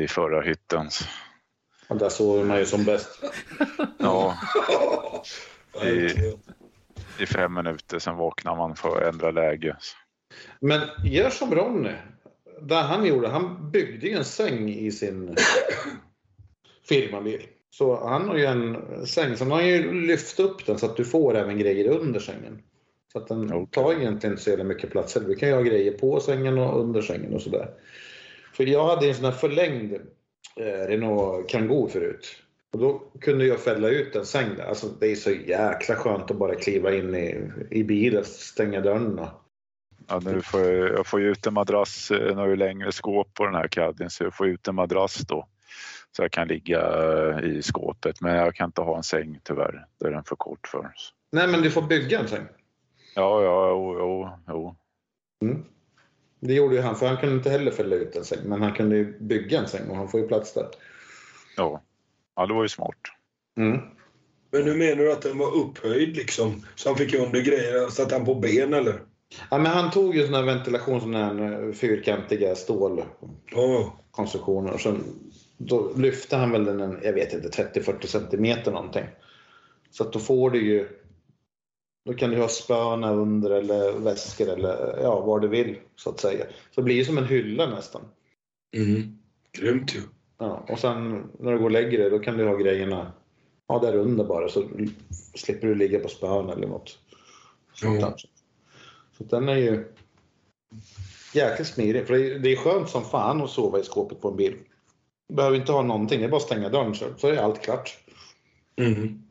i 0.00 0.08
förra 0.08 0.42
hytten. 0.42 0.88
Och 1.88 1.96
där 1.96 2.08
sover 2.08 2.44
man 2.44 2.58
ju 2.58 2.66
som 2.66 2.84
bäst. 2.84 3.24
Ja, 3.98 4.38
Verkligen. 5.74 6.38
i 7.18 7.26
fem 7.26 7.54
minuter, 7.54 7.98
sen 7.98 8.16
vaknar 8.16 8.56
man 8.56 8.76
för 8.76 9.02
att 9.02 9.14
ändra 9.14 9.30
läge. 9.30 9.76
Men 10.60 10.80
gör 11.04 11.30
som 11.30 11.54
Ronny. 11.54 11.92
Det 12.60 12.74
han 12.74 13.06
gjorde, 13.06 13.28
han 13.28 13.70
byggde 13.70 14.06
ju 14.06 14.16
en 14.16 14.24
säng 14.24 14.68
i 14.68 14.92
sin 14.92 15.36
firmabil. 16.88 17.46
Så 17.70 18.08
han 18.08 18.28
har 18.28 18.36
ju 18.36 18.44
en 18.44 18.76
säng, 19.06 19.36
han 19.38 19.50
har 19.50 19.62
ju 19.62 19.92
lyft 20.06 20.40
upp 20.40 20.66
den 20.66 20.78
så 20.78 20.86
att 20.86 20.96
du 20.96 21.04
får 21.04 21.36
även 21.36 21.58
grejer 21.58 21.88
under 21.88 22.20
sängen. 22.20 22.62
Så 23.12 23.18
att 23.18 23.28
den 23.28 23.52
Okej. 23.52 23.66
tar 23.70 23.92
egentligen 23.92 24.32
inte 24.32 24.42
så 24.42 24.50
jävla 24.50 24.64
mycket 24.64 24.90
plats. 24.90 25.14
Du 25.14 25.34
kan 25.34 25.48
ju 25.48 25.54
ha 25.54 25.62
grejer 25.62 25.92
på 25.92 26.20
sängen 26.20 26.58
och 26.58 26.80
under 26.80 27.02
sängen 27.02 27.34
och 27.34 27.42
sådär. 27.42 27.70
För 28.54 28.66
jag 28.66 28.86
hade 28.86 29.08
en 29.08 29.14
sån 29.14 29.24
här 29.24 29.32
förlängd 29.32 29.94
eh, 30.56 30.88
Renault 30.88 31.48
Kangoo 31.48 31.88
förut. 31.88 32.36
Och 32.72 32.78
då 32.78 33.02
kunde 33.20 33.46
jag 33.46 33.60
fälla 33.60 33.88
ut 33.88 34.16
en 34.16 34.26
säng 34.26 34.48
där. 34.56 34.64
Alltså 34.64 34.86
det 35.00 35.06
är 35.06 35.14
så 35.14 35.30
jäkla 35.30 35.94
skönt 35.94 36.30
att 36.30 36.36
bara 36.36 36.54
kliva 36.54 36.94
in 36.94 37.14
i, 37.14 37.50
i 37.70 37.84
bilen, 37.84 38.24
stänga 38.24 38.80
dörren 38.80 39.20
Ja, 40.08 40.20
nu 40.24 40.42
får 40.42 40.60
jag, 40.60 40.88
jag 40.88 41.06
får 41.06 41.20
ju 41.20 41.30
ut 41.30 41.46
en 41.46 41.54
madrass, 41.54 42.10
eh, 42.10 42.26
nu 42.26 42.34
har 42.34 42.48
jag 42.48 42.58
längre 42.58 42.92
skåp 42.92 43.34
på 43.34 43.44
den 43.44 43.54
här 43.54 43.68
caddien 43.68 44.10
så 44.10 44.24
jag 44.24 44.34
får 44.34 44.48
ut 44.48 44.68
en 44.68 44.74
madrass 44.74 45.16
då. 45.16 45.48
Så 46.16 46.22
jag 46.22 46.32
kan 46.32 46.48
ligga 46.48 46.80
eh, 46.80 47.44
i 47.44 47.62
skåpet 47.62 48.20
men 48.20 48.34
jag 48.34 48.54
kan 48.54 48.68
inte 48.68 48.80
ha 48.80 48.96
en 48.96 49.02
säng 49.02 49.40
tyvärr. 49.42 49.86
Det 50.00 50.06
är 50.06 50.10
den 50.10 50.24
för 50.24 50.36
kort 50.36 50.68
för. 50.68 50.90
Nej, 51.32 51.48
men 51.48 51.62
du 51.62 51.70
får 51.70 51.82
bygga 51.82 52.20
en 52.20 52.28
säng. 52.28 52.46
Ja, 53.14 53.42
ja, 53.42 53.70
jo, 53.70 53.96
jo, 53.98 54.30
jo. 54.48 54.76
Mm. 55.42 55.64
Det 56.40 56.54
gjorde 56.54 56.74
ju 56.74 56.80
han, 56.80 56.96
för 56.96 57.06
han 57.06 57.16
kunde 57.16 57.34
inte 57.34 57.50
heller 57.50 57.70
fälla 57.70 57.96
ut 57.96 58.16
en 58.16 58.24
säng, 58.24 58.38
men 58.44 58.62
han 58.62 58.72
kunde 58.72 58.96
ju 58.96 59.18
bygga 59.20 59.58
en 59.58 59.68
säng 59.68 59.90
och 59.90 59.96
han 59.96 60.08
får 60.08 60.20
ju 60.20 60.28
plats 60.28 60.54
där. 60.54 60.66
Ja. 61.56 61.82
ja, 62.36 62.46
det 62.46 62.54
var 62.54 62.62
ju 62.62 62.68
smart. 62.68 62.98
Mm. 63.56 63.80
Men 64.50 64.64
nu 64.64 64.74
menar 64.74 64.96
du 64.96 65.12
att 65.12 65.22
den 65.22 65.38
var 65.38 65.56
upphöjd 65.56 66.16
liksom? 66.16 66.64
Så 66.74 66.88
han 66.88 66.96
fick 66.96 67.14
under 67.14 67.40
grejer? 67.40 67.88
Satt 67.88 68.12
han 68.12 68.24
på 68.24 68.34
ben 68.34 68.74
eller? 68.74 69.00
Ja, 69.50 69.58
men 69.58 69.72
han 69.72 69.90
tog 69.90 70.16
ju 70.16 70.26
såna 70.26 70.38
här 70.38 70.44
ventilation, 70.44 71.00
såna 71.00 71.24
här 71.24 71.66
eh, 71.66 71.72
fyrkantiga 71.72 72.54
stålkonstruktioner 72.54 74.72
och 74.72 74.80
sen 74.80 75.04
då 75.58 75.92
lyfte 75.96 76.36
han 76.36 76.50
väl 76.50 76.64
den, 76.64 76.80
en, 76.80 76.98
jag 77.02 77.12
vet 77.12 77.32
inte, 77.32 77.48
30-40 77.48 78.06
centimeter 78.06 78.72
någonting. 78.72 79.06
Så 79.90 80.04
att 80.04 80.12
då 80.12 80.18
får 80.18 80.50
du 80.50 80.66
ju, 80.66 80.88
då 82.06 82.14
kan 82.14 82.30
du 82.30 82.36
ha 82.36 82.48
spöna 82.48 83.12
under 83.12 83.50
eller 83.50 83.98
väskor 83.98 84.48
eller 84.48 84.98
ja, 85.02 85.20
vad 85.20 85.42
du 85.42 85.48
vill 85.48 85.76
så 85.96 86.10
att 86.10 86.20
säga. 86.20 86.44
Så 86.44 86.80
det 86.80 86.82
blir 86.82 86.94
ju 86.94 87.04
som 87.04 87.18
en 87.18 87.26
hylla 87.26 87.66
nästan. 87.66 88.02
Mm. 88.76 89.18
Grymt 89.52 89.94
ju. 89.94 90.00
Ja, 90.38 90.66
och 90.68 90.78
sen 90.78 91.30
när 91.38 91.52
du 91.52 91.58
går 91.58 91.64
och 91.64 91.70
lägger 91.70 91.98
dig, 91.98 92.10
då 92.10 92.18
kan 92.18 92.36
du 92.36 92.46
ha 92.46 92.56
grejerna 92.56 93.12
ja, 93.68 93.78
där 93.78 93.96
under 93.96 94.24
bara 94.24 94.48
så 94.48 94.68
slipper 95.34 95.66
du 95.66 95.74
ligga 95.74 95.98
på 95.98 96.08
spön 96.08 96.50
eller 96.50 96.66
något. 96.66 96.98
sånt 97.74 98.00
där. 98.00 98.14
Så 99.18 99.24
den 99.24 99.48
är 99.48 99.56
ju 99.56 99.84
jäkligt 101.34 101.68
smidig. 101.68 102.06
För 102.06 102.14
det 102.14 102.34
är, 102.34 102.38
det 102.38 102.52
är 102.52 102.56
skönt 102.56 102.88
som 102.88 103.04
fan 103.04 103.42
att 103.42 103.50
sova 103.50 103.78
i 103.78 103.82
skåpet 103.82 104.20
på 104.20 104.28
en 104.28 104.36
bil. 104.36 104.56
Behöver 105.32 105.56
inte 105.56 105.72
ha 105.72 105.82
någonting, 105.82 106.20
det 106.20 106.26
är 106.26 106.30
bara 106.30 106.36
att 106.36 106.42
stänga 106.42 106.68
dörren 106.68 106.94
så, 106.94 107.14
så 107.18 107.28
är 107.28 107.36
allt 107.36 107.62
klart. 107.62 107.98
Mm. 108.76 109.22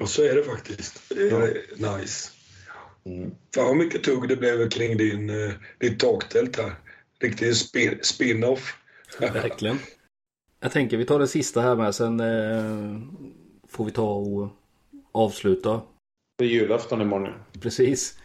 Och 0.00 0.08
så 0.08 0.22
är 0.22 0.34
det 0.34 0.42
faktiskt. 0.42 1.02
Det 1.08 1.30
är 1.30 1.98
nice. 1.98 2.30
Mm. 3.04 3.30
Fan 3.54 3.64
vad 3.66 3.76
mycket 3.76 4.04
tugg 4.04 4.28
det 4.28 4.36
blev 4.36 4.70
kring 4.70 4.96
din, 4.96 5.30
eh, 5.30 5.50
ditt 5.78 6.00
taktält 6.00 6.56
här. 6.56 6.72
Riktig 7.20 7.56
spin- 7.56 7.98
spin-off. 8.02 8.76
Verkligen. 9.20 9.78
Jag 10.60 10.72
tänker 10.72 10.96
vi 10.96 11.04
tar 11.04 11.18
det 11.18 11.28
sista 11.28 11.60
här 11.60 11.76
med 11.76 11.94
sen 11.94 12.20
eh, 12.20 13.00
får 13.68 13.84
vi 13.84 13.90
ta 13.90 14.12
och 14.12 14.48
avsluta. 15.12 15.82
Det 16.38 16.44
är 16.44 16.48
julafton 16.48 17.00
imorgon. 17.00 17.32
Precis. 17.60 18.19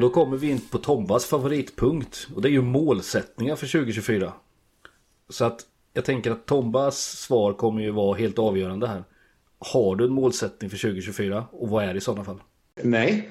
Och 0.00 0.06
då 0.08 0.10
kommer 0.10 0.36
vi 0.36 0.50
in 0.50 0.60
på 0.60 0.78
Tombas 0.78 1.26
favoritpunkt. 1.26 2.28
Och 2.34 2.42
det 2.42 2.48
är 2.48 2.50
ju 2.50 2.62
målsättningar 2.62 3.56
för 3.56 3.66
2024. 3.66 4.32
Så 5.28 5.44
att 5.44 5.60
jag 5.92 6.04
tänker 6.04 6.30
att 6.30 6.46
Tombas 6.46 6.98
svar 7.00 7.52
kommer 7.52 7.82
ju 7.82 7.90
vara 7.90 8.18
helt 8.18 8.38
avgörande 8.38 8.86
här. 8.86 9.04
Har 9.58 9.96
du 9.96 10.04
en 10.04 10.12
målsättning 10.12 10.70
för 10.70 10.76
2024? 10.76 11.44
Och 11.52 11.68
vad 11.68 11.84
är 11.84 11.92
det 11.92 11.98
i 11.98 12.00
sådana 12.00 12.24
fall? 12.24 12.42
Nej. 12.82 13.30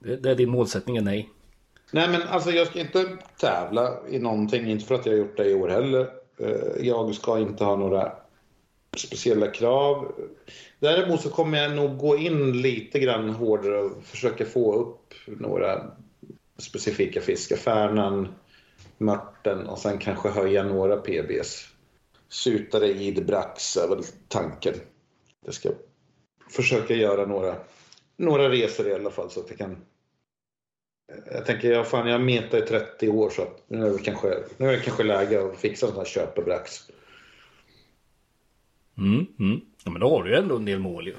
Det, 0.00 0.16
det 0.16 0.30
är 0.30 0.34
din 0.34 0.50
målsättning 0.50 0.96
är 0.96 1.02
nej. 1.02 1.28
Nej 1.90 2.08
men 2.08 2.22
alltså 2.22 2.50
jag 2.50 2.66
ska 2.66 2.80
inte 2.80 3.16
tävla 3.40 4.08
i 4.08 4.18
någonting, 4.18 4.70
inte 4.70 4.84
för 4.86 4.94
att 4.94 5.06
jag 5.06 5.12
har 5.12 5.18
gjort 5.18 5.36
det 5.36 5.50
i 5.50 5.54
år 5.54 5.68
heller. 5.68 6.08
Eh, 6.38 6.86
Jag 6.86 7.14
ska 7.14 7.38
inte 7.38 7.64
ha 7.64 7.76
några 7.76 8.12
speciella 8.96 9.46
krav. 9.46 10.14
Däremot 10.78 11.20
så 11.20 11.30
kommer 11.30 11.58
jag 11.62 11.76
nog 11.76 11.98
gå 11.98 12.16
in 12.16 12.62
lite 12.62 12.98
grann 12.98 13.30
hårdare 13.30 13.78
och 13.78 14.02
försöka 14.02 14.44
få 14.44 14.74
upp 14.74 15.14
några 15.26 15.90
specifika 16.58 17.20
fiskar. 17.20 17.56
Färnan, 17.56 18.28
mörten 18.98 19.66
och 19.66 19.78
sen 19.78 19.98
kanske 19.98 20.28
höja 20.28 20.62
några 20.62 20.96
PBs. 20.96 21.66
Sutare, 22.28 22.88
id, 22.88 23.26
brax 23.26 23.76
är 23.76 23.88
väl 23.88 24.04
tanken. 24.28 24.74
Jag 25.44 25.54
ska 25.54 25.70
försöka 26.50 26.94
göra 26.94 27.26
några, 27.26 27.56
några 28.16 28.50
resor 28.50 28.88
i 28.88 28.94
alla 28.94 29.10
fall 29.10 29.30
så 29.30 29.40
att 29.40 29.50
jag 29.50 29.58
kan 29.58 29.76
jag 31.32 31.46
tänker, 31.46 31.72
ja, 31.72 31.84
fan, 31.84 32.06
jag 32.06 32.18
har 32.18 32.24
metat 32.24 32.62
i 32.62 32.66
30 32.66 33.08
år 33.08 33.30
så 33.30 33.42
att 33.42 33.62
nu 33.66 33.86
är 33.86 33.90
det 33.90 33.98
kanske, 33.98 34.44
nu 34.56 34.68
är 34.68 34.72
det 34.72 34.80
kanske 34.80 35.02
läge 35.02 35.46
att 35.46 35.58
fixa 35.58 35.86
en 35.86 35.92
sån 35.92 36.00
här 36.00 36.06
köpebrax. 36.06 36.90
Mm, 39.00 39.26
mm. 39.38 39.60
Ja, 39.84 39.90
men 39.90 40.00
då 40.00 40.08
har 40.10 40.24
du 40.24 40.30
ju 40.30 40.36
ändå 40.36 40.56
en 40.56 40.64
del 40.64 40.78
mål 40.78 41.06
ju. 41.06 41.14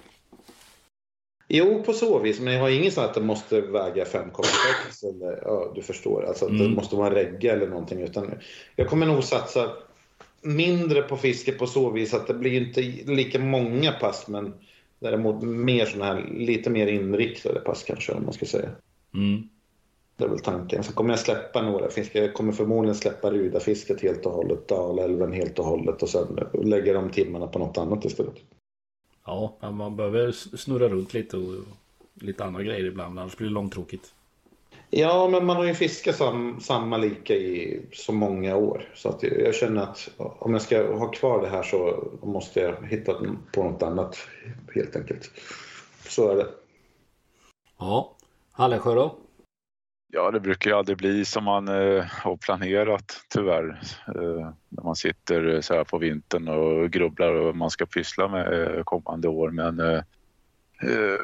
Jo, 1.48 1.84
på 1.86 1.94
så 1.94 2.20
vis, 2.20 2.40
men 2.40 2.54
jag 2.54 2.62
har 2.62 2.70
ingen 2.70 2.92
sån 2.92 3.04
att 3.06 3.14
det 3.14 3.22
måste 3.22 3.62
väga 3.62 4.04
5,6 4.04 5.10
eller 5.10 5.40
ja, 5.42 5.72
du 5.76 5.82
förstår, 5.82 6.26
alltså 6.26 6.46
att 6.46 6.58
det 6.58 6.64
Mm. 6.64 6.76
måste 6.76 6.96
vara 6.96 7.08
en 7.08 7.14
regga 7.14 7.54
eller 7.54 7.68
någonting. 7.68 8.02
Utan 8.02 8.34
jag 8.76 8.88
kommer 8.88 9.06
nog 9.06 9.24
satsa 9.24 9.72
mindre 10.42 11.02
på 11.02 11.18
fiske 11.18 11.52
på 11.52 11.68
så 11.68 11.90
vis 11.90 12.14
att 12.14 12.28
det 12.28 12.34
blir 12.34 12.62
inte 12.62 12.82
lika 13.14 13.40
många 13.40 13.92
pass, 13.92 14.28
men 14.28 14.54
däremot 15.00 15.44
mer 15.44 15.86
såna 15.86 16.06
här, 16.06 16.30
lite 16.34 16.70
mer 16.70 16.88
inriktade 16.88 17.60
pass 17.60 17.84
kanske, 17.84 18.12
om 18.12 18.24
man 18.24 18.34
ska 18.34 18.46
säga. 18.46 18.70
Mm. 19.14 19.50
Det 20.22 20.28
är 20.28 20.30
väl 20.30 20.40
tanken. 20.40 20.84
Så 20.84 20.94
kommer 20.94 21.10
jag 21.10 21.20
släppa 21.20 21.62
några 21.62 21.90
fiskar. 21.90 22.22
Jag 22.22 22.34
kommer 22.34 22.52
förmodligen 22.52 22.96
släppa 22.96 23.32
Rudafisket 23.32 24.02
helt 24.02 24.26
och 24.26 24.32
hållet, 24.32 24.68
Dalälven 24.68 25.34
helt 25.34 25.60
och 25.60 25.66
hållet 25.66 26.04
och 26.04 26.10
sen 26.10 26.40
lägga 26.54 26.94
de 26.94 27.10
timmarna 27.10 27.48
på 27.48 27.60
något 27.60 27.78
annat 27.78 28.06
istället. 28.06 28.34
Ja, 29.26 29.58
man 29.62 29.96
behöver 29.96 30.32
snurra 30.32 30.90
runt 30.90 31.14
lite 31.14 31.38
och 31.38 31.54
lite 32.14 32.44
andra 32.44 32.64
grejer 32.64 32.86
ibland. 32.86 33.20
Annars 33.20 33.38
blir 33.38 33.48
det 33.48 33.54
långtråkigt. 33.54 34.14
Ja, 34.90 35.28
men 35.28 35.46
man 35.46 35.56
har 35.56 35.66
ju 35.66 35.74
fiskat 35.74 36.16
sam, 36.16 36.60
samma 36.60 36.98
lika 36.98 37.36
i 37.36 37.82
så 37.94 38.12
många 38.14 38.56
år. 38.56 38.90
Så 38.96 39.10
att 39.10 39.24
jag, 39.24 39.42
jag 39.42 39.56
känner 39.56 39.82
att 39.82 40.10
om 40.18 40.54
jag 40.54 40.62
ska 40.62 40.98
ha 40.98 41.12
kvar 41.12 41.42
det 41.42 41.50
här 41.50 41.64
så 41.64 42.08
måste 42.24 42.60
jag 42.60 42.88
hitta 42.88 43.14
på 43.54 43.64
något 43.64 43.84
annat 43.84 44.18
helt 44.76 44.96
enkelt. 44.96 45.32
Så 46.08 46.30
är 46.30 46.36
det. 46.36 46.48
Ja, 47.80 48.16
Hallensjö 48.52 48.96
då? 48.96 49.16
Ja, 50.14 50.32
det 50.32 50.40
brukar 50.40 50.70
ju 50.72 50.78
aldrig 50.78 50.98
bli 50.98 51.26
som 51.26 51.44
man 51.44 51.68
eh, 51.68 52.04
har 52.06 52.38
planerat 52.38 53.22
tyvärr. 53.30 53.82
Eh, 54.08 54.54
när 54.70 54.84
man 54.84 54.96
sitter 54.96 55.54
eh, 55.54 55.62
så 55.62 55.74
här 55.74 55.84
på 55.84 55.98
vintern 55.98 56.48
och 56.48 56.92
grubblar 56.92 57.34
och 57.34 57.46
vad 57.46 57.56
man 57.56 57.70
ska 57.70 57.86
pyssla 57.86 58.28
med 58.28 58.54
eh, 58.54 58.84
kommande 58.84 59.28
år. 59.28 59.52
Men 59.52 59.80
eh, 59.80 60.04
eh, 60.82 61.18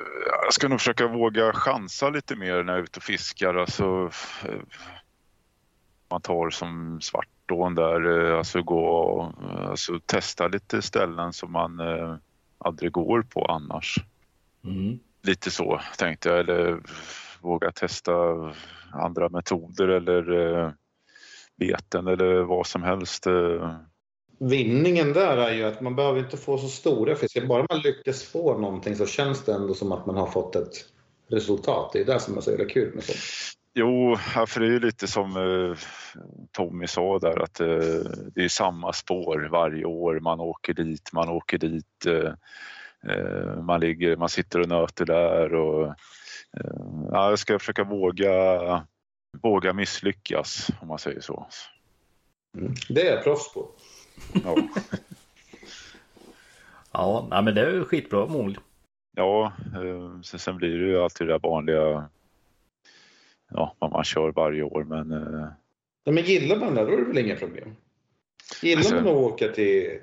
jag 0.44 0.54
ska 0.54 0.68
nog 0.68 0.80
försöka 0.80 1.08
våga 1.08 1.54
chansa 1.54 2.10
lite 2.10 2.36
mer 2.36 2.64
när 2.64 2.74
jag 2.74 2.80
är 2.80 2.84
ute 2.84 3.00
och 3.00 3.04
fiskar. 3.04 3.56
Alltså, 3.56 4.12
eh, 4.46 4.62
man 6.10 6.22
tar 6.22 6.50
som 6.50 7.02
Svartån 7.02 7.76
där, 7.76 8.32
alltså 8.32 8.62
gå 8.62 8.86
och 8.88 9.34
alltså, 9.70 10.00
testa 10.06 10.48
lite 10.48 10.82
ställen 10.82 11.34
som 11.34 11.52
man 11.52 11.82
aldrig 12.58 12.92
går 12.92 13.22
på 13.22 13.46
annars. 13.46 13.96
Mm. 14.64 15.00
Lite 15.22 15.52
så 15.52 15.82
tänkte 15.98 16.30
jag. 16.30 16.40
Eller 16.40 16.80
våga 17.42 17.72
testa 17.72 18.14
andra 18.94 19.30
metoder 19.30 19.88
eller 19.88 20.32
eh, 20.32 20.72
beten 21.58 22.08
eller 22.08 22.42
vad 22.42 22.68
som 22.68 22.84
helst. 22.84 23.28
eh. 23.28 23.76
Vinningen 24.40 25.14
där 25.14 25.38
är 25.38 25.54
ju 25.54 25.64
att 25.64 25.82
man 25.82 25.96
behöver 25.96 26.20
inte 26.20 26.38
få 26.38 26.58
så 26.58 26.68
stora 26.68 27.16
fiskar. 27.16 27.46
Bara 27.46 27.66
man 27.70 27.80
lyckas 27.80 28.24
få 28.24 28.58
någonting 28.58 28.96
så 28.96 29.06
känns 29.06 29.46
det 29.46 29.54
ändå 29.54 29.74
som 29.74 29.92
att 29.92 30.06
man 30.06 30.18
har 30.18 30.28
fått 30.28 30.56
ett 30.56 30.86
resultat. 31.30 31.90
Det 31.94 32.02
är 32.02 32.06
det 32.06 32.20
som 32.20 32.38
är 32.38 32.42
så 32.42 32.52
jävla 32.52 32.66
kul 32.66 32.96
med 32.96 33.04
sånt. 33.04 33.20
Jo, 33.74 34.16
för 34.48 34.60
det 34.60 34.66
är 34.66 34.72
ju 34.72 34.80
lite 34.80 35.08
som 35.08 35.38
eh, 35.38 35.78
Tommy 36.52 36.88
sa 36.88 37.20
där 37.20 37.44
att 37.44 37.60
eh, 37.60 37.68
det 38.36 38.44
är 38.44 38.50
samma 38.50 38.94
spår 38.94 39.50
varje 39.52 39.86
år. 39.86 40.20
Man 40.20 40.40
åker 40.40 40.74
dit, 40.74 41.10
man 41.14 41.30
åker 41.30 41.58
dit. 41.58 42.06
Man, 43.62 43.80
ligger, 43.80 44.18
man 44.18 44.30
sitter 44.30 44.62
och 44.62 44.68
nöter 44.68 45.06
där 45.06 45.54
och 45.54 45.96
ja, 47.12 47.30
jag 47.30 47.40
ska 47.40 47.60
försöka 47.60 47.84
våga, 47.84 48.28
våga 49.42 49.74
misslyckas 49.74 50.68
om 50.82 50.88
man 50.88 51.00
säger 51.00 51.22
så. 51.22 51.48
Mm. 52.58 52.74
Det 52.90 53.08
är 53.08 53.16
jag 53.16 53.24
proffs 53.24 53.54
på. 53.54 53.72
Ja, 54.44 54.56
Ja, 56.92 57.28
nej, 57.30 57.44
men 57.44 57.56
det 57.56 57.62
är 57.62 57.72
ju 57.72 57.86
skitbra 57.86 58.26
mål. 58.26 58.58
ja 59.16 59.54
eh, 59.76 60.22
sen, 60.22 60.40
sen 60.40 60.58
blir 60.58 60.80
det 60.80 60.88
ju 60.88 61.00
alltid 61.02 61.28
det 61.28 61.34
där 61.34 61.40
vanliga 61.40 62.10
ja, 63.50 63.76
vad 63.80 63.92
man 63.92 64.04
kör 64.04 64.32
varje 64.32 64.64
år 64.64 64.84
men 64.84 65.12
eh, 65.12 65.48
Ja, 66.04 66.12
men 66.12 66.24
gillar 66.24 66.56
man 66.58 66.76
det, 66.76 66.86
då 66.86 66.92
är 66.92 66.98
det 66.98 67.04
väl 67.04 67.18
inga 67.18 67.36
problem. 67.36 67.76
Gillar 68.62 68.80
Alltså- 68.80 68.96
man 68.96 69.08
att 69.08 69.14
åka 69.14 69.48
till 69.48 70.00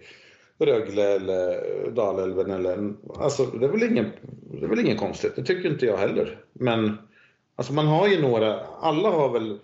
Rögle 0.58 1.02
eller 1.02 1.90
Dalälven 1.90 2.50
eller... 2.50 2.92
Alltså, 3.16 3.44
det 3.44 3.66
är 3.66 3.70
väl 3.70 3.82
ingen, 3.82 4.12
det 4.50 4.64
är 4.64 4.68
väl 4.68 4.80
inget 4.80 5.00
konstigt. 5.00 5.36
Det 5.36 5.44
tycker 5.44 5.70
inte 5.70 5.86
jag 5.86 5.96
heller. 5.96 6.44
Men 6.52 6.98
alltså, 7.56 7.72
man 7.72 7.86
har 7.86 8.08
ju 8.08 8.22
några... 8.22 8.60
Alla 8.60 9.10
har 9.10 9.32
väl 9.32 9.58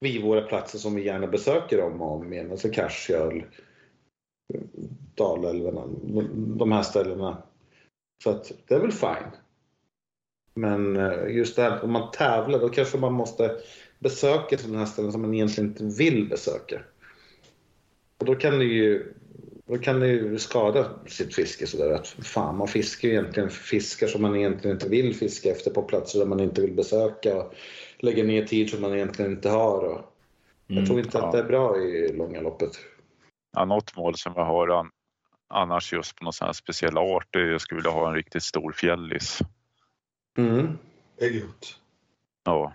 vi 0.00 0.22
våra 0.22 0.42
platser 0.42 0.78
som 0.78 0.94
vi 0.94 1.04
gärna 1.04 1.26
besöker 1.26 1.80
om 1.80 2.02
och 2.02 2.12
om 2.12 2.32
igen. 2.32 2.50
Alltså 2.50 2.68
Karsjöl, 2.68 3.44
Dalälven, 5.14 5.78
de 6.58 6.72
här 6.72 6.82
ställena. 6.82 7.42
Så 8.22 8.30
att 8.30 8.52
det 8.66 8.74
är 8.74 8.80
väl 8.80 8.92
fine. 8.92 9.30
Men 10.54 10.96
eh, 10.96 11.36
just 11.36 11.56
det 11.56 11.62
här 11.62 11.84
om 11.84 11.92
man 11.92 12.10
tävlar, 12.10 12.58
då 12.58 12.68
kanske 12.68 12.98
man 12.98 13.12
måste 13.12 13.56
besöka 13.98 14.58
sådana 14.58 14.78
här 14.78 14.86
ställen 14.86 15.12
som 15.12 15.22
man 15.22 15.34
egentligen 15.34 15.70
inte 15.70 15.84
vill 15.84 16.28
besöka. 16.28 16.82
Och 18.18 18.26
då 18.26 18.34
kan 18.34 18.58
det 18.58 18.64
ju, 18.64 19.14
då 19.70 19.78
kan 19.78 20.00
det 20.00 20.08
ju 20.08 20.38
skada 20.38 20.90
sitt 21.06 21.34
fiske 21.34 21.66
sådär 21.66 21.90
att 21.90 22.08
fan 22.08 22.56
man 22.56 22.68
fiskar 22.68 23.08
ju 23.08 23.14
egentligen 23.14 23.50
fiskar 23.50 24.06
som 24.06 24.22
man 24.22 24.36
egentligen 24.36 24.76
inte 24.76 24.88
vill 24.88 25.14
fiska 25.14 25.50
efter 25.50 25.70
på 25.70 25.82
platser 25.82 26.18
där 26.18 26.26
man 26.26 26.40
inte 26.40 26.60
vill 26.60 26.72
besöka 26.72 27.36
och 27.36 27.54
lägga 27.98 28.24
ner 28.24 28.44
tid 28.44 28.70
som 28.70 28.82
man 28.82 28.94
egentligen 28.94 29.30
inte 29.30 29.48
har. 29.48 29.84
Och 29.84 30.00
jag 30.66 30.86
tror 30.86 30.98
inte 31.00 31.18
ja. 31.18 31.26
att 31.26 31.32
det 31.32 31.38
är 31.38 31.44
bra 31.44 31.76
i 31.76 32.12
långa 32.12 32.40
loppet. 32.40 32.70
Ja, 33.52 33.64
något 33.64 33.96
mål 33.96 34.16
som 34.16 34.32
jag 34.36 34.44
har 34.44 34.68
an, 34.68 34.90
annars 35.48 35.92
just 35.92 36.16
på 36.16 36.24
någon 36.24 36.32
sån 36.32 36.46
här 36.46 36.52
speciell 36.52 36.98
art 36.98 37.36
är 37.36 37.44
att 37.44 37.50
jag 37.50 37.60
skulle 37.60 37.78
vilja 37.78 37.90
ha 37.90 38.08
en 38.08 38.14
riktigt 38.14 38.42
stor 38.42 38.72
fjällis. 38.72 39.38
Mm. 40.38 40.78
Det 41.18 41.24
är 41.24 41.30
gött. 41.30 41.78
Ja, 42.44 42.72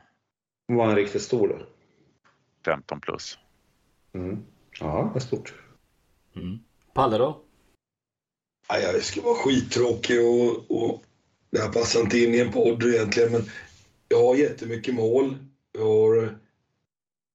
Var 0.67 0.89
en 0.89 0.95
riktigt 0.95 1.21
stor 1.21 1.47
då. 1.47 1.57
15 2.65 2.99
plus. 2.99 3.39
Mm. 4.13 4.45
Ja, 4.79 5.11
det 5.13 5.17
är 5.17 5.21
stort. 5.21 5.53
Mm. 6.35 6.59
Palle 6.95 7.17
då? 7.17 7.41
Ja, 8.67 8.79
jag 8.79 9.03
skulle 9.03 9.25
vara 9.25 9.35
skittråkig 9.35 10.21
och, 10.21 10.71
och 10.71 11.03
det 11.51 11.59
här 11.61 11.71
passar 11.71 11.99
inte 12.01 12.19
in 12.19 12.35
i 12.35 12.39
en 12.39 12.51
podd 12.51 12.83
egentligen 12.83 13.31
men 13.31 13.49
jag 14.09 14.19
har 14.19 14.35
jättemycket 14.35 14.95
mål. 14.95 15.35
Jag 15.77 15.85
har 15.85 16.23
eh, 16.23 16.29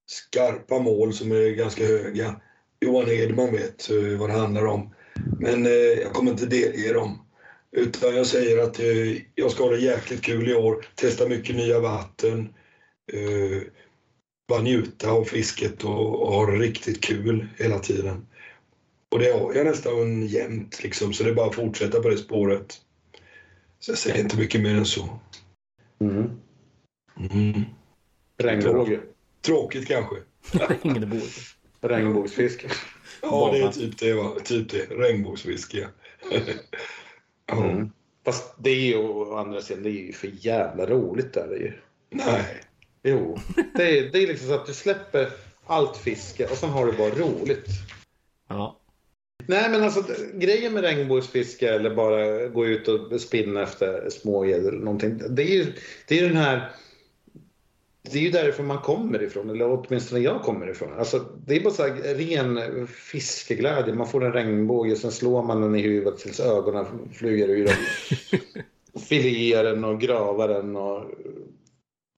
skarpa 0.06 0.78
mål 0.78 1.12
som 1.12 1.32
är 1.32 1.50
ganska 1.50 1.84
höga. 1.84 2.40
Johan 2.80 3.08
Edman 3.08 3.52
vet 3.52 3.90
eh, 3.90 4.18
vad 4.18 4.30
det 4.30 4.38
handlar 4.38 4.66
om. 4.66 4.94
Men 5.40 5.66
eh, 5.66 5.72
jag 5.72 6.12
kommer 6.12 6.30
inte 6.30 6.46
delge 6.46 6.92
dem. 6.92 7.26
Utan 7.72 8.16
jag 8.16 8.26
säger 8.26 8.62
att 8.62 8.78
eh, 8.78 9.22
jag 9.34 9.50
ska 9.50 9.62
ha 9.62 9.70
det 9.70 9.80
jäkligt 9.80 10.22
kul 10.22 10.48
i 10.48 10.54
år. 10.54 10.86
Testa 10.94 11.28
mycket 11.28 11.56
nya 11.56 11.80
vatten. 11.80 12.54
Eh, 13.12 13.62
bara 14.48 14.62
njuta 14.62 15.10
av 15.10 15.24
fisket 15.24 15.84
och, 15.84 16.22
och 16.22 16.32
ha 16.32 16.46
det 16.46 16.56
riktigt 16.56 17.00
kul 17.00 17.48
hela 17.58 17.78
tiden. 17.78 18.26
Och 19.10 19.18
det 19.18 19.32
har 19.32 19.54
jag 19.54 19.66
nästan 19.66 20.26
jämt 20.26 20.82
liksom, 20.82 21.12
så 21.12 21.24
det 21.24 21.30
är 21.30 21.34
bara 21.34 21.48
att 21.48 21.54
fortsätta 21.54 22.00
på 22.00 22.08
det 22.08 22.16
spåret. 22.16 22.80
Så 23.78 23.90
jag 23.90 23.98
säger 23.98 24.20
inte 24.20 24.38
mycket 24.38 24.60
mer 24.60 24.74
än 24.74 24.86
så. 24.86 25.20
Mm. 26.00 26.30
Mm. 27.32 27.64
Regnbåge. 28.38 29.00
Tråkigt 29.42 29.88
kanske. 29.88 30.16
Regnbågsfiske. 31.80 32.70
Ja, 33.22 33.50
det 33.52 33.58
är 33.58 33.68
typ 33.68 33.98
det. 33.98 34.14
Va? 34.14 34.32
Typ 34.44 34.70
det. 34.70 34.86
Regnbågsfiske. 34.90 35.88
ja. 37.46 37.64
Mm. 37.64 37.90
Fast 38.24 38.54
det 38.58 38.70
är 38.70 38.80
ju 38.80 38.96
å 38.96 39.36
andra 39.36 39.60
sidan, 39.60 39.82
det 39.82 39.90
är 39.90 39.92
ju 39.92 40.12
för 40.12 40.30
jävla 40.32 40.86
roligt 40.86 41.32
där 41.32 41.48
det 41.48 41.56
är 41.56 41.60
ju. 41.60 41.72
Nej. 42.10 42.60
Jo, 43.02 43.38
det 43.74 43.98
är, 43.98 44.12
det 44.12 44.22
är 44.22 44.26
liksom 44.26 44.48
så 44.48 44.54
att 44.54 44.66
du 44.66 44.74
släpper 44.74 45.30
allt 45.66 45.96
fiske 45.96 46.46
och 46.46 46.56
sen 46.56 46.70
har 46.70 46.86
du 46.86 46.92
bara 46.92 47.10
roligt. 47.10 47.66
Ja. 48.48 48.79
Nej 49.46 49.70
men 49.70 49.82
alltså 49.82 50.04
grejen 50.34 50.72
med 50.72 50.82
regnbågsfiske 50.82 51.74
eller 51.74 51.94
bara 51.94 52.46
gå 52.46 52.66
ut 52.66 52.88
och 52.88 53.20
spinna 53.20 53.62
efter 53.62 54.10
smågädd 54.10 54.66
eller 54.66 54.78
någonting. 54.78 55.20
Det 55.30 55.42
är 55.42 55.56
ju 55.56 55.66
det 56.08 56.18
är 56.18 56.28
den 56.28 56.36
här 56.36 56.72
det 58.02 58.18
är 58.18 58.22
ju 58.22 58.30
därifrån 58.30 58.66
man 58.66 58.78
kommer 58.78 59.22
ifrån, 59.22 59.50
eller 59.50 59.70
åtminstone 59.70 60.20
jag 60.20 60.42
kommer 60.42 60.70
ifrån. 60.70 60.92
Alltså, 60.98 61.24
det 61.46 61.56
är 61.56 61.60
bara 61.60 61.74
så 61.74 61.82
här 61.82 62.14
ren 62.14 62.86
fiskeglädje. 62.86 63.94
Man 63.94 64.08
får 64.08 64.24
en 64.24 64.32
regnbåge, 64.32 64.96
sen 64.96 65.12
slår 65.12 65.42
man 65.42 65.60
den 65.60 65.74
i 65.74 65.82
huvudet 65.82 66.18
tills 66.18 66.40
ögonen 66.40 66.86
flyger 67.12 67.48
ur 67.48 67.64
den. 67.64 67.76
Filear 69.02 69.64
den 69.64 69.84
och 69.84 70.00
gravar 70.00 70.48
den. 70.48 70.76
Och... 70.76 71.04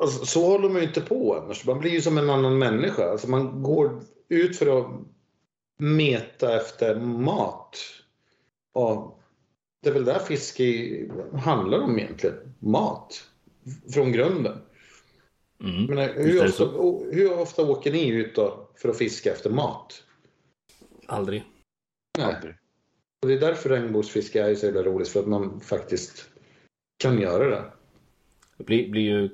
Alltså, 0.02 0.26
så 0.26 0.46
håller 0.46 0.68
man 0.68 0.82
ju 0.82 0.88
inte 0.88 1.00
på 1.00 1.36
annars. 1.36 1.66
Man 1.66 1.78
blir 1.78 1.90
ju 1.90 2.00
som 2.00 2.18
en 2.18 2.30
annan 2.30 2.58
människa. 2.58 3.10
Alltså, 3.10 3.30
man 3.30 3.62
går 3.62 4.00
ut 4.28 4.56
för 4.56 4.78
att 4.78 4.86
meta 5.82 6.56
efter 6.56 7.00
mat. 7.00 7.78
Och 8.72 9.20
det 9.82 9.88
är 9.88 9.92
väl 9.92 10.04
där 10.04 10.18
fiske 10.18 11.08
handlar 11.34 11.78
om 11.78 11.98
egentligen. 11.98 12.54
Mat. 12.58 13.28
Från 13.92 14.12
grunden. 14.12 14.58
Mm. 15.60 15.86
Visst 15.86 16.16
hur, 16.16 16.42
det 16.42 16.48
ofta, 16.48 16.64
hur 17.16 17.38
ofta 17.38 17.62
åker 17.62 17.92
ni 17.92 18.08
ut 18.08 18.34
då 18.34 18.68
för 18.76 18.88
att 18.88 18.98
fiska 18.98 19.32
efter 19.32 19.50
mat? 19.50 20.04
Aldrig. 21.06 21.44
Nej. 22.18 22.34
Aldrig. 22.34 22.54
Och 23.22 23.28
det 23.28 23.34
är 23.34 23.40
därför 23.40 23.70
regnbågsfiske 23.70 24.42
är 24.42 24.54
så 24.54 24.66
jävla 24.66 24.82
roligt, 24.82 25.08
för 25.08 25.20
att 25.20 25.28
man 25.28 25.60
faktiskt 25.60 26.28
kan 26.98 27.20
göra 27.20 27.48
det. 27.48 27.72
Det 28.56 28.64
blir, 28.64 28.90
blir 28.90 29.02
ju 29.02 29.30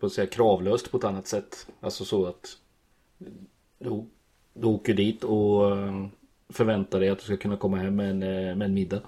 på 0.00 0.06
att 0.06 0.12
säga, 0.12 0.26
kravlöst 0.26 0.90
på 0.90 0.96
ett 0.96 1.04
annat 1.04 1.26
sätt. 1.26 1.66
Alltså 1.80 2.04
så 2.04 2.26
att 2.26 2.58
du 4.60 4.66
åker 4.66 4.94
dit 4.94 5.24
och 5.24 5.76
eh, 5.76 6.06
förväntar 6.48 7.00
dig 7.00 7.08
att 7.08 7.18
du 7.18 7.24
ska 7.24 7.36
kunna 7.36 7.56
komma 7.56 7.76
hem 7.76 7.96
med 7.96 8.10
en, 8.10 8.22
eh, 8.22 8.56
med 8.56 8.62
en 8.62 8.74
middag. 8.74 9.02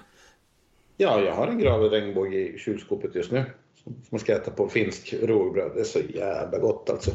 Ja, 0.97 1.21
jag 1.21 1.35
har 1.35 1.47
en 1.47 1.59
gravid 1.59 1.91
regnbåge 1.91 2.39
i 2.39 2.59
kylskåpet 2.59 3.15
just 3.15 3.33
nu. 3.33 3.45
Som 3.85 3.95
jag 4.11 4.21
ska 4.21 4.33
äta 4.33 4.51
på 4.51 4.69
finsk 4.69 5.15
rågbröd. 5.23 5.73
Det 5.75 5.81
är 5.81 5.85
så 5.85 5.99
jävla 6.15 6.59
gott 6.59 6.91
alltså. 6.91 7.11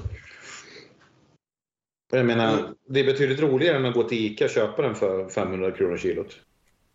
Jag 2.12 2.26
menar, 2.26 2.74
det 2.88 3.00
är 3.00 3.06
betydligt 3.06 3.40
roligare 3.40 3.78
än 3.78 3.86
att 3.86 3.94
gå 3.94 4.04
till 4.04 4.26
Ica 4.26 4.46
och 4.46 4.52
köpa 4.52 4.82
den 4.82 4.96
för 4.96 5.30
500 5.30 5.72
kronor 5.72 5.98
kilot. 5.98 6.40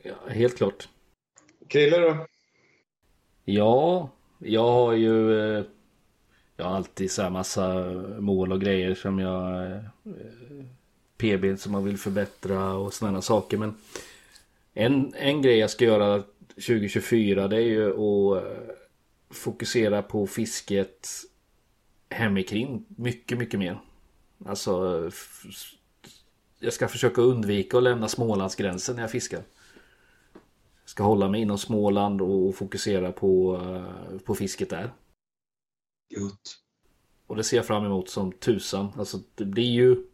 Ja, 0.03 0.15
helt 0.29 0.57
klart. 0.57 0.89
Krille 1.69 1.99
då? 1.99 2.27
Ja, 3.45 4.11
jag 4.39 4.69
har 4.69 4.93
ju 4.93 5.41
eh, 5.41 5.65
Jag 6.57 6.65
har 6.65 6.77
alltid 6.77 7.11
så 7.11 7.23
här 7.23 7.31
massa 7.31 7.85
mål 8.19 8.53
och 8.53 8.61
grejer 8.61 8.95
som 8.95 9.19
jag 9.19 9.75
PB 11.21 11.61
som 11.61 11.73
man 11.73 11.85
vill 11.85 11.99
förbättra 11.99 12.75
och 12.75 12.95
sådana 12.95 13.23
saker 13.23 13.57
men 13.57 13.75
en, 14.75 15.15
en 15.15 15.43
grej 15.43 15.59
jag 15.59 15.71
ska 15.71 15.85
göra 15.85 16.23
2024 16.55 17.49
det 17.49 17.57
är 17.57 17.61
ju 17.61 17.91
att 17.91 18.45
eh, 18.45 18.75
fokusera 19.31 20.03
på 20.03 20.27
fisket 20.27 21.09
hemikring 22.11 22.85
mycket, 22.89 23.39
mycket 23.39 23.61
mer. 23.61 23.81
Alltså 24.45 25.11
jag 26.59 26.73
ska 26.73 26.89
försöka 26.89 27.21
undvika 27.21 27.77
att 27.77 27.83
lämna 27.83 28.09
Smålandsgränsen 28.09 28.97
när 28.97 29.03
jag 29.03 29.11
fiskar. 29.11 29.43
Jag 30.83 30.91
ska 30.91 31.03
hålla 31.03 31.29
mig 31.29 31.41
inom 31.41 31.59
Småland 31.59 32.23
och 32.23 32.55
fokusera 32.55 33.13
på, 33.13 33.57
eh, 33.57 34.19
på 34.19 34.35
fisket 34.35 34.71
där. 34.71 34.93
Gött. 36.09 36.57
Och 37.27 37.37
det 37.37 37.45
ser 37.45 37.57
jag 37.57 37.67
fram 37.67 37.85
emot 37.85 38.09
som 38.09 38.33
tusan. 38.33 38.93
Alltså 38.97 39.19
det 39.35 39.45
blir 39.45 39.71
ju 39.71 40.05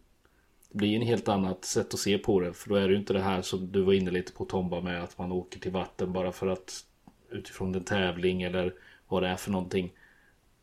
blir 0.77 0.97
en 0.97 1.03
helt 1.03 1.29
annat 1.29 1.65
sätt 1.65 1.95
att 1.95 2.01
se 2.01 2.19
på 2.19 2.41
det. 2.41 2.53
För 2.53 2.69
då 2.69 2.75
är 2.75 2.89
det 2.89 2.93
ju 2.93 2.99
inte 2.99 3.13
det 3.13 3.21
här 3.21 3.43
som 3.43 3.73
du 3.73 3.83
var 3.83 3.93
inne 3.93 4.11
lite 4.11 4.33
på 4.33 4.45
Tomba 4.45 4.81
med 4.81 5.03
att 5.03 5.19
man 5.19 5.33
åker 5.33 5.61
till 5.61 5.73
vatten 5.73 6.13
bara 6.13 6.33
för 6.33 6.47
att 6.47 6.85
utifrån 7.31 7.75
en 7.75 7.85
tävling 7.85 8.43
eller 8.43 8.75
vad 9.09 9.23
det 9.23 9.29
är 9.29 9.37
för 9.37 9.51
någonting. 9.51 9.93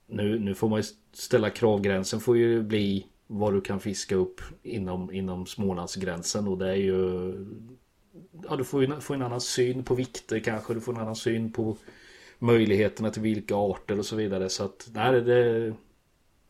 Nu, 0.08 0.40
nu 0.40 0.56
får 0.56 0.70
man 0.70 0.80
ju 0.80 0.84
ställa 1.14 1.50
kravgränsen 1.50 2.20
får 2.20 2.38
ju 2.38 2.64
bli 2.64 3.08
vad 3.28 3.54
du 3.54 3.62
kan 3.62 3.80
fiska 3.80 4.16
upp 4.16 4.42
inom, 4.64 5.12
inom 5.12 5.46
Smålandsgränsen 5.46 6.48
och 6.48 6.58
det 6.58 6.70
är 6.70 6.76
ju 6.76 7.34
Ja 8.44 8.56
du 8.56 8.64
får 8.64 8.84
ju 8.84 9.00
får 9.02 9.16
en 9.16 9.22
annan 9.22 9.42
syn 9.42 9.84
på 9.84 9.96
vikter 9.96 10.40
kanske, 10.40 10.74
du 10.74 10.82
får 10.82 10.94
en 10.94 11.02
annan 11.02 11.16
syn 11.16 11.52
på 11.52 11.78
möjligheterna 12.40 13.10
till 13.10 13.22
vilka 13.22 13.56
arter 13.56 14.00
och 14.00 14.06
så 14.06 14.16
vidare 14.16 14.50
så 14.50 14.64
att 14.64 14.88
där 14.94 15.14
är 15.14 15.22
det 15.22 15.74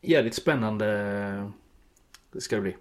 jävligt 0.00 0.34
spännande 0.34 0.86
det 2.32 2.40
ska 2.40 2.56
det 2.56 2.62
bli. 2.62 2.76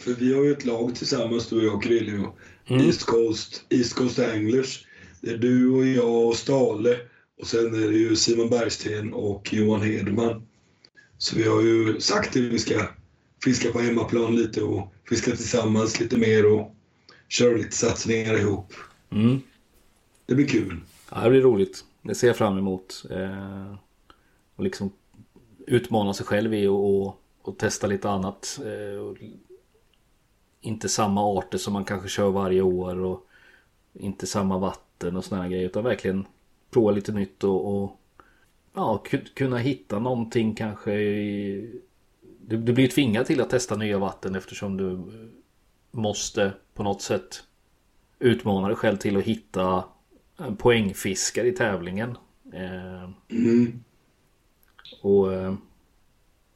För 0.00 0.12
vi 0.12 0.34
har 0.34 0.44
ju 0.44 0.52
ett 0.52 0.64
lag 0.64 0.94
tillsammans 0.94 1.48
du 1.48 1.56
och 1.56 1.64
jag 1.64 1.82
Krille 1.82 2.18
och 2.18 2.38
Mm. 2.66 2.86
East, 2.86 3.02
Coast, 3.02 3.64
East 3.68 3.94
Coast 3.94 4.18
Anglers. 4.18 4.86
Det 5.20 5.30
är 5.30 5.38
du 5.38 5.70
och 5.70 5.86
jag 5.86 6.26
och 6.28 6.36
Stale 6.36 6.96
och 7.40 7.46
sen 7.46 7.74
är 7.74 7.88
det 7.88 7.96
ju 7.96 8.16
Simon 8.16 8.50
Bergsten 8.50 9.12
och 9.12 9.52
Johan 9.52 9.82
Hedman. 9.82 10.46
Så 11.18 11.36
vi 11.36 11.48
har 11.48 11.62
ju 11.62 12.00
sagt 12.00 12.28
att 12.28 12.36
vi 12.36 12.58
ska 12.58 12.88
fiska 13.44 13.72
på 13.72 13.80
hemmaplan 13.80 14.36
lite 14.36 14.62
och 14.62 14.92
fiska 15.08 15.30
tillsammans 15.30 16.00
lite 16.00 16.18
mer 16.18 16.52
och 16.52 16.74
köra 17.28 17.56
lite 17.56 17.76
satsningar 17.76 18.38
ihop. 18.38 18.72
Mm. 19.10 19.40
Det 20.26 20.34
blir 20.34 20.48
kul. 20.48 20.80
Ja, 21.10 21.24
det 21.24 21.30
blir 21.30 21.40
roligt. 21.40 21.84
Det 22.02 22.14
ser 22.14 22.26
jag 22.26 22.36
fram 22.36 22.58
emot. 22.58 23.04
Eh, 23.10 23.74
och 24.56 24.64
liksom 24.64 24.92
utmana 25.66 26.14
sig 26.14 26.26
själv 26.26 26.54
i 26.54 26.66
och, 26.66 27.00
och, 27.00 27.22
och 27.42 27.58
testa 27.58 27.86
lite 27.86 28.10
annat. 28.10 28.60
Eh, 28.64 29.00
och 29.00 29.16
inte 30.62 30.88
samma 30.88 31.38
arter 31.38 31.58
som 31.58 31.72
man 31.72 31.84
kanske 31.84 32.08
kör 32.08 32.30
varje 32.30 32.62
år 32.62 32.98
och 33.04 33.28
inte 33.92 34.26
samma 34.26 34.58
vatten 34.58 35.16
och 35.16 35.24
här 35.42 35.48
grejer. 35.48 35.66
Utan 35.66 35.84
verkligen 35.84 36.26
prova 36.70 36.90
lite 36.90 37.12
nytt 37.12 37.44
och, 37.44 37.82
och 37.82 38.00
ja, 38.74 39.02
ku- 39.06 39.34
kunna 39.34 39.58
hitta 39.58 39.98
någonting 39.98 40.54
kanske. 40.54 40.92
I, 40.94 41.80
du, 42.46 42.56
du 42.56 42.72
blir 42.72 42.88
tvingad 42.88 43.26
till 43.26 43.40
att 43.40 43.50
testa 43.50 43.76
nya 43.76 43.98
vatten 43.98 44.34
eftersom 44.34 44.76
du 44.76 45.00
måste 45.90 46.52
på 46.74 46.82
något 46.82 47.02
sätt 47.02 47.44
utmana 48.18 48.66
dig 48.68 48.76
själv 48.76 48.96
till 48.96 49.16
att 49.16 49.24
hitta 49.24 49.84
en 50.36 50.56
poängfiskare 50.56 51.48
i 51.48 51.52
tävlingen. 51.52 52.16
Eh, 52.52 53.10
Mm. 53.30 53.84
och 55.02 55.32
eh, 55.32 55.54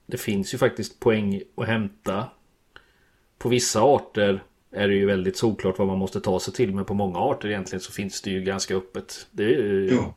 det 0.07 0.17
finns 0.18 0.55
ju 0.55 0.59
faktiskt 0.59 1.01
poäng 1.01 1.43
att 1.55 1.67
hämta. 1.67 2.28
På 3.39 3.49
vissa 3.49 3.81
arter 3.83 4.43
är 4.73 4.89
det 4.89 4.95
ju 4.95 5.07
väldigt 5.07 5.37
solklart 5.37 5.79
vad 5.79 5.87
man 5.87 5.99
måste 5.99 6.21
ta 6.21 6.41
sig 6.41 6.55
till. 6.55 6.75
Men 6.75 6.85
på 6.85 6.95
många 6.95 7.19
arter 7.19 7.49
egentligen 7.49 7.81
så 7.81 7.93
finns 7.93 8.23
det 8.23 8.31
ju 8.31 8.41
ganska 8.43 8.77
öppet. 8.77 9.27
Det 9.31 9.43
ju... 9.43 9.89
Ja. 9.93 10.17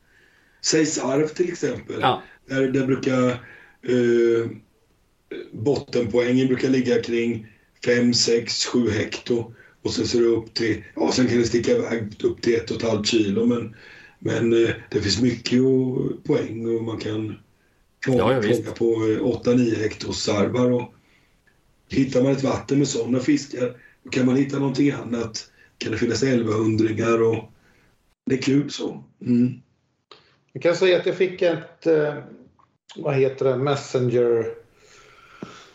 Säg 0.62 0.86
sarv 0.86 1.28
till 1.28 1.50
exempel. 1.50 1.96
Ja. 2.02 2.22
Där, 2.46 2.68
där 2.68 2.86
brukar 2.88 3.30
eh, 3.82 4.50
bottenpoängen 5.52 6.48
brukar 6.48 6.70
ligga 6.70 7.02
kring 7.02 7.48
5, 7.86 8.14
6, 8.14 8.66
7 8.66 8.90
hekto. 8.90 9.54
Och 9.82 9.92
sen 9.94 10.08
så 10.08 10.18
är 10.18 10.22
det 10.22 10.28
upp 10.28 10.54
till, 10.54 10.84
ja 10.96 11.12
sen 11.12 11.28
kan 11.28 11.38
det 11.38 11.44
sticka 11.44 11.72
iväg 11.72 12.14
upp 12.24 12.42
till 12.42 12.54
1,5 12.60 13.04
kilo 13.04 13.46
men, 13.46 13.76
men 14.20 14.64
eh, 14.66 14.70
det 14.90 15.02
finns 15.02 15.22
mycket 15.22 15.62
och, 15.62 16.24
poäng 16.24 16.76
och 16.78 16.84
man 16.84 16.98
kan 16.98 17.36
få- 18.06 18.14
Ja, 18.18 18.42
fånga 18.42 18.72
på 18.72 18.86
eh, 18.86 19.26
8-9 19.54 19.76
hektos 19.80 20.24
sarvar. 20.24 20.72
Och 20.72 20.94
hittar 21.90 22.24
man 22.24 22.32
ett 22.32 22.44
vatten 22.44 22.78
med 22.78 22.88
sådana 22.88 23.20
fiskar 23.20 23.76
då 24.04 24.10
kan 24.10 24.26
man 24.26 24.36
hitta 24.36 24.60
någonting 24.60 24.92
annat. 24.92 25.52
Kan 25.78 25.92
det 25.92 25.98
finnas 25.98 26.24
1100 26.24 27.28
och 27.28 27.52
det 28.26 28.36
är 28.36 28.42
kul 28.42 28.72
så. 28.72 29.04
Mm. 29.22 29.54
Jag 30.54 30.64
kan 30.64 30.76
säga 30.76 31.00
att 31.00 31.06
jag 31.06 31.16
fick 31.16 31.42
ett, 31.42 31.88
eh, 31.88 32.14
vad 32.96 33.16
heter 33.16 33.46
det, 33.46 33.58
Messenger 33.58 34.54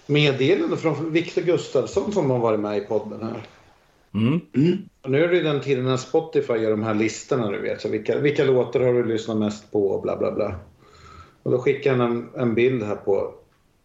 meddelande 0.07 0.76
från 0.76 1.12
Viktor 1.12 1.43
Gustafsson 1.43 2.12
som 2.12 2.31
har 2.31 2.39
varit 2.39 2.60
med 2.60 2.78
i 2.78 2.81
podden 2.81 3.23
här. 3.23 3.47
Mm. 4.15 4.41
Mm. 4.57 4.78
Nu 5.07 5.25
är 5.25 5.28
det 5.28 5.43
den 5.43 5.60
tiden 5.60 5.84
när 5.84 5.97
Spotify 5.97 6.52
gör 6.52 6.70
de 6.70 6.83
här 6.83 6.94
listorna 6.94 7.51
du 7.51 7.60
vet. 7.60 7.81
Så 7.81 7.89
vilka, 7.89 8.18
vilka 8.18 8.44
låtar 8.44 8.81
har 8.81 8.93
du 8.93 9.05
lyssnat 9.05 9.36
mest 9.36 9.73
på 9.73 9.86
och 9.86 10.02
bla 10.02 10.17
bla 10.17 10.33
bla. 10.33 10.55
Och 11.43 11.51
då 11.51 11.59
skickar 11.59 11.94
han 11.94 12.10
en, 12.10 12.28
en 12.41 12.55
bild 12.55 12.83
här 12.83 12.97
på 12.97 13.34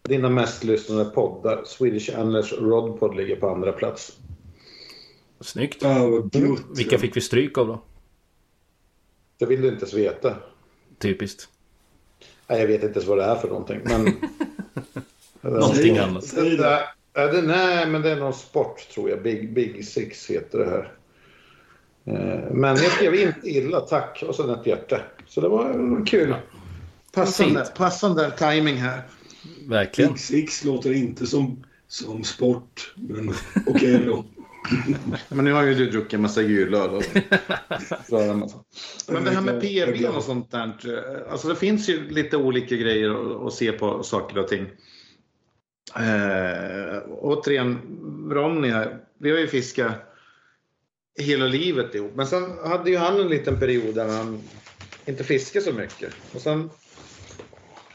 dina 0.09 0.29
mest 0.29 0.63
lyssnade 0.63 1.05
poddar. 1.05 1.63
Swedish 1.65 2.19
Anglers 2.19 2.53
Rodpod 2.53 3.15
ligger 3.15 3.35
på 3.35 3.49
andra 3.49 3.71
plats. 3.71 4.17
Snyggt. 5.39 5.83
Gött. 5.83 6.33
Vilka 6.77 6.97
fick 6.97 7.17
vi 7.17 7.21
stryk 7.21 7.57
av 7.57 7.67
då? 7.67 7.81
Det 9.37 9.45
vill 9.45 9.61
du 9.61 9.67
inte 9.67 9.79
ens 9.79 9.93
veta. 9.93 10.35
Typiskt. 10.97 11.49
Nej, 12.47 12.59
jag 12.59 12.67
vet 12.67 12.83
inte 12.83 12.99
ens 12.99 13.07
vad 13.07 13.17
det 13.17 13.23
är 13.23 13.35
för 13.35 13.47
någonting. 13.47 13.79
Men... 13.83 14.13
Någonting 15.59 15.97
annat. 15.97 16.35
det. 16.35 16.41
Nej, 16.41 16.83
ja, 17.13 17.27
det, 17.27 17.41
nej, 17.41 17.87
men 17.87 18.01
det 18.01 18.09
är 18.09 18.15
någon 18.15 18.33
sport 18.33 18.89
tror 18.93 19.09
jag. 19.09 19.23
Big, 19.23 19.53
Big 19.53 19.87
Six 19.87 20.29
heter 20.29 20.59
det 20.59 20.65
här. 20.65 20.93
Eh, 22.05 22.51
Men 22.51 22.75
jag 22.75 22.91
skrev 22.91 23.15
inte 23.15 23.49
illa, 23.49 23.79
tack. 23.79 24.23
Och 24.27 24.35
sen 24.35 24.49
ett 24.49 24.65
hjärta. 24.65 25.01
Så 25.27 25.41
det 25.41 25.47
var, 25.47 25.73
det 25.99 26.05
kul. 26.05 26.35
Passande, 27.13 27.65
passande 27.77 28.31
timing 28.31 28.75
här. 28.75 29.01
Verkligen. 29.69 30.11
Big 30.11 30.19
Six 30.19 30.63
låter 30.63 30.93
inte 30.93 31.27
som, 31.27 31.63
som 31.87 32.23
sport, 32.23 32.93
men 32.95 33.33
okej 33.67 34.03
då. 34.05 34.25
Men 35.29 35.45
nu 35.45 35.51
har 35.51 35.63
ju 35.63 35.75
du 35.75 35.89
druckit 35.89 36.13
en 36.13 36.21
massa 36.21 36.41
julöl. 36.41 36.89
Och... 36.89 37.03
Men 39.07 39.23
det 39.23 39.31
här 39.31 39.41
med 39.41 39.61
PB 39.61 40.05
och 40.15 40.23
sånt 40.23 40.51
där. 40.51 40.75
eh, 40.85 41.31
Alltså 41.31 41.47
det 41.47 41.55
finns 41.55 41.89
ju 41.89 42.09
lite 42.09 42.37
olika 42.37 42.75
grejer 42.75 43.09
att, 43.09 43.41
att 43.47 43.53
se 43.53 43.71
på 43.71 44.03
saker 44.03 44.37
och 44.37 44.47
ting. 44.47 44.67
Eh, 45.95 47.01
återigen, 47.09 47.79
Ronny 48.31 48.69
här. 48.69 48.97
Vi 49.19 49.31
har 49.31 49.37
ju 49.37 49.47
fiskat 49.47 49.91
hela 51.19 51.45
livet 51.45 51.95
ihop. 51.95 52.11
Men 52.15 52.27
sen 52.27 52.57
hade 52.65 52.89
ju 52.91 52.97
han 52.97 53.19
en 53.19 53.27
liten 53.27 53.59
period 53.59 53.95
där 53.95 54.07
han 54.07 54.39
inte 55.05 55.23
fiskade 55.23 55.65
så 55.65 55.73
mycket. 55.73 56.13
Och 56.33 56.41
sen, 56.41 56.69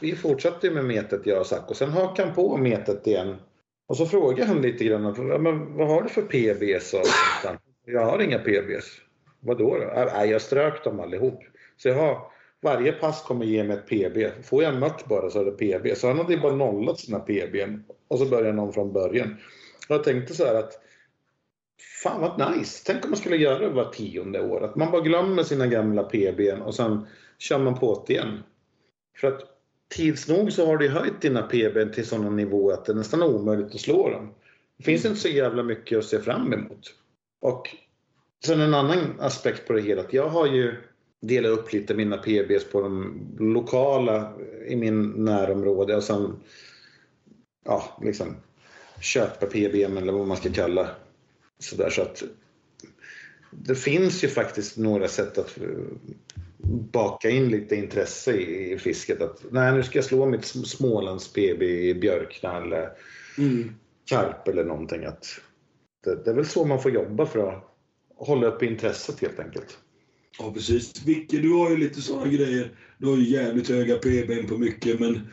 vi 0.01 0.15
fortsatte 0.15 0.67
ju 0.67 0.73
med 0.73 0.85
metet 0.85 1.25
jag 1.25 1.39
och 1.39 1.47
Zack 1.47 1.69
och 1.69 1.77
sen 1.77 1.89
hakade 1.89 2.27
han 2.27 2.35
på 2.35 2.57
metet 2.57 3.07
igen. 3.07 3.35
Och 3.87 3.97
så 3.97 4.05
frågade 4.05 4.45
han 4.45 4.61
lite 4.61 4.83
grann, 4.83 5.03
men 5.43 5.77
vad 5.77 5.87
har 5.87 6.01
du 6.01 6.09
för 6.09 6.21
PBs? 6.21 6.93
Och 6.93 7.05
sånt 7.41 7.59
jag 7.85 8.05
har 8.05 8.21
inga 8.21 8.39
PBs. 8.39 9.01
Vadå 9.39 9.77
då? 9.77 10.05
Nej, 10.13 10.29
jag 10.29 10.41
strök 10.41 10.83
dem 10.83 10.99
allihop. 10.99 11.39
Så 11.77 11.87
jag 11.87 11.95
har, 11.95 12.31
varje 12.61 12.91
pass 12.91 13.21
kommer 13.21 13.45
ge 13.45 13.63
mig 13.63 13.77
ett 13.77 13.87
PB. 13.87 14.45
Får 14.45 14.63
jag 14.63 14.73
en 14.73 14.79
match 14.79 15.03
bara 15.05 15.29
så 15.29 15.41
är 15.41 15.45
det 15.45 15.51
PB. 15.51 15.97
Så 15.97 16.07
han 16.07 16.17
hade 16.17 16.33
ju 16.33 16.39
bara 16.39 16.55
nollat 16.55 16.99
sina 16.99 17.19
PB. 17.19 17.55
Och 18.07 18.19
så 18.19 18.25
började 18.25 18.53
någon 18.53 18.73
från 18.73 18.93
början. 18.93 19.37
Och 19.89 19.95
jag 19.95 20.03
tänkte 20.03 20.33
så 20.33 20.45
här 20.45 20.55
att 20.55 20.81
Fan 22.03 22.21
vad 22.21 22.57
nice! 22.57 22.83
Tänk 22.85 23.03
om 23.03 23.09
man 23.09 23.17
skulle 23.17 23.37
göra 23.37 23.59
det 23.59 23.69
var 23.69 23.91
tionde 23.91 24.41
år. 24.41 24.63
Att 24.63 24.75
man 24.75 24.91
bara 24.91 25.01
glömmer 25.01 25.43
sina 25.43 25.67
gamla 25.67 26.03
PB 26.03 26.61
och 26.65 26.75
sen 26.75 27.07
kör 27.37 27.59
man 27.59 27.79
på 27.79 28.03
det 28.07 28.13
igen. 28.13 28.43
För 29.21 29.27
att 29.27 29.41
tids 29.87 30.27
nog 30.27 30.51
så 30.51 30.65
har 30.65 30.77
du 30.77 30.89
höjt 30.89 31.21
dina 31.21 31.41
PB 31.41 31.93
till 31.93 32.07
sådana 32.07 32.29
nivåer 32.29 32.73
att 32.73 32.85
det 32.85 32.91
är 32.91 32.95
nästan 32.95 33.23
omöjligt 33.23 33.75
att 33.75 33.81
slå 33.81 34.09
dem. 34.09 34.33
Det 34.77 34.83
finns 34.83 35.05
inte 35.05 35.19
så 35.19 35.27
jävla 35.27 35.63
mycket 35.63 35.97
att 35.97 36.05
se 36.05 36.19
fram 36.19 36.53
emot. 36.53 36.93
Och 37.41 37.75
sen 38.45 38.61
en 38.61 38.73
annan 38.73 39.19
aspekt 39.19 39.67
på 39.67 39.73
det 39.73 39.81
hela, 39.81 40.01
att 40.01 40.13
jag 40.13 40.29
har 40.29 40.47
ju 40.47 40.75
delat 41.21 41.51
upp 41.51 41.73
lite 41.73 41.93
mina 41.93 42.17
PBs 42.17 42.63
på 42.71 42.81
de 42.81 43.19
lokala 43.39 44.33
i 44.67 44.75
min 44.75 45.11
närområde 45.11 45.95
och 45.95 46.03
sen 46.03 46.35
ja, 47.65 47.97
liksom 48.01 48.35
köpa 48.99 49.45
PBM 49.45 49.97
eller 49.97 50.13
vad 50.13 50.27
man 50.27 50.37
ska 50.37 50.51
kalla 50.51 50.89
sådär 51.59 51.89
så 51.89 52.01
att 52.01 52.23
det 53.51 53.75
finns 53.75 54.23
ju 54.23 54.27
faktiskt 54.27 54.77
några 54.77 55.07
sätt 55.07 55.37
att 55.37 55.57
baka 56.91 57.29
in 57.29 57.49
lite 57.49 57.75
intresse 57.75 58.33
i, 58.33 58.71
i 58.73 58.77
fisket. 58.77 59.21
Att 59.21 59.45
nej, 59.51 59.73
nu 59.73 59.83
ska 59.83 59.97
jag 59.97 60.05
slå 60.05 60.25
mitt 60.25 60.41
sm- 60.41 60.63
Smålands 60.63 61.33
PB 61.33 61.61
i 61.63 61.93
Björkna 61.93 62.57
eller 62.57 62.89
Mm. 63.37 63.75
Karp 64.09 64.47
eller 64.47 64.63
någonting. 64.63 65.05
Att 65.05 65.39
det, 66.03 66.23
det 66.23 66.29
är 66.31 66.35
väl 66.35 66.45
så 66.45 66.65
man 66.65 66.81
får 66.81 66.91
jobba 66.91 67.25
för 67.25 67.49
att 67.49 67.63
hålla 68.17 68.47
upp 68.47 68.63
intresset 68.63 69.19
helt 69.21 69.39
enkelt. 69.39 69.79
Ja, 70.39 70.51
precis. 70.53 71.05
Vicke, 71.05 71.37
du 71.37 71.53
har 71.53 71.69
ju 71.69 71.77
lite 71.77 72.01
sådana 72.01 72.27
grejer. 72.27 72.71
Du 72.97 73.07
har 73.07 73.15
ju 73.17 73.23
jävligt 73.23 73.69
höga 73.69 73.95
PBn 73.95 74.47
på 74.47 74.57
mycket, 74.57 74.99
men 74.99 75.27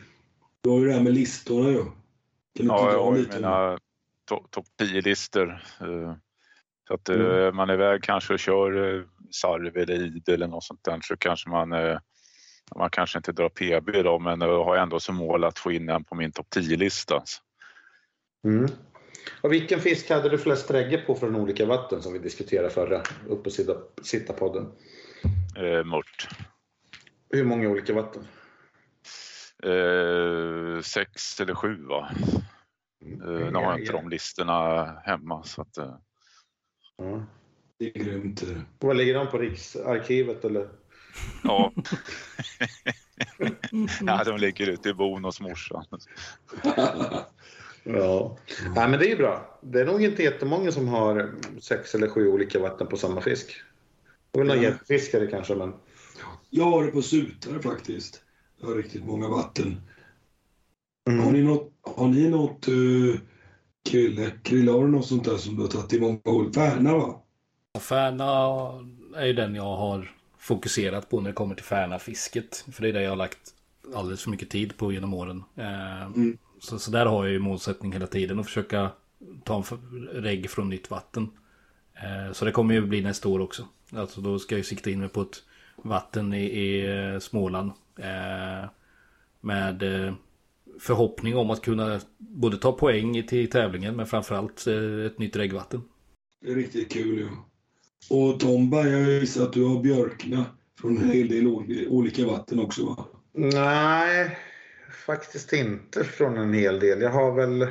Du 0.61 0.69
har 0.69 0.79
ju 0.79 0.85
det 0.87 0.93
här 0.93 1.03
med 1.03 1.13
listorna 1.13 1.69
ju. 1.69 1.77
Kan 1.77 1.91
du 2.53 2.65
Ja, 2.65 2.79
inte 2.79 2.91
jag 2.91 2.93
dra 2.93 3.03
har 3.05 3.17
lite 3.17 3.35
mina 3.35 3.77
to- 4.31 4.47
topp 4.49 4.65
10-listor. 4.81 5.49
eh, 5.81 6.13
Så 6.87 6.93
att 6.93 7.09
eh, 7.09 7.15
Mm. 7.15 7.55
man 7.55 7.69
är 7.69 7.73
iväg 7.73 8.03
kanske 8.03 8.33
och 8.33 8.39
kör 8.39 8.95
eh, 8.97 9.03
sarv 9.33 9.77
eller 9.77 9.93
id 9.93 10.29
eller 10.29 10.47
något 10.47 10.63
sånt 10.63 10.83
där 10.83 10.99
så 11.01 11.17
kanske 11.17 11.49
man 11.49 11.73
eh, 11.73 11.97
man 12.75 12.89
kanske 12.89 13.19
inte 13.19 13.31
drar 13.31 13.49
PB 13.49 14.03
då 14.03 14.19
men 14.19 14.41
jag 14.41 14.63
har 14.63 14.77
ändå 14.77 14.99
som 14.99 15.15
mål 15.15 15.43
att 15.43 15.59
få 15.59 15.71
in 15.71 15.89
en 15.89 16.03
på 16.03 16.15
min 16.15 16.31
topp 16.31 16.47
10-lista. 16.55 17.23
Mm. 18.45 18.67
Och 19.41 19.53
vilken 19.53 19.79
fisk 19.79 20.09
hade 20.09 20.29
du 20.29 20.37
flest 20.37 20.71
regger 20.71 21.05
på 21.05 21.15
från 21.15 21.35
olika 21.35 21.65
vatten 21.65 22.01
som 22.01 22.13
vi 22.13 22.19
diskuterade 22.19 22.69
förra 22.69 23.01
uppe 23.27 23.49
och 23.49 24.05
sitta, 24.05 24.33
podden? 24.33 24.71
Eh, 25.57 25.83
mört. 25.83 26.27
Hur 27.29 27.43
många 27.43 27.69
olika 27.69 27.93
vatten? 27.93 28.27
Eh, 29.63 30.81
sex 30.81 31.39
eller 31.41 31.55
sju 31.55 31.85
va? 31.85 32.11
Eh, 33.01 33.51
nu 33.51 33.53
har 33.53 33.63
jag 33.63 33.79
inte 33.79 33.93
de 33.93 34.09
listorna 34.09 34.85
hemma 35.05 35.43
så 35.43 35.61
att 35.61 35.77
eh, 35.77 35.95
Ja. 36.97 37.25
Det 37.83 37.99
är 37.99 38.03
grymt. 38.03 38.43
Vad 38.79 38.97
ligger 38.97 39.13
de 39.13 39.27
på 39.27 39.37
Riksarkivet 39.37 40.45
eller? 40.45 40.69
ja. 41.43 41.73
ja, 44.01 44.23
de 44.23 44.37
ligger 44.37 44.67
ute 44.67 44.89
i 44.89 44.93
bon 44.93 45.23
hos 45.23 45.41
morsan. 45.41 45.85
Ja. 47.83 48.37
Nej, 48.75 48.89
men 48.89 48.99
det 48.99 49.05
är 49.05 49.09
ju 49.09 49.17
bra. 49.17 49.59
Det 49.61 49.81
är 49.81 49.85
nog 49.85 50.03
inte 50.03 50.23
jättemånga 50.23 50.71
som 50.71 50.87
har 50.87 51.31
sex 51.59 51.95
eller 51.95 52.07
sju 52.07 52.27
olika 52.27 52.59
vatten 52.59 52.87
på 52.87 52.97
samma 52.97 53.21
fisk. 53.21 53.61
Det 54.31 54.39
är 54.39 54.43
väl 54.43 54.55
någon 54.55 54.63
jättefiskare 54.63 55.27
kanske, 55.27 55.55
men 55.55 55.73
Jag 56.49 56.65
har 56.65 56.85
det 56.85 56.91
på 56.91 57.01
sutare 57.01 57.61
faktiskt. 57.61 58.21
Jag 58.61 58.67
har 58.67 58.75
riktigt 58.75 59.05
många 59.05 59.29
vatten. 59.29 59.81
Har 61.05 61.13
mm. 61.13 61.33
ni 61.33 61.43
något, 61.43 61.73
har 61.81 62.07
ni 62.07 62.29
något 62.29 62.67
uh, 62.67 63.15
Krille? 63.89 64.31
Krille, 64.43 64.71
har 64.71 64.81
du 64.81 64.87
något 64.87 65.07
sånt 65.07 65.25
där 65.25 65.37
som 65.37 65.55
du 65.55 65.61
har 65.61 65.69
tagit 65.69 65.93
i 65.93 65.99
många 65.99 66.19
år? 66.25 66.51
Färna 66.51 66.97
va? 66.97 67.22
Färna 67.79 68.23
är 69.15 69.25
ju 69.25 69.33
den 69.33 69.55
jag 69.55 69.75
har 69.75 70.11
fokuserat 70.37 71.09
på 71.09 71.21
när 71.21 71.29
det 71.29 71.33
kommer 71.33 71.55
till 71.55 71.63
Färna-fisket. 71.65 72.65
För 72.71 72.81
det 72.81 72.89
är 72.89 72.93
det 72.93 73.01
jag 73.01 73.11
har 73.11 73.15
lagt 73.15 73.53
alldeles 73.95 74.23
för 74.23 74.29
mycket 74.29 74.49
tid 74.49 74.77
på 74.77 74.91
genom 74.91 75.13
åren. 75.13 75.43
Eh, 75.55 76.03
Mm. 76.05 76.37
så, 76.59 76.79
så 76.79 76.91
där 76.91 77.05
har 77.05 77.23
jag 77.25 77.33
ju 77.33 77.39
målsättning 77.39 77.93
hela 77.93 78.07
tiden 78.07 78.39
att 78.39 78.45
försöka 78.45 78.91
ta 79.43 79.57
en 79.81 80.07
regg 80.13 80.49
från 80.49 80.69
nytt 80.69 80.89
vatten. 80.89 81.29
Eh, 81.93 82.33
så 82.33 82.45
det 82.45 82.51
kommer 82.51 82.73
ju 82.73 82.81
bli 82.81 83.01
nästa 83.01 83.29
år 83.29 83.39
också. 83.39 83.67
Alltså 83.91 84.21
då 84.21 84.39
ska 84.39 84.55
jag 84.55 84.65
sikta 84.65 84.89
in 84.89 84.99
mig 84.99 85.09
på 85.09 85.21
ett 85.21 85.43
vatten 85.77 86.33
i, 86.33 86.43
i 86.45 86.85
eh, 87.13 87.19
Småland. 87.19 87.71
Med 89.41 89.83
förhoppning 90.79 91.35
om 91.35 91.49
att 91.49 91.61
kunna 91.61 91.99
både 92.17 92.57
ta 92.57 92.71
poäng 92.71 93.27
till 93.27 93.49
tävlingen 93.49 93.95
men 93.95 94.05
framförallt 94.05 94.67
ett 95.05 95.19
nytt 95.19 95.35
reggvatten. 95.35 95.81
Det 96.41 96.51
är 96.51 96.55
riktigt 96.55 96.91
kul 96.93 97.17
ju. 97.17 97.27
Och 98.09 98.39
Tomba, 98.39 98.87
jag 98.87 99.11
gissar 99.11 99.43
att 99.43 99.53
du 99.53 99.63
har 99.63 99.81
björkna 99.81 100.45
från 100.81 100.97
en 100.97 101.09
hel 101.09 101.27
del 101.27 101.47
ol- 101.47 101.87
olika 101.89 102.25
vatten 102.25 102.59
också 102.59 102.85
va? 102.85 103.05
Nej, 103.33 104.37
faktiskt 105.05 105.53
inte 105.53 106.03
från 106.03 106.37
en 106.37 106.53
hel 106.53 106.79
del. 106.79 107.01
Jag 107.01 107.09
har 107.09 107.31
väl... 107.31 107.67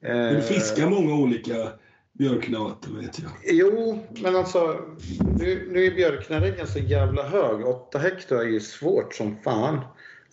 Men 0.00 0.34
du 0.34 0.38
Eh, 0.38 0.42
fiskar 0.42 0.90
många 0.90 1.14
olika 1.14 1.68
björknavatten 2.12 2.96
vet 3.00 3.18
jag. 3.18 3.30
Jo, 3.44 4.06
men 4.22 4.36
alltså 4.36 4.80
nu, 5.38 5.68
nu 5.72 5.84
är 5.86 5.90
björknarängen 5.94 6.66
så 6.66 6.78
jävla 6.78 7.22
hög. 7.28 7.66
8 7.66 7.98
hektar 7.98 8.36
är 8.36 8.44
ju 8.44 8.60
svårt 8.60 9.14
som 9.14 9.36
fan. 9.44 9.80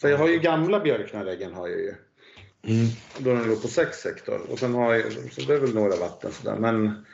Så 0.02 0.08
jag 0.08 0.18
har 0.18 0.28
ju 0.30 0.40
gamla 0.40 0.80
björknaräggen 0.80 1.54
har 1.54 1.68
jag 1.68 1.80
ju. 1.80 1.94
Mm. 2.68 2.86
Då 3.18 3.34
den 3.34 3.48
låg 3.48 3.62
på 3.62 3.68
6 3.68 4.06
hektar. 4.06 4.40
Och 4.52 4.60
sen 4.60 4.74
har 4.74 4.94
jag, 4.94 5.12
så 5.32 5.42
det 5.42 5.54
är 5.54 5.60
väl 5.60 5.74
några 5.76 5.96
vatten 5.96 6.32
sådär. 6.32 6.56
Men 6.60 7.06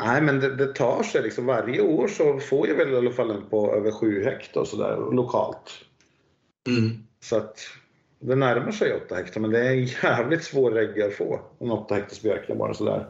nej, 0.00 0.22
men 0.22 0.40
det, 0.40 0.56
det 0.56 0.74
tar 0.74 1.02
sig 1.02 1.22
liksom. 1.22 1.46
Varje 1.46 1.80
år 1.80 2.08
så 2.08 2.40
får 2.40 2.68
jag 2.68 2.74
väl 2.74 2.92
i 2.92 2.96
alla 2.96 3.12
fall 3.12 3.30
en 3.30 3.48
på 3.50 3.74
över 3.74 3.90
7 3.90 4.24
hektar 4.24 4.64
sådär 4.64 4.96
lokalt. 5.12 5.70
Mm. 6.68 6.90
Så 7.20 7.36
att 7.36 7.58
det 8.20 8.34
närmar 8.34 8.72
sig 8.72 8.94
8 9.06 9.14
hektar, 9.14 9.40
men 9.40 9.50
det 9.50 9.58
är 9.58 9.70
en 9.72 9.84
jävligt 9.84 10.44
svår 10.44 10.70
regga 10.70 11.06
att 11.06 11.14
få. 11.14 11.40
En 11.58 11.70
8 11.70 11.94
hektars 11.94 12.20
björkna 12.22 12.54
bara 12.54 12.74
sådär. 12.74 13.06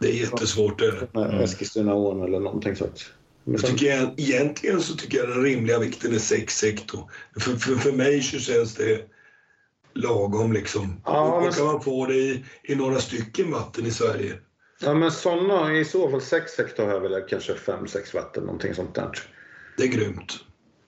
Det 0.00 0.08
är 0.08 0.14
jättesvårt 0.14 0.78
det. 0.78 1.08
Med 1.14 1.40
Eskilstunaån 1.42 2.22
eller 2.22 2.40
någonting 2.40 2.76
så 2.76 2.84
att. 2.84 3.10
Men 3.44 3.52
Jag 3.52 3.60
sen, 3.60 3.70
tycker 3.70 3.86
jag, 3.96 4.14
egentligen 4.16 4.80
så 4.80 4.96
tycker 4.96 5.18
jag 5.18 5.28
den 5.28 5.42
rimliga 5.42 5.78
vikten 5.78 6.14
är 6.14 6.18
6 6.18 6.62
hektar. 6.62 7.00
För, 7.40 7.50
för, 7.50 7.74
för 7.74 7.92
mig 7.92 8.22
så 8.22 8.38
känns 8.38 8.74
det 8.74 9.00
lagom 9.94 10.52
liksom. 10.52 11.00
Ja, 11.04 11.32
och 11.32 11.42
men- 11.42 11.50
då 11.50 11.56
kan 11.56 11.66
man 11.66 11.82
få 11.82 12.06
det 12.06 12.14
i, 12.14 12.44
i 12.62 12.74
några 12.74 12.98
stycken 12.98 13.50
vatten 13.50 13.86
i 13.86 13.90
Sverige. 13.90 14.34
Ja, 14.82 14.94
men 14.94 15.10
sådana, 15.10 15.78
i 15.78 15.84
så 15.84 16.10
fall 16.10 16.20
6 16.20 16.58
hektar 16.58 16.86
har 16.86 16.92
jag 16.92 17.00
väl 17.00 17.22
kanske 17.28 17.52
5-6 17.52 18.14
vatten, 18.14 18.44
någonting 18.44 18.74
sånt 18.74 18.94
där. 18.94 19.10
Det 19.76 19.82
är 19.82 19.88
grymt. 19.88 20.32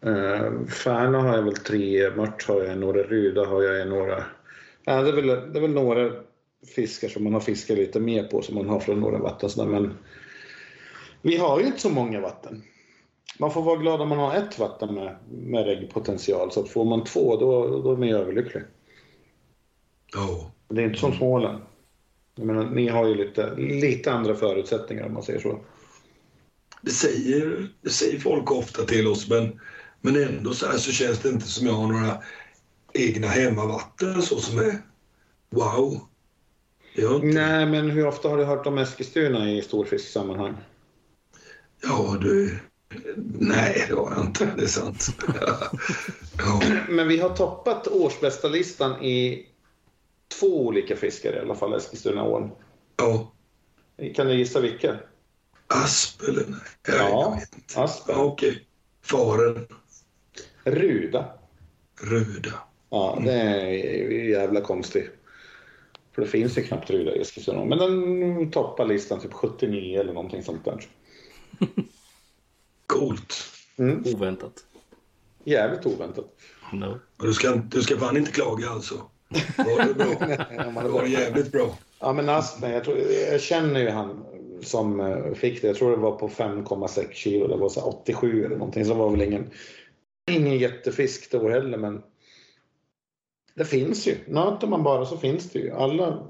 Uh, 0.06 0.66
Färna 0.66 1.20
har 1.20 1.36
jag 1.36 1.42
väl 1.42 1.56
tre, 1.56 2.10
Mört 2.10 2.48
har 2.48 2.62
jag 2.62 2.78
några, 2.78 3.02
Ruda 3.02 3.44
har 3.44 3.62
jag 3.62 3.88
några. 3.88 4.24
Ja, 4.84 5.02
det, 5.02 5.08
är 5.08 5.12
väl, 5.12 5.26
det 5.26 5.58
är 5.58 5.60
väl 5.60 5.70
några 5.70 6.10
fiskar 6.74 7.08
som 7.08 7.24
man 7.24 7.32
har 7.32 7.40
fiskat 7.40 7.76
lite 7.76 8.00
mer 8.00 8.22
på 8.22 8.42
som 8.42 8.54
man 8.54 8.68
har 8.68 8.80
från 8.80 9.00
några 9.00 9.18
vatten. 9.18 9.50
sådär, 9.50 9.70
Men 9.70 9.98
vi 11.22 11.36
har 11.36 11.60
ju 11.60 11.66
inte 11.66 11.80
så 11.80 11.90
många 11.90 12.20
vatten. 12.20 12.62
Man 13.38 13.50
får 13.50 13.62
vara 13.62 13.76
glad 13.76 14.00
om 14.00 14.08
man 14.08 14.18
har 14.18 14.34
ett 14.34 14.58
vatten 14.58 14.94
med, 14.94 15.16
med 15.30 15.64
reggpotential. 15.64 16.52
Så 16.52 16.64
får 16.64 16.84
man 16.84 17.04
två, 17.04 17.36
då, 17.36 17.80
då 17.82 17.92
är 17.92 17.96
man 17.96 18.08
ju 18.08 18.16
överlycklig. 18.16 18.62
Ja. 20.14 20.50
Det 20.68 20.82
är 20.82 20.86
inte 20.86 20.98
som 20.98 21.12
Småland. 21.12 21.62
Jag 22.40 22.46
menar, 22.46 22.70
ni 22.70 22.88
har 22.88 23.06
ju 23.06 23.14
lite, 23.14 23.54
lite 23.56 24.12
andra 24.12 24.34
förutsättningar 24.34 25.06
om 25.06 25.14
man 25.14 25.22
säger 25.22 25.40
så. 25.40 25.60
Det 26.82 26.90
säger, 26.90 27.68
det 27.82 27.90
säger 27.90 28.18
folk 28.18 28.50
ofta 28.50 28.84
till 28.84 29.06
oss 29.06 29.28
men, 29.28 29.60
men 30.00 30.16
ändå 30.16 30.54
så 30.54 30.66
här 30.66 30.78
så 30.78 30.92
känns 30.92 31.18
det 31.18 31.28
inte 31.28 31.46
som 31.46 31.66
jag 31.66 31.72
har 31.72 31.86
några 31.86 32.22
egna 32.94 33.26
hemmavatten 33.26 34.22
så 34.22 34.40
som 34.40 34.58
är 34.58 34.82
wow. 35.50 36.00
Nej, 37.22 37.66
men 37.66 37.90
hur 37.90 38.06
ofta 38.06 38.28
har 38.28 38.36
du 38.36 38.44
hört 38.44 38.66
om 38.66 38.78
Eskilstuna 38.78 39.50
i 39.50 39.62
storfisksammanhang? 39.62 40.56
Ja, 41.82 42.16
du. 42.20 42.58
Nej, 43.26 43.84
det 43.88 43.94
har 43.94 44.12
jag 44.16 44.24
inte. 44.26 44.52
Det 44.56 44.62
är 44.62 44.66
sant. 44.66 45.06
ja. 46.38 46.62
Men 46.88 47.08
vi 47.08 47.18
har 47.18 47.36
toppat 47.36 47.88
årsbästa 47.88 48.48
listan 48.48 49.02
i 49.02 49.46
två 50.38 50.66
olika 50.66 50.96
fiskar 50.96 51.32
i 51.32 51.38
alla 51.38 51.54
fall, 51.54 51.74
Eskilstunaån. 51.74 52.50
ja. 52.96 53.32
Kan 54.14 54.26
du 54.26 54.34
gissa 54.34 54.60
vilka? 54.60 54.96
Asp 55.66 56.22
eller 56.22 56.44
nej? 56.46 56.60
Ja. 56.86 56.94
jag 56.94 57.40
vet 57.40 57.54
inte. 57.54 57.80
Aspen. 57.80 58.14
Ja, 58.18 58.24
Okej. 58.24 58.66
Faren. 59.02 59.66
Ruda. 60.64 61.32
Ruda. 62.00 62.52
Ja, 62.90 63.18
det 63.24 63.32
är 63.32 64.28
jävla 64.28 64.60
konstigt. 64.60 65.10
För 66.12 66.22
det 66.22 66.28
finns 66.28 66.58
ju 66.58 66.62
knappt 66.62 66.90
ruda 66.90 67.16
i 67.16 67.20
Eskilstuna. 67.20 67.64
Men 67.64 67.78
den 67.78 68.50
toppar 68.50 68.86
listan 68.86 69.20
typ 69.20 69.32
79 69.32 70.00
eller 70.00 70.12
någonting 70.12 70.42
sånt 70.42 70.64
där. 70.64 70.86
Coolt. 72.86 73.34
Mm. 73.76 74.04
Oväntat. 74.14 74.64
Jävligt 75.44 75.86
oväntat. 75.86 76.34
No. 76.72 76.98
Du, 77.16 77.32
ska, 77.32 77.54
du 77.54 77.82
ska 77.82 77.96
fan 77.98 78.16
inte 78.16 78.32
klaga 78.32 78.68
alltså. 78.70 78.94
Var 79.56 79.86
det 79.86 79.94
bra? 79.94 80.82
Det 80.82 80.88
var 80.88 81.04
jävligt 81.04 81.52
bra. 81.52 81.78
Ja, 81.98 82.12
men 82.12 82.28
Aspen, 82.28 82.70
jag, 82.70 82.84
tror, 82.84 82.98
jag 83.30 83.40
känner 83.40 83.80
ju 83.80 83.90
han 83.90 84.24
som 84.62 85.00
eh, 85.00 85.34
fick 85.34 85.62
det. 85.62 85.66
Jag 85.66 85.76
tror 85.76 85.90
det 85.90 85.96
var 85.96 86.12
på 86.12 86.28
5,6 86.28 87.12
kilo. 87.12 87.46
Det 87.46 87.56
var 87.56 87.68
så 87.68 87.80
här 87.80 87.88
87 87.88 88.44
eller 88.44 88.56
någonting. 88.56 88.84
Så 88.84 88.92
det 88.92 88.98
var 88.98 89.10
väl 89.10 89.22
ingen, 89.22 89.50
ingen 90.30 90.58
jättefisk 90.58 91.30
då 91.30 91.48
heller, 91.48 91.78
men 91.78 92.02
det 93.54 93.64
finns 93.64 94.06
ju. 94.06 94.16
Nöter 94.26 94.66
man 94.66 94.82
bara 94.82 95.06
så 95.06 95.16
finns 95.16 95.50
det 95.50 95.58
ju. 95.58 95.70
Alla 95.70 96.26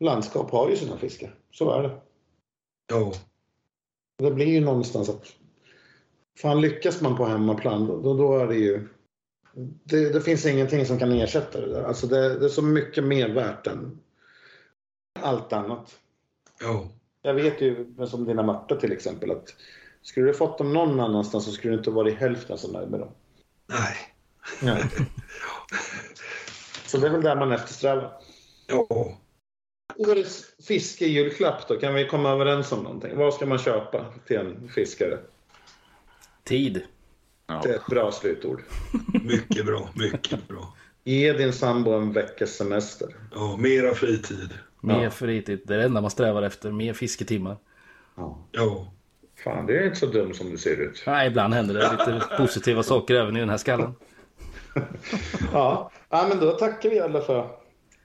landskap 0.00 0.50
har 0.50 0.70
ju 0.70 0.76
sina 0.76 0.96
fiskar. 0.96 1.34
Så 1.50 1.70
är 1.70 1.82
det. 1.82 2.00
Ja. 2.88 3.12
Det 4.18 4.30
blir 4.30 4.46
ju 4.46 4.60
någonstans 4.60 5.08
att 5.08 5.26
fan 6.38 6.60
lyckas 6.60 7.00
man 7.00 7.16
på 7.16 7.24
hemmaplan 7.24 7.86
då, 7.86 8.14
då 8.14 8.38
är 8.38 8.46
det 8.46 8.56
ju 8.56 8.88
det, 9.84 10.12
det 10.12 10.20
finns 10.20 10.46
ingenting 10.46 10.86
som 10.86 10.98
kan 10.98 11.12
ersätta 11.12 11.60
det 11.60 11.72
där. 11.72 11.84
Alltså 11.84 12.06
det, 12.06 12.38
det 12.38 12.44
är 12.44 12.48
så 12.48 12.62
mycket 12.62 13.04
mer 13.04 13.28
värt 13.28 13.66
än 13.66 13.98
allt 15.20 15.52
annat. 15.52 15.98
Ja. 16.60 16.88
Jag 17.22 17.34
vet 17.34 17.60
ju 17.60 17.94
som 18.06 18.24
dina 18.24 18.42
Marta 18.42 18.76
till 18.76 18.92
exempel 18.92 19.30
att 19.30 19.54
skulle 20.02 20.26
du 20.26 20.34
fått 20.34 20.58
dem 20.58 20.72
någon 20.72 21.00
annanstans 21.00 21.44
så 21.44 21.52
skulle 21.52 21.72
du 21.72 21.78
inte 21.78 21.90
varit 21.90 22.18
hälften 22.18 22.58
så 22.58 22.72
nöjd 22.72 22.90
med 22.90 23.00
dem. 23.00 23.10
Nej. 23.66 23.96
Ja. 24.62 24.76
Så 26.86 26.98
det 26.98 27.06
är 27.06 27.10
väl 27.10 27.22
där 27.22 27.36
man 27.36 27.52
eftersträvar. 27.52 28.12
Ja. 28.66 29.18
Årets 29.96 30.44
fiskejulklapp 30.66 31.68
då, 31.68 31.76
kan 31.76 31.94
vi 31.94 32.08
komma 32.08 32.30
överens 32.30 32.72
om 32.72 32.82
någonting? 32.82 33.16
Vad 33.16 33.34
ska 33.34 33.46
man 33.46 33.58
köpa 33.58 34.04
till 34.26 34.36
en 34.36 34.68
fiskare? 34.68 35.18
Tid. 36.44 36.82
Det 37.46 37.68
är 37.70 37.74
ett 37.74 37.86
bra 37.86 38.12
slutord. 38.12 38.62
Mycket 39.24 39.66
bra. 39.66 39.88
Mycket 39.94 40.48
bra. 40.48 40.74
Ge 41.04 41.32
din 41.32 41.52
sambo 41.52 41.90
en 41.92 42.12
veckas 42.12 42.50
semester. 42.50 43.08
Ja, 43.34 43.56
mera 43.56 43.94
fritid. 43.94 44.48
Mer 44.80 45.02
Ja. 45.04 45.10
fritid. 45.10 45.60
Det 45.64 45.74
är 45.74 45.78
det 45.78 45.84
enda 45.84 46.00
man 46.00 46.10
strävar 46.10 46.42
efter. 46.42 46.72
Mer 46.72 46.92
fisketimmar. 46.92 47.56
Ja. 48.16 48.38
Ja. 48.52 48.92
Fan, 49.44 49.66
det 49.66 49.78
är 49.78 49.84
inte 49.86 49.96
så 49.98 50.06
dum 50.06 50.34
som 50.34 50.50
du 50.50 50.56
ser 50.56 50.76
ut. 50.80 51.02
Nej, 51.06 51.28
ibland 51.28 51.54
händer 51.54 51.74
det 51.74 51.90
lite 51.92 52.26
positiva 52.38 52.82
saker 52.82 53.14
även 53.14 53.36
i 53.36 53.40
den 53.40 53.48
här 53.48 53.56
skallen. 53.56 53.94
Ja, 55.52 55.90
ja 56.10 56.26
men 56.28 56.38
då 56.40 56.50
tackar 56.52 56.90
vi 56.90 57.00
alla 57.00 57.20
för, 57.20 57.48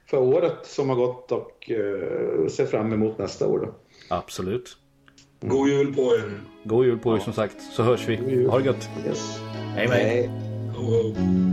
för 0.10 0.18
året 0.18 0.66
som 0.66 0.90
har 0.90 0.96
gått 0.96 1.32
och 1.32 1.72
eh, 1.72 2.48
ser 2.48 2.66
fram 2.66 2.94
emot 2.94 3.18
nästa 3.18 3.48
år. 3.48 3.60
Då. 3.60 3.76
Absolut. 4.16 4.78
God 5.42 5.70
jul 5.70 5.94
på 5.96 6.02
er. 6.02 6.32
God 6.66 6.86
jul 6.86 7.00
på 7.00 7.16
er 7.16 7.20
som 7.20 7.34
sagt. 7.34 7.62
Så 7.72 7.84
hörs 7.84 8.08
vi. 8.10 8.46
Ha 8.50 8.58
det 8.58 8.66
gött. 8.66 8.90
Yes. 9.08 9.42
Hej. 9.76 9.88
Hej. 9.88 10.30
Ho. 10.76 11.49